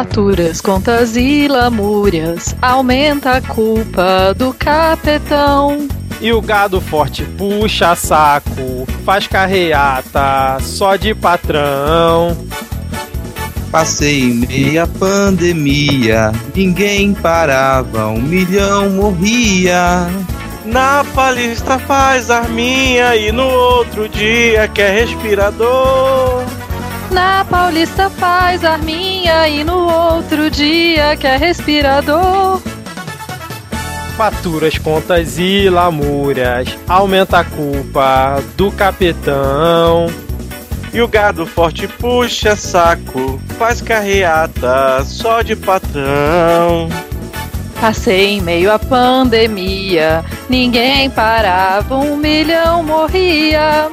Faturas, 0.00 0.62
contas 0.62 1.14
e 1.14 1.46
lamúrias, 1.46 2.56
aumenta 2.62 3.32
a 3.32 3.42
culpa 3.42 4.32
do 4.34 4.50
capetão. 4.54 5.86
E 6.22 6.32
o 6.32 6.40
gado 6.40 6.80
forte 6.80 7.22
puxa 7.36 7.94
saco, 7.94 8.88
faz 9.04 9.26
carreata 9.26 10.56
só 10.62 10.96
de 10.96 11.14
patrão. 11.14 12.34
Passei 13.70 14.22
em 14.22 14.34
meia 14.36 14.86
pandemia, 14.86 16.32
ninguém 16.54 17.12
parava, 17.12 18.06
um 18.06 18.22
milhão 18.22 18.88
morria. 18.88 20.08
Na 20.64 21.04
palestra 21.14 21.78
faz 21.78 22.30
arminha 22.30 23.16
e 23.16 23.30
no 23.30 23.44
outro 23.46 24.08
dia 24.08 24.66
quer 24.66 24.94
respirador. 24.94 26.42
Na 27.10 27.44
Paulista 27.44 28.08
faz 28.08 28.64
arminha 28.64 29.48
e 29.48 29.64
no 29.64 29.88
outro 29.88 30.48
dia 30.50 31.16
quer 31.16 31.38
respirador. 31.38 32.60
Faturas, 34.16 34.76
contas 34.78 35.38
e 35.38 35.68
lamúrias, 35.68 36.76
aumenta 36.86 37.38
a 37.40 37.44
culpa 37.44 38.42
do 38.56 38.70
capetão. 38.70 40.08
E 40.92 41.00
o 41.00 41.08
gado 41.08 41.46
forte 41.46 41.88
puxa 41.88 42.54
saco, 42.54 43.40
faz 43.58 43.80
carreata 43.80 45.02
só 45.04 45.40
de 45.40 45.56
patrão. 45.56 46.88
Passei 47.80 48.34
em 48.34 48.40
meio 48.42 48.70
à 48.70 48.78
pandemia, 48.78 50.22
ninguém 50.48 51.08
parava, 51.08 51.96
um 51.96 52.16
milhão 52.16 52.82
morria. 52.82 53.88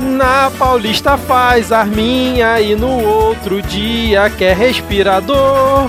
Na 0.00 0.50
Paulista 0.58 1.16
faz 1.16 1.70
arminha 1.70 2.60
e 2.60 2.74
no 2.74 3.04
outro 3.04 3.62
dia 3.62 4.28
quer 4.30 4.56
respirador. 4.56 5.88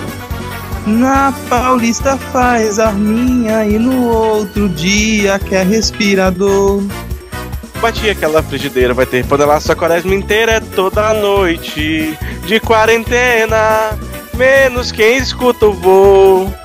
Na 0.86 1.34
Paulista 1.50 2.16
faz 2.16 2.78
arminha 2.80 3.66
e 3.66 3.80
no 3.80 4.08
outro 4.08 4.70
dia 4.70 5.40
quer 5.40 5.66
respirador. 5.66 6.84
Bati 7.82 8.10
aquela 8.10 8.42
frigideira, 8.42 8.94
vai 8.94 9.06
ter 9.06 9.26
panelaço 9.26 9.72
a 9.72 9.76
quaresma 9.76 10.14
inteira, 10.14 10.54
é 10.54 10.60
toda 10.60 11.14
noite 11.14 12.18
de 12.46 12.60
quarentena, 12.60 13.98
menos 14.36 14.92
quem 14.92 15.18
escuta 15.18 15.66
o 15.66 15.74
voo. 15.74 16.65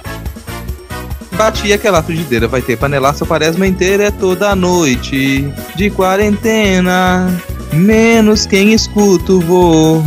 Bati 1.40 1.72
aquela 1.72 2.02
frigideira, 2.02 2.46
vai 2.46 2.60
ter 2.60 2.76
panelaço 2.76 3.24
quaresma 3.24 3.66
inteira, 3.66 4.04
é 4.04 4.10
toda 4.10 4.54
noite 4.54 5.50
de 5.74 5.88
quarentena, 5.88 7.34
menos 7.72 8.44
quem 8.44 8.74
escuta 8.74 9.32
o 9.32 9.40
voo. 9.40 10.04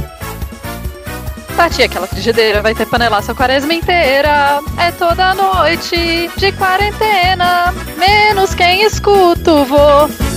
Bati 1.57 1.81
aquela 1.81 2.05
frigideira, 2.05 2.61
vai 2.61 2.75
ter 2.75 2.85
panelaço 2.85 3.31
a 3.31 3.35
quaresma 3.35 3.73
inteira. 3.73 4.61
É 4.77 4.91
toda 4.91 5.33
noite 5.33 6.29
de 6.37 6.51
quarentena, 6.51 7.73
menos 7.97 8.53
quem 8.53 8.83
escuta 8.83 9.51
vô. 9.65 10.32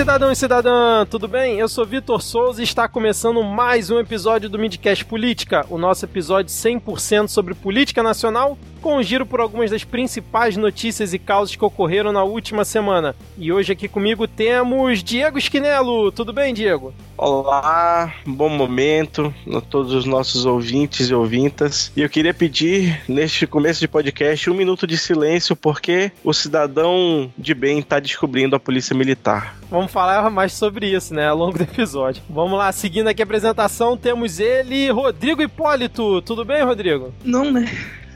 Cidadão 0.00 0.32
e 0.32 0.34
cidadã, 0.34 1.04
tudo 1.04 1.28
bem? 1.28 1.58
Eu 1.58 1.68
sou 1.68 1.84
Vitor 1.84 2.22
Souza 2.22 2.62
e 2.62 2.64
está 2.64 2.88
começando 2.88 3.44
mais 3.44 3.90
um 3.90 3.98
episódio 3.98 4.48
do 4.48 4.58
Midcast 4.58 5.04
Política, 5.04 5.66
o 5.68 5.76
nosso 5.76 6.06
episódio 6.06 6.50
100% 6.50 7.28
sobre 7.28 7.52
política 7.52 8.02
nacional, 8.02 8.56
com 8.80 8.96
um 8.96 9.02
giro 9.02 9.26
por 9.26 9.40
algumas 9.40 9.70
das 9.70 9.84
principais 9.84 10.56
notícias 10.56 11.12
e 11.12 11.18
causas 11.18 11.54
que 11.54 11.64
ocorreram 11.64 12.12
na 12.12 12.24
última 12.24 12.64
semana. 12.64 13.14
E 13.38 13.52
hoje 13.52 13.72
aqui 13.72 13.86
comigo 13.86 14.26
temos 14.26 15.02
Diego 15.02 15.38
Esquinelo. 15.38 16.10
Tudo 16.10 16.32
bem, 16.32 16.54
Diego? 16.54 16.92
Olá, 17.16 18.14
bom 18.26 18.48
momento 18.48 19.32
a 19.54 19.60
todos 19.60 19.92
os 19.92 20.06
nossos 20.06 20.46
ouvintes 20.46 21.10
e 21.10 21.14
ouvintas. 21.14 21.92
E 21.94 22.00
eu 22.00 22.08
queria 22.08 22.32
pedir, 22.32 23.02
neste 23.06 23.46
começo 23.46 23.78
de 23.78 23.86
podcast, 23.86 24.48
um 24.48 24.54
minuto 24.54 24.86
de 24.86 24.96
silêncio, 24.96 25.54
porque 25.54 26.10
o 26.24 26.32
cidadão 26.32 27.30
de 27.36 27.52
bem 27.52 27.80
está 27.80 28.00
descobrindo 28.00 28.56
a 28.56 28.60
polícia 28.60 28.96
militar. 28.96 29.58
Vamos 29.70 29.92
falar 29.92 30.30
mais 30.30 30.54
sobre 30.54 30.86
isso, 30.94 31.12
né, 31.14 31.28
ao 31.28 31.36
longo 31.36 31.58
do 31.58 31.64
episódio. 31.64 32.22
Vamos 32.28 32.58
lá, 32.58 32.72
seguindo 32.72 33.08
aqui 33.08 33.20
a 33.20 33.24
apresentação, 33.24 33.96
temos 33.96 34.40
ele, 34.40 34.90
Rodrigo 34.90 35.42
Hipólito. 35.42 36.22
Tudo 36.22 36.44
bem, 36.44 36.62
Rodrigo? 36.62 37.12
Não, 37.22 37.52
né? 37.52 37.68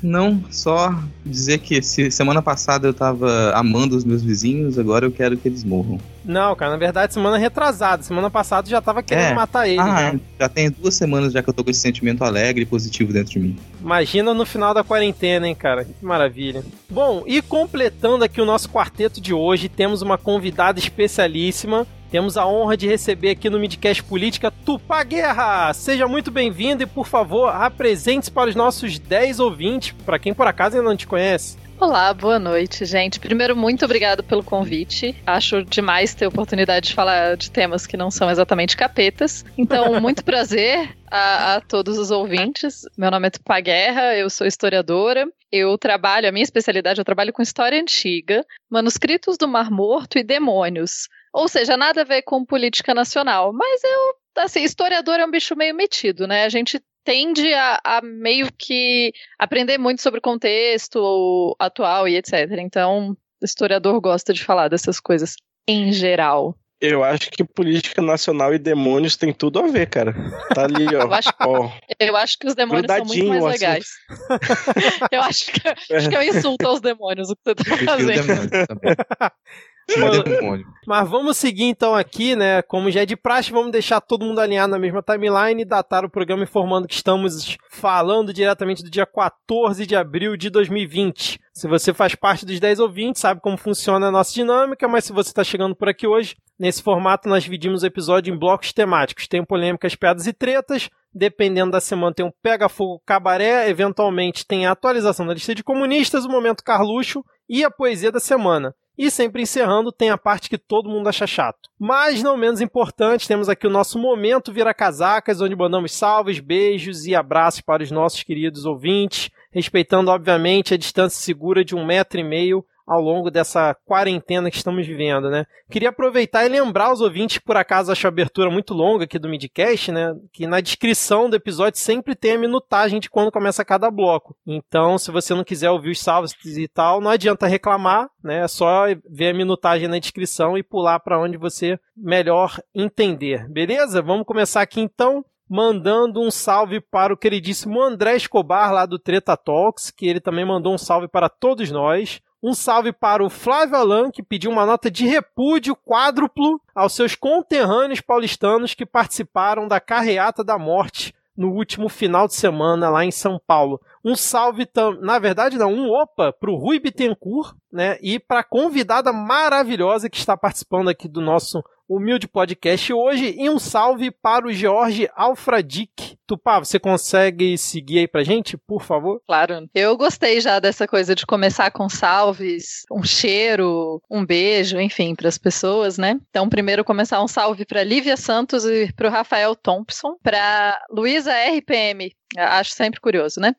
Não, 0.07 0.45
só 0.51 1.03
dizer 1.25 1.61
que 1.61 1.81
se 1.81 2.11
semana 2.11 2.43
passada 2.43 2.87
eu 2.87 2.93
tava 2.93 3.53
amando 3.55 3.97
os 3.97 4.05
meus 4.05 4.23
vizinhos, 4.23 4.79
agora 4.79 5.07
eu 5.07 5.11
quero 5.11 5.39
que 5.39 5.49
eles 5.49 5.65
morram. 5.65 5.99
Não, 6.25 6.57
cara, 6.57 6.71
na 6.73 6.77
verdade, 6.79 7.13
semana 7.13 7.37
retrasada. 7.37 8.03
Semana 8.03 8.31
passada 8.31 8.69
já 8.69 8.81
tava 8.81 9.03
querendo 9.03 9.33
É. 9.33 9.35
matar 9.35 9.69
ele. 9.69 9.79
Ah, 9.81 10.13
né? 10.13 10.21
já 10.41 10.49
tem 10.49 10.71
duas 10.71 10.95
semanas 10.95 11.33
já 11.33 11.43
que 11.43 11.51
eu 11.51 11.55
tô 11.55 11.63
com 11.63 11.71
esse 11.71 11.81
sentimento 11.81 12.25
alegre 12.25 12.63
e 12.63 12.67
positivo 12.67 13.13
dentro 13.13 13.33
de 13.33 13.39
mim. 13.41 13.57
Imagina 13.81 14.33
no 14.33 14.47
final 14.47 14.73
da 14.73 14.83
quarentena, 14.83 15.47
hein, 15.47 15.55
cara? 15.55 15.85
Que 15.85 16.05
maravilha. 16.05 16.65
Bom, 16.89 17.25
e 17.27 17.43
completando 17.43 18.25
aqui 18.25 18.41
o 18.41 18.47
nosso 18.47 18.69
quarteto 18.71 19.21
de 19.21 19.35
hoje, 19.35 19.69
temos 19.69 20.01
uma 20.03 20.17
convidada 20.17 20.79
especialíssima. 20.79 21.87
Temos 22.11 22.37
a 22.37 22.47
honra 22.47 22.77
de 22.77 22.87
receber 22.87 23.31
aqui 23.31 23.51
no 23.51 23.59
Midcast 23.59 24.03
Política 24.05 24.51
Tupá 24.51 25.03
Guerra. 25.03 25.73
Seja 25.75 26.07
muito 26.07 26.31
bem-vindo 26.31 26.83
e, 26.85 26.87
por 26.87 27.09
favor, 27.09 27.49
apresente-se 27.49 28.31
para 28.31 28.49
os 28.49 28.55
nossos 28.55 28.99
10 29.01 29.41
ouvintes, 29.41 29.95
para 30.07 30.19
quem 30.19 30.33
por 30.33 30.47
acaso 30.47 30.77
ainda 30.77 30.89
não 30.89 30.97
te 30.97 31.09
conhece. 31.09 31.57
Olá, 31.81 32.15
boa 32.15 32.39
noite, 32.39 32.85
gente. 32.85 33.19
Primeiro, 33.19 33.57
muito 33.57 33.85
obrigado 33.85 34.23
pelo 34.23 34.45
convite. 34.45 35.15
Acho 35.27 35.65
demais 35.65 36.15
ter 36.15 36.25
a 36.25 36.29
oportunidade 36.29 36.89
de 36.89 36.95
falar 36.95 37.37
de 37.37 37.51
temas 37.51 37.87
que 37.87 37.97
não 37.97 38.11
são 38.11 38.31
exatamente 38.31 38.77
capetas. 38.77 39.45
Então, 39.59 39.99
muito 40.01 40.25
prazer 40.25 40.97
a, 41.11 41.57
a 41.57 41.61
todos 41.61 41.99
os 41.99 42.11
ouvintes. 42.13 42.83
Meu 42.97 43.11
nome 43.11 43.27
é 43.27 43.31
Tupá 43.31 43.61
Guerra, 43.61 44.15
eu 44.15 44.31
sou 44.31 44.47
historiadora. 44.47 45.27
Eu 45.51 45.77
trabalho, 45.77 46.29
a 46.29 46.33
minha 46.33 46.45
especialidade, 46.45 47.01
eu 47.01 47.05
trabalho 47.05 47.33
com 47.33 47.43
história 47.43 47.81
antiga, 47.81 48.47
manuscritos 48.71 49.37
do 49.37 49.49
Mar 49.49 49.71
Morto 49.71 50.17
e 50.17 50.23
demônios. 50.23 51.09
Ou 51.33 51.49
seja, 51.49 51.77
nada 51.77 52.03
a 52.03 52.05
ver 52.05 52.23
com 52.23 52.45
política 52.45 52.95
nacional. 52.95 53.53
Mas 53.53 53.83
eu, 53.83 54.43
assim, 54.43 54.63
historiador 54.63 55.19
é 55.19 55.27
um 55.27 55.31
bicho 55.31 55.57
meio 55.57 55.75
metido, 55.75 56.27
né? 56.27 56.45
A 56.45 56.49
gente 56.49 56.81
tende 57.05 57.53
a, 57.53 57.81
a 57.85 58.01
meio 58.03 58.49
que 58.57 59.13
aprender 59.39 59.79
muito 59.79 60.03
sobre 60.03 60.19
o 60.19 60.23
contexto 60.23 61.55
atual 61.59 62.09
e 62.09 62.17
etc. 62.17 62.51
Então, 62.59 63.17
o 63.41 63.45
historiador 63.45 64.01
gosta 64.01 64.33
de 64.33 64.43
falar 64.43 64.69
dessas 64.69 64.99
coisas 64.99 65.37
em 65.69 65.93
geral. 65.93 66.57
Eu 66.81 67.03
acho 67.03 67.31
que 67.31 67.45
política 67.45 68.03
nacional 68.03 68.53
e 68.53 68.59
demônios 68.59 69.17
tem 69.17 69.33
tudo 69.33 69.59
a 69.59 69.67
ver, 69.69 69.87
cara. 69.89 70.13
Tá 70.55 70.65
ali, 70.65 70.87
ó. 70.95 71.01
Eu 71.05 71.15
acho, 71.15 71.31
ó. 71.41 71.71
eu 71.99 72.17
acho 72.17 72.39
que 72.39 72.47
os 72.47 72.55
demônios 72.55 72.93
são 72.93 73.05
muito 73.07 73.27
mais 73.27 73.45
legais. 73.45 73.87
eu 75.11 75.23
acho 75.23 75.53
que, 75.53 75.69
acho 75.95 76.09
que 76.09 76.15
é 76.15 76.19
um 76.19 76.23
insulto 76.23 76.67
aos 76.67 76.81
demônios 76.81 77.31
o 77.31 77.37
que 77.37 77.43
você 77.45 77.55
tá 77.55 77.75
Eu 77.75 77.87
fazendo. 77.87 78.51
demônio. 80.23 80.67
Mas 80.87 81.09
vamos 81.09 81.37
seguir 81.37 81.65
então 81.65 81.95
aqui, 81.95 82.37
né? 82.37 82.63
Como 82.63 82.91
já 82.91 83.03
é 83.03 83.07
de 83.07 83.17
praxe, 83.17 83.53
vamos 83.53 83.73
deixar 83.73 84.01
todo 84.01 84.25
mundo 84.25 84.41
alinhado 84.41 84.71
na 84.71 84.79
mesma 84.79 85.03
timeline 85.03 85.63
e 85.63 85.65
datar 85.65 86.05
o 86.05 86.11
programa 86.11 86.43
informando 86.43 86.87
que 86.87 86.95
estamos 86.95 87.57
falando 87.71 88.33
diretamente 88.33 88.83
do 88.83 88.91
dia 88.91 89.07
14 89.07 89.87
de 89.87 89.97
abril 89.97 90.37
de 90.37 90.51
2020. 90.51 91.41
Se 91.53 91.69
você 91.69 91.95
faz 91.95 92.15
parte 92.15 92.45
dos 92.45 92.59
10 92.61 92.81
ouvintes, 92.81 93.23
sabe 93.23 93.41
como 93.41 93.57
funciona 93.57 94.09
a 94.09 94.11
nossa 94.11 94.35
dinâmica, 94.35 94.89
mas 94.89 95.05
se 95.05 95.13
você 95.13 95.31
está 95.31 95.45
chegando 95.45 95.75
por 95.75 95.89
aqui 95.89 96.07
hoje, 96.07 96.37
nesse 96.59 96.83
formato 96.83 97.29
nós 97.29 97.45
dividimos 97.45 97.83
o 97.83 97.87
episódio 97.87 98.35
em 98.35 98.39
blocos 98.39 98.73
temáticos. 98.73 99.29
Tem 99.29 99.45
polêmicas, 99.45 99.95
piadas 99.95 100.27
e 100.27 100.33
tretas. 100.33 100.91
Dependendo 101.17 101.71
da 101.71 101.81
semana, 101.81 102.13
tem 102.13 102.27
um 102.27 102.33
pega-fogo 102.43 103.01
cabaré. 103.07 103.69
Eventualmente, 103.71 104.45
tem 104.45 104.67
a 104.67 104.73
atualização 104.73 105.25
da 105.25 105.33
lista 105.33 105.55
de 105.55 105.63
comunistas, 105.63 106.25
o 106.25 106.29
momento 106.29 106.65
Carluxo 106.65 107.25
e 107.49 107.65
a 107.65 107.71
poesia 107.71 108.11
da 108.11 108.19
semana. 108.19 108.75
E 108.97 109.11
sempre 109.11 109.43
encerrando, 109.43 109.91
tem 109.91 110.11
a 110.11 110.19
parte 110.19 110.49
que 110.49 110.57
todo 110.57 110.89
mundo 110.89 111.09
acha 111.09 111.27
chato. 111.27 111.69
Mas 111.79 112.23
não 112.23 112.37
menos 112.37 112.61
importante, 112.61 113.27
temos 113.27 113.49
aqui 113.49 113.67
o 113.67 113.71
nosso 113.71 113.99
momento 113.99 114.53
Vira 114.53 114.73
Casacas, 114.73 115.41
onde 115.41 115.57
mandamos 115.57 115.93
salves, 115.93 116.39
beijos 116.39 117.05
e 117.05 117.15
abraços 117.15 117.61
para 117.61 117.83
os 117.83 117.91
nossos 117.91 118.23
queridos 118.23 118.65
ouvintes, 118.65 119.31
respeitando, 119.51 120.11
obviamente, 120.11 120.75
a 120.75 120.79
distância 120.79 121.21
segura 121.21 121.65
de 121.65 121.75
um 121.75 121.85
metro 121.85 122.21
e 122.21 122.25
meio 122.25 122.65
ao 122.87 123.01
longo 123.01 123.31
dessa 123.31 123.75
quarentena 123.85 124.51
que 124.51 124.57
estamos 124.57 124.87
vivendo, 124.87 125.31
né? 125.31 125.47
Queria 125.71 125.89
aproveitar 125.89 126.45
e 126.45 126.49
lembrar 126.49 126.93
os 126.93 127.01
ouvintes 127.01 127.39
que 127.39 127.45
por 127.45 127.57
acaso 127.57 127.91
acham 127.91 128.09
a 128.09 128.13
abertura 128.13 128.51
muito 128.51 128.75
longa 128.75 129.05
aqui 129.05 129.19
do 129.19 129.29
Midcast, 129.29 129.91
né? 129.91 130.15
Que 130.33 130.47
na 130.47 130.61
descrição 130.61 131.29
do 131.29 131.37
episódio 131.37 131.79
sempre 131.81 132.15
tem 132.15 132.33
a 132.33 132.39
minutagem 132.39 133.01
de 133.01 133.09
quando 133.09 133.33
começa 133.33 133.65
cada 133.65 133.91
bloco. 133.91 134.37
Então, 134.47 134.99
se 134.99 135.11
você 135.11 135.35
não 135.35 135.45
quiser 135.45 135.71
ouvir 135.71 135.91
os 135.91 136.01
salvos 136.01 136.35
e 136.45 136.69
tal, 136.69 137.01
não 137.01 137.11
adianta 137.11 137.47
reclamar, 137.47 138.09
né? 138.23 138.45
É 138.45 138.49
só 138.49 138.85
ver 139.09 139.31
a 139.31 139.35
minutagem 139.35 139.89
na 139.89 139.99
descrição 139.99 140.57
e 140.59 140.63
pular 140.63 141.01
para 141.01 141.21
onde 141.21 141.37
você 141.37 141.79
melhor 141.97 142.61
entender. 142.75 143.49
Beleza? 143.49 144.03
Vamos 144.03 144.27
começar 144.27 144.61
aqui 144.61 144.81
então 144.81 145.25
mandando 145.49 146.21
um 146.21 146.31
salve 146.31 146.81
para 146.81 147.13
o 147.13 147.17
queridíssimo 147.17 147.83
André 147.83 148.17
Escobar, 148.17 148.73
lá 148.73 148.87
do 148.87 148.99
Treta 148.99 149.37
Talks, 149.37 149.91
que 149.91 150.07
ele 150.07 150.21
também 150.21 150.45
mandou 150.45 150.75
um 150.75 150.79
salve 150.79 151.07
para 151.07 151.29
todos 151.29 151.71
nós. 151.71 152.21
Um 152.47 152.53
salve 152.53 152.93
para 152.93 153.25
o 153.25 153.31
Flávio 153.31 153.75
Alan, 153.75 154.11
que 154.11 154.23
pediu 154.23 154.51
uma 154.51 154.67
nota 154.67 154.91
de 154.91 155.07
repúdio 155.07 155.75
quádruplo 155.75 156.61
aos 156.75 156.93
seus 156.93 157.15
conterrâneos 157.15 158.03
paulistanos 158.03 158.75
que 158.75 158.85
participaram 158.85 159.67
da 159.67 159.81
Carreata 159.81 160.45
da 160.45 160.59
Morte 160.59 161.15
no 161.35 161.53
último 161.53 161.89
final 161.89 162.29
de 162.29 162.35
semana 162.35 162.91
lá 162.91 163.03
em 163.03 163.11
São 163.11 163.41
Paulo. 163.47 163.81
Um 164.05 164.15
salve, 164.15 164.69
na 165.01 165.19
verdade 165.19 165.57
não, 165.57 165.73
um 165.73 165.91
opa 165.91 166.35
para 166.35 166.51
o 166.51 166.57
Rui 166.57 166.79
Bittencourt, 166.79 167.55
né, 167.73 167.97
e 168.03 168.19
para 168.21 168.41
a 168.41 168.45
convidada 168.45 169.11
maravilhosa 169.11 170.11
que 170.11 170.19
está 170.19 170.37
participando 170.37 170.91
aqui 170.91 171.09
do 171.09 171.23
nosso 171.23 171.65
humilde 171.89 172.27
podcast 172.27 172.93
hoje 172.93 173.35
e 173.39 173.49
um 173.51 173.59
salve 173.59 174.11
para 174.11 174.47
o 174.47 174.53
Jorge 174.53 175.09
Alfradic. 175.15 176.17
Tupá, 176.27 176.59
você 176.59 176.79
consegue 176.79 177.59
seguir 177.59 177.99
aí 177.99 178.09
pra 178.09 178.25
gente, 178.25 178.57
por 178.57 178.83
favor? 178.83 179.21
Claro. 179.27 179.69
Eu 179.75 179.97
gostei 179.97 180.41
já 180.41 180.59
dessa 180.59 180.89
coisa 180.89 181.15
de 181.15 181.27
começar 181.27 181.71
com 181.71 181.89
salves, 181.89 182.85
um 182.91 183.03
cheiro, 183.03 184.01
um 184.11 184.25
beijo, 184.25 184.81
enfim, 184.81 185.15
para 185.15 185.29
as 185.29 185.37
pessoas, 185.37 185.99
né? 185.99 186.19
Então, 186.31 186.49
primeiro 186.49 186.85
começar 186.85 187.23
um 187.23 187.29
salve 187.29 187.67
para 187.67 187.85
Lívia 187.85 188.17
Santos 188.17 188.65
e 188.65 188.91
para 188.93 189.09
o 189.09 189.11
Rafael 189.11 189.55
Thompson, 189.55 190.17
para 190.23 190.81
Luísa 190.91 191.33
RPM, 191.33 192.11
acho 192.39 192.73
sempre 192.73 193.01
curioso, 193.01 193.39
né? 193.39 193.55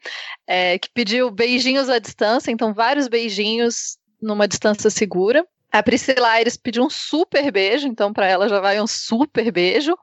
É, 0.47 0.79
que 0.79 0.89
pediu 0.91 1.29
beijinhos 1.29 1.89
à 1.89 1.99
distância, 1.99 2.51
então 2.51 2.73
vários 2.73 3.07
beijinhos 3.07 3.97
numa 4.21 4.47
distância 4.47 4.89
segura. 4.89 5.45
A 5.75 5.83
Priscila 5.83 6.29
Aires 6.29 6.55
pediu 6.55 6.85
um 6.85 6.89
super 6.89 7.51
beijo, 7.51 7.85
então 7.85 8.13
para 8.13 8.25
ela 8.25 8.47
já 8.47 8.61
vai 8.61 8.79
um 8.79 8.87
super 8.87 9.51
beijo. 9.51 9.93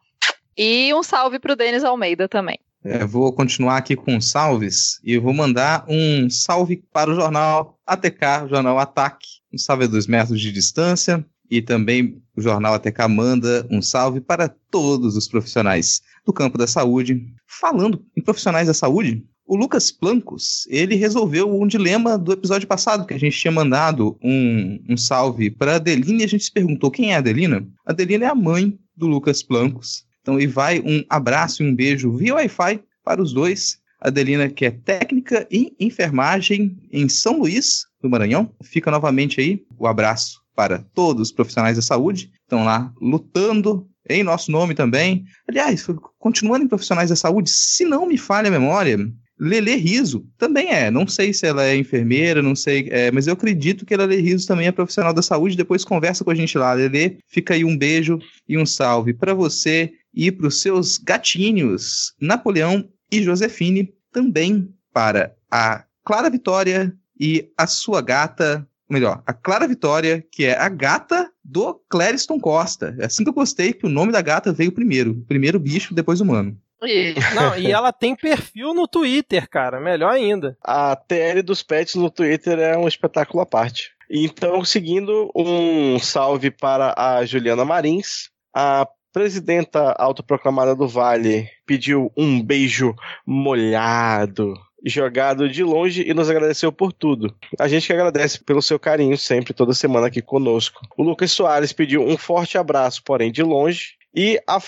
E 0.54 0.92
um 0.92 1.02
salve 1.02 1.38
para 1.38 1.54
o 1.54 1.56
Denis 1.56 1.82
Almeida 1.82 2.28
também. 2.28 2.58
É, 2.84 3.06
vou 3.06 3.32
continuar 3.32 3.78
aqui 3.78 3.96
com 3.96 4.20
salves 4.20 5.00
e 5.02 5.16
vou 5.16 5.32
mandar 5.32 5.86
um 5.88 6.28
salve 6.28 6.84
para 6.92 7.10
o 7.10 7.14
jornal 7.14 7.78
ATK, 7.86 8.44
o 8.44 8.48
jornal 8.48 8.78
Ataque, 8.78 9.26
um 9.50 9.56
salve 9.56 9.84
a 9.84 9.86
dois 9.86 10.06
metros 10.06 10.38
de 10.42 10.52
distância. 10.52 11.24
E 11.50 11.62
também 11.62 12.22
o 12.36 12.42
jornal 12.42 12.74
ATK 12.74 13.08
manda 13.08 13.66
um 13.70 13.80
salve 13.80 14.20
para 14.20 14.50
todos 14.70 15.16
os 15.16 15.26
profissionais 15.26 16.02
do 16.26 16.34
campo 16.34 16.58
da 16.58 16.66
saúde. 16.66 17.32
Falando 17.46 18.04
em 18.14 18.20
profissionais 18.20 18.66
da 18.66 18.74
saúde, 18.74 19.24
o 19.46 19.56
Lucas 19.56 19.90
Plancos, 19.90 20.66
ele 20.68 20.94
resolveu 20.94 21.52
um 21.52 21.66
dilema 21.66 22.16
do 22.16 22.32
episódio 22.32 22.66
passado, 22.68 23.06
que 23.06 23.14
a 23.14 23.18
gente 23.18 23.38
tinha 23.38 23.52
mandado 23.52 24.16
um, 24.22 24.82
um 24.88 24.96
salve 24.96 25.50
para 25.50 25.76
Adelina 25.76 26.22
e 26.22 26.24
a 26.24 26.28
gente 26.28 26.44
se 26.44 26.52
perguntou 26.52 26.90
quem 26.90 27.12
é 27.12 27.16
a 27.16 27.18
Adelina. 27.18 27.66
A 27.84 27.92
Adelina 27.92 28.26
é 28.26 28.28
a 28.28 28.34
mãe 28.34 28.78
do 28.96 29.06
Lucas 29.06 29.42
Plancos. 29.42 30.04
Então, 30.20 30.40
e 30.40 30.46
vai 30.46 30.80
um 30.80 31.04
abraço 31.08 31.62
e 31.62 31.66
um 31.68 31.74
beijo 31.74 32.16
via 32.16 32.34
Wi-Fi 32.34 32.80
para 33.04 33.20
os 33.20 33.32
dois. 33.32 33.78
A 34.00 34.08
Adelina, 34.08 34.48
que 34.48 34.64
é 34.64 34.70
técnica 34.70 35.46
em 35.50 35.74
enfermagem 35.78 36.78
em 36.92 37.08
São 37.08 37.40
Luís, 37.40 37.84
do 38.00 38.08
Maranhão. 38.08 38.50
Fica 38.62 38.90
novamente 38.90 39.40
aí 39.40 39.64
o 39.78 39.86
abraço 39.86 40.40
para 40.54 40.78
todos 40.78 41.28
os 41.28 41.32
profissionais 41.32 41.76
da 41.76 41.82
saúde. 41.82 42.30
Estão 42.42 42.64
lá 42.64 42.92
lutando 43.00 43.88
em 44.08 44.22
nosso 44.22 44.50
nome 44.50 44.74
também. 44.74 45.24
Aliás, 45.48 45.86
continuando 46.18 46.64
em 46.64 46.68
profissionais 46.68 47.10
da 47.10 47.16
saúde, 47.16 47.50
se 47.50 47.84
não 47.84 48.06
me 48.06 48.18
falha 48.18 48.48
a 48.48 48.50
memória, 48.50 48.98
Lele 49.44 49.74
Riso 49.74 50.24
também 50.38 50.68
é. 50.68 50.88
Não 50.88 51.04
sei 51.04 51.32
se 51.32 51.44
ela 51.44 51.64
é 51.64 51.76
enfermeira, 51.76 52.40
não 52.40 52.54
sei, 52.54 52.88
é, 52.92 53.10
mas 53.10 53.26
eu 53.26 53.32
acredito 53.32 53.84
que 53.84 53.96
Lele 53.96 54.20
Riso 54.20 54.46
também 54.46 54.68
é 54.68 54.72
profissional 54.72 55.12
da 55.12 55.20
saúde. 55.20 55.56
Depois 55.56 55.84
conversa 55.84 56.22
com 56.22 56.30
a 56.30 56.34
gente 56.34 56.56
lá, 56.56 56.72
Lele. 56.72 57.18
Fica 57.26 57.54
aí 57.54 57.64
um 57.64 57.76
beijo 57.76 58.20
e 58.48 58.56
um 58.56 58.64
salve 58.64 59.12
para 59.12 59.34
você 59.34 59.92
e 60.14 60.30
para 60.30 60.46
os 60.46 60.62
seus 60.62 60.96
gatinhos, 60.96 62.14
Napoleão 62.20 62.88
e 63.10 63.20
Josefine. 63.20 63.92
Também 64.12 64.72
para 64.92 65.34
a 65.50 65.84
Clara 66.04 66.30
Vitória 66.30 66.94
e 67.18 67.50
a 67.58 67.66
sua 67.66 68.00
gata, 68.00 68.64
melhor, 68.88 69.24
a 69.26 69.32
Clara 69.32 69.66
Vitória, 69.66 70.24
que 70.30 70.44
é 70.44 70.56
a 70.56 70.68
gata 70.68 71.28
do 71.42 71.80
Clériston 71.90 72.38
Costa. 72.38 72.94
É 72.96 73.06
assim 73.06 73.24
que 73.24 73.30
eu 73.30 73.34
gostei 73.34 73.72
que 73.72 73.86
o 73.86 73.90
nome 73.90 74.12
da 74.12 74.20
gata 74.20 74.52
veio 74.52 74.70
primeiro. 74.70 75.16
Primeiro 75.26 75.58
bicho, 75.58 75.94
depois 75.94 76.20
humano. 76.20 76.56
E... 76.82 77.14
Não, 77.34 77.56
e 77.58 77.70
ela 77.70 77.92
tem 77.92 78.14
perfil 78.14 78.74
no 78.74 78.88
Twitter, 78.88 79.48
cara. 79.48 79.80
Melhor 79.80 80.12
ainda. 80.12 80.56
A 80.62 80.96
TL 80.96 81.42
dos 81.42 81.62
pets 81.62 81.94
no 81.94 82.10
Twitter 82.10 82.58
é 82.58 82.76
um 82.76 82.88
espetáculo 82.88 83.42
à 83.42 83.46
parte. 83.46 83.92
Então, 84.10 84.64
seguindo, 84.64 85.30
um 85.34 85.98
salve 85.98 86.50
para 86.50 86.94
a 86.96 87.24
Juliana 87.24 87.64
Marins. 87.64 88.30
A 88.54 88.86
presidenta 89.12 89.94
autoproclamada 89.98 90.74
do 90.74 90.88
Vale 90.88 91.48
pediu 91.66 92.12
um 92.16 92.42
beijo 92.42 92.94
molhado 93.26 94.54
jogado 94.84 95.48
de 95.48 95.62
longe 95.62 96.02
e 96.02 96.12
nos 96.12 96.28
agradeceu 96.28 96.72
por 96.72 96.92
tudo. 96.92 97.34
A 97.58 97.68
gente 97.68 97.86
que 97.86 97.92
agradece 97.92 98.42
pelo 98.42 98.60
seu 98.60 98.78
carinho 98.78 99.16
sempre, 99.16 99.54
toda 99.54 99.72
semana 99.72 100.08
aqui 100.08 100.20
conosco. 100.20 100.80
O 100.96 101.02
Lucas 101.02 101.30
Soares 101.30 101.72
pediu 101.72 102.02
um 102.02 102.16
forte 102.16 102.58
abraço, 102.58 103.02
porém 103.04 103.30
de 103.30 103.42
longe. 103.42 103.94
E 104.14 104.40
a. 104.46 104.58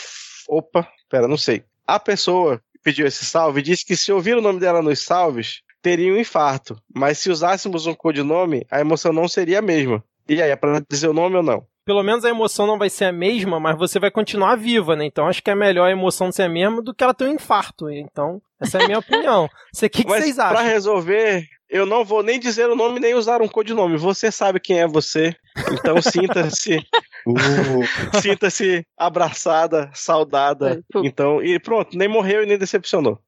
Opa, 0.48 0.88
pera, 1.10 1.26
não 1.26 1.36
sei. 1.36 1.64
A 1.86 1.98
pessoa 1.98 2.58
que 2.72 2.78
pediu 2.82 3.06
esse 3.06 3.24
salve 3.24 3.62
disse 3.62 3.84
que 3.84 3.96
se 3.96 4.12
ouvir 4.12 4.36
o 4.36 4.40
nome 4.42 4.60
dela 4.60 4.82
nos 4.82 5.00
salves, 5.00 5.60
teria 5.82 6.12
um 6.12 6.18
infarto. 6.18 6.76
Mas 6.94 7.18
se 7.18 7.30
usássemos 7.30 7.86
um 7.86 7.94
codinome, 7.94 8.66
a 8.70 8.80
emoção 8.80 9.12
não 9.12 9.28
seria 9.28 9.58
a 9.58 9.62
mesma. 9.62 10.02
E 10.28 10.40
aí, 10.40 10.50
é 10.50 10.56
pra 10.56 10.82
dizer 10.90 11.08
o 11.08 11.12
nome 11.12 11.36
ou 11.36 11.42
não? 11.42 11.66
Pelo 11.84 12.02
menos 12.02 12.24
a 12.24 12.30
emoção 12.30 12.66
não 12.66 12.78
vai 12.78 12.88
ser 12.88 13.04
a 13.04 13.12
mesma, 13.12 13.60
mas 13.60 13.76
você 13.76 14.00
vai 14.00 14.10
continuar 14.10 14.56
viva, 14.56 14.96
né? 14.96 15.04
Então 15.04 15.28
acho 15.28 15.42
que 15.42 15.50
é 15.50 15.54
melhor 15.54 15.86
a 15.86 15.92
emoção 15.92 16.32
ser 16.32 16.44
a 16.44 16.48
mesma 16.48 16.80
do 16.80 16.94
que 16.94 17.04
ela 17.04 17.12
ter 17.12 17.26
um 17.26 17.34
infarto. 17.34 17.90
Então, 17.90 18.40
essa 18.58 18.78
é 18.78 18.82
a 18.82 18.86
minha 18.86 18.98
opinião. 19.00 19.44
O 19.44 19.78
que, 19.80 19.88
que 19.90 20.04
vocês 20.04 20.38
acham? 20.38 20.56
Pra 20.56 20.62
resolver, 20.62 21.46
eu 21.68 21.84
não 21.84 22.02
vou 22.02 22.22
nem 22.22 22.40
dizer 22.40 22.70
o 22.70 22.74
nome 22.74 23.00
nem 23.00 23.14
usar 23.14 23.42
um 23.42 23.48
codinome. 23.48 23.98
Você 23.98 24.32
sabe 24.32 24.60
quem 24.60 24.80
é 24.80 24.86
você. 24.86 25.36
Então 25.72 26.00
sinta-se. 26.00 26.82
Uh. 27.26 27.32
Sinta-se 28.20 28.86
abraçada, 28.96 29.90
saudada. 29.92 30.82
Então, 30.96 31.42
e 31.42 31.58
pronto, 31.58 31.96
nem 31.96 32.08
morreu 32.08 32.42
e 32.42 32.46
nem 32.46 32.58
decepcionou. 32.58 33.18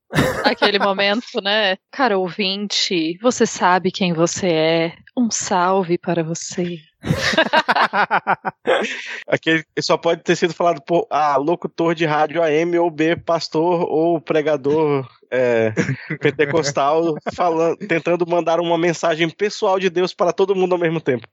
Aquele 0.44 0.78
momento, 0.78 1.40
né? 1.42 1.76
Cara, 1.90 2.16
ouvinte, 2.16 3.18
você 3.20 3.44
sabe 3.44 3.90
quem 3.90 4.12
você 4.12 4.46
é. 4.46 4.92
Um 5.16 5.30
salve 5.30 5.98
para 5.98 6.22
você. 6.22 6.78
Aquele 9.26 9.64
só 9.80 9.96
pode 9.96 10.22
ter 10.22 10.36
sido 10.36 10.54
falado 10.54 10.80
por 10.82 11.06
ah, 11.10 11.36
locutor 11.36 11.94
de 11.94 12.04
rádio 12.04 12.42
AM 12.42 12.78
ou 12.78 12.90
B, 12.90 13.16
pastor 13.16 13.86
ou 13.88 14.20
pregador 14.20 15.08
é, 15.30 15.72
pentecostal, 16.20 17.14
falando, 17.34 17.76
tentando 17.78 18.26
mandar 18.26 18.60
uma 18.60 18.78
mensagem 18.78 19.28
pessoal 19.28 19.78
de 19.78 19.90
Deus 19.90 20.14
para 20.14 20.32
todo 20.32 20.54
mundo 20.54 20.74
ao 20.74 20.78
mesmo 20.78 21.00
tempo. 21.00 21.26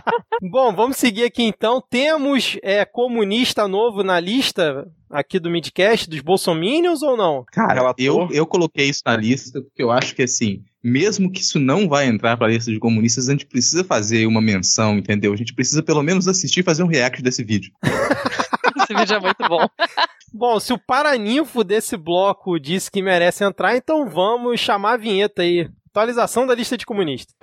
Bom, 0.50 0.74
vamos 0.74 0.96
seguir 0.96 1.24
aqui 1.24 1.42
então. 1.42 1.82
Temos 1.88 2.58
é, 2.62 2.84
comunista 2.84 3.66
novo 3.66 4.02
na 4.02 4.18
lista 4.20 4.86
aqui 5.10 5.38
do 5.38 5.50
Midcast 5.50 6.08
dos 6.08 6.20
Bolsominions 6.20 7.02
ou 7.02 7.16
não? 7.16 7.44
Cara, 7.52 7.94
eu, 7.98 8.28
eu 8.30 8.46
coloquei 8.46 8.88
isso 8.88 9.02
na 9.04 9.16
lista 9.16 9.60
porque 9.60 9.82
eu 9.82 9.90
acho 9.90 10.14
que 10.14 10.22
assim, 10.22 10.62
mesmo 10.82 11.30
que 11.30 11.40
isso 11.40 11.58
não 11.58 11.88
vai 11.88 12.06
entrar 12.06 12.36
para 12.36 12.46
a 12.46 12.50
lista 12.50 12.70
de 12.70 12.78
comunistas, 12.78 13.28
a 13.28 13.32
gente 13.32 13.46
precisa 13.46 13.84
fazer 13.84 14.26
uma 14.26 14.40
menção, 14.40 14.96
entendeu? 14.96 15.32
A 15.32 15.36
gente 15.36 15.54
precisa 15.54 15.82
pelo 15.82 16.02
menos 16.02 16.28
assistir 16.28 16.60
e 16.60 16.64
fazer 16.64 16.82
um 16.82 16.88
react 16.88 17.22
desse 17.22 17.42
vídeo. 17.42 17.72
Esse 18.82 18.94
vídeo 18.94 19.16
é 19.16 19.20
muito 19.20 19.48
bom. 19.48 19.66
Bom, 20.32 20.60
se 20.60 20.72
o 20.72 20.78
paraninfo 20.78 21.64
desse 21.64 21.96
bloco 21.96 22.58
disse 22.60 22.90
que 22.90 23.02
merece 23.02 23.42
entrar, 23.42 23.76
então 23.76 24.08
vamos 24.08 24.60
chamar 24.60 24.92
a 24.92 24.96
vinheta 24.96 25.42
aí. 25.42 25.68
Atualização 25.90 26.46
da 26.46 26.54
lista 26.54 26.76
de 26.76 26.84
comunistas. 26.84 27.34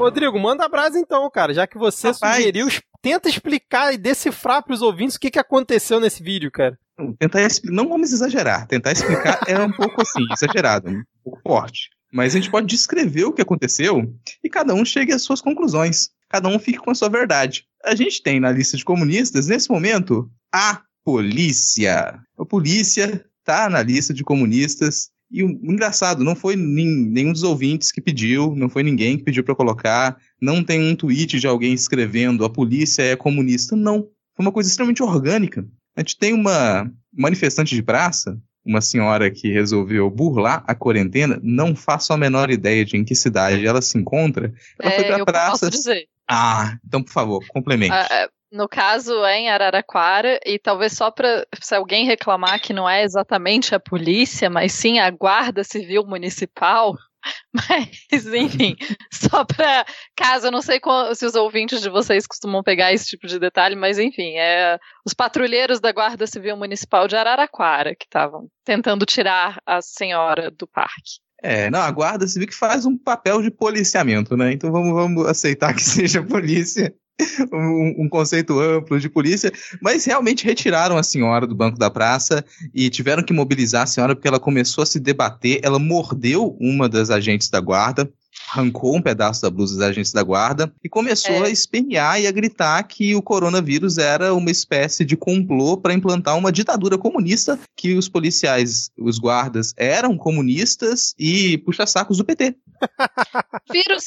Rodrigo, 0.00 0.38
manda 0.38 0.64
a 0.64 0.68
brasa 0.68 0.98
então, 0.98 1.28
cara, 1.30 1.52
já 1.52 1.66
que 1.66 1.76
você 1.76 2.08
Rapaz. 2.08 2.36
sugeriu, 2.36 2.68
tenta 3.02 3.28
explicar 3.28 3.92
e 3.92 3.98
decifrar 3.98 4.62
para 4.62 4.72
os 4.72 4.82
ouvintes 4.82 5.16
o 5.16 5.20
que, 5.20 5.30
que 5.30 5.38
aconteceu 5.38 6.00
nesse 6.00 6.22
vídeo, 6.22 6.50
cara. 6.50 6.78
Tentar 7.18 7.40
não 7.64 7.88
vamos 7.88 8.12
exagerar, 8.12 8.66
tentar 8.66 8.92
explicar 8.92 9.40
é 9.46 9.58
um 9.58 9.70
pouco 9.70 10.02
assim, 10.02 10.24
exagerado, 10.32 10.90
um 10.90 11.02
pouco 11.22 11.40
forte. 11.42 11.90
Mas 12.12 12.34
a 12.34 12.38
gente 12.38 12.50
pode 12.50 12.66
descrever 12.66 13.24
o 13.24 13.32
que 13.32 13.42
aconteceu 13.42 14.12
e 14.42 14.48
cada 14.48 14.74
um 14.74 14.84
chegue 14.84 15.12
às 15.12 15.22
suas 15.22 15.40
conclusões. 15.40 16.10
Cada 16.28 16.48
um 16.48 16.58
fique 16.58 16.78
com 16.78 16.90
a 16.90 16.94
sua 16.94 17.08
verdade. 17.08 17.66
A 17.84 17.94
gente 17.94 18.22
tem 18.22 18.40
na 18.40 18.50
lista 18.50 18.76
de 18.76 18.84
comunistas, 18.84 19.46
nesse 19.46 19.70
momento, 19.70 20.30
a 20.52 20.82
polícia. 21.04 22.20
A 22.38 22.44
polícia 22.44 23.24
tá 23.44 23.68
na 23.68 23.82
lista 23.82 24.12
de 24.12 24.24
comunistas 24.24 25.10
E 25.30 25.44
o 25.44 25.48
engraçado, 25.48 26.24
não 26.24 26.34
foi 26.34 26.56
nenhum 26.56 27.32
dos 27.32 27.44
ouvintes 27.44 27.92
que 27.92 28.00
pediu, 28.00 28.54
não 28.56 28.68
foi 28.68 28.82
ninguém 28.82 29.16
que 29.16 29.22
pediu 29.22 29.44
para 29.44 29.54
colocar, 29.54 30.16
não 30.40 30.64
tem 30.64 30.80
um 30.90 30.96
tweet 30.96 31.38
de 31.38 31.46
alguém 31.46 31.72
escrevendo 31.72 32.44
a 32.44 32.50
polícia 32.50 33.02
é 33.02 33.14
comunista. 33.14 33.76
Não. 33.76 34.08
Foi 34.34 34.44
uma 34.44 34.52
coisa 34.52 34.68
extremamente 34.68 35.02
orgânica. 35.02 35.64
A 35.96 36.00
gente 36.00 36.18
tem 36.18 36.32
uma 36.32 36.90
manifestante 37.12 37.74
de 37.74 37.82
praça, 37.82 38.40
uma 38.64 38.80
senhora 38.80 39.30
que 39.30 39.52
resolveu 39.52 40.10
burlar 40.10 40.64
a 40.66 40.74
quarentena, 40.74 41.38
não 41.42 41.74
faço 41.76 42.12
a 42.12 42.16
menor 42.16 42.50
ideia 42.50 42.84
de 42.84 42.96
em 42.96 43.04
que 43.04 43.14
cidade 43.14 43.64
ela 43.64 43.80
se 43.80 43.96
encontra. 43.98 44.52
Ela 44.80 44.92
é, 44.92 44.96
foi 44.96 45.04
pra 45.04 45.18
eu 45.18 45.24
praça. 45.24 45.66
Posso 45.66 45.70
dizer. 45.70 46.06
Ah, 46.28 46.76
então 46.86 47.02
por 47.02 47.12
favor, 47.12 47.44
complemente. 47.48 47.92
Ah, 47.92 48.28
no 48.52 48.68
caso 48.68 49.24
é 49.24 49.38
em 49.38 49.50
Araraquara, 49.50 50.40
e 50.44 50.58
talvez 50.58 50.92
só 50.92 51.10
para 51.10 51.46
se 51.60 51.74
alguém 51.74 52.04
reclamar 52.04 52.60
que 52.60 52.72
não 52.72 52.88
é 52.88 53.02
exatamente 53.02 53.74
a 53.74 53.80
polícia, 53.80 54.50
mas 54.50 54.72
sim 54.72 54.98
a 54.98 55.10
Guarda 55.10 55.62
Civil 55.62 56.04
Municipal. 56.04 56.94
Mas, 57.52 58.26
enfim, 58.32 58.76
só 59.12 59.44
para 59.44 59.84
caso, 60.16 60.46
eu 60.46 60.50
não 60.50 60.62
sei 60.62 60.80
se 61.14 61.26
os 61.26 61.34
ouvintes 61.34 61.82
de 61.82 61.90
vocês 61.90 62.26
costumam 62.26 62.62
pegar 62.62 62.94
esse 62.94 63.04
tipo 63.08 63.26
de 63.26 63.38
detalhe, 63.38 63.76
mas 63.76 63.98
enfim, 63.98 64.38
é 64.38 64.78
os 65.04 65.12
patrulheiros 65.12 65.80
da 65.80 65.92
Guarda 65.92 66.26
Civil 66.26 66.56
Municipal 66.56 67.06
de 67.06 67.16
Araraquara 67.16 67.94
que 67.94 68.06
estavam 68.06 68.48
tentando 68.64 69.04
tirar 69.04 69.60
a 69.66 69.82
senhora 69.82 70.50
do 70.50 70.66
parque. 70.66 71.20
É, 71.42 71.70
não, 71.70 71.80
a 71.80 71.90
Guarda 71.90 72.26
Civil 72.26 72.48
que 72.48 72.54
faz 72.54 72.86
um 72.86 72.96
papel 72.96 73.42
de 73.42 73.50
policiamento, 73.50 74.34
né? 74.34 74.52
Então 74.52 74.70
vamos, 74.72 74.94
vamos 74.94 75.26
aceitar 75.26 75.74
que 75.74 75.82
seja 75.82 76.22
polícia 76.22 76.94
um, 77.52 78.04
um, 78.04 78.08
conceito 78.08 78.58
amplo 78.58 78.98
de 78.98 79.08
polícia, 79.08 79.52
mas 79.80 80.04
realmente 80.04 80.44
retiraram 80.44 80.96
a 80.96 81.02
senhora 81.02 81.46
do 81.46 81.54
banco 81.54 81.78
da 81.78 81.90
praça 81.90 82.44
e 82.74 82.90
tiveram 82.90 83.22
que 83.22 83.32
mobilizar 83.32 83.82
a 83.82 83.86
senhora 83.86 84.14
porque 84.14 84.28
ela 84.28 84.40
começou 84.40 84.82
a 84.82 84.86
se 84.86 84.98
debater, 84.98 85.60
ela 85.62 85.78
mordeu 85.78 86.56
uma 86.60 86.88
das 86.88 87.10
agentes 87.10 87.48
da 87.48 87.60
guarda, 87.60 88.10
arrancou 88.52 88.96
um 88.96 89.02
pedaço 89.02 89.42
da 89.42 89.50
blusa 89.50 89.78
da 89.78 89.86
agentes 89.86 90.12
da 90.12 90.22
guarda 90.22 90.72
e 90.82 90.88
começou 90.88 91.44
é. 91.44 91.46
a 91.46 91.50
espernear 91.50 92.20
e 92.20 92.26
a 92.26 92.32
gritar 92.32 92.82
que 92.84 93.14
o 93.14 93.22
coronavírus 93.22 93.98
era 93.98 94.34
uma 94.34 94.50
espécie 94.50 95.04
de 95.04 95.16
complô 95.16 95.76
para 95.76 95.94
implantar 95.94 96.36
uma 96.36 96.50
ditadura 96.50 96.98
comunista, 96.98 97.58
que 97.76 97.94
os 97.94 98.08
policiais, 98.08 98.90
os 98.98 99.18
guardas, 99.18 99.72
eram 99.76 100.16
comunistas 100.16 101.14
e 101.18 101.58
puxa-sacos 101.58 102.18
do 102.18 102.24
PT. 102.24 102.56
vírus, 103.70 104.06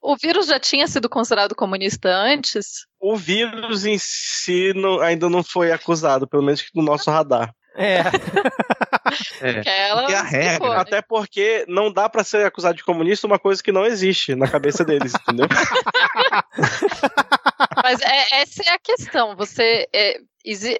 o 0.00 0.16
vírus 0.16 0.46
já 0.46 0.58
tinha 0.58 0.86
sido 0.86 1.08
considerado 1.08 1.54
comunista 1.54 2.08
antes? 2.08 2.86
O 3.00 3.16
vírus 3.16 3.84
em 3.84 3.96
si 3.98 4.72
não, 4.74 5.00
ainda 5.00 5.28
não 5.28 5.42
foi 5.42 5.72
acusado, 5.72 6.26
pelo 6.26 6.42
menos 6.42 6.64
no 6.74 6.82
nosso 6.82 7.10
radar. 7.10 7.52
É. 7.76 8.02
é. 9.40 9.88
Ela 9.88 10.00
porque 10.02 10.14
a 10.14 10.22
regra. 10.22 10.68
né? 10.70 10.76
Até 10.76 11.02
porque 11.02 11.64
não 11.68 11.92
dá 11.92 12.08
para 12.08 12.24
ser 12.24 12.44
acusado 12.44 12.76
de 12.76 12.84
comunista 12.84 13.26
uma 13.26 13.38
coisa 13.38 13.62
que 13.62 13.72
não 13.72 13.84
existe 13.84 14.34
na 14.34 14.48
cabeça 14.48 14.84
deles, 14.84 15.12
entendeu? 15.22 15.46
Mas 17.82 18.00
é, 18.00 18.40
essa 18.42 18.62
é 18.66 18.70
a 18.74 18.78
questão. 18.78 19.36
Você 19.36 19.88
é, 19.94 20.20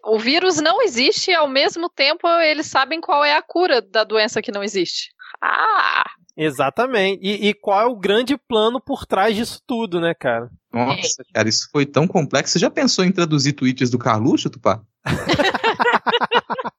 o 0.05 0.19
vírus 0.19 0.61
não 0.61 0.83
existe 0.83 1.31
e 1.31 1.35
ao 1.35 1.49
mesmo 1.49 1.89
tempo 1.89 2.27
eles 2.41 2.67
sabem 2.67 3.01
qual 3.01 3.25
é 3.25 3.37
a 3.37 3.43
cura 3.43 3.81
da 3.83 4.05
doença 4.05 4.43
que 4.43 4.53
não 4.53 4.63
existe. 4.63 5.11
Ah! 5.41 6.05
Exatamente. 6.37 7.21
E, 7.21 7.49
e, 7.49 7.55
qual 7.55 7.81
é 7.81 7.87
o 7.87 7.97
grande 7.97 8.37
plano 8.39 8.81
por 8.81 9.05
trás 9.05 9.35
disso 9.35 9.61
tudo, 9.67 10.01
né, 10.01 10.15
cara? 10.15 10.49
Nossa, 10.73 11.25
cara, 11.35 11.49
isso 11.49 11.69
foi 11.73 11.85
tão 11.85 12.07
complexo. 12.07 12.53
Você 12.53 12.61
já 12.61 12.71
pensou 12.71 13.05
em 13.05 13.11
traduzir 13.11 13.55
tweets 13.55 13.91
do 13.91 13.99
Carluxo, 13.99 14.49
Tupá? 14.49 14.81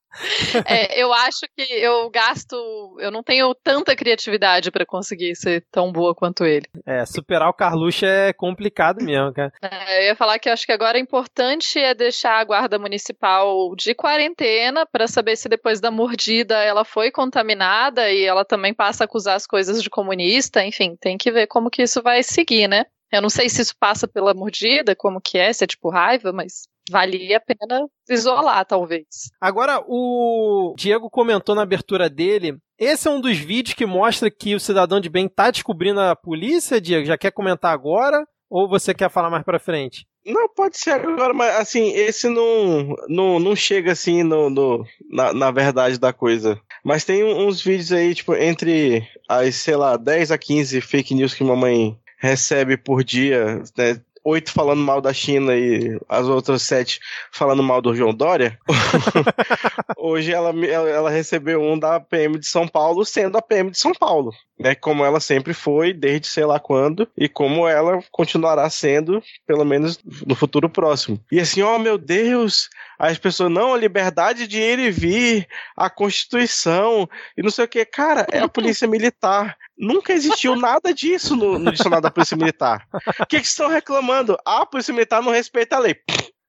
É, 0.65 1.01
eu 1.01 1.13
acho 1.13 1.41
que 1.55 1.61
eu 1.61 2.09
gasto. 2.09 2.55
Eu 2.99 3.11
não 3.11 3.23
tenho 3.23 3.53
tanta 3.55 3.95
criatividade 3.95 4.71
para 4.71 4.85
conseguir 4.85 5.35
ser 5.35 5.65
tão 5.71 5.91
boa 5.91 6.15
quanto 6.15 6.45
ele. 6.45 6.65
É, 6.85 7.05
superar 7.05 7.49
o 7.49 7.53
Carluxo 7.53 8.05
é 8.05 8.33
complicado 8.33 9.03
mesmo, 9.03 9.33
cara. 9.33 9.51
É, 9.61 10.01
eu 10.01 10.05
ia 10.07 10.15
falar 10.15 10.39
que 10.39 10.49
eu 10.49 10.53
acho 10.53 10.65
que 10.65 10.71
agora 10.71 10.97
é 10.97 11.01
importante 11.01 11.79
é 11.79 11.93
deixar 11.93 12.39
a 12.39 12.43
guarda 12.43 12.79
municipal 12.79 13.75
de 13.75 13.93
quarentena 13.93 14.85
para 14.85 15.07
saber 15.07 15.35
se 15.35 15.47
depois 15.49 15.79
da 15.79 15.91
mordida 15.91 16.57
ela 16.57 16.83
foi 16.83 17.11
contaminada 17.11 18.11
e 18.11 18.23
ela 18.23 18.43
também 18.43 18.73
passa 18.73 19.03
a 19.03 19.05
acusar 19.05 19.35
as 19.35 19.45
coisas 19.45 19.81
de 19.81 19.89
comunista. 19.89 20.63
Enfim, 20.63 20.95
tem 20.99 21.17
que 21.17 21.31
ver 21.31 21.47
como 21.47 21.69
que 21.69 21.83
isso 21.83 22.01
vai 22.01 22.23
seguir, 22.23 22.67
né? 22.67 22.85
Eu 23.11 23.21
não 23.21 23.29
sei 23.29 23.49
se 23.49 23.61
isso 23.61 23.75
passa 23.79 24.07
pela 24.07 24.33
mordida, 24.33 24.95
como 24.95 25.19
que 25.19 25.37
é, 25.37 25.51
se 25.51 25.63
é 25.63 25.67
tipo 25.67 25.89
raiva, 25.89 26.31
mas 26.31 26.67
valia 26.89 27.37
a 27.37 27.39
pena 27.39 27.87
isolar, 28.09 28.65
talvez. 28.65 29.05
Agora, 29.39 29.83
o 29.87 30.73
Diego 30.77 31.09
comentou 31.09 31.55
na 31.55 31.61
abertura 31.61 32.09
dele. 32.09 32.57
Esse 32.77 33.07
é 33.07 33.11
um 33.11 33.21
dos 33.21 33.37
vídeos 33.37 33.75
que 33.75 33.85
mostra 33.85 34.31
que 34.31 34.55
o 34.55 34.59
cidadão 34.59 34.99
de 34.99 35.09
bem 35.09 35.25
está 35.25 35.51
descobrindo 35.51 35.99
a 35.99 36.15
polícia, 36.15 36.81
Diego. 36.81 37.05
Já 37.05 37.17
quer 37.17 37.31
comentar 37.31 37.73
agora? 37.73 38.25
Ou 38.49 38.67
você 38.67 38.93
quer 38.93 39.11
falar 39.11 39.29
mais 39.29 39.43
pra 39.43 39.59
frente? 39.59 40.07
Não, 40.25 40.49
pode 40.49 40.77
ser 40.77 40.91
agora, 40.91 41.33
mas 41.33 41.55
assim, 41.55 41.91
esse 41.93 42.27
não, 42.27 42.95
não, 43.07 43.39
não 43.39 43.55
chega 43.55 43.91
assim 43.91 44.23
no, 44.23 44.49
no 44.49 44.85
na, 45.09 45.33
na 45.33 45.51
verdade 45.51 45.99
da 45.99 46.11
coisa. 46.11 46.59
Mas 46.83 47.05
tem 47.05 47.23
uns 47.23 47.61
vídeos 47.61 47.91
aí, 47.91 48.13
tipo, 48.13 48.35
entre 48.35 49.07
as, 49.27 49.55
sei 49.55 49.75
lá, 49.75 49.97
10 49.97 50.31
a 50.31 50.37
15 50.37 50.81
fake 50.81 51.13
news 51.13 51.33
que 51.33 51.43
mamãe 51.43 51.97
recebe 52.17 52.75
por 52.75 53.03
dia, 53.03 53.63
né, 53.77 54.01
oito 54.29 54.51
falando 54.51 54.81
mal 54.81 55.01
da 55.01 55.13
China 55.13 55.55
e 55.55 55.99
as 56.07 56.27
outras 56.27 56.61
sete 56.61 56.99
falando 57.31 57.63
mal 57.63 57.81
do 57.81 57.95
João 57.95 58.13
Dória, 58.13 58.57
hoje 59.97 60.31
ela, 60.31 60.53
ela 60.65 61.09
recebeu 61.09 61.61
um 61.61 61.77
da 61.77 61.99
PM 61.99 62.37
de 62.37 62.47
São 62.47 62.67
Paulo 62.67 63.03
sendo 63.05 63.37
a 63.37 63.41
PM 63.41 63.71
de 63.71 63.79
São 63.79 63.93
Paulo, 63.93 64.31
né? 64.59 64.75
Como 64.75 65.05
ela 65.05 65.19
sempre 65.19 65.53
foi, 65.53 65.93
desde 65.93 66.27
sei 66.27 66.45
lá 66.45 66.59
quando, 66.59 67.07
e 67.17 67.29
como 67.29 67.67
ela 67.67 67.99
continuará 68.11 68.69
sendo, 68.69 69.23
pelo 69.47 69.63
menos 69.63 69.99
no 70.25 70.35
futuro 70.35 70.69
próximo. 70.69 71.19
E 71.31 71.39
assim, 71.39 71.61
oh 71.61 71.79
meu 71.79 71.97
Deus, 71.97 72.69
as 72.97 73.17
pessoas, 73.17 73.51
não, 73.51 73.73
a 73.73 73.77
liberdade 73.77 74.47
de 74.47 74.59
ir 74.59 74.79
e 74.79 74.91
vir, 74.91 75.47
a 75.75 75.89
Constituição, 75.89 77.07
e 77.37 77.41
não 77.41 77.49
sei 77.49 77.65
o 77.65 77.67
que. 77.67 77.85
Cara, 77.85 78.27
é 78.31 78.39
a 78.39 78.49
polícia 78.49 78.87
militar. 78.89 79.57
Nunca 79.77 80.11
existiu 80.11 80.55
nada 80.57 80.93
disso 80.93 81.35
no, 81.35 81.57
no 81.57 81.71
dicionário 81.71 82.03
da 82.03 82.11
Polícia 82.11 82.35
Militar. 82.35 82.85
O 83.17 83.25
que, 83.25 83.39
que 83.39 83.47
estão 83.47 83.69
reclamando? 83.69 84.37
Ah, 84.45 84.63
a 84.63 84.65
Polícia 84.65 84.93
Militar 84.93 85.21
não 85.21 85.31
respeita 85.31 85.77
a 85.77 85.79
lei. 85.79 85.95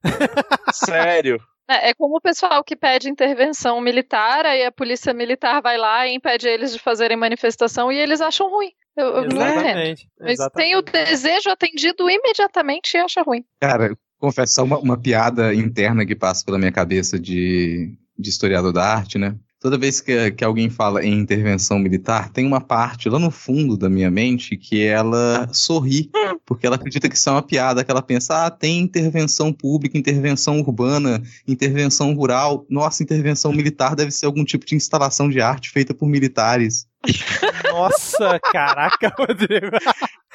Sério. 0.73 1.41
É, 1.71 1.89
é, 1.89 1.93
como 1.93 2.17
o 2.17 2.21
pessoal 2.21 2.61
que 2.63 2.75
pede 2.75 3.09
intervenção 3.09 3.79
militar, 3.79 4.45
aí 4.45 4.65
a 4.65 4.71
polícia 4.71 5.13
militar 5.13 5.61
vai 5.61 5.77
lá 5.77 6.05
e 6.05 6.13
impede 6.13 6.47
eles 6.47 6.73
de 6.73 6.79
fazerem 6.79 7.15
manifestação 7.15 7.89
e 7.89 7.97
eles 7.97 8.19
acham 8.19 8.49
ruim. 8.49 8.71
Eu, 8.97 9.07
eu 9.07 9.29
não 9.29 9.47
entendo. 9.47 10.01
Mas 10.19 10.39
tem 10.53 10.75
o 10.75 10.81
desejo 10.81 11.49
atendido 11.49 12.09
imediatamente 12.09 12.95
e 12.95 12.99
acha 12.99 13.21
ruim. 13.21 13.45
Cara, 13.61 13.95
confessar 14.19 14.63
uma, 14.63 14.77
uma 14.77 14.99
piada 14.99 15.53
interna 15.53 16.05
que 16.05 16.15
passa 16.15 16.43
pela 16.45 16.59
minha 16.59 16.73
cabeça 16.73 17.17
de, 17.17 17.95
de 18.19 18.29
historiador 18.29 18.73
da 18.73 18.83
arte, 18.83 19.17
né? 19.17 19.35
Toda 19.61 19.77
vez 19.77 20.01
que, 20.01 20.31
que 20.31 20.43
alguém 20.43 20.71
fala 20.71 21.05
em 21.05 21.13
intervenção 21.13 21.77
militar, 21.77 22.29
tem 22.29 22.47
uma 22.47 22.59
parte 22.59 23.07
lá 23.07 23.19
no 23.19 23.29
fundo 23.29 23.77
da 23.77 23.87
minha 23.87 24.09
mente 24.09 24.57
que 24.57 24.83
ela 24.83 25.47
sorri, 25.53 26.09
porque 26.43 26.65
ela 26.65 26.77
acredita 26.77 27.07
que 27.07 27.15
isso 27.15 27.29
é 27.29 27.31
uma 27.31 27.43
piada, 27.43 27.83
que 27.83 27.91
ela 27.91 28.01
pensa, 28.01 28.47
ah, 28.47 28.49
tem 28.49 28.79
intervenção 28.79 29.53
pública, 29.53 29.99
intervenção 29.99 30.59
urbana, 30.59 31.21
intervenção 31.47 32.11
rural. 32.15 32.65
Nossa, 32.67 33.03
intervenção 33.03 33.53
militar 33.53 33.95
deve 33.95 34.09
ser 34.09 34.25
algum 34.25 34.43
tipo 34.43 34.65
de 34.65 34.73
instalação 34.73 35.29
de 35.29 35.39
arte 35.39 35.69
feita 35.69 35.93
por 35.93 36.07
militares. 36.07 36.87
Nossa, 37.71 38.39
caraca, 38.51 39.13
Rodrigo. 39.15 39.77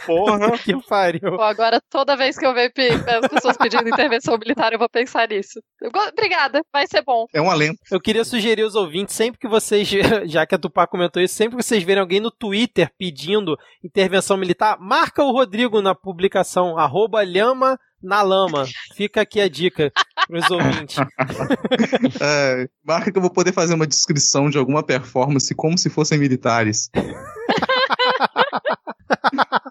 Porra. 0.07 0.57
que 0.59 0.75
pariu. 0.89 1.37
Pô, 1.37 1.43
agora, 1.43 1.81
toda 1.91 2.17
vez 2.17 2.39
que 2.39 2.47
eu 2.47 2.55
ver 2.55 2.73
as 2.77 3.29
pessoas 3.29 3.57
pedindo 3.57 3.89
intervenção 3.89 4.39
militar, 4.39 4.73
eu 4.73 4.79
vou 4.79 4.89
pensar 4.89 5.29
nisso. 5.29 5.61
Obrigada, 6.09 6.63
vai 6.73 6.87
ser 6.87 7.03
bom. 7.03 7.27
É 7.35 7.41
um 7.41 7.51
alento. 7.51 7.79
Eu 7.91 8.01
queria 8.01 8.25
sugerir 8.25 8.63
aos 8.63 8.75
ouvintes, 8.75 9.15
sempre 9.15 9.39
que 9.39 9.49
vocês, 9.49 9.89
já 10.27 10.47
que 10.47 10.55
a 10.55 10.59
Tupá 10.59 10.87
comentou 10.87 11.23
isso, 11.23 11.35
sempre 11.35 11.57
que 11.57 11.63
vocês 11.63 11.83
verem 11.83 12.01
alguém 12.01 12.21
no 12.21 12.31
Twitter 12.31 12.91
pedindo 12.99 13.57
intervenção 13.85 14.37
militar, 14.37 14.79
marca 14.81 15.23
o 15.23 15.33
Rodrigo 15.33 15.83
na 15.83 15.95
publicação, 15.95 16.79
arroba 16.79 17.23
lhama 17.25 17.79
na 18.03 18.23
lama. 18.23 18.65
Fica 18.95 19.23
aqui 19.23 19.41
a 19.41 19.49
dica 19.49 19.91
para 20.27 20.39
os 20.39 20.51
ouvintes. 20.51 20.97
É, 22.21 22.69
marca 22.85 23.11
que 23.11 23.19
eu 23.19 23.23
vou 23.23 23.31
poder 23.31 23.53
fazer 23.53 23.75
uma 23.75 23.87
descrição 23.87 24.49
de 24.49 24.57
alguma 24.57 24.83
performance 24.83 25.55
como 25.55 25.77
se 25.77 25.91
fossem 25.91 26.19
militares. 26.19 26.89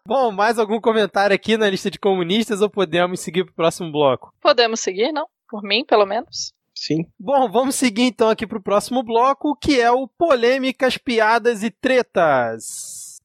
Bom, 0.07 0.31
mais 0.31 0.59
algum 0.59 0.79
comentário 0.79 1.35
aqui 1.35 1.57
na 1.57 1.67
lista 1.67 1.89
de 1.89 1.97
comunistas 1.97 2.61
ou 2.61 2.69
podemos 2.69 3.19
seguir 3.19 3.43
para 3.43 3.51
o 3.51 3.55
próximo 3.55 3.91
bloco? 3.91 4.31
Podemos 4.39 4.79
seguir, 4.79 5.11
não? 5.11 5.25
Por 5.49 5.63
mim, 5.63 5.83
pelo 5.83 6.05
menos. 6.05 6.53
Sim. 6.75 7.07
Bom, 7.19 7.51
vamos 7.51 7.73
seguir 7.73 8.03
então 8.03 8.29
aqui 8.29 8.45
para 8.45 8.59
o 8.59 8.61
próximo 8.61 9.01
bloco, 9.01 9.57
que 9.59 9.81
é 9.81 9.89
o 9.89 10.07
Polêmicas, 10.07 10.95
Piadas 10.95 11.63
e 11.63 11.71
Tretas. 11.71 13.17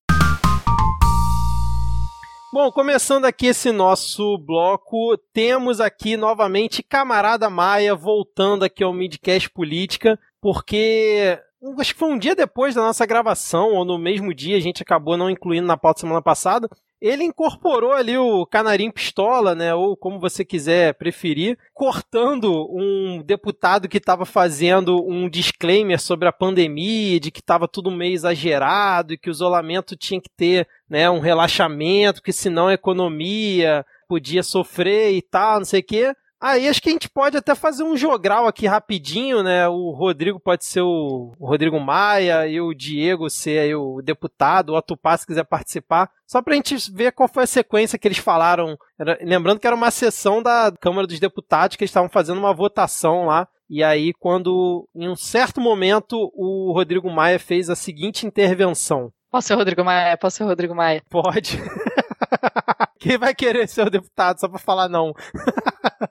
Bom, 2.50 2.72
começando 2.72 3.26
aqui 3.26 3.48
esse 3.48 3.70
nosso 3.70 4.38
bloco, 4.38 5.18
temos 5.34 5.82
aqui 5.82 6.16
novamente 6.16 6.82
Camarada 6.82 7.50
Maia 7.50 7.94
voltando 7.94 8.64
aqui 8.64 8.82
ao 8.82 8.94
Midcast 8.94 9.50
Política, 9.50 10.18
porque 10.40 11.38
acho 11.78 11.92
que 11.92 11.98
foi 11.98 12.10
um 12.10 12.18
dia 12.18 12.34
depois 12.34 12.74
da 12.74 12.82
nossa 12.82 13.04
gravação, 13.04 13.74
ou 13.74 13.84
no 13.84 13.98
mesmo 13.98 14.34
dia, 14.34 14.56
a 14.56 14.60
gente 14.60 14.82
acabou 14.82 15.16
não 15.16 15.30
incluindo 15.30 15.66
na 15.66 15.76
pauta 15.76 16.00
semana 16.00 16.22
passada, 16.22 16.68
ele 17.00 17.24
incorporou 17.24 17.92
ali 17.92 18.18
o 18.18 18.44
canarim 18.44 18.90
pistola, 18.90 19.54
né, 19.54 19.74
ou 19.74 19.96
como 19.96 20.20
você 20.20 20.44
quiser 20.44 20.94
preferir, 20.94 21.58
cortando 21.72 22.68
um 22.70 23.22
deputado 23.22 23.88
que 23.88 23.96
estava 23.96 24.26
fazendo 24.26 25.02
um 25.06 25.28
disclaimer 25.28 25.98
sobre 25.98 26.28
a 26.28 26.32
pandemia, 26.32 27.18
de 27.18 27.30
que 27.30 27.40
estava 27.40 27.66
tudo 27.66 27.90
meio 27.90 28.12
exagerado 28.12 29.14
e 29.14 29.18
que 29.18 29.30
o 29.30 29.32
isolamento 29.32 29.96
tinha 29.96 30.20
que 30.20 30.28
ter, 30.28 30.68
né, 30.88 31.08
um 31.08 31.20
relaxamento, 31.20 32.22
que 32.22 32.32
senão 32.32 32.68
a 32.68 32.74
economia 32.74 33.84
podia 34.06 34.42
sofrer 34.42 35.14
e 35.14 35.22
tal, 35.22 35.58
não 35.58 35.64
sei 35.64 35.80
o 35.80 35.84
quê. 35.84 36.14
Aí 36.40 36.66
acho 36.66 36.80
que 36.80 36.88
a 36.88 36.92
gente 36.92 37.10
pode 37.10 37.36
até 37.36 37.54
fazer 37.54 37.82
um 37.82 37.94
jogral 37.94 38.46
aqui 38.46 38.66
rapidinho, 38.66 39.42
né? 39.42 39.68
O 39.68 39.90
Rodrigo 39.90 40.40
pode 40.40 40.64
ser 40.64 40.80
o 40.80 41.34
Rodrigo 41.38 41.78
Maia 41.78 42.46
e 42.46 42.58
o 42.58 42.72
Diego 42.72 43.28
ser 43.28 43.58
aí 43.58 43.74
o 43.74 44.00
deputado, 44.00 44.70
o 44.70 44.76
Atupá 44.76 45.18
se 45.18 45.26
quiser 45.26 45.44
participar. 45.44 46.10
Só 46.26 46.40
pra 46.40 46.54
gente 46.54 46.74
ver 46.92 47.12
qual 47.12 47.28
foi 47.28 47.42
a 47.42 47.46
sequência 47.46 47.98
que 47.98 48.08
eles 48.08 48.16
falaram. 48.16 48.78
Era, 48.98 49.18
lembrando 49.20 49.60
que 49.60 49.66
era 49.66 49.76
uma 49.76 49.90
sessão 49.90 50.42
da 50.42 50.72
Câmara 50.80 51.06
dos 51.06 51.20
Deputados 51.20 51.76
que 51.76 51.84
eles 51.84 51.90
estavam 51.90 52.08
fazendo 52.08 52.38
uma 52.38 52.54
votação 52.54 53.26
lá. 53.26 53.46
E 53.68 53.84
aí, 53.84 54.14
quando 54.14 54.88
em 54.94 55.08
um 55.08 55.14
certo 55.14 55.60
momento 55.60 56.32
o 56.34 56.72
Rodrigo 56.72 57.10
Maia 57.10 57.38
fez 57.38 57.68
a 57.68 57.76
seguinte 57.76 58.26
intervenção. 58.26 59.12
Posso 59.30 59.48
ser 59.48 59.54
o 59.54 59.58
Rodrigo 59.58 59.84
Maia? 59.84 60.16
Posso 60.16 60.38
ser 60.38 60.44
o 60.44 60.46
Rodrigo 60.46 60.74
Maia? 60.74 61.02
Pode. 61.10 61.60
Quem 63.00 63.16
vai 63.16 63.34
querer 63.34 63.66
ser 63.66 63.86
o 63.86 63.90
deputado 63.90 64.38
só 64.38 64.46
pra 64.46 64.58
falar 64.58 64.88
não? 64.88 65.14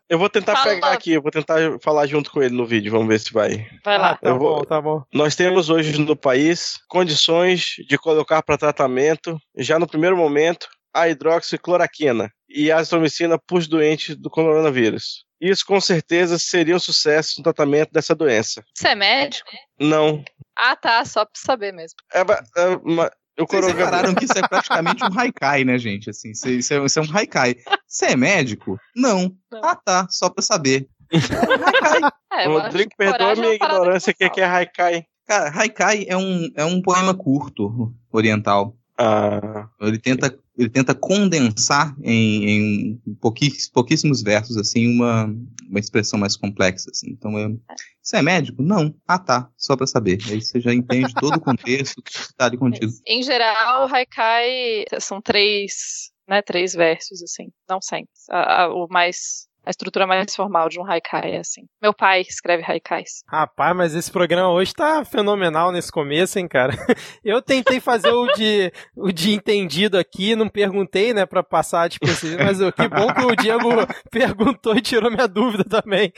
eu 0.09 0.17
vou 0.17 0.27
tentar 0.27 0.55
Fala. 0.55 0.73
pegar 0.73 0.91
aqui, 0.91 1.13
eu 1.13 1.21
vou 1.21 1.31
tentar 1.31 1.79
falar 1.83 2.07
junto 2.07 2.31
com 2.31 2.41
ele 2.41 2.55
no 2.55 2.65
vídeo, 2.65 2.91
vamos 2.91 3.07
ver 3.07 3.19
se 3.19 3.31
vai. 3.31 3.67
Vai 3.85 3.97
lá. 3.99 4.15
tá 4.15 4.29
eu 4.29 4.39
bom, 4.39 4.63
tá 4.63 4.81
bom. 4.81 5.03
Nós 5.13 5.35
temos 5.35 5.69
hoje 5.69 5.99
no 5.99 6.15
país 6.15 6.79
condições 6.87 7.75
de 7.87 7.97
colocar 7.97 8.41
para 8.41 8.57
tratamento, 8.57 9.39
já 9.55 9.77
no 9.77 9.87
primeiro 9.87 10.17
momento, 10.17 10.67
a 10.91 11.07
hidroxicloroquina 11.07 12.31
e 12.49 12.71
a 12.71 12.77
azitromicina 12.77 13.37
para 13.37 13.57
os 13.57 13.67
doentes 13.67 14.15
do 14.15 14.29
coronavírus. 14.29 15.23
Isso 15.39 15.63
com 15.65 15.79
certeza 15.79 16.37
seria 16.37 16.75
um 16.75 16.79
sucesso 16.79 17.35
no 17.37 17.43
tratamento 17.43 17.91
dessa 17.91 18.13
doença. 18.13 18.63
Você 18.75 18.89
é 18.89 18.95
médico? 18.95 19.49
Não. 19.79 20.23
Ah, 20.57 20.75
tá, 20.75 21.05
só 21.05 21.23
pra 21.23 21.33
saber 21.35 21.71
mesmo. 21.71 21.95
É, 22.13 22.19
é, 22.19 23.11
o 23.41 23.47
Vocês 23.47 23.67
repararam 23.67 24.13
que 24.13 24.25
isso 24.25 24.37
é 24.37 24.47
praticamente 24.47 25.03
um 25.03 25.19
haikai, 25.19 25.63
né, 25.63 25.77
gente? 25.77 26.09
Assim, 26.09 26.31
isso, 26.31 26.73
é, 26.73 26.85
isso 26.85 26.99
é 26.99 27.01
um 27.01 27.17
haikai. 27.17 27.55
Você 27.87 28.07
é 28.07 28.15
médico? 28.15 28.79
Não. 28.95 29.35
Não. 29.51 29.61
Ah, 29.63 29.75
tá. 29.75 30.07
Só 30.09 30.29
pra 30.29 30.41
saber. 30.41 30.87
É 31.11 31.17
um 31.17 31.65
haikai. 31.65 32.11
É, 32.31 32.47
Rodrigo, 32.47 32.91
perdoa 32.95 33.31
a 33.31 33.35
minha 33.35 33.53
ignorância. 33.55 34.11
O 34.11 34.15
que, 34.15 34.29
que 34.29 34.39
é 34.39 34.45
haikai? 34.45 35.03
Cara, 35.27 35.49
haikai 35.49 36.05
é 36.07 36.15
um, 36.15 36.49
é 36.55 36.63
um 36.63 36.81
poema 36.81 37.13
curto 37.13 37.93
oriental. 38.11 38.77
Ah. 38.99 39.69
Ele 39.79 39.97
tenta 39.97 40.37
ele 40.57 40.69
tenta 40.69 40.93
condensar 40.93 41.95
em, 42.03 42.49
em 42.49 43.15
pouquíssimos, 43.21 43.69
pouquíssimos, 43.69 44.21
versos 44.21 44.57
assim 44.57 44.93
uma, 44.93 45.33
uma 45.69 45.79
expressão 45.79 46.19
mais 46.19 46.35
complexa 46.35 46.89
assim. 46.91 47.11
Então 47.11 47.39
é, 47.39 47.47
você 48.03 48.17
é 48.17 48.21
médico? 48.21 48.61
Não. 48.61 48.93
Ah 49.07 49.17
tá, 49.17 49.49
só 49.55 49.77
para 49.77 49.87
saber. 49.87 50.19
Aí 50.29 50.41
você 50.41 50.59
já 50.59 50.73
entende 50.73 51.13
todo 51.13 51.37
o 51.37 51.39
contexto 51.39 52.01
que 52.01 52.11
está 52.11 52.45
ali 52.45 52.57
contigo. 52.57 52.91
Em 53.07 53.23
geral, 53.23 53.87
o 53.87 53.95
haikai 53.95 54.83
são 54.99 55.21
três, 55.21 56.11
né, 56.27 56.41
três 56.41 56.73
versos 56.73 57.23
assim, 57.23 57.49
não 57.69 57.79
a, 58.29 58.67
o 58.67 58.85
mais 58.89 59.48
a 59.65 59.69
estrutura 59.69 60.07
mais 60.07 60.35
formal 60.35 60.69
de 60.69 60.79
um 60.79 60.85
haikai, 60.85 61.35
assim. 61.37 61.67
Meu 61.81 61.93
pai 61.93 62.21
escreve 62.21 62.63
haikais. 62.65 63.23
Rapaz, 63.27 63.75
mas 63.75 63.95
esse 63.95 64.11
programa 64.11 64.49
hoje 64.49 64.73
tá 64.73 65.03
fenomenal 65.05 65.71
nesse 65.71 65.91
começo, 65.91 66.39
hein, 66.39 66.47
cara? 66.47 66.73
Eu 67.23 67.41
tentei 67.41 67.79
fazer 67.79 68.11
o 68.11 68.27
de, 68.33 68.71
o 68.95 69.11
de 69.11 69.33
entendido 69.33 69.97
aqui, 69.97 70.35
não 70.35 70.47
perguntei, 70.47 71.13
né, 71.13 71.25
pra 71.25 71.43
passar 71.43 71.89
tipo 71.89 72.05
assim, 72.09 72.35
mas 72.37 72.57
que 72.57 72.87
bom 72.87 73.13
que 73.13 73.25
o 73.25 73.35
Diego 73.35 73.69
perguntou 74.09 74.75
e 74.75 74.81
tirou 74.81 75.11
minha 75.11 75.27
dúvida 75.27 75.63
também. 75.63 76.11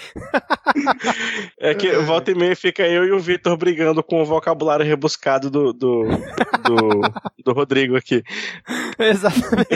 É 1.60 1.74
que 1.74 1.92
volta 2.04 2.32
e 2.32 2.36
meia 2.36 2.56
fica 2.56 2.84
eu 2.84 3.06
e 3.06 3.12
o 3.12 3.20
Vitor 3.20 3.58
brigando 3.58 4.04
com 4.04 4.22
o 4.22 4.26
vocabulário 4.26 4.86
rebuscado 4.86 5.50
do, 5.50 5.74
do, 5.74 6.04
do, 6.63 7.02
do 7.44 7.54
Rodrigo 7.54 7.96
aqui. 7.96 8.24
Exatamente. 8.98 9.68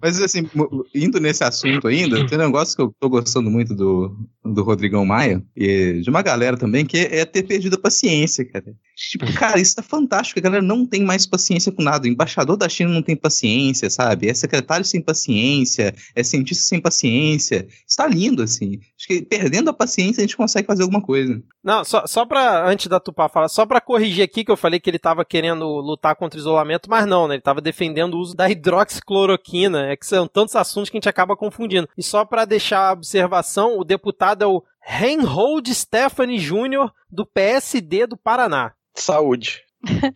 Mas 0.00 0.20
assim, 0.20 0.48
indo 0.94 1.20
nesse 1.20 1.44
assunto 1.44 1.88
ainda, 1.88 2.18
um 2.36 2.46
negócio 2.46 2.76
que 2.76 2.82
eu 2.82 2.94
tô 2.98 3.08
gostando 3.08 3.50
muito 3.50 3.74
do, 3.74 4.16
do 4.44 4.62
Rodrigão 4.62 5.04
Maia, 5.04 5.42
e 5.56 6.00
de 6.00 6.10
uma 6.10 6.22
galera 6.22 6.56
também, 6.56 6.84
que 6.84 6.98
é, 6.98 7.24
ter 7.24 7.42
perdido 7.42 7.74
a 7.74 7.80
paciência, 7.80 8.44
cara. 8.44 8.74
Tipo, 8.96 9.30
cara, 9.34 9.60
isso 9.60 9.76
tá 9.76 9.82
fantástico, 9.82 10.40
a 10.40 10.42
galera 10.42 10.62
não 10.62 10.86
tem 10.86 11.04
mais 11.04 11.26
paciência 11.26 11.70
com 11.70 11.82
nada. 11.82 12.06
O 12.06 12.10
embaixador 12.10 12.56
da 12.56 12.66
China 12.66 12.90
não 12.90 13.02
tem 13.02 13.14
paciência, 13.14 13.90
sabe? 13.90 14.26
É 14.26 14.32
secretário 14.32 14.86
sem 14.86 15.02
paciência, 15.02 15.94
é 16.14 16.22
cientista 16.22 16.64
sem 16.64 16.80
paciência. 16.80 17.68
Está 17.86 18.06
lindo, 18.06 18.42
assim. 18.42 18.80
Acho 18.98 19.06
que 19.06 19.20
perdendo 19.20 19.68
a 19.68 19.74
paciência 19.74 20.22
a 20.22 20.26
gente 20.26 20.36
consegue 20.36 20.66
fazer 20.66 20.82
alguma 20.82 21.02
coisa. 21.02 21.42
Não, 21.62 21.84
só, 21.84 22.06
só 22.06 22.24
pra, 22.24 22.66
antes 22.66 22.86
da 22.86 22.98
Tupá 22.98 23.28
falar, 23.28 23.48
só 23.48 23.66
pra 23.66 23.82
corrigir 23.82 24.24
aqui 24.24 24.42
que 24.44 24.50
eu 24.50 24.56
falei 24.56 24.80
que 24.80 24.88
ele 24.88 24.98
tava 24.98 25.26
querendo 25.26 25.66
lutar 25.66 26.16
contra 26.16 26.38
o 26.38 26.40
isolamento, 26.40 26.88
mas 26.88 27.04
não, 27.06 27.28
né? 27.28 27.34
Ele 27.34 27.42
tava 27.42 27.60
defendendo 27.60 28.14
o 28.14 28.18
uso 28.18 28.34
da 28.34 28.48
hidroxicloroquina. 28.48 29.88
É 29.88 29.96
que 29.96 30.06
são 30.06 30.26
tantos 30.26 30.56
assuntos 30.56 30.88
que 30.88 30.96
a 30.96 30.98
gente 30.98 31.08
acaba 31.08 31.36
confundindo. 31.36 31.86
E 31.98 32.02
só 32.02 32.24
pra 32.24 32.46
deixar 32.46 32.88
a 32.88 32.92
observação, 32.92 33.78
o 33.78 33.84
deputado 33.84 34.42
é 34.42 34.46
o 34.46 34.62
Reinhold 34.88 35.74
Stephanie 35.74 36.38
Júnior, 36.38 36.92
do 37.10 37.26
PSD 37.26 38.06
do 38.06 38.16
Paraná. 38.16 38.72
Saúde. 38.94 39.62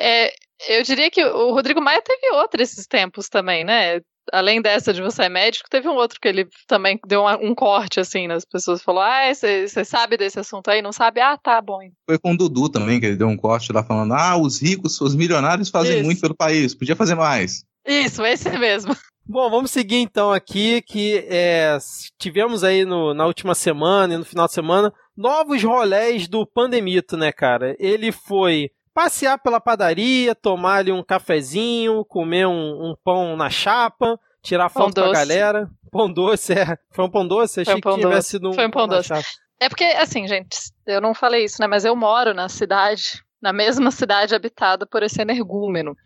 é, 0.00 0.32
eu 0.68 0.84
diria 0.84 1.10
que 1.10 1.24
o 1.24 1.52
Rodrigo 1.52 1.80
Maia 1.80 2.00
teve 2.00 2.30
outra 2.30 2.62
esses 2.62 2.86
tempos 2.86 3.28
também, 3.28 3.64
né? 3.64 4.00
Além 4.32 4.62
dessa 4.62 4.92
de 4.92 5.02
você 5.02 5.24
é 5.24 5.28
médico, 5.28 5.68
teve 5.68 5.88
um 5.88 5.96
outro 5.96 6.20
que 6.20 6.28
ele 6.28 6.46
também 6.68 7.00
deu 7.04 7.24
um, 7.24 7.50
um 7.50 7.54
corte, 7.54 7.98
assim, 7.98 8.28
nas 8.28 8.44
pessoas. 8.44 8.80
Falou, 8.80 9.02
ah, 9.02 9.22
você 9.34 9.84
sabe 9.84 10.16
desse 10.16 10.38
assunto 10.38 10.70
aí? 10.70 10.80
Não 10.80 10.92
sabe? 10.92 11.20
Ah, 11.20 11.36
tá 11.36 11.60
bom. 11.60 11.80
Foi 12.08 12.16
com 12.16 12.32
o 12.32 12.36
Dudu 12.36 12.68
também, 12.68 13.00
que 13.00 13.06
ele 13.06 13.16
deu 13.16 13.26
um 13.26 13.36
corte 13.36 13.72
lá 13.72 13.82
falando, 13.82 14.14
ah, 14.14 14.36
os 14.36 14.62
ricos, 14.62 15.00
os 15.00 15.16
milionários 15.16 15.68
fazem 15.68 15.96
Isso. 15.96 16.04
muito 16.04 16.20
pelo 16.20 16.36
país, 16.36 16.76
podia 16.76 16.94
fazer 16.94 17.16
mais. 17.16 17.64
Isso, 17.84 18.24
esse 18.24 18.56
mesmo. 18.56 18.96
Bom, 19.32 19.48
vamos 19.48 19.70
seguir 19.70 19.96
então 19.96 20.30
aqui, 20.30 20.82
que 20.82 21.26
é, 21.26 21.78
tivemos 22.18 22.62
aí 22.62 22.84
no, 22.84 23.14
na 23.14 23.24
última 23.24 23.54
semana 23.54 24.12
e 24.12 24.18
no 24.18 24.26
final 24.26 24.46
de 24.46 24.52
semana 24.52 24.92
novos 25.16 25.64
rolés 25.64 26.28
do 26.28 26.46
Pandemito, 26.46 27.16
né, 27.16 27.32
cara? 27.32 27.74
Ele 27.78 28.12
foi 28.12 28.68
passear 28.92 29.38
pela 29.38 29.58
padaria, 29.58 30.34
tomar 30.34 30.80
ali 30.80 30.92
um 30.92 31.02
cafezinho, 31.02 32.04
comer 32.04 32.46
um, 32.46 32.90
um 32.90 32.94
pão 33.02 33.34
na 33.34 33.48
chapa, 33.48 34.20
tirar 34.42 34.68
pão 34.68 34.82
foto 34.82 34.96
doce. 34.96 35.06
com 35.06 35.16
a 35.16 35.18
galera. 35.18 35.70
Pão 35.90 36.12
doce, 36.12 36.52
é. 36.52 36.76
Foi 36.90 37.06
um 37.06 37.10
pão 37.10 37.26
doce? 37.26 37.62
Achei 37.62 37.76
um 37.76 37.80
pão 37.80 37.94
que 37.94 38.02
tivesse 38.02 38.28
sido 38.28 38.50
um 38.50 38.52
Foi 38.52 38.66
um 38.66 38.70
pão 38.70 38.86
doce. 38.86 39.14
É 39.58 39.66
porque, 39.66 39.84
assim, 39.84 40.28
gente, 40.28 40.58
eu 40.86 41.00
não 41.00 41.14
falei 41.14 41.44
isso, 41.44 41.56
né? 41.58 41.66
Mas 41.66 41.86
eu 41.86 41.96
moro 41.96 42.34
na 42.34 42.50
cidade 42.50 43.22
na 43.42 43.52
mesma 43.52 43.90
cidade 43.90 44.34
habitada 44.34 44.86
por 44.86 45.02
esse 45.02 45.20
energúmeno. 45.20 45.96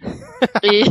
E, 0.65 0.83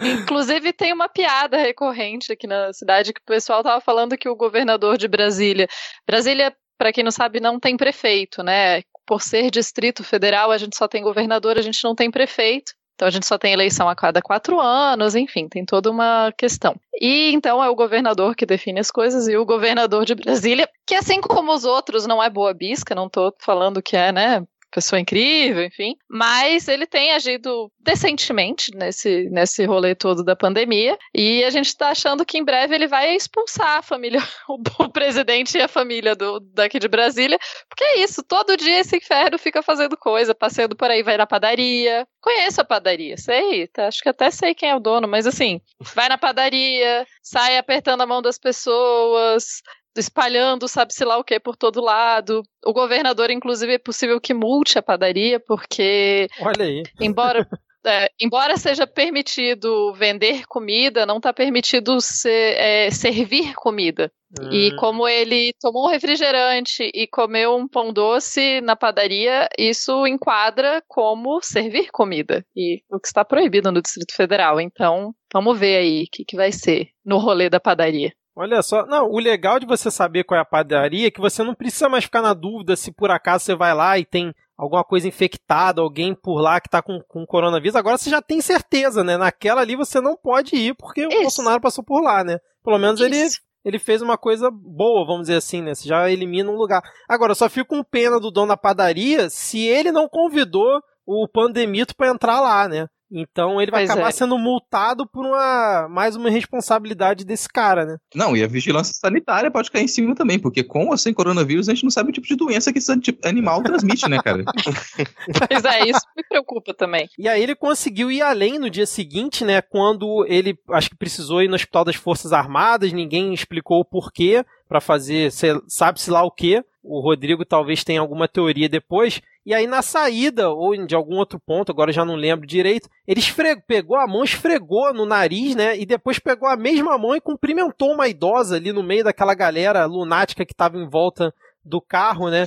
inclusive, 0.22 0.72
tem 0.72 0.92
uma 0.92 1.08
piada 1.08 1.58
recorrente 1.58 2.32
aqui 2.32 2.46
na 2.46 2.72
cidade 2.72 3.12
que 3.12 3.20
o 3.20 3.26
pessoal 3.26 3.60
estava 3.60 3.80
falando 3.80 4.16
que 4.16 4.28
o 4.28 4.36
governador 4.36 4.96
de 4.96 5.06
Brasília. 5.06 5.68
Brasília, 6.06 6.56
para 6.78 6.92
quem 6.92 7.04
não 7.04 7.10
sabe, 7.10 7.38
não 7.38 7.60
tem 7.60 7.76
prefeito, 7.76 8.42
né? 8.42 8.82
Por 9.06 9.20
ser 9.20 9.50
distrito 9.50 10.02
federal, 10.02 10.50
a 10.50 10.56
gente 10.56 10.76
só 10.76 10.88
tem 10.88 11.02
governador, 11.02 11.58
a 11.58 11.62
gente 11.62 11.84
não 11.84 11.94
tem 11.94 12.10
prefeito. 12.10 12.72
Então 12.94 13.08
a 13.08 13.10
gente 13.10 13.26
só 13.26 13.36
tem 13.36 13.52
eleição 13.52 13.88
a 13.88 13.96
cada 13.96 14.22
quatro 14.22 14.60
anos, 14.60 15.16
enfim, 15.16 15.48
tem 15.48 15.64
toda 15.64 15.90
uma 15.90 16.32
questão. 16.38 16.76
E 17.00 17.32
então 17.32 17.62
é 17.62 17.68
o 17.68 17.74
governador 17.74 18.36
que 18.36 18.46
define 18.46 18.78
as 18.78 18.90
coisas 18.90 19.26
e 19.26 19.36
o 19.36 19.44
governador 19.44 20.04
de 20.04 20.14
Brasília, 20.14 20.68
que 20.86 20.94
assim 20.94 21.20
como 21.20 21.52
os 21.52 21.64
outros 21.64 22.06
não 22.06 22.22
é 22.22 22.30
boa 22.30 22.54
bisca, 22.54 22.94
não 22.94 23.06
estou 23.06 23.34
falando 23.40 23.82
que 23.82 23.96
é, 23.96 24.12
né, 24.12 24.44
pessoa 24.72 24.98
incrível, 24.98 25.64
enfim. 25.64 25.94
Mas 26.08 26.66
ele 26.66 26.86
tem 26.86 27.12
agido 27.12 27.70
decentemente 27.78 28.74
nesse, 28.74 29.28
nesse 29.30 29.64
rolê 29.64 29.94
todo 29.94 30.24
da 30.24 30.34
pandemia. 30.34 30.98
E 31.14 31.44
a 31.44 31.50
gente 31.50 31.66
está 31.66 31.90
achando 31.90 32.24
que 32.24 32.38
em 32.38 32.44
breve 32.44 32.74
ele 32.74 32.88
vai 32.88 33.14
expulsar 33.14 33.78
a 33.78 33.82
família, 33.82 34.20
o, 34.48 34.88
presidente 34.90 35.58
e 35.58 35.60
a 35.60 35.68
família 35.68 36.16
do, 36.16 36.40
daqui 36.40 36.78
de 36.78 36.88
Brasília. 36.88 37.38
Porque 37.68 37.84
é 37.84 37.98
isso, 37.98 38.22
todo 38.22 38.56
dia 38.56 38.80
esse 38.80 38.96
inferno 38.96 39.38
fica 39.38 39.62
fazendo 39.62 39.96
coisa, 39.96 40.34
passeando 40.34 40.74
por 40.74 40.90
aí, 40.90 41.02
vai 41.02 41.16
na 41.16 41.26
padaria. 41.26 42.06
Conheço 42.20 42.60
a 42.60 42.64
padaria, 42.64 43.16
sei, 43.16 43.66
tá, 43.66 43.88
acho 43.88 44.00
que 44.00 44.08
até 44.08 44.30
sei 44.30 44.54
quem 44.54 44.70
é 44.70 44.76
o 44.76 44.80
dono, 44.80 45.08
mas 45.08 45.26
assim, 45.26 45.60
vai 45.94 46.08
na 46.08 46.16
padaria, 46.16 47.04
sai 47.20 47.58
apertando 47.58 48.00
a 48.02 48.06
mão 48.06 48.22
das 48.22 48.38
pessoas, 48.38 49.60
espalhando 49.96 50.68
sabe-se 50.68 51.04
lá 51.04 51.18
o 51.18 51.24
que 51.24 51.38
por 51.38 51.56
todo 51.56 51.80
lado. 51.80 52.42
O 52.64 52.72
governador, 52.72 53.30
inclusive, 53.30 53.74
é 53.74 53.78
possível 53.78 54.20
que 54.20 54.34
multe 54.34 54.78
a 54.78 54.82
padaria, 54.82 55.40
porque. 55.40 56.28
Olha 56.40 56.64
aí. 56.64 56.82
Embora. 57.00 57.46
é, 57.84 58.10
embora 58.20 58.56
seja 58.56 58.86
permitido 58.86 59.92
vender 59.94 60.46
comida, 60.46 61.04
não 61.04 61.16
está 61.16 61.32
permitido 61.32 62.00
ser, 62.00 62.56
é, 62.56 62.90
servir 62.90 63.54
comida. 63.54 64.10
Hum. 64.40 64.50
E 64.50 64.74
como 64.76 65.06
ele 65.06 65.52
tomou 65.60 65.86
um 65.86 65.90
refrigerante 65.90 66.90
e 66.94 67.06
comeu 67.06 67.54
um 67.56 67.68
pão 67.68 67.92
doce 67.92 68.60
na 68.62 68.74
padaria, 68.74 69.48
isso 69.58 70.06
enquadra 70.06 70.82
como 70.88 71.42
servir 71.42 71.90
comida. 71.90 72.44
E 72.56 72.82
o 72.90 72.98
que 72.98 73.06
está 73.06 73.24
proibido 73.24 73.70
no 73.70 73.82
Distrito 73.82 74.14
Federal. 74.14 74.60
Então, 74.60 75.14
vamos 75.32 75.58
ver 75.58 75.78
aí 75.78 76.04
o 76.04 76.06
que, 76.10 76.24
que 76.24 76.36
vai 76.36 76.50
ser 76.50 76.88
no 77.04 77.18
rolê 77.18 77.50
da 77.50 77.60
padaria. 77.60 78.12
Olha 78.34 78.62
só, 78.62 78.86
não, 78.86 79.10
o 79.10 79.18
legal 79.18 79.60
de 79.60 79.66
você 79.66 79.90
saber 79.90 80.24
qual 80.24 80.38
é 80.38 80.40
a 80.40 80.44
padaria 80.44 81.08
é 81.08 81.10
que 81.10 81.20
você 81.20 81.42
não 81.42 81.54
precisa 81.54 81.88
mais 81.88 82.04
ficar 82.04 82.22
na 82.22 82.32
dúvida 82.32 82.76
se 82.76 82.90
por 82.90 83.10
acaso 83.10 83.44
você 83.44 83.54
vai 83.54 83.74
lá 83.74 83.98
e 83.98 84.06
tem 84.06 84.34
alguma 84.56 84.82
coisa 84.82 85.06
infectada, 85.06 85.82
alguém 85.82 86.14
por 86.14 86.40
lá 86.40 86.60
que 86.60 86.68
tá 86.68 86.80
com, 86.80 87.00
com 87.06 87.26
coronavírus. 87.26 87.76
Agora 87.76 87.98
você 87.98 88.08
já 88.08 88.22
tem 88.22 88.40
certeza, 88.40 89.04
né? 89.04 89.18
Naquela 89.18 89.60
ali 89.60 89.76
você 89.76 90.00
não 90.00 90.16
pode 90.16 90.56
ir 90.56 90.74
porque 90.74 91.02
Isso. 91.02 91.18
o 91.18 91.22
Bolsonaro 91.22 91.60
passou 91.60 91.84
por 91.84 92.00
lá, 92.02 92.24
né? 92.24 92.38
Pelo 92.64 92.78
menos 92.78 93.00
Isso. 93.00 93.06
ele 93.06 93.28
ele 93.64 93.78
fez 93.78 94.02
uma 94.02 94.18
coisa 94.18 94.50
boa, 94.50 95.06
vamos 95.06 95.22
dizer 95.22 95.36
assim, 95.36 95.62
né? 95.62 95.74
Você 95.74 95.88
já 95.88 96.10
elimina 96.10 96.50
um 96.50 96.56
lugar. 96.56 96.82
Agora, 97.08 97.30
eu 97.30 97.36
só 97.36 97.48
fico 97.48 97.76
com 97.76 97.84
pena 97.84 98.18
do 98.18 98.30
dono 98.30 98.48
da 98.48 98.56
padaria 98.56 99.30
se 99.30 99.60
ele 99.60 99.92
não 99.92 100.08
convidou 100.08 100.82
o 101.06 101.28
pandemito 101.28 101.94
para 101.94 102.10
entrar 102.10 102.40
lá, 102.40 102.68
né? 102.68 102.88
Então 103.12 103.60
ele 103.60 103.70
vai 103.70 103.82
pois 103.82 103.90
acabar 103.90 104.08
é. 104.08 104.12
sendo 104.12 104.38
multado 104.38 105.06
por 105.06 105.26
uma 105.26 105.86
mais 105.88 106.16
uma 106.16 106.30
responsabilidade 106.30 107.24
desse 107.24 107.48
cara, 107.48 107.84
né? 107.84 107.96
Não, 108.14 108.34
e 108.34 108.42
a 108.42 108.46
vigilância 108.46 108.94
sanitária 108.94 109.50
pode 109.50 109.70
cair 109.70 109.84
em 109.84 109.88
cima 109.88 110.14
também, 110.14 110.38
porque 110.38 110.64
com 110.64 110.88
ou 110.88 110.96
sem 110.96 111.12
coronavírus 111.12 111.68
a 111.68 111.74
gente 111.74 111.84
não 111.84 111.90
sabe 111.90 112.08
o 112.10 112.12
tipo 112.12 112.26
de 112.26 112.36
doença 112.36 112.72
que 112.72 112.78
esse 112.78 112.90
animal 113.24 113.62
transmite, 113.62 114.08
né, 114.08 114.18
cara? 114.22 114.42
pois 115.48 115.64
é, 115.64 115.88
isso 115.88 116.00
me 116.16 116.22
preocupa 116.26 116.72
também. 116.72 117.08
E 117.18 117.28
aí 117.28 117.42
ele 117.42 117.54
conseguiu 117.54 118.10
ir 118.10 118.22
além 118.22 118.58
no 118.58 118.70
dia 118.70 118.86
seguinte, 118.86 119.44
né, 119.44 119.60
quando 119.60 120.24
ele 120.26 120.56
acho 120.70 120.88
que 120.88 120.96
precisou 120.96 121.42
ir 121.42 121.48
no 121.48 121.54
Hospital 121.54 121.84
das 121.84 121.96
Forças 121.96 122.32
Armadas, 122.32 122.92
ninguém 122.92 123.34
explicou 123.34 123.80
o 123.80 123.84
porquê 123.84 124.44
para 124.68 124.80
fazer, 124.80 125.30
sabe-se 125.68 126.10
lá 126.10 126.22
o 126.22 126.30
quê. 126.30 126.64
O 126.82 127.00
Rodrigo 127.00 127.44
talvez 127.44 127.84
tenha 127.84 128.00
alguma 128.00 128.26
teoria 128.26 128.68
depois, 128.68 129.20
e 129.46 129.54
aí 129.54 129.66
na 129.68 129.82
saída, 129.82 130.50
ou 130.50 130.76
de 130.84 130.94
algum 130.94 131.16
outro 131.16 131.38
ponto, 131.38 131.70
agora 131.70 131.92
já 131.92 132.04
não 132.04 132.16
lembro 132.16 132.46
direito, 132.46 132.88
ele 133.06 133.20
esfregou, 133.20 133.62
pegou 133.66 133.96
a 133.96 134.06
mão, 134.06 134.24
esfregou 134.24 134.92
no 134.92 135.06
nariz, 135.06 135.54
né? 135.54 135.78
E 135.78 135.86
depois 135.86 136.18
pegou 136.18 136.48
a 136.48 136.56
mesma 136.56 136.98
mão 136.98 137.14
e 137.14 137.20
cumprimentou 137.20 137.92
uma 137.92 138.08
idosa 138.08 138.56
ali 138.56 138.72
no 138.72 138.82
meio 138.82 139.04
daquela 139.04 139.34
galera 139.34 139.84
lunática 139.84 140.44
que 140.44 140.52
estava 140.52 140.76
em 140.76 140.88
volta 140.88 141.32
do 141.64 141.80
carro, 141.80 142.28
né? 142.28 142.46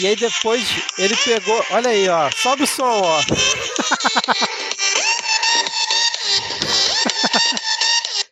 E 0.00 0.06
aí 0.06 0.16
depois 0.16 0.66
ele 0.98 1.14
pegou, 1.16 1.62
olha 1.70 1.90
aí, 1.90 2.08
ó, 2.08 2.30
sobe 2.30 2.62
o 2.62 2.66
som, 2.66 2.84
ó. 2.84 3.20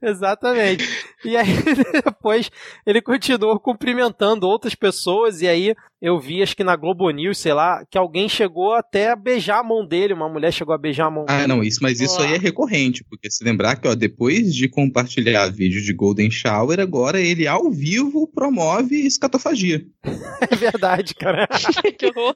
Exatamente. 0.03 0.85
E 1.25 1.37
aí 1.37 1.47
depois 2.05 2.51
ele 2.85 3.01
continuou 3.01 3.59
cumprimentando 3.61 4.49
outras 4.49 4.75
pessoas 4.75 5.41
e 5.41 5.47
aí 5.47 5.75
eu 6.01 6.19
vi, 6.19 6.43
acho 6.43 6.57
que 6.57 6.65
na 6.65 6.75
Globo 6.75 7.09
News, 7.11 7.39
sei 7.39 7.55
lá, 7.55 7.85
que 7.89 7.97
alguém 7.97 8.29
chegou 8.29 8.75
até 8.75 9.11
a 9.11 9.17
beijar 9.17 9.61
a 9.61 9.63
mão 9.63 9.87
dele, 9.87 10.13
uma 10.13 10.29
mulher 10.29 10.53
chegou 10.53 10.75
a 10.75 10.79
beijar 10.79 11.07
a 11.07 11.11
mão 11.11 11.25
ah, 11.29 11.33
dele. 11.33 11.45
Ah, 11.45 11.47
não, 11.47 11.63
isso, 11.63 11.79
mas 11.81 12.01
isso 12.01 12.17
Olá. 12.17 12.27
aí 12.27 12.35
é 12.35 12.39
recorrente, 12.39 13.05
porque 13.05 13.31
se 13.31 13.45
lembrar 13.45 13.77
que, 13.77 13.87
ó, 13.87 13.95
depois 13.95 14.53
de 14.53 14.69
compartilhar 14.69 15.53
vídeo 15.53 15.81
de 15.81 15.93
Golden 15.93 16.29
Shower, 16.29 16.81
agora 16.81 17.21
ele 17.21 17.47
ao 17.47 17.71
vivo 17.71 18.27
promove 18.27 18.97
escatofagia. 18.97 19.87
é 20.51 20.57
verdade, 20.57 21.15
cara. 21.15 21.47
que 21.97 22.07
horror. 22.07 22.35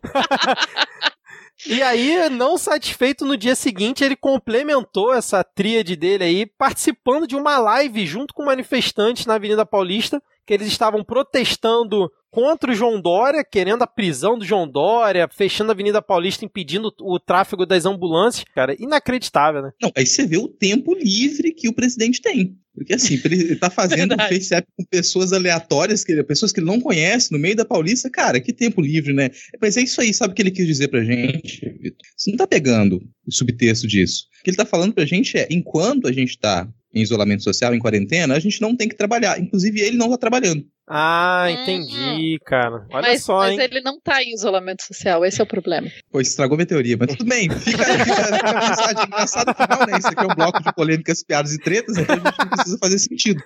E 1.68 1.82
aí, 1.82 2.28
não 2.30 2.56
satisfeito 2.56 3.24
no 3.24 3.36
dia 3.36 3.56
seguinte, 3.56 4.04
ele 4.04 4.14
complementou 4.14 5.12
essa 5.12 5.42
tríade 5.42 5.96
dele 5.96 6.22
aí, 6.22 6.46
participando 6.46 7.26
de 7.26 7.34
uma 7.34 7.58
live 7.58 8.06
junto 8.06 8.32
com 8.32 8.44
manifestantes 8.44 9.26
na 9.26 9.34
Avenida 9.34 9.66
Paulista, 9.66 10.22
que 10.46 10.54
eles 10.54 10.68
estavam 10.68 11.02
protestando 11.02 12.08
contra 12.30 12.70
o 12.70 12.74
João 12.74 13.00
Dória, 13.00 13.42
querendo 13.42 13.82
a 13.82 13.86
prisão 13.86 14.38
do 14.38 14.44
João 14.44 14.68
Dória, 14.68 15.28
fechando 15.28 15.70
a 15.70 15.74
Avenida 15.74 16.00
Paulista, 16.00 16.44
impedindo 16.44 16.92
o 17.00 17.18
tráfego 17.18 17.66
das 17.66 17.84
ambulâncias. 17.84 18.44
Cara, 18.54 18.76
inacreditável, 18.78 19.62
né? 19.62 19.72
Não, 19.82 19.90
aí 19.96 20.06
você 20.06 20.24
vê 20.24 20.36
o 20.36 20.46
tempo 20.46 20.94
livre 20.94 21.52
que 21.52 21.68
o 21.68 21.72
presidente 21.72 22.20
tem. 22.20 22.56
Porque 22.76 22.92
assim, 22.92 23.18
ele 23.24 23.56
tá 23.56 23.70
fazendo 23.70 24.14
um 24.14 24.18
FaceApp 24.18 24.68
com 24.76 24.84
pessoas 24.84 25.32
aleatórias, 25.32 26.04
que, 26.04 26.22
pessoas 26.24 26.52
que 26.52 26.60
ele 26.60 26.66
não 26.66 26.78
conhece, 26.78 27.32
no 27.32 27.38
meio 27.38 27.56
da 27.56 27.64
Paulista, 27.64 28.10
cara, 28.10 28.38
que 28.38 28.52
tempo 28.52 28.82
livre, 28.82 29.14
né? 29.14 29.30
Mas 29.60 29.78
é 29.78 29.80
isso 29.80 30.00
aí, 30.00 30.12
sabe 30.12 30.32
o 30.32 30.34
que 30.34 30.42
ele 30.42 30.50
quis 30.50 30.66
dizer 30.66 30.88
pra 30.88 31.02
gente, 31.02 31.60
Vitor? 31.80 32.06
Você 32.14 32.30
não 32.30 32.36
tá 32.36 32.46
pegando 32.46 33.02
o 33.26 33.32
subtexto 33.32 33.86
disso. 33.86 34.26
O 34.40 34.44
que 34.44 34.50
ele 34.50 34.56
tá 34.56 34.66
falando 34.66 34.92
pra 34.92 35.06
gente 35.06 35.38
é, 35.38 35.48
enquanto 35.50 36.06
a 36.06 36.12
gente 36.12 36.38
tá 36.38 36.68
em 36.96 37.02
isolamento 37.02 37.42
social, 37.42 37.74
em 37.74 37.78
quarentena, 37.78 38.34
a 38.34 38.38
gente 38.40 38.60
não 38.62 38.74
tem 38.74 38.88
que 38.88 38.96
trabalhar. 38.96 39.38
Inclusive, 39.38 39.80
ele 39.80 39.98
não 39.98 40.08
tá 40.08 40.16
trabalhando. 40.16 40.64
Ah, 40.88 41.48
entendi, 41.50 42.34
uhum. 42.34 42.38
cara. 42.46 42.86
Olha 42.92 43.08
mas, 43.08 43.22
só, 43.22 43.38
mas 43.38 43.50
hein? 43.50 43.56
Mas 43.58 43.70
ele 43.70 43.80
não 43.82 44.00
tá 44.00 44.22
em 44.22 44.32
isolamento 44.32 44.82
social, 44.84 45.24
esse 45.24 45.40
é 45.40 45.44
o 45.44 45.46
problema. 45.46 45.88
Pô, 46.10 46.20
estragou 46.20 46.56
minha 46.56 46.66
teoria, 46.66 46.96
mas 46.96 47.16
tudo 47.16 47.28
bem. 47.28 47.50
Fica, 47.50 47.84
fica, 47.84 48.04
fica 48.04 48.50
a 48.50 48.68
mensagem 48.68 49.04
engraçada 49.04 49.52
final, 49.52 49.86
né? 49.86 49.98
Isso 49.98 50.06
aqui 50.06 50.24
é 50.24 50.26
um 50.26 50.34
bloco 50.34 50.62
de 50.62 50.72
polêmicas, 50.72 51.24
piadas 51.24 51.52
e 51.52 51.58
tretas, 51.58 51.98
então 51.98 52.14
a 52.14 52.18
gente 52.18 52.38
não 52.38 52.48
precisa 52.48 52.78
fazer 52.78 52.98
sentido. 53.00 53.42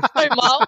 Foi 0.12 0.28
mal. 0.30 0.58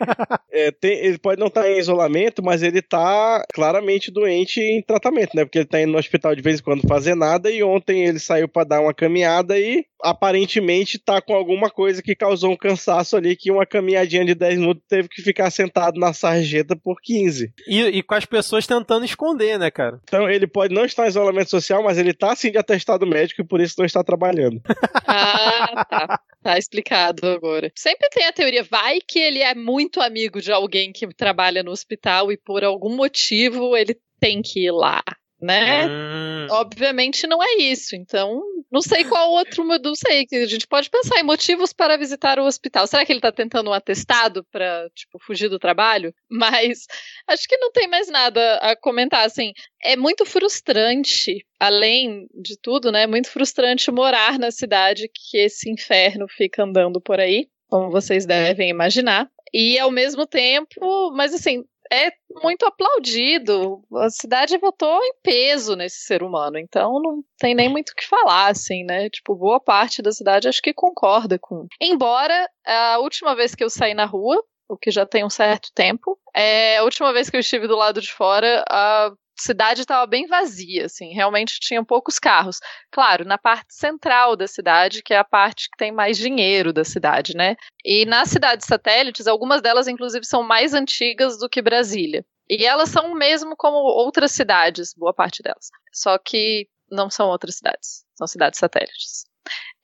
É, 0.54 0.70
tem, 0.70 0.98
ele 0.98 1.16
pode 1.16 1.40
não 1.40 1.46
estar 1.46 1.62
tá 1.62 1.70
em 1.70 1.78
isolamento, 1.78 2.42
mas 2.42 2.62
ele 2.62 2.80
está 2.80 3.42
claramente 3.54 4.10
doente 4.10 4.60
em 4.60 4.82
tratamento, 4.82 5.34
né? 5.34 5.44
Porque 5.44 5.58
ele 5.58 5.64
está 5.64 5.80
indo 5.80 5.92
no 5.92 5.98
hospital 5.98 6.34
de 6.34 6.42
vez 6.42 6.58
em 6.58 6.62
quando 6.62 6.86
fazer 6.86 7.14
nada 7.14 7.50
e 7.50 7.62
ontem 7.62 8.04
ele 8.04 8.18
saiu 8.18 8.46
para 8.48 8.64
dar 8.66 8.80
uma 8.80 8.92
caminhada 8.92 9.58
e 9.58 9.86
aparentemente 10.02 10.96
está 10.96 11.22
com 11.22 11.34
alguma 11.34 11.70
coisa 11.70 12.02
que 12.02 12.14
causou 12.14 12.50
um 12.50 12.56
cansaço 12.56 13.16
ali, 13.16 13.36
que 13.36 13.50
uma 13.50 13.64
caminhadinha 13.64 14.24
de 14.24 14.34
10 14.34 14.58
minutos 14.58 14.82
teve 14.88 15.08
que 15.08 15.22
ficar 15.22 15.50
sentado 15.50 15.98
na 15.98 16.12
sarjeta 16.12 16.76
por 16.76 17.00
15. 17.00 17.52
E, 17.66 17.80
e 17.80 18.02
com 18.02 18.14
as 18.14 18.26
pessoas 18.26 18.66
tentando 18.66 19.04
esconder, 19.04 19.58
né, 19.58 19.70
cara? 19.70 20.00
Então 20.02 20.28
ele 20.28 20.46
pode 20.46 20.74
não 20.74 20.84
estar 20.84 21.06
em 21.06 21.08
isolamento 21.08 21.48
social, 21.48 21.82
mas 21.82 21.96
ele 21.96 22.10
está 22.10 22.34
sim 22.34 22.50
de 22.50 22.58
atestado 22.58 23.06
médico 23.06 23.40
e 23.40 23.46
por 23.46 23.60
isso 23.60 23.76
não 23.78 23.86
está 23.86 24.02
trabalhando. 24.02 24.60
ah, 25.06 25.84
tá. 25.84 26.20
Tá 26.42 26.58
explicado 26.58 27.26
agora. 27.28 27.70
Sempre 27.76 28.08
tem 28.10 28.26
a 28.26 28.32
teoria, 28.32 28.64
vai 28.64 28.98
que 29.00 29.18
ele 29.18 29.40
é 29.40 29.54
muito 29.54 30.00
amigo 30.00 30.40
de 30.40 30.50
alguém 30.50 30.92
que 30.92 31.06
trabalha 31.14 31.62
no 31.62 31.70
hospital 31.70 32.32
e 32.32 32.36
por 32.36 32.64
algum 32.64 32.96
motivo 32.96 33.76
ele 33.76 33.96
tem 34.18 34.42
que 34.42 34.66
ir 34.66 34.72
lá 34.72 35.02
né? 35.42 35.88
Hum. 35.88 36.46
Obviamente 36.50 37.26
não 37.26 37.42
é 37.42 37.56
isso. 37.56 37.96
Então, 37.96 38.40
não 38.70 38.80
sei 38.80 39.04
qual 39.04 39.30
outro, 39.30 39.64
não 39.64 39.94
sei, 39.94 40.24
a 40.32 40.46
gente 40.46 40.68
pode 40.68 40.88
pensar 40.88 41.18
em 41.18 41.24
motivos 41.24 41.72
para 41.72 41.96
visitar 41.98 42.38
o 42.38 42.46
hospital. 42.46 42.86
Será 42.86 43.04
que 43.04 43.10
ele 43.10 43.18
está 43.18 43.32
tentando 43.32 43.68
um 43.68 43.72
atestado 43.72 44.44
para, 44.44 44.88
tipo, 44.94 45.18
fugir 45.18 45.48
do 45.48 45.58
trabalho? 45.58 46.14
Mas 46.30 46.86
acho 47.26 47.48
que 47.48 47.56
não 47.56 47.72
tem 47.72 47.88
mais 47.88 48.08
nada 48.08 48.56
a 48.58 48.76
comentar, 48.76 49.26
assim. 49.26 49.52
É 49.82 49.96
muito 49.96 50.24
frustrante, 50.24 51.44
além 51.58 52.28
de 52.32 52.56
tudo, 52.56 52.92
né? 52.92 53.02
É 53.02 53.06
muito 53.08 53.28
frustrante 53.28 53.90
morar 53.90 54.38
na 54.38 54.52
cidade 54.52 55.10
que 55.12 55.38
esse 55.38 55.68
inferno 55.68 56.26
fica 56.28 56.62
andando 56.62 57.00
por 57.00 57.18
aí, 57.18 57.48
como 57.68 57.90
vocês 57.90 58.24
devem 58.24 58.70
imaginar. 58.70 59.28
E 59.52 59.78
ao 59.78 59.90
mesmo 59.90 60.26
tempo, 60.26 61.12
mas 61.14 61.34
assim, 61.34 61.62
é 61.92 62.10
muito 62.42 62.64
aplaudido. 62.64 63.82
A 63.94 64.08
cidade 64.08 64.56
votou 64.56 64.98
em 65.04 65.12
peso 65.22 65.76
nesse 65.76 66.00
ser 66.00 66.22
humano, 66.22 66.58
então 66.58 67.00
não 67.02 67.22
tem 67.38 67.54
nem 67.54 67.68
muito 67.68 67.90
o 67.90 67.94
que 67.94 68.06
falar, 68.06 68.48
assim, 68.48 68.82
né? 68.82 69.10
Tipo, 69.10 69.34
boa 69.34 69.60
parte 69.60 70.00
da 70.00 70.10
cidade 70.10 70.48
acho 70.48 70.62
que 70.62 70.72
concorda 70.72 71.38
com. 71.38 71.66
Embora 71.80 72.48
a 72.66 72.98
última 72.98 73.36
vez 73.36 73.54
que 73.54 73.62
eu 73.62 73.68
saí 73.68 73.92
na 73.92 74.06
rua, 74.06 74.42
o 74.68 74.76
que 74.76 74.90
já 74.90 75.04
tem 75.04 75.22
um 75.22 75.30
certo 75.30 75.70
tempo, 75.74 76.18
é, 76.34 76.78
a 76.78 76.84
última 76.84 77.12
vez 77.12 77.28
que 77.28 77.36
eu 77.36 77.40
estive 77.40 77.68
do 77.68 77.76
lado 77.76 78.00
de 78.00 78.10
fora, 78.10 78.64
a 78.70 79.12
cidade 79.36 79.82
estava 79.82 80.06
bem 80.06 80.26
vazia, 80.26 80.86
assim, 80.86 81.12
realmente 81.12 81.58
tinha 81.60 81.84
poucos 81.84 82.18
carros. 82.18 82.60
Claro, 82.90 83.24
na 83.24 83.38
parte 83.38 83.74
central 83.74 84.36
da 84.36 84.46
cidade, 84.46 85.02
que 85.02 85.14
é 85.14 85.18
a 85.18 85.24
parte 85.24 85.68
que 85.70 85.76
tem 85.76 85.92
mais 85.92 86.16
dinheiro 86.16 86.72
da 86.72 86.84
cidade, 86.84 87.36
né? 87.36 87.56
E 87.84 88.04
nas 88.06 88.28
cidades 88.28 88.66
satélites, 88.66 89.26
algumas 89.26 89.62
delas, 89.62 89.88
inclusive, 89.88 90.24
são 90.24 90.42
mais 90.42 90.74
antigas 90.74 91.38
do 91.38 91.48
que 91.48 91.62
Brasília. 91.62 92.24
E 92.48 92.64
elas 92.66 92.90
são 92.90 93.14
mesmo 93.14 93.56
como 93.56 93.76
outras 93.76 94.32
cidades, 94.32 94.92
boa 94.96 95.14
parte 95.14 95.42
delas. 95.42 95.70
Só 95.92 96.18
que 96.18 96.68
não 96.90 97.08
são 97.08 97.28
outras 97.28 97.56
cidades, 97.56 98.04
são 98.14 98.26
cidades 98.26 98.58
satélites 98.58 99.24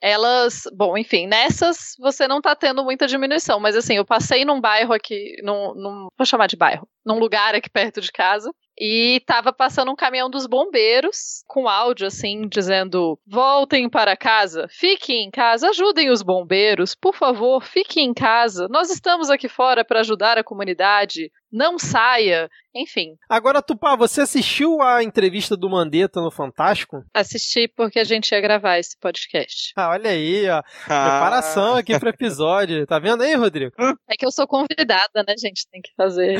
elas, 0.01 0.63
bom, 0.73 0.97
enfim, 0.97 1.27
nessas 1.27 1.93
você 1.99 2.27
não 2.27 2.41
tá 2.41 2.55
tendo 2.55 2.83
muita 2.83 3.05
diminuição, 3.05 3.59
mas 3.59 3.75
assim, 3.75 3.95
eu 3.95 4.05
passei 4.05 4.45
num 4.45 4.61
bairro 4.61 4.93
aqui, 4.93 5.35
num, 5.43 5.73
num, 5.75 6.07
vou 6.17 6.25
chamar 6.25 6.47
de 6.47 6.55
bairro, 6.55 6.87
num 7.05 7.19
lugar 7.19 7.53
aqui 7.53 7.69
perto 7.69 7.99
de 7.99 8.11
casa, 8.11 8.51
e 8.79 9.21
tava 9.25 9.51
passando 9.51 9.91
um 9.91 9.95
caminhão 9.95 10.29
dos 10.29 10.47
bombeiros 10.47 11.43
com 11.47 11.67
áudio 11.67 12.07
assim 12.07 12.47
dizendo: 12.47 13.19
"Voltem 13.27 13.89
para 13.89 14.15
casa, 14.15 14.67
fiquem 14.69 15.25
em 15.25 15.31
casa, 15.31 15.69
ajudem 15.69 16.09
os 16.09 16.21
bombeiros, 16.21 16.95
por 16.95 17.15
favor, 17.15 17.63
fiquem 17.63 18.07
em 18.07 18.13
casa. 18.13 18.67
Nós 18.69 18.89
estamos 18.89 19.29
aqui 19.29 19.49
fora 19.49 19.83
para 19.83 19.99
ajudar 19.99 20.37
a 20.37 20.43
comunidade 20.43 21.31
não 21.51 21.79
saia, 21.79 22.49
enfim. 22.73 23.15
Agora, 23.27 23.61
Tupá, 23.61 23.95
você 23.95 24.21
assistiu 24.21 24.81
a 24.81 25.03
entrevista 25.03 25.57
do 25.57 25.69
Mandetta 25.69 26.21
no 26.21 26.29
Fantástico? 26.29 27.03
Assisti 27.13 27.67
porque 27.67 27.99
a 27.99 28.03
gente 28.03 28.31
ia 28.31 28.39
gravar 28.39 28.77
esse 28.77 28.97
podcast. 28.99 29.73
Ah, 29.75 29.89
olha 29.89 30.11
aí, 30.11 30.47
ó. 30.47 30.57
Ah. 30.57 31.09
Preparação 31.09 31.75
aqui 31.75 31.97
pro 31.99 32.09
episódio. 32.09 32.85
Tá 32.85 32.99
vendo 32.99 33.23
aí, 33.23 33.33
Rodrigo? 33.33 33.73
É 34.07 34.15
que 34.15 34.25
eu 34.25 34.31
sou 34.31 34.47
convidada, 34.47 35.23
né, 35.27 35.35
gente? 35.39 35.67
Tem 35.71 35.81
que 35.81 35.91
fazer. 35.97 36.39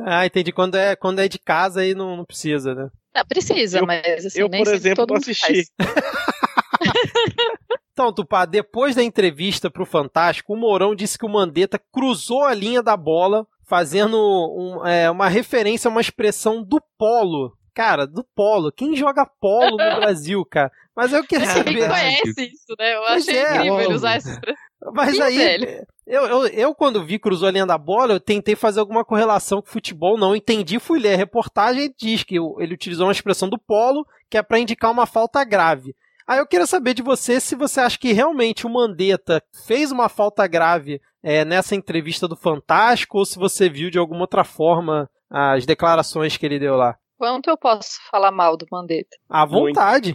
Ah, 0.00 0.26
entendi. 0.26 0.52
Quando 0.52 0.76
é, 0.76 0.96
quando 0.96 1.20
é 1.20 1.28
de 1.28 1.38
casa 1.38 1.77
aí 1.78 1.94
não, 1.94 2.16
não 2.16 2.24
precisa, 2.24 2.74
né? 2.74 2.88
Não, 3.14 3.24
precisa, 3.24 3.78
eu, 3.78 3.86
mas 3.86 4.26
assim, 4.26 4.40
eu, 4.40 4.50
por 4.50 4.74
exemplo, 4.74 5.06
não 5.08 5.16
assisti. 5.16 5.64
Então, 7.98 8.12
Tupá, 8.12 8.44
depois 8.44 8.94
da 8.94 9.02
entrevista 9.02 9.68
pro 9.68 9.84
Fantástico, 9.84 10.54
o 10.54 10.56
Mourão 10.56 10.94
disse 10.94 11.18
que 11.18 11.26
o 11.26 11.28
Mandetta 11.28 11.80
cruzou 11.92 12.44
a 12.44 12.54
linha 12.54 12.80
da 12.80 12.96
bola 12.96 13.44
fazendo 13.66 14.16
um, 14.16 14.86
é, 14.86 15.10
uma 15.10 15.28
referência 15.28 15.88
a 15.88 15.90
uma 15.90 16.00
expressão 16.00 16.62
do 16.62 16.80
polo. 16.96 17.58
Cara, 17.74 18.06
do 18.06 18.24
polo. 18.36 18.70
Quem 18.70 18.94
joga 18.94 19.28
polo 19.40 19.72
no 19.72 19.76
Brasil, 19.98 20.46
cara? 20.48 20.70
Mas 20.94 21.12
eu 21.12 21.26
quero 21.26 21.44
saber. 21.44 21.74
Quem 21.74 21.88
conhece 21.88 22.52
isso, 22.52 22.76
né? 22.78 22.94
Eu 22.94 23.04
achei 23.04 23.36
é, 23.36 23.56
incrível 23.56 23.80
ele 23.80 23.94
usar 23.94 24.14
essa 24.14 24.30
expressão. 24.30 24.67
Mas 24.92 25.16
Sim, 25.16 25.22
aí, 25.22 25.84
eu, 26.06 26.22
eu, 26.26 26.46
eu, 26.46 26.74
quando 26.74 27.04
vi 27.04 27.18
cruzou 27.18 27.48
a 27.48 27.50
linha 27.50 27.66
da 27.66 27.76
bola, 27.76 28.14
eu 28.14 28.20
tentei 28.20 28.56
fazer 28.56 28.80
alguma 28.80 29.04
correlação 29.04 29.60
com 29.60 29.68
futebol, 29.68 30.18
não 30.18 30.34
entendi, 30.34 30.78
fui 30.78 30.98
ler 30.98 31.14
a 31.14 31.16
reportagem 31.16 31.84
e 31.84 31.94
diz 31.96 32.22
que 32.24 32.36
ele 32.58 32.74
utilizou 32.74 33.06
uma 33.06 33.12
expressão 33.12 33.48
do 33.48 33.58
polo, 33.58 34.06
que 34.30 34.38
é 34.38 34.42
para 34.42 34.58
indicar 34.58 34.90
uma 34.90 35.06
falta 35.06 35.44
grave. 35.44 35.94
Aí 36.26 36.38
eu 36.38 36.46
queria 36.46 36.66
saber 36.66 36.92
de 36.92 37.02
você 37.02 37.40
se 37.40 37.54
você 37.54 37.80
acha 37.80 37.98
que 37.98 38.12
realmente 38.12 38.66
o 38.66 38.70
Mandetta 38.70 39.42
fez 39.66 39.90
uma 39.90 40.08
falta 40.08 40.46
grave 40.46 41.00
é, 41.22 41.44
nessa 41.44 41.74
entrevista 41.74 42.28
do 42.28 42.36
Fantástico 42.36 43.18
ou 43.18 43.24
se 43.24 43.38
você 43.38 43.68
viu 43.68 43.90
de 43.90 43.98
alguma 43.98 44.20
outra 44.20 44.44
forma 44.44 45.08
as 45.30 45.66
declarações 45.66 46.36
que 46.36 46.44
ele 46.44 46.58
deu 46.58 46.76
lá. 46.76 46.96
Quanto 47.18 47.50
eu 47.50 47.58
posso 47.58 47.98
falar 48.10 48.30
mal 48.30 48.56
do 48.56 48.66
Mandetta? 48.70 49.16
À 49.28 49.44
vontade. 49.44 50.14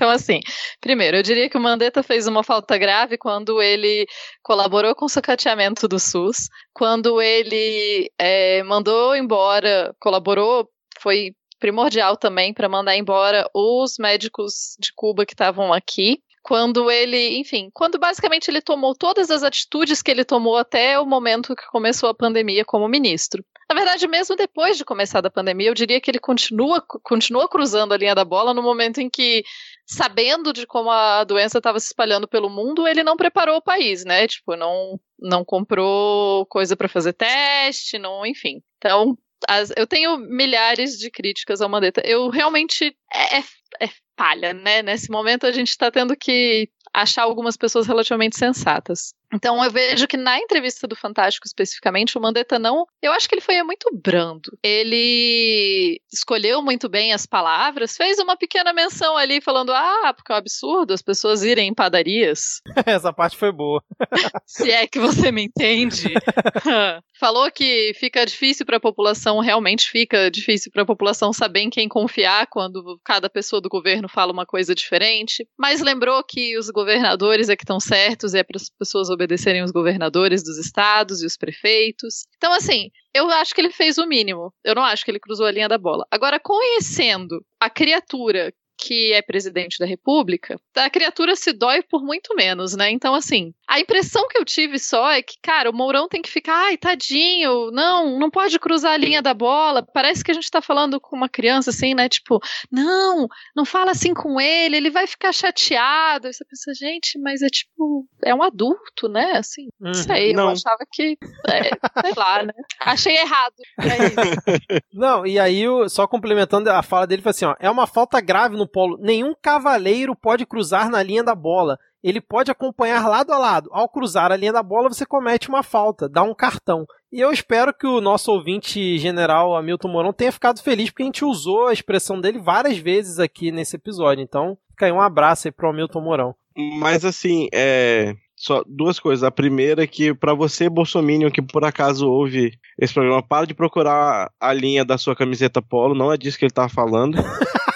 Então, 0.00 0.08
assim, 0.08 0.40
primeiro, 0.80 1.18
eu 1.18 1.22
diria 1.22 1.46
que 1.50 1.58
o 1.58 1.60
Mandetta 1.60 2.02
fez 2.02 2.26
uma 2.26 2.42
falta 2.42 2.78
grave 2.78 3.18
quando 3.18 3.60
ele 3.60 4.06
colaborou 4.42 4.94
com 4.94 5.04
o 5.04 5.10
sucateamento 5.10 5.86
do 5.86 5.98
SUS, 6.00 6.48
quando 6.72 7.20
ele 7.20 8.10
é, 8.18 8.62
mandou 8.62 9.14
embora, 9.14 9.94
colaborou, 10.00 10.66
foi 10.98 11.34
primordial 11.58 12.16
também 12.16 12.54
para 12.54 12.66
mandar 12.66 12.96
embora 12.96 13.46
os 13.54 13.98
médicos 13.98 14.74
de 14.78 14.90
Cuba 14.96 15.26
que 15.26 15.34
estavam 15.34 15.70
aqui. 15.70 16.22
Quando 16.42 16.90
ele, 16.90 17.38
enfim, 17.38 17.68
quando 17.70 17.98
basicamente 17.98 18.48
ele 18.48 18.62
tomou 18.62 18.94
todas 18.94 19.30
as 19.30 19.42
atitudes 19.42 20.00
que 20.00 20.10
ele 20.10 20.24
tomou 20.24 20.56
até 20.56 20.98
o 20.98 21.04
momento 21.04 21.54
que 21.54 21.66
começou 21.66 22.08
a 22.08 22.14
pandemia 22.14 22.64
como 22.64 22.88
ministro. 22.88 23.44
Na 23.70 23.76
verdade, 23.76 24.08
mesmo 24.08 24.34
depois 24.34 24.76
de 24.76 24.84
começar 24.84 25.24
a 25.24 25.30
pandemia, 25.30 25.68
eu 25.68 25.74
diria 25.74 26.00
que 26.00 26.10
ele 26.10 26.18
continua, 26.18 26.82
continua 27.04 27.48
cruzando 27.48 27.94
a 27.94 27.96
linha 27.96 28.16
da 28.16 28.24
bola 28.24 28.52
no 28.52 28.60
momento 28.60 28.98
em 28.98 29.08
que, 29.08 29.44
sabendo 29.90 30.52
de 30.52 30.66
como 30.66 30.88
a 30.88 31.24
doença 31.24 31.58
estava 31.58 31.80
se 31.80 31.86
espalhando 31.86 32.28
pelo 32.28 32.48
mundo, 32.48 32.86
ele 32.86 33.02
não 33.02 33.16
preparou 33.16 33.56
o 33.56 33.62
país, 33.62 34.04
né? 34.04 34.26
Tipo, 34.28 34.54
não, 34.54 35.00
não 35.18 35.44
comprou 35.44 36.46
coisa 36.46 36.76
para 36.76 36.88
fazer 36.88 37.12
teste, 37.12 37.98
não, 37.98 38.24
enfim. 38.24 38.62
Então, 38.78 39.18
as, 39.48 39.72
eu 39.76 39.88
tenho 39.88 40.16
milhares 40.16 40.96
de 40.96 41.10
críticas 41.10 41.60
ao 41.60 41.68
Mandetta. 41.68 42.02
Eu 42.04 42.28
realmente. 42.28 42.96
É, 43.12 43.38
é, 43.38 43.44
é 43.80 43.88
falha, 44.16 44.52
né? 44.52 44.80
Nesse 44.82 45.10
momento 45.10 45.44
a 45.44 45.50
gente 45.50 45.70
está 45.70 45.90
tendo 45.90 46.14
que 46.16 46.68
achar 46.94 47.22
algumas 47.22 47.56
pessoas 47.56 47.86
relativamente 47.86 48.36
sensatas. 48.36 49.12
Então 49.32 49.62
eu 49.62 49.70
vejo 49.70 50.06
que 50.06 50.16
na 50.16 50.38
entrevista 50.38 50.86
do 50.86 50.96
Fantástico 50.96 51.46
especificamente, 51.46 52.16
o 52.16 52.20
Mandetta 52.20 52.58
não. 52.58 52.86
Eu 53.00 53.12
acho 53.12 53.28
que 53.28 53.34
ele 53.34 53.42
foi 53.42 53.62
muito 53.62 53.88
brando. 53.92 54.56
Ele 54.62 56.00
escolheu 56.12 56.62
muito 56.62 56.88
bem 56.88 57.12
as 57.12 57.26
palavras, 57.26 57.96
fez 57.96 58.18
uma 58.18 58.36
pequena 58.36 58.72
menção 58.72 59.16
ali 59.16 59.40
falando: 59.40 59.72
ah, 59.72 60.12
porque 60.14 60.32
é 60.32 60.34
um 60.34 60.38
absurdo 60.38 60.92
as 60.92 61.02
pessoas 61.02 61.42
irem 61.42 61.68
em 61.68 61.74
padarias. 61.74 62.60
Essa 62.86 63.12
parte 63.12 63.36
foi 63.36 63.52
boa. 63.52 63.82
Se 64.46 64.70
é 64.70 64.86
que 64.86 64.98
você 64.98 65.30
me 65.30 65.44
entende. 65.44 66.12
Falou 67.20 67.50
que 67.50 67.92
fica 67.96 68.24
difícil 68.24 68.64
para 68.64 68.78
a 68.78 68.80
população, 68.80 69.40
realmente 69.40 69.90
fica 69.90 70.30
difícil 70.30 70.72
para 70.72 70.82
a 70.82 70.86
população 70.86 71.34
saber 71.34 71.60
em 71.60 71.68
quem 71.68 71.86
confiar 71.86 72.46
quando 72.46 72.98
cada 73.04 73.28
pessoa 73.28 73.60
do 73.60 73.68
governo 73.68 74.08
fala 74.08 74.32
uma 74.32 74.46
coisa 74.46 74.74
diferente. 74.74 75.46
Mas 75.58 75.82
lembrou 75.82 76.24
que 76.24 76.56
os 76.56 76.70
governadores 76.70 77.50
é 77.50 77.56
que 77.56 77.62
estão 77.62 77.78
certos 77.78 78.32
e 78.32 78.38
é 78.38 78.42
para 78.42 78.56
as 78.56 78.70
pessoas 78.70 79.10
obedecerem 79.20 79.62
os 79.62 79.70
governadores 79.70 80.42
dos 80.42 80.56
estados 80.56 81.22
e 81.22 81.26
os 81.26 81.36
prefeitos. 81.36 82.26
Então, 82.36 82.52
assim, 82.52 82.90
eu 83.14 83.28
acho 83.30 83.54
que 83.54 83.60
ele 83.60 83.70
fez 83.70 83.98
o 83.98 84.06
mínimo. 84.06 84.52
Eu 84.64 84.74
não 84.74 84.82
acho 84.82 85.04
que 85.04 85.10
ele 85.10 85.20
cruzou 85.20 85.46
a 85.46 85.52
linha 85.52 85.68
da 85.68 85.76
bola. 85.76 86.06
Agora, 86.10 86.40
conhecendo 86.40 87.44
a 87.60 87.68
criatura 87.68 88.52
que 88.78 89.12
é 89.12 89.20
presidente 89.20 89.78
da 89.78 89.84
República, 89.84 90.58
a 90.74 90.88
criatura 90.88 91.36
se 91.36 91.52
dói 91.52 91.82
por 91.82 92.02
muito 92.02 92.34
menos, 92.34 92.74
né? 92.74 92.90
Então, 92.90 93.14
assim, 93.14 93.52
a 93.70 93.78
impressão 93.78 94.26
que 94.26 94.36
eu 94.36 94.44
tive 94.44 94.80
só 94.80 95.12
é 95.12 95.22
que, 95.22 95.36
cara, 95.40 95.70
o 95.70 95.72
Mourão 95.72 96.08
tem 96.08 96.20
que 96.20 96.28
ficar, 96.28 96.66
ai, 96.66 96.76
tadinho, 96.76 97.70
não, 97.70 98.18
não 98.18 98.28
pode 98.28 98.58
cruzar 98.58 98.94
a 98.94 98.96
linha 98.96 99.22
da 99.22 99.32
bola. 99.32 99.86
Parece 99.94 100.24
que 100.24 100.32
a 100.32 100.34
gente 100.34 100.50
tá 100.50 100.60
falando 100.60 101.00
com 101.00 101.14
uma 101.14 101.28
criança, 101.28 101.70
assim, 101.70 101.94
né? 101.94 102.08
Tipo, 102.08 102.40
não, 102.68 103.28
não 103.54 103.64
fala 103.64 103.92
assim 103.92 104.12
com 104.12 104.40
ele, 104.40 104.76
ele 104.76 104.90
vai 104.90 105.06
ficar 105.06 105.32
chateado. 105.32 106.26
E 106.26 106.32
você 106.32 106.44
pensa, 106.44 106.74
gente, 106.74 107.16
mas 107.20 107.42
é 107.42 107.46
tipo, 107.46 108.08
é 108.24 108.34
um 108.34 108.42
adulto, 108.42 109.08
né? 109.08 109.34
Assim, 109.36 109.68
não 109.78 109.92
uhum. 109.92 109.94
sei, 109.94 110.32
não. 110.32 110.46
eu 110.46 110.48
achava 110.48 110.84
que, 110.90 111.16
é, 111.48 111.70
sei 112.02 112.14
lá, 112.16 112.42
né? 112.42 112.52
Achei 112.80 113.18
errado. 113.18 113.54
É 113.78 114.80
não, 114.92 115.24
e 115.24 115.38
aí, 115.38 115.62
só 115.88 116.08
complementando 116.08 116.68
a 116.72 116.82
fala 116.82 117.06
dele, 117.06 117.22
foi 117.22 117.30
assim, 117.30 117.44
ó, 117.44 117.54
é 117.60 117.70
uma 117.70 117.86
falta 117.86 118.20
grave 118.20 118.56
no 118.56 118.66
polo, 118.66 118.98
nenhum 119.00 119.32
cavaleiro 119.40 120.16
pode 120.16 120.44
cruzar 120.44 120.90
na 120.90 121.00
linha 121.04 121.22
da 121.22 121.36
bola. 121.36 121.78
Ele 122.02 122.20
pode 122.20 122.50
acompanhar 122.50 123.08
lado 123.08 123.32
a 123.32 123.38
lado. 123.38 123.68
Ao 123.72 123.88
cruzar 123.88 124.32
a 124.32 124.36
linha 124.36 124.52
da 124.52 124.62
bola, 124.62 124.88
você 124.88 125.04
comete 125.04 125.48
uma 125.48 125.62
falta, 125.62 126.08
dá 126.08 126.22
um 126.22 126.34
cartão. 126.34 126.86
E 127.12 127.20
eu 127.20 127.30
espero 127.32 127.74
que 127.74 127.86
o 127.86 128.00
nosso 128.00 128.32
ouvinte 128.32 128.98
general 128.98 129.56
Hamilton 129.56 129.88
Mourão 129.88 130.12
tenha 130.12 130.32
ficado 130.32 130.62
feliz, 130.62 130.90
porque 130.90 131.02
a 131.02 131.06
gente 131.06 131.24
usou 131.24 131.66
a 131.66 131.72
expressão 131.72 132.20
dele 132.20 132.38
várias 132.38 132.78
vezes 132.78 133.18
aqui 133.18 133.50
nesse 133.50 133.76
episódio. 133.76 134.22
Então, 134.22 134.56
fica 134.70 134.86
aí 134.86 134.92
um 134.92 135.00
abraço 135.00 135.48
aí 135.48 135.52
pro 135.52 135.68
Hamilton 135.68 136.00
Mourão. 136.00 136.34
Mas 136.78 137.04
assim, 137.04 137.48
é, 137.52 138.14
só 138.40 138.64
duas 138.66 138.98
coisas. 138.98 139.22
A 139.22 139.30
primeira 139.30 139.84
é 139.84 139.86
que 139.86 140.14
para 140.14 140.32
você, 140.32 140.68
Bolsominion, 140.68 141.30
que 141.30 141.42
por 141.42 141.64
acaso 141.64 142.08
ouve 142.08 142.58
esse 142.78 142.94
programa, 142.94 143.22
para 143.22 143.46
de 143.46 143.52
procurar 143.52 144.30
a 144.40 144.52
linha 144.52 144.84
da 144.84 144.96
sua 144.96 145.14
camiseta 145.14 145.60
polo, 145.60 145.94
não 145.94 146.10
é 146.10 146.16
disso 146.16 146.38
que 146.38 146.46
ele 146.46 146.52
tá 146.52 146.68
falando. 146.68 147.18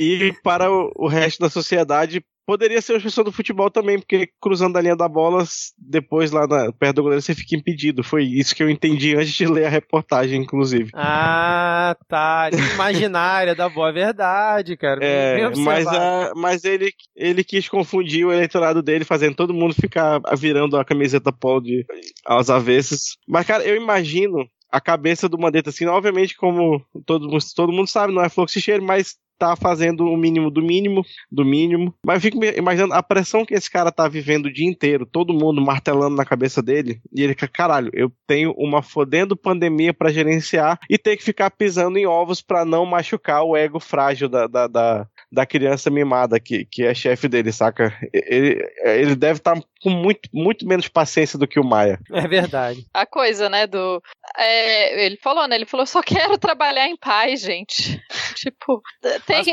E 0.00 0.32
para 0.42 0.70
o, 0.70 1.06
resto 1.06 1.40
da 1.40 1.50
sociedade, 1.50 2.24
poderia 2.46 2.80
ser 2.80 2.92
uma 2.92 2.96
expressão 2.96 3.22
do 3.22 3.30
futebol 3.30 3.70
também, 3.70 3.98
porque 3.98 4.30
cruzando 4.40 4.78
a 4.78 4.80
linha 4.80 4.96
da 4.96 5.06
bola, 5.06 5.44
depois 5.76 6.30
lá 6.30 6.46
na, 6.46 6.72
perto 6.72 6.96
do 6.96 7.02
goleiro, 7.02 7.20
você 7.20 7.34
fica 7.34 7.54
impedido. 7.54 8.02
Foi 8.02 8.24
isso 8.24 8.54
que 8.56 8.62
eu 8.62 8.70
entendi 8.70 9.12
antes 9.14 9.34
de 9.34 9.46
ler 9.46 9.66
a 9.66 9.68
reportagem, 9.68 10.40
inclusive. 10.40 10.90
Ah, 10.94 11.94
tá. 12.08 12.48
Imaginária 12.72 13.54
da 13.54 13.68
boa. 13.68 13.90
É 13.90 13.92
verdade, 13.92 14.74
cara. 14.74 15.04
É, 15.04 15.50
mas, 15.56 15.86
a, 15.86 16.32
mas 16.34 16.64
ele, 16.64 16.94
ele 17.14 17.44
quis 17.44 17.68
confundir 17.68 18.24
o 18.24 18.32
eleitorado 18.32 18.82
dele, 18.82 19.04
fazendo 19.04 19.36
todo 19.36 19.52
mundo 19.52 19.74
ficar 19.74 20.18
virando 20.34 20.78
a 20.78 20.84
camiseta 20.84 21.30
polo 21.30 21.60
de, 21.60 21.84
aos 22.24 22.48
avessos. 22.48 23.18
Mas, 23.28 23.46
cara, 23.46 23.64
eu 23.64 23.76
imagino 23.76 24.48
a 24.72 24.80
cabeça 24.80 25.28
do 25.28 25.38
Mandetta, 25.38 25.68
assim, 25.68 25.84
obviamente, 25.84 26.36
como 26.36 26.82
todo, 27.04 27.28
todo 27.54 27.72
mundo 27.72 27.88
sabe, 27.88 28.14
não 28.14 28.22
é 28.22 28.30
fluxo 28.30 28.58
cheiro, 28.60 28.82
mas 28.82 29.16
tá 29.40 29.56
fazendo 29.56 30.04
o 30.04 30.16
mínimo 30.16 30.50
do 30.50 30.62
mínimo 30.62 31.02
do 31.32 31.44
mínimo. 31.44 31.94
Mas 32.04 32.16
eu 32.16 32.20
fico 32.20 32.44
imaginando 32.44 32.92
a 32.92 33.02
pressão 33.02 33.44
que 33.44 33.54
esse 33.54 33.70
cara 33.70 33.90
tá 33.90 34.06
vivendo 34.06 34.46
o 34.46 34.52
dia 34.52 34.68
inteiro, 34.68 35.06
todo 35.06 35.32
mundo 35.32 35.62
martelando 35.62 36.14
na 36.14 36.24
cabeça 36.24 36.62
dele, 36.62 37.00
e 37.10 37.22
ele 37.22 37.32
fica, 37.32 37.48
caralho, 37.48 37.90
eu 37.94 38.12
tenho 38.26 38.52
uma 38.56 38.82
fodendo 38.82 39.34
pandemia 39.34 39.94
para 39.94 40.12
gerenciar 40.12 40.78
e 40.88 40.98
ter 40.98 41.16
que 41.16 41.24
ficar 41.24 41.50
pisando 41.50 41.98
em 41.98 42.06
ovos 42.06 42.42
para 42.42 42.64
não 42.64 42.84
machucar 42.84 43.42
o 43.42 43.56
ego 43.56 43.80
frágil 43.80 44.28
da, 44.28 44.46
da, 44.46 44.66
da, 44.66 45.06
da 45.32 45.46
criança 45.46 45.88
mimada 45.90 46.38
que, 46.38 46.66
que 46.66 46.84
é 46.84 46.92
chefe 46.92 47.26
dele, 47.26 47.50
saca? 47.50 47.96
Ele, 48.12 48.62
ele 48.84 49.14
deve 49.14 49.38
estar 49.38 49.54
tá 49.54 49.62
com 49.82 49.90
muito, 49.90 50.28
muito 50.32 50.66
menos 50.66 50.88
paciência 50.88 51.38
do 51.38 51.48
que 51.48 51.58
o 51.58 51.64
Maia. 51.64 51.98
É 52.12 52.28
verdade. 52.28 52.86
A 52.92 53.06
coisa, 53.06 53.48
né, 53.48 53.66
do. 53.66 54.02
É, 54.36 55.06
ele 55.06 55.16
falou, 55.16 55.48
né? 55.48 55.56
Ele 55.56 55.66
falou, 55.66 55.86
só 55.86 56.02
quero 56.02 56.36
trabalhar 56.38 56.86
em 56.86 56.96
paz, 56.96 57.40
gente. 57.40 58.00
tipo, 58.36 58.82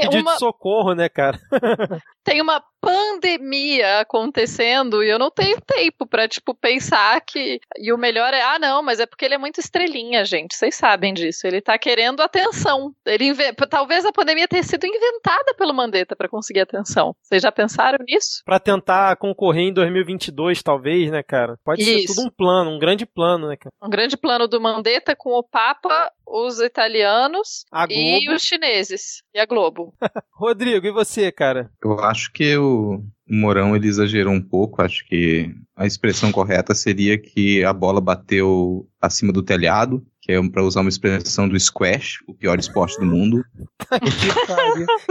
tem 0.10 0.20
uma. 0.22 0.34
de 0.34 0.40
socorro, 0.40 0.94
né, 0.94 1.10
cara? 1.10 1.40
tem 2.28 2.42
uma 2.42 2.62
pandemia 2.82 4.02
acontecendo 4.02 5.02
e 5.02 5.10
eu 5.10 5.18
não 5.18 5.32
tenho 5.32 5.60
tempo 5.62 6.06
para 6.06 6.28
tipo 6.28 6.54
pensar 6.54 7.20
que 7.22 7.60
e 7.78 7.92
o 7.92 7.98
melhor 7.98 8.34
é 8.34 8.42
ah 8.42 8.60
não, 8.60 8.84
mas 8.84 9.00
é 9.00 9.06
porque 9.06 9.26
ele 9.26 9.36
é 9.36 9.38
muito 9.38 9.60
estrelinha, 9.60 10.26
gente. 10.26 10.56
Vocês 10.56 10.76
sabem 10.76 11.14
disso. 11.14 11.48
Ele 11.48 11.62
tá 11.62 11.78
querendo 11.78 12.22
atenção. 12.22 12.94
Ele 13.06 13.26
inve... 13.26 13.54
talvez 13.70 14.06
a 14.06 14.12
pandemia 14.12 14.48
tenha 14.48 14.64
sido 14.64 14.86
inventada 14.86 15.54
pelo 15.58 15.74
Mandetta 15.74 16.16
para 16.16 16.30
conseguir 16.30 16.62
atenção. 16.62 17.16
Vocês 17.22 17.42
já 17.42 17.52
pensaram 17.52 17.98
nisso? 18.06 18.42
Para 18.46 18.60
tentar 18.60 19.16
concorrer 19.16 19.64
em 19.64 19.74
2022, 19.74 20.62
talvez, 20.62 21.10
né, 21.10 21.24
cara? 21.24 21.58
Pode 21.64 21.82
Isso. 21.82 22.14
ser 22.14 22.16
tudo 22.16 22.28
um 22.28 22.30
plano, 22.30 22.72
um 22.72 22.80
grande 22.80 23.06
plano, 23.06 23.48
né, 23.48 23.56
cara? 23.56 23.74
Um 23.82 23.90
grande 23.90 24.18
plano 24.18 24.48
do 24.48 24.62
Mandetta 24.62 25.16
com 25.16 25.32
o 25.32 25.44
Papa, 25.44 26.12
os 26.26 26.60
italianos 26.60 27.66
e 27.90 28.30
os 28.30 28.42
chineses 28.42 29.24
e 29.34 29.40
a 29.40 29.46
Globo. 29.46 29.94
Rodrigo, 30.34 30.86
e 30.86 30.92
você, 30.92 31.32
cara? 31.32 31.72
Eu 31.84 32.00
acho 32.00 32.17
que 32.26 32.58
o 32.58 33.04
Morão 33.30 33.76
ele 33.76 33.88
exagerou 33.88 34.34
um 34.34 34.42
pouco. 34.42 34.82
Acho 34.82 35.06
que 35.06 35.54
a 35.76 35.86
expressão 35.86 36.32
correta 36.32 36.74
seria 36.74 37.18
que 37.18 37.64
a 37.64 37.74
bola 37.74 38.02
bateu 38.02 38.88
acima 39.02 39.32
do 39.32 39.44
telhado, 39.44 40.06
que 40.22 40.32
é 40.32 40.50
para 40.50 40.64
usar 40.64 40.82
uma 40.82 40.90
expressão 40.90 41.48
do 41.48 41.60
squash, 41.60 42.20
o 42.28 42.34
pior 42.34 42.60
esporte 42.60 43.00
do 43.00 43.06
mundo. 43.06 43.44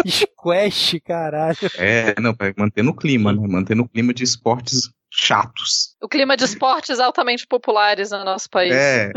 squash, 0.06 1.00
caralho. 1.04 1.56
É, 1.76 2.20
não, 2.20 2.34
para 2.34 2.52
manter 2.56 2.82
no 2.82 2.94
clima, 2.94 3.32
né? 3.32 3.46
Manter 3.46 3.74
no 3.74 3.88
clima 3.88 4.12
de 4.12 4.24
esportes 4.24 4.90
chatos. 5.10 5.94
O 6.02 6.08
clima 6.08 6.36
de 6.36 6.44
esportes 6.44 6.98
altamente 6.98 7.46
populares 7.46 8.10
no 8.10 8.24
nosso 8.24 8.50
país. 8.50 8.74
É. 8.74 9.12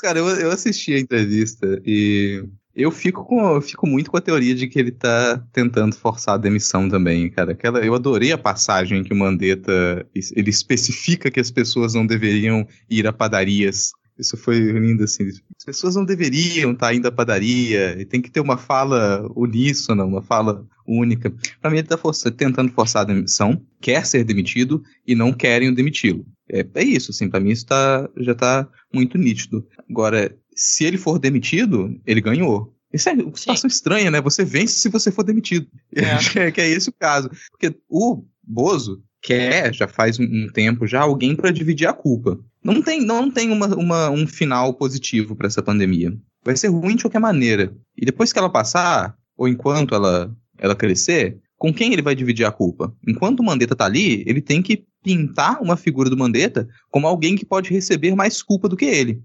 Cara, 0.00 0.18
eu, 0.18 0.28
eu 0.28 0.50
assisti 0.50 0.94
a 0.94 0.98
entrevista 0.98 1.80
e 1.84 2.44
eu 2.74 2.90
fico, 2.90 3.24
com, 3.24 3.54
eu 3.54 3.60
fico 3.60 3.86
muito 3.86 4.10
com 4.10 4.16
a 4.16 4.20
teoria 4.20 4.54
de 4.54 4.66
que 4.66 4.78
ele 4.78 4.90
tá 4.90 5.42
tentando 5.52 5.94
forçar 5.94 6.34
a 6.34 6.38
demissão 6.38 6.88
também, 6.88 7.30
cara. 7.30 7.52
Aquela, 7.52 7.78
eu 7.84 7.94
adorei 7.94 8.32
a 8.32 8.38
passagem 8.38 9.04
que 9.04 9.12
o 9.12 9.16
Mandetta 9.16 10.06
ele 10.14 10.50
especifica 10.50 11.30
que 11.30 11.40
as 11.40 11.50
pessoas 11.50 11.94
não 11.94 12.06
deveriam 12.06 12.66
ir 12.90 13.06
a 13.06 13.12
padarias. 13.12 13.92
Isso 14.18 14.36
foi 14.36 14.58
lindo, 14.58 15.04
assim. 15.04 15.28
As 15.28 15.64
pessoas 15.64 15.96
não 15.96 16.04
deveriam 16.04 16.72
estar 16.72 16.88
tá 16.88 16.94
indo 16.94 17.08
à 17.08 17.12
padaria, 17.12 18.00
e 18.00 18.04
tem 18.04 18.22
que 18.22 18.30
ter 18.30 18.40
uma 18.40 18.56
fala 18.56 19.28
uníssona, 19.34 20.04
uma 20.04 20.22
fala 20.22 20.64
única. 20.86 21.32
Para 21.60 21.70
mim, 21.70 21.78
ele 21.78 21.86
está 21.86 21.96
força, 21.96 22.30
tentando 22.30 22.70
forçar 22.72 23.02
a 23.02 23.06
demissão, 23.06 23.60
quer 23.80 24.06
ser 24.06 24.24
demitido 24.24 24.82
e 25.06 25.14
não 25.14 25.32
querem 25.32 25.74
demiti-lo. 25.74 26.24
É, 26.48 26.64
é 26.74 26.84
isso, 26.84 27.10
assim, 27.10 27.28
para 27.28 27.40
mim 27.40 27.50
isso 27.50 27.66
tá, 27.66 28.08
já 28.18 28.32
está 28.32 28.68
muito 28.92 29.16
nítido. 29.18 29.66
Agora, 29.90 30.34
se 30.54 30.84
ele 30.84 30.96
for 30.96 31.18
demitido, 31.18 32.00
ele 32.06 32.20
ganhou. 32.20 32.74
Isso 32.92 33.08
é 33.08 33.12
uma 33.12 33.36
situação 33.36 33.68
Sim. 33.68 33.74
estranha, 33.74 34.10
né? 34.10 34.20
Você 34.20 34.44
vence 34.44 34.78
se 34.78 34.88
você 34.88 35.10
for 35.10 35.24
demitido. 35.24 35.66
É. 35.94 36.50
que 36.50 36.60
é 36.60 36.68
esse 36.68 36.88
o 36.88 36.92
caso. 36.92 37.30
Porque 37.50 37.76
o 37.88 38.24
Bozo 38.42 39.02
quer, 39.22 39.74
já 39.74 39.88
faz 39.88 40.18
um 40.20 40.48
tempo 40.52 40.86
já, 40.86 41.00
alguém 41.00 41.34
para 41.34 41.50
dividir 41.50 41.88
a 41.88 41.92
culpa. 41.92 42.38
Não 42.62 42.82
tem, 42.82 43.00
não 43.00 43.30
tem 43.30 43.50
uma, 43.50 43.66
uma 43.74 44.10
um 44.10 44.26
final 44.26 44.74
positivo 44.74 45.34
para 45.34 45.46
essa 45.46 45.62
pandemia. 45.62 46.16
Vai 46.44 46.56
ser 46.56 46.68
ruim 46.68 46.94
de 46.94 47.04
qualquer 47.04 47.20
maneira. 47.20 47.74
E 47.96 48.04
depois 48.04 48.32
que 48.32 48.38
ela 48.38 48.50
passar, 48.50 49.16
ou 49.36 49.48
enquanto 49.48 49.94
ela, 49.94 50.34
ela 50.58 50.76
crescer, 50.76 51.38
com 51.56 51.72
quem 51.72 51.92
ele 51.92 52.02
vai 52.02 52.14
dividir 52.14 52.44
a 52.44 52.52
culpa? 52.52 52.94
Enquanto 53.06 53.40
o 53.40 53.44
Mandetta 53.44 53.74
tá 53.74 53.86
ali, 53.86 54.22
ele 54.26 54.40
tem 54.40 54.60
que 54.60 54.84
pintar 55.02 55.60
uma 55.62 55.76
figura 55.76 56.10
do 56.10 56.16
Mandetta 56.16 56.68
como 56.90 57.06
alguém 57.06 57.36
que 57.36 57.44
pode 57.44 57.70
receber 57.70 58.14
mais 58.14 58.42
culpa 58.42 58.68
do 58.68 58.76
que 58.76 58.84
ele. 58.84 59.22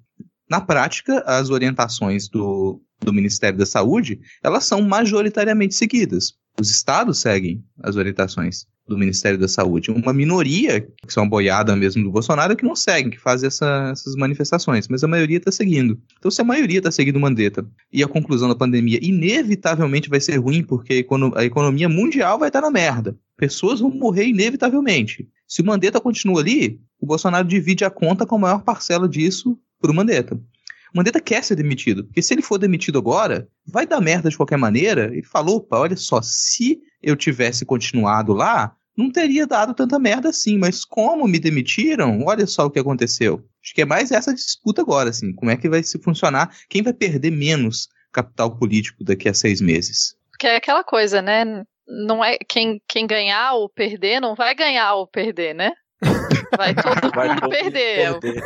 Na 0.49 0.59
prática, 0.59 1.23
as 1.27 1.49
orientações 1.49 2.27
do, 2.27 2.81
do 2.99 3.13
Ministério 3.13 3.57
da 3.57 3.65
Saúde, 3.65 4.19
elas 4.43 4.65
são 4.65 4.81
majoritariamente 4.81 5.75
seguidas. 5.75 6.33
Os 6.59 6.71
estados 6.71 7.19
seguem 7.19 7.63
as 7.81 7.95
orientações 7.95 8.65
do 8.87 8.97
Ministério 8.97 9.37
da 9.37 9.47
Saúde. 9.47 9.91
Uma 9.91 10.11
minoria, 10.11 10.81
que 10.81 11.13
são 11.13 11.29
boiada 11.29 11.75
mesmo 11.75 12.03
do 12.03 12.11
Bolsonaro, 12.11 12.53
é 12.53 12.55
que 12.55 12.65
não 12.65 12.75
seguem, 12.75 13.11
que 13.11 13.19
fazem 13.19 13.47
essa, 13.47 13.89
essas 13.91 14.15
manifestações, 14.15 14.87
mas 14.87 15.03
a 15.03 15.07
maioria 15.07 15.37
está 15.37 15.51
seguindo. 15.51 16.01
Então, 16.17 16.31
se 16.31 16.41
a 16.41 16.43
maioria 16.43 16.79
está 16.79 16.91
seguindo 16.91 17.19
Mandetta 17.19 17.65
e 17.93 18.03
a 18.03 18.07
conclusão 18.07 18.49
da 18.49 18.55
pandemia 18.55 18.99
inevitavelmente 19.01 20.09
vai 20.09 20.19
ser 20.19 20.37
ruim, 20.37 20.63
porque 20.63 21.05
a 21.35 21.45
economia 21.45 21.87
mundial 21.87 22.39
vai 22.39 22.49
estar 22.49 22.61
tá 22.61 22.67
na 22.67 22.71
merda. 22.71 23.15
Pessoas 23.37 23.79
vão 23.79 23.91
morrer 23.91 24.25
inevitavelmente. 24.25 25.29
Se 25.47 25.61
o 25.61 25.65
Mandetta 25.65 26.01
continua 26.01 26.41
ali, 26.41 26.81
o 26.99 27.05
Bolsonaro 27.05 27.47
divide 27.47 27.85
a 27.85 27.89
conta 27.89 28.25
com 28.25 28.35
a 28.35 28.39
maior 28.39 28.63
parcela 28.63 29.07
disso 29.07 29.57
para 29.79 29.91
o 29.91 29.93
Mandetta. 29.93 30.35
O 30.35 30.97
Mandetta 30.97 31.19
quer 31.19 31.43
ser 31.43 31.55
demitido, 31.55 32.03
porque 32.03 32.21
se 32.21 32.33
ele 32.33 32.41
for 32.41 32.57
demitido 32.57 32.97
agora, 32.97 33.47
vai 33.65 33.85
dar 33.85 34.01
merda 34.01 34.29
de 34.29 34.37
qualquer 34.37 34.57
maneira. 34.57 35.05
Ele 35.05 35.23
falou, 35.23 35.57
opa, 35.57 35.77
olha 35.77 35.95
só, 35.95 36.19
se 36.21 36.79
eu 37.01 37.15
tivesse 37.15 37.65
continuado 37.65 38.33
lá, 38.33 38.75
não 38.97 39.11
teria 39.11 39.47
dado 39.47 39.73
tanta 39.73 39.97
merda 39.99 40.29
assim, 40.29 40.57
mas 40.57 40.83
como 40.83 41.27
me 41.27 41.39
demitiram, 41.39 42.23
olha 42.25 42.45
só 42.45 42.65
o 42.65 42.69
que 42.69 42.79
aconteceu. 42.79 43.41
Acho 43.63 43.73
que 43.73 43.81
é 43.81 43.85
mais 43.85 44.11
essa 44.11 44.33
disputa 44.33 44.81
agora, 44.81 45.09
assim, 45.09 45.33
como 45.33 45.51
é 45.51 45.55
que 45.55 45.69
vai 45.69 45.83
se 45.83 46.01
funcionar, 46.01 46.53
quem 46.67 46.81
vai 46.81 46.93
perder 46.93 47.31
menos 47.31 47.87
capital 48.11 48.57
político 48.57 49.03
daqui 49.03 49.29
a 49.29 49.33
seis 49.33 49.61
meses. 49.61 50.15
Porque 50.31 50.47
é 50.47 50.55
aquela 50.55 50.83
coisa, 50.83 51.21
né? 51.21 51.63
Não 51.87 52.23
é 52.23 52.37
quem, 52.47 52.81
quem 52.87 53.07
ganhar 53.07 53.53
ou 53.53 53.69
perder 53.69 54.19
não 54.19 54.35
vai 54.35 54.53
ganhar 54.55 54.95
ou 54.95 55.07
perder, 55.07 55.53
né? 55.53 55.71
Vai 56.57 56.73
todo 56.73 57.11
vai 57.13 57.29
mundo 57.29 57.49
perder. 57.49 58.19
perder. 58.19 58.43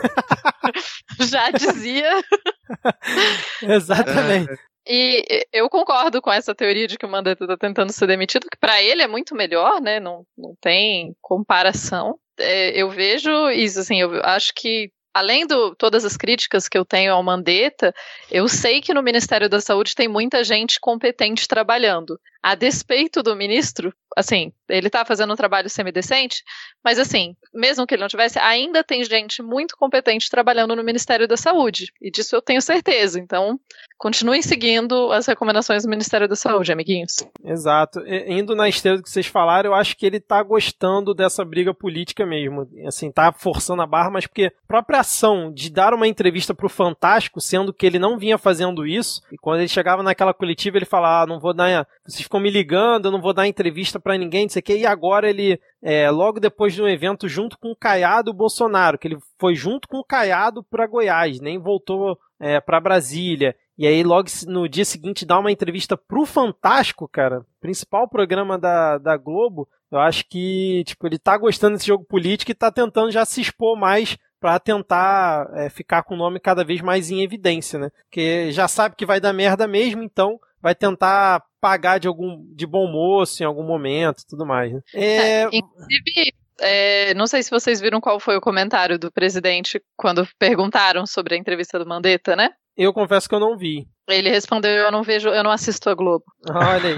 Já 1.20 1.52
dizia. 1.52 2.24
Exatamente. 3.62 4.52
É. 4.52 4.74
E 4.86 5.46
eu 5.54 5.70
concordo 5.70 6.22
com 6.22 6.32
essa 6.32 6.54
teoria 6.54 6.88
de 6.88 6.98
que 6.98 7.06
o 7.06 7.10
Mandetta 7.10 7.46
está 7.46 7.56
tentando 7.56 7.94
ser 7.94 8.06
demitido, 8.06 8.48
que 8.52 8.58
para 8.58 8.82
ele 8.82 9.02
é 9.02 9.08
muito 9.08 9.34
melhor, 9.34 9.80
né? 9.80 10.00
Não, 10.00 10.26
não 10.38 10.56
tem 10.60 11.16
comparação. 11.22 12.20
É, 12.38 12.72
eu 12.72 12.90
vejo 12.90 13.50
isso, 13.52 13.80
assim, 13.80 14.02
eu 14.02 14.22
acho 14.24 14.54
que 14.54 14.92
além 15.14 15.46
de 15.46 15.56
todas 15.78 16.04
as 16.04 16.18
críticas 16.18 16.68
que 16.68 16.78
eu 16.78 16.84
tenho 16.84 17.14
ao 17.14 17.24
Mandetta, 17.24 17.94
eu 18.32 18.48
sei 18.50 18.82
que 18.82 18.94
no 18.94 19.04
Ministério 19.04 19.48
da 19.48 19.62
Saúde 19.62 19.96
tem 19.96 20.08
muita 20.08 20.44
gente 20.44 20.80
competente 20.80 21.48
trabalhando. 21.48 22.20
A 22.42 22.56
despeito 22.56 23.22
do 23.22 23.36
ministro, 23.36 23.94
assim, 24.18 24.52
ele 24.78 24.90
tá 24.90 25.06
fazendo 25.06 25.32
um 25.34 25.36
trabalho 25.36 25.70
semidecente, 25.70 26.44
mas 26.84 27.00
assim, 27.00 27.36
mesmo 27.54 27.86
que 27.86 27.96
ele 27.96 28.02
não 28.02 28.08
tivesse, 28.08 28.40
ainda 28.40 28.84
tem 28.84 29.04
gente 29.04 29.42
muito 29.42 29.78
competente 29.78 30.30
trabalhando 30.30 30.76
no 30.76 30.84
Ministério 30.84 31.28
da 31.28 31.38
Saúde. 31.38 31.92
E 32.02 32.12
disso 32.12 32.36
eu 32.36 32.42
tenho 32.42 32.62
certeza. 32.62 33.20
Então, 33.20 33.60
continuem 33.98 34.42
seguindo 34.42 35.12
as 35.12 35.28
recomendações 35.28 35.84
do 35.84 35.90
Ministério 35.90 36.28
da 36.28 36.36
Saúde, 36.36 36.72
amiguinhos. 36.72 37.24
Exato. 37.44 38.02
Indo 38.08 38.56
na 38.56 38.68
esteira 38.68 38.98
do 38.98 39.04
que 39.04 39.10
vocês 39.10 39.28
falaram, 39.28 39.70
eu 39.70 39.76
acho 39.76 39.96
que 39.96 40.06
ele 40.06 40.20
tá 40.20 40.42
gostando 40.42 41.14
dessa 41.14 41.46
briga 41.46 41.74
política 41.74 42.26
mesmo. 42.26 42.68
Assim, 42.88 43.12
tá 43.12 43.32
forçando 43.32 43.82
a 43.82 43.88
barra, 43.88 44.10
mas 44.10 44.26
porque 44.26 44.46
a 44.46 44.68
própria 44.68 45.00
ação 45.00 45.54
de 45.54 45.70
dar 45.70 45.94
uma 45.94 46.08
entrevista 46.08 46.54
pro 46.54 46.68
Fantástico, 46.68 47.40
sendo 47.40 47.72
que 47.72 47.86
ele 47.86 48.00
não 48.00 48.18
vinha 48.18 48.38
fazendo 48.38 48.86
isso, 48.86 49.22
e 49.32 49.38
quando 49.38 49.60
ele 49.60 49.68
chegava 49.68 50.02
naquela 50.02 50.34
coletiva, 50.34 50.78
ele 50.78 50.86
falava, 50.86 51.24
ah, 51.24 51.28
não 51.28 51.40
vou 51.40 51.54
dar. 51.54 51.88
Vocês 52.06 52.24
ficam 52.24 52.40
me 52.40 52.50
ligando, 52.50 53.06
eu 53.06 53.12
não 53.12 53.22
vou 53.22 53.34
dar 53.34 53.48
entrevista 53.48 54.00
para 54.00 54.18
ninguém, 54.18 54.44
não 54.44 54.50
sei 54.50 54.62
o 54.64 54.66
quê. 54.66 54.78
E 54.78 54.86
agora 54.86 55.30
ele, 55.30 55.60
é, 55.82 56.10
logo 56.10 56.40
depois 56.40 56.74
de 56.74 56.82
um 56.82 56.88
evento, 56.88 57.28
junto 57.28 57.58
com 57.58 57.72
o 57.72 57.76
Caiado 57.76 58.34
Bolsonaro, 58.34 58.98
que 58.98 59.08
ele 59.08 59.18
foi 59.38 59.56
junto 59.56 59.88
com 59.88 59.98
o 59.98 60.04
Caiado 60.04 60.64
para 60.64 60.88
Goiás, 60.88 61.40
nem 61.40 61.60
voltou 61.60 62.18
é, 62.40 62.60
para 62.60 62.80
Brasília. 62.80 63.56
E 63.78 63.88
aí, 63.88 64.04
logo 64.04 64.30
no 64.48 64.70
dia 64.70 64.86
seguinte, 64.86 65.26
dá 65.26 65.40
uma 65.40 65.52
entrevista 65.52 65.98
pro 65.98 66.26
Fantástico, 66.26 67.08
cara, 67.08 67.44
principal 67.60 68.08
programa 68.08 68.58
da, 68.58 68.98
da 68.98 69.18
Globo. 69.18 69.68
Eu 69.92 70.00
acho 70.00 70.26
que, 70.30 70.84
tipo, 70.86 71.06
ele 71.08 71.20
tá 71.20 71.38
gostando 71.38 71.76
desse 71.76 71.88
jogo 71.88 72.04
político 72.04 72.52
e 72.52 72.56
tá 72.56 72.72
tentando 72.72 73.12
já 73.12 73.26
se 73.26 73.42
expor 73.42 73.78
mais 73.78 74.18
para 74.40 74.60
tentar 74.60 75.50
é, 75.54 75.70
ficar 75.70 76.04
com 76.04 76.16
o 76.16 76.18
nome 76.18 76.40
cada 76.40 76.64
vez 76.64 76.82
mais 76.82 77.10
em 77.10 77.24
evidência, 77.24 77.80
né? 77.80 77.90
Porque 78.04 78.52
já 78.52 78.68
sabe 78.68 78.96
que 78.96 79.06
vai 79.06 79.20
dar 79.20 79.32
merda 79.32 79.68
mesmo, 79.68 80.04
então 80.04 80.40
vai 80.64 80.74
tentar 80.74 81.44
pagar 81.60 82.00
de 82.00 82.08
algum 82.08 82.42
de 82.56 82.66
bom 82.66 82.90
moço 82.90 83.44
em 83.44 83.46
algum 83.46 83.64
momento, 83.64 84.24
tudo 84.28 84.46
mais. 84.46 84.72
Né? 84.72 84.80
É... 84.96 85.44
É, 85.44 85.50
inclusive, 85.52 86.34
é, 86.62 87.14
não 87.16 87.28
sei 87.28 87.44
se 87.44 87.52
vocês 87.52 87.82
viram 87.82 88.00
qual 88.00 88.18
foi 88.18 88.38
o 88.38 88.42
comentário 88.42 88.98
do 88.98 89.12
presidente 89.12 89.82
quando 89.98 90.26
perguntaram 90.40 91.06
sobre 91.06 91.36
a 91.36 91.38
entrevista 91.38 91.78
do 91.78 91.86
Mandetta, 91.86 92.34
né? 92.34 92.52
Eu 92.78 92.94
confesso 92.94 93.28
que 93.28 93.36
eu 93.36 93.42
não 93.42 93.58
vi. 93.58 93.86
Ele 94.08 94.30
respondeu: 94.30 94.72
Eu 94.72 94.92
não 94.92 95.04
vejo, 95.04 95.28
eu 95.30 95.44
não 95.44 95.52
assisto 95.52 95.90
a 95.90 95.94
Globo. 95.94 96.24
Olha 96.50 96.90
aí. 96.90 96.96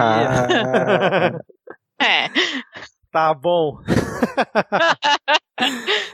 é. 2.00 2.28
Tá 3.10 3.34
bom. 3.34 3.80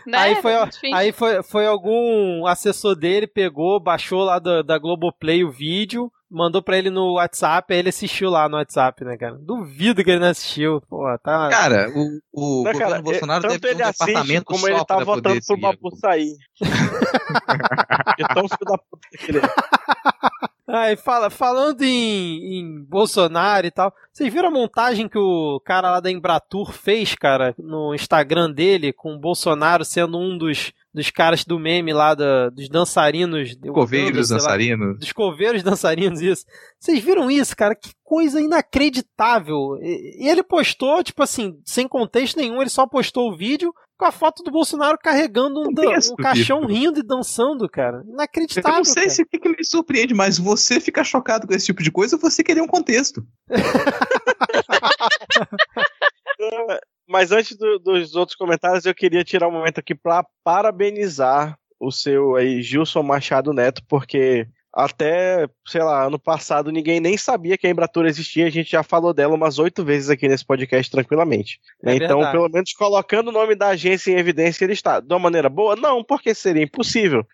né? 0.06 0.18
Aí, 0.18 0.36
foi, 0.36 0.52
aí 0.94 1.12
foi, 1.12 1.42
foi 1.42 1.66
algum 1.66 2.46
assessor 2.46 2.94
dele, 2.94 3.26
pegou, 3.26 3.80
baixou 3.80 4.22
lá 4.22 4.38
da, 4.38 4.62
da 4.62 4.78
Globoplay 4.78 5.44
o 5.44 5.50
vídeo, 5.50 6.10
mandou 6.32 6.62
pra 6.62 6.78
ele 6.78 6.88
no 6.88 7.14
WhatsApp, 7.14 7.72
aí 7.72 7.78
ele 7.78 7.90
assistiu 7.90 8.30
lá 8.30 8.48
no 8.48 8.56
WhatsApp, 8.56 9.04
né, 9.04 9.16
cara? 9.16 9.36
Duvido 9.38 10.02
que 10.02 10.10
ele 10.10 10.20
não 10.20 10.28
assistiu. 10.28 10.80
Pô, 10.88 11.04
tá. 11.22 11.48
Cara, 11.50 11.92
o, 11.94 12.20
o 12.32 12.64
Não, 12.64 12.72
cara, 12.72 13.02
Bolsonaro 13.02 13.42
tanto 13.42 13.60
deve 13.60 13.60
ter 13.60 13.68
um 13.68 13.70
ele 13.70 13.82
assiste 13.82 14.06
departamento 14.06 14.44
como 14.44 14.60
só 14.60 14.68
ele 14.68 14.84
tá 14.84 14.98
votando 15.04 15.40
pro. 15.46 15.60
Babu 15.60 15.96
sair. 15.96 16.34
De 18.18 18.24
tão 18.34 18.48
filho 18.48 18.66
da 18.66 18.78
puta 18.78 19.08
que 19.18 19.30
ele 19.30 19.38
é. 19.38 19.42
Aí 20.74 20.96
fala, 20.96 21.28
falando 21.28 21.82
em, 21.82 22.60
em 22.60 22.82
Bolsonaro 22.84 23.66
e 23.66 23.70
tal, 23.70 23.92
vocês 24.10 24.32
viram 24.32 24.48
a 24.48 24.50
montagem 24.50 25.06
que 25.06 25.18
o 25.18 25.60
cara 25.60 25.90
lá 25.90 26.00
da 26.00 26.10
Embratur 26.10 26.72
fez, 26.72 27.14
cara, 27.14 27.54
no 27.58 27.94
Instagram 27.94 28.50
dele, 28.50 28.90
com 28.90 29.12
o 29.12 29.18
Bolsonaro 29.18 29.84
sendo 29.84 30.18
um 30.18 30.38
dos, 30.38 30.72
dos 30.94 31.10
caras 31.10 31.44
do 31.44 31.58
meme 31.58 31.92
lá, 31.92 32.14
da- 32.14 32.50
dos 32.50 32.68
dançarinos. 32.68 33.54
Coveiros, 33.72 34.28
sei 34.28 34.36
lá, 34.36 34.42
dançarinos. 34.42 34.98
dos 34.98 35.12
coveiros 35.12 35.62
dançarinos, 35.62 36.20
isso. 36.20 36.44
Vocês 36.78 37.02
viram 37.02 37.30
isso, 37.30 37.56
cara? 37.56 37.74
Que 37.74 37.90
coisa 38.04 38.40
inacreditável. 38.40 39.78
E, 39.80 40.28
ele 40.28 40.42
postou, 40.42 41.02
tipo 41.02 41.22
assim, 41.22 41.58
sem 41.64 41.88
contexto 41.88 42.36
nenhum, 42.36 42.60
ele 42.60 42.68
só 42.70 42.86
postou 42.86 43.30
o 43.32 43.36
vídeo 43.36 43.72
com 43.98 44.04
a 44.06 44.12
foto 44.12 44.42
do 44.42 44.50
Bolsonaro 44.50 44.98
carregando 44.98 45.60
um, 45.60 45.68
um 45.70 46.16
caixão 46.16 46.66
rindo 46.66 46.98
e 46.98 47.02
dançando, 47.04 47.68
cara. 47.68 48.02
Eu 48.06 48.12
Inacreditável. 48.14 48.78
não 48.78 48.84
sei 48.84 48.94
cara. 49.04 49.10
se 49.10 49.22
o 49.22 49.26
que, 49.26 49.38
que 49.38 49.48
me 49.48 49.64
surpreende, 49.64 50.12
mas 50.12 50.38
você 50.38 50.80
ficar 50.80 51.04
chocado 51.04 51.46
com 51.46 51.54
esse 51.54 51.66
tipo 51.66 51.82
de 51.84 51.92
coisa, 51.92 52.16
você 52.16 52.42
queria 52.42 52.64
um 52.64 52.66
contexto. 52.66 53.24
Mas 57.12 57.30
antes 57.30 57.56
do- 57.56 57.78
dos 57.78 58.16
outros 58.16 58.34
comentários, 58.36 58.86
eu 58.86 58.94
queria 58.94 59.22
tirar 59.22 59.46
um 59.46 59.52
momento 59.52 59.78
aqui 59.78 59.94
para 59.94 60.24
parabenizar 60.42 61.56
o 61.78 61.90
seu 61.92 62.36
aí, 62.36 62.62
Gilson 62.62 63.02
Machado 63.02 63.52
Neto, 63.52 63.82
porque 63.88 64.46
até, 64.74 65.46
sei 65.66 65.82
lá, 65.82 66.06
ano 66.06 66.18
passado 66.18 66.72
ninguém 66.72 66.98
nem 66.98 67.14
sabia 67.18 67.58
que 67.58 67.66
a 67.66 67.70
Embratur 67.70 68.06
existia, 68.06 68.46
a 68.46 68.50
gente 68.50 68.70
já 68.70 68.82
falou 68.82 69.12
dela 69.12 69.34
umas 69.34 69.58
oito 69.58 69.84
vezes 69.84 70.08
aqui 70.08 70.26
nesse 70.26 70.46
podcast 70.46 70.90
tranquilamente. 70.90 71.60
É 71.84 71.94
então, 71.96 72.18
verdade. 72.20 72.32
pelo 72.32 72.48
menos 72.48 72.72
colocando 72.72 73.28
o 73.28 73.32
nome 73.32 73.54
da 73.54 73.68
agência 73.68 74.10
em 74.12 74.16
evidência, 74.16 74.64
ele 74.64 74.72
está. 74.72 74.98
De 75.00 75.12
uma 75.12 75.18
maneira 75.18 75.50
boa? 75.50 75.76
Não, 75.76 76.02
porque 76.02 76.34
seria 76.34 76.62
impossível. 76.62 77.26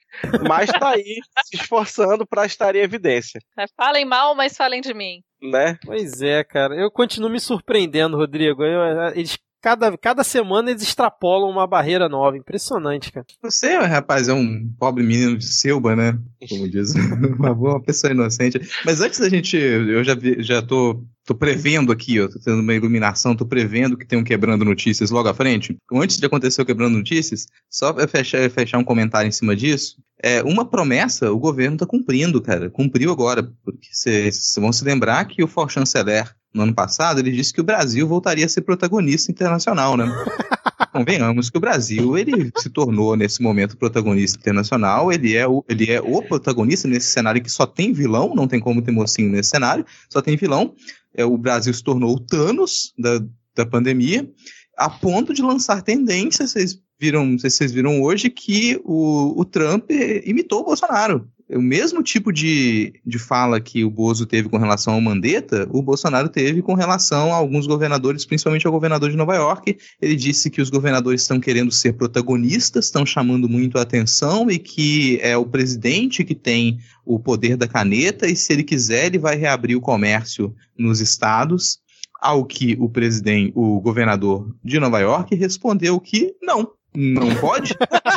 Mas 0.49 0.69
tá 0.71 0.89
aí 0.95 1.21
se 1.47 1.55
esforçando 1.57 2.27
para 2.27 2.45
estar 2.45 2.75
em 2.75 2.81
evidência, 2.81 3.39
É, 3.57 3.67
Falem 3.77 4.05
mal, 4.05 4.35
mas 4.35 4.57
falem 4.57 4.81
de 4.81 4.93
mim. 4.93 5.23
né? 5.41 5.79
Pois 5.85 6.21
é, 6.21 6.43
cara. 6.43 6.75
Eu 6.75 6.91
continuo 6.91 7.31
me 7.31 7.39
surpreendendo, 7.39 8.17
Rodrigo. 8.17 8.65
Eu- 8.65 9.11
eles, 9.15 9.39
cada, 9.61 9.97
cada 9.97 10.25
semana 10.25 10.71
eles 10.71 10.83
extrapolam 10.83 11.51
uma 11.51 11.67
barreira 11.67 12.09
nova. 12.09 12.37
Impressionante, 12.37 13.13
cara. 13.13 13.27
Você, 13.43 13.77
rapaz, 13.79 14.29
é 14.29 14.33
um 14.33 14.71
pobre 14.79 15.03
menino 15.03 15.37
de 15.37 15.47
selva, 15.47 15.95
né? 15.95 16.19
Como 16.49 16.69
diz 16.69 16.95
uma 17.39 17.55
boa 17.55 17.81
pessoa 17.83 18.13
inocente. 18.13 18.61
Mas 18.85 19.01
antes 19.01 19.19
da 19.19 19.29
gente, 19.29 19.57
eu 19.57 20.03
já, 20.05 20.15
vi, 20.15 20.43
já 20.43 20.63
tô, 20.63 21.05
tô 21.25 21.35
prevendo 21.35 21.93
aqui, 21.93 22.21
ó, 22.21 22.29
tô 22.29 22.39
tendo 22.39 22.61
uma 22.61 22.75
iluminação, 22.75 23.37
tô 23.37 23.47
prevendo 23.47 23.97
que 23.97 24.07
tem 24.07 24.19
um 24.19 24.25
Quebrando 24.25 24.65
Notícias 24.65 25.11
logo 25.11 25.29
à 25.29 25.35
frente. 25.35 25.77
Antes 25.93 26.17
de 26.17 26.27
acontecer 26.27 26.63
o 26.63 26.67
Quebrando 26.67 26.97
Notícias, 26.97 27.47
só 27.69 27.95
fechar, 28.09 28.49
fechar 28.51 28.79
um 28.79 28.85
comentário 28.85 29.29
em 29.29 29.33
cima 29.33 29.55
disso, 29.55 29.97
é 30.23 30.43
uma 30.43 30.65
promessa 30.65 31.31
o 31.33 31.39
governo 31.39 31.77
tá 31.77 31.87
cumprindo, 31.87 32.41
cara. 32.41 32.71
Cumpriu 32.71 33.13
agora, 33.13 33.43
porque 33.65 33.89
vocês 33.93 34.55
vão 34.57 34.73
se 34.73 34.85
lembrar 34.85 35.25
que 35.27 35.43
o 35.43 35.49
For 35.49 35.71
Chanceler, 35.71 36.35
no 36.53 36.63
ano 36.63 36.75
passado, 36.75 37.21
ele 37.21 37.31
disse 37.31 37.53
que 37.53 37.61
o 37.61 37.65
Brasil 37.65 38.07
voltaria 38.07 38.47
a 38.47 38.49
ser 38.49 38.63
protagonista 38.63 39.31
internacional, 39.31 39.97
né? 39.97 40.07
Convenhamos 40.93 41.51
que 41.51 41.59
o 41.59 41.61
Brasil 41.61 42.17
ele 42.17 42.51
se 42.57 42.71
tornou 42.71 43.15
nesse 43.15 43.43
momento 43.43 43.77
protagonista 43.77 44.39
internacional. 44.39 45.13
Ele 45.13 45.37
é, 45.37 45.47
o, 45.47 45.65
ele 45.69 45.91
é 45.91 46.01
o 46.01 46.23
protagonista 46.23 46.89
nesse 46.89 47.09
cenário 47.09 47.43
que 47.43 47.51
só 47.51 47.67
tem 47.67 47.93
vilão, 47.93 48.35
não 48.35 48.49
tem 48.49 48.59
como 48.59 48.83
ter 48.83 48.91
mocinho 48.91 49.31
nesse 49.31 49.51
cenário, 49.51 49.85
só 50.09 50.23
tem 50.23 50.37
vilão. 50.37 50.75
É, 51.15 51.25
o 51.25 51.37
Brasil 51.37 51.73
se 51.75 51.83
tornou 51.83 52.15
o 52.15 52.21
Thanos 52.21 52.93
da, 52.99 53.21
da 53.55 53.67
pandemia, 53.67 54.29
a 54.77 54.89
ponto 54.89 55.35
de 55.35 55.43
lançar 55.43 55.83
tendências. 55.83 56.53
Vocês 56.53 56.81
viram, 56.99 57.27
não 57.27 57.39
sei 57.39 57.51
se 57.51 57.57
vocês 57.59 57.73
viram 57.73 58.03
hoje 58.03 58.31
que 58.31 58.81
o, 58.85 59.41
o 59.41 59.45
Trump 59.45 59.91
imitou 60.25 60.61
o 60.61 60.65
Bolsonaro. 60.65 61.29
O 61.51 61.63
mesmo 61.63 62.03
tipo 62.03 62.31
de, 62.31 62.93
de 63.07 63.19
fala 63.19 63.59
que 63.59 63.83
o 63.83 63.91
Bozo 63.91 64.27
teve 64.27 64.51
com 64.51 64.59
relação 64.59 64.93
ao 64.93 65.01
Mandetta, 65.01 65.67
o 65.71 65.81
Bolsonaro 65.81 66.29
teve 66.29 66.61
com 66.61 66.75
relação 66.75 67.33
a 67.33 67.37
alguns 67.37 67.67
governadores, 67.67 68.27
principalmente 68.27 68.67
ao 68.67 68.73
governador 68.73 69.11
de 69.11 69.17
Nova 69.17 69.35
York, 69.35 69.79
ele 70.01 70.15
disse 70.15 70.51
que 70.51 70.61
os 70.61 70.69
governadores 70.69 71.23
estão 71.23 71.41
querendo 71.41 71.73
ser 71.73 71.95
protagonistas, 71.95 72.85
estão 72.85 73.07
chamando 73.07 73.49
muito 73.49 73.79
a 73.79 73.83
atenção 73.83 74.51
e 74.51 74.59
que 74.59 75.19
é 75.23 75.39
o 75.39 75.47
presidente 75.47 76.23
que 76.23 76.35
tem 76.35 76.79
o 77.05 77.19
poder 77.19 77.57
da 77.57 77.67
caneta 77.67 78.27
e 78.27 78.37
se 78.37 78.53
ele 78.53 78.63
quiser 78.63 79.07
ele 79.07 79.19
vai 79.19 79.37
reabrir 79.37 79.75
o 79.75 79.81
comércio 79.81 80.55
nos 80.77 81.01
estados. 81.01 81.79
Ao 82.21 82.45
que 82.45 82.77
o 82.81 82.89
presidente, 82.89 83.53
o 83.55 83.81
governador 83.81 84.53
de 84.65 84.81
Nova 84.81 84.99
York 84.99 85.37
respondeu 85.37 86.01
que 86.01 86.35
não, 86.43 86.69
não 86.93 87.33
pode, 87.37 87.77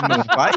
não 0.09 0.35
vai. 0.35 0.51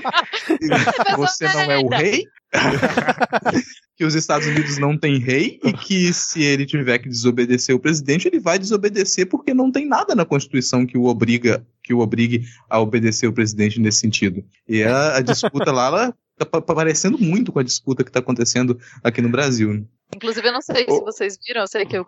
Você 1.19 1.45
não 1.53 1.61
é 1.71 1.79
o 1.79 1.89
rei. 1.89 2.25
que 3.97 4.05
os 4.05 4.15
Estados 4.15 4.47
Unidos 4.47 4.79
não 4.79 4.97
têm 4.99 5.19
rei 5.19 5.59
e 5.63 5.73
que 5.73 6.13
se 6.13 6.43
ele 6.43 6.67
tiver 6.67 6.99
que 6.99 7.09
desobedecer 7.09 7.75
o 7.75 7.81
presidente, 7.81 8.27
ele 8.29 8.41
vai 8.41 8.59
desobedecer 8.59 9.27
porque 9.29 9.55
não 9.55 9.71
tem 9.71 9.87
nada 9.87 10.15
na 10.15 10.25
Constituição 10.25 10.87
que 10.87 10.99
o 10.99 11.05
obriga, 11.05 11.65
que 11.83 11.95
o 11.95 12.01
obrigue 12.01 12.45
a 12.69 12.81
obedecer 12.81 13.27
o 13.27 13.33
presidente 13.33 13.81
nesse 13.81 14.01
sentido. 14.01 14.45
E 14.69 14.83
a, 14.83 15.17
a 15.17 15.21
disputa 15.21 15.71
lá, 15.71 15.87
ela 15.87 16.15
tá 16.37 16.45
pa- 16.47 16.63
parecendo 16.63 17.19
muito 17.19 17.53
com 17.53 17.61
a 17.61 17.65
disputa 17.65 18.03
que 18.03 18.11
está 18.11 18.21
acontecendo 18.21 18.79
aqui 19.03 19.23
no 19.23 19.29
Brasil. 19.29 19.73
né? 19.75 19.85
Inclusive, 20.15 20.49
eu 20.49 20.53
não 20.53 20.63
sei 20.63 20.85
se 20.85 21.01
vocês 21.01 21.39
viram, 21.47 21.63
eu 21.63 21.67
sei 21.67 21.87
que 21.87 21.99
o 21.99 22.05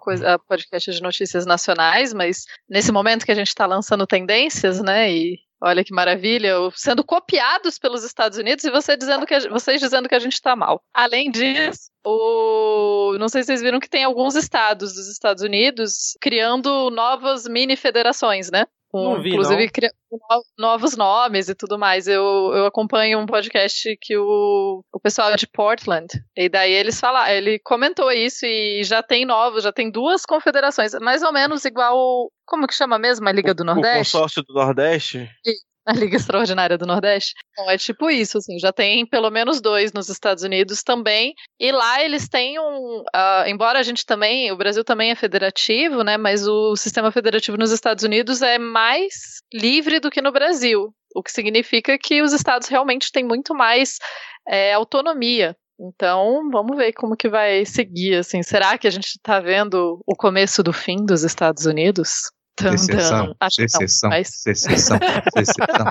podcast 0.49 0.90
é 0.90 0.92
de 0.92 1.03
notícias 1.03 1.47
nacionais, 1.47 2.12
mas 2.12 2.44
nesse 2.68 2.92
momento 2.92 3.24
que 3.24 3.32
a 3.32 3.36
gente 3.36 3.49
está 3.49 3.66
lançando 3.66 4.07
tendências, 4.07 4.80
né? 4.80 5.12
E 5.12 5.38
olha 5.61 5.84
que 5.84 5.92
maravilha, 5.92 6.54
sendo 6.74 7.02
copiados 7.04 7.78
pelos 7.78 8.04
Estados 8.04 8.38
Unidos 8.38 8.64
e 8.64 8.70
você 8.70 8.96
dizendo 8.96 9.26
que 9.26 9.34
a- 9.34 9.48
vocês 9.48 9.80
dizendo 9.80 10.09
que 10.09 10.14
a 10.14 10.18
gente 10.18 10.34
está 10.34 10.54
mal. 10.54 10.82
Além 10.92 11.30
disso, 11.30 11.90
o, 12.04 13.16
não 13.18 13.28
sei 13.28 13.42
se 13.42 13.46
vocês 13.48 13.62
viram 13.62 13.80
que 13.80 13.88
tem 13.88 14.04
alguns 14.04 14.34
estados 14.34 14.94
dos 14.94 15.09
Estados 15.09 15.42
Unidos 15.42 16.16
criando 16.20 16.90
novas 16.90 17.46
mini 17.48 17.76
federações, 17.76 18.50
né? 18.50 18.66
Com, 18.97 19.20
vi, 19.20 19.30
inclusive 19.30 19.70
novos 20.59 20.97
nomes 20.97 21.49
e 21.49 21.55
tudo 21.55 21.78
mais. 21.78 22.07
Eu, 22.07 22.53
eu 22.55 22.66
acompanho 22.66 23.18
um 23.18 23.26
podcast 23.26 23.97
que 24.01 24.16
o, 24.16 24.82
o 24.92 25.01
pessoal 25.01 25.30
é 25.30 25.36
de 25.36 25.47
Portland, 25.47 26.09
e 26.36 26.49
daí 26.49 26.72
eles 26.72 26.99
falaram, 26.99 27.32
ele 27.32 27.59
comentou 27.59 28.11
isso 28.11 28.47
e 28.47 28.82
já 28.84 29.03
tem 29.03 29.24
novos, 29.24 29.64
já 29.64 29.72
tem 29.72 29.90
duas 29.90 30.24
confederações, 30.24 30.92
mais 31.01 31.22
ou 31.22 31.32
menos 31.32 31.64
igual, 31.64 32.30
como 32.44 32.66
que 32.66 32.74
chama 32.74 32.99
mesmo, 32.99 33.28
a 33.28 33.32
Liga 33.32 33.55
do 33.55 33.62
O 33.62 33.66
Nordeste? 33.66 34.12
consórcio 34.12 34.42
do 34.42 34.55
Nordeste. 34.55 35.28
A 35.87 35.93
Liga 35.93 36.16
Extraordinária 36.16 36.76
do 36.76 36.84
Nordeste. 36.84 37.32
Então 37.51 37.70
é 37.70 37.78
tipo 37.78 38.11
isso, 38.11 38.39
assim, 38.39 38.59
já 38.59 38.72
tem 38.72 39.07
pelo 39.07 39.30
menos 39.30 39.61
dois 39.61 39.93
nos 39.93 40.09
Estados 40.09 40.43
Unidos 40.43 40.82
também. 40.82 41.32
E 41.61 41.70
lá 41.70 42.03
eles 42.03 42.28
têm 42.28 42.59
um. 42.59 43.05
ah, 43.14 43.45
embora 43.47 43.78
a 43.78 43.82
gente 43.82 44.05
também, 44.05 44.51
o 44.51 44.57
Brasil 44.57 44.82
também 44.82 45.12
é 45.12 45.14
federativo, 45.14 46.03
né? 46.03 46.16
Mas 46.16 46.47
o 46.47 46.74
sistema 46.74 47.12
federativo 47.12 47.57
nos 47.57 47.70
Estados 47.70 48.03
Unidos 48.03 48.43
é 48.43 48.59
mais 48.59 49.14
livre 49.55 50.01
do 50.01 50.11
que 50.11 50.20
no 50.20 50.32
Brasil. 50.32 50.93
O 51.14 51.22
que 51.22 51.30
significa 51.30 51.97
que 51.97 52.20
os 52.20 52.32
estados 52.32 52.68
realmente 52.68 53.12
têm 53.12 53.24
muito 53.24 53.55
mais 53.55 53.99
é, 54.49 54.72
autonomia. 54.72 55.57
Então, 55.78 56.49
vamos 56.51 56.76
ver 56.76 56.93
como 56.95 57.16
que 57.16 57.28
vai 57.28 57.64
seguir, 57.64 58.16
assim. 58.16 58.43
Será 58.43 58.78
que 58.78 58.87
a 58.87 58.91
gente 58.91 59.18
tá 59.22 59.41
vendo 59.41 60.01
o 60.07 60.16
começo 60.16 60.62
do 60.62 60.72
fim 60.72 61.05
dos 61.05 61.22
Estados 61.22 61.66
Unidos? 61.66 62.30
Secessão, 62.59 63.36
secessão, 63.50 64.11
secessão, 64.24 64.98
secessão. 65.34 65.86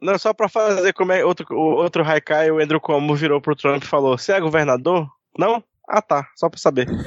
Não, 0.00 0.18
só 0.18 0.32
pra 0.32 0.48
fazer 0.48 0.92
como 0.92 1.12
é 1.12 1.24
outro, 1.24 1.46
o 1.50 1.76
outro 1.76 2.04
Haikai, 2.04 2.50
o 2.50 2.58
Andrew 2.58 2.80
Cuomo 2.80 3.14
virou 3.14 3.40
pro 3.40 3.54
Trump 3.56 3.82
e 3.82 3.86
falou: 3.86 4.18
Você 4.18 4.32
é 4.32 4.40
governador? 4.40 5.08
Não? 5.36 5.62
Ah 5.88 6.02
tá, 6.02 6.28
só 6.36 6.48
pra 6.48 6.58
saber. 6.58 6.86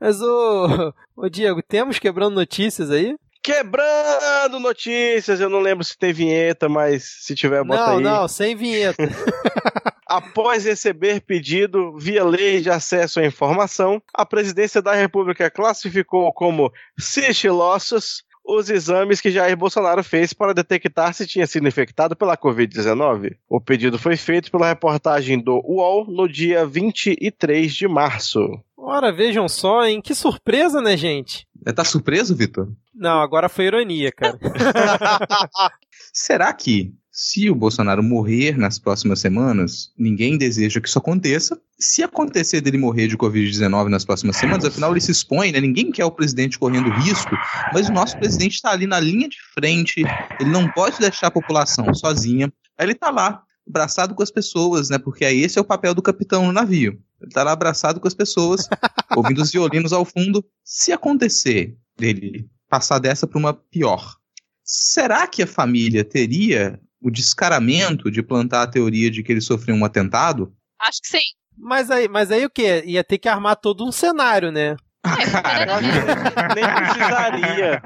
Mas, 0.00 0.20
ô, 0.22 0.92
ô 1.16 1.28
Diego, 1.28 1.60
temos 1.62 1.98
quebrando 1.98 2.34
notícias 2.34 2.90
aí? 2.90 3.16
Quebrando 3.42 4.60
notícias, 4.60 5.40
eu 5.40 5.50
não 5.50 5.58
lembro 5.58 5.84
se 5.84 5.98
tem 5.98 6.12
vinheta, 6.12 6.68
mas 6.68 7.02
se 7.22 7.34
tiver, 7.34 7.64
bota 7.64 7.86
não, 7.86 7.96
aí. 7.96 8.02
não, 8.02 8.28
sem 8.28 8.54
vinheta. 8.54 9.02
Após 10.06 10.64
receber 10.64 11.22
pedido 11.22 11.96
via 11.98 12.22
lei 12.22 12.60
de 12.60 12.70
acesso 12.70 13.18
à 13.18 13.24
informação, 13.24 14.00
a 14.14 14.24
presidência 14.24 14.80
da 14.80 14.94
República 14.94 15.50
classificou 15.50 16.32
como 16.32 16.70
sigilosos 16.98 18.22
os 18.44 18.68
exames 18.68 19.20
que 19.20 19.30
Jair 19.30 19.56
Bolsonaro 19.56 20.02
fez 20.02 20.32
para 20.32 20.52
detectar 20.52 21.14
se 21.14 21.26
tinha 21.26 21.46
sido 21.46 21.66
infectado 21.66 22.16
pela 22.16 22.36
Covid-19. 22.36 23.36
O 23.48 23.60
pedido 23.60 23.98
foi 23.98 24.16
feito 24.16 24.50
pela 24.50 24.68
reportagem 24.68 25.38
do 25.38 25.54
UOL 25.64 26.06
no 26.06 26.28
dia 26.28 26.66
23 26.66 27.72
de 27.72 27.88
março. 27.88 28.40
Ora, 28.76 29.12
vejam 29.12 29.48
só, 29.48 29.84
hein? 29.84 30.00
Que 30.02 30.14
surpresa, 30.14 30.80
né, 30.80 30.96
gente? 30.96 31.46
Tá 31.74 31.84
surpreso, 31.84 32.34
Vitor? 32.34 32.68
Não, 32.94 33.20
agora 33.20 33.48
foi 33.48 33.66
ironia, 33.66 34.12
cara. 34.12 34.38
Será 36.12 36.52
que 36.52 36.92
Se 37.14 37.50
o 37.50 37.54
Bolsonaro 37.54 38.02
morrer 38.02 38.56
nas 38.56 38.78
próximas 38.78 39.20
semanas, 39.20 39.92
ninguém 39.98 40.38
deseja 40.38 40.80
que 40.80 40.88
isso 40.88 40.98
aconteça. 40.98 41.60
Se 41.78 42.02
acontecer 42.02 42.62
dele 42.62 42.78
morrer 42.78 43.06
de 43.06 43.18
Covid-19 43.18 43.88
nas 43.88 44.02
próximas 44.02 44.38
semanas, 44.38 44.64
afinal 44.64 44.92
ele 44.92 45.00
se 45.00 45.10
expõe, 45.10 45.52
né? 45.52 45.60
Ninguém 45.60 45.92
quer 45.92 46.06
o 46.06 46.10
presidente 46.10 46.58
correndo 46.58 46.88
risco, 46.88 47.36
mas 47.74 47.90
o 47.90 47.92
nosso 47.92 48.16
presidente 48.16 48.54
está 48.54 48.70
ali 48.70 48.86
na 48.86 48.98
linha 48.98 49.28
de 49.28 49.36
frente, 49.54 50.02
ele 50.40 50.50
não 50.50 50.66
pode 50.70 50.98
deixar 50.98 51.26
a 51.26 51.30
população 51.30 51.92
sozinha. 51.92 52.50
Aí 52.78 52.86
ele 52.86 52.92
está 52.92 53.10
lá, 53.10 53.42
abraçado 53.68 54.14
com 54.14 54.22
as 54.22 54.30
pessoas, 54.30 54.88
né? 54.88 54.98
Porque 54.98 55.26
aí 55.26 55.42
esse 55.42 55.58
é 55.58 55.60
o 55.60 55.66
papel 55.66 55.94
do 55.94 56.00
capitão 56.00 56.46
no 56.46 56.52
navio. 56.52 56.98
Ele 57.20 57.28
está 57.28 57.42
lá 57.42 57.52
abraçado 57.52 58.00
com 58.00 58.08
as 58.08 58.14
pessoas, 58.14 58.66
ouvindo 59.14 59.42
os 59.42 59.52
violinos 59.52 59.92
ao 59.92 60.06
fundo. 60.06 60.42
Se 60.64 60.92
acontecer 60.92 61.76
dele 61.98 62.48
passar 62.72 62.98
dessa 62.98 63.26
para 63.26 63.38
uma 63.38 63.52
pior, 63.52 64.16
será 64.64 65.26
que 65.26 65.42
a 65.42 65.46
família 65.46 66.02
teria 66.02 66.80
o 67.02 67.10
descaramento 67.10 68.10
de 68.10 68.22
plantar 68.22 68.62
a 68.62 68.66
teoria 68.66 69.10
de 69.10 69.22
que 69.22 69.30
ele 69.30 69.42
sofreu 69.42 69.74
um 69.74 69.84
atentado? 69.84 70.56
Acho 70.80 71.02
que 71.02 71.08
sim. 71.08 71.24
Mas 71.54 71.90
aí, 71.90 72.08
mas 72.08 72.30
aí 72.30 72.46
o 72.46 72.50
que? 72.50 72.82
Ia 72.86 73.04
ter 73.04 73.18
que 73.18 73.28
armar 73.28 73.56
todo 73.56 73.86
um 73.86 73.92
cenário, 73.92 74.50
né? 74.50 74.74
Cara, 75.02 75.80
nem 76.54 76.64
precisaria. 76.64 77.82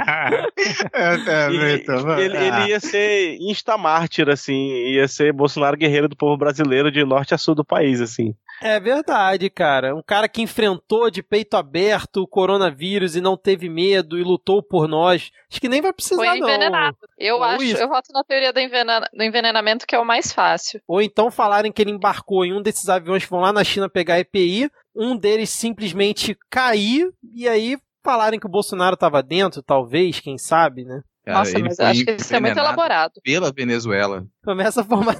É, 0.93 1.47
ele, 1.49 1.85
ele, 2.21 2.37
ele 2.37 2.69
ia 2.69 2.79
ser 2.79 3.39
insta-mártir, 3.41 4.29
assim, 4.29 4.69
ia 4.93 5.09
ser 5.09 5.33
Bolsonaro 5.33 5.77
guerreiro 5.77 6.09
do 6.09 6.17
povo 6.17 6.37
brasileiro 6.37 6.93
de 6.93 7.05
norte 7.05 7.35
a 7.35 7.39
sul 7.39 7.57
do 7.57 7.65
país, 7.65 8.01
assim. 8.01 8.37
É 8.63 8.81
verdade, 8.81 9.51
cara. 9.51 9.95
Um 9.95 10.03
cara 10.03 10.29
que 10.29 10.41
enfrentou 10.43 11.11
de 11.11 11.23
peito 11.23 11.57
aberto 11.57 12.23
o 12.23 12.27
coronavírus 12.27 13.15
e 13.15 13.21
não 13.21 13.37
teve 13.37 13.69
medo 13.69 14.19
e 14.19 14.23
lutou 14.23 14.63
por 14.63 14.89
nós. 14.89 15.31
Acho 15.51 15.61
que 15.61 15.69
nem 15.69 15.83
vai 15.83 15.93
precisar, 15.93 16.17
Foi 16.25 16.39
envenenado. 16.39 16.97
não. 17.03 17.09
Eu 17.19 17.37
Ou 17.37 17.45
acho, 17.45 17.63
isso. 17.63 17.83
eu 17.83 17.89
voto 17.89 18.13
na 18.13 18.25
teoria 18.25 18.53
do, 18.53 18.61
envena- 18.61 19.09
do 19.13 19.23
envenenamento, 19.23 19.87
que 19.87 19.95
é 19.95 19.99
o 19.99 20.05
mais 20.07 20.33
fácil. 20.33 20.81
Ou 20.89 21.03
então 21.03 21.31
falarem 21.31 21.71
que 21.71 21.83
ele 21.83 21.91
embarcou 21.91 22.45
em 22.45 22.53
um 22.55 22.63
desses 22.63 22.89
aviões 22.89 23.25
que 23.25 23.31
vão 23.31 23.41
lá 23.41 23.53
na 23.53 23.63
China 23.65 23.89
pegar 23.91 24.19
EPI, 24.21 24.71
um 24.95 25.17
deles 25.17 25.51
simplesmente 25.51 26.37
cair 26.51 27.11
e 27.35 27.47
aí 27.49 27.77
falarem 28.03 28.41
que 28.41 28.47
o 28.47 28.51
Bolsonaro 28.51 28.95
estava 28.95 29.23
dentro, 29.23 29.63
talvez, 29.63 30.21
quem 30.21 30.39
sabe, 30.39 30.85
né? 30.85 31.03
Cara, 31.25 31.39
Nossa, 31.41 31.59
mas 31.59 31.81
acho 31.81 32.05
que 32.05 32.13
isso 32.13 32.35
é 32.37 32.41
muito 32.41 32.57
elaborado. 32.57 33.15
Pela 33.23 33.53
Venezuela. 33.53 34.25
Começa 34.45 34.81
a 34.81 34.85
formar. 34.85 35.17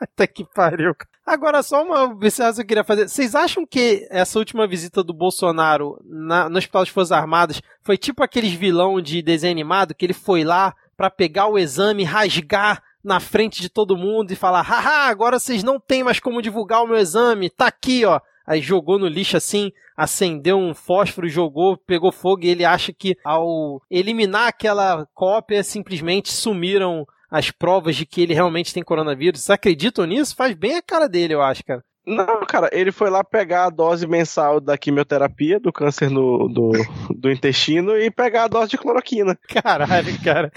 Até 0.00 0.26
que 0.26 0.44
pariu. 0.44 0.94
Agora, 1.26 1.62
só 1.62 1.84
uma 1.84 2.04
observação 2.04 2.54
que 2.56 2.62
eu 2.62 2.66
queria 2.68 2.84
fazer. 2.84 3.08
Vocês 3.08 3.34
acham 3.34 3.66
que 3.66 4.06
essa 4.10 4.38
última 4.38 4.66
visita 4.66 5.04
do 5.04 5.12
Bolsonaro 5.12 6.00
na- 6.04 6.48
no 6.48 6.58
Hospital 6.58 6.82
das 6.82 6.88
Forças 6.88 7.12
Armadas 7.12 7.60
foi 7.82 7.98
tipo 7.98 8.22
aqueles 8.22 8.52
vilão 8.52 9.00
de 9.00 9.20
desenho 9.22 9.52
animado 9.52 9.94
que 9.94 10.06
ele 10.06 10.14
foi 10.14 10.42
lá 10.42 10.74
pra 10.96 11.10
pegar 11.10 11.46
o 11.46 11.58
exame, 11.58 12.02
rasgar 12.02 12.82
na 13.04 13.20
frente 13.20 13.60
de 13.60 13.68
todo 13.68 13.96
mundo 13.96 14.32
e 14.32 14.36
falar: 14.36 14.62
haha, 14.62 15.08
agora 15.10 15.38
vocês 15.38 15.62
não 15.62 15.78
têm 15.78 16.02
mais 16.02 16.18
como 16.18 16.42
divulgar 16.42 16.82
o 16.82 16.86
meu 16.86 16.96
exame, 16.96 17.50
tá 17.50 17.66
aqui, 17.66 18.04
ó. 18.04 18.20
Aí 18.46 18.60
jogou 18.60 18.98
no 18.98 19.06
lixo 19.06 19.36
assim, 19.36 19.70
acendeu 19.96 20.58
um 20.58 20.74
fósforo, 20.74 21.28
jogou, 21.28 21.76
pegou 21.76 22.10
fogo 22.10 22.42
e 22.44 22.48
ele 22.48 22.64
acha 22.64 22.92
que 22.92 23.16
ao 23.22 23.80
eliminar 23.90 24.48
aquela 24.48 25.06
cópia, 25.14 25.62
simplesmente 25.62 26.32
sumiram 26.32 27.06
as 27.30 27.50
provas 27.50 27.96
de 27.96 28.04
que 28.04 28.22
ele 28.22 28.34
realmente 28.34 28.74
tem 28.74 28.82
coronavírus. 28.82 29.40
Vocês 29.40 29.54
acreditam 29.54 30.04
nisso? 30.04 30.34
Faz 30.34 30.54
bem 30.54 30.76
a 30.76 30.82
cara 30.82 31.08
dele, 31.08 31.34
eu 31.34 31.42
acho, 31.42 31.64
cara. 31.64 31.82
Não, 32.06 32.40
cara, 32.46 32.70
ele 32.72 32.90
foi 32.90 33.10
lá 33.10 33.22
pegar 33.22 33.66
a 33.66 33.70
dose 33.70 34.06
mensal 34.06 34.58
da 34.58 34.76
quimioterapia, 34.76 35.60
do 35.60 35.72
câncer 35.72 36.10
no, 36.10 36.48
do, 36.48 36.72
do 37.14 37.30
intestino, 37.30 37.96
e 37.96 38.10
pegar 38.10 38.44
a 38.44 38.48
dose 38.48 38.70
de 38.70 38.78
cloroquina. 38.78 39.38
Caralho, 39.48 40.20
cara. 40.24 40.50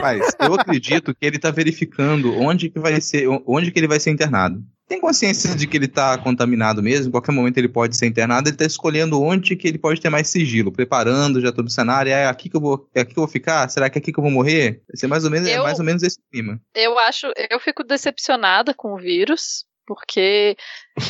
Mas 0.00 0.34
eu 0.40 0.54
acredito 0.54 1.14
que 1.14 1.26
ele 1.26 1.38
tá 1.38 1.50
verificando 1.50 2.32
onde 2.34 2.70
que 2.70 2.78
vai 2.78 3.00
ser, 3.00 3.28
onde 3.46 3.72
que 3.72 3.78
ele 3.78 3.88
vai 3.88 3.98
ser 3.98 4.10
internado. 4.10 4.62
Tem 4.86 5.00
consciência 5.00 5.54
de 5.54 5.66
que 5.66 5.76
ele 5.76 5.88
tá 5.88 6.18
contaminado 6.18 6.82
mesmo, 6.82 7.08
em 7.08 7.10
qualquer 7.10 7.32
momento 7.32 7.56
ele 7.56 7.68
pode 7.68 7.96
ser 7.96 8.06
internado, 8.06 8.48
ele 8.48 8.56
tá 8.56 8.66
escolhendo 8.66 9.20
onde 9.20 9.56
que 9.56 9.66
ele 9.66 9.78
pode 9.78 10.00
ter 10.00 10.10
mais 10.10 10.28
sigilo, 10.28 10.70
preparando 10.70 11.40
já 11.40 11.50
todo 11.50 11.66
o 11.66 11.70
cenário, 11.70 12.12
é 12.12 12.26
aqui 12.26 12.48
que 12.50 12.56
eu 12.56 12.60
vou, 12.60 12.88
é 12.94 13.00
aqui 13.00 13.14
que 13.14 13.18
eu 13.18 13.24
vou 13.24 13.30
ficar? 13.32 13.68
Será 13.70 13.88
que 13.88 13.98
é 13.98 14.00
aqui 14.00 14.12
que 14.12 14.18
eu 14.18 14.22
vou 14.22 14.30
morrer? 14.30 14.82
Vai 14.88 14.96
ser 14.96 15.06
mais 15.06 15.24
ou 15.24 15.30
menos, 15.30 15.48
é 15.48 15.56
Eu- 15.56 15.62
mais 15.62 15.78
ou 15.78 15.84
menos 15.84 16.02
esse 16.02 16.18
clima. 16.30 16.60
Eu 16.74 16.98
acho, 16.98 17.26
eu 17.50 17.58
fico 17.60 17.82
decepcionada 17.82 18.74
com 18.74 18.92
o 18.94 18.98
vírus, 18.98 19.64
porque 19.86 20.56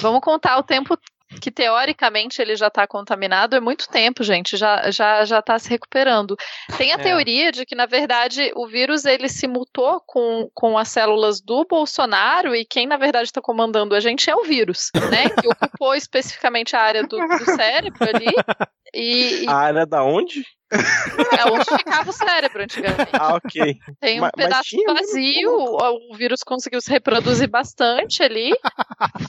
vamos 0.01 0.21
contar 0.21 0.57
o 0.59 0.63
tempo 0.63 0.97
que 1.41 1.51
teoricamente 1.51 2.41
ele 2.41 2.57
já 2.57 2.69
está 2.69 2.87
contaminado 2.87 3.57
é 3.57 3.61
muito 3.61 3.89
tempo, 3.89 4.23
gente, 4.23 4.57
já 4.57 4.91
já 4.91 5.25
já 5.25 5.39
está 5.41 5.59
se 5.59 5.69
recuperando. 5.69 6.37
Tem 6.77 6.93
a 6.93 6.97
É. 6.97 6.99
teoria 6.99 7.53
de 7.53 7.65
que 7.67 7.75
na 7.75 7.87
verdade 7.87 8.53
o 8.55 8.67
vírus 8.67 9.05
ele 9.05 9.29
se 9.29 9.47
mutou 9.47 10.01
com, 10.07 10.49
com 10.55 10.77
as 10.79 10.89
células 10.89 11.41
do 11.41 11.65
Bolsonaro 11.69 12.55
e 12.55 12.65
quem 12.65 12.87
na 12.87 12.97
verdade 12.97 13.29
está 13.29 13.41
comandando 13.41 13.95
a 13.95 14.01
gente 14.01 14.29
é 14.31 14.35
o 14.37 14.45
vírus, 14.45 14.91
né? 15.11 15.29
Que 15.31 15.49
ocupou 15.49 15.95
especificamente 15.95 16.75
a 16.77 16.81
área 16.81 17.03
do, 17.03 17.17
do 17.17 17.45
cérebro 17.45 18.09
ali. 18.09 18.27
E, 18.95 19.45
e 19.45 19.49
A 19.49 19.55
área 19.55 19.85
da 19.87 20.03
onde? 20.05 20.45
é 20.73 21.45
onde 21.51 21.65
ficava 21.77 22.11
o 22.11 22.13
cérebro 22.13 22.63
antigamente. 22.63 23.11
Ah, 23.13 23.35
ok. 23.37 23.77
Tem 24.01 24.19
um 24.19 24.23
Mas- 24.23 24.33
mas 24.37 24.45
pedaço 24.47 24.69
tinha 24.71 24.93
vazio, 24.93 25.51
o, 25.53 26.13
o 26.13 26.17
vírus 26.17 26.41
conseguiu 26.43 26.81
se 26.81 26.91
reproduzir 26.91 27.49
bastante 27.49 28.23
ali. 28.23 28.51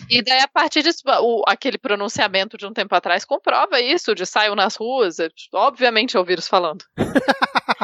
e 0.09 0.23
daí, 0.23 0.39
a 0.39 0.47
partir 0.47 0.81
disso, 0.81 1.01
o- 1.21 1.43
aquele 1.47 1.77
pronunciamento 1.77 2.57
de 2.57 2.65
um 2.65 2.73
tempo 2.73 2.95
atrás 2.95 3.25
comprova 3.25 3.79
isso, 3.79 4.15
de 4.15 4.25
saiu 4.25 4.55
nas 4.55 4.75
ruas. 4.75 5.19
é, 5.19 5.29
obviamente 5.53 6.17
é 6.17 6.19
o 6.19 6.25
vírus 6.25 6.47
falando. 6.47 6.83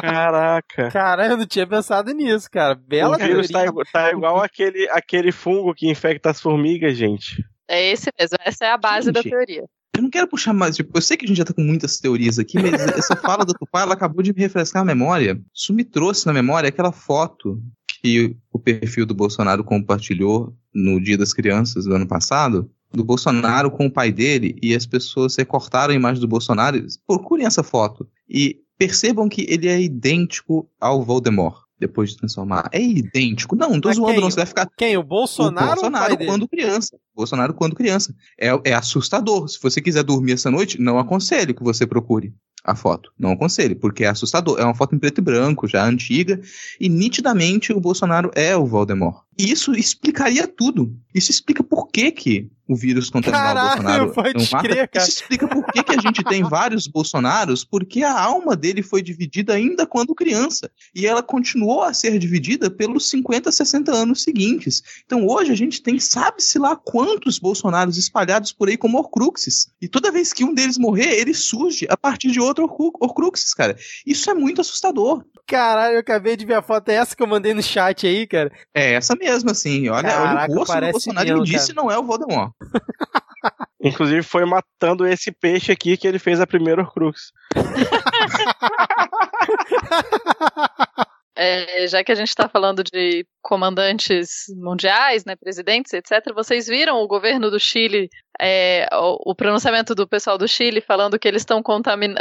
Caraca. 0.00 0.90
Cara, 0.90 1.26
eu 1.26 1.36
não 1.36 1.46
tinha 1.46 1.66
pensado 1.66 2.12
nisso, 2.12 2.48
cara. 2.50 2.74
Bela 2.74 3.16
o 3.16 3.18
vírus 3.20 3.48
tá, 3.48 3.60
tá 3.92 4.10
igual 4.10 4.40
aquele, 4.40 4.88
aquele 4.90 5.30
fungo 5.32 5.74
que 5.74 5.88
infecta 5.90 6.30
as 6.30 6.40
formigas, 6.40 6.96
gente. 6.96 7.44
É 7.68 7.90
esse 7.90 8.10
mesmo, 8.18 8.36
essa 8.40 8.64
é 8.66 8.70
a 8.70 8.76
base 8.76 9.12
da 9.12 9.20
Gente. 9.22 9.30
teoria. 9.30 9.64
Eu 9.94 10.02
não 10.02 10.10
quero 10.10 10.26
puxar 10.26 10.54
mais, 10.54 10.74
tipo, 10.74 10.96
eu 10.96 11.02
sei 11.02 11.16
que 11.16 11.26
a 11.26 11.28
gente 11.28 11.36
já 11.36 11.44
tá 11.44 11.52
com 11.52 11.62
muitas 11.62 11.98
teorias 11.98 12.38
aqui, 12.38 12.56
mas 12.58 12.72
essa 12.96 13.14
fala 13.14 13.44
do 13.44 13.52
Tupá, 13.52 13.82
ela 13.82 13.92
acabou 13.92 14.22
de 14.22 14.32
me 14.32 14.40
refrescar 14.40 14.82
a 14.82 14.84
memória. 14.84 15.40
Isso 15.54 15.72
me 15.72 15.84
trouxe 15.84 16.26
na 16.26 16.32
memória 16.32 16.68
aquela 16.68 16.92
foto 16.92 17.62
que 18.00 18.34
o 18.52 18.58
perfil 18.58 19.04
do 19.04 19.14
Bolsonaro 19.14 19.62
compartilhou 19.62 20.56
no 20.74 21.00
Dia 21.00 21.18
das 21.18 21.34
Crianças 21.34 21.84
do 21.84 21.94
ano 21.94 22.06
passado, 22.06 22.70
do 22.90 23.04
Bolsonaro 23.04 23.70
com 23.70 23.86
o 23.86 23.90
pai 23.90 24.10
dele, 24.10 24.56
e 24.62 24.74
as 24.74 24.86
pessoas 24.86 25.36
recortaram 25.36 25.92
a 25.92 25.96
imagem 25.96 26.20
do 26.20 26.28
Bolsonaro. 26.28 26.84
Procurem 27.06 27.46
essa 27.46 27.62
foto 27.62 28.08
e 28.28 28.60
percebam 28.78 29.28
que 29.28 29.46
ele 29.48 29.68
é 29.68 29.80
idêntico 29.80 30.68
ao 30.80 31.04
Voldemort. 31.04 31.61
Depois 31.82 32.10
de 32.10 32.16
transformar. 32.16 32.68
É 32.70 32.80
idêntico. 32.80 33.56
Não, 33.56 33.70
não 33.70 33.80
tô 33.80 33.88
Mas 33.88 33.96
zoando, 33.96 34.12
quem? 34.12 34.20
não. 34.20 34.30
Você 34.30 34.36
vai 34.36 34.46
ficar 34.46 34.70
Quem? 34.78 34.96
O 34.96 35.02
Bolsonaro, 35.02 35.66
o 35.66 35.74
Bolsonaro 35.74 36.06
pai 36.06 36.16
dele? 36.16 36.30
quando 36.30 36.46
criança. 36.46 36.96
Bolsonaro 37.12 37.54
quando 37.54 37.74
criança. 37.74 38.14
É, 38.38 38.50
é 38.64 38.72
assustador. 38.72 39.48
Se 39.48 39.58
você 39.60 39.80
quiser 39.80 40.04
dormir 40.04 40.34
essa 40.34 40.48
noite, 40.48 40.80
não 40.80 40.96
aconselho 40.96 41.52
que 41.52 41.62
você 41.64 41.84
procure 41.84 42.32
a 42.64 42.76
foto. 42.76 43.10
Não 43.18 43.32
aconselho, 43.32 43.74
porque 43.74 44.04
é 44.04 44.08
assustador. 44.08 44.60
É 44.60 44.64
uma 44.64 44.76
foto 44.76 44.94
em 44.94 44.98
preto 45.00 45.18
e 45.18 45.22
branco, 45.22 45.66
já 45.66 45.84
antiga, 45.84 46.40
e 46.78 46.88
nitidamente 46.88 47.72
o 47.72 47.80
Bolsonaro 47.80 48.30
é 48.36 48.56
o 48.56 48.64
Voldemort. 48.64 49.24
E 49.38 49.50
isso 49.50 49.72
explicaria 49.72 50.46
tudo. 50.46 50.94
Isso 51.14 51.30
explica 51.30 51.62
por 51.62 51.88
que, 51.88 52.10
que 52.10 52.50
o 52.68 52.74
vírus 52.76 53.10
contaminar 53.10 53.54
o 53.56 53.60
Bolsonaro 53.66 54.12
pode 54.12 54.34
não 54.34 54.46
mata. 54.50 54.68
crer, 54.68 54.88
cara. 54.88 55.06
Isso 55.06 55.20
explica 55.20 55.46
por 55.48 55.66
que, 55.66 55.82
que 55.82 55.92
a 55.92 56.00
gente 56.00 56.22
tem 56.24 56.42
vários 56.42 56.86
Bolsonaros, 56.86 57.64
porque 57.64 58.02
a 58.02 58.18
alma 58.18 58.56
dele 58.56 58.82
foi 58.82 59.02
dividida 59.02 59.52
ainda 59.52 59.86
quando 59.86 60.14
criança. 60.14 60.70
E 60.94 61.06
ela 61.06 61.22
continuou 61.22 61.82
a 61.82 61.92
ser 61.92 62.18
dividida 62.18 62.70
pelos 62.70 63.10
50, 63.10 63.50
60 63.52 63.92
anos 63.92 64.22
seguintes. 64.22 64.82
Então 65.04 65.26
hoje 65.26 65.52
a 65.52 65.56
gente 65.56 65.82
tem, 65.82 65.98
sabe-se 65.98 66.58
lá 66.58 66.74
quantos 66.76 67.38
Bolsonaros 67.38 67.98
espalhados 67.98 68.52
por 68.52 68.68
aí 68.68 68.76
como 68.78 68.98
Horcruxes. 68.98 69.68
E 69.80 69.88
toda 69.88 70.12
vez 70.12 70.32
que 70.32 70.44
um 70.44 70.54
deles 70.54 70.78
morrer, 70.78 71.12
ele 71.20 71.34
surge 71.34 71.86
a 71.90 71.96
partir 71.96 72.30
de 72.30 72.40
outro 72.40 72.64
Horcru- 72.64 72.92
Horcruxes, 73.00 73.52
cara. 73.52 73.76
Isso 74.06 74.30
é 74.30 74.34
muito 74.34 74.60
assustador. 74.62 75.24
Caralho, 75.46 75.94
eu 75.96 76.00
acabei 76.00 76.36
de 76.36 76.46
ver 76.46 76.54
a 76.54 76.62
foto. 76.62 76.88
É 76.88 76.94
essa 76.94 77.14
que 77.16 77.22
eu 77.22 77.26
mandei 77.26 77.52
no 77.52 77.62
chat 77.62 78.06
aí, 78.06 78.26
cara. 78.26 78.50
É 78.74 78.94
essa 78.94 79.14
mesmo, 79.22 79.50
assim. 79.50 79.88
Olha, 79.88 80.08
Caraca, 80.08 80.42
olha 80.42 80.52
o 80.52 80.58
rosto 80.58 80.74
do 80.74 80.90
Bolsonaro 80.90 81.28
mesmo, 81.28 81.44
e 81.44 81.46
disse 81.46 81.72
não 81.72 81.90
é 81.90 81.98
o 81.98 82.02
Voldemort. 82.02 82.52
Inclusive 83.80 84.22
foi 84.22 84.44
matando 84.44 85.06
esse 85.06 85.32
peixe 85.32 85.72
aqui 85.72 85.96
que 85.96 86.06
ele 86.06 86.18
fez 86.18 86.40
a 86.40 86.46
primeira 86.46 86.82
Horcrux. 86.82 87.32
É, 91.34 91.88
já 91.88 92.04
que 92.04 92.12
a 92.12 92.14
gente 92.14 92.28
está 92.28 92.46
falando 92.46 92.84
de 92.84 93.26
comandantes 93.40 94.44
mundiais, 94.54 95.24
né, 95.24 95.34
presidentes, 95.34 95.90
etc., 95.94 96.26
vocês 96.34 96.66
viram 96.66 96.98
o 96.98 97.08
governo 97.08 97.50
do 97.50 97.58
Chile, 97.58 98.10
é, 98.38 98.86
o, 98.92 99.30
o 99.30 99.34
pronunciamento 99.34 99.94
do 99.94 100.06
pessoal 100.06 100.36
do 100.36 100.46
Chile 100.46 100.82
falando 100.82 101.18
que 101.18 101.26
eles 101.26 101.40
estão 101.40 101.62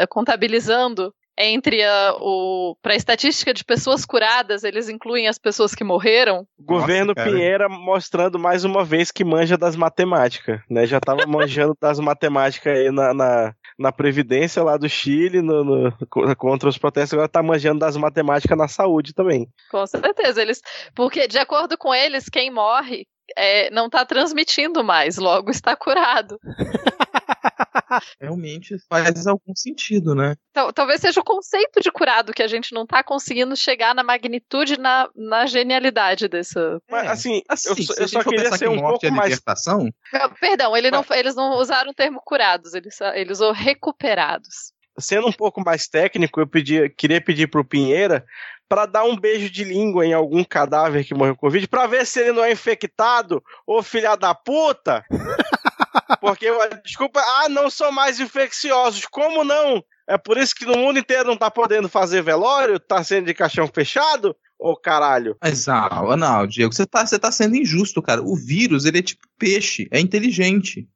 contabilizando 0.09 1.13
entre 1.37 1.83
a, 1.83 2.13
o. 2.19 2.75
Pra 2.81 2.95
estatística 2.95 3.53
de 3.53 3.63
pessoas 3.63 4.05
curadas, 4.05 4.63
eles 4.63 4.89
incluem 4.89 5.27
as 5.27 5.37
pessoas 5.37 5.73
que 5.73 5.83
morreram. 5.83 6.45
Governo 6.59 7.15
cara. 7.15 7.29
Pinheira 7.31 7.69
mostrando 7.69 8.37
mais 8.39 8.63
uma 8.63 8.83
vez 8.83 9.11
que 9.11 9.23
manja 9.23 9.57
das 9.57 9.75
matemáticas, 9.75 10.59
né? 10.69 10.85
Já 10.85 10.99
tava 10.99 11.25
manjando 11.25 11.75
das 11.81 11.99
matemáticas 11.99 12.75
aí 12.77 12.91
na, 12.91 13.13
na, 13.13 13.53
na 13.79 13.91
Previdência 13.91 14.63
lá 14.63 14.77
do 14.77 14.87
Chile, 14.89 15.41
no, 15.41 15.63
no- 15.63 15.93
co- 16.09 16.35
contra 16.35 16.69
os 16.69 16.77
protestos, 16.77 17.13
agora 17.13 17.27
tá 17.29 17.41
manjando 17.41 17.79
das 17.79 17.95
matemáticas 17.97 18.57
na 18.57 18.67
saúde 18.67 19.13
também. 19.13 19.47
Com 19.71 19.85
certeza, 19.87 20.41
eles. 20.41 20.61
Porque, 20.93 21.27
de 21.27 21.37
acordo 21.37 21.77
com 21.77 21.93
eles, 21.93 22.29
quem 22.29 22.51
morre 22.51 23.05
é, 23.37 23.69
não 23.71 23.89
tá 23.89 24.05
transmitindo 24.05 24.83
mais, 24.83 25.17
logo 25.17 25.49
está 25.51 25.75
curado. 25.75 26.39
Realmente 28.19 28.77
faz 28.89 29.27
algum 29.27 29.53
sentido, 29.55 30.15
né? 30.15 30.35
Tal- 30.53 30.71
talvez 30.71 31.01
seja 31.01 31.19
o 31.19 31.23
conceito 31.23 31.81
de 31.81 31.91
curado 31.91 32.33
que 32.33 32.43
a 32.43 32.47
gente 32.47 32.73
não 32.73 32.85
tá 32.85 33.03
conseguindo 33.03 33.55
chegar 33.55 33.93
na 33.93 34.03
magnitude, 34.03 34.77
na, 34.79 35.09
na 35.15 35.45
genialidade 35.45 36.27
dessa. 36.27 36.79
Mas, 36.89 37.09
assim, 37.09 37.41
Assim, 37.49 37.69
eu, 37.69 37.75
só- 37.75 37.93
se 37.93 37.99
a 37.99 38.03
eu 38.03 38.07
gente 38.07 38.13
só 38.17 38.21
for 38.23 38.29
queria 38.29 38.43
pensar 38.45 38.57
ser 38.57 38.65
que 38.65 38.71
um 38.71 38.75
morte 38.75 38.89
pouco 39.01 39.05
é 39.07 39.11
mais. 39.11 39.29
libertação, 39.29 39.89
Não, 40.13 40.29
Perdão, 40.39 40.75
ele 40.77 40.89
não, 40.91 41.05
eles 41.11 41.35
não 41.35 41.57
usaram 41.57 41.91
o 41.91 41.93
termo 41.93 42.21
curados, 42.23 42.73
eles, 42.73 42.99
ele 43.13 43.31
usou 43.31 43.51
recuperados. 43.51 44.71
Sendo 44.99 45.27
um 45.27 45.31
pouco 45.33 45.61
mais 45.63 45.87
técnico, 45.87 46.39
eu 46.39 46.47
pedi, 46.47 46.89
queria 46.89 47.21
pedir 47.21 47.47
pro 47.49 47.63
Pinheira 47.65 48.25
para 48.71 48.85
dar 48.85 49.03
um 49.03 49.17
beijo 49.17 49.49
de 49.49 49.65
língua 49.65 50.05
em 50.05 50.13
algum 50.13 50.45
cadáver 50.45 51.03
que 51.03 51.13
morreu 51.13 51.35
com 51.35 51.41
Covid, 51.41 51.67
pra 51.67 51.87
ver 51.87 52.05
se 52.05 52.21
ele 52.21 52.31
não 52.31 52.41
é 52.41 52.53
infectado, 52.53 53.43
ô 53.67 53.83
filha 53.83 54.15
da 54.15 54.33
puta! 54.33 55.03
Porque, 56.21 56.47
desculpa, 56.81 57.19
ah, 57.19 57.49
não 57.49 57.69
são 57.69 57.91
mais 57.91 58.21
infecciosos. 58.21 59.05
Como 59.07 59.43
não? 59.43 59.83
É 60.07 60.17
por 60.17 60.37
isso 60.37 60.55
que 60.55 60.65
no 60.65 60.77
mundo 60.77 60.99
inteiro 60.99 61.27
não 61.27 61.35
tá 61.35 61.51
podendo 61.51 61.89
fazer 61.89 62.21
velório? 62.21 62.79
Tá 62.79 63.03
sendo 63.03 63.25
de 63.25 63.33
caixão 63.33 63.67
fechado? 63.67 64.33
Ô 64.57 64.73
caralho. 64.73 65.35
Mas, 65.41 65.67
ah, 65.67 65.89
não, 66.17 66.47
Diego, 66.47 66.73
você 66.73 66.85
tá, 66.85 67.05
você 67.05 67.19
tá 67.19 67.29
sendo 67.29 67.57
injusto, 67.57 68.01
cara. 68.01 68.21
O 68.21 68.37
vírus, 68.37 68.85
ele 68.85 68.99
é 68.99 69.01
tipo 69.01 69.27
peixe, 69.37 69.89
é 69.91 69.99
inteligente. 69.99 70.87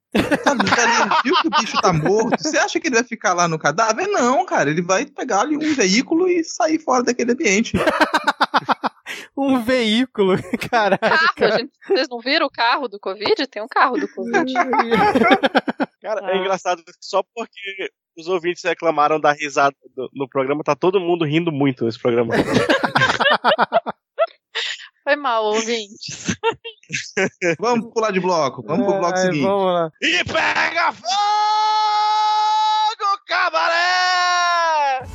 Tá, 0.43 0.55
tá 0.55 1.21
viu 1.23 1.35
que 1.41 1.47
o 1.47 1.51
bicho 1.51 1.81
tá 1.81 1.91
morto? 1.93 2.41
Você 2.41 2.57
acha 2.57 2.79
que 2.79 2.87
ele 2.87 2.95
vai 2.95 3.03
ficar 3.03 3.33
lá 3.33 3.47
no 3.47 3.59
cadáver? 3.59 4.07
Não, 4.07 4.45
cara. 4.45 4.69
Ele 4.69 4.81
vai 4.81 5.05
pegar 5.05 5.41
ali 5.41 5.57
um 5.57 5.73
veículo 5.73 6.27
e 6.29 6.43
sair 6.43 6.79
fora 6.79 7.03
daquele 7.03 7.31
ambiente. 7.33 7.73
Um 9.37 9.61
veículo, 9.61 10.35
caralho. 10.71 10.97
Carro, 11.35 11.57
gente, 11.57 11.71
vocês 11.87 12.07
não 12.09 12.19
viram 12.19 12.47
o 12.47 12.49
carro 12.49 12.87
do 12.87 12.99
Covid? 12.99 13.45
Tem 13.47 13.61
um 13.61 13.67
carro 13.67 13.97
do 13.97 14.07
Covid. 14.07 14.51
Cara, 16.01 16.21
Ah. 16.23 16.31
é 16.31 16.37
engraçado 16.37 16.81
que 16.83 16.91
só 17.01 17.21
porque 17.33 17.89
os 18.17 18.27
ouvintes 18.27 18.63
reclamaram 18.63 19.19
da 19.19 19.31
risada 19.33 19.75
do- 19.95 20.09
no 20.13 20.27
programa, 20.27 20.63
tá 20.63 20.73
todo 20.75 20.99
mundo 21.01 21.25
rindo 21.25 21.51
muito 21.51 21.83
nesse 21.85 21.99
programa. 21.99 22.33
Foi 25.05 25.15
mal, 25.15 25.45
ouvintes. 25.45 26.35
Vamos 27.59 27.93
pular 27.93 28.11
de 28.11 28.19
bloco. 28.19 28.63
Vamos 28.65 28.87
pro 28.87 28.97
bloco 28.99 29.17
seguinte. 29.17 29.43
Vamos 29.43 29.65
lá. 29.73 29.91
E 30.01 30.23
pega 30.23 30.91
fogo, 30.93 31.05
cabaré! 33.27 35.05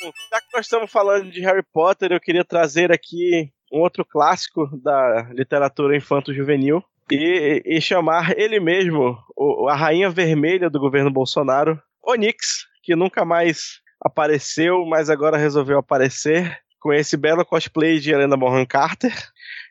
Bom, 0.00 0.12
já 0.30 0.40
que 0.40 0.46
nós 0.54 0.66
estamos 0.66 0.90
falando 0.90 1.30
de 1.30 1.40
Harry 1.40 1.62
Potter, 1.72 2.12
eu 2.12 2.20
queria 2.20 2.44
trazer 2.44 2.92
aqui 2.92 3.50
um 3.72 3.80
outro 3.80 4.04
clássico 4.04 4.66
da 4.82 5.28
literatura 5.32 5.96
infanto-juvenil 5.96 6.82
e, 7.10 7.62
e 7.64 7.80
chamar 7.80 8.38
ele 8.38 8.60
mesmo, 8.60 9.16
o- 9.36 9.68
a 9.68 9.74
rainha 9.74 10.10
vermelha 10.10 10.68
do 10.70 10.78
governo 10.80 11.10
Bolsonaro, 11.10 11.80
Onyx, 12.06 12.66
que 12.82 12.94
nunca 12.94 13.24
mais 13.24 13.80
apareceu, 14.00 14.84
mas 14.86 15.10
agora 15.10 15.36
resolveu 15.36 15.78
aparecer 15.78 16.58
com 16.80 16.92
esse 16.92 17.16
belo 17.16 17.44
cosplay 17.44 17.98
de 17.98 18.12
Helena 18.12 18.36
Bonham 18.36 18.64
Carter, 18.66 19.12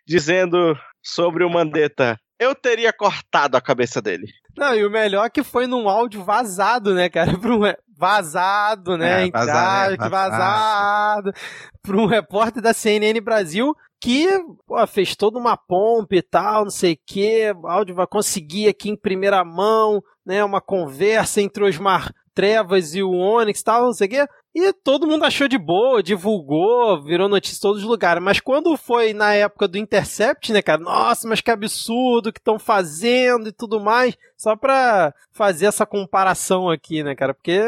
dizendo 0.06 0.78
sobre 1.02 1.44
o 1.44 1.50
Mandetta: 1.50 2.20
Eu 2.40 2.54
teria 2.54 2.92
cortado 2.94 3.56
a 3.58 3.62
cabeça 3.62 4.02
dele. 4.02 4.28
Não, 4.58 4.74
e 4.76 4.86
o 4.86 4.90
melhor 4.90 5.26
é 5.26 5.30
que 5.30 5.44
foi 5.44 5.68
num 5.68 5.88
áudio 5.88 6.24
vazado, 6.24 6.94
né, 6.94 7.10
cara? 7.10 7.38
Pra 7.38 7.56
um 7.56 7.60
re- 7.62 7.78
Vazado, 8.00 8.96
né? 8.96 9.26
É, 9.28 9.32
vazar, 9.32 9.90
né? 9.90 9.94
aspas, 9.96 10.10
Vazado. 10.12 10.38
vazado. 10.38 11.34
Pra 11.82 11.98
um 11.98 12.06
repórter 12.06 12.62
da 12.62 12.72
CNN 12.72 13.20
Brasil 13.20 13.74
que 14.00 14.28
pô, 14.68 14.86
fez 14.86 15.16
toda 15.16 15.40
uma 15.40 15.58
pompa 15.58 16.16
e 16.16 16.22
tal, 16.22 16.66
não 16.66 16.70
sei 16.70 16.94
o 16.94 17.00
quê. 17.08 17.52
O 17.56 17.68
áudio 17.68 17.96
vai 17.96 18.06
conseguir 18.06 18.68
aqui 18.68 18.90
em 18.92 18.96
primeira 18.96 19.44
mão, 19.44 20.00
né? 20.24 20.44
Uma 20.44 20.62
conversa 20.62 21.42
entre 21.42 21.64
Osmar 21.64 22.12
Trevas 22.38 22.94
e 22.94 23.02
o 23.02 23.10
Onyx 23.10 23.60
e 23.60 23.64
tal, 23.64 23.86
não 23.86 23.94
sei 23.94 24.06
o 24.06 24.10
quê. 24.12 24.28
E 24.54 24.72
todo 24.72 25.08
mundo 25.08 25.26
achou 25.26 25.48
de 25.48 25.58
boa, 25.58 26.04
divulgou, 26.04 27.02
virou 27.02 27.28
notícia 27.28 27.58
em 27.58 27.62
todos 27.62 27.82
os 27.82 27.90
lugares. 27.90 28.22
Mas 28.22 28.40
quando 28.40 28.78
foi 28.78 29.12
na 29.12 29.34
época 29.34 29.68
do 29.68 29.76
Intercept, 29.76 30.54
né, 30.54 30.62
cara? 30.62 30.80
Nossa, 30.80 31.28
mas 31.28 31.42
que 31.42 31.50
absurdo 31.50 32.32
que 32.32 32.40
estão 32.40 32.60
fazendo 32.60 33.50
e 33.50 33.52
tudo 33.52 33.80
mais. 33.80 34.16
Só 34.38 34.56
pra 34.56 35.16
fazer 35.34 35.66
essa 35.66 35.84
comparação 35.84 36.70
aqui, 36.70 37.02
né, 37.02 37.16
cara? 37.16 37.34
Porque 37.34 37.60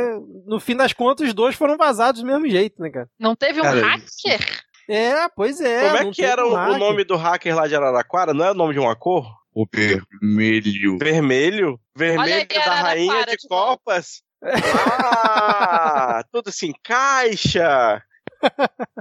no 0.45 0.59
fim 0.59 0.75
das 0.75 0.93
contas 0.93 1.29
os 1.29 1.33
dois 1.33 1.55
foram 1.55 1.75
vazados 1.75 2.21
do 2.21 2.27
mesmo 2.27 2.47
jeito, 2.47 2.79
né, 2.79 2.91
cara? 2.91 3.09
Não 3.19 3.35
teve 3.35 3.59
um 3.59 3.63
Cara, 3.63 3.81
hacker? 3.81 4.63
É, 4.87 5.27
pois 5.29 5.59
é. 5.59 5.89
Como 5.89 6.09
é 6.09 6.11
que 6.11 6.23
era 6.23 6.45
um 6.45 6.53
o, 6.53 6.77
nome 6.77 7.03
do 7.03 7.15
hacker 7.15 7.55
lá 7.55 7.67
de 7.67 7.75
Araraquara? 7.75 8.35
Não 8.35 8.45
é 8.45 8.51
o 8.51 8.55
nome 8.55 8.73
de 8.73 8.79
uma 8.79 8.95
cor? 8.95 9.25
O 9.51 9.65
vermelho. 9.65 10.99
Vermelho? 10.99 11.79
Vermelho 11.95 12.33
aí, 12.35 12.45
da 12.47 12.75
rainha 12.75 13.25
de 13.25 13.31
de 13.31 13.47
volta. 13.49 13.77
copas? 13.77 14.28
Ah, 14.41 16.23
tudo 16.31 16.51
se 16.51 16.67
encaixa. 16.67 18.01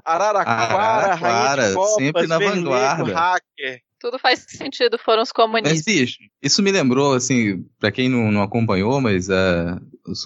Araraquara, 0.05 1.15
rainha 1.15 1.39
Araraquara, 1.39 1.69
de 1.69 1.75
copas, 1.75 1.95
sempre 1.95 2.27
na 2.27 2.39
vermelho, 2.39 2.65
vanguarda. 2.65 3.15
hacker. 3.15 3.81
Tudo 4.01 4.19
faz 4.19 4.45
sentido, 4.49 4.99
foram 4.99 5.23
os 5.23 5.33
comunistas. 5.33 5.73
Mas, 5.73 5.85
bicho, 5.85 6.19
isso 6.43 6.63
me 6.63 6.71
lembrou, 6.71 7.15
assim, 7.15 7.65
pra 7.81 7.91
quem 7.91 8.09
não, 8.09 8.31
não 8.31 8.43
acompanhou, 8.43 9.01
mas 9.01 9.29
ah, 9.29 9.81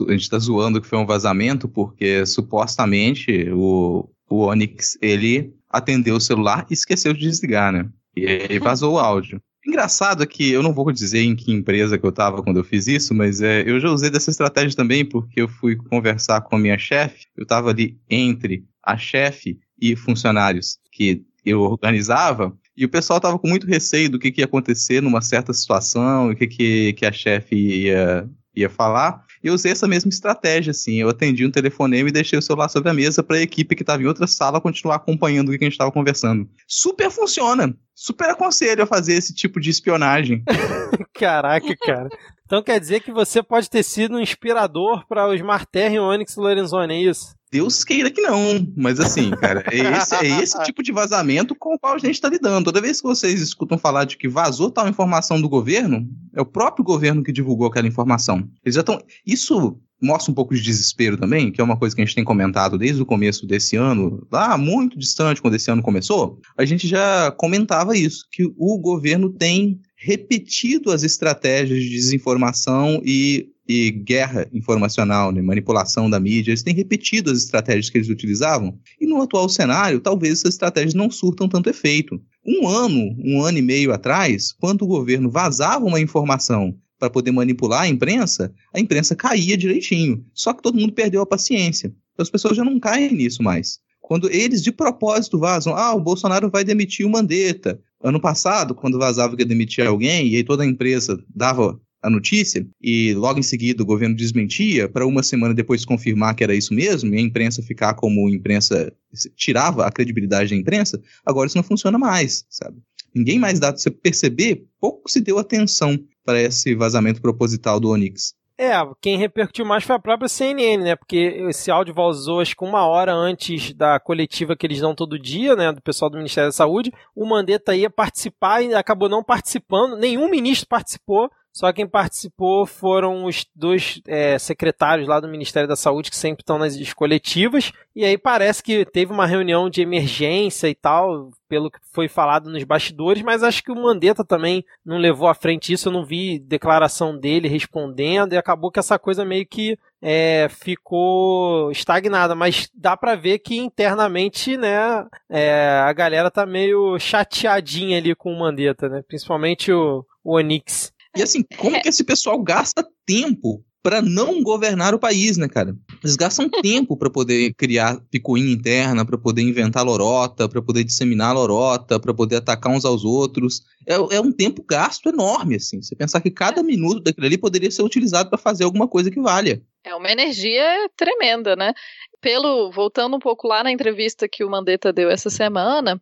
a 0.08 0.12
gente 0.12 0.28
tá 0.28 0.38
zoando 0.38 0.80
que 0.80 0.86
foi 0.86 0.98
um 0.98 1.06
vazamento, 1.06 1.68
porque 1.68 2.26
supostamente 2.26 3.50
o, 3.50 4.08
o 4.28 4.46
Onyx, 4.46 4.98
ele 5.00 5.54
atendeu 5.70 6.16
o 6.16 6.20
celular 6.20 6.66
e 6.70 6.74
esqueceu 6.74 7.14
de 7.14 7.20
desligar, 7.20 7.72
né? 7.72 7.88
E 8.14 8.26
aí 8.26 8.58
vazou 8.58 8.94
o 8.94 8.98
áudio. 8.98 9.40
Engraçado 9.64 10.24
é 10.24 10.26
que 10.26 10.50
eu 10.50 10.62
não 10.62 10.72
vou 10.72 10.90
dizer 10.90 11.20
em 11.20 11.36
que 11.36 11.52
empresa 11.52 11.96
que 11.96 12.04
eu 12.04 12.10
tava 12.10 12.42
quando 12.42 12.56
eu 12.56 12.64
fiz 12.64 12.88
isso, 12.88 13.14
mas 13.14 13.40
é, 13.40 13.62
eu 13.68 13.78
já 13.78 13.88
usei 13.90 14.10
dessa 14.10 14.30
estratégia 14.30 14.76
também, 14.76 15.04
porque 15.04 15.40
eu 15.40 15.48
fui 15.48 15.76
conversar 15.76 16.40
com 16.40 16.56
a 16.56 16.58
minha 16.58 16.76
chefe, 16.76 17.26
eu 17.36 17.46
tava 17.46 17.70
ali 17.70 17.96
entre 18.10 18.64
a 18.82 18.96
chefe 18.96 19.60
e 19.80 19.94
funcionários 19.94 20.78
que 20.90 21.24
eu 21.44 21.60
organizava, 21.60 22.56
e 22.76 22.84
o 22.84 22.88
pessoal 22.88 23.20
tava 23.20 23.38
com 23.38 23.48
muito 23.48 23.66
receio 23.66 24.10
do 24.10 24.18
que, 24.18 24.32
que 24.32 24.40
ia 24.40 24.46
acontecer 24.46 25.00
numa 25.00 25.20
certa 25.20 25.52
situação, 25.52 26.30
o 26.30 26.36
que, 26.36 26.46
que, 26.46 26.92
que 26.94 27.06
a 27.06 27.12
chefe 27.12 27.54
ia, 27.54 28.28
ia 28.56 28.68
falar. 28.68 29.24
E 29.42 29.48
eu 29.48 29.54
usei 29.54 29.72
essa 29.72 29.88
mesma 29.88 30.08
estratégia, 30.08 30.70
assim. 30.70 31.00
Eu 31.00 31.08
atendi 31.08 31.44
um 31.44 31.50
telefonema 31.50 32.08
e 32.08 32.12
deixei 32.12 32.38
o 32.38 32.42
celular 32.42 32.68
sobre 32.68 32.90
a 32.90 32.94
mesa 32.94 33.22
para 33.22 33.36
a 33.36 33.42
equipe 33.42 33.74
que 33.74 33.82
estava 33.82 34.02
em 34.02 34.06
outra 34.06 34.26
sala 34.26 34.60
continuar 34.60 34.96
acompanhando 34.96 35.48
o 35.48 35.58
que 35.58 35.64
a 35.64 35.66
gente 35.66 35.72
estava 35.72 35.90
conversando. 35.90 36.48
Super 36.66 37.10
funciona. 37.10 37.74
Super 37.94 38.30
aconselho 38.30 38.82
a 38.82 38.86
fazer 38.86 39.14
esse 39.14 39.34
tipo 39.34 39.60
de 39.60 39.70
espionagem. 39.70 40.44
Caraca, 41.14 41.76
cara. 41.84 42.08
Então 42.46 42.62
quer 42.62 42.78
dizer 42.78 43.00
que 43.00 43.12
você 43.12 43.42
pode 43.42 43.68
ter 43.68 43.82
sido 43.82 44.16
um 44.16 44.20
inspirador 44.20 45.06
para 45.08 45.28
os 45.28 45.40
Marterra 45.40 45.94
e 45.94 45.98
Onyx 45.98 46.36
Lorenzoni, 46.36 46.94
é 46.94 47.02
isso? 47.10 47.34
Deus 47.52 47.84
queira 47.84 48.10
que 48.10 48.22
não, 48.22 48.66
mas 48.74 48.98
assim, 48.98 49.30
cara, 49.32 49.62
é 49.70 49.76
esse, 49.76 50.14
é 50.14 50.42
esse 50.42 50.58
tipo 50.64 50.82
de 50.82 50.90
vazamento 50.90 51.54
com 51.54 51.74
o 51.74 51.78
qual 51.78 51.94
a 51.94 51.98
gente 51.98 52.14
está 52.14 52.30
lidando. 52.30 52.64
Toda 52.64 52.80
vez 52.80 53.02
que 53.02 53.06
vocês 53.06 53.42
escutam 53.42 53.76
falar 53.76 54.06
de 54.06 54.16
que 54.16 54.26
vazou 54.26 54.70
tal 54.70 54.88
informação 54.88 55.38
do 55.38 55.50
governo, 55.50 56.08
é 56.34 56.40
o 56.40 56.46
próprio 56.46 56.82
governo 56.82 57.22
que 57.22 57.30
divulgou 57.30 57.66
aquela 57.66 57.86
informação. 57.86 58.48
Eles 58.64 58.74
já 58.74 58.80
estão. 58.80 58.98
Isso 59.26 59.78
mostra 60.00 60.32
um 60.32 60.34
pouco 60.34 60.54
de 60.54 60.62
desespero 60.62 61.18
também, 61.18 61.52
que 61.52 61.60
é 61.60 61.64
uma 61.64 61.76
coisa 61.76 61.94
que 61.94 62.00
a 62.00 62.04
gente 62.04 62.14
tem 62.14 62.24
comentado 62.24 62.78
desde 62.78 63.02
o 63.02 63.06
começo 63.06 63.46
desse 63.46 63.76
ano, 63.76 64.26
lá 64.32 64.56
muito 64.56 64.98
distante, 64.98 65.42
quando 65.42 65.54
esse 65.54 65.70
ano 65.70 65.82
começou. 65.82 66.40
A 66.58 66.64
gente 66.64 66.88
já 66.88 67.30
comentava 67.32 67.96
isso, 67.96 68.26
que 68.32 68.50
o 68.56 68.78
governo 68.78 69.28
tem 69.30 69.78
repetido 70.02 70.90
as 70.90 71.02
estratégias 71.02 71.82
de 71.82 71.90
desinformação 71.90 73.00
e 73.04 73.48
e 73.68 73.90
guerra 73.90 74.46
informacional, 74.52 75.30
né, 75.30 75.40
manipulação 75.40 76.10
da 76.10 76.18
mídia, 76.18 76.50
eles 76.50 76.62
têm 76.62 76.74
repetido 76.74 77.30
as 77.30 77.38
estratégias 77.38 77.88
que 77.88 77.96
eles 77.96 78.08
utilizavam. 78.08 78.76
E 79.00 79.06
no 79.06 79.22
atual 79.22 79.48
cenário, 79.48 80.00
talvez 80.00 80.40
essas 80.40 80.54
estratégias 80.54 80.94
não 80.94 81.10
surtam 81.10 81.48
tanto 81.48 81.70
efeito. 81.70 82.20
Um 82.44 82.68
ano, 82.68 83.16
um 83.18 83.40
ano 83.42 83.58
e 83.58 83.62
meio 83.62 83.92
atrás, 83.92 84.52
quando 84.52 84.82
o 84.82 84.86
governo 84.86 85.30
vazava 85.30 85.84
uma 85.84 86.00
informação 86.00 86.76
para 86.98 87.10
poder 87.10 87.30
manipular 87.30 87.82
a 87.82 87.88
imprensa, 87.88 88.52
a 88.74 88.80
imprensa 88.80 89.14
caía 89.14 89.56
direitinho. 89.56 90.24
Só 90.34 90.52
que 90.52 90.62
todo 90.62 90.78
mundo 90.78 90.92
perdeu 90.92 91.22
a 91.22 91.26
paciência. 91.26 91.94
As 92.18 92.30
pessoas 92.30 92.56
já 92.56 92.64
não 92.64 92.78
caem 92.78 93.12
nisso 93.12 93.42
mais. 93.42 93.80
Quando 94.00 94.28
eles 94.30 94.62
de 94.62 94.70
propósito 94.70 95.38
vazam, 95.38 95.74
ah, 95.74 95.94
o 95.94 96.00
Bolsonaro 96.00 96.50
vai 96.50 96.64
demitir 96.64 97.06
o 97.06 97.10
Mandetta. 97.10 97.80
Ano 98.02 98.20
passado, 98.20 98.74
quando 98.74 98.98
vazava 98.98 99.36
que 99.36 99.42
ia 99.42 99.48
demitir 99.48 99.86
alguém, 99.86 100.28
e 100.28 100.36
aí 100.36 100.44
toda 100.44 100.64
a 100.64 100.66
empresa 100.66 101.22
dava 101.34 101.80
a 102.02 102.10
notícia 102.10 102.66
e 102.80 103.14
logo 103.14 103.38
em 103.38 103.44
seguida 103.44 103.82
o 103.82 103.86
governo 103.86 104.16
desmentia 104.16 104.88
para 104.88 105.06
uma 105.06 105.22
semana 105.22 105.54
depois 105.54 105.84
confirmar 105.84 106.34
que 106.34 106.42
era 106.42 106.54
isso 106.54 106.74
mesmo 106.74 107.14
e 107.14 107.18
a 107.18 107.20
imprensa 107.20 107.62
ficar 107.62 107.94
como 107.94 108.28
imprensa 108.28 108.92
tirava 109.36 109.86
a 109.86 109.92
credibilidade 109.92 110.50
da 110.50 110.56
imprensa, 110.56 111.00
agora 111.24 111.46
isso 111.46 111.56
não 111.56 111.62
funciona 111.62 111.96
mais, 111.96 112.44
sabe? 112.50 112.76
Ninguém 113.14 113.38
mais 113.38 113.60
dá, 113.60 113.70
você 113.70 113.90
perceber, 113.90 114.64
pouco 114.80 115.08
se 115.08 115.20
deu 115.20 115.38
atenção 115.38 115.96
para 116.24 116.40
esse 116.40 116.74
vazamento 116.74 117.20
proposital 117.20 117.78
do 117.78 117.90
Onix. 117.90 118.34
É, 118.64 118.74
quem 119.00 119.18
repercutiu 119.18 119.64
mais 119.66 119.82
foi 119.82 119.96
a 119.96 119.98
própria 119.98 120.28
CNN, 120.28 120.84
né? 120.84 120.94
Porque 120.94 121.16
esse 121.48 121.68
áudio 121.68 121.92
vazou 121.92 122.38
acho 122.38 122.54
que 122.54 122.64
uma 122.64 122.86
hora 122.86 123.12
antes 123.12 123.74
da 123.74 123.98
coletiva 123.98 124.54
que 124.54 124.64
eles 124.64 124.80
dão 124.80 124.94
todo 124.94 125.18
dia, 125.18 125.56
né? 125.56 125.72
Do 125.72 125.82
pessoal 125.82 126.08
do 126.08 126.16
Ministério 126.16 126.46
da 126.48 126.52
Saúde. 126.52 126.92
O 127.12 127.26
Mandetta 127.26 127.74
ia 127.74 127.90
participar 127.90 128.62
e 128.62 128.72
acabou 128.72 129.08
não 129.08 129.20
participando. 129.20 129.96
Nenhum 129.96 130.30
ministro 130.30 130.68
participou. 130.68 131.28
Só 131.52 131.70
quem 131.70 131.86
participou 131.86 132.64
foram 132.64 133.26
os 133.26 133.46
dois 133.54 134.00
é, 134.06 134.38
secretários 134.38 135.06
lá 135.06 135.20
do 135.20 135.28
Ministério 135.28 135.68
da 135.68 135.76
Saúde, 135.76 136.10
que 136.10 136.16
sempre 136.16 136.40
estão 136.40 136.58
nas 136.58 136.92
coletivas. 136.94 137.72
E 137.94 138.06
aí 138.06 138.16
parece 138.16 138.62
que 138.62 138.86
teve 138.86 139.12
uma 139.12 139.26
reunião 139.26 139.68
de 139.68 139.82
emergência 139.82 140.66
e 140.66 140.74
tal, 140.74 141.30
pelo 141.46 141.70
que 141.70 141.78
foi 141.92 142.08
falado 142.08 142.48
nos 142.48 142.64
bastidores, 142.64 143.22
mas 143.22 143.42
acho 143.42 143.62
que 143.62 143.70
o 143.70 143.76
Mandetta 143.76 144.24
também 144.24 144.64
não 144.82 144.96
levou 144.96 145.28
à 145.28 145.34
frente 145.34 145.74
isso. 145.74 145.88
Eu 145.88 145.92
não 145.92 146.06
vi 146.06 146.38
declaração 146.38 147.18
dele 147.18 147.48
respondendo, 147.48 148.32
e 148.32 148.38
acabou 148.38 148.70
que 148.70 148.78
essa 148.78 148.98
coisa 148.98 149.22
meio 149.22 149.46
que 149.46 149.78
é, 150.00 150.48
ficou 150.48 151.70
estagnada, 151.70 152.34
mas 152.34 152.70
dá 152.74 152.96
para 152.96 153.14
ver 153.14 153.40
que 153.40 153.58
internamente, 153.58 154.56
né, 154.56 155.06
é, 155.28 155.82
a 155.84 155.92
galera 155.92 156.30
tá 156.30 156.46
meio 156.46 156.98
chateadinha 156.98 157.98
ali 157.98 158.14
com 158.14 158.32
o 158.32 158.38
Mandetta, 158.38 158.88
né, 158.88 159.02
principalmente 159.06 159.70
o, 159.70 160.04
o 160.24 160.36
Onix. 160.36 160.92
E 161.16 161.22
assim, 161.22 161.44
como 161.58 161.80
que 161.80 161.88
esse 161.88 162.04
pessoal 162.04 162.42
gasta 162.42 162.86
tempo 163.04 163.64
para 163.82 164.00
não 164.00 164.42
governar 164.42 164.94
o 164.94 164.98
país, 164.98 165.36
né, 165.36 165.48
cara? 165.48 165.74
Eles 166.02 166.14
gastam 166.14 166.48
tempo 166.62 166.96
para 166.96 167.10
poder 167.10 167.52
criar 167.54 168.00
picuinha 168.10 168.52
interna, 168.52 169.04
para 169.04 169.18
poder 169.18 169.42
inventar 169.42 169.84
lorota, 169.84 170.48
para 170.48 170.62
poder 170.62 170.84
disseminar 170.84 171.34
lorota, 171.34 171.98
para 171.98 172.14
poder 172.14 172.36
atacar 172.36 172.72
uns 172.72 172.84
aos 172.84 173.04
outros. 173.04 173.62
É, 173.86 173.94
é, 173.94 174.20
um 174.20 174.30
tempo 174.30 174.64
gasto 174.64 175.08
enorme, 175.08 175.56
assim. 175.56 175.82
Você 175.82 175.96
pensar 175.96 176.20
que 176.20 176.30
cada 176.30 176.62
minuto 176.62 177.02
daquilo 177.02 177.26
ali 177.26 177.36
poderia 177.36 177.70
ser 177.70 177.82
utilizado 177.82 178.30
para 178.30 178.38
fazer 178.38 178.62
alguma 178.62 178.86
coisa 178.86 179.10
que 179.10 179.20
valha. 179.20 179.60
É 179.84 179.94
uma 179.96 180.10
energia 180.12 180.88
tremenda, 180.96 181.56
né? 181.56 181.74
Pelo 182.20 182.70
voltando 182.70 183.16
um 183.16 183.20
pouco 183.20 183.48
lá 183.48 183.64
na 183.64 183.72
entrevista 183.72 184.28
que 184.28 184.44
o 184.44 184.50
Mandetta 184.50 184.92
deu 184.92 185.10
essa 185.10 185.28
semana, 185.28 186.00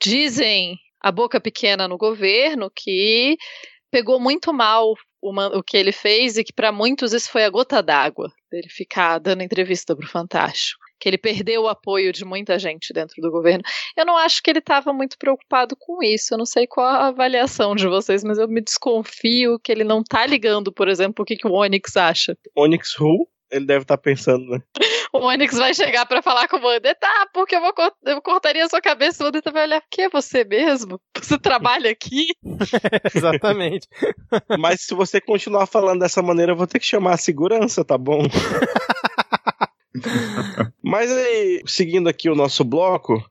dizem 0.00 0.78
a 1.00 1.10
boca 1.10 1.40
pequena 1.40 1.88
no 1.88 1.98
governo 1.98 2.70
que 2.74 3.36
pegou 3.90 4.20
muito 4.20 4.52
mal 4.52 4.94
o, 5.20 5.58
o 5.58 5.62
que 5.62 5.76
ele 5.76 5.92
fez 5.92 6.36
e 6.36 6.44
que 6.44 6.52
para 6.52 6.72
muitos 6.72 7.12
isso 7.12 7.30
foi 7.30 7.44
a 7.44 7.50
gota 7.50 7.82
d'água 7.82 8.32
dele 8.50 8.68
ficar 8.68 9.18
dando 9.18 9.42
entrevista 9.42 9.94
para 9.94 10.04
o 10.04 10.08
Fantástico. 10.08 10.80
Que 11.00 11.08
ele 11.08 11.18
perdeu 11.18 11.62
o 11.62 11.68
apoio 11.68 12.12
de 12.12 12.24
muita 12.24 12.58
gente 12.58 12.92
dentro 12.92 13.22
do 13.22 13.30
governo. 13.30 13.62
Eu 13.96 14.04
não 14.04 14.16
acho 14.16 14.42
que 14.42 14.50
ele 14.50 14.58
estava 14.58 14.92
muito 14.92 15.16
preocupado 15.16 15.76
com 15.78 16.02
isso. 16.02 16.34
Eu 16.34 16.38
não 16.38 16.46
sei 16.46 16.66
qual 16.66 16.86
a 16.86 17.06
avaliação 17.06 17.76
de 17.76 17.86
vocês, 17.86 18.24
mas 18.24 18.36
eu 18.36 18.48
me 18.48 18.60
desconfio 18.60 19.60
que 19.60 19.70
ele 19.70 19.84
não 19.84 20.02
tá 20.02 20.26
ligando, 20.26 20.72
por 20.72 20.88
exemplo, 20.88 21.22
o 21.22 21.24
que, 21.24 21.36
que 21.36 21.46
o 21.46 21.52
Onyx 21.52 21.96
acha. 21.96 22.36
Onyx 22.56 22.98
Who? 22.98 23.28
Ele 23.50 23.64
deve 23.64 23.82
estar 23.82 23.96
tá 23.96 24.02
pensando, 24.02 24.44
né? 24.46 24.60
o 25.12 25.26
Onyx 25.26 25.56
vai 25.56 25.74
chegar 25.74 26.06
para 26.06 26.22
falar 26.22 26.48
com 26.48 26.56
o 26.56 26.62
Wander, 26.62 26.96
tá, 26.98 27.28
porque 27.32 27.56
eu, 27.56 27.60
vou, 27.60 27.72
eu 28.04 28.22
cortaria 28.22 28.64
a 28.64 28.68
sua 28.68 28.80
cabeça, 28.80 29.22
o 29.22 29.26
Wander 29.26 29.42
vai 29.52 29.64
olhar, 29.64 29.82
que 29.90 30.02
é 30.02 30.08
você 30.08 30.44
mesmo? 30.44 31.00
Você 31.16 31.38
trabalha 31.38 31.90
aqui? 31.90 32.28
Exatamente. 33.14 33.86
Mas 34.58 34.82
se 34.82 34.94
você 34.94 35.20
continuar 35.20 35.66
falando 35.66 36.00
dessa 36.00 36.22
maneira, 36.22 36.52
eu 36.52 36.56
vou 36.56 36.66
ter 36.66 36.78
que 36.78 36.86
chamar 36.86 37.14
a 37.14 37.18
segurança, 37.18 37.84
tá 37.84 37.98
bom? 37.98 38.22
Mas 40.82 41.10
aí, 41.10 41.62
seguindo 41.66 42.08
aqui 42.08 42.30
o 42.30 42.34
nosso 42.34 42.64
bloco. 42.64 43.22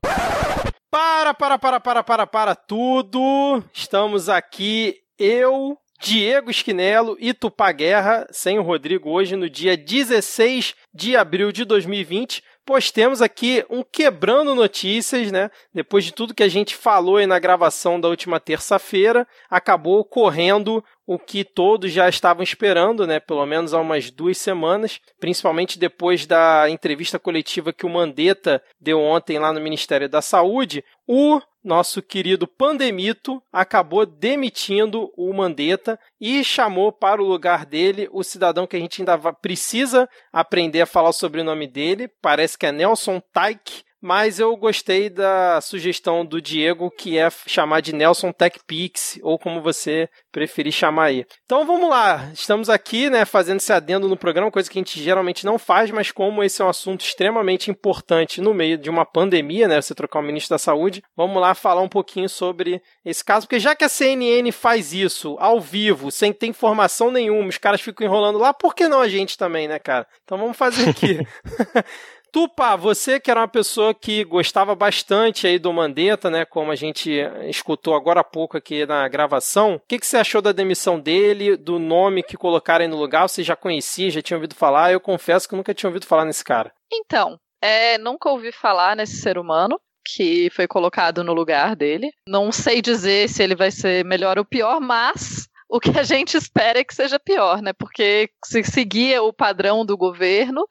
Para, 0.89 1.33
para, 1.33 1.59
para, 1.59 1.79
para, 1.79 2.03
para, 2.03 2.27
para 2.27 2.55
tudo. 2.55 3.63
Estamos 3.73 4.29
aqui, 4.29 4.95
eu, 5.17 5.77
Diego 5.99 6.51
Esquinelo 6.51 7.17
e 7.19 7.33
Tupá 7.33 7.71
Guerra, 7.71 8.27
sem 8.31 8.59
o 8.59 8.61
Rodrigo, 8.61 9.09
hoje 9.09 9.35
no 9.35 9.49
dia 9.49 9.75
16 9.75 10.75
de 10.93 11.15
abril 11.15 11.51
de 11.51 11.65
2020. 11.65 12.43
Pois 12.63 12.91
temos 12.91 13.21
aqui 13.21 13.65
um 13.69 13.81
quebrando 13.81 14.53
notícias, 14.53 15.31
né? 15.31 15.49
Depois 15.73 16.03
de 16.03 16.11
tudo 16.11 16.35
que 16.35 16.43
a 16.43 16.49
gente 16.49 16.75
falou 16.75 17.15
aí 17.15 17.25
na 17.25 17.39
gravação 17.39 17.99
da 17.99 18.09
última 18.09 18.41
terça-feira, 18.41 19.25
acabou 19.49 19.99
ocorrendo 19.99 20.83
o 21.05 21.17
que 21.17 21.45
todos 21.45 21.93
já 21.93 22.09
estavam 22.09 22.43
esperando, 22.43 23.07
né? 23.07 23.21
Pelo 23.21 23.45
menos 23.45 23.73
há 23.73 23.79
umas 23.79 24.11
duas 24.11 24.37
semanas, 24.37 24.99
principalmente 25.17 25.79
depois 25.79 26.25
da 26.25 26.69
entrevista 26.69 27.17
coletiva 27.17 27.71
que 27.71 27.85
o 27.85 27.89
Mandetta 27.89 28.61
deu 28.79 28.99
ontem 28.99 29.39
lá 29.39 29.53
no 29.53 29.61
Ministério 29.61 30.09
da 30.09 30.21
Saúde. 30.21 30.83
O 31.07 31.39
nosso 31.67 32.01
querido 32.01 32.47
Pandemito 32.47 33.43
acabou 33.51 34.05
demitindo 34.05 35.11
o 35.17 35.33
Mandetta 35.33 35.99
e 36.19 36.43
chamou 36.43 36.91
para 36.91 37.21
o 37.21 37.27
lugar 37.27 37.65
dele 37.65 38.07
o 38.11 38.23
cidadão 38.23 38.65
que 38.65 38.77
a 38.77 38.79
gente 38.79 39.01
ainda 39.01 39.17
precisa 39.33 40.09
aprender 40.31 40.81
a 40.81 40.85
falar 40.85 41.11
sobre 41.11 41.41
o 41.41 41.43
nome 41.43 41.67
dele, 41.67 42.07
parece 42.21 42.57
que 42.57 42.65
é 42.65 42.71
Nelson 42.71 43.21
Taik, 43.33 43.83
mas 44.01 44.39
eu 44.39 44.55
gostei 44.55 45.09
da 45.09 45.59
sugestão 45.61 46.25
do 46.25 46.41
Diego, 46.41 46.91
que 46.91 47.17
é 47.17 47.29
chamar 47.45 47.81
de 47.81 47.93
Nelson 47.93 48.31
Tech 48.31 48.59
Pix, 48.65 49.19
ou 49.21 49.39
como 49.39 49.61
você 49.61 50.09
preferir 50.31 50.71
chamar 50.71 51.05
aí. 51.05 51.25
Então 51.45 51.65
vamos 51.65 51.89
lá, 51.89 52.29
estamos 52.33 52.69
aqui, 52.69 53.09
né, 53.09 53.25
fazendo 53.25 53.57
esse 53.57 53.73
adendo 53.73 54.07
no 54.07 54.17
programa, 54.17 54.51
coisa 54.51 54.69
que 54.69 54.77
a 54.77 54.81
gente 54.81 55.01
geralmente 55.01 55.45
não 55.45 55.57
faz, 55.57 55.89
mas 55.91 56.11
como 56.11 56.43
esse 56.43 56.61
é 56.61 56.65
um 56.65 56.69
assunto 56.69 57.01
extremamente 57.01 57.71
importante 57.71 58.39
no 58.39 58.53
meio 58.53 58.77
de 58.77 58.89
uma 58.89 59.05
pandemia, 59.05 59.67
né, 59.67 59.81
você 59.81 59.95
trocar 59.95 60.19
o 60.19 60.23
ministro 60.23 60.53
da 60.53 60.59
Saúde, 60.59 61.03
vamos 61.15 61.41
lá 61.41 61.55
falar 61.55 61.81
um 61.81 61.89
pouquinho 61.89 62.29
sobre 62.29 62.81
esse 63.03 63.23
caso, 63.23 63.47
porque 63.47 63.59
já 63.59 63.75
que 63.75 63.83
a 63.83 63.89
CNN 63.89 64.51
faz 64.51 64.93
isso 64.93 65.35
ao 65.39 65.59
vivo, 65.59 66.11
sem 66.11 66.31
ter 66.31 66.47
informação 66.47 67.11
nenhuma, 67.11 67.49
os 67.49 67.57
caras 67.57 67.81
ficam 67.81 68.05
enrolando 68.05 68.37
lá, 68.37 68.53
por 68.53 68.75
que 68.75 68.87
não 68.87 69.01
a 69.01 69.07
gente 69.07 69.37
também, 69.37 69.67
né, 69.67 69.79
cara? 69.79 70.07
Então 70.23 70.37
vamos 70.37 70.55
fazer 70.57 70.89
aqui. 70.89 71.19
Tupa, 72.31 72.75
você 72.75 73.19
que 73.19 73.31
era 73.31 73.41
uma 73.41 73.47
pessoa 73.47 73.93
que 73.93 74.23
gostava 74.23 74.75
bastante 74.75 75.47
aí 75.47 75.57
do 75.57 75.71
Mandetta, 75.73 76.29
né? 76.29 76.45
Como 76.45 76.71
a 76.71 76.75
gente 76.75 77.11
escutou 77.49 77.95
agora 77.95 78.21
há 78.21 78.23
pouco 78.23 78.57
aqui 78.57 78.85
na 78.85 79.07
gravação. 79.07 79.75
O 79.75 79.81
que, 79.87 79.99
que 79.99 80.05
você 80.05 80.17
achou 80.17 80.41
da 80.41 80.51
demissão 80.51 80.99
dele, 80.99 81.57
do 81.57 81.79
nome 81.79 82.23
que 82.23 82.37
colocaram 82.37 82.83
aí 82.83 82.89
no 82.89 82.97
lugar? 82.97 83.27
Você 83.27 83.43
já 83.43 83.55
conhecia, 83.55 84.11
já 84.11 84.21
tinha 84.21 84.37
ouvido 84.37 84.55
falar? 84.55 84.91
Eu 84.91 84.99
confesso 84.99 85.47
que 85.47 85.55
nunca 85.55 85.73
tinha 85.73 85.89
ouvido 85.89 86.05
falar 86.05 86.25
nesse 86.25 86.43
cara. 86.43 86.71
Então, 86.91 87.39
é, 87.61 87.97
nunca 87.97 88.29
ouvi 88.29 88.51
falar 88.51 88.95
nesse 88.95 89.17
ser 89.17 89.37
humano 89.37 89.79
que 90.05 90.49
foi 90.51 90.67
colocado 90.67 91.23
no 91.23 91.33
lugar 91.33 91.75
dele. 91.75 92.09
Não 92.27 92.51
sei 92.51 92.81
dizer 92.81 93.27
se 93.27 93.43
ele 93.43 93.55
vai 93.55 93.71
ser 93.71 94.05
melhor 94.05 94.37
ou 94.37 94.45
pior, 94.45 94.79
mas 94.79 95.47
o 95.69 95.79
que 95.79 95.97
a 95.99 96.03
gente 96.03 96.37
espera 96.37 96.79
é 96.79 96.83
que 96.83 96.95
seja 96.95 97.19
pior, 97.19 97.61
né? 97.61 97.73
Porque 97.73 98.29
se 98.45 98.63
seguir 98.63 99.19
o 99.19 99.33
padrão 99.33 99.85
do 99.85 99.97
governo, 99.97 100.65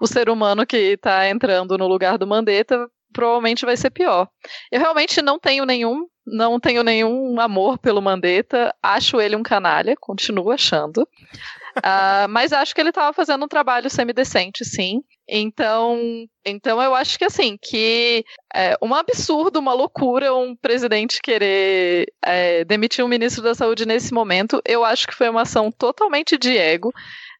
o 0.00 0.06
ser 0.06 0.28
humano 0.28 0.66
que 0.66 0.76
está 0.76 1.28
entrando 1.28 1.76
no 1.76 1.86
lugar 1.86 2.18
do 2.18 2.26
Mandetta 2.26 2.88
provavelmente 3.12 3.64
vai 3.64 3.76
ser 3.76 3.90
pior. 3.90 4.28
Eu 4.70 4.80
realmente 4.80 5.20
não 5.22 5.38
tenho 5.38 5.64
nenhum, 5.64 6.06
não 6.26 6.60
tenho 6.60 6.82
nenhum 6.82 7.40
amor 7.40 7.78
pelo 7.78 8.02
Mandetta, 8.02 8.74
acho 8.82 9.20
ele 9.20 9.36
um 9.36 9.42
canalha, 9.42 9.96
continuo 9.98 10.50
achando. 10.50 11.08
Uh, 11.78 12.28
mas 12.30 12.52
acho 12.52 12.74
que 12.74 12.80
ele 12.80 12.90
estava 12.90 13.12
fazendo 13.12 13.44
um 13.44 13.48
trabalho 13.48 13.88
semidecente, 13.88 14.64
sim. 14.64 15.02
Então, 15.30 15.98
então 16.44 16.80
eu 16.80 16.94
acho 16.94 17.18
que 17.18 17.24
assim, 17.24 17.58
que 17.60 18.24
é 18.54 18.76
um 18.80 18.94
absurdo, 18.94 19.58
uma 19.58 19.74
loucura 19.74 20.34
um 20.34 20.56
presidente 20.56 21.20
querer 21.20 22.10
é, 22.24 22.64
demitir 22.64 23.04
um 23.04 23.08
ministro 23.08 23.42
da 23.42 23.54
saúde 23.54 23.84
nesse 23.84 24.12
momento. 24.14 24.62
Eu 24.64 24.84
acho 24.84 25.06
que 25.06 25.14
foi 25.14 25.28
uma 25.28 25.42
ação 25.42 25.70
totalmente 25.70 26.38
de 26.38 26.56
ego. 26.56 26.92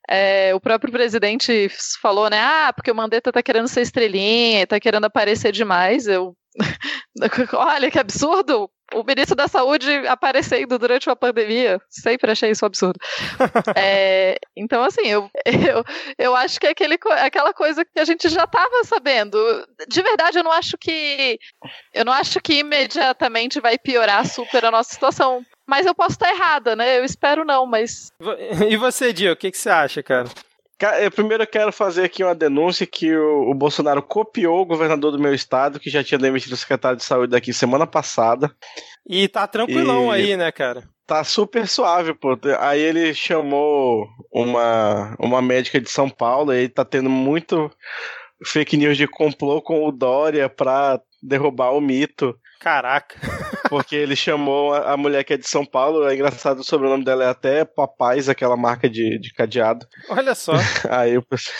É, 0.09 0.55
o 0.55 0.61
próprio 0.61 0.91
presidente 0.91 1.69
falou, 2.01 2.31
né? 2.31 2.41
Ah, 2.41 2.73
porque 2.75 2.91
o 2.91 2.95
Mandetta 2.95 3.31
tá 3.31 3.43
querendo 3.43 3.69
ser 3.69 3.83
estrelinha, 3.83 4.67
tá 4.67 4.81
querendo 4.81 5.05
aparecer 5.05 5.53
demais. 5.53 6.07
Eu. 6.07 6.35
Olha 7.53 7.91
que 7.91 7.99
absurdo! 7.99 8.71
O 8.95 9.05
ministro 9.05 9.37
da 9.37 9.47
Saúde 9.47 9.91
aparecendo 10.07 10.79
durante 10.79 11.11
uma 11.11 11.15
pandemia. 11.15 11.79
Sempre 11.91 12.31
achei 12.31 12.51
isso 12.51 12.65
um 12.65 12.69
absurdo. 12.69 12.99
é, 13.77 14.39
então, 14.57 14.83
assim, 14.83 15.07
eu, 15.07 15.29
eu, 15.45 15.85
eu 16.19 16.35
acho 16.35 16.59
que 16.59 16.67
é 16.67 16.71
aquele, 16.71 16.99
aquela 17.19 17.53
coisa 17.53 17.85
que 17.85 18.01
a 18.01 18.05
gente 18.07 18.31
já 18.31 18.45
estava 18.45 18.83
sabendo. 18.85 19.39
De 19.89 20.01
verdade, 20.01 20.39
eu 20.39 20.45
não 20.45 20.53
acho 20.53 20.79
que. 20.79 21.39
Eu 21.93 22.07
não 22.07 22.13
acho 22.15 22.41
que 22.41 22.61
imediatamente 22.61 23.61
vai 23.61 23.77
piorar 23.79 24.27
super 24.27 24.65
a 24.65 24.71
nossa 24.71 24.91
situação. 24.91 25.45
Mas 25.69 25.85
eu 25.85 25.95
posso 25.95 26.13
estar 26.13 26.31
errada, 26.31 26.75
né? 26.75 26.99
Eu 26.99 27.05
espero 27.05 27.45
não, 27.45 27.67
mas. 27.67 28.11
E 28.71 28.77
você, 28.77 29.13
Dio, 29.13 29.33
o 29.33 29.37
que, 29.37 29.51
que 29.51 29.59
você 29.59 29.69
acha, 29.69 30.03
cara? 30.03 30.29
Primeiro 31.15 31.43
eu 31.43 31.47
quero 31.47 31.73
fazer 31.73 32.05
aqui 32.05 32.23
uma 32.23 32.37
denúncia 32.37 32.87
que 32.87 33.15
o, 33.15 33.51
o, 33.51 33.55
Bolsonaro 33.55 34.01
copiou 34.01 34.63
o 34.63 34.67
governador 34.67 35.11
do 35.11 35.19
meu 35.19 35.35
estado, 35.35 35.81
que 35.81 35.91
já 35.91 36.05
tinha 36.05 36.19
demitido 36.19 36.53
o 36.53 36.57
secretário 36.57 36.97
de 36.97 37.05
saúde 37.05 37.33
daqui 37.33 37.53
semana 37.53 37.85
passada. 37.85 38.51
E 39.07 39.27
tá 39.27 39.47
tranquilão 39.47 40.15
e... 40.15 40.15
aí, 40.15 40.37
né, 40.37 40.53
cara? 40.53 40.89
Tá 41.05 41.25
super 41.25 41.67
suave, 41.67 42.15
pô. 42.15 42.39
Aí 42.61 42.81
ele 42.81 43.13
chamou 43.13 44.07
uma, 44.33 45.17
uma 45.19 45.43
médica 45.43 45.81
de 45.81 45.91
São 45.91 46.09
Paulo 46.09 46.55
e 46.55 46.69
tá 46.69 46.85
tendo 46.85 47.11
muito 47.11 47.71
fake 48.45 48.77
news 48.77 48.97
de 48.97 49.09
complô 49.09 49.61
com 49.61 49.85
o 49.85 49.91
Dória 49.91 50.49
pra 50.49 51.01
derrubar 51.21 51.73
o 51.73 51.81
mito. 51.81 52.39
Caraca. 52.61 53.17
Porque 53.71 53.95
ele 53.95 54.17
chamou 54.17 54.73
a, 54.75 54.93
a 54.93 54.97
mulher 54.97 55.23
que 55.25 55.35
é 55.35 55.37
de 55.37 55.47
São 55.49 55.65
Paulo, 55.65 56.09
é 56.09 56.15
engraçado, 56.15 56.61
o 56.61 56.65
sobrenome 56.65 57.05
dela 57.05 57.25
é 57.25 57.29
até 57.29 57.65
Papais, 57.65 58.29
aquela 58.29 58.57
marca 58.57 58.89
de, 58.89 59.19
de 59.19 59.33
cadeado. 59.33 59.87
Olha 60.09 60.35
só. 60.35 60.53
Aí 60.91 61.17
o 61.17 61.23
pessoal- 61.23 61.57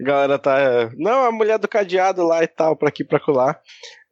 a 0.00 0.04
galera 0.04 0.38
tá. 0.38 0.90
Não, 0.96 1.24
a 1.24 1.32
mulher 1.32 1.58
do 1.58 1.68
cadeado 1.68 2.24
lá 2.26 2.42
e 2.42 2.46
tal, 2.48 2.76
pra 2.76 2.88
aqui, 2.88 3.04
pra 3.04 3.20
colar. 3.20 3.60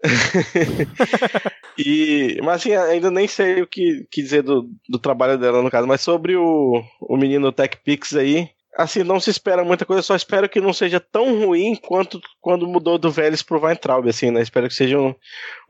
e, 1.78 2.38
mas 2.42 2.60
assim, 2.60 2.74
ainda 2.74 3.10
nem 3.10 3.26
sei 3.26 3.62
o 3.62 3.66
que, 3.66 4.06
que 4.10 4.22
dizer 4.22 4.42
do, 4.42 4.68
do 4.88 4.98
trabalho 4.98 5.38
dela, 5.38 5.62
no 5.62 5.70
caso. 5.70 5.86
Mas 5.86 6.00
sobre 6.00 6.36
o, 6.36 6.82
o 7.00 7.16
menino 7.16 7.52
TechPix 7.52 8.14
aí, 8.16 8.48
assim, 8.76 9.02
não 9.02 9.20
se 9.20 9.30
espera 9.30 9.64
muita 9.64 9.84
coisa, 9.84 10.02
só 10.02 10.14
espero 10.14 10.48
que 10.48 10.60
não 10.60 10.72
seja 10.72 11.00
tão 11.00 11.38
ruim 11.44 11.76
quanto 11.76 12.20
quando 12.40 12.66
mudou 12.66 12.98
do 12.98 13.10
Vélez 13.10 13.42
pro 13.42 13.60
Weintraub, 13.60 14.08
assim, 14.08 14.30
né? 14.30 14.40
Espero 14.42 14.68
que 14.68 14.74
seja 14.74 14.98
um- 14.98 15.14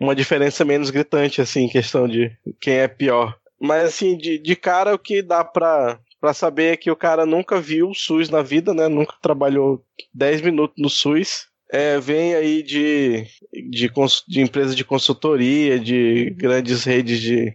uma 0.01 0.14
diferença 0.14 0.64
menos 0.64 0.90
gritante, 0.90 1.40
assim, 1.40 1.64
em 1.64 1.68
questão 1.68 2.07
de 2.09 2.30
quem 2.61 2.74
é 2.74 2.88
pior. 2.88 3.36
Mas, 3.61 3.84
assim, 3.84 4.16
de, 4.16 4.38
de 4.38 4.57
cara, 4.57 4.94
o 4.94 4.98
que 4.98 5.20
dá 5.22 5.44
pra, 5.44 5.98
pra 6.20 6.32
saber 6.32 6.72
é 6.72 6.76
que 6.76 6.90
o 6.90 6.96
cara 6.96 7.26
nunca 7.26 7.61
viu 7.61 7.90
o 7.90 7.94
SUS 7.94 8.30
na 8.30 8.42
vida, 8.42 8.72
né? 8.72 8.88
Nunca 8.88 9.14
trabalhou 9.20 9.84
10 10.14 10.40
minutos 10.40 10.76
no 10.78 10.88
SUS. 10.88 11.48
É, 11.72 12.01
vem 12.01 12.34
aí 12.34 12.64
de, 12.64 13.24
de, 13.70 13.88
de 14.26 14.40
empresas 14.40 14.74
de 14.74 14.84
consultoria, 14.84 15.78
de 15.78 16.30
grandes 16.36 16.82
redes 16.82 17.20
de 17.20 17.55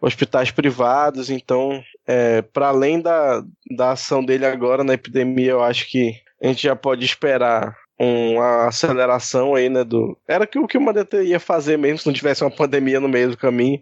hospitais 0.00 0.50
privados, 0.50 1.28
então, 1.28 1.82
é, 2.10 2.42
para 2.42 2.66
além 2.66 3.00
da, 3.00 3.40
da 3.70 3.92
ação 3.92 4.24
dele 4.24 4.44
agora 4.44 4.82
na 4.82 4.94
epidemia, 4.94 5.52
eu 5.52 5.62
acho 5.62 5.88
que 5.88 6.12
a 6.42 6.48
gente 6.48 6.64
já 6.64 6.74
pode 6.74 7.04
esperar 7.04 7.76
uma 7.96 8.66
aceleração 8.66 9.54
aí, 9.54 9.68
né, 9.68 9.84
do... 9.84 10.18
Era 10.26 10.48
o 10.56 10.66
que 10.66 10.76
o 10.76 10.80
Mandetta 10.80 11.22
ia 11.22 11.38
fazer 11.38 11.78
mesmo 11.78 11.98
se 11.98 12.06
não 12.06 12.12
tivesse 12.12 12.42
uma 12.42 12.50
pandemia 12.50 12.98
no 12.98 13.08
meio 13.08 13.30
do 13.30 13.36
caminho, 13.36 13.80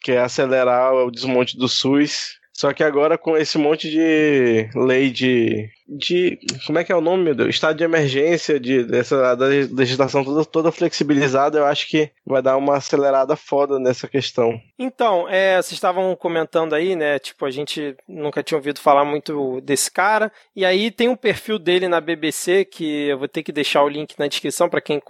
que 0.00 0.10
é 0.10 0.20
acelerar 0.20 0.92
o 0.92 1.10
desmonte 1.10 1.56
do 1.56 1.68
SUS. 1.68 2.40
Só 2.52 2.72
que 2.72 2.82
agora 2.82 3.16
com 3.16 3.36
esse 3.36 3.56
monte 3.58 3.88
de 3.88 4.68
lei 4.74 5.10
de. 5.10 5.70
De 5.96 6.38
como 6.66 6.78
é 6.78 6.84
que 6.84 6.92
é 6.92 6.96
o 6.96 7.00
nome, 7.00 7.24
meu 7.24 7.34
Deus? 7.34 7.50
Estado 7.50 7.76
de 7.76 7.84
emergência, 7.84 8.58
de, 8.58 8.84
dessa 8.84 9.36
da 9.36 9.46
legislação 9.46 10.24
toda, 10.24 10.44
toda 10.44 10.72
flexibilizada, 10.72 11.58
eu 11.58 11.66
acho 11.66 11.88
que 11.88 12.10
vai 12.26 12.40
dar 12.40 12.56
uma 12.56 12.76
acelerada 12.76 13.36
foda 13.36 13.78
nessa 13.78 14.08
questão. 14.08 14.60
Então, 14.78 15.28
é, 15.28 15.56
vocês 15.56 15.72
estavam 15.72 16.14
comentando 16.16 16.74
aí, 16.74 16.96
né? 16.96 17.18
Tipo, 17.18 17.44
a 17.46 17.50
gente 17.50 17.94
nunca 18.08 18.42
tinha 18.42 18.58
ouvido 18.58 18.80
falar 18.80 19.04
muito 19.04 19.60
desse 19.60 19.90
cara. 19.90 20.32
E 20.56 20.64
aí 20.64 20.90
tem 20.90 21.08
um 21.08 21.16
perfil 21.16 21.58
dele 21.58 21.88
na 21.88 22.00
BBC 22.00 22.64
que 22.64 23.08
eu 23.08 23.18
vou 23.18 23.28
ter 23.28 23.42
que 23.42 23.52
deixar 23.52 23.82
o 23.82 23.88
link 23.88 24.14
na 24.18 24.26
descrição 24.26 24.68
para 24.68 24.80
quem, 24.80 25.00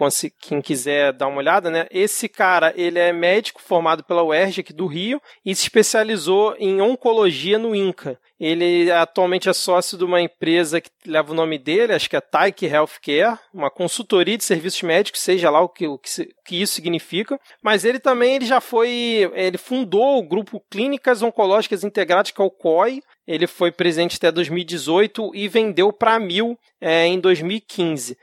quem 0.41 0.61
quiser 0.61 1.12
dar 1.12 1.28
uma 1.28 1.39
olhada, 1.39 1.70
né? 1.70 1.87
Esse 1.91 2.28
cara, 2.28 2.72
ele 2.76 2.99
é 2.99 3.12
médico 3.12 3.62
formado 3.62 4.05
pela 4.05 4.22
UERJ 4.22 4.61
aqui 4.61 4.72
do 4.72 4.87
Rio 4.87 5.20
e 5.45 5.55
se 5.55 5.62
especializou 5.62 6.55
em 6.59 6.80
oncologia 6.80 7.59
no 7.59 7.74
INCA. 7.74 8.18
Ele 8.43 8.91
atualmente 8.91 9.49
é 9.49 9.53
sócio 9.53 9.97
de 9.97 10.05
uma 10.05 10.20
empresa 10.20 10.72
que 10.81 10.91
leva 11.07 11.33
o 11.33 11.35
nome 11.35 11.59
dele, 11.59 11.93
acho 11.93 12.09
que 12.09 12.16
é 12.16 12.20
Taik 12.20 12.64
Healthcare, 12.64 13.39
uma 13.53 13.70
consultoria 13.70 14.37
de 14.37 14.45
serviços 14.45 14.83
médicos, 14.83 15.20
seja 15.20 15.51
lá 15.51 15.61
o 15.61 15.68
que, 15.68 15.87
o 15.87 15.99
que, 15.99 16.23
o 16.23 16.45
que 16.45 16.61
isso 16.61 16.75
significa. 16.75 17.39
Mas 17.62 17.85
ele 17.85 17.99
também 17.99 18.37
ele 18.37 18.47
já 18.47 18.61
foi, 18.61 19.31
ele 19.35 19.59
fundou 19.59 20.18
o 20.18 20.23
grupo 20.23 20.62
Clínicas 20.70 21.23
Oncológicas 21.23 21.85
Integradas, 21.85 22.31
que 22.31 22.41
é 22.41 22.45
o 22.45 22.51
COI. 22.51 23.03
Ele 23.27 23.47
foi 23.47 23.70
presidente 23.70 24.16
até 24.16 24.33
2018 24.33 25.33
e 25.35 25.49
vendeu 25.49 25.93
para 25.93 26.14
a 26.14 26.20
Mil 26.20 26.59
é, 26.81 27.07
em 27.07 27.20
2015. 27.20 28.16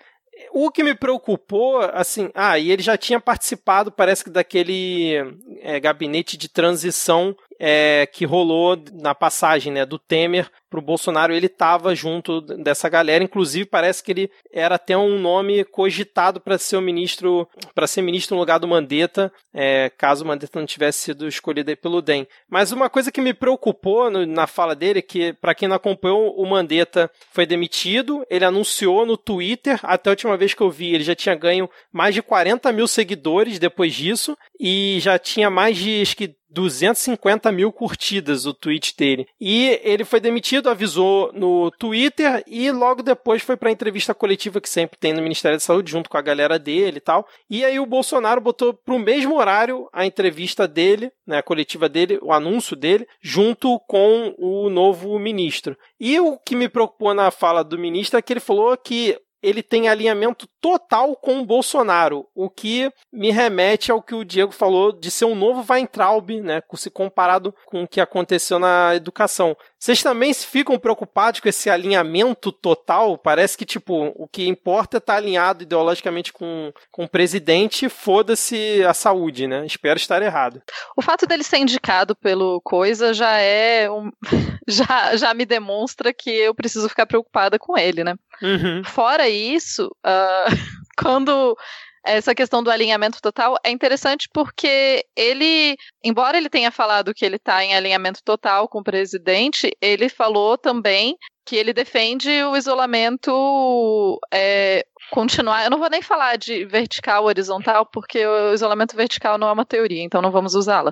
O 0.52 0.72
que 0.72 0.84
me 0.84 0.95
preocupou, 0.95 1.80
assim, 1.93 2.32
ah, 2.34 2.58
e 2.58 2.72
ele 2.72 2.82
já 2.82 2.97
tinha 2.97 3.20
participado, 3.20 3.91
parece 3.91 4.24
que 4.24 4.30
daquele 4.30 5.16
é, 5.62 5.80
gabinete 5.80 6.38
de 6.38 6.47
transição 6.47 7.36
é, 7.60 8.08
que 8.12 8.26
rolou 8.26 8.82
na 8.93 9.14
passagem 9.14 9.72
né, 9.72 9.86
do 9.86 10.00
Temer 10.00 10.50
para 10.70 10.80
o 10.80 10.84
Bolsonaro. 10.84 11.34
Ele 11.34 11.47
estava 11.47 11.95
junto 11.95 12.41
dessa 12.41 12.88
galera, 12.89 13.24
inclusive 13.24 13.65
parece 13.65 14.03
que 14.03 14.11
ele 14.11 14.32
era 14.51 14.76
até 14.76 14.97
um 14.97 15.17
nome 15.20 15.63
cogitado 15.63 16.39
para 16.39 16.57
ser 16.57 16.78
o 16.78 16.82
ministro, 16.82 17.47
para 17.74 17.88
ser 17.88 18.01
ministro 18.01 18.36
no 18.36 18.41
lugar 18.41 18.59
do 18.59 18.67
Mandetta, 18.67 19.32
é, 19.53 19.89
caso 19.97 20.24
o 20.24 20.28
Mandetta 20.28 20.59
não 20.59 20.65
tivesse 20.65 20.99
sido 20.99 21.28
escolhido 21.28 21.76
pelo 21.78 22.01
DEM. 22.01 22.28
Mas 22.49 22.72
uma 22.72 22.89
coisa 22.89 23.11
que 23.11 23.22
me 23.22 23.34
preocupou 23.34 24.09
no- 24.11 24.26
na 24.26 24.47
fala 24.47 24.76
dele 24.76 24.99
é 24.99 25.01
que, 25.01 25.34
para 25.34 25.55
quem 25.55 25.67
não 25.67 25.76
acompanhou, 25.76 26.34
o 26.36 26.45
Mandetta 26.45 27.09
foi 27.32 27.45
demitido, 27.45 28.26
ele 28.30 28.45
anunciou 28.45 29.05
no 29.05 29.17
Twitter, 29.17 29.80
até 29.84 30.09
a 30.09 30.13
última 30.13 30.38
vez 30.38 30.53
que 30.53 30.61
eu 30.61 30.70
vi, 30.70 30.93
ele 30.93 31.03
já 31.03 31.15
tinha 31.15 31.36
ganho 31.36 31.70
mais 31.91 32.13
de 32.13 32.22
40 32.22 32.72
mil 32.72 32.88
seguidores 32.88 33.59
depois 33.59 33.93
disso, 33.93 34.38
e 34.59 34.97
já 35.01 35.17
tinha 35.17 35.49
mais 35.49 35.78
de, 35.78 36.01
acho 36.01 36.15
que 36.15 36.36
250 36.51 37.51
mil 37.51 37.72
curtidas 37.72 38.45
o 38.47 38.53
tweet 38.53 38.95
dele. 38.97 39.28
E 39.39 39.80
ele 39.84 40.03
foi 40.03 40.20
demitido, 40.20 40.59
avisou 40.68 41.32
no 41.34 41.70
Twitter 41.72 42.43
e 42.47 42.72
logo 42.72 43.03
depois 43.03 43.43
foi 43.43 43.55
para 43.55 43.70
a 43.70 43.72
entrevista 43.72 44.14
coletiva 44.14 44.60
que 44.60 44.68
sempre 44.68 44.97
tem 44.99 45.14
no 45.14 45.22
Ministério 45.22 45.57
da 45.57 45.62
Saúde, 45.62 45.91
junto 45.91 46.10
com 46.10 46.18
a 46.18 46.22
galera 46.22 46.57
dele 46.57 46.97
e 46.97 47.01
tal. 47.01 47.28
E 47.49 47.64
aí 47.64 47.80
o 47.80 47.86
Bolsonaro 47.86 48.41
botou 48.41 48.74
pro 48.74 48.97
mesmo 48.97 49.38
horário 49.38 49.88
a 49.93 50.05
entrevista 50.05 50.68
dele, 50.68 51.12
né, 51.26 51.38
a 51.38 51.43
coletiva 51.43 51.88
dele, 51.88 52.20
o 52.22 52.34
anúncio 52.34 52.76
dele, 52.76 53.07
junto 53.22 53.80
com 53.88 54.34
o 54.38 54.70
novo 54.70 55.18
ministro. 55.20 55.78
E 55.99 56.20
o 56.20 56.38
que 56.38 56.55
me 56.55 56.68
preocupou 56.68 57.14
na 57.14 57.30
fala 57.30 57.64
do 57.64 57.78
ministro 57.78 58.18
é 58.18 58.22
que 58.22 58.34
ele 58.34 58.39
falou 58.39 58.76
que 58.76 59.16
ele 59.41 59.64
tem 59.64 59.88
alinhamento 59.88 60.47
total 60.62 61.16
com 61.16 61.39
o 61.39 61.45
Bolsonaro, 61.45 62.28
o 62.36 62.49
que 62.49 62.91
me 63.12 63.32
remete 63.32 63.91
ao 63.91 64.01
que 64.01 64.16
o 64.16 64.24
Diego 64.24 64.51
falou 64.51 64.91
de 64.91 65.10
ser 65.10 65.26
um 65.26 65.36
novo 65.36 65.66
Weintraub, 65.70 66.30
né, 66.41 66.62
se 66.76 66.89
comparado 66.89 67.53
com 67.66 67.84
o 67.84 67.88
que 67.88 67.99
aconteceu 67.99 68.57
na 68.57 68.95
educação. 68.95 69.55
Vocês 69.78 70.01
também 70.01 70.34
ficam 70.34 70.78
preocupados 70.80 71.39
com 71.39 71.47
esse 71.47 71.70
alinhamento 71.70 72.51
total? 72.51 73.18
Parece 73.18 73.57
que, 73.57 73.66
tipo, 73.66 74.14
o 74.16 74.28
que 74.28 74.47
importa 74.47 74.97
é 74.97 74.99
estar 74.99 75.16
alinhado 75.16 75.64
ideologicamente 75.64 76.34
com, 76.34 76.72
com 76.91 77.03
o 77.05 77.10
presidente 77.10 77.88
foda-se 77.88 78.84
a 78.86 78.93
saúde, 78.93 79.47
né? 79.47 79.66
Espero 79.66 79.97
estar 79.97 80.22
errado. 80.22 80.62
O 80.97 81.01
fato 81.01 81.26
dele 81.26 81.43
ser 81.43 81.57
indicado 81.57 82.16
pelo 82.16 82.62
Coisa 82.62 83.14
já 83.14 83.38
é 83.38 83.89
um. 83.89 84.12
Já, 84.70 85.16
já 85.16 85.34
me 85.34 85.47
demonstra 85.47 86.14
que 86.14 86.30
eu 86.30 86.53
preciso 86.53 86.88
ficar 86.88 87.07
preocupada 87.07 87.57
com 87.57 87.76
ele, 87.76 88.03
né? 88.03 88.14
Uhum. 88.39 88.84
Fora 88.84 89.28
isso, 89.28 89.89
ah, 90.03 90.45
quando 90.97 91.58
essa 92.06 92.34
questão 92.34 92.64
do 92.64 92.72
alinhamento 92.72 93.22
total 93.22 93.58
é 93.64 93.70
interessante 93.70 94.28
porque 94.34 95.06
ele, 95.16 95.78
embora 96.04 96.38
ele 96.38 96.50
tenha 96.50 96.72
falado 96.72 97.14
que 97.14 97.26
ele 97.26 97.36
está 97.36 97.64
em 97.64 97.76
alinhamento 97.76 98.22
total 98.24 98.68
com 98.68 98.80
o 98.80 98.84
presidente, 98.84 99.76
ele 99.82 100.10
falou 100.10 100.58
também 100.58 101.18
que 101.50 101.56
ele 101.56 101.74
defende 101.74 102.30
o 102.43 102.56
isolamento 102.56 104.22
é, 104.32 104.86
continuar. 105.10 105.64
Eu 105.64 105.72
não 105.72 105.80
vou 105.80 105.89
nem 105.89 106.00
falar 106.00 106.38
de 106.38 106.64
vertical 106.64 107.26
horizontal, 107.26 107.88
porque 107.88 108.24
o 108.24 108.54
isolamento 108.54 108.95
vertical 108.95 109.36
não 109.36 109.50
é 109.50 109.52
uma 109.52 109.66
teoria, 109.66 110.04
então 110.04 110.22
não 110.22 110.30
vamos 110.30 110.54
usá-la. 110.54 110.91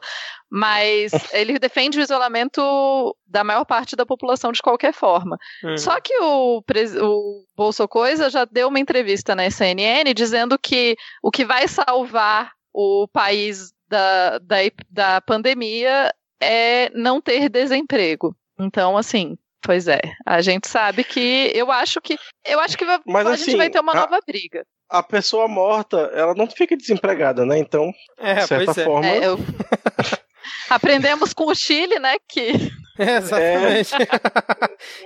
Mas 0.50 1.12
ele 1.32 1.60
defende 1.60 2.00
o 2.00 2.02
isolamento 2.02 3.16
da 3.28 3.44
maior 3.44 3.66
parte 3.66 3.96
da 3.96 4.04
população 4.04 4.52
de 4.52 4.60
qualquer 4.60 4.96
forma. 4.96 5.38
Uhum. 5.64 5.78
Só 5.78 6.02
que 6.02 6.18
o, 6.22 6.64
o 7.04 7.46
Bolso 7.56 7.88
Coisa 7.88 8.28
já 8.28 8.44
deu 8.44 8.70
uma 8.70 8.80
entrevista 8.80 9.36
na 9.36 9.52
CNN 9.52 10.12
dizendo 10.12 10.58
que 10.58 10.96
o 11.22 11.30
que 11.30 11.46
vai 11.46 11.68
salvar 11.68 12.52
o 12.74 13.08
país 13.08 13.72
da, 13.88 14.40
da, 14.40 14.58
da 14.90 15.22
pandemia 15.22 16.12
é 16.42 16.90
não 16.96 17.22
ter 17.22 17.48
desemprego. 17.48 18.36
Então, 18.60 18.98
assim, 18.98 19.38
pois 19.68 19.88
é. 19.88 20.00
A 20.26 20.42
gente 20.42 20.68
sabe 20.68 21.04
que 21.04 21.52
eu 21.54 21.70
acho 21.72 22.00
que 22.02 22.18
eu 22.48 22.60
acho 22.62 22.78
que 22.78 22.86
Mas, 23.06 23.28
a 23.28 23.32
assim, 23.34 23.44
gente 23.46 23.58
vai 23.58 23.70
ter 23.70 23.80
uma 23.82 23.92
a- 23.92 23.96
nova 23.96 24.20
briga. 24.26 24.64
A 24.90 25.04
pessoa 25.04 25.50
morta, 25.50 25.98
ela 26.14 26.34
não 26.34 26.50
fica 26.50 26.78
desempregada, 26.78 27.46
né? 27.46 27.58
Então, 27.60 27.92
É, 28.18 28.36
de 28.36 28.48
certa 28.48 28.66
pois 28.74 28.78
é. 28.78 28.84
forma. 28.86 29.06
É, 29.06 29.28
eu- 29.28 29.38
Aprendemos 30.70 31.34
com 31.34 31.46
o 31.52 31.56
Chile, 31.56 32.00
né, 32.00 32.16
que 32.28 32.52
É, 33.00 33.18
exatamente. 33.18 33.92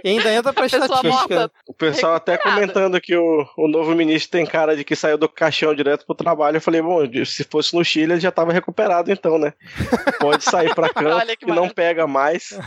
e 0.03 0.09
ainda 0.09 0.33
entra 0.33 0.53
pra 0.53 0.65
a 0.65 0.69
pessoa 0.69 0.85
estatística. 0.85 1.35
morta 1.35 1.51
O 1.67 1.73
pessoal 1.73 2.15
até 2.15 2.37
comentando 2.37 3.01
que 3.01 3.15
o, 3.17 3.45
o 3.57 3.67
novo 3.67 3.93
ministro 3.93 4.31
tem 4.31 4.45
cara 4.45 4.77
de 4.77 4.83
que 4.85 4.95
saiu 4.95 5.17
do 5.17 5.27
caixão 5.27 5.75
direto 5.75 6.05
pro 6.05 6.15
trabalho. 6.15 6.55
Eu 6.57 6.61
falei, 6.61 6.81
bom, 6.81 6.99
se 7.25 7.43
fosse 7.43 7.75
no 7.75 7.83
Chile, 7.83 8.13
ele 8.13 8.21
já 8.21 8.31
tava 8.31 8.53
recuperado 8.53 9.11
então, 9.11 9.37
né? 9.37 9.51
Pode 10.19 10.43
sair 10.43 10.73
pra 10.73 10.87
campo 10.93 11.09
Olha 11.09 11.35
que 11.35 11.45
que 11.45 11.51
não 11.51 11.67
pega 11.69 12.07
mais. 12.07 12.57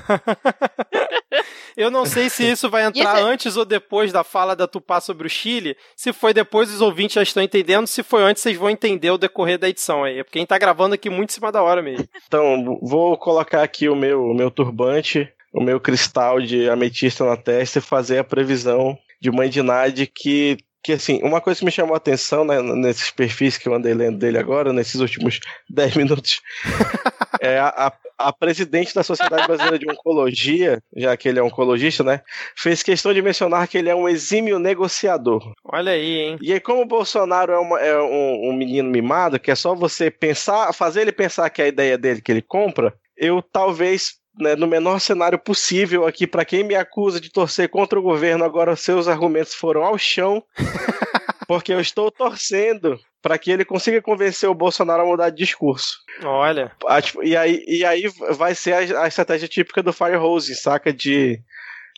Eu 1.76 1.90
não 1.90 2.06
sei 2.06 2.28
se 2.30 2.44
isso 2.50 2.70
vai 2.70 2.84
entrar 2.86 3.16
Isso 3.16 3.26
é- 3.26 3.30
antes 3.30 3.56
ou 3.56 3.64
depois 3.64 4.12
da 4.12 4.22
fala 4.24 4.54
da 4.54 4.66
Tupá 4.66 5.00
sobre 5.00 5.26
o 5.26 5.30
Chile. 5.30 5.76
Se 5.96 6.12
foi 6.12 6.32
depois, 6.32 6.70
os 6.72 6.80
ouvintes 6.80 7.14
já 7.14 7.22
estão 7.22 7.42
entendendo. 7.42 7.86
Se 7.86 8.02
foi 8.02 8.22
antes, 8.22 8.42
vocês 8.42 8.56
vão 8.56 8.70
entender 8.70 9.10
o 9.10 9.18
decorrer 9.18 9.58
da 9.58 9.68
edição 9.68 10.04
aí. 10.04 10.22
Porque 10.22 10.38
a 10.38 10.40
gente 10.40 10.48
tá 10.48 10.58
gravando 10.58 10.94
aqui 10.94 11.10
muito 11.10 11.30
em 11.30 11.34
cima 11.34 11.50
da 11.50 11.62
hora 11.62 11.82
mesmo. 11.82 12.06
Então, 12.26 12.78
vou 12.82 13.16
colocar 13.18 13.62
aqui 13.62 13.88
o 13.88 13.96
meu, 13.96 14.22
o 14.24 14.34
meu 14.34 14.50
turbante, 14.50 15.28
o 15.52 15.62
meu 15.62 15.78
cristal 15.80 16.40
de 16.40 16.68
ametista 16.68 17.24
na 17.24 17.36
testa 17.36 17.78
e 17.78 17.82
fazer 17.82 18.18
a 18.18 18.24
previsão 18.24 18.98
de 19.20 19.30
Mãe 19.30 19.48
de 19.48 19.62
Nade 19.62 20.06
que, 20.06 20.58
que 20.82 20.92
assim, 20.92 21.20
uma 21.22 21.40
coisa 21.40 21.58
que 21.60 21.64
me 21.64 21.70
chamou 21.70 21.94
a 21.94 21.96
atenção 21.96 22.44
né, 22.44 22.60
nesses 22.60 23.10
perfis 23.10 23.56
que 23.56 23.68
eu 23.68 23.74
andei 23.74 23.94
lendo 23.94 24.18
dele 24.18 24.36
agora, 24.36 24.72
nesses 24.72 25.00
últimos 25.00 25.40
10 25.70 25.96
minutos, 25.96 26.40
é 27.40 27.58
a, 27.58 27.68
a, 27.68 27.92
a 28.18 28.32
presidente 28.32 28.94
da 28.94 29.02
Sociedade 29.02 29.46
Brasileira 29.46 29.78
de 29.78 29.90
Oncologia, 29.90 30.80
já 30.96 31.16
que 31.16 31.28
ele 31.28 31.38
é 31.38 31.42
oncologista, 31.42 32.02
né, 32.04 32.20
fez 32.56 32.82
questão 32.82 33.12
de 33.12 33.20
mencionar 33.22 33.66
que 33.68 33.78
ele 33.78 33.88
é 33.88 33.94
um 33.94 34.08
exímio 34.08 34.58
negociador. 34.58 35.52
Olha 35.64 35.92
aí, 35.92 36.18
hein? 36.20 36.38
E 36.40 36.52
aí, 36.52 36.60
como 36.60 36.82
o 36.82 36.86
Bolsonaro 36.86 37.52
é, 37.52 37.58
uma- 37.58 37.80
é 37.80 37.98
um, 38.00 38.50
um 38.50 38.52
menino 38.52 38.88
mimado, 38.90 39.38
que 39.38 39.50
é 39.50 39.54
só 39.54 39.74
você 39.74 40.10
pensar, 40.10 40.72
fazer 40.72 41.02
ele 41.02 41.12
pensar 41.12 41.50
que 41.50 41.60
é 41.62 41.66
a 41.66 41.68
ideia 41.68 41.98
dele 41.98 42.20
que 42.22 42.30
ele 42.32 42.42
compra, 42.42 42.94
eu 43.16 43.40
talvez, 43.42 44.14
né, 44.40 44.56
no 44.56 44.66
menor 44.66 45.00
cenário 45.00 45.38
possível 45.38 46.06
aqui, 46.06 46.26
para 46.26 46.44
quem 46.44 46.64
me 46.64 46.74
acusa 46.74 47.20
de 47.20 47.30
torcer 47.30 47.68
contra 47.68 47.98
o 47.98 48.02
governo, 48.02 48.44
agora 48.44 48.74
seus 48.76 49.06
argumentos 49.08 49.54
foram 49.54 49.84
ao 49.84 49.96
chão, 49.98 50.42
porque 51.46 51.72
eu 51.72 51.80
estou 51.80 52.10
torcendo 52.10 52.98
para 53.22 53.38
que 53.38 53.50
ele 53.50 53.64
consiga 53.64 54.02
convencer 54.02 54.48
o 54.48 54.54
Bolsonaro 54.54 55.02
a 55.02 55.06
mudar 55.06 55.30
de 55.30 55.36
discurso. 55.36 55.98
Olha. 56.22 56.72
Ah, 56.86 57.00
tipo, 57.00 57.22
E 57.22 57.36
aí, 57.36 57.64
e 57.66 57.84
aí 57.84 58.04
vai 58.30 58.54
ser 58.54 58.72
a, 58.72 59.02
a 59.02 59.08
estratégia 59.08 59.48
típica 59.48 59.82
do 59.82 59.92
Firehose, 59.92 60.54
saca? 60.54 60.92
De. 60.92 61.40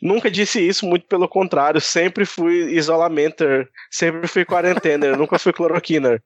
Nunca 0.01 0.29
disse 0.29 0.65
isso, 0.65 0.85
muito 0.85 1.05
pelo 1.07 1.27
contrário. 1.27 1.81
Sempre 1.81 2.23
fui 2.23 2.71
isolamenter, 2.75 3.67
sempre 3.91 4.27
fui 4.27 4.45
quarentener, 4.45 5.17
nunca 5.19 5.37
fui 5.37 5.51
cloroquiner. 5.51 6.21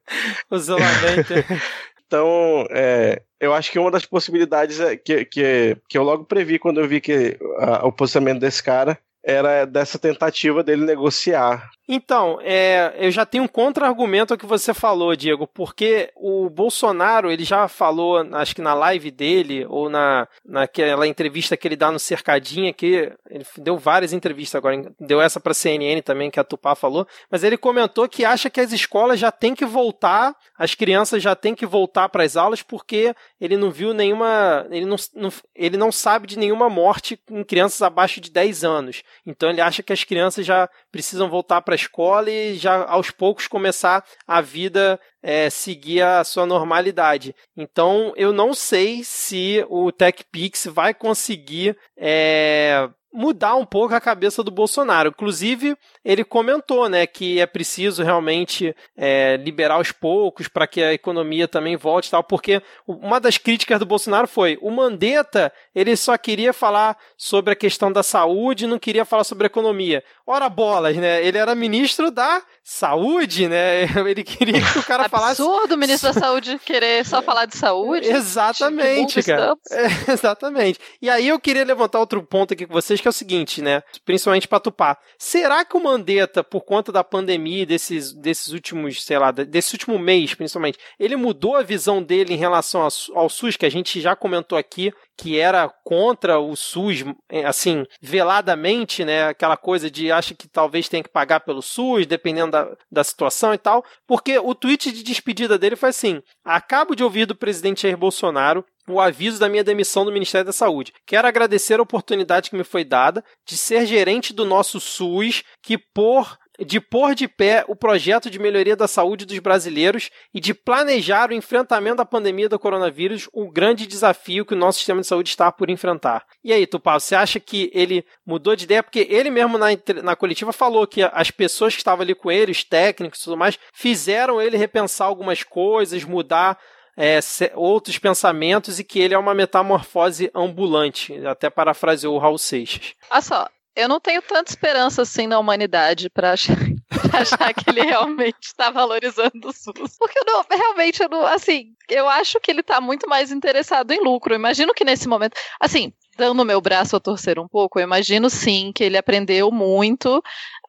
O 0.50 0.56
isolamento. 0.56 1.34
Então, 2.12 2.66
é, 2.68 3.22
eu 3.40 3.54
acho 3.54 3.72
que 3.72 3.78
uma 3.78 3.90
das 3.90 4.04
possibilidades 4.04 4.78
é 4.80 4.98
que, 4.98 5.24
que, 5.24 5.78
que 5.88 5.96
eu 5.96 6.02
logo 6.02 6.26
previ 6.26 6.58
quando 6.58 6.78
eu 6.78 6.86
vi 6.86 7.00
que 7.00 7.38
ah, 7.56 7.86
o 7.86 7.90
posicionamento 7.90 8.38
desse 8.38 8.62
cara 8.62 8.98
era 9.24 9.64
dessa 9.64 9.98
tentativa 9.98 10.62
dele 10.62 10.84
negociar. 10.84 11.70
Então, 11.88 12.38
é, 12.42 12.94
eu 12.96 13.10
já 13.10 13.26
tenho 13.26 13.44
um 13.44 13.48
contra-argumento 13.48 14.32
ao 14.32 14.38
que 14.38 14.46
você 14.46 14.72
falou, 14.72 15.14
Diego, 15.16 15.46
porque 15.46 16.10
o 16.16 16.48
Bolsonaro, 16.48 17.30
ele 17.30 17.44
já 17.44 17.66
falou, 17.68 18.24
acho 18.32 18.54
que 18.54 18.62
na 18.62 18.72
live 18.72 19.10
dele, 19.10 19.66
ou 19.68 19.90
na, 19.90 20.26
naquela 20.44 21.06
entrevista 21.06 21.56
que 21.56 21.66
ele 21.68 21.76
dá 21.76 21.90
no 21.90 21.98
Cercadinha, 21.98 22.72
que 22.72 23.12
ele 23.28 23.44
deu 23.58 23.76
várias 23.76 24.12
entrevistas 24.12 24.56
agora, 24.58 24.90
deu 24.98 25.20
essa 25.20 25.40
para 25.40 25.52
CNN 25.52 26.00
também, 26.02 26.30
que 26.30 26.40
a 26.40 26.44
Tupá 26.44 26.74
falou, 26.74 27.06
mas 27.30 27.42
ele 27.44 27.56
comentou 27.58 28.08
que 28.08 28.24
acha 28.24 28.48
que 28.48 28.60
as 28.60 28.72
escolas 28.72 29.18
já 29.18 29.32
têm 29.32 29.54
que 29.54 29.66
voltar, 29.66 30.34
as 30.56 30.74
crianças 30.74 31.22
já 31.22 31.34
têm 31.34 31.54
que 31.54 31.66
voltar 31.66 32.08
para 32.08 32.22
as 32.22 32.36
aulas, 32.36 32.62
porque 32.62 33.12
ele 33.40 33.56
não 33.56 33.70
viu 33.70 33.92
nenhuma, 33.92 34.66
ele 34.70 34.86
não, 34.86 34.96
não- 35.14 35.32
ele 35.54 35.76
não 35.76 35.90
sabe 35.92 36.26
de 36.28 36.38
nenhuma 36.38 36.70
morte 36.70 37.18
em 37.30 37.42
crianças 37.44 37.82
abaixo 37.82 38.20
de 38.20 38.30
10 38.30 38.62
anos. 38.64 39.02
Então 39.26 39.50
ele 39.50 39.60
acha 39.60 39.82
que 39.82 39.92
as 39.92 40.04
crianças 40.04 40.44
já 40.44 40.68
precisam 40.90 41.28
voltar 41.28 41.62
para 41.62 41.74
a 41.74 41.76
escola 41.76 42.30
e 42.30 42.56
já 42.56 42.84
aos 42.84 43.10
poucos 43.10 43.46
começar 43.46 44.04
a 44.26 44.40
vida 44.40 44.98
é, 45.22 45.48
seguir 45.48 46.02
a 46.02 46.24
sua 46.24 46.46
normalidade. 46.46 47.34
Então 47.56 48.12
eu 48.16 48.32
não 48.32 48.54
sei 48.54 49.04
se 49.04 49.64
o 49.68 49.92
TechPix 49.92 50.66
vai 50.66 50.92
conseguir 50.92 51.76
é, 51.96 52.88
mudar 53.12 53.54
um 53.56 53.64
pouco 53.64 53.94
a 53.94 54.00
cabeça 54.00 54.42
do 54.42 54.50
Bolsonaro. 54.50 55.10
Inclusive, 55.10 55.76
ele 56.04 56.24
comentou 56.24 56.88
né, 56.88 57.06
que 57.06 57.40
é 57.40 57.46
preciso 57.46 58.02
realmente 58.02 58.74
é, 58.96 59.36
liberar 59.36 59.74
aos 59.74 59.92
poucos 59.92 60.48
para 60.48 60.66
que 60.66 60.82
a 60.82 60.92
economia 60.92 61.46
também 61.46 61.76
volte 61.76 62.08
e 62.08 62.10
tal, 62.10 62.24
porque 62.24 62.62
uma 62.86 63.20
das 63.20 63.38
críticas 63.38 63.78
do 63.78 63.86
Bolsonaro 63.86 64.26
foi 64.26 64.58
o 64.60 64.70
Mandetta 64.70 65.52
ele 65.74 65.96
só 65.96 66.16
queria 66.18 66.52
falar 66.52 66.96
sobre 67.16 67.52
a 67.52 67.56
questão 67.56 67.90
da 67.90 68.02
saúde, 68.02 68.66
não 68.66 68.78
queria 68.78 69.04
falar 69.04 69.24
sobre 69.24 69.46
a 69.46 69.48
economia. 69.48 70.02
Ora 70.26 70.48
bolas, 70.48 70.96
né? 70.96 71.24
Ele 71.24 71.38
era 71.38 71.54
ministro 71.54 72.10
da 72.10 72.42
saúde, 72.62 73.48
né? 73.48 73.82
Ele 74.08 74.22
queria 74.22 74.60
que 74.60 74.78
o 74.78 74.82
cara 74.82 75.08
falasse 75.08 75.42
Absurdo 75.42 75.74
o 75.74 75.78
ministro 75.78 76.12
da 76.12 76.20
Saúde 76.20 76.58
querer 76.64 77.04
só 77.04 77.20
falar 77.22 77.46
de 77.46 77.56
saúde. 77.56 78.06
Exatamente, 78.06 79.22
cara. 79.22 79.54
É, 79.70 79.86
exatamente. 80.12 80.78
E 81.00 81.10
aí 81.10 81.28
eu 81.28 81.40
queria 81.40 81.64
levantar 81.64 81.98
outro 81.98 82.22
ponto 82.22 82.54
aqui 82.54 82.66
com 82.66 82.72
vocês, 82.72 83.00
que 83.02 83.08
é 83.08 83.10
o 83.10 83.12
seguinte, 83.12 83.60
né? 83.60 83.82
Principalmente 84.04 84.46
para 84.46 84.60
Tupá. 84.60 84.96
Será 85.18 85.64
que 85.64 85.76
o 85.76 85.82
Mandetta, 85.82 86.44
por 86.44 86.62
conta 86.62 86.92
da 86.92 87.02
pandemia, 87.02 87.66
desses, 87.66 88.12
desses 88.12 88.52
últimos, 88.52 89.02
sei 89.02 89.18
lá, 89.18 89.32
desse 89.32 89.74
último 89.74 89.98
mês, 89.98 90.34
principalmente, 90.34 90.78
ele 90.98 91.16
mudou 91.16 91.56
a 91.56 91.62
visão 91.62 92.02
dele 92.02 92.32
em 92.32 92.36
relação 92.36 92.82
ao 92.82 92.90
Su- 92.90 93.12
ao 93.14 93.28
SUS, 93.28 93.56
que 93.56 93.66
a 93.66 93.70
gente 93.70 94.00
já 94.00 94.14
comentou 94.14 94.56
aqui, 94.56 94.92
que 95.18 95.38
era 95.38 95.68
contra 95.84 96.38
o 96.38 96.54
SUS, 96.56 97.04
é, 97.28 97.44
assim, 97.44 97.84
veladamente, 98.00 99.04
né? 99.04 99.24
Aquela 99.26 99.56
coisa 99.56 99.90
de 99.90 100.10
acha 100.10 100.34
que 100.34 100.48
talvez 100.48 100.88
tenha 100.88 101.02
que 101.02 101.08
pagar 101.08 101.40
pelo 101.40 101.60
SUS, 101.60 102.06
dependendo 102.06 102.52
da, 102.52 102.76
da 102.90 103.04
situação 103.04 103.52
e 103.52 103.58
tal. 103.58 103.84
Porque 104.06 104.38
o 104.38 104.54
tweet 104.54 104.92
de 104.92 105.02
despedida 105.02 105.58
dele 105.58 105.76
foi 105.76 105.88
assim: 105.90 106.22
acabo 106.44 106.94
de 106.94 107.02
ouvir 107.02 107.26
do 107.26 107.34
presidente 107.34 107.82
Jair 107.82 107.96
Bolsonaro 107.96 108.64
o 108.88 109.00
aviso 109.00 109.38
da 109.38 109.48
minha 109.48 109.64
demissão 109.64 110.04
do 110.04 110.12
Ministério 110.12 110.46
da 110.46 110.52
Saúde. 110.52 110.92
Quero 111.06 111.28
agradecer 111.28 111.78
a 111.78 111.82
oportunidade 111.82 112.50
que 112.50 112.56
me 112.56 112.64
foi 112.64 112.84
dada 112.84 113.24
de 113.46 113.56
ser 113.56 113.86
gerente 113.86 114.32
do 114.32 114.44
nosso 114.44 114.80
SUS, 114.80 115.42
que 115.62 115.78
por 115.78 116.38
de 116.64 116.80
pôr 116.80 117.14
de 117.14 117.26
pé 117.26 117.64
o 117.66 117.74
projeto 117.74 118.30
de 118.30 118.38
melhoria 118.38 118.76
da 118.76 118.86
saúde 118.86 119.24
dos 119.24 119.38
brasileiros 119.38 120.10
e 120.34 120.40
de 120.40 120.52
planejar 120.52 121.30
o 121.30 121.34
enfrentamento 121.34 121.96
da 121.96 122.04
pandemia 122.04 122.48
do 122.48 122.58
coronavírus, 122.58 123.28
um 123.34 123.50
grande 123.50 123.86
desafio 123.86 124.44
que 124.44 124.54
o 124.54 124.56
nosso 124.56 124.78
sistema 124.78 125.00
de 125.00 125.06
saúde 125.06 125.30
está 125.30 125.50
por 125.50 125.70
enfrentar. 125.70 126.24
E 126.44 126.52
aí, 126.52 126.66
Tupá, 126.66 126.98
você 126.98 127.14
acha 127.14 127.40
que 127.40 127.70
ele 127.74 128.04
mudou 128.24 128.54
de 128.54 128.64
ideia? 128.64 128.82
Porque 128.82 129.06
ele 129.10 129.30
mesmo 129.30 129.58
na, 129.58 129.68
na 130.02 130.14
coletiva 130.14 130.52
falou 130.52 130.86
que 130.86 131.02
as 131.02 131.30
pessoas 131.30 131.74
que 131.74 131.80
estavam 131.80 132.02
ali 132.02 132.14
com 132.14 132.30
ele, 132.30 132.52
os 132.52 132.62
técnicos 132.62 133.20
e 133.20 133.24
tudo 133.24 133.36
mais, 133.36 133.58
fizeram 133.72 134.40
ele 134.40 134.56
repensar 134.56 135.06
algumas 135.06 135.42
coisas, 135.42 136.04
mudar 136.04 136.58
é, 136.96 137.18
outros 137.54 137.98
pensamentos 137.98 138.78
e 138.78 138.84
que 138.84 139.00
ele 139.00 139.14
é 139.14 139.18
uma 139.18 139.34
metamorfose 139.34 140.30
ambulante. 140.34 141.14
Até 141.26 141.48
parafraseou 141.48 142.14
o 142.14 142.18
Raul 142.18 142.38
Seixas. 142.38 142.94
Olha 143.10 143.20
só, 143.22 143.48
eu 143.74 143.88
não 143.88 143.98
tenho 143.98 144.20
tanta 144.20 144.50
esperança 144.50 145.02
assim 145.02 145.26
na 145.26 145.38
humanidade 145.38 146.10
pra 146.10 146.32
achar, 146.32 146.56
achar 147.12 147.54
que 147.54 147.70
ele 147.70 147.82
realmente 147.82 148.42
está 148.42 148.70
valorizando 148.70 149.48
o 149.48 149.52
SUS. 149.52 149.96
Porque 149.98 150.18
eu 150.18 150.24
não, 150.26 150.44
realmente, 150.50 151.02
eu 151.02 151.08
não, 151.08 151.26
assim, 151.26 151.74
eu 151.88 152.08
acho 152.08 152.38
que 152.40 152.50
ele 152.50 152.62
tá 152.62 152.80
muito 152.80 153.08
mais 153.08 153.32
interessado 153.32 153.92
em 153.92 154.02
lucro. 154.02 154.34
Imagino 154.34 154.74
que 154.74 154.84
nesse 154.84 155.08
momento, 155.08 155.34
assim, 155.58 155.92
dando 156.16 156.44
meu 156.44 156.60
braço 156.60 156.96
a 156.96 157.00
torcer 157.00 157.38
um 157.38 157.48
pouco, 157.48 157.78
eu 157.78 157.84
imagino 157.84 158.28
sim 158.28 158.72
que 158.74 158.84
ele 158.84 158.96
aprendeu 158.96 159.50
muito 159.50 160.22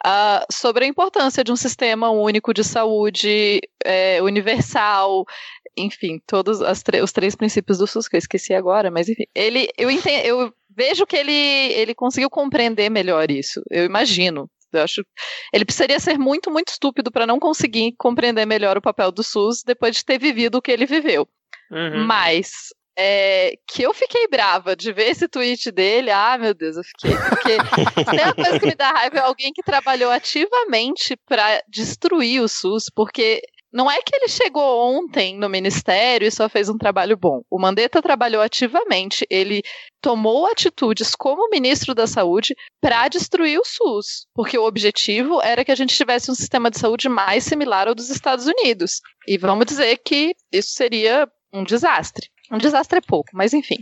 ah, 0.04 0.46
sobre 0.52 0.86
a 0.86 0.88
importância 0.88 1.44
de 1.44 1.52
um 1.52 1.56
sistema 1.56 2.10
único 2.10 2.54
de 2.54 2.64
saúde 2.64 3.62
é, 3.84 4.22
universal, 4.22 5.26
enfim, 5.78 6.22
todos 6.26 6.60
os 6.62 7.12
três 7.12 7.36
princípios 7.36 7.78
do 7.78 7.88
SUS 7.88 8.08
que 8.08 8.16
eu 8.16 8.20
esqueci 8.20 8.54
agora, 8.54 8.91
mas 8.91 9.10
enfim, 9.10 9.26
ele, 9.34 9.70
eu 9.78 9.89
entendo, 9.89 10.26
eu 10.26 10.54
vejo 10.76 11.06
que 11.06 11.16
ele, 11.16 11.32
ele 11.32 11.96
conseguiu 11.96 12.30
compreender 12.30 12.89
melhor 12.89 13.30
isso. 13.32 13.62
Eu 13.70 13.86
imagino. 13.86 14.50
Eu 14.72 14.82
acho, 14.82 15.06
ele 15.54 15.66
precisaria 15.66 16.00
ser 16.00 16.18
muito, 16.18 16.50
muito 16.50 16.70
estúpido 16.70 17.12
para 17.12 17.28
não 17.28 17.39
conseguir 17.39 17.94
compreender 17.96 18.46
melhor 18.46 18.76
o 18.76 18.82
papel 18.82 19.12
do 19.12 19.24
SUS 19.24 19.62
depois 19.64 19.96
de 19.96 20.04
ter 20.04 20.18
vivido 20.18 20.56
o 20.56 20.62
que 20.62 20.72
ele 20.72 20.88
viveu. 20.88 21.28
Uhum. 21.72 22.06
Mas 22.06 22.74
é, 22.98 23.54
que 23.68 23.82
eu 23.84 23.94
fiquei 23.94 24.28
brava 24.28 24.76
de 24.76 24.91
ver 24.91 25.10
esse 25.10 25.28
tweet 25.28 25.72
dele, 25.72 26.12
ah, 26.12 26.38
meu 26.38 26.54
Deus, 26.54 26.78
eu 26.78 26.84
fiquei. 26.84 27.16
Porque 27.30 27.58
tem 28.06 28.24
uma 28.24 28.36
coisa 28.36 28.60
que 28.60 28.66
me 28.68 28.76
dá 28.76 28.91
raiva 28.91 29.18
é 29.18 29.22
alguém 29.22 29.52
que 29.52 29.64
trabalhou 29.64 30.12
ativamente 30.12 31.16
para 31.28 31.62
destruir 31.68 32.41
o 32.41 32.48
SUS, 32.48 32.86
porque 32.94 33.41
não 33.74 33.89
é 33.89 33.98
que 34.04 34.16
ele 34.16 34.28
chegou 34.28 34.80
ontem 34.96 35.36
no 35.36 35.50
ministério 35.50 36.28
e 36.28 36.32
só 36.32 36.48
fez 36.48 36.70
um 36.70 36.78
trabalho 36.78 37.18
bom. 37.18 37.41
O 37.50 37.60
Mandetta 37.60 38.04
trabalhou 38.04 38.39
ativamente, 38.39 39.26
ele 39.32 39.64
tomou 40.00 40.46
atitudes 40.46 41.16
como 41.16 41.50
ministro 41.50 41.96
da 41.96 42.06
Saúde 42.06 42.56
para 42.80 43.08
destruir 43.08 43.60
o 43.60 43.66
SUS, 43.66 44.28
porque 44.36 44.60
o 44.60 44.66
objetivo 44.66 45.41
era 45.41 45.66
que 45.66 45.72
a 45.72 45.76
gente 45.76 45.96
tivesse 45.96 46.30
um 46.30 46.36
sistema 46.36 46.70
de 46.70 46.78
saúde 46.78 47.10
mais 47.10 47.44
similar 47.46 47.88
ao 47.88 47.96
dos 47.96 48.12
Estados 48.12 48.46
Unidos. 48.46 49.02
E 49.28 49.39
vamos 49.39 49.66
dizer 49.66 49.98
que 50.06 50.36
isso 50.52 50.74
seria 50.74 51.28
um 51.52 51.64
desastre. 51.64 52.28
Um 52.54 52.58
desastre 52.58 52.99
é 52.99 53.01
pouco, 53.01 53.32
mas 53.34 53.54
enfim. 53.54 53.78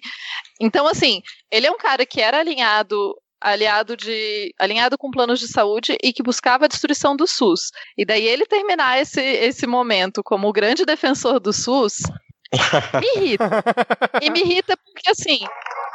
Então, 0.59 0.87
assim, 0.87 1.21
ele 1.51 1.67
é 1.67 1.71
um 1.71 1.77
cara 1.77 2.05
que 2.05 2.21
era 2.21 2.39
alinhado 2.39 3.15
aliado 3.43 3.97
de 3.97 4.53
alinhado 4.59 4.99
com 4.99 5.09
planos 5.09 5.39
de 5.39 5.47
saúde 5.47 5.97
e 6.03 6.13
que 6.13 6.21
buscava 6.21 6.65
a 6.65 6.67
destruição 6.67 7.15
do 7.15 7.25
SUS. 7.25 7.71
E 7.97 8.05
daí 8.05 8.27
ele 8.27 8.45
terminar 8.45 9.01
esse, 9.01 9.19
esse 9.19 9.65
momento 9.65 10.21
como 10.23 10.47
o 10.47 10.53
grande 10.53 10.85
defensor 10.85 11.39
do 11.39 11.51
SUS, 11.51 12.03
Me 12.99 13.07
irrita. 13.15 13.63
e 14.21 14.29
me 14.29 14.41
irrita 14.41 14.77
porque, 14.77 15.09
assim, 15.09 15.39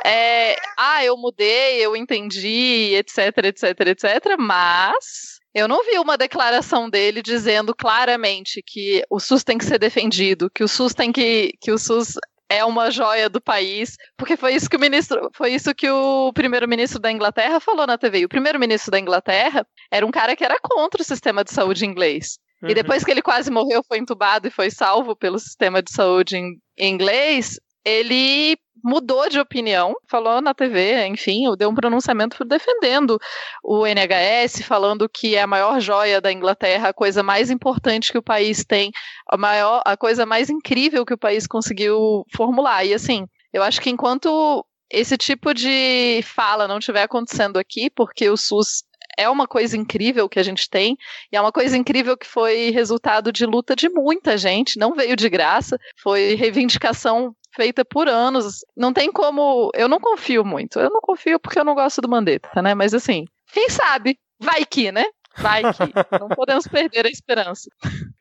é, 0.04 0.56
ah, 0.76 1.04
eu 1.04 1.16
mudei, 1.16 1.84
eu 1.84 1.94
entendi, 1.94 2.94
etc, 2.94 3.44
etc, 3.44 3.80
etc, 3.80 4.36
mas 4.38 5.38
eu 5.54 5.68
não 5.68 5.84
vi 5.84 5.98
uma 5.98 6.16
declaração 6.16 6.88
dele 6.88 7.22
dizendo 7.22 7.74
claramente 7.74 8.62
que 8.66 9.04
o 9.10 9.20
SUS 9.20 9.44
tem 9.44 9.58
que 9.58 9.64
ser 9.64 9.78
defendido, 9.78 10.50
que 10.50 10.64
o 10.64 10.68
SUS 10.68 10.94
tem 10.94 11.12
que, 11.12 11.52
que 11.60 11.70
o 11.70 11.78
SUS 11.78 12.14
é 12.48 12.64
uma 12.64 12.90
joia 12.90 13.28
do 13.28 13.40
país, 13.40 13.96
porque 14.16 14.36
foi 14.36 14.54
isso 14.54 14.68
que 14.68 14.76
o 14.76 14.80
ministro, 14.80 15.30
foi 15.34 15.52
isso 15.52 15.74
que 15.74 15.90
o 15.90 16.32
primeiro-ministro 16.32 17.00
da 17.00 17.10
Inglaterra 17.10 17.60
falou 17.60 17.86
na 17.86 17.98
TV. 17.98 18.20
E 18.20 18.24
o 18.24 18.28
primeiro-ministro 18.28 18.90
da 18.90 19.00
Inglaterra 19.00 19.66
era 19.90 20.06
um 20.06 20.10
cara 20.10 20.36
que 20.36 20.44
era 20.44 20.58
contra 20.60 21.02
o 21.02 21.04
sistema 21.04 21.42
de 21.42 21.52
saúde 21.52 21.84
inglês. 21.84 22.38
Uhum. 22.62 22.70
E 22.70 22.74
depois 22.74 23.04
que 23.04 23.10
ele 23.10 23.22
quase 23.22 23.50
morreu, 23.50 23.82
foi 23.86 23.98
entubado 23.98 24.46
e 24.46 24.50
foi 24.50 24.70
salvo 24.70 25.16
pelo 25.16 25.38
sistema 25.38 25.82
de 25.82 25.92
saúde 25.92 26.36
em 26.36 26.58
inglês, 26.78 27.58
ele 27.84 28.56
mudou 28.86 29.28
de 29.28 29.40
opinião, 29.40 29.96
falou 30.06 30.40
na 30.40 30.54
TV, 30.54 31.08
enfim, 31.08 31.42
deu 31.58 31.68
um 31.68 31.74
pronunciamento 31.74 32.44
defendendo 32.44 33.18
o 33.64 33.84
NHS, 33.84 34.62
falando 34.62 35.08
que 35.08 35.34
é 35.34 35.42
a 35.42 35.46
maior 35.46 35.80
joia 35.80 36.20
da 36.20 36.30
Inglaterra, 36.30 36.90
a 36.90 36.94
coisa 36.94 37.20
mais 37.20 37.50
importante 37.50 38.12
que 38.12 38.18
o 38.18 38.22
país 38.22 38.64
tem, 38.64 38.92
a 39.28 39.36
maior, 39.36 39.82
a 39.84 39.96
coisa 39.96 40.24
mais 40.24 40.48
incrível 40.48 41.04
que 41.04 41.14
o 41.14 41.18
país 41.18 41.48
conseguiu 41.48 42.24
formular. 42.32 42.84
E 42.84 42.94
assim, 42.94 43.26
eu 43.52 43.60
acho 43.64 43.80
que 43.80 43.90
enquanto 43.90 44.64
esse 44.88 45.16
tipo 45.16 45.52
de 45.52 46.20
fala 46.22 46.68
não 46.68 46.78
estiver 46.78 47.02
acontecendo 47.02 47.56
aqui, 47.56 47.90
porque 47.90 48.30
o 48.30 48.36
SUS 48.36 48.84
é 49.18 49.28
uma 49.28 49.48
coisa 49.48 49.76
incrível 49.76 50.28
que 50.28 50.38
a 50.38 50.44
gente 50.44 50.70
tem, 50.70 50.96
e 51.32 51.36
é 51.36 51.40
uma 51.40 51.50
coisa 51.50 51.76
incrível 51.76 52.16
que 52.16 52.26
foi 52.26 52.70
resultado 52.70 53.32
de 53.32 53.46
luta 53.46 53.74
de 53.74 53.88
muita 53.88 54.38
gente, 54.38 54.78
não 54.78 54.94
veio 54.94 55.16
de 55.16 55.28
graça, 55.28 55.76
foi 56.00 56.34
reivindicação 56.34 57.34
feita 57.56 57.84
por 57.84 58.06
anos. 58.06 58.64
Não 58.76 58.92
tem 58.92 59.10
como. 59.10 59.70
Eu 59.74 59.88
não 59.88 59.98
confio 59.98 60.44
muito. 60.44 60.78
Eu 60.78 60.90
não 60.90 61.00
confio 61.00 61.40
porque 61.40 61.58
eu 61.58 61.64
não 61.64 61.74
gosto 61.74 62.00
do 62.00 62.08
Mandetta, 62.08 62.62
né? 62.62 62.74
Mas 62.74 62.94
assim, 62.94 63.24
quem 63.52 63.68
sabe? 63.70 64.18
Vai 64.38 64.64
que, 64.64 64.92
né? 64.92 65.06
Vai 65.38 65.62
que. 65.62 65.82
não 66.20 66.28
podemos 66.28 66.68
perder 66.68 67.06
a 67.06 67.10
esperança. 67.10 67.68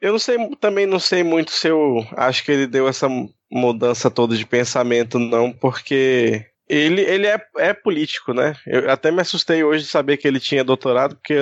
Eu 0.01 0.13
não 0.13 0.19
sei, 0.19 0.37
também 0.59 0.85
não 0.85 0.99
sei 0.99 1.23
muito 1.23 1.51
se 1.51 1.67
eu 1.67 2.05
acho 2.15 2.43
que 2.43 2.51
ele 2.51 2.67
deu 2.67 2.87
essa 2.87 3.07
mudança 3.51 4.09
toda 4.09 4.35
de 4.35 4.45
pensamento, 4.45 5.19
não, 5.19 5.51
porque 5.51 6.45
ele, 6.67 7.01
ele 7.01 7.27
é, 7.27 7.39
é 7.57 7.73
político, 7.73 8.33
né? 8.33 8.55
Eu 8.65 8.89
até 8.89 9.11
me 9.11 9.21
assustei 9.21 9.63
hoje 9.63 9.83
de 9.83 9.89
saber 9.89 10.17
que 10.17 10.27
ele 10.27 10.39
tinha 10.39 10.63
doutorado, 10.63 11.15
porque 11.15 11.35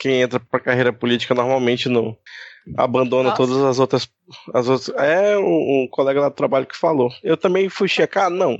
quem 0.00 0.22
entra 0.22 0.40
pra 0.40 0.58
carreira 0.58 0.92
política 0.92 1.34
normalmente 1.34 1.88
não 1.88 2.16
abandona 2.76 3.30
Nossa. 3.30 3.36
todas 3.36 3.56
as 3.58 3.78
outras, 3.78 4.08
as 4.52 4.68
outras. 4.68 4.96
É 4.96 5.36
um, 5.38 5.42
um, 5.82 5.88
colega 5.90 6.20
lá 6.20 6.28
do 6.28 6.34
trabalho 6.34 6.66
que 6.66 6.76
falou. 6.76 7.10
Eu 7.22 7.36
também 7.36 7.68
fui 7.68 7.88
checar? 7.88 8.30
Não. 8.30 8.56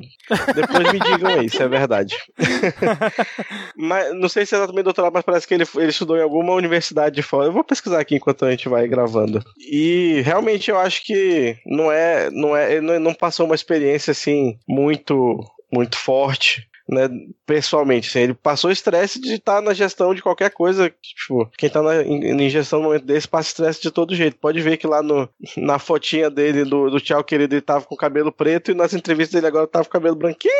Depois 0.54 0.92
me 0.92 0.98
digam 0.98 1.30
aí 1.30 1.48
se 1.50 1.62
é 1.62 1.68
verdade. 1.68 2.16
mas 3.76 4.14
não 4.14 4.28
sei 4.28 4.46
se 4.46 4.54
é 4.54 4.58
exatamente 4.58 4.84
doutorado, 4.84 5.12
mas 5.12 5.24
parece 5.24 5.46
que 5.46 5.54
ele, 5.54 5.64
ele 5.76 5.90
estudou 5.90 6.16
em 6.16 6.22
alguma 6.22 6.54
universidade 6.54 7.14
de 7.14 7.22
fora. 7.22 7.46
Eu 7.46 7.52
vou 7.52 7.64
pesquisar 7.64 8.00
aqui 8.00 8.16
enquanto 8.16 8.44
a 8.44 8.50
gente 8.50 8.68
vai 8.68 8.86
gravando. 8.88 9.42
E 9.58 10.22
realmente 10.24 10.70
eu 10.70 10.78
acho 10.78 11.04
que 11.04 11.56
não 11.66 11.90
é, 11.90 12.30
não 12.30 12.56
é, 12.56 12.74
ele 12.74 12.98
não 12.98 13.14
passou 13.14 13.46
uma 13.46 13.54
experiência 13.54 14.10
assim 14.12 14.58
muito 14.68 15.38
muito 15.72 15.96
forte 15.96 16.68
né, 16.90 17.08
pessoalmente. 17.46 18.08
Assim, 18.08 18.20
ele 18.20 18.34
passou 18.34 18.70
estresse 18.70 19.20
de 19.20 19.34
estar 19.34 19.62
na 19.62 19.72
gestão 19.72 20.14
de 20.14 20.20
qualquer 20.20 20.50
coisa. 20.50 20.92
Tipo, 21.00 21.50
quem 21.56 21.68
está 21.68 21.80
na, 21.80 22.02
em, 22.02 22.42
em, 22.42 22.50
gestão 22.50 22.80
no 22.80 22.86
momento 22.86 23.06
desse 23.06 23.28
passa 23.28 23.48
estresse 23.48 23.80
de 23.80 23.90
todo 23.90 24.14
jeito. 24.14 24.36
Pode 24.36 24.60
ver 24.60 24.76
que 24.76 24.86
lá 24.86 25.02
no, 25.02 25.28
na 25.56 25.78
fotinha 25.78 26.28
dele 26.28 26.64
do, 26.64 26.90
do 26.90 27.00
Tchau 27.00 27.22
Querido 27.22 27.54
ele 27.54 27.62
tava 27.62 27.84
com 27.84 27.96
cabelo 27.96 28.32
preto 28.32 28.72
e 28.72 28.74
nas 28.74 28.92
entrevistas 28.92 29.34
dele 29.34 29.46
agora 29.46 29.66
tava 29.66 29.84
com 29.84 29.92
cabelo 29.92 30.16
branquinho. 30.16 30.50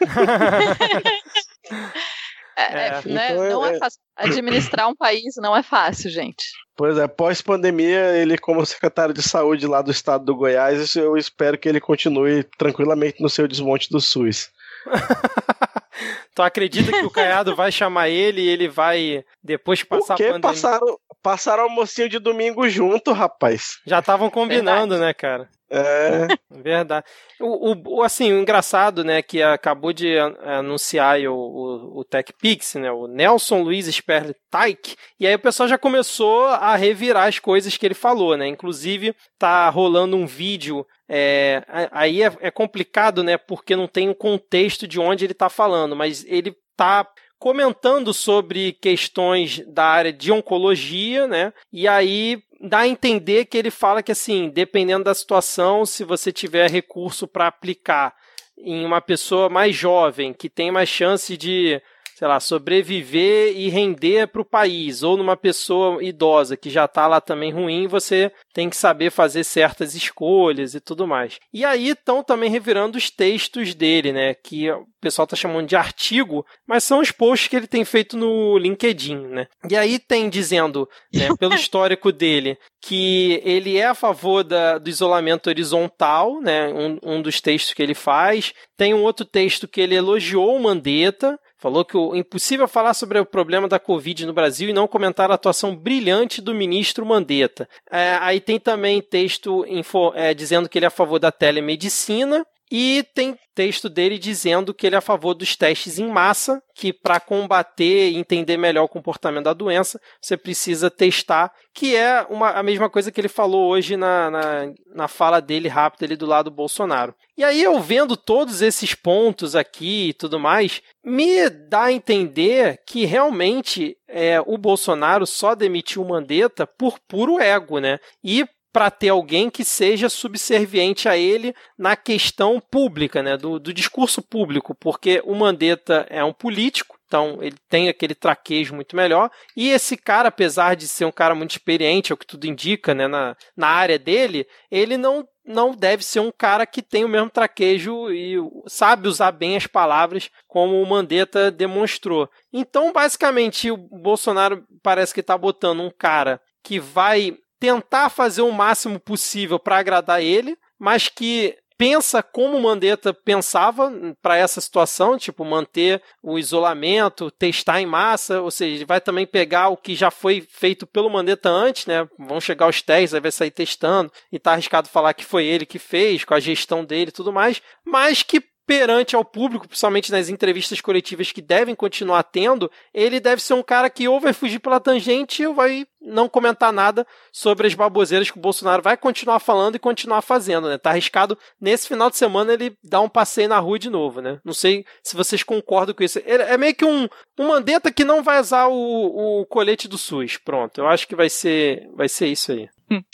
É, 2.56 2.62
é, 2.62 2.86
é, 2.86 3.02
né? 3.06 3.32
então 3.32 3.50
não 3.50 3.66
é, 3.66 3.74
é 3.74 3.78
fácil. 3.78 4.00
Administrar 4.16 4.88
um 4.88 4.94
país 4.94 5.34
não 5.38 5.56
é 5.56 5.62
fácil, 5.62 6.08
gente. 6.08 6.44
Pois 6.76 6.96
é, 6.98 7.08
pós-pandemia, 7.08 8.16
ele, 8.16 8.38
como 8.38 8.64
secretário 8.64 9.12
de 9.12 9.22
saúde 9.22 9.66
lá 9.66 9.82
do 9.82 9.90
estado 9.90 10.24
do 10.24 10.36
Goiás, 10.36 10.94
eu 10.94 11.16
espero 11.16 11.58
que 11.58 11.68
ele 11.68 11.80
continue 11.80 12.44
tranquilamente 12.56 13.20
no 13.20 13.28
seu 13.28 13.48
desmonte 13.48 13.90
do 13.90 14.00
SUS. 14.00 14.50
tu 16.34 16.42
acredita 16.42 16.90
que 16.90 17.04
o 17.04 17.10
Caiado 17.10 17.54
vai 17.54 17.70
chamar 17.70 18.08
ele 18.08 18.42
e 18.42 18.48
ele 18.48 18.68
vai 18.68 19.24
depois 19.42 19.82
passar 19.82 20.14
a 20.14 20.16
pandemia? 20.16 20.40
Passaram, 20.40 20.98
passaram 21.22 21.62
almocinho 21.64 22.08
de 22.08 22.18
domingo 22.18 22.68
junto, 22.68 23.12
rapaz. 23.12 23.78
Já 23.86 24.00
estavam 24.00 24.30
combinando, 24.30 24.94
Verdade. 24.94 25.00
né, 25.00 25.14
cara? 25.14 25.48
É. 25.74 26.28
Verdade. 26.62 27.04
O, 27.40 27.96
o, 27.96 28.02
assim, 28.02 28.32
o 28.32 28.40
engraçado, 28.40 29.02
né, 29.02 29.20
que 29.20 29.42
acabou 29.42 29.92
de 29.92 30.16
anunciar 30.18 31.18
o, 31.20 31.34
o, 31.34 32.00
o 32.00 32.04
TechPix, 32.04 32.76
né, 32.76 32.92
o 32.92 33.08
Nelson 33.08 33.62
Luiz 33.62 33.86
Sperle 33.86 34.36
Taik, 34.50 34.94
e 35.18 35.26
aí 35.26 35.34
o 35.34 35.38
pessoal 35.38 35.68
já 35.68 35.76
começou 35.76 36.46
a 36.46 36.76
revirar 36.76 37.26
as 37.26 37.38
coisas 37.38 37.76
que 37.76 37.84
ele 37.84 37.94
falou, 37.94 38.36
né, 38.36 38.46
inclusive 38.46 39.14
tá 39.38 39.68
rolando 39.68 40.16
um 40.16 40.26
vídeo 40.26 40.86
é, 41.08 41.62
aí 41.90 42.22
é, 42.22 42.32
é, 42.40 42.50
complicado, 42.50 43.22
né? 43.22 43.36
Porque 43.36 43.76
não 43.76 43.86
tem 43.86 44.08
o 44.08 44.14
contexto 44.14 44.88
de 44.88 44.98
onde 44.98 45.24
ele 45.24 45.32
está 45.32 45.50
falando, 45.50 45.94
mas 45.94 46.24
ele 46.26 46.56
está 46.70 47.06
comentando 47.44 48.14
sobre 48.14 48.72
questões 48.72 49.62
da 49.66 49.84
área 49.84 50.10
de 50.10 50.32
oncologia, 50.32 51.26
né? 51.26 51.52
E 51.70 51.86
aí 51.86 52.42
dá 52.58 52.78
a 52.78 52.88
entender 52.88 53.44
que 53.44 53.58
ele 53.58 53.70
fala 53.70 54.02
que 54.02 54.10
assim, 54.10 54.48
dependendo 54.48 55.04
da 55.04 55.12
situação, 55.12 55.84
se 55.84 56.04
você 56.04 56.32
tiver 56.32 56.70
recurso 56.70 57.28
para 57.28 57.46
aplicar 57.46 58.14
em 58.56 58.82
uma 58.86 58.98
pessoa 58.98 59.50
mais 59.50 59.76
jovem 59.76 60.32
que 60.32 60.48
tem 60.48 60.70
mais 60.70 60.88
chance 60.88 61.36
de 61.36 61.82
sei 62.14 62.28
lá, 62.28 62.38
sobreviver 62.38 63.56
e 63.56 63.68
render 63.68 64.28
para 64.28 64.40
o 64.40 64.44
país, 64.44 65.02
ou 65.02 65.16
numa 65.16 65.36
pessoa 65.36 66.02
idosa 66.02 66.56
que 66.56 66.70
já 66.70 66.84
está 66.84 67.06
lá 67.06 67.20
também 67.20 67.52
ruim, 67.52 67.86
você 67.86 68.30
tem 68.52 68.70
que 68.70 68.76
saber 68.76 69.10
fazer 69.10 69.42
certas 69.44 69.94
escolhas 69.94 70.74
e 70.74 70.80
tudo 70.80 71.06
mais. 71.06 71.38
E 71.52 71.64
aí 71.64 71.88
estão 71.88 72.22
também 72.22 72.50
revirando 72.50 72.96
os 72.96 73.10
textos 73.10 73.74
dele, 73.74 74.12
né, 74.12 74.34
que 74.34 74.70
o 74.70 74.86
pessoal 75.00 75.24
está 75.24 75.36
chamando 75.36 75.66
de 75.66 75.76
artigo, 75.76 76.46
mas 76.66 76.84
são 76.84 77.00
os 77.00 77.10
posts 77.10 77.48
que 77.48 77.56
ele 77.56 77.66
tem 77.66 77.84
feito 77.84 78.16
no 78.16 78.56
LinkedIn, 78.56 79.16
né. 79.16 79.46
E 79.68 79.76
aí 79.76 79.98
tem 79.98 80.28
dizendo, 80.28 80.88
né, 81.12 81.28
pelo 81.38 81.54
histórico 81.54 82.12
dele, 82.12 82.56
que 82.80 83.40
ele 83.44 83.76
é 83.76 83.86
a 83.86 83.94
favor 83.94 84.44
da, 84.44 84.78
do 84.78 84.88
isolamento 84.88 85.48
horizontal, 85.48 86.40
né, 86.40 86.68
um, 86.72 86.98
um 87.02 87.22
dos 87.22 87.40
textos 87.40 87.74
que 87.74 87.82
ele 87.82 87.94
faz. 87.94 88.52
Tem 88.76 88.92
um 88.92 89.02
outro 89.02 89.24
texto 89.24 89.66
que 89.66 89.80
ele 89.80 89.94
elogiou 89.94 90.54
o 90.54 90.62
Mandetta, 90.62 91.38
Falou 91.64 91.82
que 91.82 91.96
o 91.96 92.14
impossível 92.14 92.68
falar 92.68 92.92
sobre 92.92 93.18
o 93.18 93.24
problema 93.24 93.66
da 93.66 93.78
Covid 93.78 94.26
no 94.26 94.34
Brasil 94.34 94.68
e 94.68 94.72
não 94.74 94.86
comentar 94.86 95.30
a 95.30 95.34
atuação 95.34 95.74
brilhante 95.74 96.42
do 96.42 96.54
ministro 96.54 97.06
Mandetta. 97.06 97.66
É, 97.90 98.18
aí 98.20 98.38
tem 98.38 98.60
também 98.60 99.00
texto 99.00 99.64
info, 99.66 100.12
é, 100.14 100.34
dizendo 100.34 100.68
que 100.68 100.78
ele 100.78 100.84
é 100.84 100.88
a 100.88 100.90
favor 100.90 101.18
da 101.18 101.32
telemedicina. 101.32 102.46
E 102.70 103.02
tem 103.14 103.38
texto 103.54 103.88
dele 103.88 104.18
dizendo 104.18 104.74
que 104.74 104.86
ele 104.86 104.96
é 104.96 104.98
a 104.98 105.02
favor 105.02 105.34
dos 105.34 105.56
testes 105.56 105.98
em 105.98 106.08
massa, 106.08 106.62
que 106.74 106.92
para 106.92 107.20
combater 107.20 108.10
e 108.10 108.16
entender 108.16 108.56
melhor 108.56 108.84
o 108.84 108.88
comportamento 108.88 109.44
da 109.44 109.52
doença, 109.52 110.00
você 110.20 110.36
precisa 110.36 110.90
testar, 110.90 111.52
que 111.72 111.94
é 111.94 112.26
uma, 112.28 112.50
a 112.50 112.62
mesma 112.62 112.90
coisa 112.90 113.12
que 113.12 113.20
ele 113.20 113.28
falou 113.28 113.68
hoje 113.70 113.96
na, 113.96 114.30
na, 114.30 114.72
na 114.94 115.08
fala 115.08 115.40
dele 115.40 115.68
rápida 115.68 116.04
ali 116.04 116.16
do 116.16 116.26
lado 116.26 116.50
do 116.50 116.56
Bolsonaro. 116.56 117.14
E 117.36 117.42
aí 117.42 117.62
eu 117.62 117.80
vendo 117.80 118.16
todos 118.16 118.62
esses 118.62 118.94
pontos 118.94 119.56
aqui 119.56 120.08
e 120.08 120.12
tudo 120.12 120.38
mais, 120.38 120.82
me 121.04 121.48
dá 121.48 121.84
a 121.84 121.92
entender 121.92 122.80
que 122.86 123.04
realmente 123.04 123.96
é, 124.08 124.40
o 124.46 124.56
Bolsonaro 124.56 125.26
só 125.26 125.54
demitiu 125.54 126.04
Mandetta 126.04 126.66
por 126.66 126.98
puro 127.08 127.40
ego, 127.40 127.78
né? 127.78 127.98
E 128.22 128.46
para 128.74 128.90
ter 128.90 129.10
alguém 129.10 129.48
que 129.48 129.64
seja 129.64 130.08
subserviente 130.08 131.08
a 131.08 131.16
ele 131.16 131.54
na 131.78 131.94
questão 131.94 132.60
pública, 132.60 133.22
né, 133.22 133.36
do, 133.36 133.60
do 133.60 133.72
discurso 133.72 134.20
público, 134.20 134.74
porque 134.74 135.22
o 135.24 135.32
Mandetta 135.32 136.04
é 136.10 136.24
um 136.24 136.32
político, 136.32 136.98
então 137.06 137.38
ele 137.40 137.54
tem 137.68 137.88
aquele 137.88 138.16
traquejo 138.16 138.74
muito 138.74 138.96
melhor. 138.96 139.30
E 139.56 139.70
esse 139.70 139.96
cara, 139.96 140.28
apesar 140.28 140.74
de 140.74 140.88
ser 140.88 141.04
um 141.04 141.12
cara 141.12 141.36
muito 141.36 141.52
experiente, 141.52 142.10
é 142.10 142.14
o 142.14 142.16
que 142.16 142.26
tudo 142.26 142.48
indica, 142.48 142.92
né, 142.92 143.06
na, 143.06 143.36
na 143.56 143.68
área 143.68 143.96
dele, 143.96 144.44
ele 144.68 144.96
não, 144.96 145.24
não 145.46 145.70
deve 145.70 146.04
ser 146.04 146.18
um 146.18 146.32
cara 146.36 146.66
que 146.66 146.82
tem 146.82 147.04
o 147.04 147.08
mesmo 147.08 147.30
traquejo 147.30 148.10
e 148.10 148.34
sabe 148.66 149.06
usar 149.06 149.30
bem 149.30 149.56
as 149.56 149.68
palavras, 149.68 150.28
como 150.48 150.82
o 150.82 150.86
Mandetta 150.86 151.48
demonstrou. 151.48 152.28
Então, 152.52 152.92
basicamente, 152.92 153.70
o 153.70 153.76
Bolsonaro 153.76 154.64
parece 154.82 155.14
que 155.14 155.20
está 155.20 155.38
botando 155.38 155.78
um 155.78 155.92
cara 155.96 156.40
que 156.60 156.80
vai 156.80 157.36
tentar 157.64 158.10
fazer 158.10 158.42
o 158.42 158.52
máximo 158.52 159.00
possível 159.00 159.58
para 159.58 159.78
agradar 159.78 160.22
ele, 160.22 160.54
mas 160.78 161.08
que 161.08 161.56
pensa 161.78 162.22
como 162.22 162.60
Mandetta 162.60 163.14
pensava 163.14 163.90
para 164.22 164.36
essa 164.36 164.60
situação, 164.60 165.16
tipo, 165.16 165.44
manter 165.46 166.02
o 166.22 166.38
isolamento, 166.38 167.30
testar 167.30 167.80
em 167.80 167.86
massa, 167.86 168.42
ou 168.42 168.50
seja, 168.50 168.76
ele 168.76 168.84
vai 168.84 169.00
também 169.00 169.26
pegar 169.26 169.70
o 169.70 169.76
que 169.76 169.94
já 169.94 170.10
foi 170.10 170.46
feito 170.48 170.86
pelo 170.86 171.10
Mandetta 171.10 171.48
antes, 171.48 171.86
né? 171.86 172.06
Vão 172.18 172.38
chegar 172.38 172.68
os 172.68 172.82
testes, 172.82 173.14
aí 173.14 173.20
vai 173.20 173.32
sair 173.32 173.50
testando, 173.50 174.12
e 174.30 174.38
tá 174.38 174.52
arriscado 174.52 174.88
falar 174.88 175.14
que 175.14 175.24
foi 175.24 175.46
ele 175.46 175.64
que 175.64 175.78
fez, 175.78 176.22
com 176.22 176.34
a 176.34 176.40
gestão 176.40 176.84
dele 176.84 177.08
e 177.08 177.12
tudo 177.12 177.32
mais, 177.32 177.62
mas 177.84 178.22
que 178.22 178.42
perante 178.66 179.14
ao 179.14 179.24
público, 179.24 179.68
principalmente 179.68 180.10
nas 180.10 180.28
entrevistas 180.28 180.80
coletivas 180.80 181.30
que 181.30 181.42
devem 181.42 181.74
continuar 181.74 182.22
tendo, 182.22 182.70
ele 182.92 183.20
deve 183.20 183.42
ser 183.42 183.54
um 183.54 183.62
cara 183.62 183.90
que 183.90 184.08
ou 184.08 184.20
vai 184.20 184.32
fugir 184.32 184.58
pela 184.58 184.80
tangente 184.80 185.44
ou 185.44 185.54
vai 185.54 185.86
não 186.00 186.28
comentar 186.28 186.72
nada 186.72 187.06
sobre 187.32 187.66
as 187.66 187.74
baboseiras 187.74 188.30
que 188.30 188.38
o 188.38 188.40
Bolsonaro 188.40 188.82
vai 188.82 188.96
continuar 188.96 189.38
falando 189.38 189.76
e 189.76 189.78
continuar 189.78 190.22
fazendo, 190.22 190.68
né? 190.68 190.78
Tá 190.78 190.90
arriscado 190.90 191.38
nesse 191.60 191.88
final 191.88 192.10
de 192.10 192.16
semana 192.16 192.52
ele 192.52 192.76
dar 192.82 193.00
um 193.00 193.08
passeio 193.08 193.48
na 193.48 193.58
rua 193.58 193.78
de 193.78 193.90
novo, 193.90 194.20
né? 194.20 194.38
Não 194.44 194.54
sei 194.54 194.84
se 195.02 195.16
vocês 195.16 195.42
concordam 195.42 195.94
com 195.94 196.02
isso. 196.02 196.20
Ele 196.24 196.42
é 196.42 196.56
meio 196.56 196.74
que 196.74 196.84
um, 196.84 197.08
um 197.38 197.48
que 197.94 198.04
não 198.04 198.22
vai 198.22 198.40
usar 198.40 198.66
o, 198.66 199.40
o 199.40 199.46
colete 199.46 199.88
do 199.88 199.98
SUS. 199.98 200.36
Pronto, 200.36 200.80
eu 200.80 200.86
acho 200.86 201.06
que 201.06 201.16
vai 201.16 201.28
ser, 201.28 201.88
vai 201.94 202.08
ser 202.08 202.28
isso 202.28 202.52
aí. 202.52 202.68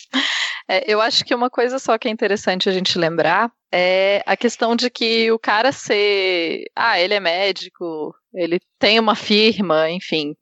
É, 0.69 0.85
eu 0.87 1.01
acho 1.01 1.25
que 1.25 1.35
uma 1.35 1.51
coisa 1.51 1.81
só 1.81 1.99
que 1.99 2.07
é 2.07 2.11
interessante 2.13 2.69
a 2.69 2.73
gente 2.73 2.97
lembrar 2.97 3.51
é 3.73 4.23
a 4.27 4.37
questão 4.37 4.75
de 4.75 4.91
que 4.91 5.31
o 5.31 5.39
cara 5.39 5.73
ser. 5.73 6.65
Ah, 6.75 6.99
ele 6.99 7.15
é 7.15 7.21
médico, 7.21 8.15
ele 8.35 8.61
tem 8.79 8.99
uma 8.99 9.15
firma, 9.15 9.91
enfim. 9.91 10.35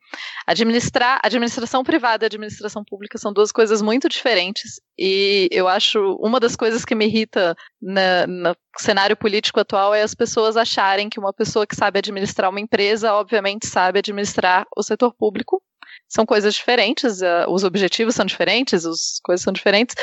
Administrar, 0.46 1.20
administração 1.22 1.82
privada 1.82 2.24
e 2.24 2.26
administração 2.26 2.84
pública 2.84 3.18
são 3.18 3.32
duas 3.32 3.52
coisas 3.52 3.82
muito 3.82 4.08
diferentes. 4.08 4.80
E 4.98 5.48
eu 5.50 5.68
acho 5.68 6.16
uma 6.20 6.40
das 6.40 6.56
coisas 6.56 6.84
que 6.84 6.94
me 6.94 7.06
irrita 7.06 7.54
na, 7.80 8.26
no 8.26 8.56
cenário 8.78 9.16
político 9.16 9.60
atual 9.60 9.94
é 9.94 10.02
as 10.02 10.14
pessoas 10.14 10.56
acharem 10.56 11.08
que 11.10 11.20
uma 11.20 11.32
pessoa 11.32 11.66
que 11.66 11.76
sabe 11.76 11.98
administrar 11.98 12.50
uma 12.50 12.60
empresa, 12.60 13.12
obviamente, 13.14 13.66
sabe 13.66 13.98
administrar 13.98 14.66
o 14.76 14.82
setor 14.82 15.14
público 15.14 15.62
são 16.08 16.24
coisas 16.24 16.54
diferentes, 16.54 17.20
os 17.48 17.64
objetivos 17.64 18.14
são 18.14 18.24
diferentes, 18.24 18.86
as 18.86 19.20
coisas 19.22 19.44
são 19.44 19.52
diferentes. 19.52 19.94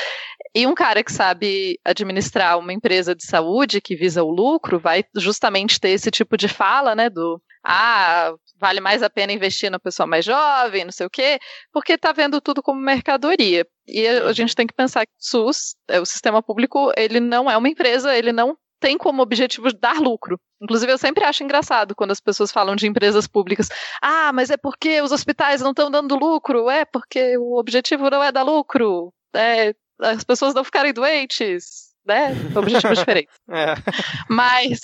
E 0.54 0.68
um 0.68 0.76
cara 0.76 1.04
que 1.04 1.12
sabe 1.12 1.80
administrar 1.84 2.58
uma 2.58 2.72
empresa 2.72 3.16
de 3.16 3.26
saúde 3.26 3.82
que 3.82 3.96
visa 3.96 4.24
o 4.24 4.30
lucro 4.30 4.80
vai 4.80 5.04
justamente 5.16 5.80
ter 5.80 5.90
esse 5.90 6.12
tipo 6.12 6.38
de 6.38 6.48
fala, 6.48 6.96
né, 6.96 7.10
do 7.10 7.42
ah, 7.66 8.34
vale 8.60 8.80
mais 8.80 9.02
a 9.02 9.10
pena 9.10 9.34
investir 9.34 9.72
na 9.72 9.80
pessoa 9.80 10.06
mais 10.06 10.24
jovem, 10.24 10.86
não 10.86 10.92
sei 10.92 11.08
o 11.08 11.10
quê, 11.10 11.40
porque 11.74 11.94
está 11.94 12.12
vendo 12.14 12.40
tudo 12.40 12.62
como 12.62 12.80
mercadoria. 12.80 13.66
E 13.88 14.08
a, 14.08 14.28
a 14.28 14.34
gente 14.34 14.56
tem 14.56 14.68
que 14.68 14.74
pensar 14.74 15.06
que 15.06 15.12
o 15.12 15.16
SUS, 15.20 15.76
é, 15.88 16.00
o 16.00 16.06
sistema 16.06 16.44
público, 16.44 16.92
ele 16.96 17.20
não 17.20 17.50
é 17.50 17.58
uma 17.58 17.68
empresa, 17.68 18.16
ele 18.16 18.32
não 18.32 18.56
tem 18.80 18.98
como 18.98 19.22
objetivo 19.22 19.72
dar 19.74 20.00
lucro. 20.00 20.40
Inclusive, 20.62 20.92
eu 20.92 20.98
sempre 20.98 21.24
acho 21.24 21.44
engraçado 21.44 21.96
quando 21.96 22.12
as 22.12 22.20
pessoas 22.20 22.52
falam 22.52 22.76
de 22.76 22.88
empresas 22.88 23.28
públicas. 23.28 23.70
Ah, 24.02 24.32
mas 24.34 24.50
é 24.50 24.58
porque 24.58 25.02
os 25.02 25.12
hospitais 25.12 25.62
não 25.62 25.72
estão 25.72 25.92
dando 25.92 26.16
lucro. 26.16 26.70
É 26.70 26.86
porque 26.86 27.38
o 27.38 27.58
objetivo 27.58 28.10
não 28.10 28.24
é 28.24 28.32
dar 28.32 28.44
lucro. 28.44 29.14
É 29.36 29.74
as 30.00 30.24
pessoas 30.24 30.54
não 30.54 30.64
ficarem 30.64 30.94
doentes. 30.94 31.94
Né? 32.06 32.34
Objetivos 32.56 33.00
diferentes. 33.00 33.34
É. 33.50 33.74
Mas, 34.30 34.82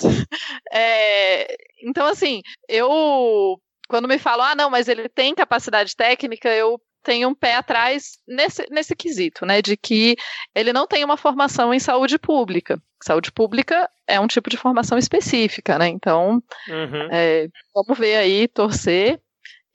é, 0.74 1.56
então, 1.84 2.08
assim, 2.08 2.42
eu. 2.68 3.60
Quando 3.88 4.08
me 4.08 4.18
falam, 4.18 4.46
ah, 4.46 4.56
não, 4.56 4.70
mas 4.70 4.88
ele 4.88 5.10
tem 5.10 5.36
capacidade 5.36 5.96
técnica, 5.96 6.50
eu 6.50 6.80
tem 7.04 7.26
um 7.26 7.34
pé 7.34 7.56
atrás 7.56 8.18
nesse, 8.28 8.66
nesse 8.70 8.96
quesito, 8.96 9.46
né? 9.46 9.62
De 9.62 9.76
que 9.76 10.16
ele 10.56 10.72
não 10.72 10.88
tem 10.88 11.04
uma 11.04 11.18
formação 11.18 11.74
em 11.74 11.80
saúde 11.80 12.18
pública. 12.18 12.82
Saúde 13.04 13.32
pública 13.32 13.90
é 14.08 14.20
um 14.20 14.28
tipo 14.28 14.50
de 14.50 14.58
formação 14.58 14.98
específica, 14.98 15.78
né? 15.80 15.88
Então, 15.88 16.42
uhum. 16.68 17.08
é, 17.12 17.48
vamos 17.74 17.98
ver 17.98 18.18
aí, 18.18 18.48
torcer. 18.48 19.20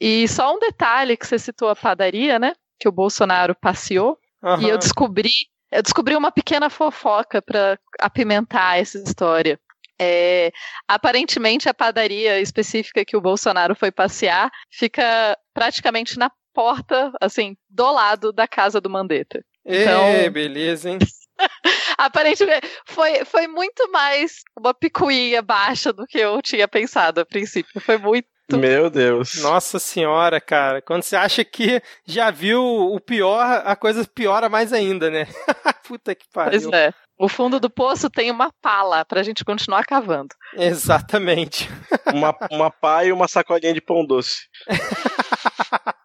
E 0.01 0.28
só 0.28 0.55
um 0.55 0.59
detalhe 0.59 1.16
que 1.16 1.27
você 1.27 1.39
citou 1.39 1.69
a 1.69 1.77
padaria, 1.77 2.39
né? 2.39 2.53
Que 2.78 2.89
o 2.89 2.93
Bolsonaro 2.93 3.55
passeou. 3.55 4.19
Uhum. 4.43 4.61
E 4.61 4.69
eu 4.69 4.78
descobri, 4.78 5.31
eu 5.73 5.82
descobri 5.82 6.15
uma 6.15 6.31
pequena 6.31 6.70
fofoca 6.70 7.43
para 7.43 7.78
apimentar 8.01 8.78
essa 8.78 8.98
história. 8.98 9.59
É, 9.98 10.53
aparentemente, 10.86 11.69
a 11.69 11.74
padaria 11.74 12.39
específica 12.40 13.05
que 13.05 13.16
o 13.16 13.20
Bolsonaro 13.20 13.74
foi 13.74 13.90
passear 13.90 14.51
fica 14.70 15.36
praticamente 15.55 16.19
na 16.19 16.31
porta, 16.57 17.12
assim, 17.20 17.55
do 17.69 17.93
lado 17.93 18.33
da 18.33 18.49
casa 18.49 18.81
do 18.81 18.89
Mandetta. 18.89 19.45
Então, 19.62 20.33
beleza, 20.33 20.89
hein? 20.89 20.99
Aparentemente, 21.99 22.66
foi, 22.87 23.27
foi 23.27 23.47
muito 23.47 23.93
mais 23.93 24.41
uma 24.59 24.73
picuinha 24.73 25.43
baixa 25.43 25.93
do 25.93 26.07
que 26.07 26.16
eu 26.16 26.41
tinha 26.41 26.66
pensado 26.66 27.20
a 27.20 27.27
princípio. 27.27 27.78
Foi 27.78 27.99
muito. 27.99 28.27
Meu 28.53 28.89
Deus. 28.89 29.35
Nossa 29.43 29.78
senhora, 29.78 30.41
cara. 30.41 30.81
Quando 30.81 31.03
você 31.03 31.15
acha 31.15 31.45
que 31.45 31.83
já 32.07 32.31
viu 32.31 32.62
o 32.62 32.99
pior, 33.01 33.62
a 33.66 33.77
coisa 33.77 34.07
piora 34.07 34.49
mais 34.49 34.73
ainda, 34.73 35.11
né? 35.11 35.27
Puta 35.87 36.15
que 36.15 36.24
pariu. 36.33 36.62
Pois 36.62 36.73
é. 36.73 36.95
O 37.19 37.28
fundo 37.28 37.59
do 37.59 37.69
poço 37.69 38.09
tem 38.09 38.31
uma 38.31 38.51
pala 38.62 39.05
pra 39.05 39.23
gente 39.23 39.45
continuar 39.45 39.85
cavando. 39.85 40.35
Exatamente. 40.55 41.69
uma, 42.15 42.35
uma 42.51 42.70
pá 42.70 43.05
e 43.05 43.12
uma 43.12 43.28
sacolinha 43.28 43.74
de 43.74 43.81
pão 43.81 44.07
doce. 44.07 44.43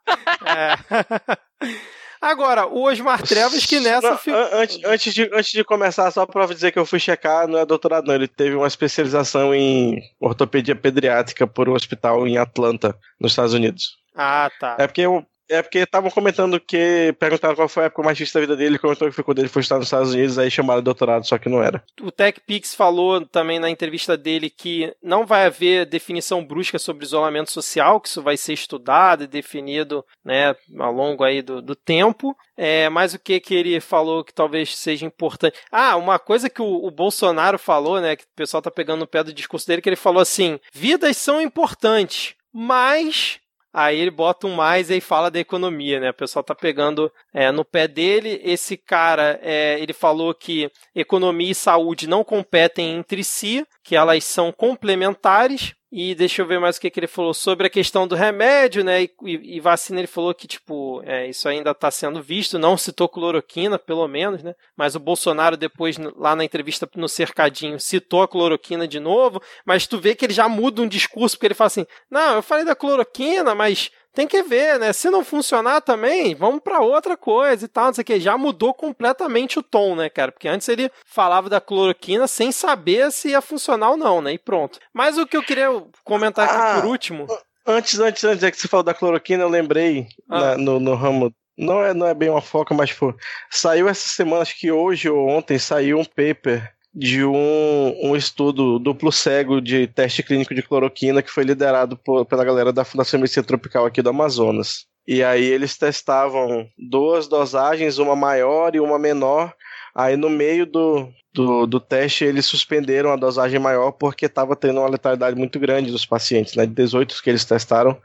É. 0.57 0.75
Agora, 2.21 2.67
o 2.67 2.83
Osmar 2.83 3.23
Trevas 3.23 3.65
que 3.65 3.79
nessa. 3.79 4.19
Não, 4.27 4.59
antes, 4.59 4.79
antes, 4.85 5.13
de, 5.13 5.23
antes 5.33 5.51
de 5.51 5.63
começar, 5.63 6.11
só 6.11 6.23
pra 6.23 6.45
dizer 6.45 6.71
que 6.71 6.77
eu 6.77 6.85
fui 6.85 6.99
checar, 6.99 7.47
não 7.47 7.57
é 7.57 7.65
doutorado, 7.65 8.05
não. 8.05 8.13
Ele 8.13 8.27
teve 8.27 8.55
uma 8.55 8.67
especialização 8.67 9.55
em 9.55 9.99
ortopedia 10.19 10.75
pediátrica 10.75 11.47
por 11.47 11.67
um 11.67 11.73
hospital 11.73 12.27
em 12.27 12.37
Atlanta, 12.37 12.95
nos 13.19 13.31
Estados 13.31 13.55
Unidos. 13.55 13.97
Ah, 14.15 14.51
tá. 14.59 14.75
É 14.77 14.85
porque 14.85 15.01
eu, 15.01 15.25
é 15.51 15.61
porque 15.61 15.79
estavam 15.79 16.09
comentando 16.09 16.59
que. 16.59 17.13
Perguntaram 17.19 17.55
qual 17.55 17.67
foi 17.67 17.83
a 17.83 17.85
época 17.87 18.03
mais 18.03 18.17
difícil 18.17 18.39
da 18.39 18.45
vida 18.47 18.55
dele. 18.55 18.71
Ele 18.71 18.79
comentou 18.79 19.07
que 19.07 19.13
foi 19.13 19.23
quando 19.23 19.39
ele 19.39 19.49
foi 19.49 19.61
estudar 19.61 19.79
nos 19.79 19.87
Estados 19.87 20.13
Unidos, 20.13 20.39
aí 20.39 20.49
chamaram 20.49 20.81
doutorado, 20.81 21.27
só 21.27 21.37
que 21.37 21.49
não 21.49 21.61
era. 21.61 21.83
O 22.01 22.11
TechPix 22.11 22.73
falou 22.73 23.25
também 23.25 23.59
na 23.59 23.69
entrevista 23.69 24.15
dele 24.15 24.49
que 24.49 24.93
não 25.03 25.25
vai 25.25 25.45
haver 25.45 25.85
definição 25.85 26.43
brusca 26.43 26.79
sobre 26.79 27.05
isolamento 27.05 27.51
social, 27.51 27.99
que 27.99 28.07
isso 28.07 28.21
vai 28.21 28.37
ser 28.37 28.53
estudado 28.53 29.23
e 29.23 29.27
definido 29.27 30.05
né, 30.23 30.55
ao 30.79 30.93
longo 30.93 31.23
aí 31.23 31.41
do, 31.41 31.61
do 31.61 31.75
tempo. 31.75 32.35
É, 32.55 32.89
mas 32.89 33.13
o 33.13 33.19
que, 33.19 33.39
que 33.39 33.55
ele 33.55 33.79
falou 33.79 34.23
que 34.23 34.33
talvez 34.33 34.77
seja 34.77 35.05
importante. 35.05 35.57
Ah, 35.71 35.95
uma 35.97 36.19
coisa 36.19 36.49
que 36.49 36.61
o, 36.61 36.85
o 36.85 36.91
Bolsonaro 36.91 37.57
falou, 37.57 37.99
né? 37.99 38.15
Que 38.15 38.23
o 38.23 38.35
pessoal 38.35 38.61
tá 38.61 38.71
pegando 38.71 38.99
no 38.99 39.07
pé 39.07 39.23
do 39.23 39.33
discurso 39.33 39.67
dele, 39.67 39.81
que 39.81 39.89
ele 39.89 39.95
falou 39.95 40.21
assim: 40.21 40.59
vidas 40.71 41.17
são 41.17 41.41
importantes, 41.41 42.35
mas 42.53 43.39
Aí 43.73 43.99
ele 43.99 44.11
bota 44.11 44.47
um 44.47 44.53
mais 44.53 44.89
e 44.89 44.99
fala 44.99 45.31
da 45.31 45.39
economia, 45.39 45.99
né? 45.99 46.09
O 46.09 46.13
pessoal 46.13 46.43
tá 46.43 46.53
pegando 46.53 47.11
é, 47.33 47.51
no 47.51 47.63
pé 47.63 47.87
dele. 47.87 48.41
Esse 48.43 48.75
cara, 48.75 49.39
é, 49.41 49.79
ele 49.79 49.93
falou 49.93 50.33
que 50.33 50.69
economia 50.93 51.51
e 51.51 51.55
saúde 51.55 52.07
não 52.07 52.23
competem 52.23 52.97
entre 52.97 53.23
si, 53.23 53.65
que 53.83 53.95
elas 53.95 54.25
são 54.25 54.51
complementares. 54.51 55.73
E 55.91 56.15
deixa 56.15 56.41
eu 56.41 56.45
ver 56.45 56.57
mais 56.57 56.77
o 56.77 56.81
que, 56.81 56.89
que 56.89 57.01
ele 57.01 57.07
falou 57.07 57.33
sobre 57.33 57.67
a 57.67 57.69
questão 57.69 58.07
do 58.07 58.15
remédio, 58.15 58.81
né? 58.81 59.03
E, 59.03 59.11
e, 59.25 59.59
vacina, 59.59 59.99
ele 59.99 60.07
falou 60.07 60.33
que, 60.33 60.47
tipo, 60.47 61.01
é, 61.03 61.27
isso 61.27 61.49
ainda 61.49 61.71
está 61.71 61.91
sendo 61.91 62.23
visto, 62.23 62.57
não 62.57 62.77
citou 62.77 63.09
cloroquina, 63.09 63.77
pelo 63.77 64.07
menos, 64.07 64.41
né? 64.41 64.55
Mas 64.73 64.95
o 64.95 65.01
Bolsonaro, 65.01 65.57
depois, 65.57 65.97
lá 66.15 66.33
na 66.33 66.45
entrevista 66.45 66.89
no 66.95 67.09
Cercadinho, 67.09 67.77
citou 67.77 68.21
a 68.21 68.27
cloroquina 68.27 68.87
de 68.87 69.01
novo, 69.01 69.41
mas 69.65 69.85
tu 69.85 69.99
vê 69.99 70.15
que 70.15 70.23
ele 70.23 70.33
já 70.33 70.47
muda 70.47 70.81
um 70.81 70.87
discurso, 70.87 71.35
porque 71.35 71.47
ele 71.47 71.53
fala 71.53 71.67
assim: 71.67 71.85
não, 72.09 72.35
eu 72.35 72.41
falei 72.41 72.63
da 72.63 72.75
cloroquina, 72.75 73.53
mas 73.53 73.91
tem 74.13 74.27
que 74.27 74.43
ver, 74.43 74.79
né? 74.79 74.91
Se 74.93 75.09
não 75.09 75.23
funcionar 75.23 75.81
também, 75.81 76.35
vamos 76.35 76.61
para 76.61 76.81
outra 76.81 77.15
coisa 77.15 77.65
e 77.65 77.67
tal, 77.67 77.85
não 77.85 77.93
sei 77.93 78.01
o 78.01 78.05
que. 78.05 78.19
Já 78.19 78.37
mudou 78.37 78.73
completamente 78.73 79.57
o 79.57 79.63
tom, 79.63 79.95
né, 79.95 80.09
cara? 80.09 80.31
Porque 80.31 80.47
antes 80.47 80.67
ele 80.67 80.91
falava 81.05 81.49
da 81.49 81.61
cloroquina 81.61 82.27
sem 82.27 82.51
saber 82.51 83.11
se 83.11 83.29
ia 83.29 83.41
funcionar 83.41 83.91
ou 83.91 83.97
não, 83.97 84.21
né? 84.21 84.33
E 84.33 84.37
pronto. 84.37 84.79
Mas 84.93 85.17
o 85.17 85.25
que 85.25 85.37
eu 85.37 85.43
queria 85.43 85.67
comentar 86.03 86.45
aqui 86.45 86.55
ah, 86.55 86.81
por 86.81 86.89
último. 86.89 87.27
Antes, 87.65 87.99
antes, 87.99 88.23
antes 88.23 88.43
é 88.43 88.51
que 88.51 88.57
você 88.57 88.67
falou 88.67 88.83
da 88.83 88.93
cloroquina, 88.93 89.43
eu 89.43 89.49
lembrei 89.49 90.07
ah. 90.29 90.39
na, 90.39 90.57
no, 90.57 90.79
no 90.79 90.95
ramo 90.95 91.33
não 91.57 91.83
é, 91.83 91.93
não 91.93 92.07
é 92.07 92.13
bem 92.13 92.29
uma 92.29 92.41
foca, 92.41 92.73
mas 92.73 92.91
pô, 92.91 93.13
saiu 93.49 93.87
essa 93.87 94.07
semana, 94.09 94.41
acho 94.41 94.57
que 94.57 94.71
hoje 94.71 95.09
ou 95.09 95.27
ontem, 95.27 95.59
saiu 95.59 95.99
um 95.99 96.05
paper 96.05 96.73
de 96.93 97.23
um, 97.23 97.95
um 98.03 98.15
estudo 98.15 98.77
duplo 98.77 99.11
cego 99.11 99.61
de 99.61 99.87
teste 99.87 100.21
clínico 100.21 100.53
de 100.53 100.61
cloroquina 100.61 101.21
que 101.21 101.31
foi 101.31 101.43
liderado 101.43 101.95
por, 101.97 102.25
pela 102.25 102.43
galera 102.43 102.73
da 102.73 102.83
Fundação 102.83 103.19
Medicina 103.19 103.45
Tropical 103.45 103.85
aqui 103.85 104.01
do 104.01 104.09
Amazonas. 104.09 104.85
E 105.07 105.23
aí 105.23 105.43
eles 105.43 105.77
testavam 105.77 106.67
duas 106.77 107.27
dosagens, 107.27 107.97
uma 107.97 108.15
maior 108.15 108.75
e 108.75 108.79
uma 108.79 108.99
menor. 108.99 109.53
Aí 109.95 110.15
no 110.15 110.29
meio 110.29 110.65
do, 110.65 111.09
do, 111.33 111.65
do 111.65 111.79
teste 111.79 112.23
eles 112.23 112.45
suspenderam 112.45 113.11
a 113.11 113.15
dosagem 113.15 113.59
maior 113.59 113.91
porque 113.91 114.25
estava 114.25 114.55
tendo 114.55 114.79
uma 114.79 114.89
letalidade 114.89 115.37
muito 115.37 115.59
grande 115.59 115.91
dos 115.91 116.05
pacientes. 116.05 116.55
Né? 116.55 116.65
De 116.65 116.73
18 116.73 117.21
que 117.23 117.29
eles 117.29 117.45
testaram, 117.45 117.97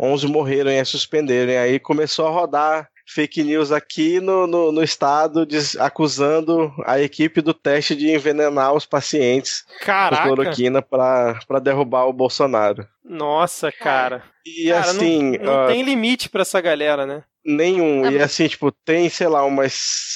11 0.00 0.26
morreram 0.26 0.70
e 0.70 0.84
suspenderam. 0.84 1.52
E 1.52 1.56
aí 1.56 1.78
começou 1.78 2.26
a 2.26 2.30
rodar 2.30 2.91
fake 3.06 3.42
news 3.42 3.72
aqui 3.72 4.20
no, 4.20 4.46
no, 4.46 4.72
no 4.72 4.82
estado, 4.82 5.44
diz- 5.46 5.76
acusando 5.76 6.72
a 6.86 7.00
equipe 7.00 7.40
do 7.40 7.52
teste 7.54 7.94
de 7.96 8.10
envenenar 8.10 8.72
os 8.74 8.86
pacientes 8.86 9.62
com 9.80 9.84
Caraca. 9.86 10.22
cloroquina 10.22 10.80
pra, 10.82 11.38
pra 11.46 11.58
derrubar 11.58 12.06
o 12.06 12.12
Bolsonaro. 12.12 12.86
Nossa, 13.04 13.70
cara. 13.72 14.22
E 14.46 14.68
Cara, 14.70 14.80
assim, 14.90 15.38
não, 15.38 15.44
não 15.44 15.62
ah, 15.64 15.66
tem 15.68 15.82
limite 15.82 16.28
pra 16.28 16.42
essa 16.42 16.60
galera, 16.60 17.04
né? 17.06 17.24
nenhum. 17.44 18.04
Ah, 18.04 18.12
E 18.12 18.18
assim, 18.20 18.46
tipo, 18.46 18.70
tem, 18.84 19.08
sei 19.08 19.26
lá, 19.26 19.44
umas 19.44 19.72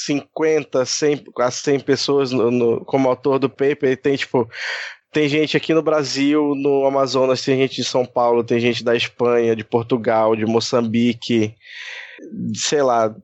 50, 0.06 0.84
100, 0.84 1.24
quase 1.34 1.56
100 1.58 1.80
pessoas 1.80 2.30
no, 2.30 2.50
no- 2.52 2.84
como 2.84 3.08
autor 3.08 3.38
do 3.40 3.50
paper. 3.50 3.90
E 3.90 3.96
tem, 3.96 4.14
tipo, 4.16 4.48
tem 5.12 5.28
gente 5.28 5.56
aqui 5.56 5.74
no 5.74 5.82
Brasil, 5.82 6.54
no 6.54 6.86
Amazonas, 6.86 7.42
tem 7.42 7.56
gente 7.58 7.76
de 7.76 7.84
São 7.84 8.06
Paulo, 8.06 8.44
tem 8.44 8.60
gente 8.60 8.84
da 8.84 8.94
Espanha, 8.94 9.56
de 9.56 9.64
Portugal, 9.64 10.36
de 10.36 10.46
Moçambique, 10.46 11.54
sei 12.55 12.82
lá. 12.82 13.14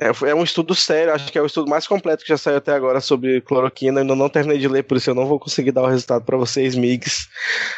É, 0.00 0.30
é 0.30 0.34
um 0.34 0.42
estudo 0.42 0.74
sério, 0.74 1.12
acho 1.12 1.30
que 1.30 1.38
é 1.38 1.42
o 1.42 1.46
estudo 1.46 1.68
mais 1.68 1.86
completo 1.86 2.22
que 2.22 2.28
já 2.30 2.38
saiu 2.38 2.56
até 2.56 2.72
agora 2.72 3.00
sobre 3.00 3.42
cloroquina. 3.42 4.00
Ainda 4.00 4.16
não 4.16 4.28
terminei 4.28 4.58
de 4.58 4.66
ler, 4.66 4.82
por 4.84 4.96
isso 4.96 5.10
eu 5.10 5.14
não 5.14 5.26
vou 5.26 5.38
conseguir 5.38 5.70
dar 5.70 5.82
o 5.82 5.86
resultado 5.86 6.24
para 6.24 6.36
vocês, 6.36 6.74
migs. 6.74 7.28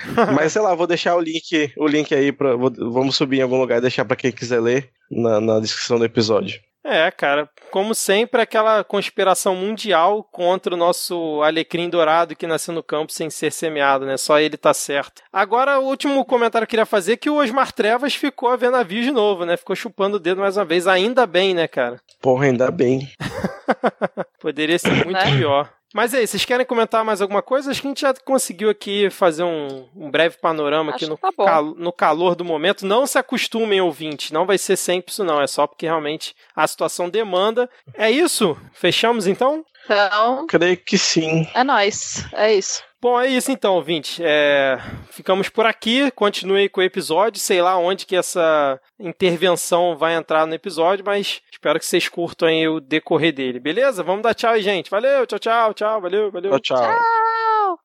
Mas 0.35 0.53
sei 0.53 0.63
lá, 0.63 0.75
vou 0.75 0.87
deixar 0.87 1.17
o 1.17 1.21
link, 1.21 1.73
o 1.77 1.87
link 1.87 2.15
aí 2.15 2.31
para 2.31 2.57
vamos 2.57 3.17
subir 3.17 3.39
em 3.39 3.43
algum 3.43 3.59
lugar 3.59 3.79
e 3.79 3.83
deixar 3.83 4.05
para 4.05 4.17
quem 4.17 4.31
quiser 4.31 4.61
ler 4.61 4.91
na, 5.11 5.41
na 5.41 5.61
descrição 5.61 5.99
do 5.99 6.05
episódio. 6.05 6.61
É, 6.87 7.11
cara, 7.11 7.49
como 7.71 7.95
sempre, 7.95 8.43
aquela 8.43 8.85
conspiração 8.85 9.57
mundial 9.57 10.23
contra 10.31 10.75
o 10.75 10.77
nosso 10.77 11.41
alecrim 11.43 11.89
dourado 11.89 12.37
que 12.37 12.47
nasceu 12.47 12.75
no 12.75 12.83
campo 12.83 13.11
sem 13.11 13.31
ser 13.31 13.51
semeado, 13.51 14.05
né? 14.05 14.19
Só 14.19 14.39
ele 14.39 14.59
tá 14.59 14.75
certo. 14.75 15.23
Agora, 15.33 15.81
o 15.81 15.85
último 15.87 16.23
comentário 16.27 16.67
que 16.67 16.75
eu 16.75 16.79
queria 16.79 16.87
fazer 16.87 17.15
é 17.15 17.17
que 17.17 17.31
o 17.31 17.37
Osmar 17.37 17.73
Trevas 17.73 18.15
ficou 18.15 18.51
a 18.51 18.57
ver 18.57 18.71
navio 18.71 19.03
de 19.03 19.11
novo, 19.11 19.47
né? 19.47 19.57
Ficou 19.57 19.75
chupando 19.75 20.19
o 20.19 20.21
dedo 20.21 20.43
mais 20.43 20.59
uma 20.59 20.65
vez. 20.67 20.87
Ainda 20.87 21.27
bem, 21.27 21.55
né, 21.55 21.67
cara? 21.67 21.99
Porra, 22.21 22.45
ainda 22.47 22.71
bem. 22.71 23.09
Poderia 24.39 24.79
ser 24.79 24.93
muito 24.93 25.13
Né? 25.13 25.37
pior. 25.39 25.73
Mas 25.95 26.13
aí, 26.13 26.27
vocês 26.27 26.45
querem 26.45 26.67
comentar 26.67 27.05
mais 27.05 27.23
alguma 27.23 27.41
coisa? 27.41 27.71
Acho 27.71 27.81
que 27.81 27.87
a 27.87 27.91
gente 27.91 28.01
já 28.01 28.13
conseguiu 28.13 28.69
aqui 28.69 29.09
fazer 29.11 29.45
um, 29.45 29.89
um 29.95 30.11
breve 30.11 30.37
panorama 30.39 30.91
aqui 30.91 31.05
Acho 31.05 31.11
no, 31.13 31.17
que 31.17 31.23
tá 31.23 31.45
cal- 31.45 31.65
no 31.77 31.93
calor 31.93 32.35
do 32.35 32.45
momento. 32.45 32.85
Não 32.85 33.07
se 33.07 33.17
acostumem, 33.17 33.81
ouvinte. 33.81 34.35
Não 34.35 34.45
vai 34.45 34.59
ser 34.59 34.77
sempre 34.77 35.13
isso, 35.13 35.23
não. 35.23 35.41
É 35.41 35.47
só 35.47 35.69
porque 35.69 35.87
realmente 35.87 36.35
a 36.57 36.67
situação 36.67 37.09
demanda. 37.09 37.71
É 37.95 38.11
isso? 38.11 38.57
Fechamos 38.73 39.29
então? 39.29 39.65
Então, 39.85 40.47
Creio 40.49 40.77
que 40.79 40.99
sim. 40.99 41.47
é 41.55 41.63
nóis. 41.63 42.25
É 42.33 42.53
isso. 42.53 42.83
Bom, 43.05 43.21
é 43.21 43.29
isso 43.29 43.53
então, 43.53 43.75
ouvinte. 43.75 44.23
É, 44.25 44.79
Ficamos 45.11 45.51
por 45.51 45.67
aqui. 45.67 46.11
Continue 46.13 46.61
aí 46.61 46.69
com 46.71 46.81
o 46.81 46.85
episódio. 46.85 47.39
Sei 47.39 47.61
lá 47.61 47.77
onde 47.77 48.07
que 48.07 48.17
essa 48.17 48.81
intervenção 48.99 49.95
vai 49.95 50.15
entrar 50.15 50.47
no 50.47 50.55
episódio, 50.55 51.05
mas 51.05 51.43
espero 51.53 51.79
que 51.79 51.85
vocês 51.85 52.09
curtam 52.09 52.49
aí 52.49 52.67
o 52.67 52.81
decorrer 52.81 53.35
dele. 53.35 53.61
Beleza? 53.61 54.03
Vamos 54.03 54.23
dar 54.23 54.33
tchau 54.33 54.55
aí, 54.55 54.63
gente. 54.63 54.91
Valeu, 54.91 55.27
tchau, 55.27 55.39
tchau, 55.39 55.75
tchau. 55.75 56.01
Valeu, 56.01 56.33
valeu. 56.33 56.59
Tchau, 56.61 56.79
tchau. 56.79 57.79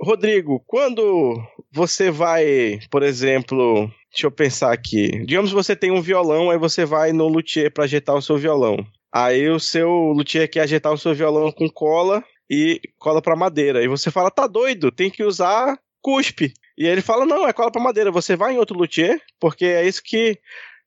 Rodrigo, 0.00 0.62
quando 0.68 1.36
você 1.72 2.12
vai, 2.12 2.78
por 2.92 3.02
exemplo, 3.02 3.90
deixa 4.12 4.28
eu 4.28 4.30
pensar 4.30 4.72
aqui. 4.72 5.24
Digamos 5.26 5.50
que 5.50 5.56
você 5.56 5.74
tem 5.74 5.90
um 5.90 6.00
violão, 6.00 6.48
aí 6.48 6.58
você 6.58 6.84
vai 6.84 7.12
no 7.12 7.26
luthier 7.26 7.72
para 7.72 7.82
ajeitar 7.82 8.14
o 8.14 8.22
seu 8.22 8.38
violão. 8.38 8.86
Aí 9.14 9.48
o 9.48 9.60
seu 9.60 9.88
luthier 10.12 10.50
quer 10.50 10.62
ajeitar 10.62 10.92
o 10.92 10.98
seu 10.98 11.14
violão 11.14 11.52
com 11.52 11.70
cola 11.70 12.24
e 12.50 12.80
cola 12.98 13.22
para 13.22 13.36
madeira. 13.36 13.80
E 13.84 13.86
você 13.86 14.10
fala: 14.10 14.28
"Tá 14.28 14.48
doido, 14.48 14.90
tem 14.90 15.08
que 15.08 15.22
usar 15.22 15.78
cuspe". 16.02 16.52
E 16.76 16.84
ele 16.84 17.00
fala: 17.00 17.24
"Não, 17.24 17.46
é 17.46 17.52
cola 17.52 17.70
para 17.70 17.80
madeira. 17.80 18.10
Você 18.10 18.34
vai 18.34 18.54
em 18.54 18.58
outro 18.58 18.76
luthier, 18.76 19.20
porque 19.38 19.66
é 19.66 19.86
isso 19.86 20.02
que 20.04 20.36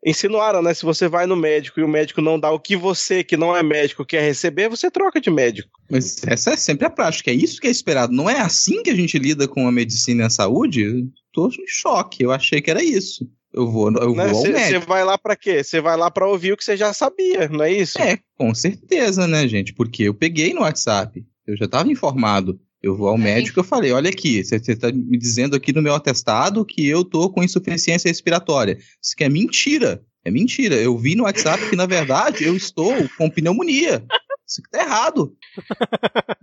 insinuaram, 0.05 0.61
né? 0.61 0.73
Se 0.73 0.83
você 0.83 1.07
vai 1.07 1.25
no 1.25 1.37
médico 1.37 1.79
e 1.79 1.83
o 1.83 1.87
médico 1.87 2.21
não 2.21 2.37
dá 2.37 2.51
o 2.51 2.59
que 2.59 2.75
você, 2.75 3.23
que 3.23 3.37
não 3.37 3.55
é 3.55 3.63
médico, 3.63 4.05
quer 4.05 4.21
receber, 4.21 4.69
você 4.69 4.91
troca 4.91 5.21
de 5.21 5.29
médico. 5.29 5.69
Mas 5.89 6.21
essa 6.27 6.51
é 6.51 6.57
sempre 6.57 6.85
a 6.85 6.89
prática, 6.89 7.31
é 7.31 7.33
isso 7.33 7.61
que 7.61 7.67
é 7.67 7.71
esperado. 7.71 8.13
Não 8.13 8.29
é 8.29 8.39
assim 8.39 8.83
que 8.83 8.89
a 8.89 8.95
gente 8.95 9.17
lida 9.17 9.47
com 9.47 9.67
a 9.67 9.71
medicina 9.71 10.23
e 10.23 10.25
a 10.25 10.29
saúde? 10.29 11.07
Tô 11.31 11.47
em 11.47 11.67
choque, 11.67 12.23
eu 12.23 12.31
achei 12.31 12.61
que 12.61 12.69
era 12.69 12.83
isso. 12.83 13.25
Eu 13.57 13.67
vou, 13.71 13.91
eu 13.91 14.13
vou 14.13 14.21
ao 14.21 14.35
Você 14.35 14.51
médico. 14.51 14.85
vai 14.85 15.03
lá 15.03 15.17
pra 15.17 15.35
quê? 15.35 15.63
Você 15.63 15.81
vai 15.81 15.97
lá 15.97 16.11
pra 16.11 16.27
ouvir 16.27 16.53
o 16.53 16.57
que 16.57 16.63
você 16.63 16.77
já 16.77 16.93
sabia, 16.93 17.49
não 17.49 17.63
é 17.63 17.71
isso? 17.71 17.99
É, 17.99 18.19
com 18.37 18.53
certeza, 18.53 19.25
né, 19.27 19.47
gente? 19.47 19.73
Porque 19.73 20.03
eu 20.03 20.13
peguei 20.13 20.53
no 20.53 20.61
WhatsApp, 20.61 21.25
eu 21.47 21.57
já 21.57 21.65
estava 21.65 21.91
informado. 21.91 22.59
Eu 22.83 22.95
vou 22.95 23.07
ao 23.07 23.17
médico 23.17 23.59
e 23.59 23.61
eu 23.61 23.63
falei, 23.63 23.91
olha 23.91 24.11
aqui, 24.11 24.43
você 24.43 24.57
está 24.57 24.91
me 24.91 25.17
dizendo 25.17 25.55
aqui 25.55 25.73
no 25.73 25.81
meu 25.81 25.95
atestado 25.95 26.63
que 26.63 26.87
eu 26.87 27.03
tô 27.03 27.31
com 27.31 27.43
insuficiência 27.43 28.07
respiratória. 28.07 28.77
Isso 29.01 29.15
que 29.17 29.23
é 29.23 29.29
mentira. 29.29 30.03
É 30.23 30.29
mentira. 30.29 30.75
Eu 30.75 30.95
vi 30.95 31.15
no 31.15 31.23
WhatsApp 31.23 31.67
que, 31.69 31.75
na 31.75 31.87
verdade, 31.87 32.43
eu 32.43 32.55
estou 32.55 32.93
com 33.17 33.29
pneumonia. 33.29 34.05
Isso 34.47 34.61
que 34.61 34.69
tá 34.69 34.83
errado. 34.83 35.35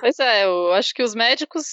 Pois 0.00 0.18
é, 0.20 0.44
eu 0.44 0.72
acho 0.72 0.94
que 0.94 1.02
os 1.02 1.14
médicos, 1.14 1.64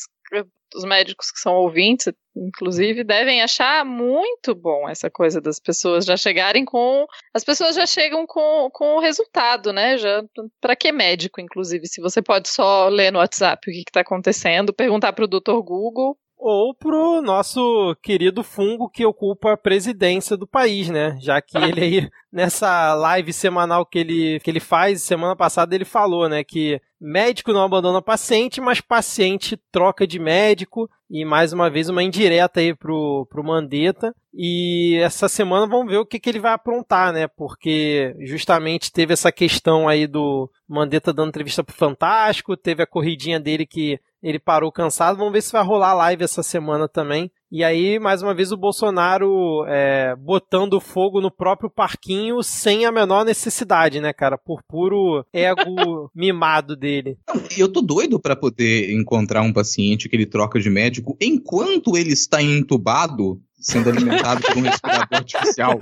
os 0.76 0.84
médicos 0.84 1.32
que 1.32 1.40
são 1.40 1.54
ouvintes, 1.56 2.12
inclusive, 2.36 3.04
devem 3.04 3.42
achar 3.42 3.86
muito 3.86 4.54
bom 4.54 4.90
essa 4.90 5.10
coisa 5.10 5.40
das 5.40 5.60
pessoas 5.60 6.06
já 6.06 6.18
chegarem 6.18 6.66
com. 6.66 7.06
As 7.34 7.44
pessoas 7.44 7.76
já 7.76 7.86
chegam 7.86 8.26
com, 8.28 8.70
com 8.72 8.96
o 8.96 9.00
resultado, 9.00 9.72
né? 9.72 9.98
Já, 9.98 10.24
pra 10.60 10.76
que 10.76 10.92
médico, 10.92 11.40
inclusive? 11.40 11.88
Se 11.88 12.02
você 12.02 12.22
pode 12.22 12.50
só 12.50 12.90
ler 12.90 13.12
no 13.12 13.20
WhatsApp 13.20 13.70
o 13.70 13.74
que, 13.74 13.84
que 13.86 13.92
tá 13.92 14.02
acontecendo, 14.02 14.74
perguntar 14.74 15.14
pro 15.14 15.28
Dr. 15.28 15.62
Google. 15.64 16.18
Ou 16.38 16.76
pro 16.76 17.22
nosso 17.22 17.96
querido 18.04 18.44
fungo 18.44 18.90
que 18.90 19.06
ocupa 19.06 19.54
a 19.54 19.58
presidência 19.58 20.36
do 20.36 20.46
país, 20.46 20.90
né? 20.90 21.18
Já 21.20 21.42
que 21.42 21.58
ele 21.58 21.82
aí, 21.82 22.10
nessa 22.32 22.94
live 22.94 23.32
semanal 23.34 23.86
que 23.86 23.98
ele, 23.98 24.40
que 24.42 24.52
ele 24.52 24.60
faz, 24.60 25.02
semana 25.02 25.36
passada 25.36 25.74
ele 25.74 25.86
falou, 25.86 26.28
né? 26.30 26.44
Que 26.44 26.80
médico 27.00 27.54
não 27.54 27.64
abandona 27.64 28.02
paciente, 28.02 28.60
mas 28.60 28.82
paciente 28.82 29.58
troca 29.72 30.06
de 30.06 30.20
médico. 30.20 30.90
E 31.10 31.24
mais 31.24 31.54
uma 31.54 31.70
vez 31.70 31.88
uma 31.88 32.04
indireta 32.04 32.60
aí 32.60 32.76
pro, 32.76 33.28
pro 33.30 33.44
Mandetta. 33.44 34.14
E 34.34 35.00
essa 35.02 35.30
semana 35.30 35.66
vamos 35.66 35.90
ver 35.90 35.98
o 35.98 36.06
que, 36.06 36.20
que 36.20 36.30
ele 36.30 36.40
vai 36.40 36.52
aprontar, 36.52 37.14
né? 37.14 37.28
Porque 37.28 38.16
justamente 38.20 38.92
teve 38.92 39.14
essa 39.14 39.32
questão 39.32 39.88
aí 39.88 40.06
do 40.06 40.50
Mandetta 40.68 41.14
dando 41.14 41.30
entrevista 41.30 41.64
pro 41.64 41.76
Fantástico, 41.76 42.58
teve 42.58 42.84
a 42.84 42.88
corridinha 42.88 43.40
dele 43.40 43.66
que 43.66 44.00
ele 44.26 44.40
parou 44.40 44.72
cansado. 44.72 45.18
Vamos 45.18 45.32
ver 45.32 45.42
se 45.44 45.52
vai 45.52 45.64
rolar 45.64 45.94
live 45.94 46.24
essa 46.24 46.42
semana 46.42 46.90
também. 46.90 47.32
E 47.52 47.64
aí, 47.64 48.00
mais 48.00 48.24
uma 48.24 48.34
vez, 48.34 48.52
o 48.52 48.58
Bolsonaro 48.58 49.64
é, 49.68 50.16
botando 50.16 50.82
fogo 50.82 51.22
no 51.22 51.30
próprio 51.30 51.70
parquinho 51.70 52.42
sem 52.42 52.86
a 52.86 52.92
menor 52.92 53.24
necessidade, 53.24 54.02
né, 54.02 54.12
cara? 54.12 54.36
Por 54.36 54.64
puro 54.68 55.24
ego 55.32 56.10
mimado 56.14 56.76
dele. 56.76 57.20
Eu 57.56 57.72
tô 57.72 57.82
doido 57.82 58.20
para 58.20 58.36
poder 58.36 58.92
encontrar 58.92 59.44
um 59.44 59.54
paciente 59.54 60.10
que 60.10 60.16
ele 60.16 60.26
troca 60.26 60.60
de 60.60 60.72
médico 60.72 61.16
enquanto 61.22 61.96
ele 61.96 62.14
está 62.14 62.42
entubado, 62.42 63.40
sendo 63.66 63.90
alimentado 63.90 64.42
por 64.44 64.58
um 64.58 64.62
respirador 64.62 65.08
artificial 65.12 65.80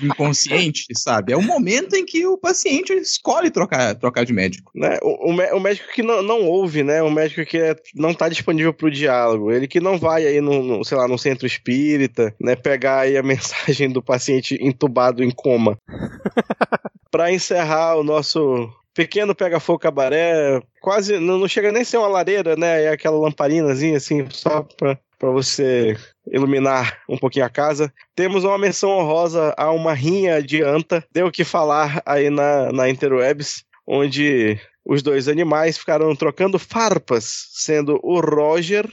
inconsciente, 0.00 0.86
sabe? 0.96 1.32
É 1.32 1.36
o 1.36 1.42
momento 1.42 1.94
em 1.96 2.06
que 2.06 2.24
o 2.24 2.38
paciente 2.38 2.92
escolhe 2.92 3.50
trocar, 3.50 3.94
trocar 3.96 4.24
de 4.24 4.32
médico. 4.32 4.70
Né? 4.74 4.96
O, 5.02 5.32
o 5.32 5.56
o 5.56 5.60
médico 5.60 5.88
que 5.92 6.02
não, 6.02 6.22
não 6.22 6.44
ouve, 6.44 6.84
né? 6.84 7.02
O 7.02 7.10
médico 7.10 7.44
que 7.44 7.58
é- 7.58 7.76
não 7.94 8.14
tá 8.14 8.28
disponível 8.28 8.72
pro 8.72 8.90
diálogo. 8.90 9.50
Ele 9.50 9.66
que 9.66 9.80
não 9.80 9.98
vai 9.98 10.24
aí 10.24 10.40
no, 10.40 10.62
no, 10.62 10.84
sei 10.84 10.96
lá, 10.96 11.08
no 11.08 11.18
centro 11.18 11.46
espírita, 11.46 12.32
né? 12.40 12.54
Pegar 12.54 13.00
aí 13.00 13.16
a 13.16 13.22
mensagem 13.24 13.90
do 13.90 14.02
paciente 14.02 14.56
entubado 14.60 15.22
em 15.24 15.30
coma. 15.30 15.78
Pra 17.10 17.32
encerrar 17.32 17.96
o 17.96 18.04
nosso 18.04 18.70
pequeno 18.94 19.34
pega-fogo 19.34 19.78
cabaré, 19.78 20.60
quase 20.80 21.18
não, 21.18 21.38
não 21.38 21.46
chega 21.46 21.70
nem 21.70 21.82
a 21.82 21.84
ser 21.84 21.98
uma 21.98 22.08
lareira, 22.08 22.56
né? 22.56 22.84
É 22.84 22.88
aquela 22.88 23.18
lamparinazinha 23.18 23.96
assim, 23.98 24.26
só 24.30 24.62
pra, 24.62 24.98
pra 25.18 25.30
você 25.30 25.96
iluminar 26.30 26.98
um 27.08 27.16
pouquinho 27.16 27.44
a 27.44 27.50
casa. 27.50 27.92
Temos 28.14 28.44
uma 28.44 28.58
menção 28.58 28.90
honrosa 28.90 29.54
a 29.56 29.70
uma 29.70 29.94
rinha 29.94 30.42
de 30.42 30.62
anta, 30.62 31.04
deu 31.12 31.26
o 31.26 31.32
que 31.32 31.44
falar 31.44 32.02
aí 32.04 32.30
na, 32.30 32.72
na 32.72 32.88
Interwebs, 32.88 33.64
onde 33.86 34.58
os 34.84 35.02
dois 35.02 35.28
animais 35.28 35.78
ficaram 35.78 36.14
trocando 36.14 36.58
farpas, 36.58 37.48
sendo 37.52 37.98
o 38.02 38.20
Roger 38.20 38.88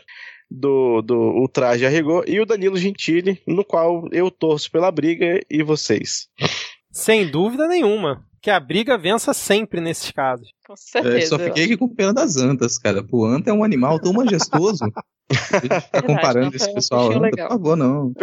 do, 0.50 1.02
do 1.02 1.16
Ultraje 1.16 1.86
a 1.86 1.90
Rigor 1.90 2.24
e 2.28 2.40
o 2.40 2.46
Danilo 2.46 2.78
Gentili, 2.78 3.42
no 3.48 3.64
qual 3.66 4.08
eu 4.12 4.30
torço 4.30 4.72
pela 4.72 4.92
briga 4.92 5.40
e 5.50 5.64
vocês. 5.64 6.28
Sem 6.92 7.30
dúvida 7.30 7.68
nenhuma. 7.68 8.24
Que 8.44 8.52
a 8.52 8.60
briga 8.60 8.98
vença 8.98 9.34
sempre 9.34 9.80
nesses 9.80 10.12
casos. 10.12 10.50
Com 10.68 10.74
Eu 10.74 10.78
certeza. 10.78 11.28
só 11.30 11.40
fiquei 11.40 11.64
aqui 11.64 11.78
com 11.78 11.88
pena 11.88 12.14
das 12.14 12.36
antas, 12.36 12.78
cara. 12.78 13.02
Pô, 13.02 13.26
anta 13.26 13.50
é 13.50 13.54
um 13.54 13.64
animal 13.64 13.98
tão 14.02 14.12
majestoso. 14.12 14.84
A 14.84 14.88
gente 14.88 15.42
ficar 15.46 15.60
Verdade, 15.62 16.06
comparando 16.08 16.50
não, 16.50 16.56
esse 16.58 16.70
um 16.70 16.74
pessoal, 16.74 17.08
bichinho 17.08 17.26
anta, 17.26 17.38
por 17.44 17.48
favor, 17.50 17.76
não. 17.78 18.14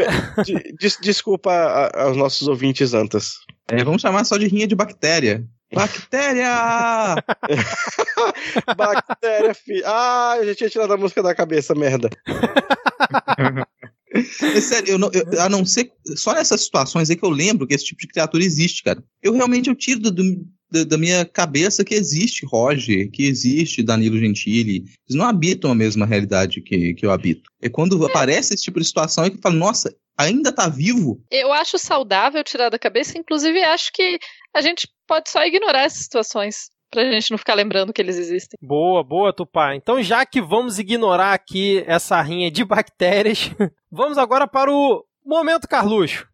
De- 0.44 0.74
des- 0.78 0.98
desculpa 1.00 1.50
a- 1.50 2.02
aos 2.04 2.16
nossos 2.18 2.46
ouvintes 2.46 2.92
antas. 2.92 3.32
É, 3.70 3.82
vamos 3.82 4.02
chamar 4.02 4.24
só 4.24 4.36
de 4.36 4.46
rinha 4.46 4.66
de 4.66 4.74
bactéria. 4.74 5.42
Bactéria! 5.72 7.14
Bactéria, 8.76 9.54
fi... 9.54 9.82
Ah, 9.86 10.34
eu 10.38 10.46
já 10.48 10.54
tinha 10.54 10.68
tirado 10.68 10.92
a 10.92 10.96
música 10.98 11.22
da 11.22 11.34
cabeça, 11.34 11.74
merda. 11.74 12.10
É 14.12 14.60
sério, 14.60 14.92
eu 14.92 14.98
não, 14.98 15.10
eu, 15.12 15.40
a 15.40 15.48
não 15.48 15.64
ser. 15.64 15.92
Só 16.16 16.34
nessas 16.34 16.64
situações 16.64 17.08
aí 17.08 17.16
que 17.16 17.24
eu 17.24 17.30
lembro 17.30 17.66
que 17.66 17.74
esse 17.74 17.84
tipo 17.84 18.00
de 18.00 18.08
criatura 18.08 18.42
existe, 18.42 18.82
cara. 18.82 19.02
Eu 19.22 19.32
realmente 19.32 19.68
eu 19.68 19.74
tiro 19.74 20.00
do, 20.00 20.10
do, 20.10 20.46
da, 20.70 20.84
da 20.84 20.98
minha 20.98 21.24
cabeça 21.24 21.84
que 21.84 21.94
existe 21.94 22.44
Roger, 22.44 23.10
que 23.10 23.24
existe 23.24 23.82
Danilo 23.82 24.18
Gentili. 24.18 24.84
Eles 25.08 25.16
não 25.16 25.24
habitam 25.24 25.70
a 25.70 25.74
mesma 25.74 26.06
realidade 26.06 26.60
que, 26.60 26.94
que 26.94 27.06
eu 27.06 27.10
habito. 27.10 27.50
É 27.62 27.68
quando 27.68 28.04
aparece 28.04 28.54
esse 28.54 28.64
tipo 28.64 28.80
de 28.80 28.86
situação 28.86 29.24
é 29.24 29.30
que 29.30 29.36
eu 29.36 29.42
falo, 29.42 29.56
nossa, 29.56 29.94
ainda 30.18 30.52
tá 30.52 30.68
vivo? 30.68 31.22
Eu 31.30 31.52
acho 31.52 31.78
saudável 31.78 32.42
tirar 32.44 32.68
da 32.68 32.78
cabeça, 32.78 33.16
inclusive 33.16 33.62
acho 33.62 33.92
que 33.92 34.18
a 34.54 34.60
gente 34.60 34.88
pode 35.06 35.30
só 35.30 35.44
ignorar 35.44 35.84
essas 35.84 36.02
situações. 36.02 36.70
Pra 36.90 37.08
gente 37.08 37.30
não 37.30 37.38
ficar 37.38 37.54
lembrando 37.54 37.92
que 37.92 38.02
eles 38.02 38.18
existem. 38.18 38.58
Boa, 38.60 39.04
boa, 39.04 39.32
Tupá. 39.32 39.76
Então, 39.76 40.02
já 40.02 40.26
que 40.26 40.40
vamos 40.42 40.78
ignorar 40.78 41.32
aqui 41.32 41.84
essa 41.86 42.20
rinha 42.20 42.50
de 42.50 42.64
bactérias, 42.66 43.50
vamos 43.90 44.18
agora 44.18 44.48
para 44.48 44.72
o 44.72 45.04
Momento 45.24 45.68
Carluxo. 45.68 46.26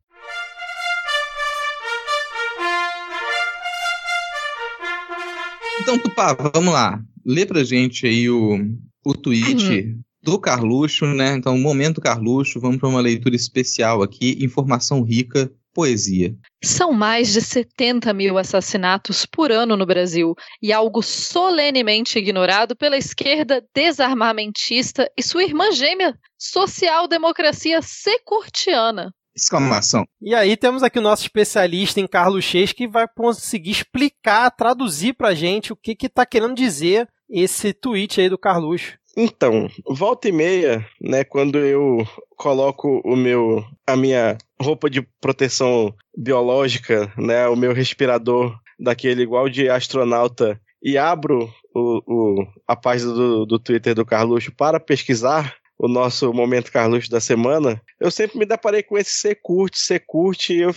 Então, 5.80 5.98
Tupá, 5.98 6.32
vamos 6.32 6.72
lá. 6.72 7.00
Lê 7.24 7.44
pra 7.44 7.62
gente 7.62 8.06
aí 8.06 8.30
o, 8.30 8.58
o 9.04 9.14
tweet 9.14 9.68
uhum. 9.68 10.00
do 10.22 10.38
Carluxo, 10.38 11.04
né? 11.06 11.34
Então, 11.34 11.58
Momento 11.58 12.00
Carluxo, 12.00 12.58
vamos 12.58 12.78
para 12.78 12.88
uma 12.88 13.00
leitura 13.00 13.36
especial 13.36 14.02
aqui, 14.02 14.38
informação 14.40 15.02
rica 15.02 15.52
poesia. 15.76 16.34
São 16.64 16.90
mais 16.90 17.34
de 17.34 17.42
70 17.42 18.14
mil 18.14 18.38
assassinatos 18.38 19.26
por 19.26 19.52
ano 19.52 19.76
no 19.76 19.84
Brasil 19.84 20.34
e 20.62 20.72
algo 20.72 21.02
solenemente 21.02 22.18
ignorado 22.18 22.74
pela 22.74 22.96
esquerda 22.96 23.62
desarmamentista 23.74 25.06
e 25.14 25.22
sua 25.22 25.44
irmã 25.44 25.70
gêmea, 25.70 26.18
social-democracia 26.38 27.82
securtiana. 27.82 29.12
Exclamação. 29.36 30.06
E 30.22 30.34
aí 30.34 30.56
temos 30.56 30.82
aqui 30.82 30.98
o 30.98 31.02
nosso 31.02 31.24
especialista 31.24 32.00
em 32.00 32.06
Carlos 32.06 32.42
Chês 32.42 32.72
que 32.72 32.88
vai 32.88 33.06
conseguir 33.06 33.72
explicar, 33.72 34.50
traduzir 34.50 35.12
pra 35.12 35.34
gente 35.34 35.74
o 35.74 35.76
que 35.76 35.94
que 35.94 36.08
tá 36.08 36.24
querendo 36.24 36.54
dizer 36.54 37.06
esse 37.28 37.74
tweet 37.74 38.18
aí 38.18 38.30
do 38.30 38.38
Carlos. 38.38 38.96
Então, 39.16 39.70
volta 39.88 40.28
e 40.28 40.32
meia, 40.32 40.86
né, 41.00 41.24
quando 41.24 41.58
eu 41.58 42.06
coloco 42.36 43.00
o 43.02 43.16
meu 43.16 43.64
a 43.86 43.96
minha 43.96 44.36
roupa 44.60 44.90
de 44.90 45.00
proteção 45.20 45.94
biológica, 46.14 47.10
né, 47.16 47.48
o 47.48 47.56
meu 47.56 47.72
respirador 47.72 48.54
daquele 48.78 49.22
igual 49.22 49.48
de 49.48 49.70
astronauta 49.70 50.60
e 50.82 50.98
abro 50.98 51.50
o, 51.74 52.02
o 52.06 52.46
a 52.68 52.76
página 52.76 53.12
do, 53.14 53.46
do 53.46 53.58
Twitter 53.58 53.94
do 53.94 54.04
Carluxo 54.04 54.52
para 54.52 54.78
pesquisar 54.78 55.56
o 55.78 55.88
nosso 55.88 56.32
momento 56.32 56.72
Carluxo 56.72 57.10
da 57.10 57.20
semana, 57.20 57.80
eu 58.00 58.10
sempre 58.10 58.38
me 58.38 58.46
deparei 58.46 58.82
com 58.82 58.96
esse 58.96 59.10
C 59.10 59.34
curte, 59.34 59.78
C 59.78 59.98
curte, 59.98 60.54
e 60.54 60.62
eu 60.62 60.74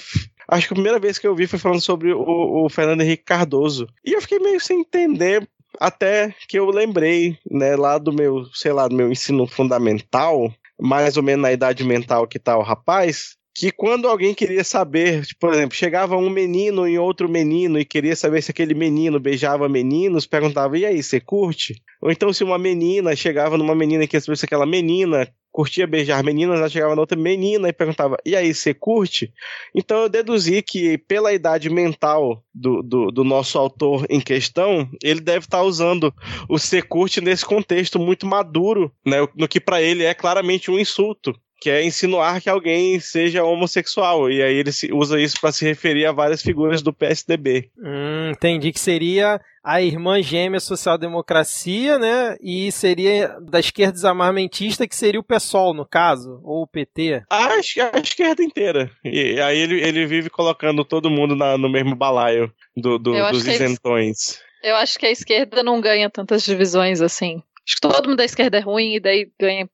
acho 0.48 0.68
que 0.68 0.74
a 0.74 0.76
primeira 0.76 1.00
vez 1.00 1.18
que 1.18 1.28
eu 1.28 1.36
vi 1.36 1.48
foi 1.48 1.60
falando 1.60 1.82
sobre 1.82 2.14
o, 2.14 2.66
o 2.66 2.70
Fernando 2.70 3.02
Henrique 3.02 3.24
Cardoso. 3.24 3.88
E 4.06 4.14
eu 4.14 4.22
fiquei 4.22 4.40
meio 4.40 4.60
sem 4.60 4.82
entender 4.82 5.48
até 5.80 6.36
que 6.48 6.60
eu 6.60 6.70
lembrei, 6.70 7.38
né, 7.50 7.76
lá 7.76 7.98
do 7.98 8.12
meu, 8.12 8.46
sei 8.54 8.74
lá, 8.74 8.88
do 8.88 8.96
meu 8.96 9.12
ensino 9.12 9.48
fundamental, 9.48 10.54
mais 10.80 11.18
ou 11.18 11.24
menos 11.24 11.42
na 11.44 11.52
idade 11.52 11.84
mental 11.84 12.28
que 12.28 12.38
tá 12.38 12.58
o 12.58 12.64
rapaz, 12.64 13.38
que 13.60 13.72
quando 13.72 14.08
alguém 14.08 14.34
queria 14.34 14.64
saber, 14.64 15.26
tipo, 15.26 15.42
por 15.42 15.54
exemplo, 15.54 15.76
chegava 15.76 16.16
um 16.16 16.30
menino 16.30 16.88
em 16.88 16.98
outro 16.98 17.28
menino 17.28 17.78
e 17.78 17.84
queria 17.84 18.16
saber 18.16 18.42
se 18.42 18.52
aquele 18.52 18.74
menino 18.74 19.20
beijava 19.20 19.68
meninos, 19.68 20.26
perguntava, 20.26 20.78
e 20.78 20.86
aí, 20.86 21.04
você 21.04 21.20
curte? 21.20 21.82
Ou 22.02 22.10
então 22.10 22.32
se 22.32 22.42
uma 22.42 22.58
menina 22.58 23.14
chegava 23.18 23.58
numa 23.58 23.76
menina 23.76 24.06
e 24.06 24.08
queria 24.08 24.22
saber 24.22 24.38
se 24.38 24.46
aquela 24.46 24.66
menina 24.66 25.28
curtia 25.52 25.86
beijar 25.86 26.24
meninas, 26.24 26.58
ela 26.58 26.70
chegava 26.70 26.96
na 26.96 27.02
outra 27.02 27.20
menina 27.20 27.68
e 27.68 27.74
perguntava: 27.74 28.16
E 28.26 28.34
aí, 28.34 28.54
você 28.54 28.74
curte? 28.74 29.34
Então 29.76 30.04
eu 30.04 30.10
deduzi 30.10 30.62
que, 30.62 30.98
pela 30.98 31.34
idade 31.34 31.70
mental 31.70 32.42
do, 32.54 32.82
do, 32.82 33.12
do 33.12 33.24
nosso 33.26 33.58
autor 33.58 34.06
em 34.10 34.22
questão, 34.22 34.90
ele 35.04 35.20
deve 35.20 35.46
estar 35.46 35.64
usando 35.64 36.14
o 36.48 36.58
você 36.58 36.82
curte 36.82 37.20
nesse 37.20 37.44
contexto 37.46 38.00
muito 38.00 38.26
maduro, 38.26 38.90
né? 39.06 39.18
No 39.36 39.50
que 39.50 39.60
para 39.60 39.82
ele 39.82 40.04
é 40.04 40.14
claramente 40.14 40.72
um 40.72 40.80
insulto 40.80 41.36
que 41.60 41.70
é 41.70 41.84
insinuar 41.84 42.42
que 42.42 42.50
alguém 42.50 43.00
seja 43.00 43.44
homossexual. 43.44 44.32
E 44.32 44.42
aí 44.42 44.56
ele 44.56 44.72
usa 44.94 45.20
isso 45.20 45.40
para 45.42 45.52
se 45.52 45.66
referir 45.66 46.06
a 46.06 46.12
várias 46.12 46.42
figuras 46.42 46.82
do 46.82 46.94
PSDB. 46.94 47.70
Hum, 47.78 48.32
entendi 48.32 48.72
que 48.72 48.80
seria 48.80 49.42
a 49.64 49.82
irmã 49.82 50.22
gêmea 50.22 50.60
social-democracia, 50.60 52.00
né? 52.00 52.38
E 52.42 52.72
seria 52.72 53.36
da 53.42 53.60
esquerda 53.60 53.94
desarmamentista, 53.94 54.88
que 54.88 54.96
seria 54.96 55.20
o 55.20 55.24
PSOL, 55.24 55.74
no 55.74 55.86
caso, 55.86 56.40
ou 56.44 56.64
o 56.64 56.68
PT. 56.68 57.24
A, 57.30 57.48
a 57.56 57.60
esquerda 57.60 58.42
inteira. 58.42 58.90
E 59.04 59.40
aí 59.42 59.58
ele, 59.60 59.82
ele 59.82 60.06
vive 60.06 60.30
colocando 60.30 60.86
todo 60.86 61.10
mundo 61.10 61.36
na, 61.36 61.58
no 61.58 61.70
mesmo 61.70 61.96
balaio 61.96 62.52
do, 62.76 62.98
do, 62.98 63.30
dos 63.32 63.46
isentões. 63.46 64.40
Eu 64.64 64.76
acho 64.76 64.98
que 64.98 65.06
a 65.06 65.12
esquerda 65.12 65.62
não 65.62 65.80
ganha 65.82 66.10
tantas 66.10 66.44
divisões 66.44 67.02
assim. 67.02 67.42
Acho 67.68 67.76
que 67.76 67.82
todo 67.82 68.08
mundo 68.08 68.18
da 68.18 68.26
esquerda 68.26 68.58
é 68.58 68.62
ruim 68.62 68.96
e 68.96 69.00
daí 69.00 69.32
ganha 69.40 69.70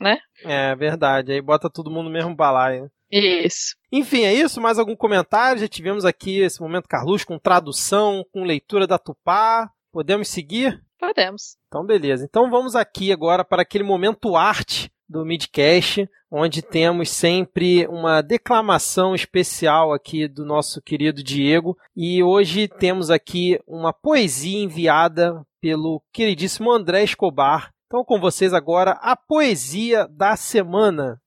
né? 0.00 0.18
É 0.44 0.74
verdade. 0.74 1.32
Aí 1.32 1.40
bota 1.40 1.70
todo 1.70 1.90
mundo 1.90 2.04
no 2.04 2.10
mesmo 2.10 2.34
balaio. 2.34 2.90
Isso. 3.10 3.74
Enfim, 3.90 4.22
é 4.22 4.32
isso. 4.32 4.60
Mais 4.60 4.78
algum 4.78 4.96
comentário? 4.96 5.60
Já 5.60 5.68
tivemos 5.68 6.04
aqui 6.04 6.40
esse 6.40 6.60
momento 6.60 6.88
Carlos 6.88 7.24
com 7.24 7.38
tradução, 7.38 8.24
com 8.32 8.44
leitura 8.44 8.86
da 8.86 8.98
Tupá. 8.98 9.70
Podemos 9.92 10.28
seguir? 10.28 10.80
Podemos. 10.98 11.56
Então, 11.66 11.84
beleza. 11.84 12.24
Então 12.24 12.50
vamos 12.50 12.76
aqui 12.76 13.12
agora 13.12 13.44
para 13.44 13.62
aquele 13.62 13.82
momento 13.82 14.36
arte 14.36 14.92
do 15.08 15.24
Midcast, 15.24 16.08
onde 16.30 16.62
temos 16.62 17.10
sempre 17.10 17.84
uma 17.88 18.22
declamação 18.22 19.12
especial 19.12 19.92
aqui 19.92 20.28
do 20.28 20.44
nosso 20.44 20.80
querido 20.80 21.20
Diego. 21.20 21.76
E 21.96 22.22
hoje 22.22 22.68
temos 22.68 23.10
aqui 23.10 23.58
uma 23.66 23.92
poesia 23.92 24.62
enviada 24.62 25.44
pelo 25.60 26.00
queridíssimo 26.12 26.70
André 26.70 27.02
Escobar, 27.02 27.72
então, 27.92 28.04
com 28.04 28.20
vocês 28.20 28.54
agora, 28.54 28.92
a 29.02 29.16
poesia 29.16 30.06
da 30.08 30.36
semana. 30.36 31.20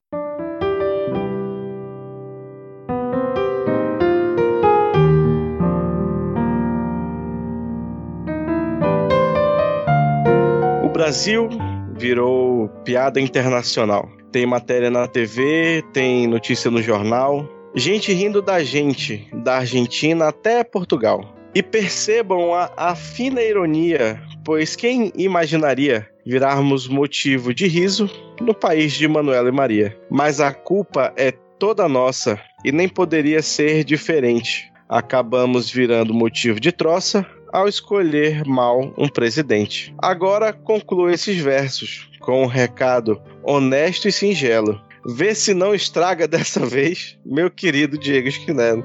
O 10.86 10.90
Brasil 10.94 11.50
virou 11.98 12.70
piada 12.86 13.20
internacional. 13.20 14.10
Tem 14.32 14.46
matéria 14.46 14.90
na 14.90 15.06
TV, 15.06 15.84
tem 15.92 16.28
notícia 16.28 16.72
no 16.72 16.82
jornal. 16.82 17.46
Gente 17.76 18.14
rindo 18.14 18.42
da 18.42 18.64
gente, 18.64 19.28
da 19.44 19.58
Argentina 19.58 20.30
até 20.30 20.64
Portugal. 20.64 21.36
E 21.54 21.62
percebam 21.62 22.54
a, 22.54 22.72
a 22.78 22.96
fina 22.96 23.42
ironia, 23.42 24.24
pois 24.46 24.78
quem 24.78 25.12
imaginaria 25.18 26.13
virarmos 26.26 26.88
motivo 26.88 27.54
de 27.54 27.68
riso 27.68 28.10
no 28.40 28.54
país 28.54 28.94
de 28.94 29.08
Manuela 29.08 29.50
e 29.50 29.52
Maria? 29.52 29.98
Mas 30.10 30.40
a 30.40 30.54
culpa 30.54 31.14
é 31.16 31.32
toda 31.60 31.88
nossa 31.88 32.40
e 32.64 32.72
nem 32.72 32.88
poderia 32.90 33.42
ser 33.42 33.84
diferente. 33.84 34.72
Acabamos 34.90 35.70
virando 35.70 36.14
motivo 36.14 36.60
de 36.60 36.72
troça 36.72 37.26
ao 37.52 37.68
escolher 37.68 38.44
mal 38.46 38.94
um 38.98 39.08
presidente. 39.08 39.94
Agora 40.00 40.52
concluo 40.52 41.10
esses 41.10 41.38
versos 41.38 42.10
com 42.20 42.44
um 42.44 42.48
recado 42.48 43.22
honesto 43.44 44.08
e 44.08 44.12
singelo. 44.12 44.82
Vê 45.06 45.36
se 45.36 45.54
não 45.54 45.76
estraga 45.76 46.28
dessa 46.28 46.66
vez, 46.66 47.18
meu 47.26 47.52
querido 47.52 47.98
Diego 47.98 48.28
Esquinelo. 48.28 48.84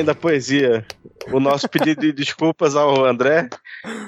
Além 0.00 0.04
da 0.04 0.14
poesia, 0.14 0.84
o 1.30 1.38
nosso 1.38 1.68
pedido 1.68 2.00
de 2.00 2.12
desculpas 2.12 2.74
ao 2.74 3.04
André, 3.04 3.48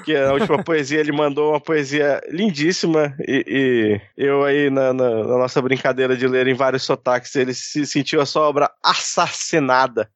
que 0.03 0.15
a 0.15 0.33
última 0.33 0.63
poesia 0.63 0.99
ele 0.99 1.11
mandou 1.11 1.51
uma 1.51 1.59
poesia 1.59 2.19
lindíssima 2.29 3.15
e, 3.19 3.99
e 4.17 4.25
eu 4.25 4.43
aí 4.43 4.69
na, 4.69 4.91
na, 4.91 5.09
na, 5.09 5.37
nossa 5.37 5.61
brincadeira 5.61 6.17
de 6.17 6.27
ler 6.27 6.47
em 6.47 6.55
vários 6.55 6.83
sotaques, 6.83 7.35
ele 7.35 7.53
se 7.53 7.85
sentiu 7.85 8.21
a 8.21 8.25
sua 8.25 8.47
obra 8.47 8.71
assassinada. 8.83 10.09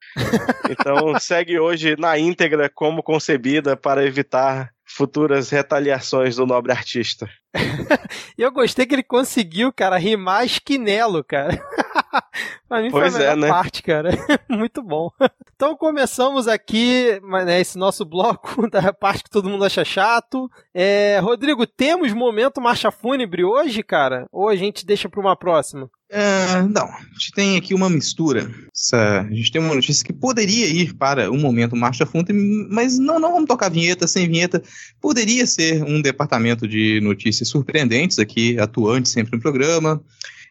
Então 0.69 1.17
segue 1.19 1.59
hoje 1.59 1.95
na 1.97 2.17
íntegra 2.17 2.69
como 2.73 3.03
concebida 3.03 3.77
para 3.77 4.05
evitar 4.05 4.71
futuras 4.83 5.49
retaliações 5.49 6.37
do 6.37 6.45
nobre 6.45 6.71
artista. 6.71 7.29
eu 8.37 8.51
gostei 8.51 8.85
que 8.85 8.95
ele 8.95 9.03
conseguiu, 9.03 9.71
cara, 9.71 9.97
rimar 9.97 10.45
esquinelo, 10.45 11.23
cara. 11.23 11.61
pra 12.67 12.81
mim 12.81 12.91
Pois 12.91 13.13
foi 13.13 13.21
a 13.25 13.25
é, 13.25 13.35
melhor 13.35 13.37
né? 13.37 13.47
parte, 13.49 13.83
cara. 13.83 14.09
Muito 14.49 14.81
bom. 14.81 15.09
Então 15.55 15.75
começamos 15.75 16.47
aqui 16.47 17.19
né, 17.45 17.59
esse 17.61 17.77
nosso 17.77 18.05
bloco 18.05 18.69
da 18.71 18.93
parte 18.93 19.23
que 19.23 19.29
todo 19.29 19.49
mundo 19.49 19.63
acha 19.65 19.83
chato. 19.83 20.49
É, 20.73 21.19
Rodrigo, 21.21 21.65
temos 21.65 22.13
momento 22.13 22.61
marcha 22.61 22.91
fúnebre 22.91 23.43
hoje, 23.43 23.83
cara? 23.83 24.25
Ou 24.31 24.47
a 24.49 24.55
gente 24.55 24.85
deixa 24.85 25.09
pra 25.09 25.19
uma 25.19 25.35
próxima? 25.35 25.89
É, 26.09 26.61
não, 26.61 26.85
a 26.85 26.99
gente 27.13 27.31
tem 27.35 27.57
aqui 27.57 27.73
uma 27.73 27.89
mistura. 27.89 28.49
Essa- 28.73 29.21
a 29.29 29.33
gente 29.33 29.51
tem 29.51 29.61
uma 29.61 29.75
notícia 29.75 30.05
que 30.05 30.13
poderia 30.13 30.65
ir 30.67 30.93
para 30.93 31.29
um 31.29 31.37
momento 31.37 31.75
marcha 31.75 32.05
fúnebre, 32.05 32.33
mas 32.71 32.97
não, 32.97 33.19
não 33.19 33.33
vamos 33.33 33.47
tocar 33.47 33.69
vinheta 33.69 34.07
sem 34.07 34.25
vinheta. 34.27 34.63
Poderia 35.01 35.45
ser 35.45 35.83
um 35.83 36.01
departamento 36.01 36.65
de 36.65 37.01
notícias 37.01 37.49
surpreendentes 37.49 38.19
aqui, 38.19 38.57
atuante 38.57 39.09
sempre 39.09 39.35
no 39.35 39.41
programa. 39.41 40.01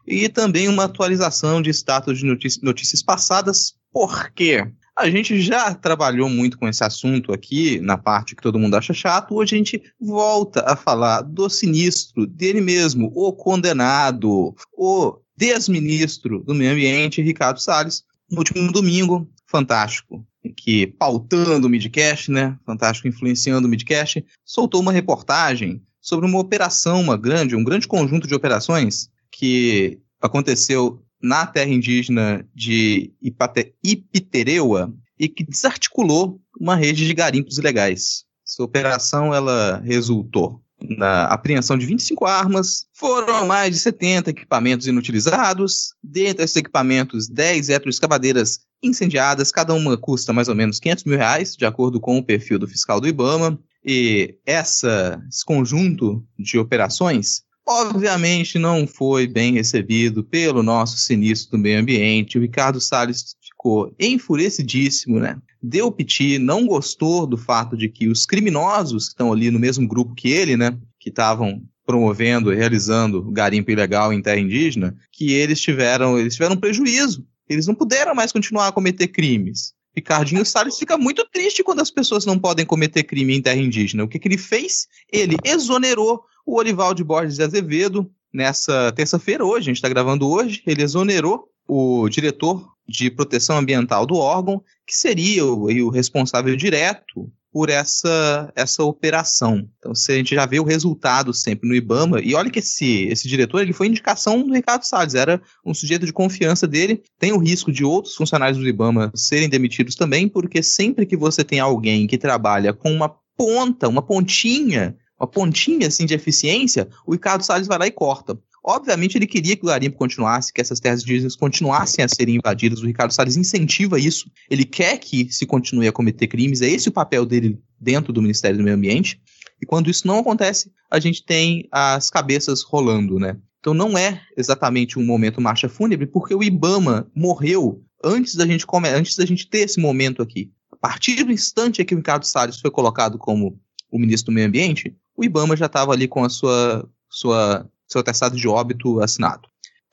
E 0.06 0.28
também 0.28 0.68
uma 0.68 0.84
atualização 0.84 1.60
de 1.60 1.70
status 1.70 2.18
de 2.18 2.24
notícias, 2.24 2.62
notícias 2.62 3.02
passadas, 3.02 3.74
porque 3.92 4.64
a 4.96 5.10
gente 5.10 5.40
já 5.40 5.74
trabalhou 5.74 6.28
muito 6.28 6.58
com 6.58 6.66
esse 6.68 6.82
assunto 6.82 7.32
aqui, 7.32 7.78
na 7.80 7.98
parte 7.98 8.34
que 8.34 8.42
todo 8.42 8.58
mundo 8.58 8.76
acha 8.76 8.94
chato. 8.94 9.34
Hoje 9.34 9.54
a 9.54 9.58
gente 9.58 9.82
volta 10.00 10.64
a 10.66 10.74
falar 10.74 11.20
do 11.20 11.50
sinistro, 11.50 12.26
dele 12.26 12.62
mesmo, 12.62 13.12
o 13.14 13.32
condenado, 13.32 14.54
o 14.72 15.18
desministro 15.36 16.42
do 16.42 16.54
Meio 16.54 16.72
Ambiente, 16.72 17.20
Ricardo 17.20 17.60
Salles, 17.60 18.04
no 18.30 18.38
último 18.38 18.72
domingo, 18.72 19.30
fantástico, 19.46 20.26
que 20.56 20.86
pautando 20.86 21.66
o 21.66 21.70
Midcast, 21.70 22.30
né? 22.30 22.56
Fantástico 22.64 23.06
influenciando 23.06 23.66
o 23.66 23.70
Midcast, 23.70 24.24
soltou 24.44 24.80
uma 24.80 24.92
reportagem 24.92 25.82
sobre 26.00 26.26
uma 26.26 26.38
operação, 26.38 27.00
uma 27.00 27.16
grande, 27.16 27.54
um 27.54 27.64
grande 27.64 27.86
conjunto 27.86 28.26
de 28.26 28.34
operações 28.34 29.10
que 29.38 30.00
aconteceu 30.20 31.02
na 31.22 31.46
terra 31.46 31.70
indígena 31.70 32.46
de 32.54 33.12
Ipate, 33.20 33.74
Ipitereua 33.84 34.92
e 35.18 35.28
que 35.28 35.44
desarticulou 35.44 36.40
uma 36.58 36.74
rede 36.74 37.06
de 37.06 37.12
garimpos 37.12 37.58
ilegais. 37.58 38.24
Essa 38.46 38.62
operação 38.62 39.34
ela 39.34 39.82
resultou 39.84 40.62
na 40.80 41.24
apreensão 41.24 41.76
de 41.76 41.86
25 41.86 42.26
armas, 42.26 42.86
foram 42.94 43.46
mais 43.46 43.74
de 43.74 43.78
70 43.78 44.30
equipamentos 44.30 44.86
inutilizados, 44.86 45.94
dentre 46.02 46.44
esses 46.44 46.56
equipamentos 46.56 47.28
10 47.28 47.70
eletroescavadeiras 47.70 48.60
incendiadas, 48.82 49.50
cada 49.50 49.72
uma 49.74 49.96
custa 49.96 50.32
mais 50.32 50.48
ou 50.48 50.54
menos 50.54 50.78
500 50.78 51.04
mil 51.04 51.16
reais, 51.16 51.56
de 51.56 51.64
acordo 51.64 51.98
com 51.98 52.18
o 52.18 52.22
perfil 52.22 52.58
do 52.58 52.68
fiscal 52.68 53.00
do 53.00 53.08
IBAMA, 53.08 53.58
e 53.84 54.36
essa, 54.44 55.22
esse 55.30 55.44
conjunto 55.44 56.24
de 56.38 56.58
operações 56.58 57.45
obviamente 57.66 58.58
não 58.58 58.86
foi 58.86 59.26
bem 59.26 59.54
recebido 59.54 60.22
pelo 60.22 60.62
nosso 60.62 60.96
sinistro 60.96 61.52
do 61.52 61.62
meio 61.62 61.80
ambiente. 61.80 62.38
O 62.38 62.40
Ricardo 62.40 62.80
Salles 62.80 63.34
ficou 63.42 63.94
enfurecidíssimo, 63.98 65.18
né? 65.18 65.36
Deu 65.60 65.90
piti, 65.90 66.38
não 66.38 66.66
gostou 66.66 67.26
do 67.26 67.36
fato 67.36 67.76
de 67.76 67.88
que 67.88 68.08
os 68.08 68.24
criminosos 68.24 69.06
que 69.06 69.10
estão 69.10 69.32
ali 69.32 69.50
no 69.50 69.58
mesmo 69.58 69.86
grupo 69.86 70.14
que 70.14 70.28
ele, 70.28 70.56
né? 70.56 70.78
Que 71.00 71.08
estavam 71.08 71.62
promovendo 71.84 72.52
e 72.52 72.56
realizando 72.56 73.22
garimpo 73.30 73.70
ilegal 73.70 74.12
em 74.12 74.22
terra 74.22 74.40
indígena, 74.40 74.96
que 75.12 75.32
eles 75.32 75.60
tiveram, 75.60 76.18
eles 76.18 76.34
tiveram 76.34 76.56
prejuízo. 76.56 77.26
Eles 77.48 77.66
não 77.66 77.74
puderam 77.74 78.14
mais 78.14 78.32
continuar 78.32 78.68
a 78.68 78.72
cometer 78.72 79.06
crimes. 79.08 79.72
Ricardinho 79.96 80.44
Salles 80.46 80.78
fica 80.78 80.98
muito 80.98 81.26
triste 81.32 81.64
quando 81.64 81.80
as 81.80 81.90
pessoas 81.90 82.26
não 82.26 82.38
podem 82.38 82.66
cometer 82.66 83.02
crime 83.02 83.34
em 83.34 83.42
terra 83.42 83.60
indígena. 83.60 84.04
O 84.04 84.08
que, 84.08 84.18
que 84.18 84.28
ele 84.28 84.38
fez? 84.38 84.86
Ele 85.10 85.36
exonerou 85.44 86.22
o 86.44 86.58
Olivaldo 86.58 87.04
Borges 87.04 87.36
de 87.36 87.42
Azevedo 87.42 88.10
nessa 88.32 88.92
terça-feira, 88.92 89.44
hoje, 89.44 89.62
a 89.62 89.70
gente 89.70 89.76
está 89.76 89.88
gravando 89.88 90.28
hoje, 90.28 90.62
ele 90.66 90.82
exonerou 90.82 91.48
o 91.66 92.08
diretor 92.08 92.68
de 92.86 93.10
proteção 93.10 93.56
ambiental 93.56 94.06
do 94.06 94.16
órgão, 94.16 94.62
que 94.86 94.94
seria 94.94 95.44
o, 95.44 95.64
o 95.64 95.88
responsável 95.88 96.54
direto 96.54 97.32
por 97.56 97.70
essa, 97.70 98.52
essa 98.54 98.84
operação. 98.84 99.66
Então, 99.78 99.94
se 99.94 100.12
a 100.12 100.14
gente 100.14 100.34
já 100.34 100.44
vê 100.44 100.60
o 100.60 100.62
resultado 100.62 101.32
sempre 101.32 101.66
no 101.66 101.74
IBAMA, 101.74 102.20
e 102.20 102.34
olha 102.34 102.50
que 102.50 102.58
esse, 102.58 103.04
esse 103.04 103.26
diretor 103.26 103.62
ele 103.62 103.72
foi 103.72 103.86
indicação 103.86 104.42
do 104.42 104.52
Ricardo 104.52 104.82
Salles, 104.82 105.14
era 105.14 105.40
um 105.64 105.72
sujeito 105.72 106.04
de 106.04 106.12
confiança 106.12 106.66
dele, 106.66 107.02
tem 107.18 107.32
o 107.32 107.38
risco 107.38 107.72
de 107.72 107.82
outros 107.82 108.14
funcionários 108.14 108.58
do 108.58 108.68
IBAMA 108.68 109.10
serem 109.14 109.48
demitidos 109.48 109.94
também, 109.94 110.28
porque 110.28 110.62
sempre 110.62 111.06
que 111.06 111.16
você 111.16 111.42
tem 111.42 111.58
alguém 111.58 112.06
que 112.06 112.18
trabalha 112.18 112.74
com 112.74 112.92
uma 112.92 113.08
ponta, 113.34 113.88
uma 113.88 114.02
pontinha 114.02 114.94
uma 115.18 115.26
pontinha 115.26 115.88
assim 115.88 116.04
de 116.04 116.14
eficiência, 116.14 116.88
o 117.06 117.12
Ricardo 117.12 117.42
Salles 117.42 117.66
vai 117.66 117.78
lá 117.78 117.86
e 117.86 117.90
corta. 117.90 118.38
Obviamente 118.66 119.16
ele 119.16 119.28
queria 119.28 119.54
que 119.54 119.62
o 119.62 119.68
garimpo 119.68 119.96
continuasse, 119.96 120.52
que 120.52 120.60
essas 120.60 120.80
terras 120.80 121.02
indígenas 121.02 121.36
continuassem 121.36 122.04
a 122.04 122.08
serem 122.08 122.34
invadidas. 122.34 122.80
O 122.80 122.86
Ricardo 122.86 123.12
Salles 123.12 123.36
incentiva 123.36 123.96
isso. 123.96 124.28
Ele 124.50 124.64
quer 124.64 124.98
que 124.98 125.32
se 125.32 125.46
continue 125.46 125.86
a 125.86 125.92
cometer 125.92 126.26
crimes. 126.26 126.60
É 126.60 126.68
esse 126.68 126.88
o 126.88 126.92
papel 126.92 127.24
dele 127.24 127.60
dentro 127.80 128.12
do 128.12 128.20
Ministério 128.20 128.58
do 128.58 128.64
Meio 128.64 128.74
Ambiente. 128.74 129.20
E 129.62 129.64
quando 129.64 129.88
isso 129.88 130.04
não 130.04 130.18
acontece, 130.18 130.72
a 130.90 130.98
gente 130.98 131.24
tem 131.24 131.68
as 131.70 132.10
cabeças 132.10 132.62
rolando, 132.62 133.20
né? 133.20 133.38
Então 133.60 133.72
não 133.72 133.96
é 133.96 134.20
exatamente 134.36 134.98
um 134.98 135.04
momento 135.04 135.40
marcha 135.40 135.68
fúnebre, 135.68 136.06
porque 136.06 136.34
o 136.34 136.42
IBAMA 136.42 137.08
morreu 137.14 137.84
antes 138.02 138.34
da 138.34 138.44
gente 138.44 138.66
antes 138.96 139.14
da 139.14 139.24
gente 139.24 139.48
ter 139.48 139.60
esse 139.60 139.80
momento 139.80 140.20
aqui. 140.20 140.50
A 140.72 140.76
partir 140.76 141.22
do 141.22 141.30
instante 141.30 141.80
em 141.80 141.84
que 141.84 141.94
o 141.94 141.98
Ricardo 141.98 142.26
Salles 142.26 142.60
foi 142.60 142.70
colocado 142.70 143.16
como 143.16 143.60
o 143.92 143.98
ministro 143.98 144.32
do 144.32 144.34
Meio 144.34 144.48
Ambiente, 144.48 144.96
o 145.16 145.24
IBAMA 145.24 145.56
já 145.56 145.66
estava 145.66 145.92
ali 145.92 146.08
com 146.08 146.24
a 146.24 146.28
sua, 146.28 146.88
sua 147.08 147.68
seu 147.88 148.00
atestado 148.00 148.36
de 148.36 148.48
óbito 148.48 149.00
assinado. 149.00 149.48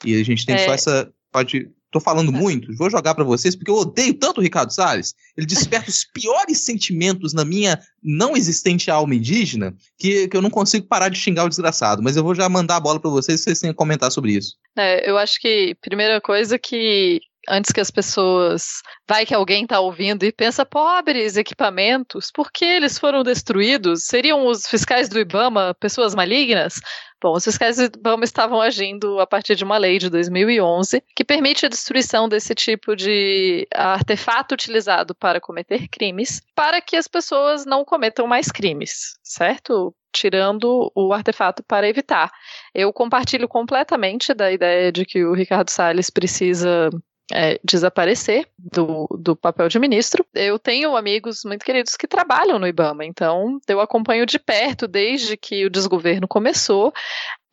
E 0.05 0.19
a 0.19 0.23
gente 0.23 0.45
tem 0.45 0.55
É. 0.55 0.65
só 0.65 0.73
essa. 0.73 1.11
Pode. 1.31 1.69
Tô 1.91 1.99
falando 1.99 2.31
muito, 2.31 2.75
vou 2.75 2.89
jogar 2.89 3.13
pra 3.13 3.23
vocês, 3.23 3.55
porque 3.55 3.69
eu 3.69 3.75
odeio 3.75 4.15
tanto 4.15 4.39
o 4.39 4.43
Ricardo 4.43 4.71
Salles. 4.73 5.13
Ele 5.37 5.45
desperta 5.85 5.91
os 5.91 6.03
piores 6.03 6.61
sentimentos 6.65 7.33
na 7.33 7.45
minha 7.45 7.79
não 8.01 8.35
existente 8.35 8.89
alma 8.89 9.13
indígena, 9.13 9.75
que, 9.99 10.27
que 10.27 10.35
eu 10.35 10.41
não 10.41 10.49
consigo 10.49 10.87
parar 10.87 11.09
de 11.09 11.19
xingar 11.19 11.45
o 11.45 11.49
desgraçado. 11.49 12.01
Mas 12.01 12.17
eu 12.17 12.23
vou 12.23 12.33
já 12.33 12.49
mandar 12.49 12.77
a 12.77 12.79
bola 12.79 12.99
pra 12.99 13.11
vocês, 13.11 13.41
vocês 13.41 13.59
têm 13.59 13.69
que 13.69 13.75
comentar 13.75 14.11
sobre 14.11 14.31
isso. 14.35 14.55
É, 14.75 15.07
eu 15.07 15.19
acho 15.19 15.39
que 15.39 15.75
primeira 15.81 16.19
coisa 16.19 16.57
que 16.57 17.21
antes 17.47 17.71
que 17.71 17.81
as 17.81 17.91
pessoas 17.91 18.81
vai 19.07 19.25
que 19.25 19.33
alguém 19.33 19.65
tá 19.65 19.79
ouvindo 19.79 20.23
e 20.23 20.31
pensa 20.31 20.65
pobres 20.65 21.37
equipamentos, 21.37 22.31
por 22.31 22.51
que 22.51 22.65
eles 22.65 22.97
foram 22.97 23.23
destruídos? 23.23 24.05
Seriam 24.05 24.45
os 24.47 24.67
fiscais 24.67 25.09
do 25.09 25.19
IBAMA 25.19 25.75
pessoas 25.79 26.15
malignas? 26.15 26.75
Bom, 27.21 27.33
os 27.33 27.45
fiscais 27.45 27.77
do 27.77 27.97
IBAMA 27.97 28.25
estavam 28.25 28.59
agindo 28.59 29.19
a 29.19 29.25
partir 29.25 29.55
de 29.55 29.63
uma 29.63 29.77
lei 29.77 29.97
de 29.97 30.09
2011 30.09 31.01
que 31.15 31.23
permite 31.23 31.65
a 31.65 31.69
destruição 31.69 32.27
desse 32.27 32.53
tipo 32.53 32.95
de 32.95 33.65
artefato 33.73 34.53
utilizado 34.53 35.15
para 35.15 35.39
cometer 35.39 35.87
crimes, 35.87 36.41
para 36.53 36.81
que 36.81 36.97
as 36.97 37.07
pessoas 37.07 37.65
não 37.65 37.85
cometam 37.85 38.27
mais 38.27 38.51
crimes, 38.51 39.17
certo? 39.23 39.95
Tirando 40.11 40.91
o 40.93 41.13
artefato 41.13 41.63
para 41.63 41.87
evitar. 41.87 42.29
Eu 42.73 42.91
compartilho 42.91 43.47
completamente 43.47 44.33
da 44.33 44.51
ideia 44.51 44.91
de 44.91 45.05
que 45.05 45.23
o 45.23 45.33
Ricardo 45.33 45.69
Salles 45.69 46.09
precisa 46.09 46.89
é, 47.31 47.59
desaparecer 47.63 48.47
do, 48.57 49.07
do 49.19 49.35
papel 49.35 49.67
de 49.69 49.79
ministro. 49.79 50.25
Eu 50.33 50.59
tenho 50.59 50.95
amigos 50.95 51.41
muito 51.45 51.63
queridos 51.63 51.95
que 51.95 52.07
trabalham 52.07 52.59
no 52.59 52.67
IBAMA, 52.67 53.05
então 53.05 53.59
eu 53.67 53.79
acompanho 53.79 54.25
de 54.25 54.39
perto 54.39 54.87
desde 54.87 55.37
que 55.37 55.65
o 55.65 55.69
desgoverno 55.69 56.27
começou. 56.27 56.93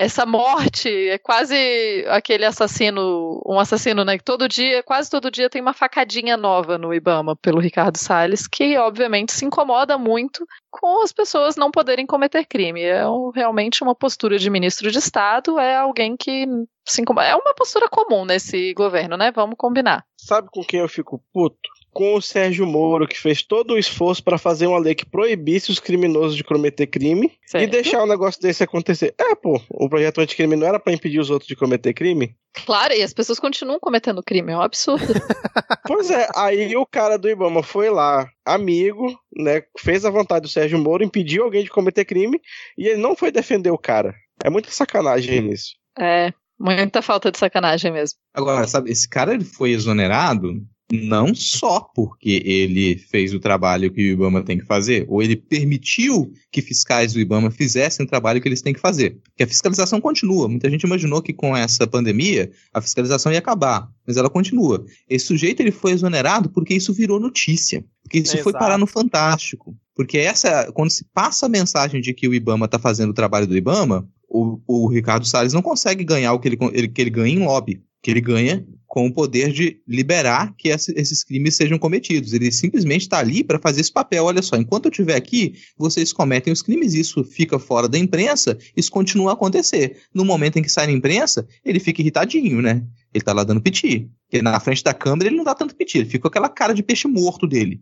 Essa 0.01 0.25
morte 0.25 0.89
é 1.11 1.19
quase 1.19 2.07
aquele 2.09 2.47
assassino, 2.47 3.43
um 3.45 3.61
assassino, 3.61 4.03
né? 4.03 4.17
Que 4.17 4.25
todo 4.25 4.49
dia, 4.49 4.83
quase 4.83 5.11
todo 5.11 5.31
dia 5.31 5.51
tem 5.51 5.61
uma 5.61 5.75
facadinha 5.75 6.39
nova 6.39 6.79
no 6.79 6.95
IBAMA 6.95 7.37
pelo 7.37 7.61
Ricardo 7.61 7.99
Salles, 7.99 8.47
que 8.47 8.79
obviamente 8.79 9.31
se 9.33 9.45
incomoda 9.45 9.99
muito 9.99 10.47
com 10.71 11.03
as 11.03 11.13
pessoas 11.13 11.55
não 11.55 11.71
poderem 11.71 12.07
cometer 12.07 12.47
crime. 12.47 12.81
É 12.83 13.07
um- 13.07 13.29
realmente 13.29 13.83
uma 13.83 13.95
postura 13.95 14.39
de 14.39 14.49
ministro 14.49 14.91
de 14.91 14.97
Estado, 14.99 15.59
é 15.61 15.77
alguém 15.77 16.17
que 16.17 16.47
se 16.89 17.03
incomoda. 17.03 17.27
É 17.27 17.35
uma 17.37 17.55
postura 17.55 17.87
comum 17.87 18.25
nesse 18.25 18.73
governo, 18.73 19.19
né? 19.19 19.31
Vamos 19.31 19.57
combinar. 19.59 20.03
Sabe 20.17 20.49
com 20.51 20.65
quem 20.65 20.81
eu 20.81 20.89
fico 20.89 21.23
puto? 21.31 21.59
Com 21.93 22.15
o 22.15 22.23
Sérgio 22.23 22.67
Moro, 22.67 23.07
que 23.09 23.19
fez 23.21 23.43
todo 23.43 23.75
o 23.75 23.79
esforço 23.79 24.23
pra 24.23 24.39
fazer 24.39 24.67
uma 24.67 24.79
lei 24.79 24.95
que 24.95 25.05
proibisse 25.05 25.71
os 25.73 25.81
criminosos 25.81 26.37
de 26.37 26.45
cometer 26.45 26.87
crime 26.87 27.27
e 27.27 27.51
Certo? 27.51 27.71
deixar 27.71 28.03
um 28.03 28.07
negócio 28.07 28.41
desse 28.41 28.63
acontecer. 28.63 29.13
É, 29.19 29.35
pô, 29.35 29.61
o 29.69 29.89
projeto 29.89 30.21
anticrime 30.21 30.55
não 30.55 30.67
era 30.67 30.79
pra 30.79 30.93
impedir 30.93 31.19
os 31.19 31.31
outros 31.31 31.49
de 31.49 31.57
cometer 31.57 31.93
crime? 31.93 32.35
Claro, 32.65 32.95
e 32.95 33.03
as 33.03 33.13
pessoas 33.13 33.41
continuam 33.41 33.81
cometendo 33.81 34.23
crime, 34.23 34.53
é 34.53 34.57
um 34.57 34.63
absurdo. 34.63 35.05
Pois 35.87 36.09
é, 36.11 36.29
aí 36.37 36.77
o 36.77 36.87
cara 36.87 37.19
do 37.19 37.29
Ibama 37.29 37.63
foi 37.65 37.91
lá, 37.91 38.29
amigo, 38.45 39.19
né? 39.37 39.63
Fez 39.77 40.05
a 40.05 40.11
vontade 40.11 40.43
do 40.43 40.49
Sérgio 40.49 40.79
Moro, 40.79 41.03
impediu 41.03 41.43
alguém 41.43 41.65
de 41.65 41.71
cometer 41.71 42.05
crime 42.05 42.41
e 42.79 42.87
ele 42.87 43.01
não 43.03 43.17
foi 43.17 43.33
defender 43.33 43.71
o 43.71 43.79
cara. 43.79 44.15
É 44.45 44.49
muita 44.49 44.71
sacanagem 44.71 45.41
nisso. 45.41 45.71
é, 45.99 46.33
muita 46.59 47.03
falta 47.03 47.33
de 47.33 47.39
sacanagem 47.39 47.91
mesmo. 47.91 48.17
Agora, 48.33 48.67
sabe, 48.69 48.93
esse 48.93 49.09
cara 49.09 49.35
ele 49.35 49.45
foi 49.45 49.71
exonerado 49.73 50.53
Não 50.93 51.35
só 51.35 51.81
porque 51.95 52.43
ele 52.45 52.97
fez 52.97 53.33
o 53.33 53.39
trabalho 53.39 53.93
que 53.93 54.01
o 54.01 54.13
IBAMA 54.13 54.43
tem 54.43 54.59
que 54.59 54.65
fazer, 54.67 55.07
ou 55.09 55.23
ele 55.23 55.37
permitiu 55.37 56.33
que 56.51 56.61
fiscais 56.61 57.13
do 57.13 57.21
IBAMA 57.21 57.51
fizessem 57.51 58.05
o 58.05 58.09
trabalho 58.09 58.41
que 58.41 58.49
eles 58.49 58.63
têm 58.63 58.75
que 58.75 58.81
fazer. 58.81 59.19
Porque 59.25 59.43
a 59.45 59.47
fiscalização 59.47 60.01
continua. 60.01 60.49
Muita 60.49 60.69
gente 60.69 60.83
imaginou 60.83 61.23
que 61.23 61.33
com 61.33 61.57
essa 61.57 61.87
pandemia 61.87 62.51
a 62.75 62.81
fiscalização 62.81 63.31
ia 63.31 63.39
acabar, 63.39 63.89
mas 64.07 64.17
ela 64.17 64.29
continua. 64.29 64.85
Esse 65.09 65.27
sujeito 65.27 65.61
ele 65.61 65.71
foi 65.71 65.93
exonerado 65.93 66.51
porque 66.51 66.75
isso 66.75 66.93
virou 66.93 67.21
notícia. 67.21 67.85
Porque 68.03 68.19
isso 68.19 68.33
Exato. 68.35 68.43
foi 68.43 68.53
parar 68.53 68.79
no 68.79 68.87
Fantástico. 68.87 69.77
Porque 69.95 70.19
essa, 70.19 70.73
quando 70.73 70.91
se 70.91 71.05
passa 71.13 71.47
a 71.47 71.49
mensagem 71.49 72.01
de 72.01 72.13
que 72.13 72.27
o 72.27 72.35
IBAMA 72.35 72.67
está 72.67 72.79
fazendo 72.79 73.11
o 73.11 73.15
trabalho 73.15 73.47
do 73.47 73.57
IBAMA, 73.57 74.09
o, 74.29 74.61
o 74.67 74.89
Ricardo 74.89 75.27
Salles 75.27 75.53
não 75.53 75.63
consegue 75.63 76.05
ganhar 76.05 76.33
o 76.33 76.39
que 76.41 76.49
ele, 76.49 76.59
ele- 76.73 76.89
que 76.89 77.01
ele 77.01 77.11
ganha 77.11 77.35
em 77.35 77.45
lobby. 77.45 77.83
Que 78.03 78.11
ele 78.11 78.21
ganha 78.21 78.65
com 78.87 79.07
o 79.07 79.13
poder 79.13 79.53
de 79.53 79.81
liberar 79.87 80.53
que 80.59 80.69
esse- 80.69 80.93
esses 80.97 81.23
crimes 81.23 81.55
sejam 81.55 81.79
cometidos. 81.79 82.33
Ele 82.33 82.51
simplesmente 82.51 83.03
está 83.03 83.19
ali 83.19 83.45
para 83.45 83.59
fazer 83.61 83.81
esse 83.83 83.93
papel. 83.93 84.25
Olha 84.25 84.43
só, 84.43 84.57
enquanto 84.57 84.87
eu 84.87 84.91
estiver 84.91 85.15
aqui, 85.15 85.55
vocês 85.79 86.13
cometem 86.13 86.53
os 86.53 86.61
crimes, 86.61 86.95
isso 86.95 87.23
fica 87.23 87.59
fora 87.59 87.89
da 87.89 87.97
imprensa, 87.99 88.59
isso 88.77 88.91
continua 88.91 89.31
a 89.31 89.35
acontecer. 89.35 89.99
No 90.13 90.25
momento 90.25 90.59
em 90.59 90.63
que 90.63 90.69
sai 90.69 90.87
na 90.87 90.93
imprensa, 90.93 91.47
ele 91.65 91.79
fica 91.79 92.01
irritadinho, 92.01 92.61
né? 92.61 92.85
Ele 93.15 93.23
tá 93.25 93.33
lá 93.33 93.45
dando 93.45 93.61
piti. 93.63 94.09
Porque 94.29 94.43
na 94.43 94.59
frente 94.59 94.83
da 94.83 94.93
câmera 94.95 95.29
ele 95.29 95.37
não 95.37 95.45
dá 95.45 95.55
tanto 95.55 95.77
piti, 95.77 95.99
ele 95.99 96.07
fica 96.07 96.23
com 96.23 96.29
aquela 96.29 96.49
cara 96.49 96.73
de 96.73 96.83
peixe 96.83 97.07
morto 97.07 97.47
dele. 97.47 97.81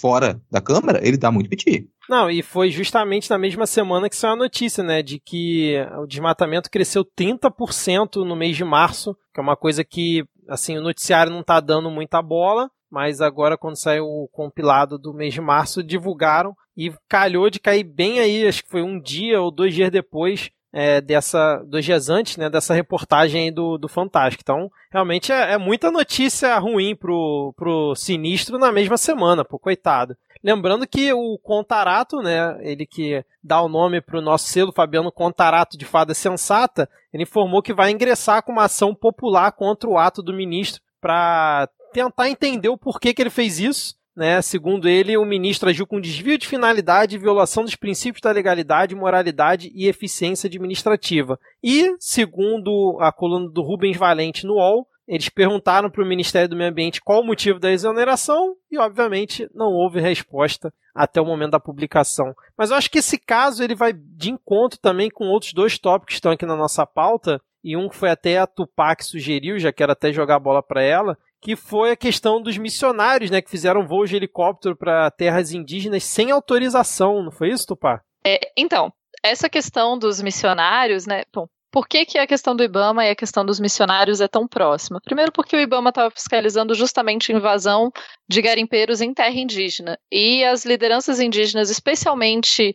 Fora 0.00 0.40
da 0.50 0.60
câmera, 0.60 1.06
ele 1.06 1.16
dá 1.16 1.30
muito 1.30 1.48
piti. 1.48 1.88
Não, 2.08 2.28
e 2.28 2.42
foi 2.42 2.70
justamente 2.70 3.30
na 3.30 3.38
mesma 3.38 3.66
semana 3.66 4.08
que 4.08 4.16
saiu 4.16 4.34
a 4.34 4.36
notícia, 4.36 4.82
né, 4.82 5.02
de 5.02 5.20
que 5.20 5.76
o 5.98 6.06
desmatamento 6.06 6.70
cresceu 6.70 7.04
30% 7.04 8.24
no 8.24 8.34
mês 8.36 8.56
de 8.56 8.64
março, 8.64 9.16
que 9.32 9.40
é 9.40 9.42
uma 9.42 9.56
coisa 9.56 9.84
que, 9.84 10.24
assim, 10.48 10.76
o 10.76 10.82
noticiário 10.82 11.32
não 11.32 11.42
tá 11.42 11.60
dando 11.60 11.90
muita 11.90 12.20
bola, 12.20 12.68
mas 12.90 13.20
agora 13.20 13.56
quando 13.56 13.76
saiu 13.76 14.04
o 14.04 14.28
compilado 14.30 14.98
do 14.98 15.14
mês 15.14 15.32
de 15.32 15.40
março, 15.40 15.82
divulgaram 15.82 16.54
e 16.76 16.92
calhou 17.08 17.48
de 17.48 17.60
cair 17.60 17.84
bem 17.84 18.20
aí, 18.20 18.46
acho 18.46 18.64
que 18.64 18.70
foi 18.70 18.82
um 18.82 19.00
dia 19.00 19.40
ou 19.40 19.50
dois 19.50 19.74
dias 19.74 19.90
depois 19.90 20.50
é, 20.72 21.00
dessa, 21.00 21.62
dois 21.66 21.84
dias 21.84 22.08
antes, 22.08 22.36
né, 22.36 22.48
dessa 22.48 22.72
reportagem 22.72 23.52
do, 23.52 23.76
do 23.76 23.88
Fantástico. 23.88 24.42
Então, 24.42 24.70
realmente 24.90 25.30
é, 25.30 25.52
é 25.52 25.58
muita 25.58 25.90
notícia 25.90 26.58
ruim 26.58 26.96
pro, 26.96 27.52
pro 27.56 27.94
Sinistro 27.94 28.58
na 28.58 28.72
mesma 28.72 28.96
semana, 28.96 29.44
pô, 29.44 29.58
coitado. 29.58 30.16
Lembrando 30.42 30.86
que 30.88 31.12
o 31.12 31.38
Contarato, 31.38 32.20
né, 32.20 32.58
ele 32.62 32.84
que 32.84 33.24
dá 33.42 33.60
o 33.60 33.68
nome 33.68 34.00
para 34.00 34.18
o 34.18 34.22
nosso 34.22 34.48
selo 34.48 34.72
Fabiano 34.72 35.12
Contarato 35.12 35.78
de 35.78 35.84
Fada 35.84 36.14
Sensata, 36.14 36.88
ele 37.12 37.22
informou 37.22 37.62
que 37.62 37.74
vai 37.74 37.90
ingressar 37.90 38.42
com 38.42 38.50
uma 38.50 38.64
ação 38.64 38.94
popular 38.94 39.52
contra 39.52 39.88
o 39.88 39.98
ato 39.98 40.20
do 40.20 40.32
ministro 40.32 40.82
para 41.00 41.68
tentar 41.92 42.28
entender 42.28 42.68
o 42.68 42.78
porquê 42.78 43.14
que 43.14 43.22
ele 43.22 43.30
fez 43.30 43.60
isso. 43.60 43.94
Né? 44.14 44.42
Segundo 44.42 44.88
ele, 44.88 45.16
o 45.16 45.24
ministro 45.24 45.70
agiu 45.70 45.86
com 45.86 46.00
desvio 46.00 46.36
de 46.36 46.46
finalidade 46.46 47.16
e 47.16 47.18
violação 47.18 47.64
dos 47.64 47.76
princípios 47.76 48.20
da 48.20 48.30
legalidade, 48.30 48.94
moralidade 48.94 49.70
e 49.74 49.88
eficiência 49.88 50.48
administrativa. 50.48 51.38
E, 51.62 51.94
segundo 51.98 52.98
a 53.00 53.10
coluna 53.10 53.48
do 53.50 53.62
Rubens 53.62 53.96
Valente 53.96 54.46
no 54.46 54.54
UOL, 54.54 54.86
eles 55.08 55.28
perguntaram 55.28 55.90
para 55.90 56.02
o 56.02 56.06
Ministério 56.06 56.48
do 56.48 56.56
Meio 56.56 56.70
Ambiente 56.70 57.00
qual 57.00 57.20
o 57.20 57.26
motivo 57.26 57.58
da 57.58 57.72
exoneração 57.72 58.54
e, 58.70 58.78
obviamente, 58.78 59.48
não 59.54 59.72
houve 59.72 60.00
resposta 60.00 60.72
até 60.94 61.20
o 61.20 61.26
momento 61.26 61.52
da 61.52 61.60
publicação. 61.60 62.34
Mas 62.56 62.70
eu 62.70 62.76
acho 62.76 62.90
que 62.90 62.98
esse 62.98 63.18
caso 63.18 63.62
ele 63.64 63.74
vai 63.74 63.92
de 63.92 64.30
encontro 64.30 64.78
também 64.78 65.10
com 65.10 65.24
outros 65.24 65.52
dois 65.52 65.78
tópicos 65.78 66.14
que 66.14 66.18
estão 66.18 66.32
aqui 66.32 66.46
na 66.46 66.56
nossa 66.56 66.86
pauta, 66.86 67.40
e 67.62 67.76
um 67.76 67.88
que 67.88 67.96
foi 67.96 68.10
até 68.10 68.38
a 68.38 68.46
Tupac 68.46 69.04
sugeriu, 69.04 69.58
já 69.58 69.72
quero 69.72 69.92
até 69.92 70.12
jogar 70.12 70.36
a 70.36 70.40
bola 70.40 70.62
para 70.62 70.82
ela, 70.82 71.16
que 71.40 71.56
foi 71.56 71.92
a 71.92 71.96
questão 71.96 72.40
dos 72.40 72.56
missionários, 72.56 73.30
né, 73.30 73.40
que 73.40 73.50
fizeram 73.50 73.86
voos 73.86 74.08
de 74.08 74.16
helicóptero 74.16 74.76
para 74.76 75.10
terras 75.10 75.52
indígenas 75.52 76.04
sem 76.04 76.30
autorização, 76.30 77.22
não 77.22 77.30
foi 77.30 77.50
isso, 77.50 77.66
Tupac? 77.66 78.02
É, 78.24 78.38
então, 78.56 78.92
essa 79.22 79.48
questão 79.48 79.98
dos 79.98 80.20
missionários, 80.22 81.06
né? 81.06 81.22
Bom, 81.32 81.46
por 81.72 81.88
que, 81.88 82.04
que 82.04 82.18
a 82.18 82.26
questão 82.26 82.54
do 82.54 82.62
IBAMA 82.62 83.06
e 83.06 83.10
a 83.10 83.16
questão 83.16 83.46
dos 83.46 83.58
missionários 83.58 84.20
é 84.20 84.28
tão 84.28 84.46
próxima? 84.46 85.00
Primeiro, 85.02 85.32
porque 85.32 85.56
o 85.56 85.60
IBAMA 85.60 85.88
estava 85.88 86.10
fiscalizando 86.10 86.74
justamente 86.74 87.32
a 87.32 87.36
invasão 87.36 87.90
de 88.28 88.42
garimpeiros 88.42 89.00
em 89.00 89.14
terra 89.14 89.34
indígena. 89.34 89.98
E 90.12 90.44
as 90.44 90.66
lideranças 90.66 91.18
indígenas, 91.18 91.70
especialmente 91.70 92.74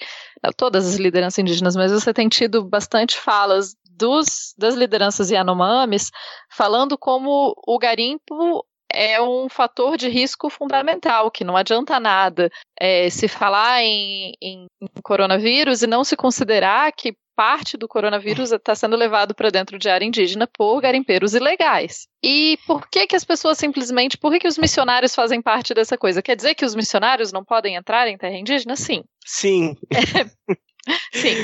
todas 0.58 0.88
as 0.88 0.96
lideranças 0.96 1.38
indígenas, 1.38 1.76
mas 1.76 1.92
você 1.92 2.12
tem 2.12 2.28
tido 2.28 2.66
bastante 2.66 3.16
falas 3.18 3.76
dos, 3.98 4.54
das 4.58 4.76
lideranças 4.76 5.32
Yanomamis 5.32 6.12
falando 6.50 6.98
como 6.98 7.54
o 7.66 7.80
garimpo 7.80 8.66
é 8.92 9.22
um 9.22 9.50
fator 9.50 9.98
de 9.98 10.08
risco 10.08 10.50
fundamental, 10.50 11.30
que 11.30 11.44
não 11.44 11.58
adianta 11.58 12.00
nada 12.00 12.50
é, 12.80 13.10
se 13.10 13.28
falar 13.28 13.84
em, 13.84 14.34
em, 14.42 14.66
em 14.82 14.88
coronavírus 15.04 15.82
e 15.82 15.88
não 15.88 16.04
se 16.04 16.16
considerar 16.16 16.92
que 16.94 17.14
parte 17.36 17.78
do 17.78 17.88
coronavírus 17.88 18.52
está 18.52 18.74
sendo 18.74 18.96
levado 18.96 19.36
para 19.36 19.52
dentro 19.52 19.78
de 19.78 19.88
área 19.88 20.06
indígena 20.06 20.48
por 20.48 20.82
garimpeiros 20.82 21.36
ilegais. 21.36 22.08
E 22.24 22.58
por 22.66 22.90
que 22.90 23.06
que 23.06 23.16
as 23.16 23.24
pessoas 23.24 23.60
simplesmente, 23.60 24.18
por 24.18 24.32
que 24.32 24.40
que 24.40 24.48
os 24.48 24.58
missionários 24.58 25.14
fazem 25.14 25.40
parte 25.40 25.74
dessa 25.74 25.96
coisa? 25.96 26.22
Quer 26.22 26.36
dizer 26.36 26.56
que 26.56 26.66
os 26.66 26.74
missionários 26.74 27.32
não 27.32 27.46
podem 27.46 27.76
entrar 27.76 28.08
em 28.08 28.18
terra 28.18 28.36
indígena? 28.36 28.76
Sim. 28.76 29.04
Sim. 29.24 29.76
Sim, 31.14 31.36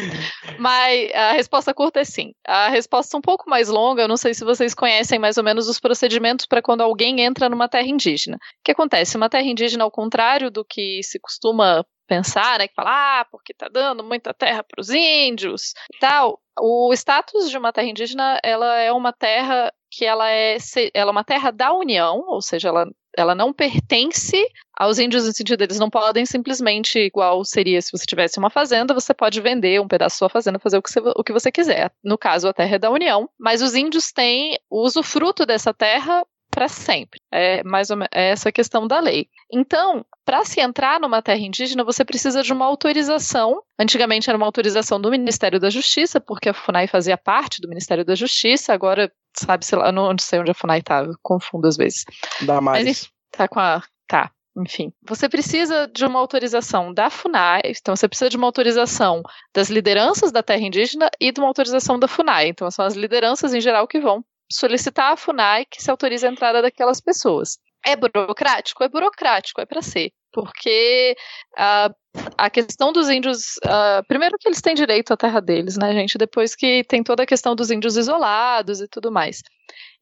mas 0.57 1.11
a 1.14 1.34
resposta 1.34 1.74
curta 1.74 1.99
é 1.99 2.06
sim. 2.06 2.34
A 2.48 2.70
resposta 2.70 3.18
um 3.18 3.22
pouco 3.22 3.49
mais 3.49 3.70
longa, 3.70 4.02
eu 4.02 4.07
não 4.07 4.18
sei 4.18 4.34
se 4.34 4.45
vocês 4.45 4.74
conhecem 4.74 5.20
mais 5.20 5.38
ou 5.38 5.44
menos 5.44 5.68
os 5.68 5.80
procedimentos 5.80 6.45
para 6.45 6.61
quando 6.61 6.82
alguém 6.82 7.22
entra 7.22 7.49
numa 7.49 7.68
terra 7.68 7.88
indígena. 7.88 8.38
O 8.38 8.64
que 8.64 8.72
acontece? 8.72 9.18
Uma 9.18 9.30
terra 9.30 9.45
indígena, 9.45 9.84
ao 9.84 9.91
contrário 9.91 10.49
do 10.49 10.64
que 10.64 11.02
se 11.03 11.20
costuma 11.20 11.86
pensar, 12.07 12.60
né, 12.60 12.68
que 12.68 12.76
fala, 12.76 13.22
ah, 13.22 13.26
porque 13.32 13.53
tá 13.53 13.68
dando 13.70 14.03
muita 14.03 14.34
terra 14.34 14.64
para 14.64 14.80
os 14.80 14.90
índios 14.90 15.74
e 15.94 15.99
tal. 15.99 16.40
O 16.60 16.94
status 16.94 17.49
de 17.49 17.57
uma 17.57 17.74
terra 17.74 17.88
indígena, 17.88 18.40
ela 18.44 18.78
é 18.78 18.91
uma 18.91 19.11
terra 19.11 19.72
que 19.90 20.06
ela 20.06 20.30
é, 20.30 20.57
ela 20.94 21.10
é 21.10 21.11
uma 21.11 21.24
terra 21.24 21.52
da 21.52 21.74
União, 21.74 22.24
ou 22.28 22.41
seja, 22.41 22.70
ela 22.70 22.88
ela 23.18 23.35
não 23.35 23.53
pertence 23.53 24.45
aos 24.77 24.98
índios 24.99 25.26
no 25.26 25.31
sentido 25.31 25.61
eles 25.61 25.80
não 25.80 25.90
podem 25.90 26.26
simplesmente, 26.26 26.99
igual 26.99 27.44
seria 27.45 27.81
se 27.81 27.91
você 27.91 28.06
tivesse 28.06 28.40
uma 28.40 28.49
fazenda, 28.49 28.94
você 28.94 29.14
pode 29.14 29.40
vender 29.40 29.80
um 29.80 29.88
pedaço 29.88 30.15
da 30.15 30.18
sua 30.18 30.30
fazenda, 30.30 30.60
fazer 30.60 30.77
o 30.77 30.81
que, 30.81 30.91
você, 30.91 30.99
o 30.99 31.23
que 31.23 31.34
você 31.34 31.52
quiser. 31.52 31.91
No 32.03 32.18
caso, 32.18 32.48
a 32.48 32.53
terra 32.53 32.76
é 32.76 32.80
da 32.80 32.90
União, 32.90 33.30
mas 33.40 33.61
os 33.61 33.76
índios 33.76 34.11
têm 34.11 34.57
o 34.69 34.84
usufruto 34.84 35.45
dessa 35.45 35.73
terra 35.73 36.26
para 36.53 36.68
sempre. 36.68 37.19
É 37.31 37.64
mais 37.64 37.90
ou 37.90 37.98
menos 37.98 38.10
é 38.14 38.30
essa 38.30 38.52
questão 38.52 38.88
da 38.88 38.99
lei. 38.99 39.27
Então, 39.52 40.06
para 40.23 40.45
se 40.45 40.61
entrar 40.61 40.99
numa 40.99 41.22
terra 41.22 41.40
indígena, 41.40 41.84
você 41.84 42.06
precisa 42.06 42.44
de 42.44 42.53
uma 42.53 42.65
autorização. 42.65 43.61
Antigamente 43.80 44.30
era 44.30 44.38
uma 44.38 44.45
autorização 44.45 45.02
do 45.02 45.10
Ministério 45.10 45.60
da 45.60 45.69
Justiça, 45.69 46.22
porque 46.22 46.49
a 46.49 46.53
FUNAI 46.53 46.88
fazia 46.88 47.18
parte 47.18 47.60
do 47.60 47.68
Ministério 47.68 48.06
da 48.06 48.14
Justiça, 48.14 48.72
agora 48.72 49.11
sabe 49.35 49.65
se 49.65 49.76
lá, 49.76 49.91
não 49.91 50.15
sei 50.19 50.39
onde 50.39 50.51
a 50.51 50.55
FUNAI 50.55 50.81
tá, 50.81 51.03
eu 51.03 51.15
confundo 51.22 51.68
às 51.68 51.77
vezes. 51.77 52.05
Damares. 52.41 52.85
Mas 52.85 53.11
tá 53.31 53.47
com 53.47 53.60
a 53.60 53.84
tá, 54.07 54.31
enfim, 54.55 54.93
você 55.01 55.27
precisa 55.27 55.88
de 55.88 56.05
uma 56.05 56.19
autorização 56.19 56.93
da 56.93 57.10
FUNAI, 57.10 57.61
então 57.65 57.95
você 57.95 58.07
precisa 58.07 58.30
de 58.30 58.38
uma 58.38 58.47
autorização 58.47 59.23
das 59.53 59.69
lideranças 59.69 60.31
da 60.31 60.43
terra 60.43 60.61
indígena 60.61 61.10
e 61.19 61.31
de 61.31 61.39
uma 61.39 61.47
autorização 61.47 61.97
da 61.97 62.07
FUNAI. 62.07 62.49
Então 62.49 62.69
são 62.69 62.85
as 62.85 62.95
lideranças 62.95 63.53
em 63.53 63.61
geral 63.61 63.88
que 63.88 63.99
vão 63.99 64.23
solicitar 64.51 65.11
à 65.11 65.18
FUNAI 65.18 65.65
que 65.65 65.81
se 65.81 65.89
autorize 65.89 66.26
a 66.26 66.30
entrada 66.30 66.61
daquelas 66.61 67.01
pessoas. 67.01 67.57
É 67.84 67.95
burocrático? 67.95 68.84
É 68.84 68.88
burocrático, 68.88 69.60
é 69.60 69.65
para 69.65 69.81
ser. 69.81 70.11
Porque 70.34 71.15
uh, 71.53 71.93
a 72.38 72.49
questão 72.49 72.91
dos 72.91 73.10
índios. 73.10 73.57
Uh, 73.64 74.05
primeiro, 74.07 74.38
que 74.39 74.47
eles 74.47 74.61
têm 74.61 74.73
direito 74.73 75.14
à 75.14 75.18
terra 75.18 75.39
deles, 75.39 75.77
né, 75.77 75.93
gente? 75.93 76.18
Depois 76.18 76.55
que 76.55 76.84
tem 76.85 77.03
toda 77.03 77.23
a 77.23 77.27
questão 77.27 77.55
dos 77.55 77.72
índios 77.72 77.95
isolados 77.95 78.81
e 78.81 78.88
tudo 78.88 79.11
mais. 79.11 79.41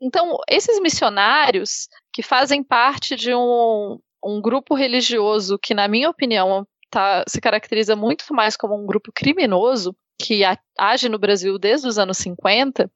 Então, 0.02 0.38
esses 0.50 0.80
missionários 0.80 1.88
que 2.14 2.24
fazem 2.24 2.64
parte 2.64 3.16
de 3.16 3.36
um, 3.36 4.00
um 4.24 4.42
grupo 4.42 4.74
religioso 4.74 5.60
que, 5.60 5.74
na 5.74 5.88
minha 5.88 6.10
opinião, 6.10 6.66
tá, 6.90 7.24
se 7.28 7.40
caracteriza 7.40 7.96
muito 7.96 8.26
mais 8.34 8.58
como 8.58 8.76
um 8.76 8.86
grupo 8.86 9.12
criminoso, 9.14 9.96
que 10.20 10.42
age 10.78 11.10
no 11.10 11.20
Brasil 11.20 11.58
desde 11.58 11.88
os 11.88 11.98
anos 11.98 12.18
50, 12.18 12.90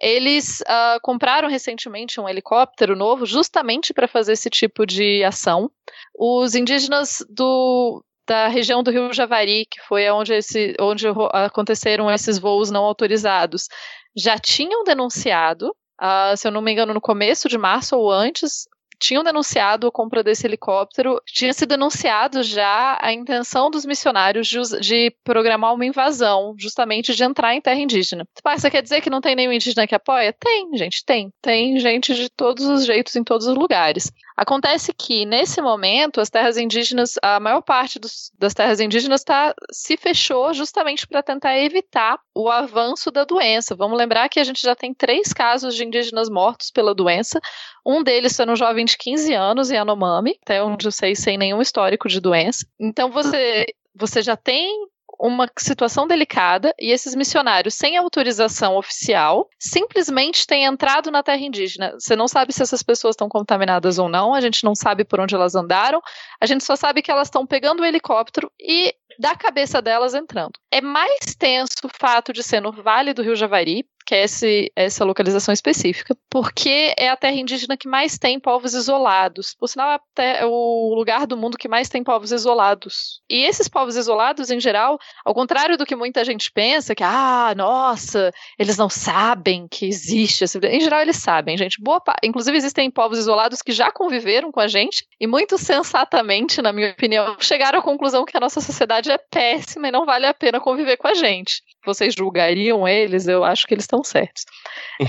eles 0.00 0.60
uh, 0.62 1.00
compraram 1.02 1.48
recentemente 1.48 2.20
um 2.20 2.28
helicóptero 2.28 2.96
novo 2.96 3.24
justamente 3.26 3.92
para 3.94 4.08
fazer 4.08 4.32
esse 4.32 4.50
tipo 4.50 4.86
de 4.86 5.22
ação. 5.24 5.70
Os 6.16 6.54
indígenas 6.54 7.24
do, 7.28 8.04
da 8.26 8.48
região 8.48 8.82
do 8.82 8.90
Rio 8.90 9.12
Javari, 9.12 9.66
que 9.66 9.80
foi 9.86 10.08
onde, 10.10 10.34
esse, 10.34 10.74
onde 10.80 11.06
aconteceram 11.32 12.10
esses 12.10 12.38
voos 12.38 12.70
não 12.70 12.84
autorizados, 12.84 13.68
já 14.16 14.38
tinham 14.38 14.84
denunciado, 14.84 15.70
uh, 16.00 16.36
se 16.36 16.46
eu 16.46 16.52
não 16.52 16.62
me 16.62 16.72
engano, 16.72 16.94
no 16.94 17.00
começo 17.00 17.48
de 17.48 17.58
março 17.58 17.96
ou 17.96 18.10
antes, 18.10 18.68
tinham 19.04 19.22
denunciado 19.22 19.86
a 19.86 19.92
compra 19.92 20.22
desse 20.22 20.46
helicóptero, 20.46 21.20
tinha 21.26 21.52
se 21.52 21.66
denunciado 21.66 22.42
já 22.42 22.98
a 23.00 23.12
intenção 23.12 23.70
dos 23.70 23.84
missionários 23.84 24.48
de, 24.48 24.58
de, 24.80 25.14
programar 25.22 25.74
uma 25.74 25.84
invasão, 25.84 26.54
justamente 26.58 27.14
de 27.14 27.22
entrar 27.22 27.54
em 27.54 27.60
terra 27.60 27.78
indígena. 27.78 28.26
Você 28.42 28.70
quer 28.70 28.82
dizer 28.82 29.02
que 29.02 29.10
não 29.10 29.20
tem 29.20 29.36
nenhum 29.36 29.52
indígena 29.52 29.86
que 29.86 29.94
apoia? 29.94 30.32
Tem, 30.32 30.74
gente, 30.74 31.04
tem. 31.04 31.30
Tem 31.42 31.78
gente 31.78 32.14
de 32.14 32.30
todos 32.30 32.64
os 32.64 32.86
jeitos 32.86 33.14
em 33.14 33.22
todos 33.22 33.46
os 33.46 33.54
lugares. 33.54 34.10
Acontece 34.36 34.92
que, 34.92 35.24
nesse 35.24 35.60
momento, 35.60 36.20
as 36.20 36.30
terras 36.30 36.56
indígenas, 36.56 37.14
a 37.22 37.38
maior 37.38 37.60
parte 37.60 38.00
dos, 38.00 38.32
das 38.36 38.52
terras 38.52 38.80
indígenas 38.80 39.22
tá, 39.22 39.54
se 39.70 39.96
fechou 39.96 40.52
justamente 40.52 41.06
para 41.06 41.22
tentar 41.22 41.56
evitar 41.58 42.18
o 42.34 42.50
avanço 42.50 43.12
da 43.12 43.24
doença. 43.24 43.76
Vamos 43.76 43.96
lembrar 43.96 44.28
que 44.28 44.40
a 44.40 44.44
gente 44.44 44.60
já 44.60 44.74
tem 44.74 44.92
três 44.92 45.32
casos 45.32 45.76
de 45.76 45.84
indígenas 45.84 46.28
mortos 46.28 46.70
pela 46.70 46.94
doença. 46.94 47.40
Um 47.86 48.02
deles 48.02 48.36
foi 48.36 48.48
um 48.48 48.56
jovem 48.56 48.84
de 48.84 48.96
15 48.96 49.34
anos 49.34 49.70
em 49.70 49.76
Anomami, 49.76 50.38
até 50.42 50.62
onde 50.62 50.86
eu 50.86 50.92
sei, 50.92 51.14
sem 51.14 51.36
nenhum 51.36 51.60
histórico 51.60 52.08
de 52.08 52.20
doença. 52.20 52.66
Então, 52.80 53.10
você, 53.10 53.66
você 53.94 54.22
já 54.22 54.36
tem 54.36 54.88
uma 55.18 55.48
situação 55.58 56.06
delicada 56.06 56.74
e 56.78 56.90
esses 56.90 57.14
missionários, 57.14 57.74
sem 57.74 57.96
autorização 57.96 58.76
oficial, 58.76 59.48
simplesmente 59.58 60.46
têm 60.46 60.64
entrado 60.64 61.10
na 61.10 61.22
terra 61.22 61.40
indígena. 61.40 61.94
Você 61.98 62.16
não 62.16 62.28
sabe 62.28 62.52
se 62.52 62.62
essas 62.62 62.82
pessoas 62.82 63.14
estão 63.14 63.28
contaminadas 63.28 63.98
ou 63.98 64.08
não, 64.08 64.34
a 64.34 64.40
gente 64.40 64.64
não 64.64 64.74
sabe 64.74 65.04
por 65.04 65.20
onde 65.20 65.34
elas 65.34 65.54
andaram, 65.54 66.00
a 66.40 66.46
gente 66.46 66.64
só 66.64 66.76
sabe 66.76 67.02
que 67.02 67.10
elas 67.10 67.28
estão 67.28 67.46
pegando 67.46 67.80
o 67.80 67.84
helicóptero 67.84 68.50
e 68.60 68.94
da 69.18 69.34
cabeça 69.36 69.80
delas 69.80 70.14
entrando. 70.14 70.52
É 70.70 70.80
mais 70.80 71.34
tenso 71.38 71.74
o 71.84 71.88
fato 71.88 72.32
de 72.32 72.42
ser 72.42 72.60
no 72.60 72.72
Vale 72.72 73.14
do 73.14 73.22
Rio 73.22 73.36
Javari, 73.36 73.86
que 74.04 74.14
é 74.14 74.24
esse, 74.24 74.70
essa 74.76 75.04
localização 75.04 75.52
específica, 75.52 76.16
porque 76.28 76.94
é 76.98 77.08
a 77.08 77.16
terra 77.16 77.36
indígena 77.36 77.76
que 77.76 77.88
mais 77.88 78.18
tem 78.18 78.38
povos 78.38 78.74
isolados. 78.74 79.54
Por 79.58 79.68
sinal, 79.68 79.98
é, 80.18 80.40
é 80.40 80.46
o 80.46 80.94
lugar 80.94 81.26
do 81.26 81.36
mundo 81.36 81.56
que 81.56 81.68
mais 81.68 81.88
tem 81.88 82.04
povos 82.04 82.30
isolados. 82.30 83.20
E 83.30 83.44
esses 83.44 83.68
povos 83.68 83.96
isolados, 83.96 84.50
em 84.50 84.60
geral, 84.60 84.98
ao 85.24 85.34
contrário 85.34 85.78
do 85.78 85.86
que 85.86 85.96
muita 85.96 86.24
gente 86.24 86.50
pensa, 86.52 86.94
que, 86.94 87.02
ah, 87.02 87.54
nossa, 87.56 88.30
eles 88.58 88.76
não 88.76 88.88
sabem 88.88 89.66
que 89.68 89.86
existe. 89.86 90.44
Em 90.64 90.80
geral, 90.80 91.00
eles 91.00 91.16
sabem, 91.16 91.56
gente. 91.56 91.80
Boa 91.80 92.02
Inclusive, 92.22 92.56
existem 92.56 92.90
povos 92.90 93.18
isolados 93.18 93.62
que 93.62 93.72
já 93.72 93.90
conviveram 93.90 94.52
com 94.52 94.60
a 94.60 94.68
gente 94.68 95.06
e, 95.18 95.26
muito 95.26 95.56
sensatamente, 95.56 96.60
na 96.60 96.72
minha 96.72 96.90
opinião, 96.90 97.36
chegaram 97.40 97.78
à 97.78 97.82
conclusão 97.82 98.24
que 98.24 98.36
a 98.36 98.40
nossa 98.40 98.60
sociedade 98.60 99.10
é 99.10 99.18
péssima 99.18 99.88
e 99.88 99.90
não 99.92 100.04
vale 100.04 100.26
a 100.26 100.34
pena 100.34 100.60
conviver 100.60 100.96
com 100.96 101.08
a 101.08 101.14
gente. 101.14 101.62
Vocês 101.84 102.14
julgariam 102.14 102.86
eles? 102.86 103.26
Eu 103.26 103.44
acho 103.44 103.66
que 103.66 103.74
eles 103.74 103.84
estão 103.84 104.02
certos. 104.02 104.44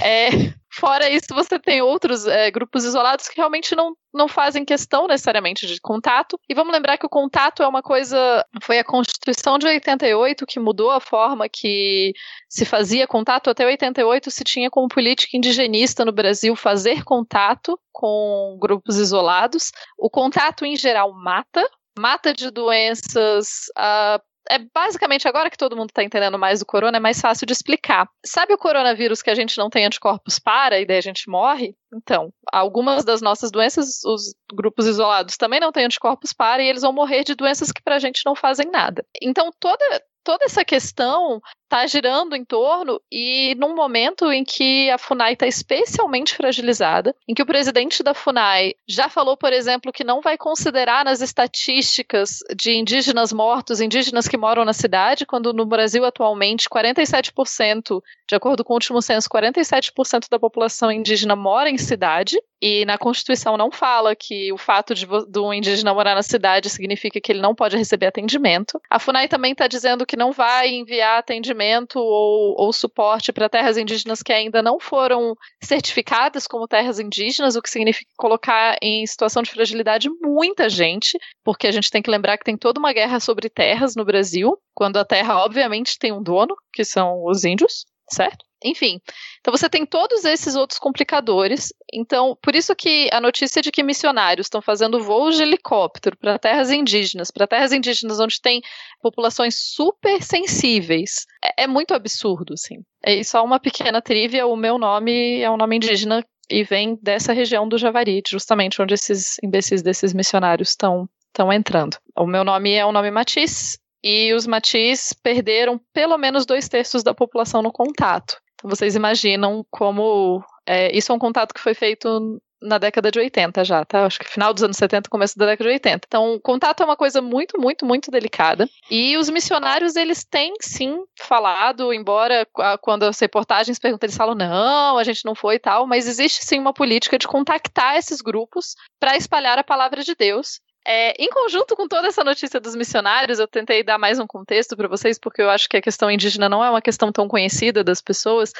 É, 0.01 0.29
fora 0.73 1.09
isso, 1.09 1.27
você 1.33 1.57
tem 1.57 1.81
outros 1.81 2.27
é, 2.27 2.51
grupos 2.51 2.83
isolados 2.83 3.27
que 3.27 3.37
realmente 3.37 3.75
não, 3.75 3.95
não 4.13 4.27
fazem 4.27 4.65
questão 4.65 5.07
necessariamente 5.07 5.65
de 5.67 5.79
contato. 5.79 6.39
E 6.49 6.53
vamos 6.53 6.73
lembrar 6.73 6.97
que 6.97 7.05
o 7.05 7.09
contato 7.09 7.63
é 7.63 7.67
uma 7.67 7.81
coisa. 7.81 8.45
Foi 8.61 8.77
a 8.79 8.83
Constituição 8.83 9.57
de 9.57 9.67
88 9.67 10.45
que 10.45 10.59
mudou 10.59 10.91
a 10.91 10.99
forma 10.99 11.47
que 11.49 12.13
se 12.49 12.65
fazia 12.65 13.07
contato. 13.07 13.49
Até 13.49 13.65
88 13.65 14.29
se 14.29 14.43
tinha 14.43 14.69
como 14.69 14.87
política 14.87 15.37
indigenista 15.37 16.03
no 16.03 16.11
Brasil 16.11 16.55
fazer 16.55 17.03
contato 17.03 17.79
com 17.91 18.57
grupos 18.59 18.97
isolados. 18.97 19.71
O 19.97 20.09
contato, 20.09 20.65
em 20.65 20.75
geral, 20.75 21.13
mata. 21.13 21.63
Mata 21.97 22.33
de 22.33 22.51
doenças. 22.51 23.67
Uh, 23.77 24.19
é 24.49 24.59
basicamente 24.73 25.27
agora 25.27 25.49
que 25.49 25.57
todo 25.57 25.75
mundo 25.75 25.89
está 25.89 26.03
entendendo 26.03 26.37
mais 26.37 26.59
do 26.59 26.65
corona, 26.65 26.97
é 26.97 26.99
mais 26.99 27.19
fácil 27.19 27.45
de 27.45 27.53
explicar. 27.53 28.07
Sabe 28.25 28.53
o 28.53 28.57
coronavírus 28.57 29.21
que 29.21 29.29
a 29.29 29.35
gente 29.35 29.57
não 29.57 29.69
tem 29.69 29.85
anticorpos 29.85 30.39
para 30.39 30.79
e 30.79 30.85
daí 30.85 30.97
a 30.97 31.01
gente 31.01 31.29
morre? 31.29 31.75
Então, 31.93 32.31
algumas 32.51 33.03
das 33.05 33.21
nossas 33.21 33.51
doenças, 33.51 34.03
os 34.03 34.35
grupos 34.53 34.85
isolados 34.87 35.37
também 35.37 35.59
não 35.59 35.71
têm 35.71 35.85
anticorpos 35.85 36.33
para 36.33 36.61
e 36.61 36.67
eles 36.67 36.81
vão 36.81 36.93
morrer 36.93 37.23
de 37.23 37.35
doenças 37.35 37.71
que 37.71 37.81
para 37.81 37.95
a 37.95 37.99
gente 37.99 38.21
não 38.25 38.35
fazem 38.35 38.69
nada. 38.69 39.05
Então, 39.21 39.49
toda, 39.59 39.83
toda 40.23 40.45
essa 40.45 40.65
questão 40.65 41.41
está 41.75 41.87
girando 41.87 42.35
em 42.35 42.45
torno 42.45 43.01
e 43.11 43.53
num 43.55 43.75
momento 43.75 44.31
em 44.31 44.45
que 44.45 44.89
a 44.89 44.97
FUNAI 44.97 45.33
está 45.33 45.45
especialmente 45.45 46.33
fragilizada, 46.33 47.13
em 47.27 47.33
que 47.33 47.41
o 47.41 47.45
presidente 47.45 48.01
da 48.01 48.13
FUNAI 48.13 48.75
já 48.87 49.09
falou, 49.09 49.35
por 49.35 49.51
exemplo, 49.51 49.91
que 49.91 50.03
não 50.03 50.21
vai 50.21 50.37
considerar 50.37 51.03
nas 51.03 51.19
estatísticas 51.19 52.39
de 52.55 52.71
indígenas 52.71 53.33
mortos, 53.33 53.81
indígenas 53.81 54.25
que 54.25 54.37
moram 54.37 54.63
na 54.63 54.71
cidade, 54.71 55.25
quando 55.25 55.51
no 55.51 55.65
Brasil 55.65 56.05
atualmente 56.05 56.69
47%, 56.69 58.01
de 58.27 58.35
acordo 58.35 58.63
com 58.63 58.71
o 58.71 58.77
último 58.77 59.01
censo, 59.01 59.27
47% 59.29 60.29
da 60.29 60.39
população 60.39 60.89
indígena 60.89 61.35
mora 61.35 61.69
em 61.69 61.77
cidade, 61.77 62.37
e 62.61 62.85
na 62.85 62.97
Constituição 62.97 63.57
não 63.57 63.69
fala 63.69 64.15
que 64.15 64.51
o 64.51 64.57
fato 64.57 64.95
de 64.95 65.05
do 65.05 65.53
indígena 65.53 65.93
morar 65.93 66.15
na 66.15 66.23
cidade 66.23 66.69
significa 66.69 67.19
que 67.19 67.31
ele 67.31 67.41
não 67.41 67.53
pode 67.53 67.77
receber 67.77 68.07
atendimento. 68.07 68.81
A 68.89 68.97
FUNAI 68.97 69.27
também 69.27 69.51
está 69.51 69.67
dizendo 69.67 70.05
que 70.05 70.15
não 70.15 70.31
vai 70.31 70.69
enviar 70.69 71.19
atendimento 71.19 71.64
ou, 71.99 72.55
ou 72.57 72.73
suporte 72.73 73.31
para 73.31 73.49
terras 73.49 73.77
indígenas 73.77 74.21
que 74.21 74.33
ainda 74.33 74.61
não 74.61 74.79
foram 74.79 75.35
certificadas 75.61 76.47
como 76.47 76.67
terras 76.67 76.99
indígenas, 76.99 77.55
o 77.55 77.61
que 77.61 77.69
significa 77.69 78.11
colocar 78.17 78.77
em 78.81 79.05
situação 79.05 79.41
de 79.41 79.51
fragilidade 79.51 80.09
muita 80.21 80.69
gente, 80.69 81.17
porque 81.43 81.67
a 81.67 81.71
gente 81.71 81.89
tem 81.89 82.01
que 82.01 82.11
lembrar 82.11 82.37
que 82.37 82.43
tem 82.43 82.57
toda 82.57 82.79
uma 82.79 82.93
guerra 82.93 83.19
sobre 83.19 83.49
terras 83.49 83.95
no 83.95 84.05
Brasil, 84.05 84.57
quando 84.73 84.97
a 84.97 85.05
terra, 85.05 85.43
obviamente, 85.43 85.97
tem 85.97 86.11
um 86.11 86.21
dono, 86.21 86.55
que 86.73 86.83
são 86.83 87.23
os 87.25 87.43
índios, 87.45 87.85
certo? 88.09 88.45
Enfim, 88.63 88.99
então 89.39 89.55
você 89.55 89.69
tem 89.69 89.85
todos 89.85 90.25
esses 90.25 90.55
outros 90.55 90.79
complicadores. 90.79 91.71
Então, 91.93 92.35
por 92.41 92.55
isso 92.55 92.75
que 92.75 93.09
a 93.11 93.21
notícia 93.21 93.61
de 93.61 93.71
que 93.71 93.83
missionários 93.83 94.47
estão 94.47 94.61
fazendo 94.61 95.03
voos 95.03 95.35
de 95.35 95.43
helicóptero 95.43 96.17
para 96.17 96.39
terras 96.39 96.71
indígenas, 96.71 97.29
para 97.29 97.45
terras 97.45 97.71
indígenas 97.71 98.19
onde 98.19 98.41
tem 98.41 98.61
populações 99.01 99.55
super 99.59 100.23
sensíveis, 100.23 101.25
é, 101.43 101.63
é 101.63 101.67
muito 101.67 101.93
absurdo, 101.93 102.53
assim. 102.53 102.77
E 103.05 103.23
só 103.23 103.43
uma 103.43 103.59
pequena 103.59 104.01
trivia, 104.01 104.47
o 104.47 104.55
meu 104.55 104.79
nome 104.79 105.41
é 105.41 105.51
um 105.51 105.57
nome 105.57 105.75
indígena 105.75 106.25
e 106.49 106.63
vem 106.63 106.97
dessa 107.01 107.33
região 107.33 107.67
do 107.67 107.77
Javari, 107.77 108.21
justamente 108.27 108.81
onde 108.81 108.93
esses 108.93 109.37
imbecis 109.43 109.83
desses 109.83 110.13
missionários 110.13 110.69
estão 110.69 111.07
estão 111.35 111.51
entrando. 111.51 111.97
O 112.17 112.25
meu 112.25 112.45
nome 112.45 112.71
é 112.71 112.85
o 112.85 112.93
nome 112.93 113.11
Matiz, 113.11 113.77
e 114.07 114.35
os 114.35 114.45
Matis 114.45 115.13
perderam 115.13 115.81
pelo 115.91 116.15
menos 116.15 116.45
dois 116.45 116.69
terços 116.69 117.01
da 117.01 117.11
população 117.11 117.63
no 117.63 117.71
contato. 117.71 118.37
Então 118.53 118.69
vocês 118.69 118.95
imaginam 118.95 119.65
como. 119.71 120.43
É, 120.67 120.95
isso 120.95 121.11
é 121.11 121.15
um 121.15 121.19
contato 121.19 121.53
que 121.53 121.59
foi 121.59 121.73
feito 121.73 122.39
na 122.61 122.77
década 122.77 123.11
de 123.11 123.19
80 123.19 123.63
já, 123.63 123.83
tá? 123.83 124.05
Acho 124.05 124.19
que 124.19 124.29
final 124.29 124.53
dos 124.53 124.63
anos 124.63 124.77
70, 124.77 125.09
começo 125.09 125.37
da 125.37 125.45
década 125.45 125.69
de 125.69 125.73
80. 125.73 126.05
Então, 126.07 126.39
contato 126.41 126.81
é 126.81 126.85
uma 126.85 126.95
coisa 126.95 127.21
muito, 127.21 127.59
muito, 127.59 127.85
muito 127.85 128.11
delicada. 128.11 128.67
E 128.89 129.17
os 129.17 129.29
missionários, 129.29 129.95
eles 129.95 130.23
têm 130.23 130.53
sim 130.61 130.97
falado, 131.19 131.93
embora 131.93 132.47
quando 132.81 133.03
as 133.03 133.19
reportagens 133.19 133.79
perguntam, 133.79 134.07
eles 134.07 134.17
falam, 134.17 134.35
não, 134.35 134.97
a 134.97 135.03
gente 135.03 135.25
não 135.25 135.35
foi 135.35 135.55
e 135.55 135.59
tal, 135.59 135.85
mas 135.85 136.07
existe 136.07 136.43
sim 136.43 136.59
uma 136.59 136.73
política 136.73 137.17
de 137.17 137.27
contactar 137.27 137.97
esses 137.97 138.21
grupos 138.21 138.75
para 138.99 139.17
espalhar 139.17 139.59
a 139.59 139.63
palavra 139.63 140.03
de 140.03 140.15
Deus. 140.15 140.59
É, 140.87 141.13
em 141.17 141.29
conjunto 141.29 141.75
com 141.75 141.87
toda 141.87 142.07
essa 142.07 142.23
notícia 142.23 142.59
dos 142.59 142.75
missionários, 142.75 143.39
eu 143.39 143.47
tentei 143.47 143.83
dar 143.83 143.97
mais 143.97 144.19
um 144.19 144.27
contexto 144.27 144.77
para 144.77 144.87
vocês, 144.87 145.17
porque 145.17 145.41
eu 145.41 145.49
acho 145.49 145.67
que 145.67 145.77
a 145.77 145.81
questão 145.81 146.11
indígena 146.11 146.47
não 146.47 146.63
é 146.63 146.69
uma 146.69 146.81
questão 146.81 147.11
tão 147.11 147.27
conhecida 147.27 147.83
das 147.83 148.01
pessoas. 148.01 148.51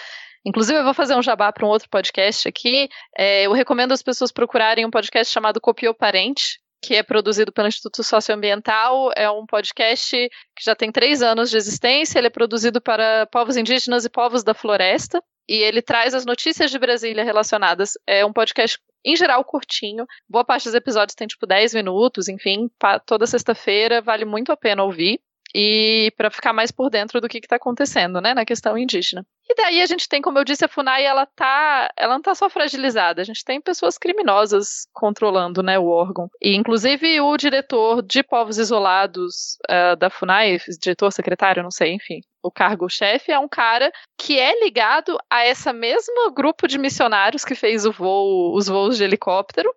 Inclusive, 0.43 0.80
eu 0.80 0.84
vou 0.84 0.93
fazer 0.93 1.15
um 1.15 1.22
jabá 1.22 1.52
para 1.52 1.65
um 1.65 1.69
outro 1.69 1.88
podcast 1.89 2.47
aqui. 2.47 2.89
É, 3.15 3.43
eu 3.45 3.52
recomendo 3.52 3.91
as 3.91 4.02
pessoas 4.02 4.31
procurarem 4.31 4.85
um 4.85 4.91
podcast 4.91 5.31
chamado 5.31 5.61
Copiou 5.61 5.93
Parente, 5.93 6.60
que 6.84 6.95
é 6.95 7.03
produzido 7.03 7.52
pelo 7.52 7.68
Instituto 7.68 8.03
Socioambiental. 8.03 9.11
É 9.15 9.30
um 9.30 9.45
podcast 9.45 10.15
que 10.56 10.64
já 10.64 10.76
tem 10.76 10.91
três 10.91 11.22
anos 11.22 11.52
de 11.52 11.57
existência. 11.57 12.19
Ele 12.19 12.27
é 12.27 12.31
produzido 12.31 12.81
para 12.81 13.27
povos 13.27 13.56
indígenas 13.56 14.06
e 14.06 14.10
povos 14.10 14.43
da 14.43 14.53
floresta. 14.53 15.22
E 15.47 15.56
ele 15.57 15.81
traz 15.81 16.15
as 16.15 16.26
notícias 16.26 16.72
de 16.72 16.80
Brasília 16.80 17.23
relacionadas. 17.23 17.93
É 18.07 18.26
um 18.26 18.34
podcast 18.34 18.80
em 19.06 19.15
geral, 19.15 19.44
curtinho. 19.45 20.06
Boa 20.27 20.44
parte 20.44 20.65
dos 20.65 20.73
episódios 20.73 21.15
tem 21.15 21.27
tipo 21.27 21.45
10 21.45 21.73
minutos, 21.76 22.27
enfim, 22.27 22.69
toda 23.06 23.27
sexta-feira 23.27 24.02
vale 24.02 24.26
muito 24.26 24.52
a 24.52 24.57
pena 24.57 24.84
ouvir 24.84 25.22
e 25.57 26.11
para 26.18 26.30
ficar 26.30 26.52
mais 26.52 26.69
por 26.69 26.90
dentro 26.90 27.22
do 27.22 27.30
que 27.30 27.38
está 27.38 27.56
acontecendo, 27.56 28.19
né, 28.19 28.34
na 28.34 28.44
questão 28.44 28.77
indígena. 28.77 29.26
E 29.49 29.56
daí 29.56 29.82
a 29.82 29.86
gente 29.86 30.10
tem, 30.10 30.22
como 30.22 30.38
eu 30.38 30.44
disse, 30.44 30.65
a 30.65 30.68
Funai, 30.68 31.06
ela 31.06 31.26
tá, 31.26 31.90
ela 31.95 32.15
não 32.15 32.22
tá 32.22 32.36
só 32.36 32.49
fragilizada, 32.49 33.22
a 33.22 33.23
gente 33.23 33.45
tem 33.45 33.61
pessoas 33.61 33.98
criminosas 33.98 34.86
controlando, 34.91 35.64
né, 35.64 35.80
o 35.80 35.88
órgão. 35.88 36.30
E 36.41 36.56
inclusive 36.56 37.22
o 37.22 37.38
diretor 37.38 38.02
de 38.02 38.22
povos 38.22 38.57
isolados 38.57 39.57
uh, 39.69 39.95
da 39.95 40.10
Funai, 40.10 40.57
diretor 40.77 41.10
secretário, 41.10 41.64
não 41.64 41.72
sei, 41.72 41.94
enfim, 41.94 42.19
o 42.44 42.52
cargo-chefe 42.52 43.32
é 43.32 43.40
um 43.40 43.48
cara 43.48 43.90
que 44.18 44.38
é 44.38 44.61
ligado 44.61 45.18
a 45.30 45.45
essa 45.45 45.72
mesma 45.72 46.34
grupo 46.36 46.68
de 46.68 46.77
missionários 46.77 47.45
que 47.45 47.56
fez 47.56 47.86
o 47.86 47.94
voo, 47.94 48.53
os 48.57 48.68
voos 48.68 48.98
de 48.98 49.06
helicóptero 49.06 49.73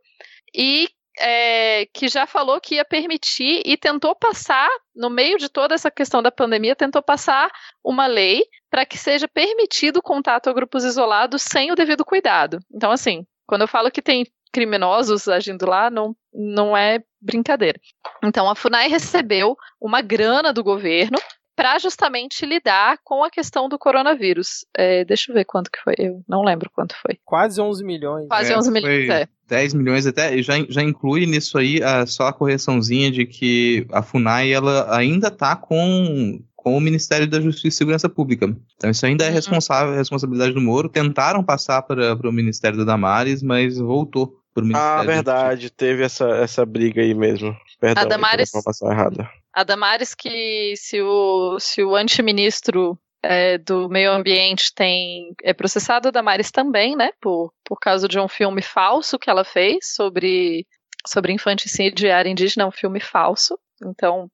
e 0.53 0.89
é, 1.21 1.87
que 1.87 2.09
já 2.09 2.27
falou 2.27 2.61
que 2.61 2.77
ia 2.77 2.85
permitir 2.85 3.63
e 3.65 3.77
tentou 3.77 4.15
passar, 4.15 4.69
no 4.95 5.11
meio 5.11 5.39
de 5.39 5.49
toda 5.49 5.75
essa 5.75 5.91
questão 5.91 6.23
da 6.23 6.31
pandemia, 6.31 6.77
tentou 6.77 7.03
passar 7.03 7.51
uma 7.85 8.07
lei 8.07 8.45
para 8.71 8.85
que 8.85 8.99
seja 8.99 9.29
permitido 9.29 9.99
o 9.99 10.03
contato 10.03 10.49
a 10.49 10.53
grupos 10.53 10.85
isolados 10.85 11.43
sem 11.43 11.73
o 11.73 11.75
devido 11.75 12.05
cuidado. 12.05 12.59
Então, 12.73 12.91
assim, 12.91 13.27
quando 13.47 13.63
eu 13.63 13.69
falo 13.69 13.91
que 13.91 14.03
tem 14.03 14.27
criminosos 14.53 15.29
agindo 15.29 15.67
lá, 15.67 15.91
não, 15.91 16.15
não 16.33 16.77
é 16.77 17.03
brincadeira. 17.21 17.79
Então, 18.23 18.49
a 18.49 18.55
FUNAI 18.55 18.89
recebeu 18.89 19.57
uma 19.81 20.01
grana 20.01 20.53
do 20.53 20.65
governo 20.65 21.19
para 21.59 21.77
justamente 21.79 22.47
lidar 22.47 22.99
com 23.03 23.25
a 23.25 23.31
questão 23.31 23.69
do 23.69 23.77
coronavírus. 23.79 24.65
É, 24.77 25.05
deixa 25.05 25.33
eu 25.33 25.35
ver 25.35 25.45
quanto 25.45 25.71
que 25.71 25.81
foi, 25.81 25.95
eu 25.99 26.23
não 26.29 26.45
lembro 26.45 26.71
quanto 26.71 26.95
foi. 26.95 27.19
Quase 27.25 27.61
11 27.61 27.85
milhões. 27.85 28.29
Quase 28.29 28.53
é, 28.53 28.57
11 28.57 28.71
milhões, 28.71 29.07
foi, 29.07 29.15
é. 29.17 29.29
10 29.49 29.75
milhões 29.75 30.07
até 30.07 30.41
já, 30.43 30.55
já 30.69 30.83
inclui 30.83 31.27
nisso 31.27 31.57
aí 31.59 31.83
a, 31.83 32.07
só 32.07 32.27
a 32.29 32.33
correçãozinha 32.33 33.11
de 33.11 33.25
que 33.27 33.87
a 33.91 34.03
FUNAI 34.03 34.53
ela 34.53 34.95
ainda 34.97 35.29
está 35.29 35.57
com, 35.57 36.41
com 36.55 36.77
o 36.77 36.81
Ministério 36.81 37.27
da 37.27 37.41
Justiça 37.41 37.69
e 37.69 37.73
Segurança 37.73 38.09
Pública. 38.09 38.55
Então 38.77 38.91
isso 38.91 39.07
ainda 39.07 39.25
é 39.25 39.31
responsável, 39.31 39.95
responsabilidade 39.95 40.53
do 40.53 40.61
Moro. 40.61 40.89
Tentaram 40.89 41.43
passar 41.43 41.83
para, 41.83 42.15
para 42.15 42.29
o 42.29 42.33
Ministério 42.33 42.77
da 42.79 42.85
Damares, 42.85 43.43
mas 43.43 43.79
voltou 43.79 44.35
para 44.55 44.63
o 44.63 44.67
Ministério 44.67 45.01
Ah, 45.01 45.03
verdade, 45.05 45.71
teve 45.71 46.03
essa, 46.03 46.29
essa 46.37 46.67
briga 46.67 47.01
aí 47.01 47.15
mesmo. 47.15 47.57
Perdão, 47.81 48.03
A 48.03 48.07
Damares- 48.07 48.51
informação 48.51 48.91
errada. 48.93 49.31
A 49.55 49.65
Damares 49.65 50.15
que 50.15 50.75
se 50.77 51.01
o, 51.01 51.59
se 51.59 51.83
o 51.83 51.97
antiministro 51.97 52.99
é, 53.23 53.59
do 53.59 53.89
meio 53.89 54.13
ambiente 54.13 54.73
tem 54.75 55.35
é 55.43 55.53
processado, 55.53 56.09
a 56.09 56.11
Damares 56.11 56.51
também, 56.51 56.97
né? 56.97 57.11
Por, 57.21 57.53
por 57.65 57.79
causa 57.81 58.07
de 58.09 58.19
um 58.19 58.29
filme 58.29 58.63
falso 58.63 59.19
que 59.19 59.29
ela 59.31 59.45
fez 59.45 59.93
sobre, 59.95 60.67
sobre 61.07 61.33
infanticídio 61.33 62.07
e 62.07 62.11
área 62.11 62.31
indígena, 62.31 62.65
é 62.65 62.67
um 62.67 62.73
filme 62.73 63.01
falso. 63.01 63.59
Então, 63.85 64.29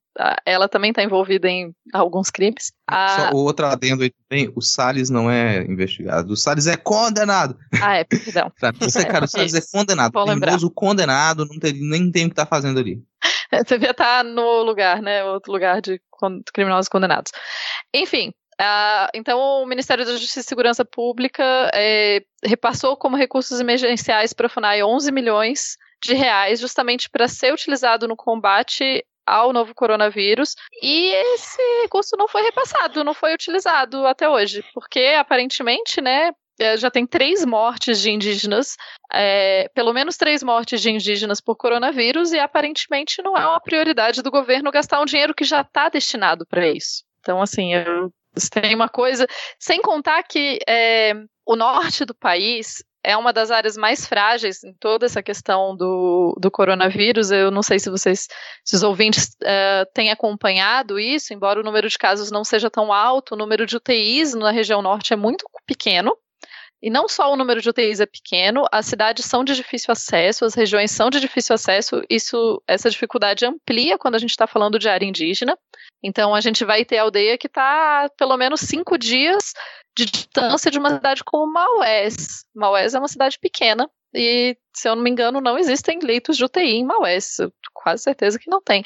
ela 0.47 0.69
também 0.69 0.91
está 0.91 1.03
envolvida 1.03 1.49
em 1.51 1.75
alguns 1.93 2.31
crimes. 2.31 2.73
A- 2.89 3.09
Só 3.31 3.37
o 3.37 3.45
outro 3.45 3.67
adendo 3.67 4.03
aí 4.03 4.11
também, 4.29 4.51
o 4.57 4.63
Salles 4.63 5.11
não 5.11 5.31
é 5.31 5.63
investigado. 5.65 6.33
O 6.33 6.37
Salles 6.37 6.67
é 6.67 6.77
condenado. 6.77 7.59
ah, 7.83 7.97
é, 7.97 8.05
perdão. 8.05 8.51
Você, 8.81 9.05
cara, 9.05 9.25
o 9.27 9.29
Salles 9.29 9.55
é 9.55 9.61
condenado. 9.71 10.13
Vou. 10.13 10.25
Criminoso 10.25 10.71
condenado, 10.71 11.45
não 11.45 11.59
tem, 11.59 11.75
nem 11.75 12.11
tem 12.11 12.25
o 12.25 12.29
que 12.29 12.33
estar 12.33 12.47
fazendo 12.47 12.79
ali. 12.81 13.03
Devia 13.69 13.91
estar 13.91 14.25
no 14.25 14.63
lugar, 14.63 15.03
né? 15.03 15.25
Outro 15.25 15.53
lugar 15.53 15.83
de 15.83 16.01
criminosos 16.55 16.89
condenados. 16.89 17.31
Enfim. 17.93 18.33
Ah, 18.61 19.09
então, 19.15 19.39
o 19.39 19.67
Ministério 19.67 20.05
da 20.05 20.13
Justiça 20.13 20.41
e 20.41 20.43
Segurança 20.43 20.85
Pública 20.85 21.71
eh, 21.75 22.23
repassou 22.45 22.97
como 22.97 23.17
recursos 23.17 23.61
emergenciais 23.61 24.33
para 24.33 24.47
a 24.47 24.51
FUNAI 24.51 24.83
11 24.83 25.11
milhões 25.13 25.77
de 26.03 26.15
reais, 26.15 26.61
justamente 26.61 27.09
para 27.09 27.29
ser 27.29 27.53
utilizado 27.53 28.07
no 28.07 28.17
combate 28.17 29.05
ao 29.27 29.53
novo 29.53 29.75
coronavírus. 29.75 30.55
E 30.83 31.13
esse 31.35 31.63
recurso 31.83 32.17
não 32.17 32.29
foi 32.29 32.43
repassado, 32.43 33.03
não 33.05 33.15
foi 33.15 33.35
utilizado 33.35 34.07
até 34.07 34.29
hoje, 34.29 34.65
porque 34.75 35.15
aparentemente, 35.19 36.01
né? 36.01 36.33
eh, 36.59 36.77
Já 36.77 36.91
tem 36.91 37.07
três 37.07 37.45
mortes 37.45 38.01
de 38.01 38.11
indígenas 38.11 38.77
é, 39.15 39.69
pelo 39.73 39.93
menos 39.93 40.17
três 40.17 40.43
mortes 40.43 40.83
de 40.83 40.91
indígenas 40.91 41.41
por 41.41 41.57
coronavírus 41.57 42.33
e 42.33 42.39
aparentemente 42.39 43.23
não 43.23 43.37
é 43.37 43.47
uma 43.47 43.61
prioridade 43.61 44.23
do 44.23 44.31
governo 44.31 44.73
gastar 44.73 45.01
um 45.01 45.05
dinheiro 45.05 45.35
que 45.35 45.45
já 45.45 45.61
está 45.61 45.89
destinado 45.89 46.45
para 46.47 46.69
isso. 46.69 47.05
Então, 47.21 47.41
assim, 47.41 47.75
eu, 47.75 48.13
tem 48.51 48.75
uma 48.75 48.89
coisa. 48.89 49.27
Sem 49.59 49.81
contar 49.81 50.23
que 50.23 50.59
é, 50.69 51.15
o 51.47 51.57
norte 51.57 52.05
do 52.05 52.15
país 52.15 52.83
é 53.05 53.17
uma 53.17 53.33
das 53.33 53.51
áreas 53.51 53.77
mais 53.77 54.07
frágeis 54.07 54.65
em 54.65 54.73
toda 54.73 55.05
essa 55.05 55.23
questão 55.23 55.77
do, 55.77 56.35
do 56.41 56.51
coronavírus. 56.51 57.31
Eu 57.31 57.51
não 57.51 57.63
sei 57.63 57.79
se 57.79 57.91
vocês, 57.91 58.27
se 58.65 58.75
os 58.75 58.83
ouvintes 58.83 59.37
é, 59.43 59.85
têm 59.93 60.11
acompanhado 60.11 60.99
isso, 60.99 61.35
embora 61.35 61.61
o 61.61 61.63
número 61.63 61.89
de 61.89 61.99
casos 61.99 62.31
não 62.31 62.43
seja 62.43 62.71
tão 62.71 62.93
alto, 62.93 63.35
o 63.35 63.39
número 63.39 63.67
de 63.67 63.77
UTIs 63.77 64.35
na 64.35 64.51
região 64.51 64.81
norte 64.81 65.13
é 65.13 65.17
muito 65.17 65.45
pequeno. 65.67 66.17
E 66.85 66.91
não 66.91 67.09
só 67.09 67.33
o 67.33 67.37
número 67.37 67.63
de 67.63 67.71
UTIs 67.71 67.99
é 67.99 68.05
pequeno, 68.05 68.67
as 68.71 68.85
cidades 68.85 69.25
são 69.25 69.43
de 69.43 69.55
difícil 69.55 69.91
acesso, 69.91 70.45
as 70.45 70.53
regiões 70.53 70.91
são 70.91 71.09
de 71.09 71.19
difícil 71.19 71.55
acesso, 71.55 72.03
isso, 72.11 72.63
essa 72.69 72.91
dificuldade 72.91 73.47
amplia 73.47 73.97
quando 73.97 74.17
a 74.17 74.19
gente 74.19 74.33
está 74.33 74.47
falando 74.47 74.79
de 74.79 74.87
área 74.87 75.07
indígena. 75.07 75.57
Então 76.03 76.35
a 76.35 76.43
gente 76.43 76.63
vai 76.63 76.85
ter 76.85 76.99
aldeia 76.99 77.39
que 77.39 77.47
está 77.47 78.11
pelo 78.19 78.37
menos 78.37 78.61
cinco 78.61 78.99
dias 78.99 79.55
de 79.97 80.05
distância 80.05 80.71
de 80.71 80.79
uma 80.79 80.91
cidade 80.91 81.25
como 81.25 81.51
Maués. 81.51 82.45
Maués 82.55 82.93
é 82.93 82.99
uma 82.99 83.09
cidade 83.09 83.39
pequena 83.39 83.89
e, 84.15 84.55
se 84.75 84.87
eu 84.87 84.95
não 84.95 85.03
me 85.03 85.09
engano, 85.09 85.41
não 85.41 85.57
existem 85.57 85.99
leitos 86.01 86.37
de 86.37 86.45
UTI 86.45 86.81
em 86.81 86.85
Maués. 86.85 87.39
Quase 87.73 88.03
certeza 88.03 88.39
que 88.39 88.51
não 88.51 88.61
tem. 88.61 88.85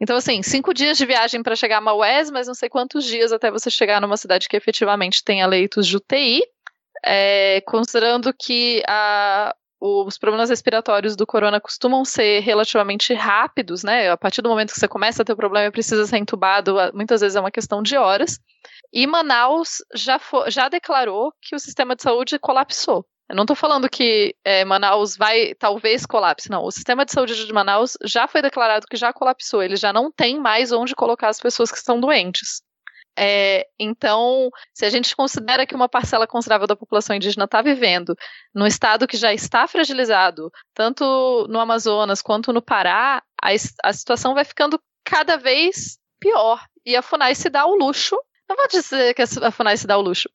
Então, 0.00 0.16
assim, 0.16 0.40
cinco 0.42 0.72
dias 0.72 0.96
de 0.96 1.04
viagem 1.04 1.42
para 1.42 1.56
chegar 1.56 1.78
a 1.78 1.80
Maués, 1.80 2.30
mas 2.30 2.46
não 2.46 2.54
sei 2.54 2.68
quantos 2.68 3.04
dias 3.04 3.32
até 3.32 3.50
você 3.50 3.70
chegar 3.70 4.00
numa 4.00 4.16
cidade 4.16 4.48
que 4.48 4.56
efetivamente 4.56 5.24
tenha 5.24 5.46
leitos 5.46 5.86
de 5.86 5.96
UTI. 5.96 6.42
É, 7.04 7.60
considerando 7.66 8.32
que 8.32 8.82
a, 8.86 9.54
os 9.80 10.18
problemas 10.18 10.50
respiratórios 10.50 11.16
do 11.16 11.26
corona 11.26 11.60
costumam 11.60 12.04
ser 12.04 12.40
relativamente 12.40 13.14
rápidos, 13.14 13.82
né? 13.82 14.10
A 14.10 14.16
partir 14.16 14.42
do 14.42 14.48
momento 14.48 14.72
que 14.72 14.80
você 14.80 14.88
começa 14.88 15.22
a 15.22 15.24
ter 15.24 15.32
o 15.32 15.36
problema 15.36 15.66
e 15.68 15.72
precisa 15.72 16.06
ser 16.06 16.18
entubado, 16.18 16.76
muitas 16.92 17.20
vezes 17.20 17.36
é 17.36 17.40
uma 17.40 17.50
questão 17.50 17.82
de 17.82 17.96
horas. 17.96 18.38
E 18.92 19.06
Manaus 19.06 19.78
já, 19.94 20.18
fo- 20.18 20.50
já 20.50 20.68
declarou 20.68 21.32
que 21.40 21.54
o 21.54 21.60
sistema 21.60 21.96
de 21.96 22.02
saúde 22.02 22.38
colapsou. 22.38 23.06
Eu 23.28 23.36
não 23.36 23.44
estou 23.44 23.54
falando 23.54 23.88
que 23.88 24.34
é, 24.44 24.64
Manaus 24.64 25.16
vai 25.16 25.54
talvez 25.54 26.04
colapse, 26.04 26.50
não. 26.50 26.64
O 26.64 26.70
sistema 26.72 27.04
de 27.04 27.12
saúde 27.12 27.46
de 27.46 27.52
Manaus 27.52 27.96
já 28.04 28.26
foi 28.26 28.42
declarado 28.42 28.86
que 28.90 28.96
já 28.96 29.12
colapsou. 29.12 29.62
Ele 29.62 29.76
já 29.76 29.92
não 29.92 30.10
tem 30.10 30.38
mais 30.40 30.72
onde 30.72 30.96
colocar 30.96 31.28
as 31.28 31.38
pessoas 31.38 31.70
que 31.70 31.78
estão 31.78 32.00
doentes. 32.00 32.60
É, 33.18 33.66
então, 33.78 34.50
se 34.72 34.84
a 34.84 34.90
gente 34.90 35.14
considera 35.14 35.66
que 35.66 35.74
uma 35.74 35.88
parcela 35.88 36.26
considerável 36.26 36.66
da 36.66 36.76
população 36.76 37.14
indígena 37.14 37.44
está 37.44 37.60
vivendo 37.60 38.16
num 38.54 38.66
estado 38.66 39.06
que 39.06 39.16
já 39.16 39.32
está 39.32 39.66
fragilizado, 39.66 40.50
tanto 40.74 41.46
no 41.48 41.58
Amazonas 41.58 42.22
quanto 42.22 42.52
no 42.52 42.62
Pará, 42.62 43.22
a, 43.42 43.48
a 43.84 43.92
situação 43.92 44.34
vai 44.34 44.44
ficando 44.44 44.80
cada 45.04 45.36
vez 45.36 45.98
pior. 46.20 46.64
E 46.84 46.96
a 46.96 47.02
FUNAI 47.02 47.34
se 47.34 47.50
dá 47.50 47.66
o 47.66 47.74
luxo. 47.74 48.16
Não 48.48 48.56
vou 48.56 48.68
dizer 48.68 49.14
que 49.14 49.22
a 49.22 49.50
FUNAI 49.50 49.76
se 49.76 49.86
dá 49.86 49.96
o 49.96 50.00
luxo. 50.00 50.28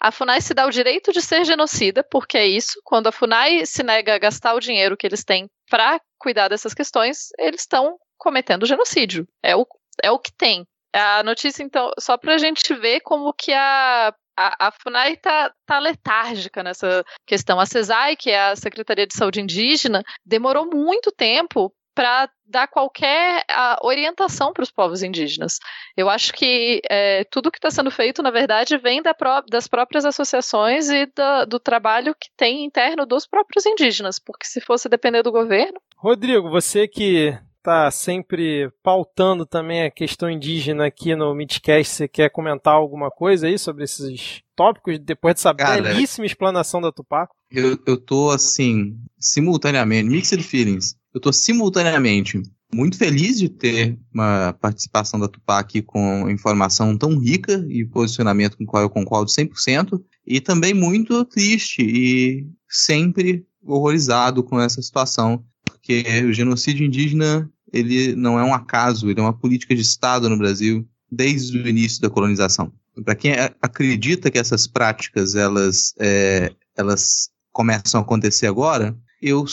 A 0.00 0.10
FUNAI 0.10 0.40
se 0.40 0.52
dá 0.52 0.66
o 0.66 0.70
direito 0.70 1.12
de 1.12 1.22
ser 1.22 1.44
genocida, 1.44 2.04
porque 2.04 2.36
é 2.36 2.46
isso. 2.46 2.80
Quando 2.84 3.06
a 3.06 3.12
FUNAI 3.12 3.64
se 3.64 3.82
nega 3.82 4.14
a 4.14 4.18
gastar 4.18 4.54
o 4.54 4.60
dinheiro 4.60 4.96
que 4.96 5.06
eles 5.06 5.24
têm 5.24 5.48
para 5.70 6.00
cuidar 6.18 6.48
dessas 6.48 6.74
questões, 6.74 7.28
eles 7.38 7.62
estão 7.62 7.98
cometendo 8.18 8.66
genocídio. 8.66 9.26
É 9.42 9.56
o, 9.56 9.66
é 10.02 10.10
o 10.10 10.18
que 10.18 10.32
tem. 10.32 10.66
A 10.94 11.22
notícia, 11.22 11.62
então, 11.62 11.90
só 11.98 12.16
para 12.18 12.34
a 12.34 12.38
gente 12.38 12.74
ver 12.74 13.00
como 13.00 13.32
que 13.32 13.52
a, 13.52 14.14
a, 14.36 14.68
a 14.68 14.72
FUNAI 14.72 15.16
tá, 15.16 15.52
tá 15.66 15.78
letárgica 15.78 16.62
nessa 16.62 17.04
questão. 17.26 17.58
A 17.58 17.66
CESAI, 17.66 18.16
que 18.16 18.30
é 18.30 18.50
a 18.50 18.56
Secretaria 18.56 19.06
de 19.06 19.14
Saúde 19.14 19.40
Indígena, 19.40 20.02
demorou 20.24 20.66
muito 20.66 21.10
tempo 21.10 21.72
para 21.94 22.28
dar 22.46 22.68
qualquer 22.68 23.44
a, 23.48 23.78
orientação 23.82 24.52
para 24.52 24.62
os 24.62 24.70
povos 24.70 25.02
indígenas. 25.02 25.58
Eu 25.96 26.08
acho 26.08 26.32
que 26.32 26.80
é, 26.90 27.24
tudo 27.24 27.50
que 27.50 27.58
está 27.58 27.70
sendo 27.70 27.90
feito, 27.90 28.22
na 28.22 28.30
verdade, 28.30 28.78
vem 28.78 29.02
da 29.02 29.14
pró 29.14 29.42
das 29.48 29.68
próprias 29.68 30.04
associações 30.04 30.88
e 30.88 31.06
da, 31.06 31.44
do 31.44 31.58
trabalho 31.60 32.14
que 32.14 32.28
tem 32.36 32.64
interno 32.64 33.06
dos 33.06 33.26
próprios 33.26 33.66
indígenas, 33.66 34.18
porque 34.18 34.46
se 34.46 34.60
fosse 34.60 34.88
depender 34.88 35.22
do 35.22 35.32
governo. 35.32 35.80
Rodrigo, 35.96 36.50
você 36.50 36.88
que 36.88 37.38
tá 37.62 37.90
sempre 37.90 38.70
pautando 38.82 39.46
também 39.46 39.84
a 39.84 39.90
questão 39.90 40.28
indígena 40.28 40.86
aqui 40.86 41.14
no 41.14 41.34
Midcast, 41.34 41.94
você 41.94 42.08
quer 42.08 42.30
comentar 42.30 42.74
alguma 42.74 43.10
coisa 43.10 43.46
aí 43.46 43.58
sobre 43.58 43.84
esses 43.84 44.42
tópicos, 44.56 44.98
depois 44.98 45.34
dessa 45.34 45.54
Cara, 45.54 45.80
belíssima 45.80 46.26
explanação 46.26 46.80
da 46.80 46.90
Tupac? 46.90 47.32
Eu, 47.50 47.78
eu 47.86 47.96
tô, 47.96 48.30
assim, 48.30 48.98
simultaneamente, 49.18 50.08
mixed 50.08 50.42
feelings. 50.42 50.96
Eu 51.14 51.20
tô 51.20 51.32
simultaneamente 51.32 52.42
muito 52.74 52.96
feliz 52.96 53.38
de 53.38 53.48
ter 53.48 53.98
uma 54.12 54.54
participação 54.54 55.20
da 55.20 55.28
Tupac 55.28 55.60
aqui 55.60 55.82
com 55.82 56.28
informação 56.30 56.96
tão 56.96 57.18
rica 57.18 57.64
e 57.68 57.84
posicionamento 57.84 58.56
com 58.56 58.64
o 58.64 58.66
qual 58.66 58.82
eu 58.82 58.90
concordo 58.90 59.30
100%, 59.30 60.02
e 60.26 60.40
também 60.40 60.72
muito 60.72 61.24
triste 61.26 61.82
e 61.82 62.46
sempre 62.68 63.46
horrorizado 63.62 64.42
com 64.42 64.58
essa 64.58 64.80
situação, 64.80 65.44
porque 65.82 66.04
o 66.24 66.32
genocídio 66.32 66.86
indígena 66.86 67.50
ele 67.72 68.14
não 68.14 68.38
é 68.38 68.44
um 68.44 68.54
acaso, 68.54 69.10
ele 69.10 69.18
é 69.18 69.22
uma 69.22 69.32
política 69.32 69.74
de 69.74 69.80
Estado 69.80 70.28
no 70.28 70.38
Brasil 70.38 70.86
desde 71.10 71.58
o 71.58 71.68
início 71.68 72.00
da 72.00 72.08
colonização. 72.08 72.72
Para 73.04 73.14
quem 73.14 73.32
acredita 73.60 74.30
que 74.30 74.38
essas 74.38 74.66
práticas 74.66 75.34
elas, 75.34 75.94
é, 75.98 76.52
elas 76.76 77.30
começam 77.50 78.00
a 78.00 78.04
acontecer 78.04 78.46
agora, 78.46 78.96
eu 79.20 79.44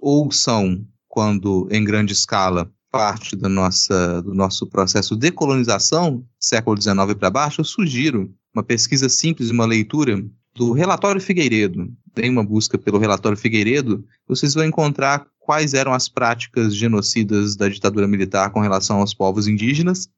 ou 0.00 0.30
são 0.30 0.84
quando 1.08 1.68
em 1.70 1.84
grande 1.84 2.12
escala 2.12 2.72
parte 2.90 3.36
da 3.36 3.48
nossa, 3.48 4.22
do 4.22 4.32
nosso 4.32 4.66
processo 4.66 5.16
de 5.16 5.30
colonização, 5.30 6.24
século 6.38 6.80
XIX 6.80 7.14
para 7.18 7.30
baixo, 7.30 7.60
eu 7.60 7.64
sugiro 7.64 8.32
uma 8.54 8.62
pesquisa 8.62 9.08
simples, 9.08 9.50
uma 9.50 9.66
leitura 9.66 10.24
do 10.54 10.72
relatório 10.72 11.20
Figueiredo. 11.20 11.88
Tem 12.14 12.30
uma 12.30 12.44
busca 12.44 12.76
pelo 12.76 12.98
relatório 12.98 13.38
Figueiredo, 13.38 14.04
vocês 14.26 14.54
vão 14.54 14.64
encontrar 14.64 15.26
quais 15.50 15.74
eram 15.74 15.92
as 15.92 16.08
práticas 16.08 16.76
genocidas 16.76 17.56
da 17.56 17.68
ditadura 17.68 18.06
militar 18.06 18.50
com 18.50 18.60
relação 18.60 19.00
aos 19.00 19.12
povos 19.12 19.48
indígenas 19.48 20.08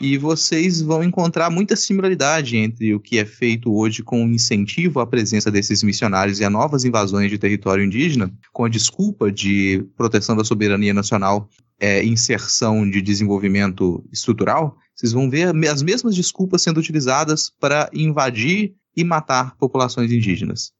e 0.00 0.16
vocês 0.16 0.80
vão 0.80 1.02
encontrar 1.02 1.50
muita 1.50 1.74
similaridade 1.74 2.56
entre 2.56 2.94
o 2.94 3.00
que 3.00 3.18
é 3.18 3.24
feito 3.24 3.74
hoje 3.74 4.04
com 4.04 4.24
o 4.24 4.28
incentivo 4.28 5.00
à 5.00 5.06
presença 5.06 5.50
desses 5.50 5.82
missionários 5.82 6.38
e 6.38 6.44
a 6.44 6.50
novas 6.50 6.84
invasões 6.84 7.32
de 7.32 7.36
território 7.36 7.84
indígena, 7.84 8.32
com 8.52 8.64
a 8.64 8.68
desculpa 8.68 9.32
de 9.32 9.84
proteção 9.96 10.36
da 10.36 10.44
soberania 10.44 10.94
nacional, 10.94 11.48
é, 11.80 12.04
inserção 12.04 12.88
de 12.88 13.02
desenvolvimento 13.02 14.04
estrutural. 14.12 14.76
Vocês 14.94 15.12
vão 15.12 15.28
ver 15.28 15.52
as 15.68 15.82
mesmas 15.82 16.14
desculpas 16.14 16.62
sendo 16.62 16.78
utilizadas 16.78 17.50
para 17.58 17.90
invadir 17.92 18.72
e 18.96 19.02
matar 19.02 19.56
populações 19.56 20.12
indígenas. 20.12 20.70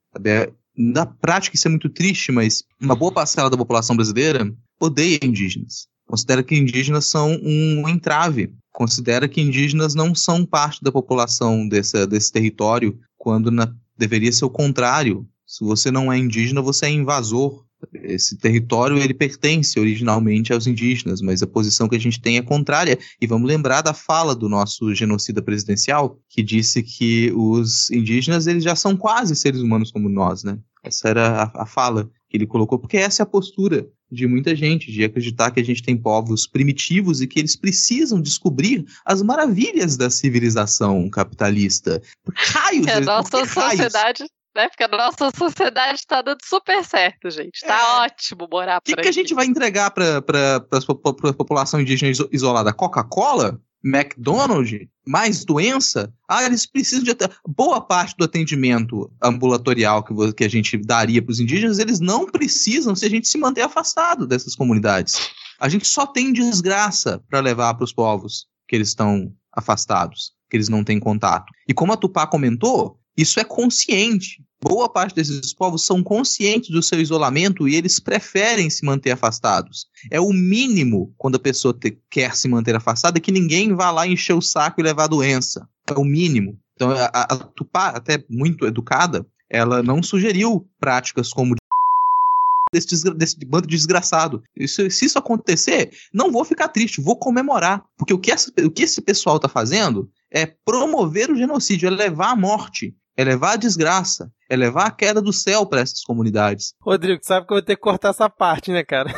Na 0.77 1.05
prática 1.05 1.55
isso 1.55 1.67
é 1.67 1.71
muito 1.71 1.89
triste, 1.89 2.31
mas 2.31 2.63
uma 2.79 2.95
boa 2.95 3.11
parcela 3.11 3.49
da 3.49 3.57
população 3.57 3.95
brasileira 3.95 4.53
odeia 4.79 5.19
indígenas. 5.23 5.87
Considera 6.05 6.43
que 6.43 6.55
indígenas 6.55 7.07
são 7.07 7.31
um 7.43 7.89
entrave. 7.89 8.53
Considera 8.71 9.27
que 9.27 9.41
indígenas 9.41 9.95
não 9.95 10.13
são 10.13 10.45
parte 10.45 10.83
da 10.83 10.91
população 10.91 11.67
desse, 11.67 12.31
território, 12.31 12.97
quando 13.17 13.51
na, 13.51 13.73
deveria 13.97 14.31
ser 14.31 14.45
o 14.45 14.49
contrário. 14.49 15.27
Se 15.45 15.65
você 15.65 15.89
não 15.89 16.13
é 16.13 16.17
indígena, 16.17 16.61
você 16.61 16.85
é 16.85 16.89
invasor. 16.89 17.65
Esse 17.93 18.37
território 18.37 18.97
ele 18.97 19.13
pertence 19.13 19.79
originalmente 19.79 20.51
aos 20.51 20.65
indígenas, 20.65 21.21
mas 21.21 21.43
a 21.43 21.47
posição 21.47 21.87
que 21.87 21.95
a 21.95 21.99
gente 21.99 22.19
tem 22.19 22.37
é 22.37 22.41
contrária. 22.41 22.97
E 23.21 23.27
vamos 23.27 23.47
lembrar 23.47 23.81
da 23.81 23.93
fala 23.93 24.35
do 24.35 24.49
nosso 24.49 24.93
genocida 24.95 25.41
presidencial, 25.41 26.19
que 26.29 26.41
disse 26.41 26.81
que 26.81 27.31
os 27.35 27.91
indígenas 27.91 28.47
eles 28.47 28.63
já 28.63 28.75
são 28.75 28.97
quase 28.97 29.35
seres 29.35 29.61
humanos 29.61 29.91
como 29.91 30.09
nós, 30.09 30.43
né? 30.43 30.57
Essa 30.83 31.09
era 31.09 31.43
a, 31.43 31.63
a 31.63 31.65
fala 31.65 32.09
que 32.29 32.37
ele 32.37 32.47
colocou, 32.47 32.79
porque 32.79 32.97
essa 32.97 33.21
é 33.21 33.23
a 33.23 33.27
postura 33.27 33.87
de 34.09 34.25
muita 34.25 34.55
gente, 34.55 34.91
de 34.91 35.03
acreditar 35.03 35.51
que 35.51 35.59
a 35.59 35.63
gente 35.63 35.83
tem 35.83 35.97
povos 35.97 36.47
primitivos 36.47 37.21
e 37.21 37.27
que 37.27 37.39
eles 37.39 37.55
precisam 37.55 38.21
descobrir 38.21 38.85
as 39.05 39.21
maravilhas 39.21 39.97
da 39.97 40.09
civilização 40.09 41.09
capitalista. 41.09 42.01
Raios! 42.33 42.85
Que 42.85 42.91
a 42.91 43.01
nossa 43.01 43.45
sociedade 43.45 44.23
né? 44.57 44.67
Porque 44.67 44.83
a 44.83 44.87
nossa 44.87 45.29
sociedade 45.37 45.99
está 45.99 46.21
dando 46.23 46.39
super 46.43 46.83
certo, 46.83 47.29
gente. 47.29 47.61
Tá 47.61 47.79
é. 47.79 48.05
ótimo 48.05 48.47
morar 48.51 48.81
por 48.81 48.91
O 48.91 48.95
que, 48.95 49.01
que, 49.03 49.07
a 49.07 49.13
gente 49.13 49.33
vai 49.33 49.45
entregar 49.45 49.91
para 49.91 50.17
a 50.17 51.33
população 51.33 51.79
indígena 51.79 52.11
isolada? 52.31 52.73
Coca-Cola? 52.73 53.61
McDonald's? 53.85 54.87
Mais 55.05 55.45
doença? 55.45 56.11
Ah, 56.27 56.43
eles 56.43 56.65
precisam 56.65 57.03
de. 57.03 57.15
Boa 57.47 57.79
parte 57.79 58.15
do 58.17 58.25
atendimento 58.25 59.09
ambulatorial 59.23 60.03
que, 60.03 60.33
que 60.33 60.43
a 60.43 60.49
gente 60.49 60.77
daria 60.77 61.21
para 61.21 61.31
os 61.31 61.39
indígenas, 61.39 61.77
eles 61.77 61.99
não 61.99 62.25
precisam 62.25 62.95
se 62.95 63.05
a 63.05 63.09
gente 63.09 63.27
se 63.27 63.37
manter 63.37 63.61
afastado 63.61 64.25
dessas 64.25 64.55
comunidades. 64.55 65.29
A 65.59 65.69
gente 65.69 65.87
só 65.87 66.05
tem 66.05 66.33
desgraça 66.33 67.23
para 67.29 67.39
levar 67.39 67.75
para 67.75 67.85
os 67.85 67.93
povos 67.93 68.47
que 68.67 68.75
eles 68.75 68.89
estão 68.89 69.31
afastados, 69.53 70.33
que 70.49 70.57
eles 70.57 70.69
não 70.69 70.83
têm 70.83 70.99
contato. 70.99 71.53
E 71.67 71.73
como 71.73 71.93
a 71.93 71.97
Tupá 71.97 72.27
comentou, 72.27 72.99
isso 73.17 73.39
é 73.39 73.43
consciente. 73.43 74.43
Boa 74.61 74.89
parte 74.89 75.13
desses 75.13 75.53
povos 75.53 75.85
são 75.85 76.01
conscientes 76.01 76.71
do 76.71 76.81
seu 76.81 76.99
isolamento 76.99 77.67
e 77.67 77.75
eles 77.75 77.99
preferem 77.99 78.69
se 78.69 78.83
manter 78.83 79.11
afastados. 79.11 79.85
É 80.11 80.19
o 80.19 80.33
mínimo 80.33 81.13
quando 81.17 81.35
a 81.35 81.39
pessoa 81.39 81.73
te, 81.73 81.95
quer 82.09 82.35
se 82.35 82.47
manter 82.47 82.75
afastada 82.75 83.19
que 83.19 83.31
ninguém 83.31 83.75
vá 83.75 83.91
lá 83.91 84.07
encher 84.07 84.33
o 84.33 84.41
saco 84.41 84.81
e 84.81 84.83
levar 84.83 85.03
a 85.03 85.07
doença. 85.07 85.67
É 85.87 85.93
o 85.93 86.03
mínimo. 86.03 86.59
Então, 86.73 86.89
a, 86.91 87.05
a 87.05 87.37
Tupá, 87.37 87.89
até 87.89 88.23
muito 88.27 88.65
educada, 88.65 89.25
ela 89.49 89.83
não 89.83 90.01
sugeriu 90.01 90.67
práticas 90.79 91.31
como 91.31 91.55
desse, 92.73 93.13
desse 93.13 93.37
bando 93.45 93.67
de 93.67 93.75
desgraçado. 93.75 94.41
Isso, 94.55 94.89
se 94.89 95.05
isso 95.05 95.19
acontecer, 95.19 95.91
não 96.11 96.31
vou 96.31 96.43
ficar 96.43 96.69
triste, 96.69 96.99
vou 96.99 97.15
comemorar. 97.15 97.83
Porque 97.95 98.13
o 98.13 98.19
que, 98.19 98.31
essa, 98.31 98.51
o 98.63 98.71
que 98.71 98.83
esse 98.83 99.01
pessoal 99.01 99.35
está 99.35 99.47
fazendo 99.47 100.09
é 100.31 100.47
promover 100.47 101.29
o 101.29 101.35
genocídio, 101.35 101.87
é 101.87 101.91
levar 101.91 102.31
à 102.31 102.35
morte 102.35 102.91
é 103.17 103.23
levar 103.23 103.53
a 103.53 103.57
desgraça, 103.57 104.31
é 104.47 104.55
levar 104.55 104.85
a 104.85 104.91
queda 104.91 105.19
do 105.19 105.33
céu 105.33 105.65
para 105.65 105.81
essas 105.81 106.03
comunidades. 106.03 106.75
Rodrigo, 106.79 107.19
sabe 107.23 107.47
que 107.47 107.51
eu 107.51 107.57
vou 107.57 107.63
ter 107.63 107.75
que 107.75 107.81
cortar 107.81 108.09
essa 108.09 108.29
parte, 108.29 108.71
né, 108.71 108.83
cara? 108.83 109.11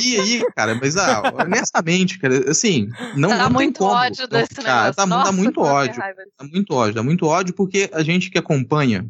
E 0.00 0.16
aí, 0.18 0.44
cara, 0.54 0.74
mas 0.74 0.96
ah, 0.96 1.22
honestamente, 1.34 2.18
cara, 2.18 2.50
assim, 2.50 2.88
não, 3.16 3.30
tá 3.30 3.38
não 3.38 3.50
muito 3.50 3.78
tem 3.78 3.88
como. 3.88 3.98
ódio 3.98 4.28
desse 4.28 4.58
negócio. 4.58 4.94
Tá, 4.94 5.06
Nossa, 5.06 5.24
dá 5.24 5.32
muito 5.32 5.60
ódio. 5.60 6.00
Dá 6.38 6.46
muito 6.46 6.74
ódio, 6.74 6.94
dá 6.94 7.02
muito 7.02 7.26
ódio 7.26 7.54
porque 7.54 7.90
a 7.92 8.02
gente 8.02 8.30
que 8.30 8.38
acompanha 8.38 9.08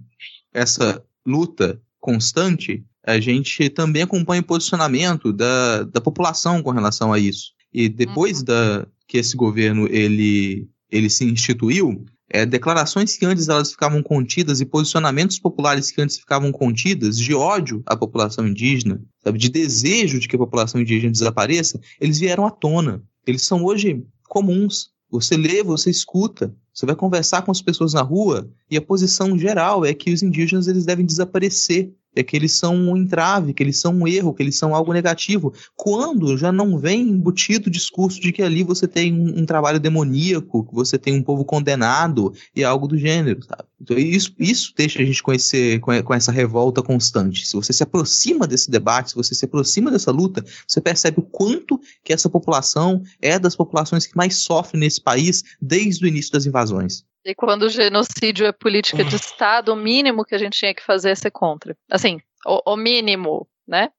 essa 0.53 1.03
luta 1.27 1.81
constante, 2.01 2.85
a 3.05 3.19
gente 3.21 3.69
também 3.71 4.03
acompanha 4.03 4.43
o 4.43 4.47
posicionamento 4.47 5.33
da, 5.33 5.85
da 5.85 6.01
população 6.01 6.63
com 6.63 6.71
relação 6.71 7.13
a 7.13 7.19
isso. 7.19 7.53
E 7.73 7.89
depois 7.89 8.39
uhum. 8.39 8.45
da 8.45 8.87
que 9.07 9.19
esse 9.19 9.37
governo 9.37 9.87
ele, 9.91 10.69
ele 10.91 11.11
se 11.11 11.25
instituiu, 11.25 12.05
é, 12.33 12.47
declarações 12.47 13.15
que 13.17 13.27
antes 13.27 13.49
elas 13.49 13.71
ficavam 13.71 14.03
contidas 14.03 14.61
e 14.61 14.65
posicionamentos 14.65 15.39
populares 15.39 15.91
que 15.91 16.01
antes 16.01 16.17
ficavam 16.17 16.51
contidas 16.51 17.19
de 17.19 17.35
ódio 17.35 17.83
à 17.85 17.95
população 17.95 18.49
indígena, 18.49 19.03
sabe, 19.23 19.39
de 19.39 19.51
desejo 19.51 20.19
de 20.19 20.27
que 20.27 20.35
a 20.35 20.39
população 20.39 20.81
indígena 20.81 21.13
desapareça, 21.13 21.79
eles 22.01 22.19
vieram 22.19 22.47
à 22.47 22.51
tona. 22.51 23.03
Eles 23.27 23.43
são 23.43 23.63
hoje 23.63 24.03
comuns. 24.29 24.91
Você 25.11 25.37
lê, 25.37 25.63
você 25.63 25.91
escuta, 25.91 26.57
você 26.73 26.87
vai 26.87 26.97
conversar 26.97 27.43
com 27.43 27.51
as 27.51 27.61
pessoas 27.61 27.93
na 27.93 28.01
rua 28.01 28.51
e 28.71 28.79
a 28.79 28.83
posição 28.83 29.39
geral 29.39 29.85
é 29.85 29.93
que 29.93 30.11
os 30.11 30.23
indígenas 30.23 30.67
eles 30.69 30.87
devem 30.87 31.05
desaparecer 31.05 31.93
é 32.15 32.23
que 32.23 32.37
eles 32.37 32.53
são 32.53 32.75
um 32.75 32.97
entrave, 32.97 33.55
que 33.55 33.63
eles 33.63 33.81
são 33.81 33.95
um 33.95 34.07
erro, 34.07 34.35
que 34.35 34.43
eles 34.43 34.57
são 34.57 34.75
algo 34.75 34.93
negativo. 34.93 35.53
Quando 35.75 36.37
já 36.37 36.53
não 36.53 36.79
vem 36.79 37.09
embutido 37.09 37.69
o 37.69 37.73
discurso 37.73 38.21
de 38.21 38.33
que 38.33 38.43
ali 38.43 38.63
você 38.63 38.87
tem 38.87 39.13
um, 39.13 39.41
um, 39.41 39.47
trabalho 39.47 39.81
demoníaco, 39.81 40.65
que 40.65 40.75
você 40.75 40.99
tem 40.99 41.15
um 41.15 41.23
povo 41.23 41.45
condenado 41.45 42.33
e 42.55 42.63
algo 42.65 42.87
do 42.87 42.99
gênero, 42.99 43.43
sabe? 43.43 43.65
Então 43.81 43.99
isso, 43.99 44.33
isso 44.39 44.73
deixa 44.77 45.03
a 45.03 45.05
gente 45.05 45.23
conhecer 45.23 45.81
com, 45.81 46.15
essa 46.15 46.31
revolta 46.31 46.83
constante. 46.83 47.47
Se 47.47 47.55
você 47.55 47.73
se 47.73 47.83
aproxima 47.83 48.47
desse 48.47 48.71
debate, 48.71 49.11
se 49.11 49.17
você 49.17 49.35
se 49.35 49.45
aproxima 49.45 49.91
dessa 49.91 50.11
luta, 50.11 50.45
você 50.67 50.81
percebe 50.81 51.19
o 51.19 51.23
quanto 51.23 51.81
que 52.05 52.13
essa 52.13 52.29
população 52.29 53.03
é 53.21 53.39
das 53.39 53.57
populações 53.57 54.07
que 54.07 54.17
mais 54.17 54.37
sofrem 54.37 54.81
nesse 54.81 55.01
país 55.01 55.43
desde 55.61 56.05
o 56.05 56.09
início 56.09 56.33
das 56.33 56.47
invasões. 56.47 57.05
E 57.25 57.35
quando 57.35 57.65
o 57.65 57.69
genocídio 57.69 58.47
é 58.47 58.53
política 58.53 59.05
de 59.05 59.17
Estado, 59.17 59.73
o 59.73 59.77
mínimo 59.77 60.25
que 60.25 60.35
a 60.35 60.39
gente 60.39 60.59
tinha 60.59 60.75
que 60.75 60.83
fazer 60.83 61.11
é 61.11 61.15
ser 61.15 61.31
contra. 61.31 61.77
Assim, 61.91 62.21
o, 62.47 62.73
o 62.73 62.77
mínimo, 62.77 63.49
né? 63.67 63.91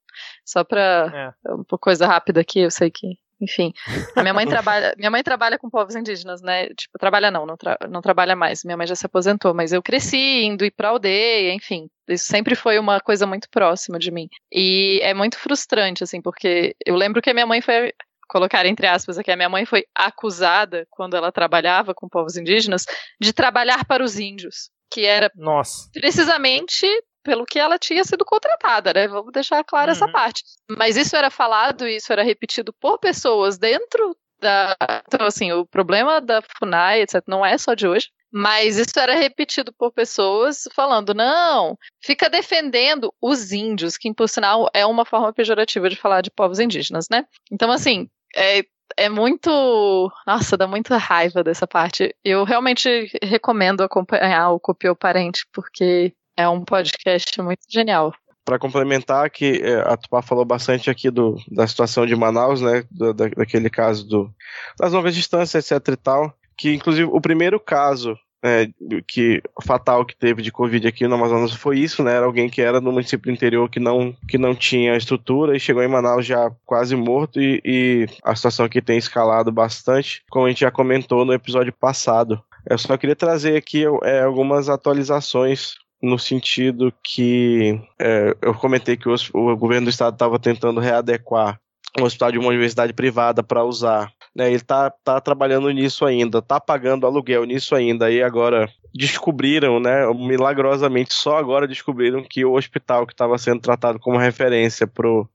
Só 0.44 0.62
para 0.62 1.34
é. 1.44 1.50
uma 1.50 1.78
coisa 1.78 2.06
rápida 2.06 2.40
aqui, 2.40 2.60
eu 2.60 2.70
sei 2.70 2.90
que, 2.90 3.18
enfim. 3.40 3.72
A 4.14 4.22
minha 4.22 4.34
mãe 4.34 4.46
trabalha, 4.46 4.94
minha 4.96 5.10
mãe 5.10 5.22
trabalha 5.22 5.58
com 5.58 5.70
povos 5.70 5.96
indígenas, 5.96 6.42
né? 6.42 6.68
Tipo, 6.68 6.98
trabalha 6.98 7.30
não, 7.30 7.46
não, 7.46 7.56
tra 7.56 7.78
não 7.88 8.00
trabalha 8.00 8.36
mais. 8.36 8.62
Minha 8.62 8.76
mãe 8.76 8.86
já 8.86 8.94
se 8.94 9.06
aposentou, 9.06 9.54
mas 9.54 9.72
eu 9.72 9.82
cresci 9.82 10.44
indo 10.44 10.64
ir 10.64 10.70
para 10.70 10.88
aldeia, 10.88 11.52
enfim. 11.54 11.88
Isso 12.08 12.26
sempre 12.26 12.54
foi 12.54 12.78
uma 12.78 13.00
coisa 13.00 13.26
muito 13.26 13.48
próxima 13.48 13.98
de 13.98 14.10
mim. 14.10 14.28
E 14.52 15.00
é 15.02 15.14
muito 15.14 15.38
frustrante, 15.38 16.04
assim, 16.04 16.20
porque 16.20 16.76
eu 16.84 16.94
lembro 16.94 17.22
que 17.22 17.30
a 17.30 17.34
minha 17.34 17.46
mãe 17.46 17.60
foi 17.60 17.92
colocar 18.28 18.66
entre 18.66 18.86
aspas 18.86 19.18
aqui, 19.18 19.30
a 19.30 19.36
minha 19.36 19.48
mãe 19.48 19.64
foi 19.64 19.84
acusada, 19.94 20.86
quando 20.90 21.16
ela 21.16 21.32
trabalhava 21.32 21.94
com 21.94 22.08
povos 22.08 22.36
indígenas, 22.36 22.84
de 23.20 23.32
trabalhar 23.32 23.84
para 23.84 24.02
os 24.02 24.18
índios, 24.18 24.70
que 24.90 25.04
era 25.04 25.30
Nossa. 25.34 25.88
precisamente 25.92 26.86
pelo 27.24 27.46
que 27.46 27.58
ela 27.58 27.78
tinha 27.78 28.04
sido 28.04 28.24
contratada, 28.24 28.92
né? 28.92 29.08
Vamos 29.08 29.32
deixar 29.32 29.64
clara 29.64 29.90
uhum. 29.90 29.96
essa 29.96 30.08
parte. 30.08 30.44
Mas 30.68 30.96
isso 30.96 31.16
era 31.16 31.30
falado, 31.30 31.88
isso 31.88 32.12
era 32.12 32.22
repetido 32.22 32.72
por 32.72 32.98
pessoas 32.98 33.56
dentro 33.56 34.14
da. 34.38 34.76
Então, 35.08 35.26
assim, 35.26 35.50
o 35.52 35.64
problema 35.64 36.20
da 36.20 36.42
FUNAI, 36.42 37.00
etc., 37.00 37.22
não 37.26 37.44
é 37.44 37.56
só 37.56 37.72
de 37.72 37.88
hoje. 37.88 38.10
Mas 38.36 38.76
isso 38.78 38.98
era 38.98 39.14
repetido 39.14 39.72
por 39.72 39.92
pessoas 39.92 40.66
falando, 40.74 41.14
não, 41.14 41.78
fica 42.02 42.28
defendendo 42.28 43.14
os 43.22 43.52
índios, 43.52 43.96
que 43.96 44.12
por 44.12 44.28
sinal 44.28 44.68
é 44.74 44.84
uma 44.84 45.04
forma 45.04 45.32
pejorativa 45.32 45.88
de 45.88 45.94
falar 45.94 46.20
de 46.20 46.32
povos 46.32 46.58
indígenas, 46.58 47.06
né? 47.08 47.26
Então, 47.52 47.70
assim, 47.70 48.08
é, 48.34 48.64
é 48.96 49.08
muito. 49.08 50.10
Nossa, 50.26 50.56
dá 50.56 50.66
muita 50.66 50.96
raiva 50.96 51.44
dessa 51.44 51.64
parte. 51.64 52.12
Eu 52.24 52.42
realmente 52.42 53.08
recomendo 53.22 53.82
acompanhar 53.82 54.50
o 54.50 54.58
Copiou 54.58 54.96
Parente, 54.96 55.46
porque 55.52 56.12
é 56.36 56.48
um 56.48 56.64
podcast 56.64 57.40
muito 57.40 57.60
genial. 57.70 58.12
Para 58.44 58.58
complementar, 58.58 59.30
que 59.30 59.62
é, 59.62 59.76
a 59.82 59.96
Tupá 59.96 60.20
falou 60.22 60.44
bastante 60.44 60.90
aqui 60.90 61.08
do, 61.08 61.36
da 61.52 61.68
situação 61.68 62.04
de 62.04 62.16
Manaus, 62.16 62.60
né? 62.60 62.82
Da, 62.90 63.12
daquele 63.12 63.70
caso 63.70 64.04
do, 64.08 64.34
das 64.76 64.92
longas 64.92 65.14
distâncias, 65.14 65.70
etc 65.70 65.94
e 65.94 65.96
tal. 65.96 66.36
Que, 66.56 66.74
inclusive, 66.74 67.08
o 67.10 67.20
primeiro 67.20 67.58
caso 67.58 68.18
é, 68.44 68.68
que 69.08 69.42
fatal 69.62 70.04
que 70.04 70.14
teve 70.14 70.42
de 70.42 70.52
Covid 70.52 70.86
aqui 70.86 71.08
no 71.08 71.14
Amazonas 71.14 71.54
foi 71.54 71.78
isso, 71.78 72.04
né? 72.04 72.14
Era 72.14 72.26
alguém 72.26 72.50
que 72.50 72.60
era 72.60 72.78
no 72.78 72.92
município 72.92 73.32
interior 73.32 73.70
que 73.70 73.80
não, 73.80 74.14
que 74.28 74.36
não 74.36 74.54
tinha 74.54 74.96
estrutura 74.96 75.56
e 75.56 75.60
chegou 75.60 75.82
em 75.82 75.88
Manaus 75.88 76.26
já 76.26 76.52
quase 76.66 76.94
morto 76.94 77.40
e, 77.40 77.62
e 77.64 78.06
a 78.22 78.36
situação 78.36 78.66
aqui 78.66 78.82
tem 78.82 78.98
escalado 78.98 79.50
bastante, 79.50 80.22
como 80.30 80.44
a 80.44 80.50
gente 80.50 80.60
já 80.60 80.70
comentou 80.70 81.24
no 81.24 81.32
episódio 81.32 81.72
passado. 81.72 82.38
Eu 82.68 82.76
só 82.76 82.98
queria 82.98 83.16
trazer 83.16 83.56
aqui 83.56 83.84
é, 84.02 84.20
algumas 84.20 84.68
atualizações 84.68 85.76
no 86.02 86.18
sentido 86.18 86.92
que 87.02 87.80
é, 87.98 88.36
eu 88.42 88.52
comentei 88.52 88.94
que 88.94 89.08
o, 89.08 89.14
o 89.32 89.56
governo 89.56 89.86
do 89.86 89.90
estado 89.90 90.12
estava 90.12 90.38
tentando 90.38 90.80
readequar 90.80 91.58
um 91.98 92.04
hospital 92.04 92.32
de 92.32 92.38
uma 92.38 92.48
universidade 92.48 92.92
privada 92.92 93.42
para 93.42 93.64
usar 93.64 94.12
né? 94.34 94.50
Ele 94.50 94.60
tá, 94.60 94.90
tá 94.90 95.20
trabalhando 95.20 95.70
nisso 95.70 96.04
ainda, 96.04 96.42
tá 96.42 96.58
pagando 96.58 97.06
aluguel 97.06 97.44
nisso 97.44 97.74
ainda, 97.74 98.10
e 98.10 98.22
agora 98.22 98.68
descobriram, 98.92 99.80
né, 99.80 100.06
milagrosamente, 100.12 101.14
só 101.14 101.36
agora 101.36 101.68
descobriram 101.68 102.22
que 102.22 102.44
o 102.44 102.54
hospital 102.54 103.06
que 103.06 103.12
estava 103.12 103.36
sendo 103.38 103.60
tratado 103.60 103.98
como 103.98 104.18
referência 104.18 104.86
pro, 104.86 105.28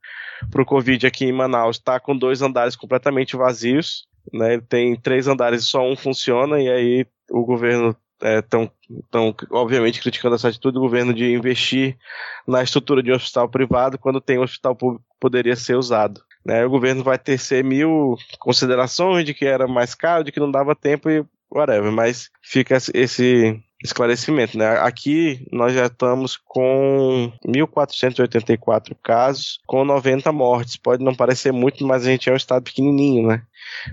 pro 0.52 0.66
Covid 0.66 1.08
aqui 1.08 1.26
em 1.26 1.32
Manaus 1.32 1.78
está 1.78 2.00
com 2.00 2.18
dois 2.18 2.42
andares 2.42 2.76
completamente 2.76 3.36
vazios, 3.36 4.08
né? 4.34 4.54
Ele 4.54 4.62
tem 4.62 4.96
três 4.96 5.28
andares 5.28 5.64
e 5.64 5.66
só 5.66 5.82
um 5.82 5.96
funciona, 5.96 6.62
e 6.62 6.70
aí 6.70 7.06
o 7.32 7.46
governo 7.46 7.96
estão, 8.22 8.64
é, 8.64 9.46
obviamente, 9.52 10.02
criticando 10.02 10.36
essa 10.36 10.50
atitude 10.50 10.74
do 10.74 10.82
governo 10.82 11.14
de 11.14 11.32
investir 11.32 11.98
na 12.46 12.62
estrutura 12.62 13.02
de 13.02 13.12
um 13.12 13.16
hospital 13.16 13.48
privado 13.48 13.98
quando 13.98 14.20
tem 14.20 14.38
um 14.38 14.44
hospital 14.44 14.76
público 14.76 15.06
que 15.10 15.20
poderia 15.20 15.56
ser 15.56 15.76
usado. 15.76 16.22
Né? 16.46 16.66
O 16.66 16.70
governo 16.70 17.04
vai 17.04 17.18
tecer 17.18 17.64
mil 17.64 18.16
considerações 18.40 19.26
de 19.26 19.34
que 19.34 19.46
era 19.46 19.68
mais 19.68 19.94
caro, 19.94 20.24
de 20.24 20.32
que 20.32 20.40
não 20.40 20.52
dava 20.52 20.76
tempo 20.76 21.10
e 21.10 21.26
whatever, 21.52 21.92
mas 21.92 22.30
fica 22.42 22.78
esse 22.94 23.62
esclarecimento, 23.84 24.58
né? 24.58 24.78
Aqui 24.80 25.48
nós 25.52 25.74
já 25.74 25.86
estamos 25.86 26.38
com 26.38 27.32
1.484 27.46 28.96
casos, 29.02 29.60
com 29.66 29.86
90 29.86 30.32
mortes. 30.32 30.76
Pode 30.76 31.04
não 31.04 31.16
parecer 31.16 31.52
muito, 31.52 31.86
mas 31.86 32.06
a 32.06 32.10
gente 32.10 32.30
é 32.30 32.34
um 32.34 32.38
estado 32.38 32.64
pequenininho, 32.64 33.28
né? 33.28 33.42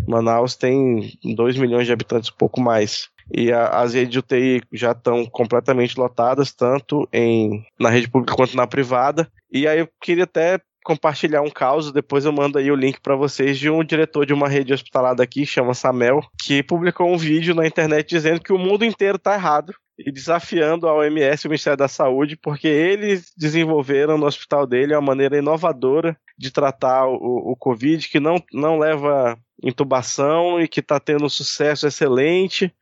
Manaus 0.07 0.57
tem 0.57 1.13
2 1.23 1.57
milhões 1.57 1.87
de 1.87 1.93
habitantes, 1.93 2.31
pouco 2.31 2.61
mais. 2.61 3.09
E 3.33 3.53
a, 3.53 3.69
as 3.69 3.95
redes 3.95 4.13
de 4.13 4.19
UTI 4.19 4.63
já 4.73 4.93
estão 4.93 5.25
completamente 5.27 5.99
lotadas, 5.99 6.53
tanto 6.53 7.09
em, 7.13 7.65
na 7.79 7.89
rede 7.89 8.09
pública 8.09 8.35
quanto 8.35 8.57
na 8.57 8.67
privada. 8.67 9.31
E 9.51 9.67
aí 9.67 9.81
eu 9.81 9.89
queria 10.01 10.25
até 10.25 10.61
compartilhar 10.87 11.43
um 11.43 11.51
caso, 11.51 11.93
depois 11.93 12.25
eu 12.25 12.33
mando 12.33 12.59
aí 12.59 12.71
o 12.71 12.77
link 12.77 13.01
para 13.01 13.17
vocês 13.17 13.59
de 13.59 13.69
um 13.69 13.83
diretor 13.83 14.25
de 14.25 14.33
uma 14.33 14.49
rede 14.49 14.73
hospitalar 14.73 15.17
daqui, 15.17 15.45
chama 15.45 15.75
Samel, 15.75 16.21
que 16.41 16.63
publicou 16.63 17.13
um 17.13 17.19
vídeo 17.19 17.57
na 17.57 17.67
internet 17.67 18.09
dizendo 18.09 18.41
que 18.41 18.53
o 18.53 18.59
mundo 18.59 18.85
inteiro 18.85 19.19
tá 19.19 19.35
errado 19.35 19.75
e 19.99 20.13
desafiando 20.13 20.87
a 20.87 20.95
OMS 20.95 21.45
e 21.45 21.49
o 21.49 21.51
Ministério 21.51 21.77
da 21.77 21.89
Saúde, 21.89 22.37
porque 22.37 22.69
eles 22.69 23.33
desenvolveram 23.37 24.17
no 24.17 24.27
hospital 24.27 24.65
dele 24.65 24.95
uma 24.95 25.01
maneira 25.01 25.37
inovadora 25.37 26.17
de 26.39 26.53
tratar 26.53 27.09
o, 27.09 27.51
o 27.51 27.57
Covid, 27.57 28.09
que 28.09 28.21
não, 28.21 28.37
não 28.53 28.79
leva 28.79 29.37
intubação 29.61 30.61
e 30.61 30.69
que 30.69 30.79
está 30.79 31.01
tendo 31.01 31.25
um 31.25 31.29
sucesso 31.29 31.89
excelente. 31.89 32.73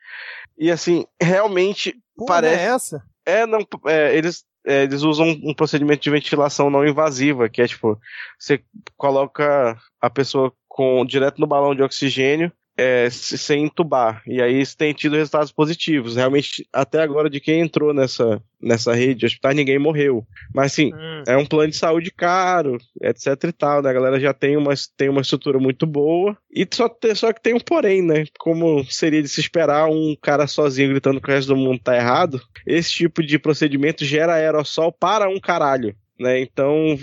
E 0.59 0.71
assim, 0.71 1.07
realmente 1.19 1.97
Pô, 2.15 2.27
parece. 2.27 2.61
É 2.61 2.67
essa? 2.67 3.03
É, 3.25 3.47
não, 3.47 3.61
é, 3.87 4.15
eles 4.15 4.45
eles 4.65 5.03
usam 5.03 5.29
um 5.43 5.55
procedimento 5.55 6.03
de 6.03 6.11
ventilação 6.11 6.71
não 6.71 6.87
invasiva, 6.87 7.49
que 7.49 7.61
é 7.61 7.67
tipo, 7.67 8.01
você 8.39 8.63
coloca 8.97 9.79
a 10.01 10.11
pessoa 10.11 10.53
com 10.69 11.05
direto 11.05 11.41
no 11.41 11.47
balão 11.47 11.75
de 11.75 11.83
oxigênio 11.83 12.53
é, 12.77 13.09
sem 13.11 13.65
entubar. 13.65 14.23
E 14.27 14.43
aí 14.43 14.61
isso 14.61 14.77
tem 14.77 14.93
tido 14.93 15.17
resultados 15.17 15.53
positivos. 15.53 16.17
Realmente, 16.17 16.67
até 16.73 17.01
agora, 17.01 17.31
de 17.31 17.41
quem 17.41 17.61
entrou 17.61 17.95
nessa, 17.95 18.43
nessa 18.61 18.93
rede 18.95 19.21
de 19.21 19.27
hospitais, 19.27 19.55
ninguém 19.55 19.79
morreu. 19.79 20.27
Mas 20.53 20.73
assim, 20.73 20.93
hum. 20.93 21.23
é 21.27 21.37
um 21.37 21.47
plano 21.47 21.71
de 21.71 21.77
saúde 21.77 22.11
caro, 22.11 22.79
etc 23.01 23.45
e 23.45 23.53
tal, 23.53 23.83
né? 23.83 23.91
A 23.91 23.93
galera 23.93 24.19
já 24.19 24.33
tem 24.33 24.57
uma, 24.57 24.73
tem 24.97 25.09
uma 25.09 25.21
estrutura 25.21 25.59
muito 25.59 25.87
boa. 25.87 26.37
E 26.53 26.67
só, 26.73 26.89
só 27.15 27.33
que 27.33 27.43
tem 27.43 27.55
um 27.55 27.61
porém, 27.61 28.03
né? 28.03 28.25
Como 28.39 28.85
seria 28.85 29.23
de 29.23 29.29
se 29.29 29.41
esperar 29.41 29.89
um 29.89 30.17
cara 30.21 30.47
sozinho 30.47 30.91
gritando 30.91 31.21
que 31.21 31.31
o 31.31 31.35
resto 31.35 31.49
do 31.49 31.57
mundo 31.57 31.81
tá 31.83 31.97
errado, 31.97 32.41
esse 32.67 32.91
tipo 32.91 33.23
de 33.23 33.39
procedimento 33.39 34.05
gera 34.05 34.35
aerossol 34.35 34.93
para 34.93 35.29
um 35.29 35.41
caralho. 35.41 35.95
Né? 36.19 36.41
Então, 36.41 36.97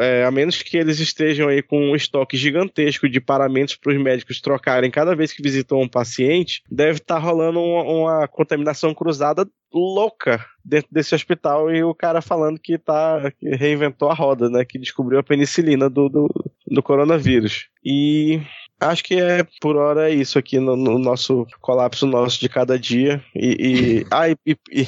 é, 0.00 0.24
a 0.24 0.30
menos 0.30 0.62
que 0.62 0.76
eles 0.76 1.00
estejam 1.00 1.48
aí 1.48 1.62
com 1.62 1.78
um 1.80 1.96
estoque 1.96 2.36
gigantesco 2.36 3.08
de 3.08 3.20
paramentos 3.20 3.74
para 3.74 3.92
os 3.92 4.00
médicos 4.00 4.40
trocarem 4.40 4.90
cada 4.90 5.14
vez 5.14 5.32
que 5.32 5.42
visitam 5.42 5.80
um 5.80 5.88
paciente, 5.88 6.62
deve 6.70 6.98
estar 6.98 7.14
tá 7.14 7.20
rolando 7.20 7.58
uma, 7.58 7.82
uma, 7.82 8.28
contaminação 8.28 8.94
cruzada 8.94 9.48
louca 9.72 10.44
dentro 10.64 10.88
desse 10.92 11.14
hospital 11.14 11.74
e 11.74 11.82
o 11.82 11.94
cara 11.94 12.20
falando 12.20 12.58
que, 12.58 12.76
tá, 12.76 13.30
que 13.38 13.48
reinventou 13.50 14.10
a 14.10 14.14
roda, 14.14 14.50
né? 14.50 14.64
que 14.64 14.78
descobriu 14.78 15.18
a 15.18 15.22
penicilina 15.22 15.88
do, 15.88 16.08
do, 16.08 16.28
do 16.66 16.82
coronavírus. 16.82 17.68
E 17.82 18.40
Acho 18.80 19.04
que 19.04 19.14
é 19.14 19.46
por 19.60 19.76
hora 19.76 20.10
é 20.10 20.14
isso 20.14 20.38
aqui 20.38 20.58
no, 20.58 20.74
no 20.74 20.98
nosso 20.98 21.46
colapso 21.60 22.06
nosso 22.06 22.40
de 22.40 22.48
cada 22.48 22.78
dia. 22.78 23.22
E, 23.34 24.00
e, 24.00 24.06
ah, 24.10 24.30
e, 24.30 24.36
e, 24.72 24.86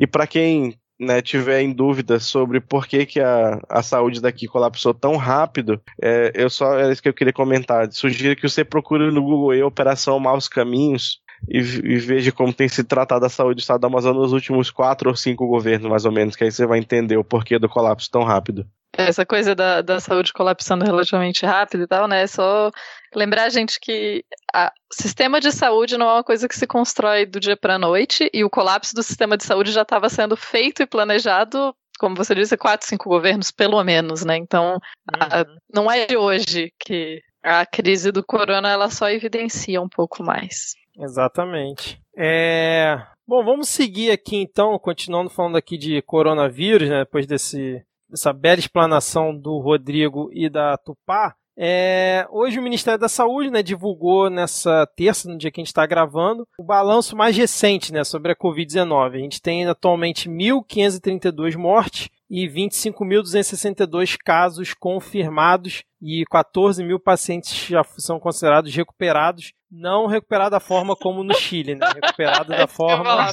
e 0.00 0.06
para 0.06 0.26
quem 0.26 0.74
né, 1.02 1.20
tiver 1.20 1.60
em 1.60 1.72
dúvida 1.72 2.20
sobre 2.20 2.60
por 2.60 2.86
que, 2.86 3.04
que 3.04 3.20
a, 3.20 3.60
a 3.68 3.82
saúde 3.82 4.20
daqui 4.20 4.46
colapsou 4.46 4.94
tão 4.94 5.16
rápido, 5.16 5.80
é, 6.00 6.32
eu 6.34 6.48
só 6.48 6.78
é 6.78 6.90
isso 6.90 7.02
que 7.02 7.08
eu 7.08 7.14
queria 7.14 7.32
comentar. 7.32 7.90
Sugiro 7.92 8.36
que 8.36 8.48
você 8.48 8.64
procure 8.64 9.10
no 9.10 9.22
Google 9.22 9.50
aí 9.50 9.62
Operação 9.62 10.18
Maus 10.20 10.48
Caminhos 10.48 11.20
e, 11.48 11.58
e, 11.58 11.98
veja 11.98 12.30
como 12.30 12.52
tem 12.52 12.68
se 12.68 12.84
tratado 12.84 13.26
a 13.26 13.28
saúde 13.28 13.56
do 13.56 13.60
estado 13.60 13.80
do 13.80 13.86
Amazonas 13.88 14.22
nos 14.22 14.32
últimos 14.32 14.70
quatro 14.70 15.10
ou 15.10 15.16
cinco 15.16 15.46
governos, 15.48 15.90
mais 15.90 16.04
ou 16.04 16.12
menos, 16.12 16.36
que 16.36 16.44
aí 16.44 16.52
você 16.52 16.64
vai 16.64 16.78
entender 16.78 17.16
o 17.16 17.24
porquê 17.24 17.58
do 17.58 17.68
colapso 17.68 18.08
tão 18.10 18.22
rápido. 18.22 18.64
Essa 18.96 19.24
coisa 19.24 19.54
da, 19.54 19.80
da 19.80 19.98
saúde 19.98 20.32
colapsando 20.32 20.84
relativamente 20.84 21.44
rápido 21.46 21.84
e 21.84 21.86
tal, 21.86 22.06
né? 22.06 22.22
É 22.22 22.26
só 22.26 22.70
lembrar 23.14 23.44
a 23.44 23.48
gente 23.48 23.78
que 23.80 24.24
o 24.54 24.94
sistema 24.94 25.40
de 25.40 25.52
saúde 25.52 25.96
não 25.96 26.08
é 26.08 26.12
uma 26.14 26.24
coisa 26.24 26.48
que 26.48 26.56
se 26.56 26.66
constrói 26.66 27.26
do 27.26 27.40
dia 27.40 27.56
para 27.56 27.74
a 27.74 27.78
noite 27.78 28.30
e 28.32 28.44
o 28.44 28.50
colapso 28.50 28.94
do 28.94 29.02
sistema 29.02 29.36
de 29.36 29.44
saúde 29.44 29.72
já 29.72 29.82
estava 29.82 30.08
sendo 30.08 30.36
feito 30.36 30.82
e 30.82 30.86
planejado, 30.86 31.74
como 31.98 32.16
você 32.16 32.34
disse, 32.34 32.56
quatro, 32.56 32.86
cinco 32.86 33.08
governos, 33.08 33.50
pelo 33.50 33.82
menos, 33.82 34.24
né? 34.24 34.36
Então, 34.36 34.74
uhum. 34.74 34.78
a, 35.20 35.44
não 35.72 35.90
é 35.90 36.06
de 36.06 36.16
hoje 36.16 36.72
que 36.80 37.20
a 37.42 37.66
crise 37.66 38.12
do 38.12 38.24
corona 38.24 38.70
ela 38.70 38.90
só 38.90 39.08
evidencia 39.10 39.80
um 39.80 39.88
pouco 39.88 40.22
mais. 40.22 40.74
Exatamente. 40.98 42.00
É... 42.16 42.96
Bom, 43.26 43.44
vamos 43.44 43.68
seguir 43.68 44.10
aqui 44.10 44.36
então, 44.36 44.78
continuando 44.78 45.30
falando 45.30 45.56
aqui 45.56 45.78
de 45.78 46.02
coronavírus, 46.02 46.88
né, 46.88 47.00
depois 47.00 47.26
desse 47.26 47.82
essa 48.12 48.32
bela 48.32 48.58
explanação 48.58 49.34
do 49.34 49.58
Rodrigo 49.58 50.28
e 50.32 50.50
da 50.50 50.76
Tupá. 50.76 51.34
É, 51.56 52.26
hoje 52.30 52.58
o 52.58 52.62
Ministério 52.62 52.98
da 52.98 53.08
Saúde 53.08 53.50
né, 53.50 53.62
divulgou 53.62 54.30
nessa 54.30 54.86
terça, 54.96 55.28
no 55.28 55.36
dia 55.36 55.50
que 55.50 55.60
a 55.60 55.62
gente 55.62 55.68
está 55.68 55.84
gravando, 55.84 56.46
o 56.58 56.64
balanço 56.64 57.16
mais 57.16 57.36
recente 57.36 57.92
né, 57.92 58.04
sobre 58.04 58.32
a 58.32 58.36
Covid-19. 58.36 59.14
A 59.14 59.18
gente 59.18 59.42
tem 59.42 59.66
atualmente 59.66 60.28
1.532 60.28 61.56
mortes 61.56 62.08
e 62.32 62.48
25.262 62.48 64.16
casos 64.16 64.72
confirmados 64.72 65.84
e 66.00 66.24
14 66.30 66.82
mil 66.82 66.98
pacientes 66.98 67.54
já 67.66 67.84
são 67.98 68.18
considerados 68.18 68.74
recuperados, 68.74 69.52
não 69.70 70.06
recuperado 70.06 70.52
da 70.52 70.58
forma 70.58 70.96
como 70.96 71.22
no 71.22 71.34
Chile, 71.34 71.74
né? 71.74 71.86
Recuperado 71.94 72.48
da 72.56 72.66
forma 72.66 73.30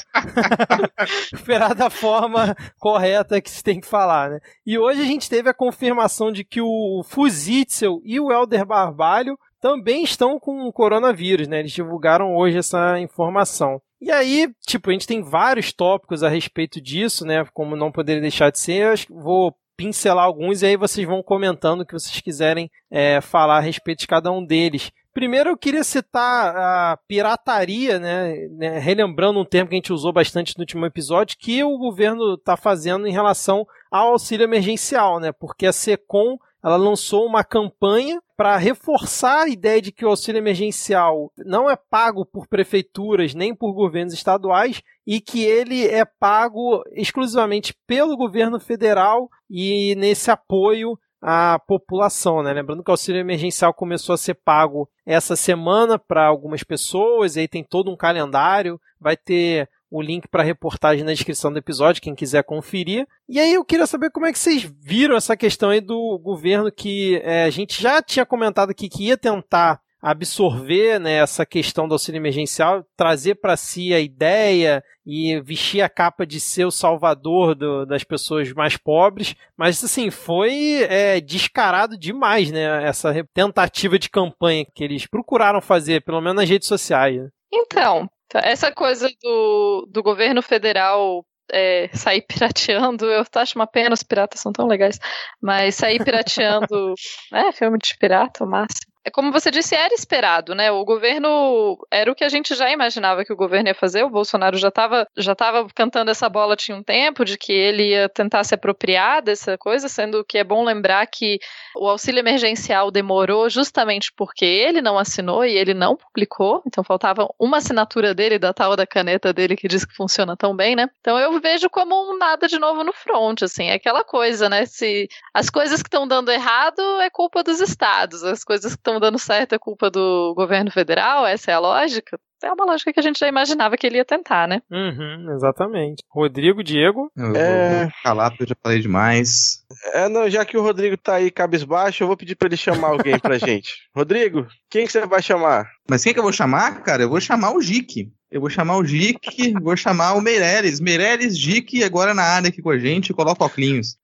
recuperado 1.31 1.75
da 1.75 1.89
forma 1.89 2.53
correta 2.77 3.39
que 3.39 3.49
se 3.49 3.63
tem 3.63 3.79
que 3.79 3.87
falar, 3.87 4.31
né? 4.31 4.39
E 4.65 4.77
hoje 4.77 5.01
a 5.01 5.05
gente 5.05 5.29
teve 5.29 5.49
a 5.49 5.53
confirmação 5.53 6.29
de 6.29 6.43
que 6.43 6.59
o 6.59 7.01
Fuzitzel 7.07 8.01
e 8.03 8.19
o 8.19 8.33
Elder 8.33 8.65
Barbalho 8.65 9.39
também 9.61 10.03
estão 10.03 10.37
com 10.37 10.67
o 10.67 10.73
coronavírus, 10.73 11.47
né? 11.47 11.59
Eles 11.59 11.71
divulgaram 11.71 12.35
hoje 12.35 12.57
essa 12.57 12.99
informação. 12.99 13.81
E 14.01 14.11
aí, 14.11 14.49
tipo, 14.65 14.89
a 14.89 14.93
gente 14.93 15.07
tem 15.07 15.21
vários 15.21 15.73
tópicos 15.73 16.23
a 16.23 16.29
respeito 16.29 16.79
disso, 16.79 17.25
né? 17.25 17.45
Como 17.53 17.75
não 17.75 17.91
poderia 17.91 18.21
deixar 18.21 18.49
de 18.49 18.59
ser. 18.59 18.85
Eu 19.09 19.15
vou 19.21 19.55
pincelar 19.75 20.25
alguns 20.25 20.61
e 20.61 20.65
aí 20.65 20.75
vocês 20.75 21.07
vão 21.07 21.23
comentando 21.23 21.81
o 21.81 21.85
que 21.85 21.93
vocês 21.93 22.19
quiserem 22.19 22.69
é, 22.91 23.21
falar 23.21 23.57
a 23.57 23.61
respeito 23.61 23.99
de 23.99 24.07
cada 24.07 24.29
um 24.29 24.45
deles. 24.45 24.91
Primeiro 25.13 25.49
eu 25.49 25.57
queria 25.57 25.83
citar 25.83 26.55
a 26.55 26.97
pirataria, 27.07 27.97
né, 27.97 28.47
né, 28.51 28.77
relembrando 28.77 29.39
um 29.39 29.45
termo 29.45 29.69
que 29.69 29.75
a 29.75 29.77
gente 29.77 29.93
usou 29.93 30.13
bastante 30.13 30.55
no 30.57 30.61
último 30.61 30.85
episódio, 30.85 31.37
que 31.39 31.63
o 31.63 31.77
governo 31.77 32.35
está 32.35 32.55
fazendo 32.55 33.07
em 33.07 33.11
relação 33.11 33.65
ao 33.89 34.11
auxílio 34.11 34.43
emergencial, 34.43 35.19
né, 35.19 35.31
porque 35.31 35.65
a 35.65 35.73
SECOM 35.73 36.37
ela 36.63 36.77
lançou 36.77 37.25
uma 37.25 37.43
campanha 37.43 38.21
para 38.35 38.57
reforçar 38.57 39.43
a 39.43 39.49
ideia 39.49 39.81
de 39.81 39.91
que 39.91 40.05
o 40.05 40.09
auxílio 40.09 40.39
emergencial 40.39 41.31
não 41.37 41.69
é 41.69 41.75
pago 41.75 42.25
por 42.25 42.47
prefeituras 42.47 43.33
nem 43.33 43.53
por 43.53 43.73
governos 43.73 44.13
estaduais 44.13 44.81
e 45.05 45.19
que 45.19 45.43
ele 45.43 45.85
é 45.85 46.05
pago 46.05 46.83
exclusivamente 46.93 47.75
pelo 47.85 48.15
governo 48.15 48.59
federal 48.59 49.29
e 49.49 49.95
nesse 49.95 50.31
apoio 50.31 50.97
à 51.21 51.59
população, 51.67 52.41
né? 52.41 52.53
Lembrando 52.53 52.83
que 52.83 52.89
o 52.89 52.93
auxílio 52.93 53.19
emergencial 53.19 53.73
começou 53.73 54.13
a 54.13 54.17
ser 54.17 54.35
pago 54.35 54.89
essa 55.05 55.35
semana 55.35 55.99
para 55.99 56.25
algumas 56.25 56.63
pessoas, 56.63 57.35
e 57.35 57.41
aí 57.41 57.47
tem 57.47 57.63
todo 57.63 57.91
um 57.91 57.97
calendário, 57.97 58.79
vai 58.99 59.17
ter 59.17 59.69
o 59.89 60.01
link 60.01 60.27
para 60.27 60.43
a 60.43 60.45
reportagem 60.45 61.03
na 61.03 61.13
descrição 61.13 61.51
do 61.51 61.59
episódio, 61.59 62.01
quem 62.01 62.15
quiser 62.15 62.43
conferir. 62.43 63.07
E 63.27 63.39
aí 63.39 63.53
eu 63.53 63.65
queria 63.65 63.87
saber 63.87 64.11
como 64.11 64.25
é 64.25 64.31
que 64.31 64.39
vocês 64.39 64.63
viram 64.63 65.15
essa 65.15 65.35
questão 65.35 65.69
aí 65.69 65.81
do 65.81 66.17
governo 66.19 66.71
que 66.71 67.19
é, 67.23 67.43
a 67.43 67.49
gente 67.49 67.81
já 67.81 68.01
tinha 68.01 68.25
comentado 68.25 68.69
aqui 68.69 68.87
que 68.87 69.05
ia 69.05 69.17
tentar 69.17 69.81
absorver 70.01 70.99
né, 70.99 71.15
essa 71.15 71.45
questão 71.45 71.87
do 71.87 71.93
auxílio 71.93 72.19
emergencial, 72.19 72.85
trazer 72.95 73.35
para 73.35 73.57
si 73.57 73.93
a 73.93 73.99
ideia 73.99 74.83
e 75.05 75.39
vestir 75.41 75.81
a 75.81 75.89
capa 75.89 76.25
de 76.25 76.39
ser 76.39 76.65
o 76.65 76.71
salvador 76.71 77.53
do, 77.53 77.85
das 77.85 78.03
pessoas 78.03 78.51
mais 78.53 78.77
pobres, 78.77 79.35
mas 79.57 79.83
assim 79.83 80.09
foi 80.09 80.83
é, 80.83 81.19
descarado 81.19 81.97
demais, 81.97 82.51
né? 82.51 82.87
Essa 82.87 83.13
tentativa 83.33 83.99
de 83.99 84.09
campanha 84.09 84.65
que 84.73 84.83
eles 84.83 85.05
procuraram 85.05 85.61
fazer, 85.61 86.01
pelo 86.03 86.21
menos 86.21 86.37
nas 86.37 86.49
redes 86.49 86.67
sociais. 86.67 87.17
Né? 87.17 87.29
Então, 87.51 88.09
essa 88.35 88.71
coisa 88.71 89.09
do, 89.21 89.87
do 89.89 90.03
governo 90.03 90.41
federal 90.41 91.25
é, 91.51 91.89
sair 91.93 92.21
pirateando, 92.21 93.05
eu 93.05 93.25
acho 93.35 93.57
uma 93.57 93.67
pena, 93.67 93.93
os 93.93 94.03
piratas 94.03 94.39
são 94.39 94.51
tão 94.51 94.67
legais, 94.67 94.99
mas 95.41 95.75
sair 95.75 96.03
pirateando, 96.03 96.93
é, 97.33 97.51
filme 97.51 97.77
de 97.77 97.97
pirata, 97.97 98.43
o 98.43 98.47
máximo. 98.47 98.91
É 99.05 99.09
como 99.09 99.31
você 99.31 99.49
disse, 99.49 99.75
era 99.75 99.93
esperado, 99.93 100.53
né? 100.53 100.71
O 100.71 100.83
governo 100.83 101.77
era 101.89 102.11
o 102.11 102.15
que 102.15 102.23
a 102.23 102.29
gente 102.29 102.53
já 102.53 102.69
imaginava 102.69 103.23
que 103.23 103.31
o 103.31 103.35
governo 103.35 103.69
ia 103.69 103.75
fazer. 103.75 104.03
O 104.03 104.09
Bolsonaro 104.09 104.57
já 104.57 104.67
estava 104.67 105.07
já 105.17 105.33
tava 105.33 105.67
cantando 105.73 106.11
essa 106.11 106.27
bola 106.27 106.55
tinha 106.55 106.77
um 106.77 106.83
tempo 106.83 107.23
de 107.23 107.37
que 107.37 107.53
ele 107.53 107.89
ia 107.89 108.09
tentar 108.09 108.43
se 108.43 108.53
apropriar 108.53 109.21
dessa 109.21 109.57
coisa, 109.57 109.87
sendo 109.87 110.23
que 110.25 110.37
é 110.37 110.43
bom 110.43 110.63
lembrar 110.63 111.05
que 111.07 111.39
o 111.75 111.87
auxílio 111.87 112.19
emergencial 112.19 112.91
demorou 112.91 113.49
justamente 113.49 114.11
porque 114.15 114.45
ele 114.45 114.81
não 114.81 114.97
assinou 114.97 115.45
e 115.45 115.55
ele 115.55 115.73
não 115.73 115.95
publicou. 115.95 116.61
Então 116.67 116.83
faltava 116.83 117.27
uma 117.39 117.57
assinatura 117.57 118.13
dele 118.13 118.37
da 118.37 118.53
tal 118.53 118.75
da 118.75 118.85
caneta 118.85 119.31
dele 119.31 119.55
que 119.55 119.67
diz 119.67 119.85
que 119.85 119.95
funciona 119.95 120.35
tão 120.35 120.55
bem, 120.55 120.75
né? 120.75 120.89
Então 120.99 121.17
eu 121.17 121.39
vejo 121.39 121.69
como 121.69 122.11
um 122.11 122.17
nada 122.17 122.47
de 122.47 122.59
novo 122.59 122.83
no 122.83 122.91
front, 122.91 123.43
assim, 123.43 123.67
é 123.67 123.73
aquela 123.73 124.03
coisa, 124.03 124.49
né? 124.49 124.65
Se 124.65 125.07
as 125.33 125.49
coisas 125.49 125.81
que 125.81 125.87
estão 125.87 126.07
dando 126.07 126.31
errado 126.31 126.81
é 126.99 127.09
culpa 127.09 127.43
dos 127.43 127.61
estados, 127.61 128.23
as 128.23 128.43
coisas 128.43 128.75
que 128.75 128.88
estão 128.89 128.99
dando 128.99 129.19
certo 129.19 129.53
é 129.53 129.59
culpa 129.59 129.89
do 129.89 130.33
governo 130.35 130.71
federal, 130.71 131.25
essa 131.25 131.51
é 131.51 131.53
a 131.53 131.59
lógica 131.59 132.19
é 132.47 132.53
uma 132.53 132.65
lógica 132.65 132.93
que 132.93 132.99
a 132.99 133.03
gente 133.03 133.19
já 133.19 133.27
imaginava 133.27 133.75
que 133.75 133.85
ele 133.85 133.97
ia 133.97 134.05
tentar, 134.05 134.47
né? 134.47 134.61
Uhum, 134.71 135.33
exatamente. 135.33 136.03
Rodrigo, 136.09 136.63
Diego? 136.63 137.11
Eu 137.15 137.35
é... 137.35 137.83
vou 137.83 137.91
calar 138.03 138.29
porque 138.29 138.43
eu 138.43 138.47
já 138.47 138.55
falei 138.61 138.79
demais. 138.79 139.65
É, 139.93 140.07
não, 140.07 140.29
já 140.29 140.45
que 140.45 140.57
o 140.57 140.61
Rodrigo 140.61 140.95
tá 140.97 141.15
aí 141.15 141.29
cabisbaixo, 141.31 142.03
eu 142.03 142.07
vou 142.07 142.17
pedir 142.17 142.35
pra 142.35 142.47
ele 142.47 142.57
chamar 142.57 142.89
alguém 142.89 143.19
pra 143.19 143.37
gente. 143.37 143.73
Rodrigo, 143.95 144.47
quem 144.69 144.85
que 144.85 144.91
você 144.91 145.05
vai 145.05 145.21
chamar? 145.21 145.69
Mas 145.89 146.03
quem 146.03 146.13
que 146.13 146.19
eu 146.19 146.23
vou 146.23 146.33
chamar, 146.33 146.81
cara? 146.81 147.03
Eu 147.03 147.09
vou 147.09 147.19
chamar 147.19 147.53
o 147.53 147.61
Jique. 147.61 148.11
Eu 148.31 148.41
vou 148.41 148.49
chamar 148.49 148.77
o 148.77 148.85
Jique, 148.85 149.53
vou 149.59 149.75
chamar 149.75 150.13
o 150.13 150.21
Meirelles. 150.21 150.79
Meirelles, 150.79 151.35
Jique, 151.35 151.83
agora 151.83 152.13
na 152.13 152.21
área 152.21 152.49
aqui 152.49 152.61
com 152.61 152.69
a 152.69 152.77
gente, 152.77 153.13
coloca 153.13 153.43
óculos. 153.43 153.97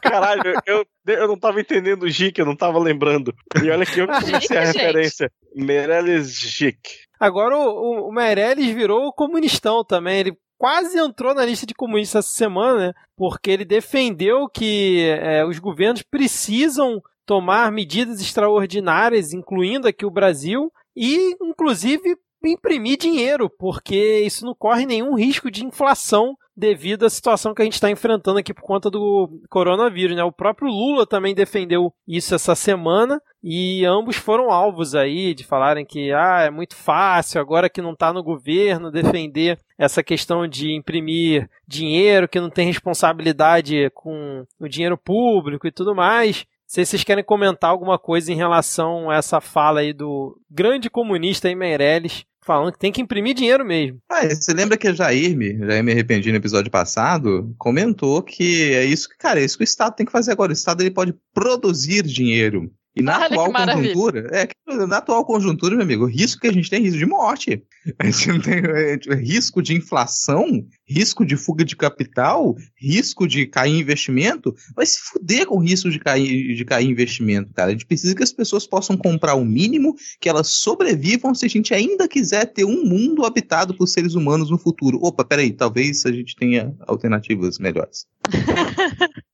Caralho, 0.00 0.54
eu, 0.64 0.86
eu 1.06 1.26
não 1.26 1.36
tava 1.36 1.60
entendendo 1.60 2.04
o 2.04 2.08
Jique, 2.08 2.40
eu 2.40 2.46
não 2.46 2.54
tava 2.54 2.78
lembrando. 2.78 3.34
E 3.60 3.68
olha 3.68 3.84
que 3.84 3.98
eu 3.98 4.06
comecei 4.06 4.56
a 4.56 4.64
referência. 4.64 5.32
Meirelles 5.54 6.38
Jique. 6.38 7.06
Agora 7.18 7.56
o, 7.56 8.08
o 8.08 8.12
Meirelles 8.12 8.72
virou 8.72 9.12
comunistão 9.12 9.84
também. 9.84 10.20
Ele 10.20 10.38
quase 10.56 10.98
entrou 10.98 11.34
na 11.34 11.44
lista 11.44 11.66
de 11.66 11.74
comunistas 11.74 12.24
essa 12.24 12.34
semana, 12.34 12.88
né? 12.88 12.92
Porque 13.16 13.50
ele 13.50 13.64
defendeu 13.64 14.48
que 14.48 15.08
é, 15.20 15.44
os 15.44 15.58
governos 15.58 16.02
precisam 16.02 17.02
tomar 17.26 17.72
medidas 17.72 18.20
extraordinárias, 18.20 19.32
incluindo 19.32 19.88
aqui 19.88 20.06
o 20.06 20.10
Brasil, 20.10 20.72
e 20.94 21.36
inclusive 21.42 22.16
imprimir 22.44 22.98
dinheiro, 22.98 23.50
porque 23.50 24.20
isso 24.20 24.44
não 24.44 24.54
corre 24.54 24.86
nenhum 24.86 25.14
risco 25.14 25.50
de 25.50 25.64
inflação 25.64 26.36
devido 26.56 27.04
à 27.04 27.10
situação 27.10 27.52
que 27.52 27.60
a 27.60 27.64
gente 27.64 27.74
está 27.74 27.90
enfrentando 27.90 28.38
aqui 28.38 28.54
por 28.54 28.62
conta 28.62 28.90
do 28.90 29.28
coronavírus. 29.50 30.16
Né? 30.16 30.24
O 30.24 30.32
próprio 30.32 30.68
Lula 30.68 31.06
também 31.06 31.34
defendeu 31.34 31.92
isso 32.08 32.34
essa 32.34 32.54
semana 32.54 33.20
e 33.42 33.84
ambos 33.84 34.16
foram 34.16 34.50
alvos 34.50 34.94
aí 34.94 35.34
de 35.34 35.44
falarem 35.44 35.84
que 35.84 36.12
ah, 36.12 36.42
é 36.42 36.50
muito 36.50 36.74
fácil 36.74 37.40
agora 37.40 37.68
que 37.68 37.82
não 37.82 37.92
está 37.92 38.12
no 38.12 38.22
governo 38.22 38.90
defender 38.90 39.58
essa 39.76 40.02
questão 40.02 40.48
de 40.48 40.74
imprimir 40.74 41.48
dinheiro, 41.68 42.28
que 42.28 42.40
não 42.40 42.48
tem 42.48 42.66
responsabilidade 42.66 43.90
com 43.94 44.46
o 44.58 44.68
dinheiro 44.68 44.96
público 44.96 45.66
e 45.66 45.72
tudo 45.72 45.94
mais. 45.94 46.46
Se 46.66 46.84
vocês 46.84 47.04
querem 47.04 47.22
comentar 47.22 47.70
alguma 47.70 47.98
coisa 47.98 48.32
em 48.32 48.36
relação 48.36 49.08
a 49.08 49.16
essa 49.16 49.40
fala 49.40 49.80
aí 49.80 49.92
do 49.92 50.36
grande 50.50 50.90
comunista 50.90 51.46
aí, 51.46 51.54
Meirelles, 51.54 52.24
falando 52.44 52.72
que 52.72 52.78
tem 52.78 52.90
que 52.90 53.00
imprimir 53.00 53.34
dinheiro 53.34 53.64
mesmo. 53.64 53.98
Ah, 54.10 54.26
você 54.26 54.52
lembra 54.52 54.76
que 54.76 54.88
a 54.88 54.92
Jair, 54.92 55.36
Jair 55.60 55.84
me 55.84 55.92
arrependi 55.92 56.30
no 56.30 56.38
episódio 56.38 56.70
passado, 56.70 57.54
comentou 57.56 58.22
que 58.22 58.72
é 58.72 58.84
isso 58.84 59.08
que, 59.08 59.16
cara, 59.16 59.40
é 59.40 59.44
isso 59.44 59.56
que 59.56 59.62
o 59.62 59.64
Estado 59.64 59.94
tem 59.94 60.06
que 60.06 60.12
fazer 60.12 60.32
agora. 60.32 60.50
O 60.50 60.54
Estado 60.54 60.82
ele 60.82 60.90
pode 60.90 61.14
produzir 61.32 62.02
dinheiro. 62.02 62.70
E 62.96 63.02
na 63.02 63.16
Olha 63.16 63.26
atual 63.26 63.52
conjuntura, 63.52 64.26
é, 64.32 64.48
na 64.86 64.96
atual 64.96 65.24
conjuntura, 65.26 65.74
meu 65.74 65.84
amigo, 65.84 66.04
o 66.04 66.08
risco 66.08 66.40
que 66.40 66.46
a 66.46 66.52
gente 66.52 66.70
tem 66.70 66.78
é 66.78 66.82
risco 66.82 66.98
de 66.98 67.04
morte. 67.04 67.62
A 68.00 68.06
gente 68.06 68.28
não 68.28 68.40
tem 68.40 68.54
é, 68.54 69.14
risco 69.14 69.60
de 69.60 69.74
inflação, 69.74 70.66
risco 70.86 71.24
de 71.24 71.36
fuga 71.36 71.64
de 71.64 71.74
capital, 71.74 72.54
risco 72.76 73.26
de 73.26 73.46
cair 73.46 73.78
investimento. 73.78 74.54
Vai 74.74 74.86
se 74.86 75.00
fuder 75.00 75.46
com 75.46 75.56
o 75.56 75.60
risco 75.60 75.90
de 75.90 75.98
cair, 75.98 76.54
de 76.54 76.64
cair 76.64 76.88
investimento, 76.88 77.52
cara. 77.52 77.68
A 77.68 77.72
gente 77.72 77.86
precisa 77.86 78.14
que 78.14 78.22
as 78.22 78.32
pessoas 78.32 78.66
possam 78.66 78.96
comprar 78.96 79.34
o 79.34 79.44
mínimo, 79.44 79.96
que 80.20 80.28
elas 80.28 80.48
sobrevivam 80.48 81.34
se 81.34 81.46
a 81.46 81.48
gente 81.48 81.74
ainda 81.74 82.06
quiser 82.06 82.46
ter 82.46 82.64
um 82.64 82.84
mundo 82.84 83.24
habitado 83.24 83.74
por 83.74 83.86
seres 83.86 84.14
humanos 84.14 84.50
no 84.50 84.58
futuro. 84.58 84.98
Opa, 85.02 85.24
peraí, 85.24 85.52
talvez 85.52 86.06
a 86.06 86.12
gente 86.12 86.36
tenha 86.36 86.74
alternativas 86.86 87.58
melhores. 87.58 88.06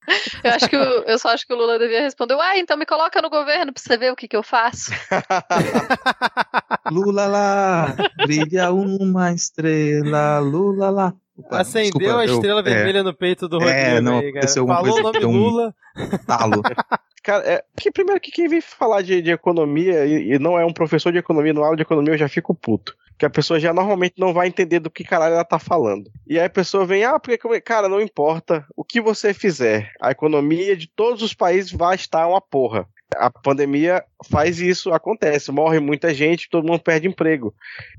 Eu 0.43 0.51
acho 0.51 0.69
que 0.69 0.77
o, 0.77 1.05
eu 1.05 1.19
só 1.19 1.29
acho 1.29 1.47
que 1.47 1.55
o 1.55 1.57
Lula 1.57 1.79
devia 1.79 2.03
responder, 2.03 2.35
uai, 2.35 2.59
então 2.59 2.77
me 2.77 2.85
coloca 2.85 3.23
no 3.23 3.31
governo 3.31 3.73
pra 3.73 3.81
você 3.81 3.97
ver 3.97 4.13
o 4.13 4.17
que, 4.17 4.27
que 4.27 4.37
eu 4.37 4.43
faço. 4.43 4.91
Lula 6.91 7.27
lá, 7.27 7.97
brilha 8.17 8.73
uma 8.73 9.33
estrela, 9.33 10.41
Lula 10.41 10.91
lá. 10.91 11.15
Opa, 11.37 11.61
Acendeu 11.61 11.99
desculpa, 11.99 12.19
a 12.19 12.25
estrela 12.25 12.61
eu, 12.61 12.65
vermelha 12.65 12.99
é, 12.99 13.03
no 13.03 13.15
peito 13.15 13.49
do 13.49 13.59
Rodrigo. 13.59 13.79
É, 13.79 14.01
não, 14.01 14.19
aí, 14.19 14.33
Falou 14.49 14.99
o 14.99 15.03
nome 15.03 15.25
um 15.25 15.37
Lula. 15.37 15.75
Talo. 16.27 16.63
Cara, 17.23 17.45
é, 17.49 17.65
que 17.81 17.91
primeiro 17.91 18.21
que 18.21 18.33
quem 18.33 18.49
vem 18.49 18.61
falar 18.61 19.01
de, 19.01 19.23
de 19.23 19.31
economia 19.31 20.05
e, 20.05 20.33
e, 20.33 20.39
não 20.41 20.59
é 20.59 20.67
um 20.67 20.73
professor 20.73 21.13
de 21.13 21.19
economia, 21.19 21.53
no 21.53 21.63
aula 21.63 21.77
de 21.77 21.83
economia, 21.83 22.15
eu 22.15 22.19
já 22.19 22.29
fico 22.29 22.53
puto 22.53 22.97
que 23.23 23.27
a 23.27 23.31
pessoa 23.31 23.61
já 23.61 23.73
normalmente 23.73 24.15
não 24.19 24.33
vai 24.33 24.49
entender 24.49 24.81
do 24.81 24.91
que 24.91 25.05
caralho 25.05 25.35
ela 25.35 25.45
tá 25.45 25.57
falando. 25.57 26.11
E 26.27 26.41
aí 26.41 26.47
a 26.47 26.51
pessoa 26.51 26.85
vem, 26.85 27.05
ah, 27.05 27.21
porque, 27.21 27.61
cara, 27.61 27.89
não 27.89 28.01
importa 28.01 28.67
o 28.75 28.83
que 28.83 29.01
você 29.01 29.33
fizer, 29.33 29.93
a 30.01 30.11
economia 30.11 30.77
de 30.77 30.89
todos 30.89 31.23
os 31.23 31.33
países 31.33 31.71
vai 31.71 31.95
estar 31.95 32.27
uma 32.27 32.41
porra. 32.41 32.85
A 33.17 33.31
pandemia 33.31 34.05
faz 34.31 34.61
isso, 34.61 34.93
acontece, 34.93 35.51
morre 35.51 35.81
muita 35.81 36.13
gente, 36.13 36.49
todo 36.49 36.67
mundo 36.67 36.81
perde 36.81 37.09
emprego. 37.09 37.55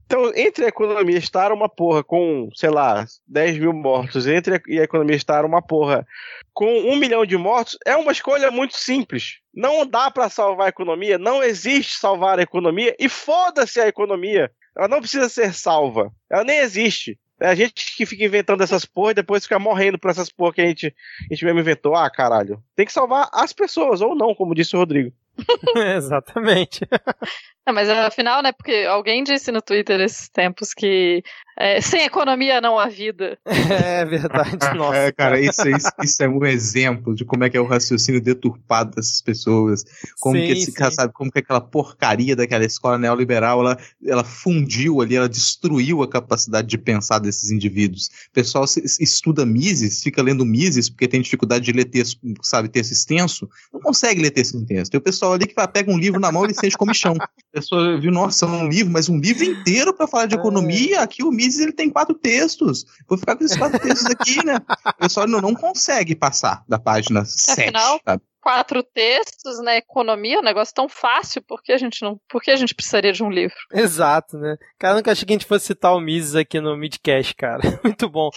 Então, 0.05 0.31
entre 0.35 0.65
a 0.65 0.69
economia 0.69 1.17
estar 1.17 1.51
uma 1.51 1.69
porra 1.69 2.03
com, 2.03 2.49
sei 2.55 2.69
lá, 2.69 3.05
10 3.27 3.59
mil 3.59 3.73
mortos, 3.73 4.27
entre 4.27 4.55
a, 4.55 4.61
e 4.67 4.79
a 4.79 4.83
economia 4.83 5.15
estar 5.15 5.45
uma 5.45 5.61
porra 5.61 6.05
com 6.53 6.65
um 6.65 6.95
milhão 6.95 7.25
de 7.25 7.37
mortos, 7.37 7.77
é 7.85 7.95
uma 7.95 8.11
escolha 8.11 8.51
muito 8.51 8.77
simples. 8.77 9.39
Não 9.53 9.85
dá 9.85 10.11
para 10.11 10.29
salvar 10.29 10.67
a 10.67 10.69
economia, 10.69 11.17
não 11.17 11.43
existe 11.43 11.97
salvar 11.99 12.39
a 12.39 12.43
economia, 12.43 12.95
e 12.99 13.07
foda-se 13.09 13.79
a 13.79 13.87
economia. 13.87 14.51
Ela 14.77 14.87
não 14.87 14.99
precisa 14.99 15.29
ser 15.29 15.53
salva. 15.53 16.11
Ela 16.31 16.43
nem 16.43 16.57
existe. 16.57 17.17
É 17.39 17.47
a 17.47 17.55
gente 17.55 17.95
que 17.95 18.05
fica 18.05 18.23
inventando 18.23 18.63
essas 18.63 18.85
porra 18.85 19.11
e 19.11 19.15
depois 19.15 19.43
fica 19.43 19.59
morrendo 19.59 19.97
por 19.97 20.09
essas 20.09 20.29
porra 20.29 20.53
que 20.53 20.61
a 20.61 20.65
gente, 20.65 20.87
a 21.29 21.33
gente 21.33 21.45
mesmo 21.45 21.59
inventou. 21.59 21.95
Ah, 21.95 22.09
caralho. 22.09 22.63
Tem 22.75 22.85
que 22.85 22.93
salvar 22.93 23.29
as 23.33 23.51
pessoas, 23.51 24.01
ou 24.01 24.15
não, 24.15 24.35
como 24.35 24.55
disse 24.55 24.75
o 24.75 24.79
Rodrigo. 24.79 25.11
Exatamente. 25.95 26.81
Não, 27.65 27.73
mas 27.73 27.89
afinal, 27.89 28.43
né? 28.43 28.51
Porque 28.51 28.85
alguém 28.89 29.23
disse 29.23 29.51
no 29.51 29.61
Twitter 29.61 30.01
esses 30.01 30.27
tempos 30.29 30.73
que 30.73 31.23
é, 31.57 31.79
sem 31.79 32.03
economia 32.03 32.59
não 32.59 32.79
há 32.79 32.87
vida. 32.87 33.37
É 33.73 34.05
verdade, 34.05 34.57
nossa. 34.75 34.97
É, 34.97 35.11
cara, 35.11 35.39
isso, 35.39 35.67
isso, 35.67 35.89
isso, 36.03 36.23
é 36.23 36.27
um 36.27 36.45
exemplo 36.45 37.15
de 37.15 37.25
como 37.25 37.43
é 37.43 37.49
que 37.49 37.57
é 37.57 37.59
o 37.59 37.65
raciocínio 37.65 38.21
deturpado 38.21 38.95
dessas 38.95 39.21
pessoas. 39.21 39.83
Como 40.19 40.35
sim, 40.35 40.45
que 40.45 40.51
esse 40.51 40.71
cara 40.73 40.91
sabe, 40.91 41.13
como 41.13 41.31
que 41.31 41.39
aquela 41.39 41.61
porcaria 41.61 42.35
daquela 42.35 42.65
escola 42.65 42.97
neoliberal 42.97 43.61
ela, 43.61 43.77
ela 44.05 44.23
fundiu 44.23 45.01
ali, 45.01 45.15
ela 45.15 45.29
destruiu 45.29 46.03
a 46.03 46.07
capacidade 46.07 46.67
de 46.67 46.77
pensar 46.77 47.19
desses 47.19 47.51
indivíduos. 47.51 48.07
O 48.07 48.33
pessoal 48.33 48.65
estuda 48.99 49.45
Mises, 49.45 50.01
fica 50.01 50.21
lendo 50.21 50.45
Mises 50.45 50.89
porque 50.89 51.07
tem 51.07 51.21
dificuldade 51.21 51.65
de 51.65 51.71
ler 51.71 51.85
texto, 51.85 52.19
sabe, 52.41 52.69
texto 52.69 52.91
extenso, 52.91 53.49
não 53.71 53.79
consegue 53.79 54.21
ler 54.21 54.31
texto 54.31 54.57
extenso. 54.57 54.91
Tem 54.91 54.99
o 54.99 55.03
pessoal 55.03 55.33
ali 55.33 55.47
que 55.47 55.55
pega 55.67 55.91
um 55.91 55.97
livro 55.97 56.19
na 56.19 56.31
mão 56.31 56.45
e 56.45 56.53
sente 56.53 56.77
comichão. 56.77 57.15
A 57.53 57.59
pessoa 57.59 57.99
viu, 57.99 58.11
nossa, 58.11 58.47
um 58.47 58.67
livro, 58.67 58.91
mas 58.91 59.07
um 59.07 59.19
livro 59.19 59.43
inteiro 59.43 59.93
para 59.93 60.07
falar 60.07 60.25
de 60.25 60.35
é. 60.35 60.39
economia, 60.39 61.01
aqui 61.01 61.23
o 61.23 61.29
Mises 61.29 61.59
ele 61.59 61.71
tem 61.71 61.87
quatro 61.87 62.15
textos. 62.15 62.83
Vou 63.07 63.15
ficar 63.15 63.35
com 63.35 63.43
esses 63.43 63.55
quatro 63.55 63.79
textos 63.79 64.07
aqui, 64.07 64.41
né? 64.43 64.57
O 64.87 64.93
pessoal 64.93 65.27
não, 65.27 65.39
não 65.39 65.53
consegue 65.53 66.15
passar 66.15 66.63
da 66.67 66.79
página 66.79 67.23
7. 67.23 67.61
Afinal, 67.61 68.01
quatro 68.41 68.81
textos, 68.81 69.59
né? 69.63 69.77
Economia, 69.77 70.39
um 70.39 70.43
negócio 70.43 70.73
tão 70.73 70.89
fácil, 70.89 71.43
por 71.43 71.61
que 71.61 71.71
a 71.71 71.77
gente 71.77 72.01
não. 72.01 72.19
Por 72.27 72.41
que 72.41 72.49
a 72.49 72.55
gente 72.55 72.73
precisaria 72.73 73.13
de 73.13 73.23
um 73.23 73.29
livro? 73.29 73.55
Exato, 73.71 74.37
né? 74.39 74.57
Cara, 74.79 74.95
nunca 74.95 75.11
achei 75.11 75.23
que 75.23 75.31
a 75.31 75.35
gente 75.37 75.45
fosse 75.45 75.67
citar 75.67 75.95
o 75.95 76.01
Mises 76.01 76.35
aqui 76.35 76.59
no 76.59 76.75
Midcast, 76.75 77.35
cara. 77.35 77.61
Muito 77.83 78.09
bom. 78.09 78.31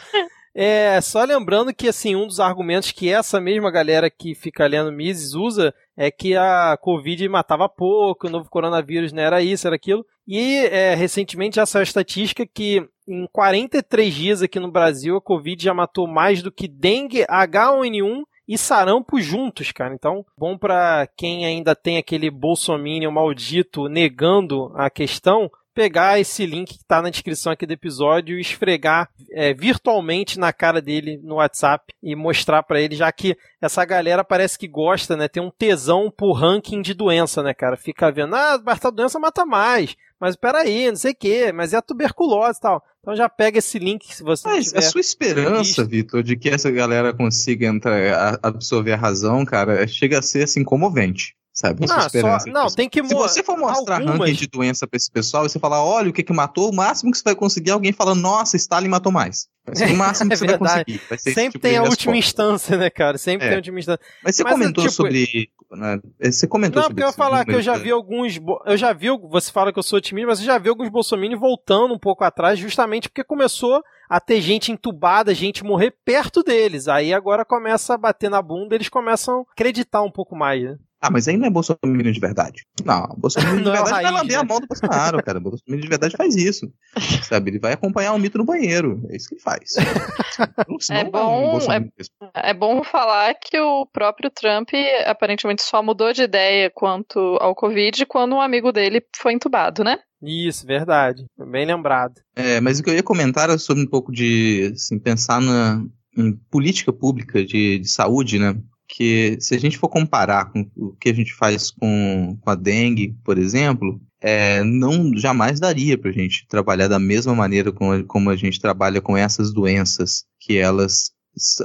É, 0.58 0.98
só 1.02 1.22
lembrando 1.22 1.74
que 1.74 1.86
assim, 1.86 2.16
um 2.16 2.26
dos 2.26 2.40
argumentos 2.40 2.90
que 2.90 3.10
essa 3.10 3.38
mesma 3.38 3.70
galera 3.70 4.08
que 4.08 4.34
fica 4.34 4.66
lendo 4.66 4.90
Mises 4.90 5.34
usa 5.34 5.74
é 5.94 6.10
que 6.10 6.34
a 6.34 6.78
Covid 6.80 7.28
matava 7.28 7.68
pouco, 7.68 8.26
o 8.26 8.30
novo 8.30 8.48
coronavírus 8.48 9.12
não 9.12 9.22
era 9.22 9.42
isso, 9.42 9.66
era 9.66 9.76
aquilo. 9.76 10.02
E 10.26 10.64
é, 10.70 10.94
recentemente 10.94 11.56
já 11.56 11.66
saiu 11.66 11.82
a 11.82 11.82
estatística 11.82 12.46
que 12.46 12.82
em 13.06 13.26
43 13.30 14.14
dias 14.14 14.40
aqui 14.40 14.58
no 14.58 14.72
Brasil 14.72 15.18
a 15.18 15.20
Covid 15.20 15.62
já 15.62 15.74
matou 15.74 16.08
mais 16.08 16.40
do 16.40 16.50
que 16.50 16.66
dengue, 16.66 17.26
H1N1 17.26 18.22
e 18.48 18.56
sarampo 18.56 19.20
juntos, 19.20 19.72
cara. 19.72 19.92
Então, 19.92 20.24
bom 20.38 20.56
para 20.56 21.06
quem 21.18 21.44
ainda 21.44 21.76
tem 21.76 21.98
aquele 21.98 22.30
bolsominion 22.30 23.10
maldito 23.10 23.88
negando 23.88 24.72
a 24.74 24.88
questão, 24.88 25.50
pegar 25.76 26.18
esse 26.18 26.46
link 26.46 26.68
que 26.68 26.76
está 26.76 27.02
na 27.02 27.10
descrição 27.10 27.52
aqui 27.52 27.66
do 27.66 27.72
episódio 27.74 28.38
e 28.38 28.40
esfregar 28.40 29.10
é, 29.30 29.52
virtualmente 29.52 30.38
na 30.38 30.50
cara 30.50 30.80
dele 30.80 31.20
no 31.22 31.34
WhatsApp 31.34 31.92
e 32.02 32.16
mostrar 32.16 32.62
para 32.62 32.80
ele, 32.80 32.96
já 32.96 33.12
que 33.12 33.36
essa 33.60 33.84
galera 33.84 34.24
parece 34.24 34.58
que 34.58 34.66
gosta, 34.66 35.14
né? 35.14 35.28
Tem 35.28 35.42
um 35.42 35.50
tesão 35.50 36.10
por 36.10 36.32
ranking 36.32 36.80
de 36.80 36.94
doença, 36.94 37.42
né, 37.42 37.52
cara? 37.52 37.76
Fica 37.76 38.10
vendo, 38.10 38.34
ah, 38.34 38.58
mas 38.64 38.80
tal 38.80 38.90
doença 38.90 39.18
mata 39.18 39.44
mais. 39.44 39.94
Mas 40.18 40.34
peraí, 40.34 40.88
não 40.88 40.96
sei 40.96 41.12
o 41.12 41.16
quê, 41.16 41.52
mas 41.52 41.74
é 41.74 41.76
a 41.76 41.82
tuberculose 41.82 42.58
e 42.58 42.62
tal. 42.62 42.82
Então 43.00 43.14
já 43.14 43.28
pega 43.28 43.58
esse 43.58 43.78
link 43.78 44.14
se 44.14 44.22
você 44.22 44.48
Mas 44.48 44.72
a 44.72 44.80
sua 44.80 45.02
esperança, 45.02 45.84
Vitor, 45.84 46.22
de 46.22 46.38
que 46.38 46.48
essa 46.48 46.70
galera 46.70 47.12
consiga 47.12 47.66
entrar, 47.66 48.38
absorver 48.42 48.92
a 48.92 48.96
razão, 48.96 49.44
cara, 49.44 49.86
chega 49.86 50.20
a 50.20 50.22
ser 50.22 50.44
assim 50.44 50.64
comovente 50.64 51.36
sabe? 51.56 51.86
Não, 51.86 52.10
só, 52.10 52.38
não 52.46 52.66
tem 52.68 52.88
que 52.88 53.02
Se 53.02 53.14
você 53.14 53.42
for 53.42 53.56
mostrar 53.56 53.96
algumas... 53.96 54.18
ranking 54.18 54.34
de 54.34 54.46
doença 54.46 54.86
pra 54.86 54.96
esse 54.96 55.10
pessoal 55.10 55.46
e 55.46 55.48
você 55.48 55.58
falar, 55.58 55.82
olha 55.82 56.10
o 56.10 56.12
que 56.12 56.22
que 56.22 56.32
matou, 56.32 56.70
o 56.70 56.74
máximo 56.74 57.10
que 57.10 57.16
você 57.16 57.24
vai 57.24 57.34
conseguir 57.34 57.70
é 57.70 57.72
alguém 57.72 57.92
falando, 57.92 58.20
nossa, 58.20 58.56
Stalin 58.56 58.88
matou 58.88 59.10
mais. 59.10 59.48
O 59.66 59.96
máximo 59.96 60.30
que 60.30 60.34
é 60.34 60.36
você 60.36 60.46
vai 60.46 60.58
conseguir. 60.58 61.00
Vai 61.08 61.18
Sempre 61.18 61.52
tipo 61.52 61.58
tem 61.60 61.76
a 61.76 61.82
última 61.82 62.16
instância, 62.16 62.76
né, 62.76 62.90
cara? 62.90 63.18
Sempre 63.18 63.46
é. 63.46 63.48
tem 63.48 63.56
a 63.56 63.58
última 63.58 63.78
instância. 63.78 64.04
Mas 64.22 64.36
você 64.36 64.44
Mas, 64.44 64.52
comentou 64.52 64.84
tipo... 64.84 64.94
sobre. 64.94 65.50
Né? 65.70 66.00
Você 66.22 66.46
comentou 66.46 66.80
não, 66.80 66.88
porque 66.88 67.02
eu 67.02 67.08
ia 67.08 67.12
falar 67.12 67.44
que 67.44 67.54
eu 67.54 67.62
já 67.62 67.76
vi 67.76 67.90
alguns. 67.90 68.38
Eu 68.64 68.76
já 68.76 68.92
vi. 68.92 69.08
Você 69.30 69.50
fala 69.50 69.72
que 69.72 69.78
eu 69.78 69.82
sou 69.82 69.98
otimista, 69.98 70.28
mas 70.28 70.38
eu 70.38 70.46
já 70.46 70.58
vi 70.58 70.68
alguns 70.68 70.88
bolsominions 70.88 71.40
voltando 71.40 71.92
um 71.94 71.98
pouco 71.98 72.24
atrás, 72.24 72.58
justamente 72.58 73.08
porque 73.08 73.24
começou 73.24 73.82
a 74.08 74.20
ter 74.20 74.40
gente 74.40 74.70
entubada, 74.70 75.34
gente 75.34 75.64
morrer 75.64 75.92
perto 76.04 76.42
deles. 76.42 76.86
Aí 76.86 77.12
agora 77.12 77.44
começa 77.44 77.94
a 77.94 77.98
bater 77.98 78.30
na 78.30 78.40
bunda, 78.40 78.74
eles 78.74 78.88
começam 78.88 79.40
a 79.40 79.52
acreditar 79.52 80.02
um 80.02 80.10
pouco 80.10 80.36
mais, 80.36 80.62
né? 80.62 80.76
Ah, 81.00 81.10
mas 81.10 81.28
aí 81.28 81.36
não 81.36 81.46
é 81.46 81.50
Bolsonaro 81.50 82.12
de 82.12 82.20
verdade. 82.20 82.66
Não, 82.84 83.14
Bolsonaro 83.16 83.56
de 83.58 83.62
não 83.62 83.72
verdade 83.72 83.98
é 83.98 84.02
vai 84.02 84.12
lamber 84.12 84.36
né? 84.36 84.42
a 84.42 84.44
mão 84.44 84.60
do 84.60 84.66
Bolsonaro, 84.66 85.22
cara. 85.22 85.38
Bolsonaro 85.38 85.80
de 85.80 85.88
verdade 85.88 86.16
faz 86.16 86.34
isso. 86.34 86.72
Sabe? 87.22 87.50
Ele 87.50 87.58
vai 87.58 87.72
acompanhar 87.72 88.12
o 88.12 88.18
mito 88.18 88.38
no 88.38 88.44
banheiro. 88.44 89.02
É 89.10 89.16
isso 89.16 89.28
que 89.28 89.34
ele 89.34 89.42
faz. 89.42 89.55
é, 90.90 91.04
bom, 91.04 91.58
é, 91.60 92.50
é, 92.50 92.54
bom 92.54 92.82
falar 92.84 93.34
que 93.34 93.58
o 93.58 93.86
próprio 93.86 94.30
Trump 94.30 94.70
aparentemente 95.04 95.62
só 95.62 95.82
mudou 95.82 96.12
de 96.12 96.22
ideia 96.22 96.70
quanto 96.74 97.18
ao 97.40 97.54
Covid 97.54 98.06
quando 98.06 98.34
um 98.34 98.40
amigo 98.40 98.72
dele 98.72 99.02
foi 99.16 99.32
entubado, 99.32 99.82
né? 99.82 99.98
Isso, 100.22 100.66
verdade. 100.66 101.24
Bem 101.38 101.66
lembrado. 101.66 102.20
É, 102.34 102.60
mas 102.60 102.78
o 102.78 102.82
que 102.82 102.90
eu 102.90 102.94
ia 102.94 103.02
comentar 103.02 103.44
era 103.44 103.58
sobre 103.58 103.82
um 103.82 103.88
pouco 103.88 104.10
de 104.10 104.72
assim, 104.74 104.98
pensar 104.98 105.40
na, 105.40 105.82
em 106.16 106.32
política 106.50 106.92
pública 106.92 107.44
de, 107.44 107.78
de 107.78 107.88
saúde, 107.88 108.38
né? 108.38 108.54
que 108.88 109.36
se 109.40 109.54
a 109.54 109.58
gente 109.58 109.76
for 109.76 109.88
comparar 109.88 110.50
com 110.50 110.68
o 110.76 110.92
que 110.92 111.08
a 111.08 111.14
gente 111.14 111.34
faz 111.34 111.70
com, 111.70 112.38
com 112.40 112.50
a 112.50 112.54
dengue, 112.54 113.16
por 113.24 113.36
exemplo, 113.36 114.00
é, 114.20 114.62
não 114.62 115.16
jamais 115.16 115.60
daria 115.60 115.98
para 115.98 116.10
a 116.10 116.12
gente 116.12 116.46
trabalhar 116.48 116.88
da 116.88 116.98
mesma 116.98 117.34
maneira 117.34 117.72
como, 117.72 118.04
como 118.04 118.30
a 118.30 118.36
gente 118.36 118.60
trabalha 118.60 119.00
com 119.00 119.16
essas 119.16 119.52
doenças, 119.52 120.24
que 120.40 120.56
elas 120.56 121.15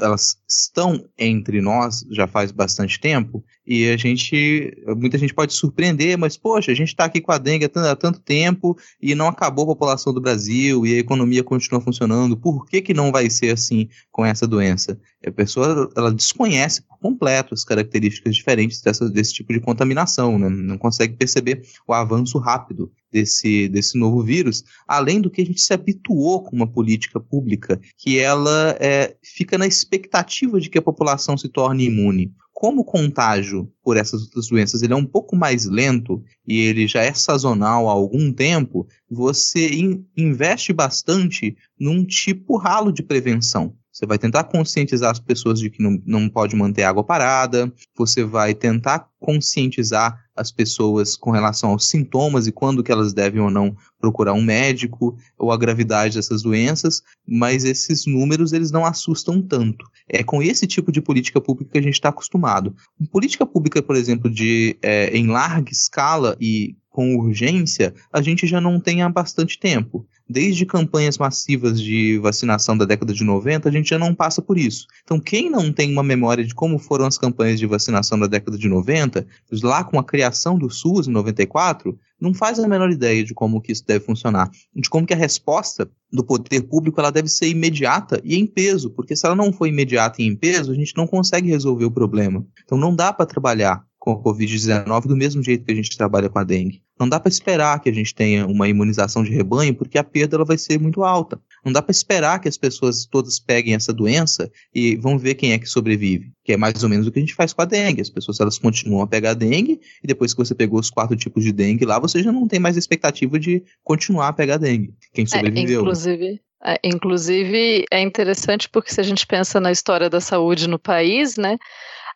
elas 0.02 0.38
estão 0.48 1.06
entre 1.18 1.62
nós 1.62 2.06
já 2.12 2.28
faz 2.28 2.52
bastante 2.52 3.00
tempo 3.00 3.44
e 3.66 3.90
a 3.90 3.96
gente, 3.96 4.78
muita 4.98 5.18
gente 5.18 5.34
pode 5.34 5.54
surpreender, 5.54 6.18
mas 6.18 6.36
poxa, 6.36 6.72
a 6.72 6.76
gente 6.76 6.90
está 6.90 7.06
aqui 7.06 7.22
com 7.22 7.32
a 7.32 7.38
dengue 7.38 7.66
há 7.66 7.96
tanto, 7.96 8.20
tempo 8.20 8.78
e 9.02 9.16
não 9.16 9.28
acabou 9.28 9.64
a 9.64 9.68
população 9.68 10.14
do 10.14 10.20
Brasil 10.20 10.86
e 10.86 10.96
a 10.96 11.00
economia 11.00 11.44
continua 11.44 11.80
funcionando, 11.80 12.36
por 12.36 12.66
que, 12.66 12.82
que 12.82 12.94
não 12.94 13.12
vai 13.12 13.30
ser 13.30 13.54
assim 13.54 13.88
com 14.12 14.26
essa 14.26 14.46
doença? 14.46 15.00
A 15.26 15.32
pessoa 15.32 15.90
ela 15.96 16.12
desconhece 16.12 16.82
por 16.82 16.98
completo 17.00 17.54
as 17.54 17.64
características 17.64 18.36
diferentes 18.36 18.82
dessa, 18.82 19.10
desse 19.10 19.34
tipo 19.34 19.54
de 19.54 19.62
contaminação, 19.62 20.38
né? 20.38 20.50
não 20.50 20.78
consegue 20.78 21.16
perceber 21.16 21.62
o 21.88 21.94
avanço 21.94 22.38
rápido 22.40 22.92
desse, 23.12 23.68
desse 23.68 23.98
novo 23.98 24.24
vírus, 24.24 24.64
além 24.88 25.20
do 25.20 25.30
que 25.30 25.42
a 25.42 25.46
gente 25.46 25.62
se 25.62 25.74
habituou 25.74 26.44
com 26.44 26.56
uma 26.56 26.68
política 26.68 27.20
pública 27.20 27.80
que 27.98 28.18
ela 28.20 28.76
é, 28.80 29.16
fica 29.24 29.58
na 29.58 29.68
expectativa 29.68 30.60
de 30.60 30.70
que 30.70 30.78
a 30.78 30.82
população 30.82 31.38
se 31.38 31.50
torne 31.50 31.86
imune 31.86 32.34
como 32.62 32.82
o 32.82 32.86
contágio 32.86 33.74
por 33.84 33.98
essas 33.98 34.22
outras 34.22 34.48
doenças 34.48 34.84
ele 34.84 34.94
é 34.94 34.96
um 34.96 35.04
pouco 35.04 35.36
mais 35.36 35.66
lento 35.66 36.24
e 36.48 36.60
ele 36.60 36.86
já 36.86 37.02
é 37.02 37.12
sazonal 37.12 37.90
há 37.90 37.92
algum 37.92 38.32
tempo, 38.32 38.88
você 39.10 39.68
in 39.68 40.06
investe 40.16 40.72
bastante 40.72 41.58
num 41.80 42.06
tipo 42.06 42.58
ralo 42.58 42.92
de 42.92 43.02
prevenção. 43.02 43.76
Você 43.92 44.06
vai 44.06 44.18
tentar 44.18 44.46
conscientizar 44.46 45.12
as 45.12 45.20
pessoas 45.20 45.60
de 45.60 45.70
que 45.70 45.84
não, 45.84 46.02
não 46.06 46.30
pode 46.30 46.56
manter 46.56 46.84
água 46.84 47.04
parada, 47.04 47.72
você 47.96 48.24
vai 48.24 48.54
tentar 48.54 49.10
conscientizar 49.20 50.18
as 50.36 50.52
pessoas 50.52 51.16
com 51.16 51.30
relação 51.30 51.72
aos 51.72 51.90
sintomas 51.90 52.48
e 52.48 52.52
quando 52.52 52.84
que 52.84 52.92
elas 52.92 53.14
devem 53.14 53.42
ou 53.42 53.52
não 53.52 53.76
procurar 54.00 54.34
um 54.34 54.42
médico 54.42 55.16
ou 55.38 55.52
a 55.52 55.58
gravidade 55.58 56.16
dessas 56.16 56.42
doenças, 56.42 57.04
mas 57.28 57.64
esses 57.64 58.06
números 58.06 58.54
eles 58.54 58.72
não 58.72 58.86
assustam 58.86 59.42
tanto. 59.42 59.86
É 60.08 60.24
com 60.24 60.42
esse 60.42 60.66
tipo 60.66 60.92
de 60.92 61.02
política 61.02 61.40
pública 61.40 61.72
que 61.72 61.78
a 61.78 61.84
gente 61.84 61.94
está 61.94 62.10
acostumado. 62.10 62.74
Política 63.12 63.46
pública, 63.46 63.82
por 63.82 63.96
exemplo, 63.96 64.30
de 64.30 64.78
é, 64.82 65.16
em 65.16 65.28
larga 65.28 65.72
escala 65.72 66.36
e 66.40 66.76
com 66.90 67.16
urgência, 67.16 67.94
a 68.12 68.22
gente 68.22 68.46
já 68.46 68.60
não 68.60 68.80
tem 68.80 69.02
há 69.02 69.10
bastante 69.10 69.58
tempo. 69.58 70.06
Desde 70.32 70.66
campanhas 70.66 71.18
massivas 71.18 71.82
de 71.82 72.18
vacinação 72.20 72.78
da 72.78 72.86
década 72.86 73.14
de 73.14 73.22
90, 73.22 73.68
a 73.68 73.72
gente 73.72 73.90
já 73.90 74.00
não 74.00 74.16
passa 74.16 74.42
por 74.42 74.58
isso. 74.58 74.88
Então, 75.04 75.20
quem 75.20 75.50
não 75.50 75.74
tem 75.74 75.92
uma 75.92 76.02
memória 76.02 76.42
de 76.42 76.56
como 76.56 76.80
foram 76.80 77.06
as 77.06 77.18
campanhas 77.18 77.60
de 77.60 77.66
vacinação 77.66 78.18
da 78.18 78.28
década 78.28 78.58
de 78.58 78.70
90, 78.70 79.28
lá 79.62 79.84
com 79.84 80.00
a 80.00 80.04
criação 80.06 80.58
do 80.58 80.70
SUS 80.70 81.10
em 81.10 81.12
94, 81.12 82.00
não 82.18 82.34
faz 82.34 82.60
a 82.60 82.68
menor 82.68 82.90
ideia 82.92 83.26
de 83.26 83.34
como 83.34 83.60
que 83.60 83.74
isso 83.74 83.86
deve 83.86 84.06
funcionar, 84.06 84.50
de 84.74 84.90
como 84.90 85.06
que 85.06 85.14
a 85.14 85.18
resposta 85.18 85.92
do 86.10 86.24
poder 86.24 86.62
público 86.62 87.02
ela 87.02 87.12
deve 87.12 87.28
ser 87.28 87.50
imediata 87.50 88.22
e 88.24 88.38
em 88.38 88.48
peso, 88.48 88.90
porque 88.90 89.18
se 89.18 89.26
ela 89.26 89.36
não 89.36 89.52
for 89.52 89.68
imediata 89.68 90.22
e 90.22 90.26
em 90.26 90.36
peso, 90.36 90.72
a 90.72 90.76
gente 90.76 90.96
não 90.96 91.06
consegue 91.06 91.50
resolver 91.50 91.84
o 91.84 91.92
problema. 91.92 92.46
Então 92.64 92.78
não 92.78 92.96
dá 92.96 93.12
para 93.12 93.26
trabalhar 93.26 93.84
com 94.02 94.14
a 94.14 94.18
Covid-19 94.18 95.06
do 95.06 95.16
mesmo 95.16 95.44
jeito 95.44 95.64
que 95.64 95.72
a 95.72 95.76
gente 95.76 95.96
trabalha 95.96 96.28
com 96.28 96.40
a 96.40 96.44
dengue. 96.44 96.82
Não 97.00 97.08
dá 97.08 97.20
para 97.20 97.30
esperar 97.30 97.80
que 97.80 97.88
a 97.88 97.94
gente 97.94 98.16
tenha 98.16 98.48
uma 98.48 98.68
imunização 98.68 99.24
de 99.24 99.30
rebanho, 99.30 99.76
porque 99.76 99.96
a 99.96 100.04
perda 100.04 100.38
ela 100.38 100.46
vai 100.46 100.58
ser 100.58 100.80
muito 100.80 101.04
alta. 101.04 101.40
Não 101.64 101.72
dá 101.72 101.84
para 101.84 101.92
esperar 101.92 102.40
que 102.40 102.48
as 102.48 102.58
pessoas 102.58 103.06
todas 103.06 103.40
peguem 103.40 103.76
essa 103.76 103.94
doença 103.94 104.52
e 104.74 104.96
vão 104.96 105.20
ver 105.20 105.36
quem 105.36 105.54
é 105.54 105.60
que 105.60 105.68
sobrevive, 105.68 106.32
que 106.44 106.52
é 106.52 106.58
mais 106.58 106.82
ou 106.82 106.90
menos 106.90 107.06
o 107.06 107.12
que 107.12 107.20
a 107.20 107.22
gente 107.22 107.36
faz 107.36 107.54
com 107.54 107.62
a 107.62 107.66
dengue. 107.66 108.02
As 108.02 108.10
pessoas 108.10 108.40
elas 108.40 108.58
continuam 108.58 109.04
a 109.04 109.08
pegar 109.08 109.32
a 109.32 109.36
dengue 109.36 109.80
e 110.04 110.08
depois 110.08 110.34
que 110.34 110.40
você 110.40 110.56
pegou 110.56 110.80
os 110.80 110.90
quatro 110.90 111.16
tipos 111.16 111.44
de 111.44 111.52
dengue 111.52 111.86
lá, 111.86 112.00
você 112.00 112.24
já 112.24 112.32
não 112.32 112.48
tem 112.48 112.60
mais 112.60 112.78
expectativa 112.78 113.40
de 113.40 113.64
continuar 113.84 114.30
a 114.30 114.34
pegar 114.34 114.56
a 114.56 114.58
dengue. 114.58 114.96
Quem 115.14 115.26
é, 115.26 115.28
sobreviveu. 115.28 115.78
É, 115.78 115.82
inclusive, 115.82 116.42
é, 116.66 116.80
inclusive 116.84 117.86
é 117.92 118.02
interessante 118.02 118.68
porque 118.68 118.92
se 118.92 119.00
a 119.00 119.04
gente 119.04 119.28
pensa 119.28 119.60
na 119.60 119.72
história 119.72 120.10
da 120.10 120.20
saúde 120.20 120.68
no 120.68 120.80
país, 120.80 121.38
né? 121.38 121.58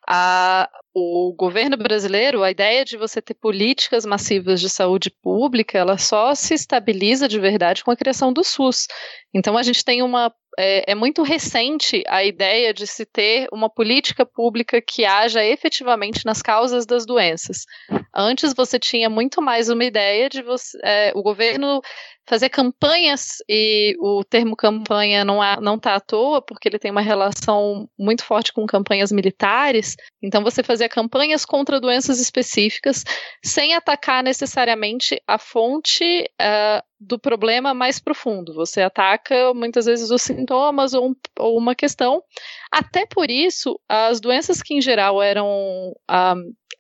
A, 0.07 0.67
o 0.97 1.33
governo 1.33 1.75
brasileiro, 1.75 2.41
a 2.41 2.49
ideia 2.49 2.85
de 2.85 2.95
você 2.95 3.21
ter 3.21 3.33
políticas 3.33 4.05
massivas 4.05 4.61
de 4.61 4.69
saúde 4.69 5.11
pública, 5.21 5.77
ela 5.77 5.97
só 5.97 6.33
se 6.33 6.53
estabiliza 6.53 7.27
de 7.27 7.37
verdade 7.37 7.83
com 7.83 7.91
a 7.91 7.97
criação 7.97 8.31
do 8.31 8.45
SUS. 8.45 8.87
Então 9.33 9.57
a 9.57 9.63
gente 9.63 9.83
tem 9.83 10.01
uma 10.01 10.33
é, 10.57 10.91
é, 10.91 10.95
muito 10.95 11.23
recente 11.23 12.03
a 12.07 12.23
ideia 12.23 12.73
de 12.73 12.87
se 12.87 13.05
ter 13.05 13.47
uma 13.51 13.69
política 13.69 14.25
pública 14.25 14.81
que 14.81 15.05
haja 15.05 15.43
efetivamente 15.43 16.25
nas 16.25 16.41
causas 16.41 16.85
das 16.85 17.05
doenças. 17.05 17.65
Antes 18.13 18.53
você 18.53 18.79
tinha 18.79 19.09
muito 19.09 19.41
mais 19.41 19.69
uma 19.69 19.83
ideia 19.83 20.29
de 20.29 20.41
você, 20.41 20.77
é, 20.83 21.11
o 21.15 21.21
governo 21.21 21.81
fazer 22.27 22.49
campanhas, 22.49 23.37
e 23.47 23.95
o 23.99 24.23
termo 24.23 24.55
campanha 24.55 25.23
não, 25.23 25.41
há, 25.41 25.61
não 25.61 25.77
tá 25.77 25.95
à 25.95 25.99
toa, 25.99 26.41
porque 26.41 26.67
ele 26.67 26.79
tem 26.79 26.89
uma 26.89 27.01
relação 27.01 27.87
muito 27.97 28.23
forte 28.23 28.51
com 28.51 28.65
campanhas 28.65 29.11
militares. 29.11 29.95
Então, 30.21 30.43
você 30.43 30.63
fazia 30.63 30.89
campanhas 30.89 31.45
contra 31.45 31.79
doenças 31.79 32.19
específicas, 32.19 33.03
sem 33.43 33.75
atacar 33.75 34.23
necessariamente 34.23 35.21
a 35.27 35.37
fonte 35.37 36.25
uh, 36.41 36.83
do 36.99 37.19
problema 37.19 37.73
mais 37.73 37.99
profundo. 37.99 38.53
Você 38.53 38.81
ataca 38.81 39.53
muitas 39.53 39.85
vezes 39.85 40.09
os 40.11 40.21
sintomas 40.21 40.93
ou, 40.93 41.09
um, 41.09 41.15
ou 41.39 41.57
uma 41.57 41.75
questão. 41.75 42.23
Até 42.71 43.05
por 43.05 43.29
isso, 43.29 43.79
as 43.87 44.19
doenças 44.19 44.61
que 44.61 44.73
em 44.73 44.81
geral 44.81 45.21
eram. 45.21 45.47
Um, 45.47 45.93
ah, 46.07 46.35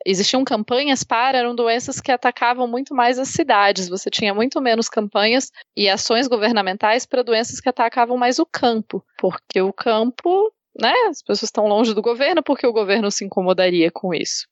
existiam 0.05 0.43
campanhas 0.43 1.03
para, 1.03 1.37
eram 1.39 1.55
doenças 1.55 1.99
que 1.99 2.11
atacavam 2.11 2.67
muito 2.67 2.93
mais 2.93 3.17
as 3.17 3.29
cidades. 3.29 3.89
Você 3.89 4.09
tinha 4.09 4.33
muito 4.33 4.61
menos 4.61 4.87
campanhas 4.87 5.51
e 5.75 5.89
ações 5.89 6.27
governamentais 6.27 7.05
para 7.05 7.23
doenças 7.23 7.59
que 7.59 7.67
atacavam 7.67 8.15
mais 8.15 8.37
o 8.37 8.45
campo, 8.45 9.03
porque 9.17 9.59
o 9.61 9.73
campo, 9.73 10.53
né, 10.79 10.93
as 11.09 11.21
pessoas 11.21 11.43
estão 11.43 11.67
longe 11.67 11.93
do 11.93 12.01
governo, 12.03 12.43
porque 12.43 12.67
o 12.67 12.73
governo 12.73 13.09
se 13.09 13.25
incomodaria 13.25 13.89
com 13.89 14.13
isso. 14.13 14.45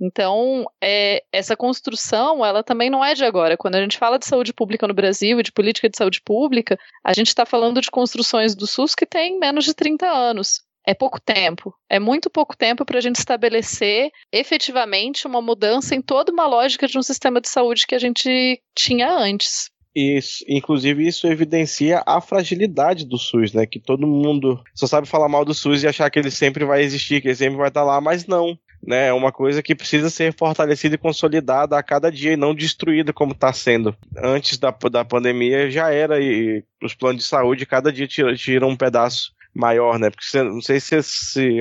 Então, 0.00 0.64
é, 0.82 1.22
essa 1.32 1.56
construção, 1.56 2.44
ela 2.44 2.62
também 2.62 2.90
não 2.90 3.04
é 3.04 3.14
de 3.14 3.24
agora. 3.24 3.56
Quando 3.56 3.76
a 3.76 3.80
gente 3.80 3.98
fala 3.98 4.18
de 4.18 4.26
saúde 4.26 4.52
pública 4.52 4.88
no 4.88 4.94
Brasil 4.94 5.38
e 5.38 5.42
de 5.42 5.52
política 5.52 5.88
de 5.88 5.96
saúde 5.96 6.20
pública, 6.22 6.78
a 7.04 7.12
gente 7.12 7.28
está 7.28 7.46
falando 7.46 7.80
de 7.80 7.90
construções 7.90 8.54
do 8.54 8.66
SUS 8.66 8.94
que 8.94 9.06
têm 9.06 9.38
menos 9.38 9.64
de 9.64 9.74
30 9.74 10.06
anos. 10.06 10.62
É 10.86 10.92
pouco 10.92 11.18
tempo. 11.18 11.72
É 11.88 11.98
muito 11.98 12.28
pouco 12.28 12.56
tempo 12.56 12.84
para 12.84 12.98
a 12.98 13.00
gente 13.00 13.16
estabelecer 13.16 14.10
efetivamente 14.30 15.26
uma 15.26 15.40
mudança 15.40 15.94
em 15.94 16.02
toda 16.02 16.30
uma 16.30 16.46
lógica 16.46 16.86
de 16.86 16.98
um 16.98 17.02
sistema 17.02 17.40
de 17.40 17.48
saúde 17.48 17.86
que 17.86 17.94
a 17.94 17.98
gente 17.98 18.60
tinha 18.76 19.10
antes. 19.10 19.70
Isso, 19.94 20.44
inclusive 20.48 21.06
isso 21.06 21.26
evidencia 21.28 22.02
a 22.04 22.20
fragilidade 22.20 23.06
do 23.06 23.16
SUS, 23.16 23.52
né? 23.52 23.64
Que 23.64 23.78
todo 23.78 24.08
mundo 24.08 24.60
só 24.74 24.88
sabe 24.88 25.06
falar 25.06 25.28
mal 25.28 25.44
do 25.44 25.54
SUS 25.54 25.82
e 25.82 25.86
achar 25.86 26.10
que 26.10 26.18
ele 26.18 26.32
sempre 26.32 26.64
vai 26.64 26.82
existir, 26.82 27.22
que 27.22 27.28
ele 27.28 27.36
sempre 27.36 27.56
vai 27.56 27.68
estar 27.68 27.84
lá, 27.84 28.00
mas 28.00 28.26
não. 28.26 28.58
Né, 28.86 29.06
é 29.08 29.12
uma 29.12 29.32
coisa 29.32 29.62
que 29.62 29.74
precisa 29.74 30.10
ser 30.10 30.34
fortalecida 30.34 30.94
e 30.94 30.98
consolidada 30.98 31.78
a 31.78 31.82
cada 31.82 32.12
dia 32.12 32.32
e 32.32 32.36
não 32.36 32.54
destruída 32.54 33.14
como 33.14 33.32
está 33.32 33.50
sendo. 33.52 33.96
Antes 34.22 34.58
da, 34.58 34.74
da 34.90 35.04
pandemia 35.04 35.70
já 35.70 35.90
era 35.90 36.20
e 36.20 36.62
os 36.82 36.94
planos 36.94 37.22
de 37.22 37.28
saúde 37.28 37.64
cada 37.64 37.90
dia 37.90 38.06
tiram 38.06 38.34
tira 38.34 38.66
um 38.66 38.76
pedaço 38.76 39.32
maior, 39.54 39.98
né? 39.98 40.10
Porque 40.10 40.42
não 40.42 40.60
sei 40.60 40.80
se, 40.80 41.00
se, 41.02 41.58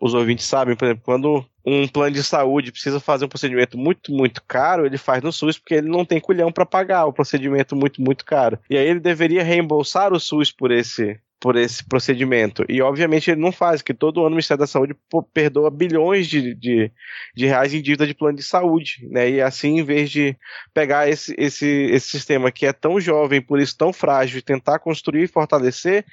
os 0.00 0.12
ouvintes 0.12 0.44
sabem, 0.44 0.74
por 0.74 0.84
exemplo, 0.84 1.04
quando 1.04 1.44
um 1.64 1.86
plano 1.86 2.14
de 2.14 2.22
saúde 2.22 2.72
precisa 2.72 3.00
fazer 3.00 3.24
um 3.24 3.28
procedimento 3.28 3.78
muito, 3.78 4.12
muito 4.12 4.42
caro, 4.46 4.84
ele 4.84 4.98
faz 4.98 5.22
no 5.22 5.32
SUS 5.32 5.58
porque 5.58 5.74
ele 5.74 5.88
não 5.88 6.04
tem 6.04 6.20
culhão 6.20 6.52
para 6.52 6.66
pagar 6.66 7.06
o 7.06 7.12
procedimento 7.12 7.74
muito, 7.74 8.02
muito 8.02 8.24
caro. 8.24 8.58
E 8.68 8.76
aí 8.76 8.86
ele 8.86 9.00
deveria 9.00 9.42
reembolsar 9.42 10.12
o 10.12 10.20
SUS 10.20 10.50
por 10.52 10.70
esse 10.70 11.18
por 11.40 11.56
esse 11.56 11.84
procedimento. 11.84 12.64
E 12.68 12.80
obviamente 12.80 13.30
ele 13.30 13.40
não 13.40 13.52
faz, 13.52 13.82
que 13.82 13.92
todo 13.92 14.20
ano 14.20 14.28
o 14.28 14.30
Ministério 14.30 14.60
da 14.60 14.66
Saúde 14.66 14.96
perdoa 15.32 15.70
bilhões 15.70 16.26
de, 16.26 16.54
de, 16.54 16.90
de, 17.34 17.46
reais 17.46 17.74
em 17.74 17.82
dívida 17.82 18.06
de 18.06 18.14
plano 18.14 18.36
de 18.36 18.42
saúde, 18.42 19.06
né? 19.10 19.30
E 19.30 19.40
assim, 19.40 19.78
em 19.78 19.84
vez 19.84 20.10
de 20.10 20.36
pegar 20.72 21.08
esse, 21.08 21.34
esse, 21.38 21.66
esse 21.66 22.08
sistema 22.08 22.50
que 22.50 22.66
é 22.66 22.72
tão 22.72 23.00
jovem, 23.00 23.42
por 23.42 23.60
isso 23.60 23.76
tão 23.76 23.92
frágil, 23.92 24.38
e 24.38 24.42
tentar 24.42 24.78
construir 24.78 25.24
e 25.24 25.28
fortalecer, 25.28 26.04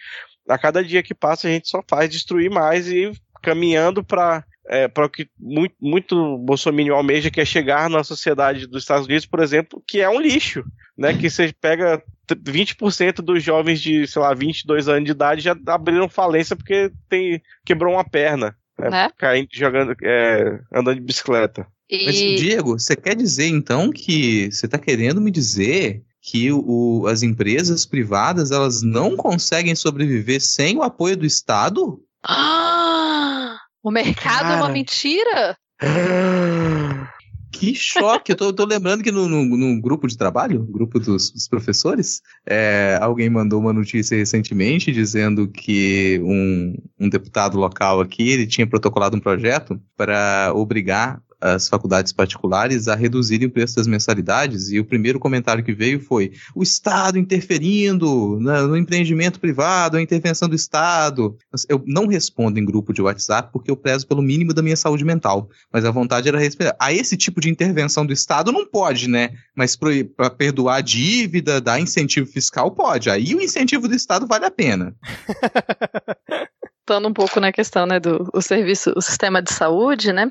a 0.47 0.57
cada 0.57 0.83
dia 0.83 1.01
que 1.01 1.15
passa 1.15 1.47
a 1.47 1.51
gente 1.51 1.69
só 1.69 1.81
faz 1.87 2.09
destruir 2.09 2.51
mais 2.51 2.89
e 2.89 3.11
caminhando 3.41 4.03
para 4.03 4.43
é, 4.67 4.87
para 4.87 5.05
o 5.05 5.09
que 5.09 5.27
muito, 5.39 5.75
muito 5.81 6.37
Bolsonaro 6.37 6.95
almeja, 6.95 7.29
que 7.29 7.41
é 7.41 7.45
chegar 7.45 7.89
na 7.89 8.03
sociedade 8.03 8.67
dos 8.67 8.83
Estados 8.83 9.05
Unidos, 9.05 9.25
por 9.25 9.41
exemplo, 9.41 9.83
que 9.87 9.99
é 10.01 10.09
um 10.09 10.21
lixo, 10.21 10.63
né? 10.97 11.15
Que 11.15 11.29
você 11.29 11.53
pega 11.59 12.01
20% 12.31 13.15
dos 13.15 13.43
jovens 13.43 13.81
de, 13.81 14.07
sei 14.07 14.21
lá, 14.21 14.33
22 14.33 14.87
anos 14.87 15.05
de 15.05 15.11
idade 15.11 15.41
já 15.41 15.55
abriram 15.67 16.07
falência 16.07 16.55
porque 16.55 16.91
tem, 17.09 17.41
quebrou 17.65 17.93
uma 17.93 18.03
perna. 18.03 18.55
Né? 18.79 18.89
né? 18.89 19.09
Caindo, 19.17 19.49
jogando, 19.51 19.95
é, 20.01 20.59
andando 20.73 20.95
de 20.95 21.01
bicicleta. 21.01 21.67
E... 21.89 22.05
Mas, 22.05 22.15
Diego, 22.15 22.79
você 22.79 22.95
quer 22.95 23.15
dizer 23.15 23.47
então 23.47 23.91
que 23.91 24.51
você 24.51 24.65
está 24.65 24.79
querendo 24.79 25.21
me 25.21 25.29
dizer 25.29 26.01
que 26.21 26.51
o, 26.51 27.05
as 27.07 27.21
empresas 27.21 27.85
privadas 27.85 28.49
elas 28.49 28.81
não 28.81 29.17
conseguem 29.17 29.75
sobreviver 29.75 30.41
sem 30.41 30.77
o 30.77 30.81
apoio 30.81 31.17
do 31.17 31.25
Estado? 31.25 32.01
Ah, 32.25 33.52
o 33.83 33.91
mercado 33.91 34.43
Cara. 34.43 34.53
é 34.53 34.57
uma 34.57 34.69
mentira? 34.69 35.57
Que 37.55 37.75
choque! 37.75 38.31
Eu 38.31 38.35
tô, 38.35 38.51
tô 38.51 38.65
lembrando 38.65 39.03
que 39.03 39.11
no, 39.11 39.29
no, 39.29 39.45
no, 39.45 39.79
grupo 39.79 40.07
de 40.07 40.17
trabalho, 40.17 40.65
grupo 40.65 40.99
dos, 40.99 41.29
dos 41.29 41.47
professores, 41.47 42.19
é, 42.47 42.97
alguém 42.99 43.29
mandou 43.29 43.59
uma 43.59 43.71
notícia 43.71 44.17
recentemente 44.17 44.91
dizendo 44.91 45.47
que 45.47 46.19
um, 46.23 46.75
um 46.99 47.07
deputado 47.07 47.57
local 47.57 48.01
aqui 48.01 48.27
ele 48.27 48.47
tinha 48.47 48.65
protocolado 48.65 49.15
um 49.15 49.19
projeto 49.19 49.79
para 49.95 50.51
obrigar 50.55 51.21
as 51.43 51.67
faculdades 51.67 52.13
particulares 52.13 52.87
a 52.87 52.95
reduzirem 52.95 53.47
o 53.47 53.51
preço 53.51 53.75
das 53.75 53.85
mensalidades, 53.85 54.71
e 54.71 54.79
o 54.79 54.85
primeiro 54.85 55.19
comentário 55.19 55.63
que 55.63 55.73
veio 55.73 55.99
foi: 55.99 56.31
o 56.55 56.63
Estado 56.63 57.19
interferindo 57.19 58.39
no 58.39 58.77
empreendimento 58.77 59.39
privado, 59.39 59.97
a 59.97 60.01
intervenção 60.01 60.47
do 60.47 60.55
Estado. 60.55 61.37
Eu 61.67 61.83
não 61.85 62.07
respondo 62.07 62.57
em 62.57 62.65
grupo 62.65 62.93
de 62.93 63.01
WhatsApp 63.01 63.49
porque 63.51 63.69
eu 63.69 63.75
prezo 63.75 64.07
pelo 64.07 64.21
mínimo 64.21 64.53
da 64.53 64.61
minha 64.61 64.77
saúde 64.77 65.03
mental, 65.03 65.49
mas 65.71 65.83
a 65.83 65.91
vontade 65.91 66.29
era 66.29 66.39
respeitar. 66.39 66.77
A 66.79 66.93
esse 66.93 67.17
tipo 67.17 67.41
de 67.41 67.49
intervenção 67.49 68.05
do 68.05 68.13
Estado 68.13 68.51
não 68.51 68.65
pode, 68.65 69.09
né? 69.09 69.31
Mas 69.53 69.75
para 69.75 70.29
perdoar 70.29 70.77
a 70.77 70.81
dívida, 70.81 71.59
dar 71.59 71.79
incentivo 71.79 72.27
fiscal, 72.27 72.71
pode. 72.71 73.09
Aí 73.09 73.35
o 73.35 73.41
incentivo 73.41 73.87
do 73.87 73.95
Estado 73.95 74.25
vale 74.25 74.45
a 74.45 74.51
pena. 74.51 74.95
Voltando 76.85 77.07
um 77.07 77.13
pouco 77.13 77.39
na 77.39 77.51
questão 77.51 77.85
né, 77.85 77.97
do 77.97 78.29
o 78.33 78.41
serviço, 78.41 78.91
o 78.95 79.01
sistema 79.01 79.41
de 79.41 79.53
saúde, 79.53 80.11
né? 80.11 80.29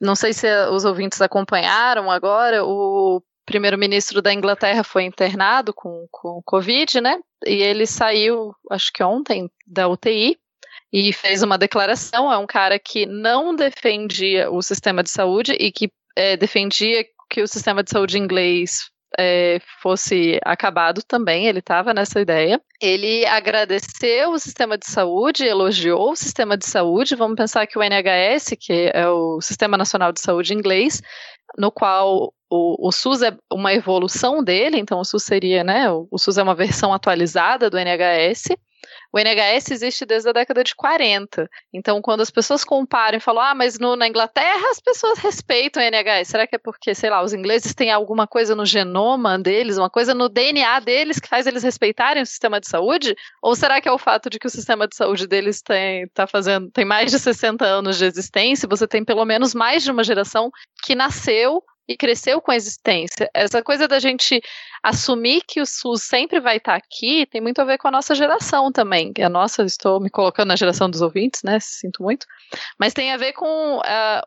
Não 0.00 0.14
sei 0.14 0.32
se 0.32 0.46
os 0.68 0.84
ouvintes 0.84 1.20
acompanharam 1.20 2.10
agora, 2.10 2.64
o 2.64 3.22
primeiro-ministro 3.44 4.22
da 4.22 4.32
Inglaterra 4.32 4.82
foi 4.82 5.04
internado 5.04 5.72
com, 5.72 6.06
com 6.10 6.40
Covid, 6.44 7.00
né? 7.00 7.18
E 7.46 7.62
ele 7.62 7.86
saiu, 7.86 8.54
acho 8.70 8.92
que 8.92 9.02
ontem, 9.02 9.50
da 9.66 9.88
UTI 9.88 10.38
e 10.92 11.12
fez 11.12 11.42
uma 11.42 11.58
declaração. 11.58 12.32
É 12.32 12.38
um 12.38 12.46
cara 12.46 12.78
que 12.78 13.04
não 13.04 13.54
defendia 13.54 14.50
o 14.50 14.62
sistema 14.62 15.02
de 15.02 15.10
saúde 15.10 15.52
e 15.52 15.70
que 15.70 15.90
é, 16.16 16.36
defendia 16.36 17.04
que 17.28 17.42
o 17.42 17.48
sistema 17.48 17.82
de 17.82 17.90
saúde 17.90 18.18
inglês 18.18 18.90
é, 19.18 19.60
fosse 19.80 20.38
acabado 20.44 21.02
também, 21.02 21.46
ele 21.46 21.58
estava 21.58 21.94
nessa 21.94 22.20
ideia. 22.20 22.60
Ele 22.80 23.24
agradeceu 23.26 24.30
o 24.30 24.38
sistema 24.38 24.76
de 24.76 24.86
saúde, 24.86 25.44
elogiou 25.44 26.12
o 26.12 26.16
sistema 26.16 26.56
de 26.56 26.66
saúde. 26.66 27.14
Vamos 27.16 27.36
pensar 27.36 27.66
que 27.66 27.78
o 27.78 27.82
NHS, 27.82 28.54
que 28.60 28.90
é 28.92 29.08
o 29.08 29.40
Sistema 29.40 29.76
Nacional 29.76 30.12
de 30.12 30.20
Saúde 30.20 30.54
inglês, 30.54 31.00
no 31.56 31.70
qual 31.70 32.32
o, 32.50 32.88
o, 32.88 32.92
SUS 32.92 33.22
é 33.22 33.36
uma 33.52 33.72
evolução 33.72 34.42
dele, 34.42 34.78
então 34.78 34.98
o 35.00 35.04
SUS 35.04 35.24
seria, 35.24 35.64
né? 35.64 35.90
O, 35.90 36.06
o 36.10 36.18
SUS 36.18 36.38
é 36.38 36.42
uma 36.42 36.54
versão 36.54 36.92
atualizada 36.92 37.70
do 37.70 37.78
NHS. 37.78 38.48
O 39.12 39.18
NHS 39.18 39.70
existe 39.70 40.04
desde 40.04 40.28
a 40.28 40.32
década 40.32 40.64
de 40.64 40.74
40. 40.74 41.48
Então, 41.72 42.00
quando 42.02 42.20
as 42.20 42.30
pessoas 42.30 42.64
comparam 42.64 43.18
e 43.18 43.20
falam, 43.20 43.42
ah, 43.42 43.54
mas 43.54 43.78
no, 43.78 43.96
na 43.96 44.08
Inglaterra 44.08 44.70
as 44.70 44.80
pessoas 44.80 45.18
respeitam 45.18 45.82
o 45.82 45.86
NHS, 45.86 46.28
será 46.28 46.46
que 46.46 46.56
é 46.56 46.58
porque, 46.58 46.94
sei 46.94 47.10
lá, 47.10 47.22
os 47.22 47.32
ingleses 47.32 47.74
têm 47.74 47.90
alguma 47.90 48.26
coisa 48.26 48.54
no 48.54 48.66
genoma 48.66 49.38
deles, 49.38 49.78
uma 49.78 49.90
coisa 49.90 50.14
no 50.14 50.28
DNA 50.28 50.80
deles 50.80 51.18
que 51.18 51.28
faz 51.28 51.46
eles 51.46 51.62
respeitarem 51.62 52.22
o 52.22 52.26
sistema 52.26 52.60
de 52.60 52.68
saúde? 52.68 53.14
Ou 53.42 53.54
será 53.54 53.80
que 53.80 53.88
é 53.88 53.92
o 53.92 53.98
fato 53.98 54.28
de 54.28 54.38
que 54.38 54.46
o 54.46 54.50
sistema 54.50 54.88
de 54.88 54.96
saúde 54.96 55.26
deles 55.26 55.62
tem, 55.62 56.08
tá 56.08 56.26
fazendo, 56.26 56.70
tem 56.70 56.84
mais 56.84 57.10
de 57.10 57.18
60 57.18 57.64
anos 57.64 57.96
de 57.96 58.04
existência, 58.04 58.68
você 58.68 58.86
tem 58.86 59.04
pelo 59.04 59.24
menos 59.24 59.54
mais 59.54 59.82
de 59.82 59.90
uma 59.90 60.04
geração 60.04 60.50
que 60.84 60.94
nasceu 60.94 61.62
e 61.88 61.96
cresceu 61.96 62.40
com 62.40 62.50
a 62.50 62.56
existência. 62.56 63.30
Essa 63.34 63.62
coisa 63.62 63.86
da 63.86 63.98
gente 63.98 64.40
assumir 64.82 65.42
que 65.46 65.60
o 65.60 65.66
SUS 65.66 66.02
sempre 66.02 66.40
vai 66.40 66.56
estar 66.56 66.74
aqui 66.74 67.26
tem 67.26 67.40
muito 67.40 67.60
a 67.60 67.64
ver 67.64 67.78
com 67.78 67.88
a 67.88 67.90
nossa 67.90 68.14
geração 68.14 68.72
também. 68.72 69.12
A 69.22 69.28
nossa, 69.28 69.62
estou 69.62 70.00
me 70.00 70.10
colocando 70.10 70.48
na 70.48 70.56
geração 70.56 70.88
dos 70.88 71.00
ouvintes, 71.00 71.42
né? 71.42 71.58
Sinto 71.60 72.02
muito. 72.02 72.26
Mas 72.78 72.92
tem 72.92 73.12
a 73.12 73.16
ver 73.16 73.32
com 73.32 73.78
uh, 73.78 73.80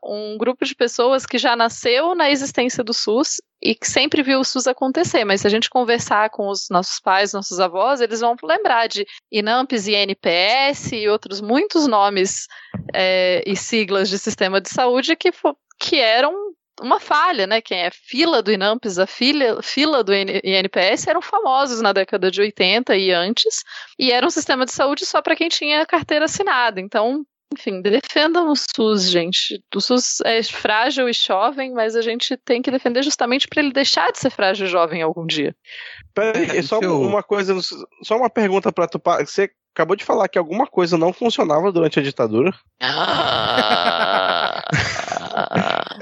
um 0.03 0.37
grupo 0.37 0.65
de 0.65 0.75
pessoas 0.75 1.25
que 1.25 1.37
já 1.37 1.55
nasceu 1.55 2.15
na 2.15 2.29
existência 2.29 2.83
do 2.83 2.93
SUS 2.93 3.41
e 3.61 3.73
que 3.73 3.87
sempre 3.87 4.21
viu 4.21 4.39
o 4.39 4.45
SUS 4.45 4.67
acontecer. 4.67 5.23
Mas 5.25 5.41
se 5.41 5.47
a 5.47 5.49
gente 5.49 5.69
conversar 5.69 6.29
com 6.29 6.47
os 6.47 6.67
nossos 6.69 6.99
pais, 6.99 7.33
nossos 7.33 7.59
avós, 7.59 8.01
eles 8.01 8.19
vão 8.19 8.35
lembrar 8.43 8.87
de 8.87 9.05
INAMPS 9.31 9.87
e 9.87 9.93
NPS 9.93 10.91
e 10.93 11.07
outros 11.07 11.41
muitos 11.41 11.87
nomes 11.87 12.47
é, 12.93 13.43
e 13.45 13.55
siglas 13.55 14.09
de 14.09 14.17
sistema 14.17 14.61
de 14.61 14.69
saúde 14.69 15.15
que, 15.15 15.31
que 15.79 15.99
eram 15.99 16.33
uma 16.81 16.99
falha, 16.99 17.47
né? 17.47 17.61
Quem 17.61 17.79
é 17.79 17.91
fila 17.91 18.41
do 18.41 18.51
INAMPS, 18.51 18.99
a 18.99 19.07
fila, 19.07 19.61
fila 19.61 20.03
do 20.03 20.13
INPS 20.13 21.07
eram 21.07 21.21
famosos 21.21 21.81
na 21.81 21.93
década 21.93 22.29
de 22.29 22.41
80 22.41 22.95
e 22.95 23.11
antes, 23.11 23.63
e 23.97 24.11
era 24.11 24.25
um 24.25 24.29
sistema 24.29 24.65
de 24.65 24.71
saúde 24.71 25.05
só 25.05 25.21
para 25.21 25.35
quem 25.35 25.49
tinha 25.49 25.85
carteira 25.85 26.25
assinada. 26.25 26.79
Então, 26.79 27.25
enfim, 27.53 27.81
defendam 27.81 28.51
o 28.51 28.55
SUS, 28.55 29.09
gente. 29.09 29.63
O 29.73 29.79
SUS 29.79 30.19
é 30.25 30.43
frágil 30.43 31.07
e 31.07 31.13
jovem, 31.13 31.71
mas 31.71 31.95
a 31.95 32.01
gente 32.01 32.35
tem 32.37 32.61
que 32.61 32.69
defender 32.69 33.03
justamente 33.03 33.47
para 33.47 33.61
ele 33.61 33.71
deixar 33.71 34.11
de 34.11 34.19
ser 34.19 34.29
frágil 34.29 34.67
e 34.67 34.69
jovem 34.69 35.01
algum 35.01 35.25
dia. 35.25 35.55
Peraí, 36.13 36.61
só 36.61 36.79
uma 36.79 37.23
coisa, 37.23 37.55
só 38.03 38.17
uma 38.17 38.29
pergunta 38.29 38.71
para 38.71 38.87
tu. 38.87 39.01
Você 39.19 39.49
acabou 39.73 39.95
de 39.95 40.03
falar 40.03 40.27
que 40.27 40.37
alguma 40.37 40.67
coisa 40.67 40.97
não 40.97 41.13
funcionava 41.13 41.71
durante 41.71 41.99
a 41.99 42.03
ditadura? 42.03 42.51
Ah, 42.81 43.96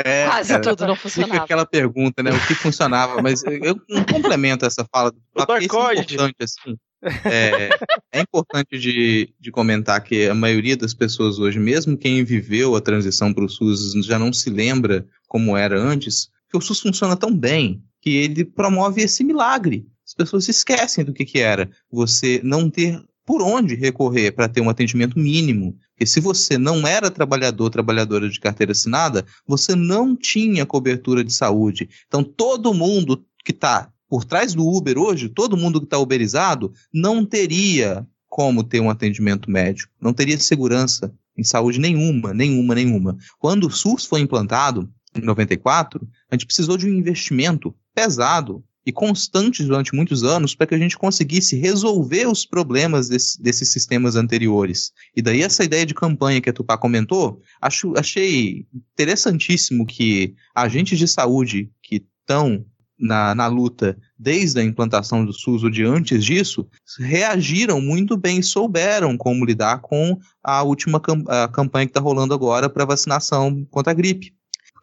é, 0.05 0.27
Quase 0.29 0.49
cara, 0.49 0.61
tudo 0.61 0.87
não 0.87 0.95
funcionava. 0.95 1.33
Fica 1.33 1.43
aquela 1.43 1.65
pergunta, 1.65 2.21
né? 2.21 2.31
O 2.31 2.47
que 2.47 2.53
funcionava, 2.53 3.21
mas 3.21 3.43
eu 3.43 3.81
não 3.89 4.05
complemento 4.05 4.65
essa 4.65 4.85
fala. 4.85 5.11
O 5.33 5.53
é 5.53 5.63
importante, 5.63 6.35
assim. 6.41 6.77
É, 7.25 7.69
é 8.11 8.21
importante 8.21 8.79
de, 8.79 9.33
de 9.39 9.51
comentar 9.51 10.01
que 10.01 10.27
a 10.27 10.33
maioria 10.33 10.77
das 10.77 10.93
pessoas 10.93 11.39
hoje, 11.39 11.59
mesmo 11.59 11.97
quem 11.97 12.23
viveu 12.23 12.75
a 12.75 12.81
transição 12.81 13.33
para 13.33 13.43
o 13.43 13.49
SUS, 13.49 13.93
já 14.05 14.17
não 14.17 14.31
se 14.31 14.49
lembra 14.49 15.05
como 15.27 15.57
era 15.57 15.79
antes, 15.79 16.29
que 16.49 16.57
o 16.57 16.61
SUS 16.61 16.79
funciona 16.79 17.15
tão 17.15 17.35
bem 17.35 17.83
que 18.01 18.11
ele 18.11 18.45
promove 18.45 19.01
esse 19.01 19.23
milagre. 19.23 19.87
As 20.05 20.13
pessoas 20.13 20.47
esquecem 20.47 21.03
do 21.03 21.13
que, 21.13 21.25
que 21.25 21.39
era 21.39 21.69
você 21.91 22.39
não 22.43 22.69
ter 22.69 23.03
por 23.25 23.41
onde 23.41 23.73
recorrer 23.73 24.31
para 24.31 24.47
ter 24.47 24.61
um 24.61 24.69
atendimento 24.69 25.17
mínimo. 25.17 25.75
Porque 25.95 26.05
se 26.05 26.19
você 26.19 26.57
não 26.57 26.85
era 26.85 27.09
trabalhador, 27.09 27.69
trabalhadora 27.69 28.29
de 28.29 28.39
carteira 28.39 28.73
assinada, 28.73 29.25
você 29.47 29.75
não 29.75 30.13
tinha 30.13 30.65
cobertura 30.65 31.23
de 31.23 31.33
saúde. 31.33 31.89
Então, 32.05 32.21
todo 32.21 32.73
mundo 32.73 33.25
que 33.45 33.51
está 33.51 33.89
por 34.09 34.25
trás 34.25 34.53
do 34.53 34.67
Uber 34.67 34.97
hoje, 34.97 35.29
todo 35.29 35.57
mundo 35.57 35.79
que 35.79 35.85
está 35.85 35.97
uberizado, 35.97 36.73
não 36.93 37.25
teria 37.25 38.05
como 38.27 38.63
ter 38.63 38.81
um 38.81 38.89
atendimento 38.89 39.49
médico, 39.49 39.91
não 40.01 40.13
teria 40.13 40.37
segurança 40.37 41.13
em 41.37 41.43
saúde 41.43 41.79
nenhuma, 41.79 42.33
nenhuma, 42.33 42.75
nenhuma. 42.75 43.17
Quando 43.39 43.67
o 43.67 43.71
SUS 43.71 44.05
foi 44.05 44.19
implantado, 44.19 44.89
em 45.15 45.21
94, 45.21 46.05
a 46.29 46.35
gente 46.35 46.45
precisou 46.45 46.75
de 46.77 46.85
um 46.85 46.93
investimento 46.93 47.73
pesado 47.93 48.61
e 48.85 48.91
constantes 48.91 49.65
durante 49.65 49.95
muitos 49.95 50.23
anos 50.23 50.53
para 50.53 50.67
que 50.67 50.75
a 50.75 50.77
gente 50.77 50.97
conseguisse 50.97 51.55
resolver 51.55 52.27
os 52.27 52.45
problemas 52.45 53.09
desse, 53.09 53.41
desses 53.41 53.71
sistemas 53.71 54.15
anteriores. 54.15 54.91
E 55.15 55.21
daí 55.21 55.41
essa 55.41 55.63
ideia 55.63 55.85
de 55.85 55.93
campanha 55.93 56.39
que 56.39 56.49
a 56.49 56.53
Tupá 56.53 56.77
comentou, 56.77 57.41
acho, 57.59 57.93
achei 57.97 58.65
interessantíssimo 58.73 59.85
que 59.85 60.35
agentes 60.53 60.99
de 60.99 61.07
saúde 61.07 61.71
que 61.81 62.03
estão 62.21 62.63
na, 62.97 63.35
na 63.35 63.47
luta 63.47 63.97
desde 64.17 64.59
a 64.59 64.63
implantação 64.63 65.25
do 65.25 65.33
SUS 65.33 65.63
ou 65.63 65.69
de 65.69 65.83
antes 65.83 66.23
disso, 66.23 66.67
reagiram 66.99 67.81
muito 67.81 68.15
bem, 68.15 68.41
souberam 68.41 69.17
como 69.17 69.45
lidar 69.45 69.79
com 69.81 70.17
a 70.43 70.63
última 70.63 70.99
cam 70.99 71.23
a 71.27 71.47
campanha 71.47 71.85
que 71.85 71.91
está 71.91 71.99
rolando 71.99 72.33
agora 72.33 72.69
para 72.69 72.85
vacinação 72.85 73.65
contra 73.69 73.91
a 73.91 73.95
gripe. 73.95 74.33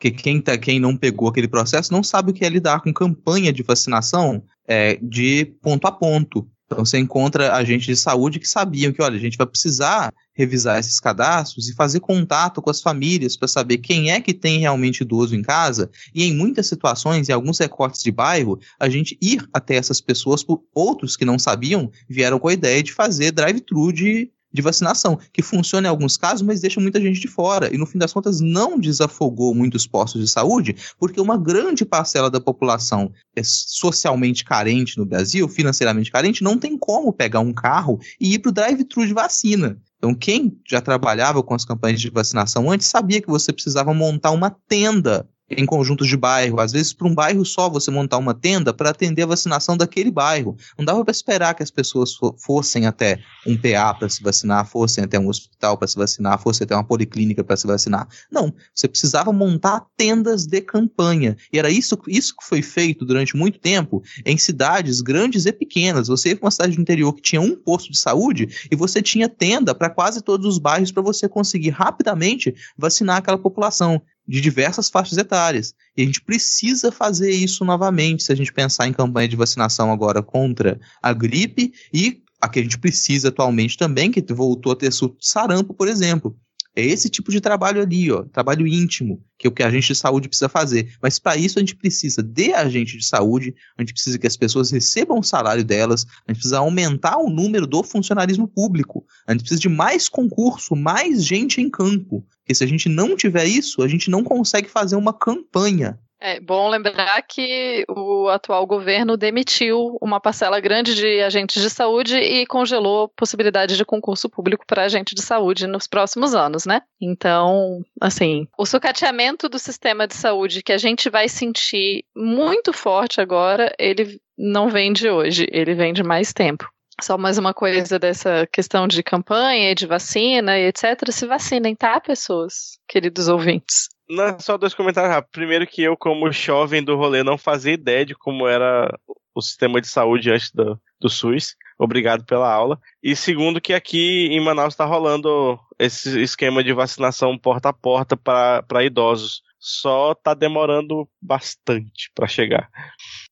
Porque 0.03 0.11
quem, 0.11 0.41
tá, 0.41 0.59
quem 0.59 0.81
não 0.81 0.97
pegou 0.97 1.29
aquele 1.29 1.47
processo 1.47 1.93
não 1.93 2.03
sabe 2.03 2.33
o 2.33 2.35
que 2.35 2.45
é 2.45 2.49
lidar 2.49 2.81
com 2.81 2.93
campanha 2.93 3.53
de 3.53 3.63
vacinação 3.63 4.43
é, 4.67 4.99
de 5.01 5.45
ponto 5.63 5.87
a 5.87 5.93
ponto. 5.93 6.51
Então 6.67 6.85
você 6.85 6.99
encontra 6.99 7.55
agentes 7.55 7.87
de 7.87 7.95
saúde 7.95 8.41
que 8.41 8.49
sabiam 8.49 8.93
que, 8.93 9.01
olha, 9.01 9.15
a 9.15 9.21
gente 9.21 9.39
vai 9.39 9.47
precisar 9.47 10.13
revisar 10.35 10.81
esses 10.81 10.99
cadastros 10.99 11.69
e 11.69 11.75
fazer 11.75 12.01
contato 12.01 12.61
com 12.61 12.69
as 12.69 12.81
famílias 12.83 13.37
para 13.37 13.47
saber 13.47 13.79
quem 13.79 14.11
é 14.11 14.21
que 14.21 14.35
tem 14.35 14.59
realmente 14.59 15.03
idoso 15.03 15.37
em 15.37 15.43
casa. 15.43 15.89
E 16.13 16.25
em 16.25 16.35
muitas 16.35 16.67
situações, 16.67 17.29
em 17.29 17.33
alguns 17.33 17.61
recortes 17.61 18.03
de 18.03 18.11
bairro, 18.11 18.59
a 18.81 18.89
gente 18.89 19.17
ir 19.23 19.47
até 19.53 19.77
essas 19.77 20.01
pessoas, 20.01 20.43
por 20.43 20.65
outros 20.75 21.17
que 21.17 21.25
não 21.25 21.39
sabiam, 21.39 21.89
vieram 22.09 22.41
com 22.41 22.49
a 22.49 22.55
ideia 22.55 22.83
de 22.83 22.93
fazer 22.93 23.31
drive-thru 23.31 23.93
de 23.93 24.33
de 24.53 24.63
vacinação, 24.63 25.19
que 25.33 25.43
funciona 25.43 25.87
em 25.87 25.91
alguns 25.91 26.17
casos, 26.17 26.43
mas 26.43 26.61
deixa 26.61 26.81
muita 26.81 27.01
gente 27.01 27.21
de 27.21 27.29
fora. 27.29 27.73
E 27.75 27.79
no 27.79 27.87
fim 27.87 27.99
das 27.99 28.13
contas, 28.13 28.41
não 28.41 28.79
desafogou 28.79 29.55
muitos 29.55 29.87
postos 29.87 30.21
de 30.21 30.31
saúde, 30.31 30.77
porque 30.99 31.21
uma 31.21 31.37
grande 31.37 31.85
parcela 31.85 32.31
da 32.31 32.41
população 32.41 33.13
é 33.35 33.43
socialmente 33.45 34.45
carente 34.45 34.99
no 34.99 35.07
Brasil, 35.07 35.49
financeiramente 35.49 36.11
carente, 36.11 36.45
não 36.45 36.59
tem 36.59 36.77
como 36.77 37.13
pegar 37.13 37.41
um 37.41 37.53
carro 37.53 37.99
e 38.21 38.35
ir 38.35 38.39
para 38.39 38.51
o 38.51 38.53
drive-thru 38.53 39.07
de 39.07 39.15
vacina. 39.15 39.79
Então, 39.97 40.15
quem 40.15 40.59
já 40.69 40.81
trabalhava 40.81 41.43
com 41.43 41.55
as 41.55 41.65
campanhas 41.65 42.01
de 42.01 42.11
vacinação 42.11 42.71
antes 42.71 42.89
sabia 42.89 43.21
que 43.21 43.29
você 43.29 43.53
precisava 43.53 43.95
montar 43.95 44.33
uma 44.33 44.51
tenda 44.51 45.29
em 45.57 45.67
conjuntos 45.67 46.09
de 46.09 46.17
bairro. 46.17 46.61
Às 46.61 46.73
vezes, 46.73 46.93
para 46.93 47.07
um 47.07 47.15
bairro 47.15 47.45
só, 47.45 47.69
você 47.69 47.91
montar 47.91 48.19
uma 48.19 48.35
tenda 48.35 48.73
para 48.73 48.91
atender 48.91 49.23
a 49.23 49.27
vacinação 49.27 49.77
daquele 49.77 50.11
bairro. 50.11 50.57
Não 50.79 50.85
dava 50.85 51.05
para 51.05 51.13
esperar 51.13 51.55
que 51.55 51.63
as 51.63 51.71
pessoas 51.71 52.17
fossem 52.39 52.87
até 52.87 53.19
um 53.47 53.57
PA 53.57 53.95
para 53.95 54.09
se 54.09 54.23
vacinar, 54.23 54.67
fossem 54.67 55.05
até 55.05 55.19
um 55.19 55.29
hospital 55.29 55.77
para 55.77 55.89
se 55.89 55.97
vacinar, 55.97 56.39
fossem 56.41 56.65
até 56.65 56.75
uma 56.75 56.85
policlínica 56.85 57.43
para 57.45 57.57
se 57.57 57.67
vacinar. 57.67 58.09
Não, 58.31 58.53
você 58.75 58.89
precisava 58.89 59.33
montar 59.33 59.85
tendas 59.97 60.47
de 60.47 60.61
campanha. 60.61 61.37
E 61.53 61.59
era 61.59 61.71
isso, 61.71 61.99
isso 62.09 62.35
que 62.37 62.45
foi 62.45 62.63
feito 62.63 63.05
durante 63.05 63.37
muito 63.37 63.59
tempo 63.59 64.03
em 64.25 64.37
cidades 64.37 65.01
grandes 65.01 65.47
e 65.47 65.53
pequenas. 65.53 66.09
Você 66.09 66.31
ia 66.31 66.37
para 66.37 66.47
uma 66.47 66.51
cidade 66.51 66.77
do 66.77 66.83
interior 66.83 67.13
que 67.13 67.23
tinha 67.23 67.41
um 67.41 67.55
posto 67.55 67.91
de 67.91 67.99
saúde 67.99 68.49
e 68.71 68.77
você 68.77 69.03
tinha 69.03 69.29
tenda 69.29 69.75
para 69.75 69.91
quase 69.91 70.23
todos 70.23 70.47
os 70.47 70.59
bairros 70.59 70.93
para 70.93 71.03
você 71.03 71.29
conseguir 71.29 71.71
rapidamente 71.71 72.55
vacinar 72.77 73.17
aquela 73.17 73.39
população 73.39 74.03
de 74.27 74.41
diversas 74.41 74.89
faixas 74.89 75.19
etárias. 75.19 75.75
E 75.97 76.03
a 76.03 76.07
gente 76.07 76.23
precisa 76.23 76.93
fazer 76.93 77.31
isso 77.31 77.65
novamente 77.65 78.23
se 78.23 78.33
a 78.33 78.35
gente 78.35 78.53
pensar 78.53 78.87
em 78.87 78.93
campanha 78.93 79.29
de 79.29 79.37
vacinação 79.37 79.93
agora 79.93 80.23
contra 80.23 80.81
a 81.03 81.13
gripe 81.13 81.73
e 81.93 82.23
a 82.41 82.49
que 82.49 82.59
a 82.59 82.63
gente 82.63 82.79
precisa 82.79 83.29
atualmente 83.29 83.77
também, 83.77 84.11
que 84.11 84.21
voltou 84.33 84.73
a 84.73 84.77
ter 84.77 84.91
sarampo, 85.21 85.73
por 85.73 85.87
exemplo. 85.87 86.37
É 86.75 86.83
esse 86.83 87.11
tipo 87.11 87.31
de 87.31 87.39
trabalho 87.39 87.83
ali, 87.83 88.11
ó, 88.11 88.23
trabalho 88.23 88.67
íntimo, 88.67 89.23
que 89.39 89.47
é 89.47 89.51
o 89.51 89.53
que 89.53 89.63
a 89.63 89.71
gente 89.71 89.89
de 89.89 89.95
saúde 89.95 90.27
precisa 90.27 90.49
fazer. 90.49 90.97
Mas 91.03 91.19
para 91.19 91.37
isso 91.37 91.59
a 91.59 91.61
gente 91.61 91.77
precisa 91.77 92.23
de 92.23 92.55
agente 92.55 92.97
de 92.97 93.05
saúde, 93.05 93.55
a 93.77 93.83
gente 93.83 93.93
precisa 93.93 94.19
que 94.19 94.27
as 94.27 94.39
pessoas 94.39 94.71
recebam 94.71 95.19
o 95.19 95.23
salário 95.23 95.63
delas, 95.63 96.07
a 96.27 96.33
gente 96.33 96.39
precisa 96.39 96.59
aumentar 96.59 97.19
o 97.19 97.29
número 97.29 97.67
do 97.67 97.83
funcionalismo 97.83 98.49
público, 98.49 99.05
a 99.27 99.33
gente 99.33 99.43
precisa 99.43 99.61
de 99.61 99.69
mais 99.69 100.09
concurso, 100.09 100.75
mais 100.75 101.23
gente 101.23 101.61
em 101.61 101.69
campo. 101.69 102.27
Porque 102.53 102.59
se 102.59 102.65
a 102.65 102.67
gente 102.67 102.89
não 102.89 103.17
tiver 103.17 103.47
isso, 103.47 103.83
a 103.83 103.89
gente 103.89 104.11
não 104.11 104.23
consegue 104.23 104.69
fazer 104.69 104.97
uma 104.97 105.13
campanha. 105.13 105.99
É 106.21 106.39
bom 106.39 106.69
lembrar 106.69 107.21
que 107.23 107.85
o 107.89 108.29
atual 108.29 108.65
governo 108.65 109.17
demitiu 109.17 109.99
uma 110.01 110.21
parcela 110.21 110.61
grande 110.61 110.95
de 110.95 111.21
agentes 111.21 111.61
de 111.61 111.69
saúde 111.69 112.17
e 112.17 112.47
congelou 112.47 113.05
a 113.05 113.09
possibilidade 113.09 113.77
de 113.77 113.85
concurso 113.85 114.29
público 114.29 114.65
para 114.67 114.85
agente 114.85 115.15
de 115.15 115.23
saúde 115.23 115.67
nos 115.67 115.89
próximos 115.89 116.33
anos, 116.33 116.65
né? 116.65 116.83
Então, 117.01 117.83
assim, 118.01 118.47
o 118.57 118.65
sucateamento 118.65 119.49
do 119.49 119.59
sistema 119.59 120.07
de 120.07 120.15
saúde 120.15 120.63
que 120.63 120.73
a 120.73 120.79
gente 120.79 121.11
vai 121.11 121.29
sentir 121.29 122.05
muito 122.15 122.73
forte 122.73 123.21
agora, 123.21 123.75
ele 123.79 124.21
não 124.39 124.69
vem 124.69 124.93
de 124.93 125.09
hoje, 125.09 125.47
ele 125.51 125.75
vem 125.75 125.93
de 125.93 126.05
mais 126.05 126.33
tempo. 126.33 126.72
Só 127.01 127.17
mais 127.17 127.39
uma 127.39 127.55
coisa 127.55 127.99
dessa 127.99 128.47
questão 128.53 128.87
de 128.87 129.03
campanha, 129.03 129.75
de 129.75 129.87
vacina 129.87 130.59
e 130.59 130.67
etc. 130.67 131.11
Se 131.11 131.27
vacinem, 131.27 131.75
tá, 131.75 132.01
pessoas, 132.01 132.79
queridos 132.89 133.29
ouvintes? 133.29 133.89
Não, 134.09 134.39
só 134.39 134.59
dois 134.59 134.75
comentários 134.75 135.13
rápidos. 135.13 135.33
Primeiro 135.33 135.67
que 135.67 135.83
eu, 135.83 135.97
como 135.97 136.31
jovem 136.31 136.85
do 136.85 136.97
rolê, 136.97 137.23
não 137.23 137.39
fazia 137.39 137.73
ideia 137.73 138.05
de 138.05 138.15
como 138.15 138.47
era 138.47 138.93
o 139.35 139.41
sistema 139.41 139.81
de 139.81 139.89
saúde 139.89 140.31
antes 140.31 140.51
do, 140.53 140.79
do 141.01 141.09
SUS. 141.09 141.57
Obrigado 141.79 142.25
pela 142.25 142.53
aula. 142.53 142.79
E 143.03 143.17
segundo 143.17 143.61
que 143.61 143.73
aqui 143.73 144.27
em 144.27 144.41
Manaus 144.41 144.75
está 144.75 144.85
rolando 144.85 145.59
esse 145.79 146.21
esquema 146.21 146.63
de 146.63 146.73
vacinação 146.73 147.39
porta 147.39 147.71
a 147.71 147.73
porta 147.73 148.17
para 148.17 148.85
idosos. 148.85 149.43
Só 149.65 150.11
está 150.11 150.35
demorando 150.35 151.09
bastante 151.21 152.11
para 152.17 152.27
chegar. 152.27 152.69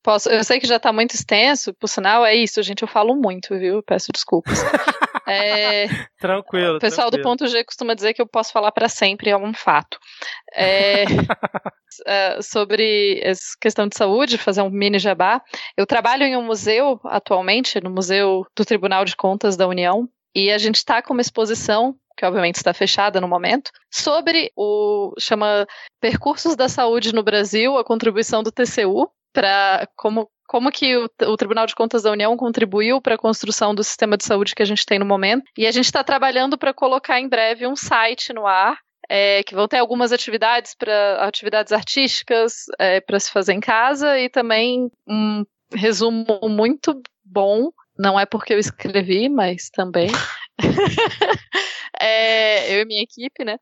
Posso, 0.00 0.28
eu 0.28 0.44
sei 0.44 0.60
que 0.60 0.66
já 0.66 0.76
está 0.76 0.92
muito 0.92 1.12
extenso, 1.12 1.74
por 1.74 1.88
sinal, 1.88 2.24
é 2.24 2.36
isso, 2.36 2.62
gente. 2.62 2.82
Eu 2.82 2.88
falo 2.88 3.16
muito, 3.16 3.58
viu? 3.58 3.82
Peço 3.82 4.12
desculpas. 4.12 4.54
É, 5.32 5.86
tranquilo. 6.18 6.78
O 6.78 6.80
pessoal 6.80 7.08
tranquilo. 7.08 7.22
do 7.22 7.38
ponto 7.38 7.46
G 7.46 7.62
costuma 7.62 7.94
dizer 7.94 8.14
que 8.14 8.20
eu 8.20 8.26
posso 8.26 8.52
falar 8.52 8.72
para 8.72 8.88
sempre, 8.88 9.30
é 9.30 9.36
um 9.36 9.54
fato. 9.54 9.96
É, 10.52 11.04
é, 12.04 12.42
sobre 12.42 13.20
essa 13.22 13.56
questão 13.60 13.86
de 13.86 13.96
saúde, 13.96 14.36
fazer 14.36 14.62
um 14.62 14.70
mini 14.70 14.98
jabá. 14.98 15.40
Eu 15.76 15.86
trabalho 15.86 16.24
em 16.24 16.36
um 16.36 16.42
museu 16.42 17.00
atualmente, 17.04 17.80
no 17.80 17.90
Museu 17.90 18.44
do 18.56 18.64
Tribunal 18.64 19.04
de 19.04 19.14
Contas 19.14 19.56
da 19.56 19.68
União, 19.68 20.08
e 20.34 20.50
a 20.50 20.58
gente 20.58 20.76
está 20.76 21.02
com 21.02 21.12
uma 21.12 21.22
exposição 21.22 21.96
que 22.16 22.26
obviamente 22.26 22.56
está 22.56 22.74
fechada 22.74 23.18
no 23.18 23.26
momento, 23.26 23.70
sobre 23.90 24.52
o 24.54 25.14
chama 25.18 25.66
Percursos 25.98 26.54
da 26.54 26.68
Saúde 26.68 27.14
no 27.14 27.22
Brasil, 27.22 27.78
a 27.78 27.84
contribuição 27.84 28.42
do 28.42 28.52
TCU 28.52 29.10
para 29.32 29.88
como 29.96 30.28
como 30.46 30.72
que 30.72 30.96
o, 30.96 31.08
o, 31.28 31.36
Tribunal 31.36 31.64
de 31.64 31.76
Contas 31.76 32.02
da 32.02 32.10
União 32.10 32.36
contribuiu 32.36 33.00
para 33.00 33.14
a 33.14 33.18
construção 33.18 33.72
do 33.72 33.84
sistema 33.84 34.16
de 34.16 34.24
saúde 34.24 34.52
que 34.52 34.62
a 34.62 34.66
gente 34.66 34.84
tem 34.84 34.98
no 34.98 35.06
momento. 35.06 35.44
E 35.56 35.64
a 35.64 35.70
gente 35.70 35.84
está 35.84 36.02
trabalhando 36.02 36.58
para 36.58 36.74
colocar 36.74 37.20
em 37.20 37.28
breve 37.28 37.68
um 37.68 37.76
site 37.76 38.32
no 38.32 38.48
ar. 38.48 38.76
É, 39.08 39.42
que 39.42 39.56
vão 39.56 39.66
ter 39.66 39.78
algumas 39.78 40.12
atividades 40.12 40.74
para 40.74 41.24
atividades 41.24 41.72
artísticas 41.72 42.66
é, 42.78 43.00
para 43.00 43.18
se 43.18 43.30
fazer 43.30 43.52
em 43.54 43.60
casa 43.60 44.20
e 44.20 44.28
também 44.28 44.88
um 45.08 45.44
resumo 45.72 46.24
muito 46.48 47.00
bom 47.24 47.72
não 48.00 48.18
é 48.18 48.24
porque 48.24 48.54
eu 48.54 48.58
escrevi, 48.58 49.28
mas 49.28 49.68
também 49.68 50.08
é, 52.00 52.74
eu 52.74 52.80
e 52.80 52.84
minha 52.86 53.02
equipe, 53.02 53.44
né, 53.44 53.58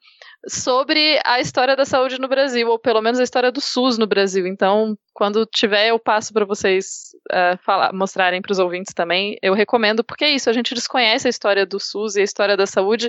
sobre 0.47 1.21
a 1.25 1.41
história 1.41 1.75
da 1.75 1.85
saúde 1.85 2.21
no 2.21 2.29
Brasil, 2.29 2.69
ou 2.69 2.79
pelo 2.79 3.03
menos 3.03 3.19
a 3.19 3.25
história 3.25 3.51
do 3.51 3.61
SUS 3.61 3.99
no 3.99 4.07
Brasil. 4.07 4.47
Então, 4.47 4.97
quando 5.13 5.45
tiver, 5.45 5.89
eu 5.89 5.99
passo 5.99 6.33
para 6.33 6.45
vocês 6.45 7.11
uh, 7.33 7.59
falar, 7.65 7.93
mostrarem 7.93 8.41
para 8.41 8.53
os 8.53 8.61
ouvintes 8.61 8.95
também. 8.95 9.37
Eu 9.43 9.55
recomendo, 9.55 10.05
porque 10.05 10.25
é 10.25 10.31
isso, 10.31 10.49
a 10.49 10.53
gente 10.53 10.73
desconhece 10.73 11.27
a 11.27 11.31
história 11.31 11.67
do 11.67 11.81
SUS 11.81 12.15
e 12.15 12.21
a 12.21 12.25
história 12.25 12.57
da 12.57 12.67
saúde, 12.67 13.09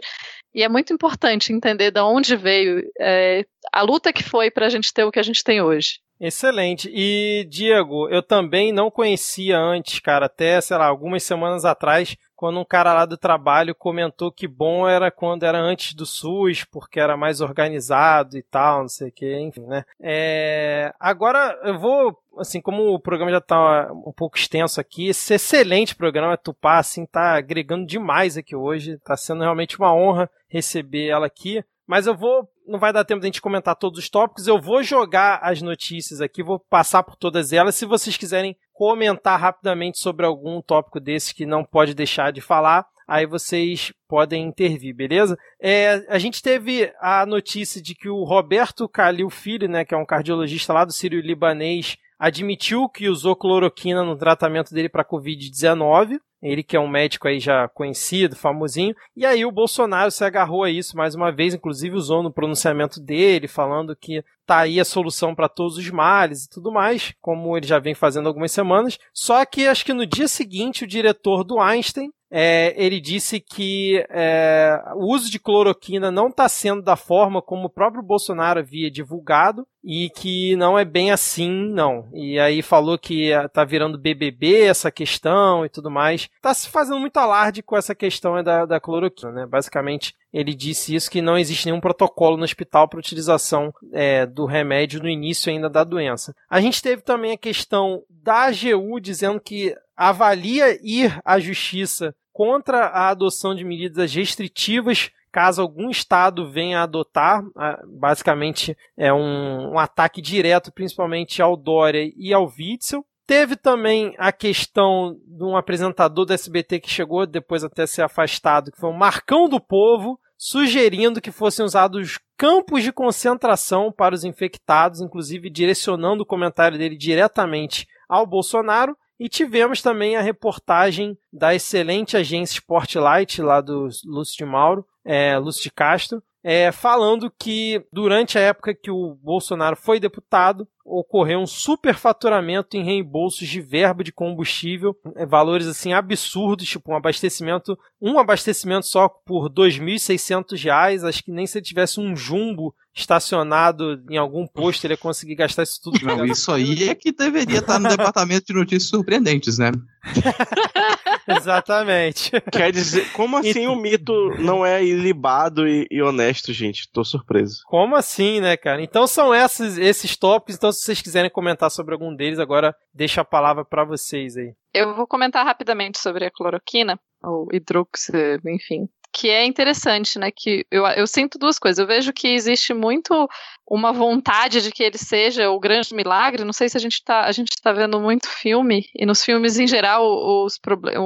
e 0.54 0.64
é 0.64 0.70
muito 0.70 0.92
importante 0.92 1.54
entender 1.54 1.92
de 1.92 2.02
onde 2.02 2.36
veio 2.36 2.82
é, 3.00 3.46
a 3.72 3.84
luta 3.84 4.12
que 4.12 4.24
foi 4.24 4.50
para 4.50 4.66
a 4.66 4.70
gente 4.70 4.92
ter 4.92 5.04
o 5.04 5.12
que 5.12 5.20
a 5.20 5.24
gente 5.24 5.44
tem 5.44 5.62
hoje. 5.62 6.00
Excelente. 6.20 6.92
E, 6.94 7.48
Diego, 7.50 8.10
eu 8.10 8.22
também 8.22 8.74
não 8.74 8.92
conhecia 8.92 9.58
antes, 9.58 10.00
cara, 10.00 10.26
até, 10.26 10.60
sei 10.60 10.76
lá, 10.76 10.86
algumas 10.86 11.24
semanas 11.24 11.64
atrás, 11.64 12.18
quando 12.36 12.60
um 12.60 12.66
cara 12.66 12.94
lá 12.94 13.06
do 13.06 13.18
trabalho 13.18 13.74
comentou 13.74 14.30
que 14.30 14.46
bom 14.46 14.86
era 14.86 15.10
quando 15.10 15.44
era 15.44 15.58
antes 15.58 15.94
do 15.94 16.06
SUS, 16.06 16.66
porque 16.66 17.00
era 17.00 17.16
mais 17.16 17.40
organizado 17.40 18.38
e 18.38 18.44
tal, 18.44 18.82
não 18.82 18.90
sei 18.90 19.08
o 19.08 19.12
que, 19.14 19.40
enfim, 19.40 19.62
né? 19.62 19.86
É... 20.02 20.94
Agora 21.00 21.58
eu 21.64 21.80
vou, 21.80 22.18
assim, 22.38 22.60
como 22.60 22.94
o 22.94 23.00
programa 23.00 23.32
já 23.32 23.40
tá 23.40 23.90
um 23.94 24.12
pouco 24.12 24.38
extenso 24.38 24.82
aqui, 24.82 25.08
esse 25.08 25.34
excelente 25.34 25.96
programa, 25.96 26.36
Tupá, 26.36 26.80
assim, 26.80 27.06
tá 27.06 27.38
agregando 27.38 27.86
demais 27.86 28.36
aqui 28.36 28.58
hoje, 28.58 28.98
tá 29.06 29.16
sendo 29.16 29.42
realmente 29.42 29.80
uma 29.80 29.94
honra 29.94 30.30
receber 30.50 31.08
ela 31.08 31.28
aqui. 31.28 31.64
Mas 31.90 32.06
eu 32.06 32.16
vou. 32.16 32.48
Não 32.68 32.78
vai 32.78 32.94
dar 32.94 33.04
tempo 33.04 33.20
de 33.20 33.26
a 33.26 33.30
gente 33.30 33.42
comentar 33.42 33.76
todos 33.76 33.98
os 33.98 34.08
tópicos. 34.12 34.46
Eu 34.46 34.62
vou 34.62 34.84
jogar 34.84 35.40
as 35.42 35.60
notícias 35.60 36.22
aqui, 36.22 36.44
vou 36.44 36.60
passar 36.60 37.02
por 37.02 37.16
todas 37.16 37.52
elas. 37.52 37.74
Se 37.74 37.84
vocês 37.84 38.16
quiserem 38.16 38.56
comentar 38.72 39.40
rapidamente 39.40 39.98
sobre 39.98 40.24
algum 40.24 40.62
tópico 40.62 41.00
desse 41.00 41.34
que 41.34 41.48
não 41.48 41.66
pode 41.66 41.96
deixar 41.96 42.32
de 42.32 42.42
falar, 42.42 42.86
aí 43.08 43.26
vocês 43.26 43.92
podem 44.08 44.44
intervir, 44.46 44.96
beleza? 44.96 45.36
É, 45.60 46.06
a 46.10 46.20
gente 46.20 46.44
teve 46.44 46.94
a 47.02 47.26
notícia 47.26 47.82
de 47.82 47.96
que 47.96 48.08
o 48.08 48.24
Roberto 48.24 48.88
Calil 48.88 49.32
Filho, 49.32 49.68
né, 49.68 49.84
que 49.84 49.96
é 49.96 49.98
um 49.98 50.06
cardiologista 50.06 50.72
lá 50.72 50.86
do 50.86 50.94
Sírio 50.94 51.20
Libanês, 51.20 51.98
admitiu 52.20 52.90
que 52.90 53.08
usou 53.08 53.36
cloroquina 53.36 54.04
no 54.04 54.18
tratamento 54.18 54.74
dele 54.74 54.90
para 54.90 55.06
Covid-19. 55.06 56.20
Ele 56.42 56.64
que 56.64 56.76
é 56.76 56.80
um 56.80 56.88
médico 56.88 57.28
aí 57.28 57.40
já 57.40 57.68
conhecido, 57.68 58.36
famosinho. 58.36 58.96
E 59.16 59.26
aí 59.26 59.46
o 59.46 59.52
Bolsonaro 59.52 60.10
se 60.10 60.24
agarrou 60.24 60.64
a 60.64 60.70
isso 60.70 60.96
mais 60.96 61.16
uma 61.16 61.32
vez, 61.32 61.54
inclusive 61.54 61.96
usou 61.96 62.24
no 62.24 62.32
pronunciamento 62.32 63.00
dele, 63.02 63.48
falando 63.48 63.96
que 63.96 64.24
tá 64.46 64.60
aí 64.60 64.80
a 64.80 64.86
solução 64.86 65.36
para 65.36 65.50
todos 65.50 65.78
os 65.78 65.90
males 65.90 66.46
e 66.46 66.50
tudo 66.50 66.72
mais, 66.72 67.14
como 67.22 67.58
ele 67.58 67.68
já 67.68 67.78
vem 67.78 67.94
fazendo 67.94 68.28
algumas 68.28 68.52
semanas. 68.52 68.98
Só 69.14 69.46
que 69.46 69.68
acho 69.68 69.86
que 69.86 69.94
no 69.94 70.06
dia 70.06 70.28
seguinte 70.28 70.86
o 70.86 70.88
diretor 70.88 71.44
do 71.44 71.60
Einstein 71.60 72.10
é, 72.32 72.74
ele 72.78 73.00
disse 73.00 73.40
que 73.40 74.06
é, 74.10 74.82
o 74.96 75.14
uso 75.14 75.32
de 75.32 75.40
cloroquina 75.40 76.12
não 76.12 76.28
está 76.28 76.48
sendo 76.48 76.82
da 76.82 76.96
forma 76.96 77.42
como 77.42 77.66
o 77.66 77.70
próprio 77.70 78.04
Bolsonaro 78.04 78.60
havia 78.60 78.92
divulgado 78.92 79.68
e 79.84 80.10
que 80.10 80.56
não 80.58 80.78
é 80.78 80.86
bem 80.86 81.12
assim, 81.12 81.50
não. 81.50 82.08
E 82.14 82.38
aí 82.40 82.62
falou 82.62 82.98
que 82.98 83.32
está 83.32 83.64
virando 83.64 83.98
BBB 83.98 84.64
essa 84.64 84.92
questão 84.92 85.66
e 85.66 85.70
tudo 85.70 85.90
mais. 85.90 86.30
Está 86.36 86.54
se 86.54 86.70
fazendo 86.70 87.00
muito 87.00 87.18
alarde 87.18 87.64
com 87.64 87.78
essa 87.78 87.96
questão 87.96 88.44
da, 88.44 88.66
da 88.66 88.80
cloroquina, 88.80 89.32
né? 89.32 89.46
Basicamente, 89.46 90.14
ele 90.32 90.54
disse 90.54 90.94
isso 90.94 91.10
que 91.10 91.22
não 91.22 91.38
existe 91.38 91.66
nenhum 91.66 91.80
protocolo 91.80 92.38
no 92.38 92.44
hospital 92.44 92.88
para 92.88 93.00
utilização 93.00 93.74
é, 93.92 94.26
do 94.26 94.46
remédio 94.46 95.02
no 95.02 95.10
início 95.10 95.52
ainda 95.52 95.70
da 95.70 95.84
doença. 95.84 96.36
A 96.50 96.62
gente 96.62 96.82
teve 96.82 97.02
também 97.02 97.32
a 97.32 97.38
questão 97.38 98.04
da 98.10 98.48
AGU 98.48 99.00
dizendo 99.00 99.40
que 99.40 99.76
avalia 100.00 100.80
ir 100.82 101.20
à 101.26 101.40
justiça 101.40 102.16
contra 102.32 102.86
a 102.86 103.10
adoção 103.10 103.54
de 103.54 103.66
medidas 103.66 104.14
restritivas 104.14 105.12
caso 105.32 105.62
algum 105.62 105.90
estado 105.92 106.50
venha 106.50 106.82
adotar, 106.82 107.44
basicamente 107.86 108.76
é 108.98 109.14
um, 109.14 109.74
um, 109.74 109.78
ataque 109.78 110.22
direto, 110.22 110.72
principalmente 110.72 111.40
ao 111.40 111.56
Dória 111.56 112.12
e 112.18 112.34
ao 112.34 112.46
Witzel. 112.48 113.06
Teve 113.28 113.56
também 113.56 114.16
a 114.18 114.32
questão 114.32 115.16
de 115.28 115.44
um 115.44 115.56
apresentador 115.56 116.26
do 116.26 116.34
SBT 116.34 116.80
que 116.80 116.90
chegou 116.90 117.28
depois 117.28 117.64
até 117.64 117.86
ser 117.86 118.02
afastado, 118.02 118.72
que 118.72 118.80
foi 118.80 118.90
o 118.90 118.98
Marcão 118.98 119.48
do 119.48 119.60
Povo, 119.60 120.20
sugerindo 120.36 121.22
que 121.22 121.32
fossem 121.32 121.64
usados 121.64 122.18
campos 122.36 122.82
de 122.82 122.92
concentração 122.92 123.92
para 123.92 124.16
os 124.16 124.24
infectados, 124.24 125.00
inclusive 125.00 125.50
direcionando 125.50 126.24
o 126.24 126.26
comentário 126.26 126.78
dele 126.78 126.98
diretamente 126.98 127.88
ao 128.08 128.26
Bolsonaro. 128.26 128.98
E 129.20 129.28
tivemos 129.28 129.82
também 129.82 130.16
a 130.16 130.22
reportagem 130.22 131.18
da 131.32 131.54
excelente 131.54 132.16
agência 132.16 132.54
Sportlight, 132.54 133.42
lá 133.42 133.60
do 133.60 133.90
Lúcio 134.06 134.38
de 134.38 134.46
Mauro, 134.46 134.88
é, 135.04 135.38
Lúcio 135.38 135.64
de 135.64 135.72
Castro, 135.72 136.24
é, 136.44 136.72
falando 136.72 137.32
que 137.32 137.84
durante 137.92 138.38
a 138.38 138.42
época 138.42 138.74
que 138.74 138.90
o 138.90 139.16
Bolsonaro 139.16 139.76
foi 139.76 140.00
deputado, 140.00 140.68
ocorreu 140.86 141.40
um 141.40 141.46
superfaturamento 141.46 142.76
em 142.76 142.84
reembolsos 142.84 143.48
de 143.48 143.62
verba 143.62 144.04
de 144.04 144.12
combustível, 144.12 144.96
é, 145.16 145.26
valores 145.26 145.68
assim 145.68 145.94
absurdos, 145.94 146.68
tipo 146.68 146.92
um 146.92 146.96
abastecimento, 146.96 147.78
um 148.02 148.18
abastecimento 148.18 148.88
só 148.88 149.08
por 149.08 149.48
R$ 149.48 149.54
2.600, 149.54 151.08
acho 151.08 151.24
que 151.24 151.32
nem 151.32 151.46
se 151.46 151.58
ele 151.58 151.66
tivesse 151.66 152.00
um 152.00 152.16
jumbo 152.16 152.74
estacionado 152.96 154.02
em 154.10 154.18
algum 154.18 154.48
posto, 154.48 154.86
ele 154.86 154.94
ia 154.94 154.98
conseguir 154.98 155.36
gastar 155.36 155.64
isso 155.64 155.80
tudo. 155.82 156.00
Não, 156.04 156.26
isso 156.26 156.52
aí 156.52 156.90
é 156.90 156.96
que 156.96 157.12
deveria 157.12 157.60
estar 157.60 157.80
no 157.80 157.90
departamento 157.90 158.48
de 158.48 158.54
notícias 158.54 158.90
surpreendentes, 158.90 159.58
né? 159.58 159.72
Exatamente. 161.38 162.32
Quer 162.52 162.72
dizer, 162.72 163.12
como 163.14 163.38
assim 163.38 163.68
o 163.68 163.76
mito 163.76 164.14
não 164.40 164.66
é 164.66 164.84
ilibado 164.84 165.68
e, 165.68 165.88
e, 165.92 166.02
honesto, 166.02 166.52
gente? 166.52 166.90
Tô 166.92 167.04
surpreso. 167.04 167.62
Como 167.66 167.96
assim, 167.96 168.42
né, 168.42 168.58
cara? 168.58 168.82
Então 168.82 169.06
são 169.06 169.34
esses, 169.34 169.78
esses 169.78 170.18
tópicos. 170.18 170.56
Então, 170.56 170.72
se 170.72 170.82
vocês 170.82 171.02
quiserem 171.02 171.30
comentar 171.30 171.70
sobre 171.70 171.94
algum 171.94 172.16
deles, 172.16 172.40
agora 172.40 172.76
deixa 172.94 173.22
a 173.22 173.26
palavra 173.26 173.64
para 173.64 173.84
vocês 173.84 174.36
aí. 174.36 174.54
Eu 174.74 174.96
vou 174.96 175.08
comentar 175.08 175.46
rapidamente 175.46 176.00
sobre 176.00 176.26
a 176.26 176.32
cloroquina, 176.32 177.00
ou 177.24 177.48
hidrox, 177.52 178.10
enfim, 178.46 178.88
que 179.12 179.30
é 179.30 179.46
interessante, 179.46 180.20
né? 180.20 180.32
Que 180.32 180.66
eu, 180.72 180.86
eu 180.86 181.08
sinto 181.08 181.38
duas 181.38 181.58
coisas. 181.58 181.80
Eu 181.80 181.88
vejo 181.88 182.14
que 182.14 182.28
existe 182.28 182.74
muito 182.74 183.28
uma 183.70 183.92
vontade 183.92 184.62
de 184.62 184.72
que 184.72 184.84
ele 184.84 184.98
seja 184.98 185.50
o 185.50 185.60
grande 185.60 185.94
milagre. 185.94 186.44
Não 186.44 186.54
sei 186.54 186.70
se 186.70 186.78
a 186.78 186.80
gente 186.80 186.94
está 186.94 187.26
a 187.26 187.32
gente 187.32 187.52
tá 187.62 187.72
vendo 187.72 188.00
muito 188.00 188.28
filme 188.28 188.86
e 188.96 189.06
nos 189.06 189.24
filmes 189.24 189.58
em 189.58 189.68
geral 189.68 190.06
os 190.44 190.58
problemas 190.58 191.02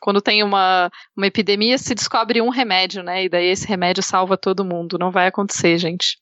quando 0.00 0.20
tem 0.20 0.42
uma, 0.42 0.90
uma 1.16 1.26
epidemia 1.26 1.78
se 1.78 1.94
descobre 1.94 2.40
um 2.40 2.48
remédio, 2.48 3.02
né? 3.02 3.24
E 3.24 3.28
daí 3.28 3.46
esse 3.46 3.66
remédio 3.66 4.02
salva 4.02 4.36
todo 4.36 4.64
mundo. 4.64 4.98
Não 4.98 5.10
vai 5.10 5.26
acontecer, 5.26 5.78
gente. 5.78 6.18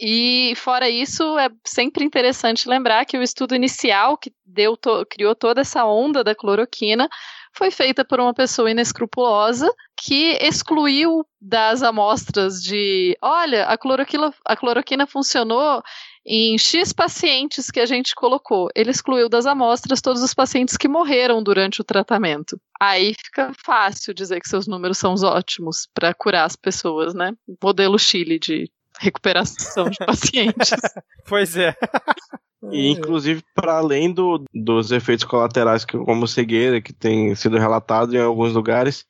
E 0.00 0.54
fora 0.56 0.88
isso, 0.88 1.38
é 1.38 1.48
sempre 1.64 2.04
interessante 2.04 2.68
lembrar 2.68 3.04
que 3.04 3.18
o 3.18 3.22
estudo 3.22 3.54
inicial 3.54 4.16
que 4.16 4.32
deu 4.46 4.76
to 4.76 5.04
criou 5.06 5.34
toda 5.34 5.60
essa 5.60 5.84
onda 5.84 6.22
da 6.22 6.34
cloroquina 6.34 7.08
foi 7.52 7.70
feita 7.70 8.04
por 8.04 8.20
uma 8.20 8.34
pessoa 8.34 8.70
inescrupulosa 8.70 9.72
que 9.96 10.38
excluiu 10.40 11.26
das 11.40 11.82
amostras 11.82 12.62
de, 12.62 13.16
olha, 13.20 13.64
a 13.64 13.76
cloroquina, 13.76 14.32
a 14.44 14.56
cloroquina 14.56 15.06
funcionou 15.06 15.82
em 16.24 16.58
X 16.58 16.92
pacientes 16.92 17.70
que 17.70 17.80
a 17.80 17.86
gente 17.86 18.14
colocou. 18.14 18.68
Ele 18.74 18.90
excluiu 18.90 19.28
das 19.28 19.46
amostras 19.46 20.00
todos 20.00 20.22
os 20.22 20.34
pacientes 20.34 20.76
que 20.76 20.86
morreram 20.86 21.42
durante 21.42 21.80
o 21.80 21.84
tratamento. 21.84 22.60
Aí 22.80 23.14
fica 23.14 23.52
fácil 23.64 24.12
dizer 24.12 24.40
que 24.40 24.48
seus 24.48 24.66
números 24.66 24.98
são 24.98 25.14
ótimos 25.14 25.88
para 25.94 26.12
curar 26.14 26.44
as 26.44 26.54
pessoas, 26.54 27.14
né? 27.14 27.32
Modelo 27.62 27.98
Chile 27.98 28.38
de 28.38 28.70
recuperação 29.00 29.88
de 29.88 29.98
pacientes. 30.04 30.70
pois 31.26 31.56
é. 31.56 31.74
E, 32.72 32.88
inclusive, 32.88 33.42
para 33.54 33.78
além 33.78 34.12
do, 34.12 34.44
dos 34.52 34.90
efeitos 34.90 35.24
colaterais, 35.24 35.84
como 35.84 36.26
cegueira, 36.26 36.80
que 36.80 36.92
tem 36.92 37.34
sido 37.34 37.56
relatado 37.56 38.14
em 38.14 38.20
alguns 38.20 38.52
lugares, 38.52 39.04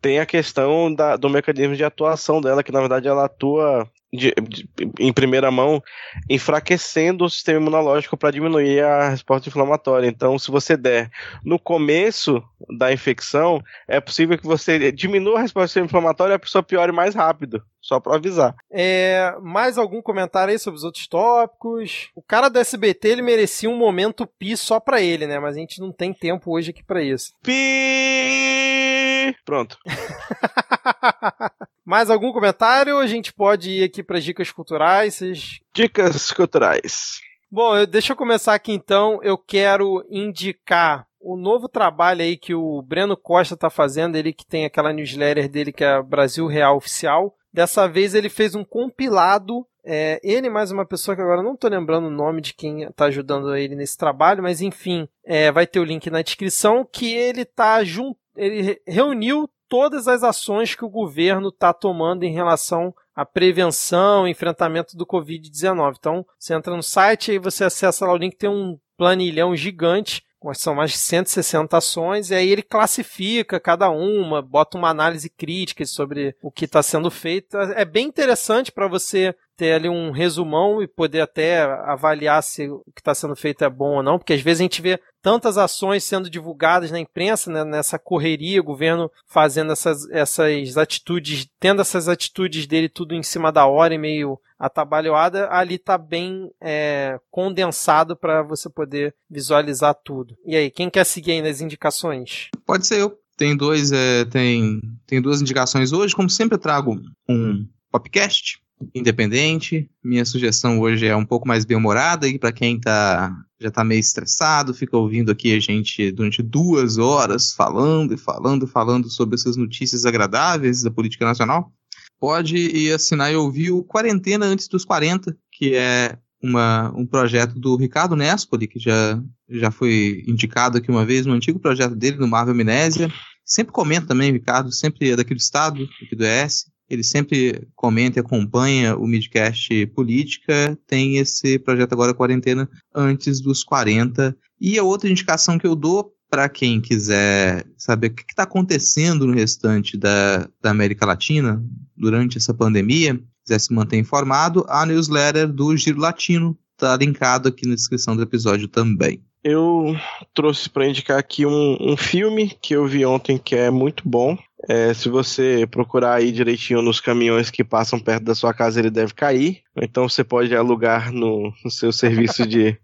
tem 0.00 0.20
a 0.20 0.26
questão 0.26 0.94
da, 0.94 1.16
do 1.16 1.28
mecanismo 1.28 1.74
de 1.74 1.82
atuação 1.82 2.40
dela, 2.40 2.62
que 2.62 2.70
na 2.70 2.80
verdade 2.80 3.08
ela 3.08 3.24
atua 3.24 3.90
de, 4.14 4.32
de, 4.48 4.68
em 4.98 5.12
primeira 5.12 5.50
mão, 5.50 5.82
enfraquecendo 6.30 7.24
o 7.24 7.30
sistema 7.30 7.60
imunológico 7.60 8.16
para 8.16 8.30
diminuir 8.30 8.82
a 8.82 9.08
resposta 9.08 9.48
inflamatória. 9.48 10.06
Então, 10.06 10.38
se 10.38 10.50
você 10.50 10.76
der 10.76 11.10
no 11.44 11.58
começo 11.58 12.42
da 12.78 12.92
infecção, 12.92 13.60
é 13.88 14.00
possível 14.00 14.38
que 14.38 14.46
você 14.46 14.92
diminua 14.92 15.38
a 15.38 15.42
resposta 15.42 15.80
inflamatória 15.80 16.34
e 16.34 16.36
a 16.36 16.38
pessoa 16.38 16.62
piore 16.62 16.92
mais 16.92 17.14
rápido. 17.14 17.62
Só 17.80 18.00
para 18.00 18.16
avisar. 18.16 18.54
É, 18.72 19.34
mais 19.42 19.76
algum 19.76 20.00
comentário 20.00 20.50
aí 20.50 20.58
sobre 20.58 20.78
os 20.78 20.84
outros 20.84 21.06
tópicos? 21.06 22.08
O 22.14 22.22
cara 22.22 22.48
do 22.48 22.58
SBT 22.58 23.08
ele 23.08 23.20
merecia 23.20 23.68
um 23.68 23.76
momento 23.76 24.26
pi 24.26 24.56
só 24.56 24.80
para 24.80 25.02
ele, 25.02 25.26
né? 25.26 25.38
Mas 25.38 25.54
a 25.54 25.58
gente 25.58 25.82
não 25.82 25.92
tem 25.92 26.14
tempo 26.14 26.50
hoje 26.50 26.70
aqui 26.70 26.82
para 26.82 27.02
isso. 27.02 27.34
Pi! 27.42 29.36
Pronto. 29.44 29.76
Mais 31.84 32.10
algum 32.10 32.32
comentário? 32.32 32.98
A 32.98 33.06
gente 33.06 33.32
pode 33.32 33.70
ir 33.70 33.84
aqui 33.84 34.02
para 34.02 34.18
dicas 34.18 34.50
culturais. 34.50 35.14
Vocês... 35.14 35.60
Dicas 35.74 36.32
culturais. 36.32 37.20
Bom, 37.50 37.76
eu, 37.76 37.86
deixa 37.86 38.12
eu 38.12 38.16
começar 38.16 38.54
aqui 38.54 38.72
então. 38.72 39.20
Eu 39.22 39.36
quero 39.36 40.04
indicar 40.08 41.06
o 41.20 41.36
novo 41.36 41.68
trabalho 41.68 42.22
aí 42.22 42.36
que 42.36 42.54
o 42.54 42.82
Breno 42.82 43.16
Costa 43.16 43.54
está 43.54 43.70
fazendo, 43.70 44.16
ele 44.16 44.32
que 44.32 44.46
tem 44.46 44.64
aquela 44.64 44.92
newsletter 44.92 45.48
dele 45.48 45.72
que 45.72 45.84
é 45.84 46.02
Brasil 46.02 46.46
Real 46.46 46.76
Oficial. 46.76 47.34
Dessa 47.52 47.86
vez 47.86 48.14
ele 48.14 48.28
fez 48.28 48.54
um 48.54 48.64
compilado. 48.64 49.66
É, 49.86 50.18
ele 50.24 50.48
mais 50.48 50.70
uma 50.70 50.86
pessoa 50.86 51.14
que 51.14 51.22
agora 51.22 51.42
não 51.42 51.54
estou 51.54 51.70
lembrando 51.70 52.06
o 52.06 52.10
nome 52.10 52.40
de 52.40 52.54
quem 52.54 52.84
está 52.84 53.04
ajudando 53.04 53.54
ele 53.54 53.76
nesse 53.76 53.98
trabalho, 53.98 54.42
mas 54.42 54.62
enfim, 54.62 55.06
é, 55.22 55.52
vai 55.52 55.66
ter 55.66 55.78
o 55.78 55.84
link 55.84 56.08
na 56.10 56.22
descrição 56.22 56.88
que 56.90 57.14
ele 57.14 57.44
tá 57.44 57.84
junto, 57.84 58.18
ele 58.34 58.80
reuniu 58.86 59.48
todas 59.74 60.06
as 60.06 60.22
ações 60.22 60.76
que 60.76 60.84
o 60.84 60.88
governo 60.88 61.48
está 61.48 61.72
tomando 61.72 62.22
em 62.22 62.32
relação 62.32 62.94
à 63.12 63.26
prevenção, 63.26 64.28
enfrentamento 64.28 64.96
do 64.96 65.04
Covid-19. 65.04 65.96
Então, 65.98 66.24
você 66.38 66.54
entra 66.54 66.76
no 66.76 66.82
site 66.82 67.32
e 67.32 67.40
você 67.40 67.64
acessa 67.64 68.06
lá 68.06 68.12
o 68.12 68.16
link, 68.16 68.36
tem 68.36 68.48
um 68.48 68.78
planilhão 68.96 69.56
gigante 69.56 70.22
são 70.52 70.74
mais 70.74 70.90
de 70.90 70.98
160 70.98 71.74
ações, 71.74 72.30
e 72.30 72.34
aí 72.34 72.50
ele 72.50 72.62
classifica 72.62 73.58
cada 73.58 73.88
uma, 73.88 74.42
bota 74.42 74.76
uma 74.76 74.90
análise 74.90 75.30
crítica 75.30 75.86
sobre 75.86 76.36
o 76.42 76.50
que 76.50 76.66
está 76.66 76.82
sendo 76.82 77.10
feito. 77.10 77.56
É 77.56 77.84
bem 77.84 78.06
interessante 78.06 78.70
para 78.70 78.86
você 78.86 79.34
ter 79.56 79.72
ali 79.72 79.88
um 79.88 80.10
resumão 80.10 80.82
e 80.82 80.86
poder 80.86 81.20
até 81.20 81.62
avaliar 81.62 82.42
se 82.42 82.68
o 82.68 82.84
que 82.94 83.00
está 83.00 83.14
sendo 83.14 83.36
feito 83.36 83.64
é 83.64 83.70
bom 83.70 83.96
ou 83.96 84.02
não, 84.02 84.18
porque 84.18 84.32
às 84.32 84.40
vezes 84.40 84.60
a 84.60 84.64
gente 84.64 84.82
vê 84.82 85.00
tantas 85.22 85.56
ações 85.56 86.04
sendo 86.04 86.28
divulgadas 86.28 86.90
na 86.90 87.00
imprensa, 87.00 87.50
né, 87.50 87.64
nessa 87.64 87.98
correria, 87.98 88.60
o 88.60 88.64
governo 88.64 89.10
fazendo 89.26 89.72
essas, 89.72 90.08
essas 90.10 90.76
atitudes, 90.76 91.48
tendo 91.58 91.80
essas 91.80 92.08
atitudes 92.08 92.66
dele 92.66 92.88
tudo 92.88 93.14
em 93.14 93.22
cima 93.22 93.50
da 93.50 93.66
hora 93.66 93.94
e 93.94 93.98
meio 93.98 94.38
atabalhoada, 94.58 95.48
ali 95.50 95.74
está 95.74 95.98
bem 95.98 96.50
é, 96.60 97.18
condensado 97.30 98.16
para 98.16 98.42
você 98.42 98.68
poder 98.68 99.14
visualizar 99.30 99.94
tudo. 99.94 100.36
E 100.44 100.56
aí, 100.56 100.70
quem 100.70 100.88
quer 100.88 101.04
seguir 101.04 101.32
aí 101.32 101.42
nas 101.42 101.60
indicações? 101.60 102.48
Pode 102.66 102.86
ser 102.86 103.00
eu. 103.00 103.18
Tem 103.36 103.56
dois, 103.56 103.90
é, 103.90 104.24
tem, 104.26 104.80
tem 105.06 105.20
duas 105.20 105.42
indicações 105.42 105.92
hoje. 105.92 106.14
Como 106.14 106.30
sempre, 106.30 106.54
eu 106.54 106.60
trago 106.60 106.96
um 107.28 107.66
podcast 107.90 108.60
independente. 108.94 109.88
Minha 110.02 110.24
sugestão 110.24 110.80
hoje 110.80 111.06
é 111.06 111.16
um 111.16 111.24
pouco 111.24 111.46
mais 111.46 111.64
bem-humorada 111.64 112.28
e 112.28 112.38
para 112.38 112.52
quem 112.52 112.78
tá, 112.78 113.34
já 113.60 113.68
está 113.68 113.84
meio 113.84 114.00
estressado, 114.00 114.74
fica 114.74 114.96
ouvindo 114.96 115.30
aqui 115.30 115.54
a 115.54 115.60
gente 115.60 116.10
durante 116.12 116.42
duas 116.42 116.98
horas 116.98 117.52
falando 117.52 118.14
e 118.14 118.16
falando, 118.18 118.66
falando 118.66 119.08
sobre 119.10 119.36
essas 119.36 119.56
notícias 119.56 120.04
agradáveis 120.04 120.82
da 120.82 120.90
política 120.90 121.24
nacional. 121.24 121.72
Pode 122.20 122.56
ir 122.56 122.92
assinar 122.92 123.32
e 123.32 123.36
ouvir 123.36 123.70
o 123.70 123.82
Quarentena 123.82 124.46
Antes 124.46 124.68
dos 124.68 124.84
40, 124.84 125.36
que 125.52 125.74
é 125.74 126.16
uma, 126.42 126.92
um 126.96 127.06
projeto 127.06 127.58
do 127.58 127.76
Ricardo 127.76 128.14
Nespoli, 128.14 128.66
que 128.66 128.78
já, 128.78 129.20
já 129.48 129.70
foi 129.70 130.22
indicado 130.26 130.78
aqui 130.78 130.90
uma 130.90 131.04
vez, 131.04 131.26
um 131.26 131.32
antigo 131.32 131.58
projeto 131.58 131.94
dele 131.94 132.18
no 132.18 132.28
Marvel 132.28 132.54
Amnésia. 132.54 133.10
Sempre 133.44 133.72
comenta 133.72 134.06
também, 134.06 134.32
Ricardo, 134.32 134.72
sempre 134.72 135.10
é 135.10 135.16
daqui 135.16 135.34
do 135.34 135.40
estado, 135.40 135.88
aqui 136.02 136.14
do 136.14 136.24
ES. 136.24 136.66
Ele 136.88 137.02
sempre 137.02 137.66
comenta 137.74 138.18
e 138.18 138.20
acompanha 138.20 138.96
o 138.96 139.06
Midcast 139.06 139.86
Política. 139.88 140.78
Tem 140.86 141.16
esse 141.16 141.58
projeto 141.58 141.92
agora, 141.92 142.14
Quarentena, 142.14 142.68
antes 142.94 143.40
dos 143.40 143.64
40. 143.64 144.36
E 144.60 144.78
a 144.78 144.82
outra 144.82 145.10
indicação 145.10 145.58
que 145.58 145.66
eu 145.66 145.74
dou 145.74 146.14
para 146.30 146.48
quem 146.48 146.80
quiser 146.80 147.64
saber 147.76 148.08
o 148.08 148.14
que 148.14 148.24
está 148.28 148.42
acontecendo 148.42 149.26
no 149.26 149.32
restante 149.32 149.96
da, 149.96 150.48
da 150.60 150.70
América 150.70 151.06
Latina 151.06 151.64
durante 151.96 152.38
essa 152.38 152.52
pandemia, 152.52 153.20
quiser 153.44 153.60
se 153.60 153.72
manter 153.72 153.98
informado, 153.98 154.64
a 154.68 154.84
newsletter 154.84 155.46
do 155.46 155.76
Giro 155.76 156.00
Latino 156.00 156.58
está 156.72 156.96
linkado 156.96 157.48
aqui 157.48 157.68
na 157.68 157.74
descrição 157.74 158.16
do 158.16 158.22
episódio 158.22 158.66
também. 158.66 159.22
Eu 159.44 159.94
trouxe 160.32 160.68
para 160.70 160.88
indicar 160.88 161.18
aqui 161.18 161.44
um, 161.44 161.76
um 161.78 161.96
filme 161.96 162.50
que 162.60 162.74
eu 162.74 162.86
vi 162.86 163.04
ontem 163.04 163.38
que 163.38 163.54
é 163.54 163.70
muito 163.70 164.08
bom. 164.08 164.38
É, 164.68 164.94
se 164.94 165.08
você 165.08 165.66
procurar 165.70 166.14
aí 166.14 166.32
direitinho 166.32 166.80
nos 166.80 167.00
caminhões 167.00 167.50
que 167.50 167.62
passam 167.62 167.98
perto 167.98 168.24
da 168.24 168.34
sua 168.34 168.54
casa, 168.54 168.80
ele 168.80 168.90
deve 168.90 169.14
cair. 169.14 169.62
Então 169.76 170.08
você 170.08 170.24
pode 170.24 170.54
alugar 170.54 171.12
no, 171.12 171.52
no 171.64 171.70
seu 171.70 171.92
serviço 171.92 172.46
de 172.46 172.78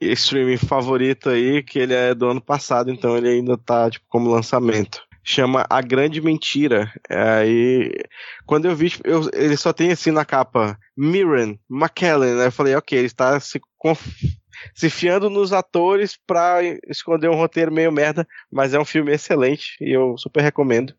streaming 0.00 0.56
favorito 0.56 1.30
aí, 1.30 1.62
que 1.62 1.78
ele 1.78 1.94
é 1.94 2.14
do 2.14 2.28
ano 2.28 2.40
passado, 2.40 2.90
então 2.90 3.16
ele 3.16 3.28
ainda 3.28 3.56
tá 3.56 3.90
tipo, 3.90 4.04
como 4.08 4.30
lançamento 4.30 5.02
chama 5.24 5.64
A 5.70 5.80
Grande 5.80 6.20
Mentira. 6.20 6.92
Aí, 7.08 7.92
quando 8.44 8.66
eu 8.66 8.74
vi, 8.74 8.90
tipo, 8.90 9.06
eu, 9.06 9.30
ele 9.32 9.56
só 9.56 9.72
tem 9.72 9.92
assim 9.92 10.10
na 10.10 10.24
capa 10.24 10.78
Mirren 10.96 11.58
McKellen, 11.70 12.34
né? 12.34 12.46
Eu 12.46 12.52
falei, 12.52 12.74
ok, 12.74 12.98
ele 12.98 13.06
está 13.06 13.38
se, 13.38 13.60
se 14.74 14.90
fiando 14.90 15.30
nos 15.30 15.52
atores 15.52 16.18
pra 16.26 16.58
esconder 16.88 17.28
um 17.28 17.36
roteiro 17.36 17.72
meio 17.72 17.92
merda, 17.92 18.26
mas 18.50 18.74
é 18.74 18.80
um 18.80 18.84
filme 18.84 19.12
excelente 19.12 19.76
e 19.80 19.92
eu 19.92 20.16
super 20.18 20.42
recomendo. 20.42 20.94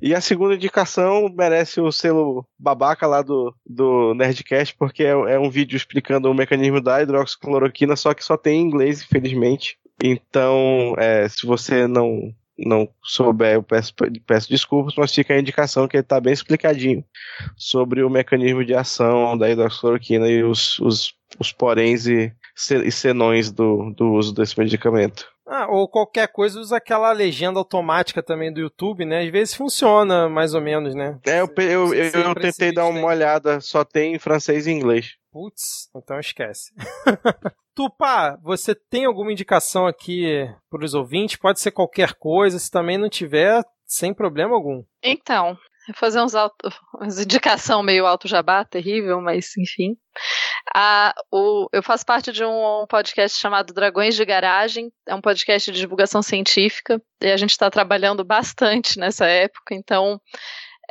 E 0.00 0.14
a 0.14 0.20
segunda 0.20 0.54
indicação 0.54 1.28
merece 1.34 1.80
o 1.80 1.90
selo 1.90 2.46
babaca 2.58 3.06
lá 3.06 3.22
do, 3.22 3.54
do 3.64 4.14
Nerdcast, 4.14 4.74
porque 4.76 5.04
é, 5.04 5.10
é 5.10 5.38
um 5.38 5.50
vídeo 5.50 5.76
explicando 5.76 6.30
o 6.30 6.34
mecanismo 6.34 6.80
da 6.80 7.00
hidroxicloroquina, 7.00 7.96
só 7.96 8.12
que 8.12 8.24
só 8.24 8.36
tem 8.36 8.60
em 8.60 8.64
inglês, 8.64 9.02
infelizmente. 9.02 9.78
Então, 10.02 10.94
é, 10.98 11.28
se 11.28 11.46
você 11.46 11.86
não 11.86 12.34
não 12.58 12.88
souber, 13.02 13.54
eu 13.54 13.62
peço, 13.62 13.92
peço 14.26 14.48
desculpas, 14.48 14.94
mas 14.96 15.14
fica 15.14 15.34
a 15.34 15.38
indicação 15.38 15.86
que 15.86 15.96
ele 15.96 16.02
está 16.02 16.18
bem 16.18 16.32
explicadinho 16.32 17.04
sobre 17.54 18.02
o 18.02 18.08
mecanismo 18.08 18.64
de 18.64 18.74
ação 18.74 19.36
da 19.36 19.50
hidroxicloroquina 19.50 20.26
e 20.28 20.42
os, 20.42 20.78
os, 20.78 21.14
os 21.38 21.52
poréns 21.52 22.06
e, 22.06 22.32
senões 22.90 23.50
do, 23.50 23.90
do 23.90 24.12
uso 24.12 24.34
desse 24.34 24.58
medicamento. 24.58 25.28
Ah, 25.46 25.68
ou 25.70 25.88
qualquer 25.88 26.28
coisa 26.28 26.58
usa 26.58 26.76
aquela 26.76 27.12
legenda 27.12 27.58
automática 27.58 28.22
também 28.22 28.52
do 28.52 28.60
YouTube, 28.60 29.04
né? 29.04 29.22
Às 29.22 29.30
vezes 29.30 29.54
funciona 29.54 30.28
mais 30.28 30.54
ou 30.54 30.60
menos, 30.60 30.94
né? 30.94 31.18
É, 31.24 31.40
eu, 31.40 31.48
eu, 31.58 31.94
eu, 31.94 32.10
eu 32.10 32.34
tentei 32.34 32.72
dar 32.72 32.86
uma 32.86 33.06
olhada, 33.06 33.60
só 33.60 33.84
tem 33.84 34.14
em 34.14 34.18
francês 34.18 34.66
e 34.66 34.72
inglês. 34.72 35.14
Putz, 35.30 35.88
então 35.94 36.18
esquece. 36.18 36.72
Tupá, 37.76 38.38
você 38.42 38.74
tem 38.74 39.04
alguma 39.04 39.30
indicação 39.30 39.86
aqui 39.86 40.48
para 40.70 40.82
os 40.82 40.94
ouvintes? 40.94 41.36
Pode 41.36 41.60
ser 41.60 41.70
qualquer 41.70 42.14
coisa, 42.14 42.58
se 42.58 42.70
também 42.70 42.96
não 42.96 43.08
tiver, 43.08 43.62
sem 43.84 44.14
problema 44.14 44.54
algum. 44.54 44.82
Então, 45.02 45.58
vou 45.86 45.94
fazer 45.94 46.22
uns 46.22 46.34
auto, 46.34 46.56
umas 46.98 47.20
indicação 47.20 47.82
meio 47.82 48.06
alto 48.06 48.26
jabá, 48.26 48.64
terrível, 48.64 49.20
mas 49.20 49.56
enfim. 49.58 49.94
Ah, 50.74 51.14
o, 51.32 51.68
eu 51.72 51.82
faço 51.82 52.04
parte 52.04 52.32
de 52.32 52.44
um 52.44 52.86
podcast 52.88 53.38
chamado 53.38 53.72
Dragões 53.72 54.14
de 54.14 54.24
Garagem, 54.24 54.92
é 55.06 55.14
um 55.14 55.20
podcast 55.20 55.70
de 55.70 55.78
divulgação 55.78 56.22
científica, 56.22 57.00
e 57.20 57.30
a 57.30 57.36
gente 57.36 57.50
está 57.50 57.70
trabalhando 57.70 58.24
bastante 58.24 58.98
nessa 58.98 59.26
época, 59.26 59.74
então 59.74 60.20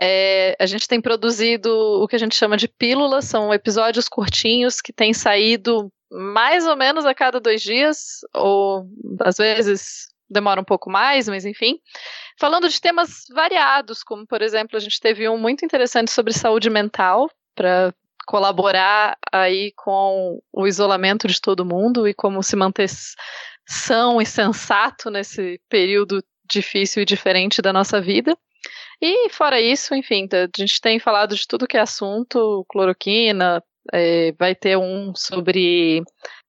é, 0.02 0.56
a 0.60 0.66
gente 0.66 0.88
tem 0.88 1.00
produzido 1.02 1.70
o 1.72 2.08
que 2.08 2.16
a 2.16 2.20
gente 2.20 2.36
chama 2.36 2.58
de 2.58 2.68
pílulas, 2.68 3.26
são 3.26 3.54
episódios 3.54 4.10
curtinhos 4.10 4.82
que 4.82 4.92
têm 4.92 5.14
saído 5.14 5.92
mais 6.12 6.66
ou 6.66 6.76
menos 6.76 7.06
a 7.06 7.14
cada 7.14 7.40
dois 7.40 7.62
dias, 7.62 8.20
ou 8.34 8.88
às 9.22 9.38
vezes 9.38 10.08
demora 10.30 10.60
um 10.60 10.66
pouco 10.66 10.90
mais, 10.90 11.28
mas 11.28 11.46
enfim. 11.46 11.80
Falando 12.40 12.68
de 12.68 12.82
temas 12.82 13.26
variados, 13.34 14.04
como 14.04 14.26
por 14.26 14.42
exemplo, 14.42 14.76
a 14.78 14.80
gente 14.80 15.00
teve 15.00 15.28
um 15.30 15.38
muito 15.38 15.64
interessante 15.64 16.12
sobre 16.12 16.34
saúde 16.34 16.70
mental, 16.70 17.30
para 17.56 17.94
colaborar 18.26 19.18
aí 19.32 19.72
com 19.76 20.42
o 20.52 20.68
isolamento 20.68 21.28
de 21.28 21.40
todo 21.40 21.66
mundo 21.66 22.08
e 22.08 22.14
como 22.14 22.42
se 22.44 22.56
manter 22.56 22.90
são 23.68 24.22
e 24.22 24.26
sensato 24.26 25.10
nesse 25.10 25.60
período 25.70 26.24
difícil 26.50 27.02
e 27.02 27.06
diferente 27.06 27.62
da 27.62 27.74
nossa 27.74 28.02
vida. 28.02 28.38
E 29.02 29.30
fora 29.30 29.60
isso, 29.60 29.94
enfim, 29.94 30.28
a 30.32 30.48
gente 30.58 30.80
tem 30.80 31.00
falado 31.00 31.36
de 31.36 31.48
tudo 31.48 31.68
que 31.68 31.78
é 31.78 31.82
assunto, 31.82 32.66
cloroquina, 32.70 33.64
é, 33.94 34.32
vai 34.34 34.56
ter 34.56 34.78
um 34.78 35.14
sobre 35.16 36.04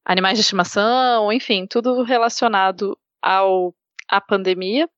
animais 0.04 0.38
de 0.38 0.42
estimação, 0.42 1.32
enfim, 1.32 1.66
tudo 1.66 2.02
relacionado 2.02 2.96
ao 3.20 3.74
à 4.08 4.20
pandemia. 4.20 4.88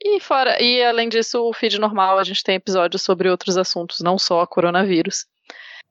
E 0.00 0.20
fora, 0.20 0.62
e 0.62 0.82
além 0.82 1.08
disso, 1.08 1.42
o 1.42 1.52
feed 1.52 1.78
normal 1.78 2.18
a 2.18 2.24
gente 2.24 2.44
tem 2.44 2.54
episódios 2.54 3.02
sobre 3.02 3.28
outros 3.28 3.56
assuntos, 3.56 4.00
não 4.00 4.18
só 4.18 4.46
coronavírus. 4.46 5.26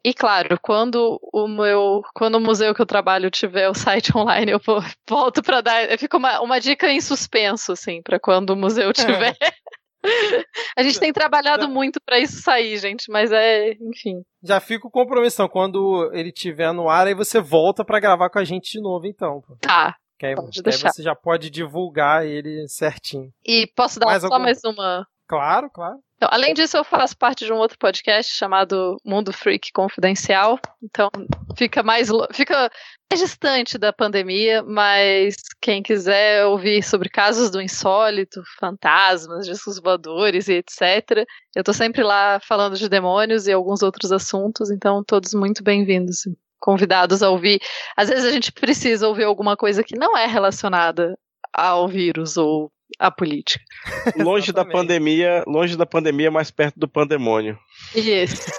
E 0.07 0.13
claro, 0.13 0.57
quando 0.61 1.19
o 1.33 1.49
meu, 1.49 2.01
quando 2.15 2.35
o 2.35 2.39
museu 2.39 2.73
que 2.73 2.81
eu 2.81 2.85
trabalho 2.85 3.29
tiver 3.29 3.67
o 3.67 3.73
site 3.73 4.09
online, 4.17 4.53
eu 4.53 4.61
volto 5.05 5.43
para 5.43 5.59
dar, 5.59 5.99
fica 5.99 6.15
uma, 6.15 6.39
uma 6.39 6.61
dica 6.61 6.89
em 6.89 7.01
suspenso 7.01 7.73
assim, 7.73 8.01
para 8.01 8.17
quando 8.17 8.51
o 8.51 8.55
museu 8.55 8.93
tiver. 8.93 9.35
A 10.77 10.81
gente 10.81 10.97
tem 10.97 11.11
trabalhado 11.11 11.67
muito 11.67 11.99
para 11.99 12.17
isso 12.19 12.41
sair, 12.41 12.77
gente, 12.77 13.11
mas 13.11 13.33
é, 13.33 13.71
enfim. 13.81 14.21
Já 14.41 14.61
fica 14.61 14.87
o 14.87 14.91
compromisso, 14.91 15.45
quando 15.49 16.09
ele 16.13 16.31
tiver 16.31 16.71
no 16.71 16.87
ar, 16.87 17.07
aí 17.07 17.13
você 17.13 17.41
volta 17.41 17.83
para 17.83 17.99
gravar 17.99 18.29
com 18.29 18.39
a 18.39 18.45
gente 18.45 18.71
de 18.71 18.79
novo, 18.79 19.05
então. 19.07 19.43
Tá. 19.59 19.97
Que 20.17 20.27
aí, 20.27 20.35
aí 20.35 20.71
você 20.71 21.03
já 21.03 21.15
pode 21.15 21.49
divulgar 21.49 22.25
ele 22.25 22.65
certinho. 22.69 23.29
E 23.45 23.67
posso 23.75 23.99
dar 23.99 24.05
mais 24.05 24.21
só 24.21 24.27
algum... 24.27 24.39
mais 24.39 24.59
uma. 24.63 25.05
Claro, 25.27 25.69
claro. 25.69 25.99
Então, 26.15 26.29
além 26.31 26.53
disso, 26.53 26.77
eu 26.77 26.83
faço 26.83 27.15
parte 27.15 27.45
de 27.45 27.53
um 27.53 27.57
outro 27.57 27.77
podcast 27.77 28.33
chamado 28.33 28.97
Mundo 29.05 29.31
Freak 29.31 29.71
Confidencial. 29.71 30.59
Então, 30.81 31.09
fica 31.55 31.83
mais 31.83 32.09
fica 32.31 32.71
mais 33.11 33.21
distante 33.21 33.77
da 33.77 33.93
pandemia, 33.93 34.63
mas 34.63 35.35
quem 35.61 35.83
quiser 35.83 36.45
ouvir 36.45 36.81
sobre 36.81 37.07
casos 37.07 37.51
do 37.51 37.61
insólito, 37.61 38.41
fantasmas, 38.59 39.45
discos 39.45 39.79
voadores 39.79 40.47
e 40.47 40.53
etc. 40.53 41.23
Eu 41.55 41.63
tô 41.63 41.71
sempre 41.71 42.01
lá 42.01 42.39
falando 42.39 42.75
de 42.75 42.89
demônios 42.89 43.45
e 43.45 43.51
alguns 43.51 43.83
outros 43.83 44.11
assuntos, 44.11 44.71
então 44.71 45.03
todos 45.03 45.35
muito 45.35 45.63
bem-vindos. 45.63 46.27
Convidados 46.59 47.21
a 47.21 47.29
ouvir. 47.29 47.61
Às 47.95 48.09
vezes 48.09 48.25
a 48.25 48.31
gente 48.31 48.51
precisa 48.51 49.07
ouvir 49.07 49.25
alguma 49.25 49.55
coisa 49.55 49.83
que 49.83 49.95
não 49.95 50.17
é 50.17 50.25
relacionada 50.25 51.15
ao 51.53 51.87
vírus 51.87 52.37
ou 52.37 52.71
a 52.99 53.11
política. 53.11 53.63
Longe 54.17 54.51
da 54.51 54.65
pandemia, 54.65 55.43
longe 55.47 55.75
da 55.75 55.85
pandemia, 55.85 56.31
mais 56.31 56.51
perto 56.51 56.79
do 56.79 56.87
pandemônio. 56.87 57.57
Isso. 57.95 58.49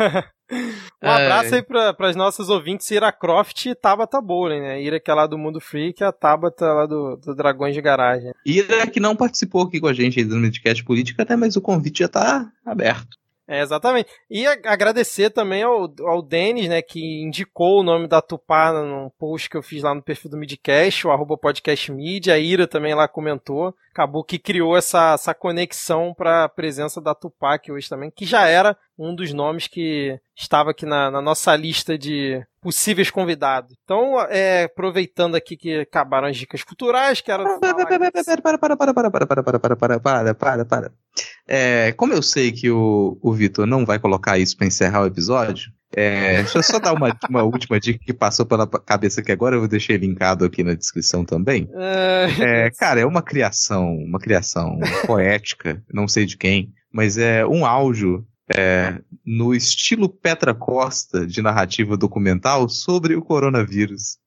um 1.02 1.08
abraço 1.08 1.54
aí 1.54 1.62
para 1.62 1.94
as 2.08 2.16
nossas 2.16 2.48
ouvintes 2.48 2.90
Ira 2.90 3.10
Croft 3.12 3.66
e 3.66 3.74
Tabata 3.74 4.20
Bowling, 4.20 4.60
né? 4.60 4.82
Ira 4.82 5.00
que 5.00 5.10
é 5.10 5.14
lá 5.14 5.26
do 5.26 5.38
Mundo 5.38 5.60
Freak 5.60 6.02
e 6.02 6.04
a 6.04 6.12
Tabata 6.12 6.72
lá 6.72 6.86
do, 6.86 7.16
do 7.16 7.34
Dragões 7.34 7.74
de 7.74 7.80
Garagem. 7.80 8.32
Ira 8.44 8.86
que 8.86 9.00
não 9.00 9.16
participou 9.16 9.62
aqui 9.62 9.80
com 9.80 9.86
a 9.86 9.92
gente 9.92 10.18
aí 10.18 10.24
do 10.24 10.36
Midcast 10.36 10.84
Política, 10.84 11.22
até 11.22 11.36
mas 11.36 11.56
o 11.56 11.60
convite 11.60 12.00
já 12.00 12.08
tá 12.08 12.50
aberto. 12.64 13.18
É, 13.50 13.62
exatamente. 13.62 14.08
E 14.30 14.46
agradecer 14.46 15.28
também 15.30 15.64
ao, 15.64 15.92
ao 16.02 16.22
Denis, 16.22 16.68
né, 16.68 16.80
que 16.80 17.20
indicou 17.20 17.80
o 17.80 17.82
nome 17.82 18.06
da 18.06 18.22
Tupá 18.22 18.72
no 18.72 19.10
post 19.18 19.50
que 19.50 19.56
eu 19.56 19.62
fiz 19.62 19.82
lá 19.82 19.92
no 19.92 20.00
perfil 20.00 20.30
do 20.30 20.36
Midcast, 20.36 21.04
o 21.04 21.10
arroba 21.10 21.36
podcast 21.36 21.90
A 22.30 22.38
Ira 22.38 22.68
também 22.68 22.94
lá 22.94 23.08
comentou. 23.08 23.74
Acabou 23.90 24.22
que 24.22 24.38
criou 24.38 24.76
essa, 24.76 25.14
essa 25.14 25.34
conexão 25.34 26.14
para 26.14 26.44
a 26.44 26.48
presença 26.48 27.00
da 27.00 27.12
Tupá 27.12 27.54
aqui 27.54 27.72
hoje 27.72 27.88
também, 27.88 28.08
que 28.08 28.24
já 28.24 28.46
era 28.46 28.76
um 28.96 29.12
dos 29.16 29.32
nomes 29.32 29.66
que 29.66 30.16
estava 30.36 30.70
aqui 30.70 30.86
na, 30.86 31.10
na 31.10 31.20
nossa 31.20 31.56
lista 31.56 31.98
de 31.98 32.40
possíveis 32.60 33.10
convidados. 33.10 33.74
Então, 33.82 34.20
é, 34.28 34.62
aproveitando 34.62 35.34
aqui 35.34 35.56
que 35.56 35.80
acabaram 35.80 36.28
as 36.28 36.36
dicas 36.36 36.62
culturais, 36.62 37.20
quero. 37.20 37.42
Para, 37.58 37.74
para, 37.74 37.98
para, 37.98 38.12
para, 38.12 38.58
para, 38.58 38.58
para, 38.58 38.76
para, 38.76 38.76
para, 38.76 38.94
para, 38.94 39.58
para, 39.58 39.76
para, 39.76 40.00
para, 40.00 40.34
para, 40.36 40.64
para. 40.64 40.92
É, 41.52 41.90
como 41.92 42.12
eu 42.12 42.22
sei 42.22 42.52
que 42.52 42.70
o, 42.70 43.18
o 43.20 43.32
Vitor 43.32 43.66
não 43.66 43.84
vai 43.84 43.98
colocar 43.98 44.38
isso 44.38 44.56
pra 44.56 44.68
encerrar 44.68 45.02
o 45.02 45.06
episódio, 45.06 45.72
é, 45.92 46.36
deixa 46.36 46.58
eu 46.58 46.62
só 46.62 46.78
dar 46.78 46.92
uma, 46.92 47.10
uma 47.28 47.42
última 47.42 47.80
dica 47.80 47.98
que 48.04 48.12
passou 48.12 48.46
pela 48.46 48.68
cabeça 48.68 49.20
aqui 49.20 49.32
agora, 49.32 49.56
eu 49.56 49.60
vou 49.60 49.68
deixar 49.68 49.98
linkado 49.98 50.44
aqui 50.44 50.62
na 50.62 50.74
descrição 50.74 51.24
também. 51.24 51.68
É, 52.38 52.70
cara, 52.70 53.00
é 53.00 53.04
uma 53.04 53.20
criação, 53.20 53.96
uma 53.96 54.20
criação 54.20 54.78
poética, 55.04 55.82
não 55.92 56.06
sei 56.06 56.24
de 56.24 56.36
quem, 56.36 56.72
mas 56.92 57.18
é 57.18 57.44
um 57.44 57.66
áudio 57.66 58.24
é, 58.56 59.00
no 59.26 59.52
estilo 59.52 60.08
Petra 60.08 60.54
Costa 60.54 61.26
de 61.26 61.42
narrativa 61.42 61.96
documental 61.96 62.68
sobre 62.68 63.16
o 63.16 63.22
coronavírus. 63.22 64.18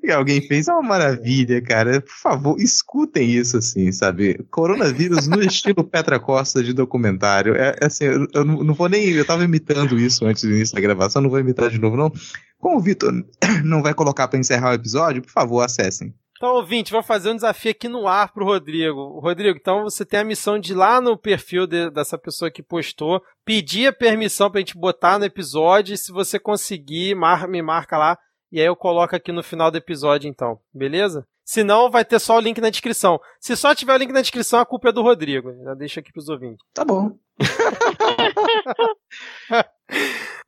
Que 0.00 0.10
alguém 0.10 0.40
fez 0.40 0.68
é 0.68 0.72
uma 0.72 0.82
maravilha, 0.82 1.60
cara. 1.62 2.00
Por 2.00 2.14
favor, 2.14 2.60
escutem 2.60 3.30
isso 3.30 3.56
assim, 3.56 3.90
sabe? 3.92 4.42
Coronavírus 4.50 5.26
no 5.26 5.40
estilo 5.42 5.82
Petra 5.84 6.18
Costa 6.18 6.62
de 6.62 6.72
documentário. 6.72 7.54
É, 7.54 7.76
é 7.80 7.86
assim, 7.86 8.04
eu, 8.04 8.26
eu 8.34 8.44
não 8.44 8.74
vou 8.74 8.88
nem. 8.88 9.10
Eu 9.10 9.24
tava 9.24 9.44
imitando 9.44 9.98
isso 9.98 10.24
antes 10.26 10.44
do 10.44 10.50
início 10.50 10.74
da 10.74 10.80
gravação, 10.80 11.22
não 11.22 11.30
vou 11.30 11.40
imitar 11.40 11.70
de 11.70 11.78
novo, 11.78 11.96
não. 11.96 12.12
Como 12.58 12.78
o 12.78 12.82
Vitor 12.82 13.12
não 13.64 13.82
vai 13.82 13.94
colocar 13.94 14.28
para 14.28 14.38
encerrar 14.38 14.70
o 14.70 14.74
episódio, 14.74 15.22
por 15.22 15.30
favor, 15.30 15.62
acessem. 15.62 16.14
Então, 16.36 16.50
ouvinte, 16.50 16.92
vou 16.92 17.02
fazer 17.02 17.30
um 17.30 17.34
desafio 17.34 17.70
aqui 17.70 17.88
no 17.88 18.06
ar 18.06 18.30
pro 18.30 18.44
Rodrigo. 18.44 19.18
Rodrigo, 19.20 19.58
então 19.58 19.84
você 19.84 20.04
tem 20.04 20.20
a 20.20 20.24
missão 20.24 20.58
de 20.58 20.72
ir 20.72 20.74
lá 20.74 21.00
no 21.00 21.16
perfil 21.16 21.66
de, 21.66 21.90
dessa 21.90 22.18
pessoa 22.18 22.50
que 22.50 22.62
postou, 22.62 23.22
pedir 23.42 23.86
a 23.86 23.92
permissão 23.92 24.50
pra 24.50 24.60
gente 24.60 24.76
botar 24.76 25.18
no 25.18 25.24
episódio, 25.24 25.94
e 25.94 25.96
se 25.96 26.12
você 26.12 26.38
conseguir, 26.38 27.14
mar, 27.14 27.48
me 27.48 27.62
marca 27.62 27.96
lá, 27.96 28.18
e 28.56 28.60
aí 28.60 28.64
eu 28.64 28.74
coloco 28.74 29.14
aqui 29.14 29.32
no 29.32 29.42
final 29.42 29.70
do 29.70 29.76
episódio, 29.76 30.30
então, 30.30 30.58
beleza? 30.72 31.28
Se 31.44 31.62
não, 31.62 31.90
vai 31.90 32.06
ter 32.06 32.18
só 32.18 32.38
o 32.38 32.40
link 32.40 32.58
na 32.58 32.70
descrição. 32.70 33.20
Se 33.38 33.54
só 33.54 33.74
tiver 33.74 33.92
o 33.92 33.98
link 33.98 34.12
na 34.12 34.22
descrição, 34.22 34.58
a 34.58 34.64
culpa 34.64 34.88
é 34.88 34.92
do 34.92 35.02
Rodrigo. 35.02 35.52
Já 35.62 35.74
deixa 35.74 36.00
aqui 36.00 36.10
pros 36.10 36.30
ouvintes. 36.30 36.64
Tá 36.72 36.82
bom. 36.82 37.18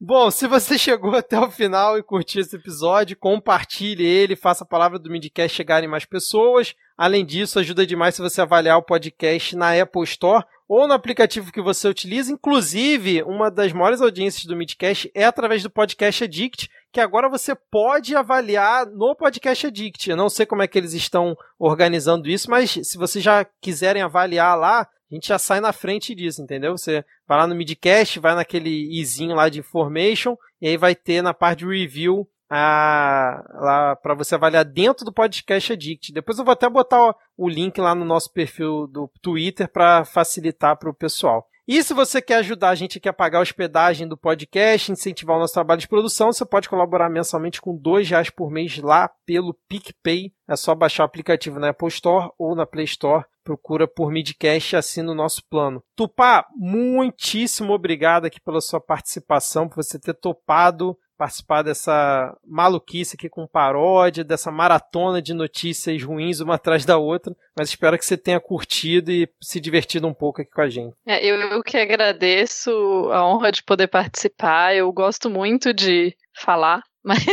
Bom, 0.00 0.30
se 0.30 0.46
você 0.46 0.78
chegou 0.78 1.14
até 1.16 1.38
o 1.38 1.50
final 1.50 1.98
e 1.98 2.02
curtiu 2.02 2.40
esse 2.40 2.54
episódio, 2.54 3.16
compartilhe 3.16 4.06
ele, 4.06 4.36
faça 4.36 4.62
a 4.62 4.66
palavra 4.66 4.98
do 4.98 5.10
Midcast 5.10 5.56
chegar 5.56 5.82
em 5.82 5.88
mais 5.88 6.04
pessoas. 6.04 6.74
Além 6.96 7.24
disso, 7.24 7.58
ajuda 7.58 7.86
demais 7.86 8.14
se 8.14 8.22
você 8.22 8.40
avaliar 8.40 8.78
o 8.78 8.82
podcast 8.82 9.56
na 9.56 9.80
Apple 9.80 10.04
Store 10.04 10.44
ou 10.68 10.86
no 10.86 10.94
aplicativo 10.94 11.50
que 11.50 11.60
você 11.60 11.88
utiliza. 11.88 12.30
Inclusive, 12.30 13.22
uma 13.24 13.50
das 13.50 13.72
maiores 13.72 14.00
audiências 14.00 14.44
do 14.44 14.54
Midcast 14.54 15.10
é 15.14 15.24
através 15.24 15.62
do 15.62 15.70
Podcast 15.70 16.24
Addict, 16.24 16.68
que 16.92 17.00
agora 17.00 17.28
você 17.28 17.54
pode 17.54 18.14
avaliar 18.14 18.86
no 18.86 19.16
Podcast 19.16 19.66
Addict. 19.66 20.10
Eu 20.10 20.16
não 20.16 20.28
sei 20.28 20.46
como 20.46 20.62
é 20.62 20.68
que 20.68 20.78
eles 20.78 20.92
estão 20.92 21.36
organizando 21.58 22.28
isso, 22.28 22.48
mas 22.48 22.70
se 22.70 22.96
vocês 22.96 23.24
já 23.24 23.44
quiserem 23.60 24.02
avaliar 24.02 24.56
lá, 24.56 24.86
a 25.10 25.14
gente 25.14 25.28
já 25.28 25.38
sai 25.38 25.60
na 25.60 25.72
frente 25.72 26.14
disso, 26.14 26.42
entendeu? 26.42 26.76
Você 26.76 27.04
vai 27.26 27.38
lá 27.38 27.46
no 27.46 27.54
Midcast, 27.54 28.20
vai 28.20 28.34
naquele 28.34 28.70
izinho 29.00 29.34
lá 29.34 29.48
de 29.48 29.58
information, 29.58 30.36
e 30.60 30.68
aí 30.68 30.76
vai 30.76 30.94
ter 30.94 31.22
na 31.22 31.32
parte 31.32 31.60
de 31.60 31.66
review 31.66 32.28
a, 32.50 33.44
lá 33.54 33.96
para 33.96 34.14
você 34.14 34.34
avaliar 34.34 34.64
dentro 34.64 35.04
do 35.04 35.12
podcast 35.12 35.72
Addict. 35.72 36.12
Depois 36.12 36.38
eu 36.38 36.44
vou 36.44 36.52
até 36.52 36.68
botar 36.68 37.10
o, 37.10 37.14
o 37.36 37.48
link 37.48 37.78
lá 37.80 37.94
no 37.94 38.04
nosso 38.04 38.32
perfil 38.32 38.86
do 38.86 39.10
Twitter 39.22 39.68
para 39.68 40.04
facilitar 40.04 40.76
para 40.76 40.90
o 40.90 40.94
pessoal. 40.94 41.46
E 41.70 41.84
se 41.84 41.92
você 41.92 42.22
quer 42.22 42.36
ajudar 42.36 42.70
a 42.70 42.74
gente 42.74 42.96
aqui 42.96 43.10
a 43.10 43.12
pagar 43.12 43.40
a 43.40 43.42
hospedagem 43.42 44.08
do 44.08 44.16
podcast, 44.16 44.90
incentivar 44.90 45.36
o 45.36 45.38
nosso 45.38 45.52
trabalho 45.52 45.78
de 45.78 45.86
produção, 45.86 46.32
você 46.32 46.42
pode 46.42 46.66
colaborar 46.66 47.10
mensalmente 47.10 47.60
com 47.60 47.76
dois 47.76 48.08
reais 48.08 48.30
por 48.30 48.50
mês 48.50 48.78
lá 48.78 49.10
pelo 49.26 49.52
PicPay. 49.68 50.32
É 50.48 50.56
só 50.56 50.74
baixar 50.74 51.02
o 51.02 51.06
aplicativo 51.06 51.60
na 51.60 51.68
Apple 51.68 51.88
Store 51.88 52.30
ou 52.38 52.54
na 52.54 52.64
Play 52.64 52.86
Store. 52.86 53.26
Procura 53.44 53.86
por 53.86 54.10
Midcast 54.10 54.74
e 54.74 54.78
assina 54.78 55.12
o 55.12 55.14
nosso 55.14 55.46
plano. 55.46 55.84
Tupá, 55.94 56.46
muitíssimo 56.56 57.74
obrigado 57.74 58.24
aqui 58.24 58.40
pela 58.40 58.62
sua 58.62 58.80
participação, 58.80 59.68
por 59.68 59.84
você 59.84 59.98
ter 59.98 60.14
topado 60.14 60.96
participar 61.18 61.62
dessa 61.62 62.32
maluquice 62.46 63.16
aqui 63.16 63.28
com 63.28 63.46
paródia, 63.46 64.22
dessa 64.22 64.52
maratona 64.52 65.20
de 65.20 65.34
notícias 65.34 66.02
ruins 66.02 66.38
uma 66.38 66.54
atrás 66.56 66.84
da 66.84 66.96
outra. 66.96 67.34
Mas 67.58 67.70
espero 67.70 67.98
que 67.98 68.06
você 68.06 68.16
tenha 68.16 68.40
curtido 68.40 69.10
e 69.10 69.28
se 69.42 69.60
divertido 69.60 70.06
um 70.06 70.14
pouco 70.14 70.40
aqui 70.40 70.50
com 70.50 70.60
a 70.60 70.68
gente. 70.68 70.94
É, 71.04 71.24
eu, 71.24 71.36
eu 71.36 71.62
que 71.62 71.76
agradeço 71.76 72.70
a 73.12 73.26
honra 73.26 73.50
de 73.50 73.62
poder 73.64 73.88
participar. 73.88 74.76
Eu 74.76 74.92
gosto 74.92 75.28
muito 75.28 75.74
de 75.74 76.16
falar. 76.34 76.82
Mas, 77.04 77.24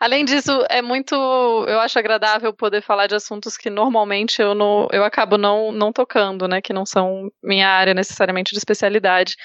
além 0.00 0.24
disso, 0.24 0.50
é 0.68 0.82
muito. 0.82 1.14
Eu 1.14 1.78
acho 1.80 1.98
agradável 1.98 2.52
poder 2.52 2.82
falar 2.82 3.06
de 3.06 3.14
assuntos 3.14 3.56
que 3.56 3.70
normalmente 3.70 4.42
eu, 4.42 4.54
não, 4.54 4.88
eu 4.90 5.04
acabo 5.04 5.38
não, 5.38 5.70
não 5.70 5.92
tocando, 5.92 6.48
né? 6.48 6.60
Que 6.60 6.72
não 6.72 6.84
são 6.84 7.30
minha 7.42 7.68
área 7.68 7.94
necessariamente 7.94 8.52
de 8.52 8.58
especialidade. 8.58 9.36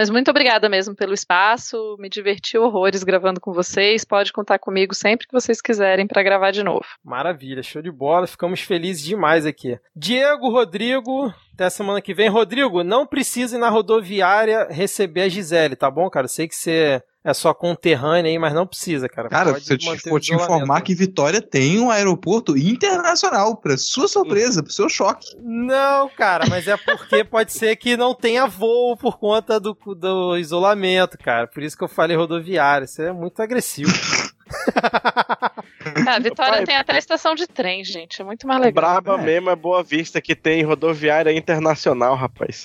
Mas 0.00 0.08
muito 0.08 0.30
obrigada 0.30 0.66
mesmo 0.66 0.96
pelo 0.96 1.12
espaço, 1.12 1.94
me 1.98 2.08
diverti 2.08 2.56
horrores 2.56 3.04
gravando 3.04 3.38
com 3.38 3.52
vocês. 3.52 4.02
Pode 4.02 4.32
contar 4.32 4.58
comigo 4.58 4.94
sempre 4.94 5.26
que 5.26 5.32
vocês 5.34 5.60
quiserem 5.60 6.06
para 6.06 6.22
gravar 6.22 6.52
de 6.52 6.64
novo. 6.64 6.86
Maravilha, 7.04 7.62
show 7.62 7.82
de 7.82 7.90
bola, 7.90 8.26
ficamos 8.26 8.62
felizes 8.62 9.04
demais 9.04 9.44
aqui. 9.44 9.78
Diego, 9.94 10.48
Rodrigo, 10.48 11.30
até 11.52 11.68
semana 11.68 12.00
que 12.00 12.14
vem. 12.14 12.30
Rodrigo, 12.30 12.82
não 12.82 13.06
precisa 13.06 13.56
ir 13.56 13.60
na 13.60 13.68
rodoviária 13.68 14.68
receber 14.70 15.20
a 15.20 15.28
Gisele, 15.28 15.76
tá 15.76 15.90
bom, 15.90 16.08
cara? 16.08 16.28
Sei 16.28 16.48
que 16.48 16.54
você 16.54 17.02
é 17.22 17.34
só 17.34 17.52
conterrânea 17.52 18.30
aí, 18.30 18.38
mas 18.38 18.54
não 18.54 18.66
precisa, 18.66 19.08
cara. 19.08 19.28
Cara, 19.28 19.52
Pode 19.52 19.64
se 19.64 19.74
eu 19.74 19.78
te, 19.78 19.98
for 20.08 20.20
te 20.20 20.34
informar 20.34 20.80
que 20.80 20.94
Vitória 20.94 21.42
tem 21.42 21.78
um 21.78 21.90
aeroporto 21.90 22.56
internacional, 22.56 23.56
pra 23.56 23.76
sua 23.76 24.08
surpresa, 24.08 24.62
pro 24.62 24.72
seu 24.72 24.88
choque. 24.88 25.36
Não, 25.38 26.08
cara, 26.08 26.46
mas 26.48 26.66
é 26.66 26.76
porque 26.76 27.22
pode 27.24 27.52
ser 27.52 27.76
que 27.76 27.96
não 27.96 28.14
tenha 28.14 28.46
voo 28.46 28.96
por 28.96 29.18
conta 29.18 29.60
do, 29.60 29.76
do 29.94 30.36
isolamento, 30.38 31.18
cara. 31.18 31.46
Por 31.46 31.62
isso 31.62 31.76
que 31.76 31.84
eu 31.84 31.88
falei 31.88 32.16
rodoviária. 32.16 32.86
Isso 32.86 33.02
é 33.02 33.12
muito 33.12 33.40
agressivo. 33.42 33.92
Ah, 36.06 36.18
Vitória 36.20 36.58
Pai, 36.58 36.64
tem 36.64 36.76
até 36.76 36.98
estação 36.98 37.34
de 37.34 37.46
trem, 37.46 37.82
gente. 37.84 38.20
É 38.20 38.24
muito 38.24 38.46
mais 38.46 38.60
legal. 38.60 38.74
Braba 38.74 39.14
é. 39.20 39.24
mesmo 39.24 39.48
é 39.50 39.56
Boa 39.56 39.82
Vista 39.82 40.20
que 40.20 40.34
tem 40.34 40.62
rodoviária 40.62 41.32
internacional, 41.32 42.14
rapaz. 42.14 42.64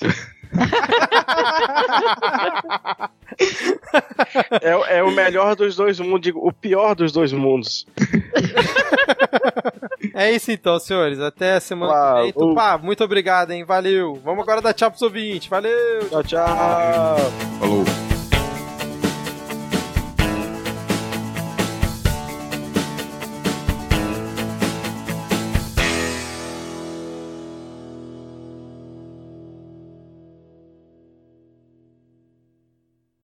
é, 4.62 4.98
é, 4.98 5.02
o 5.02 5.10
melhor 5.10 5.56
dos 5.56 5.74
dois 5.76 5.98
mundos, 5.98 6.20
digo, 6.20 6.46
o 6.46 6.52
pior 6.52 6.94
dos 6.94 7.12
dois 7.12 7.32
mundos. 7.32 7.86
É 10.14 10.32
isso 10.32 10.50
então, 10.50 10.78
senhores. 10.78 11.20
Até 11.20 11.60
semana 11.60 12.16
que 12.16 12.22
vem. 12.22 12.32
Tupá, 12.32 12.78
muito 12.78 13.04
obrigado, 13.04 13.50
hein? 13.50 13.64
Valeu. 13.64 14.14
Vamos 14.24 14.42
agora 14.42 14.62
dar 14.62 14.72
tchau 14.72 14.90
pros 14.90 15.02
ouvintes. 15.02 15.46
Valeu. 15.46 16.08
Tchau, 16.08 16.24
tchau. 16.24 17.16
Falou. 17.58 18.15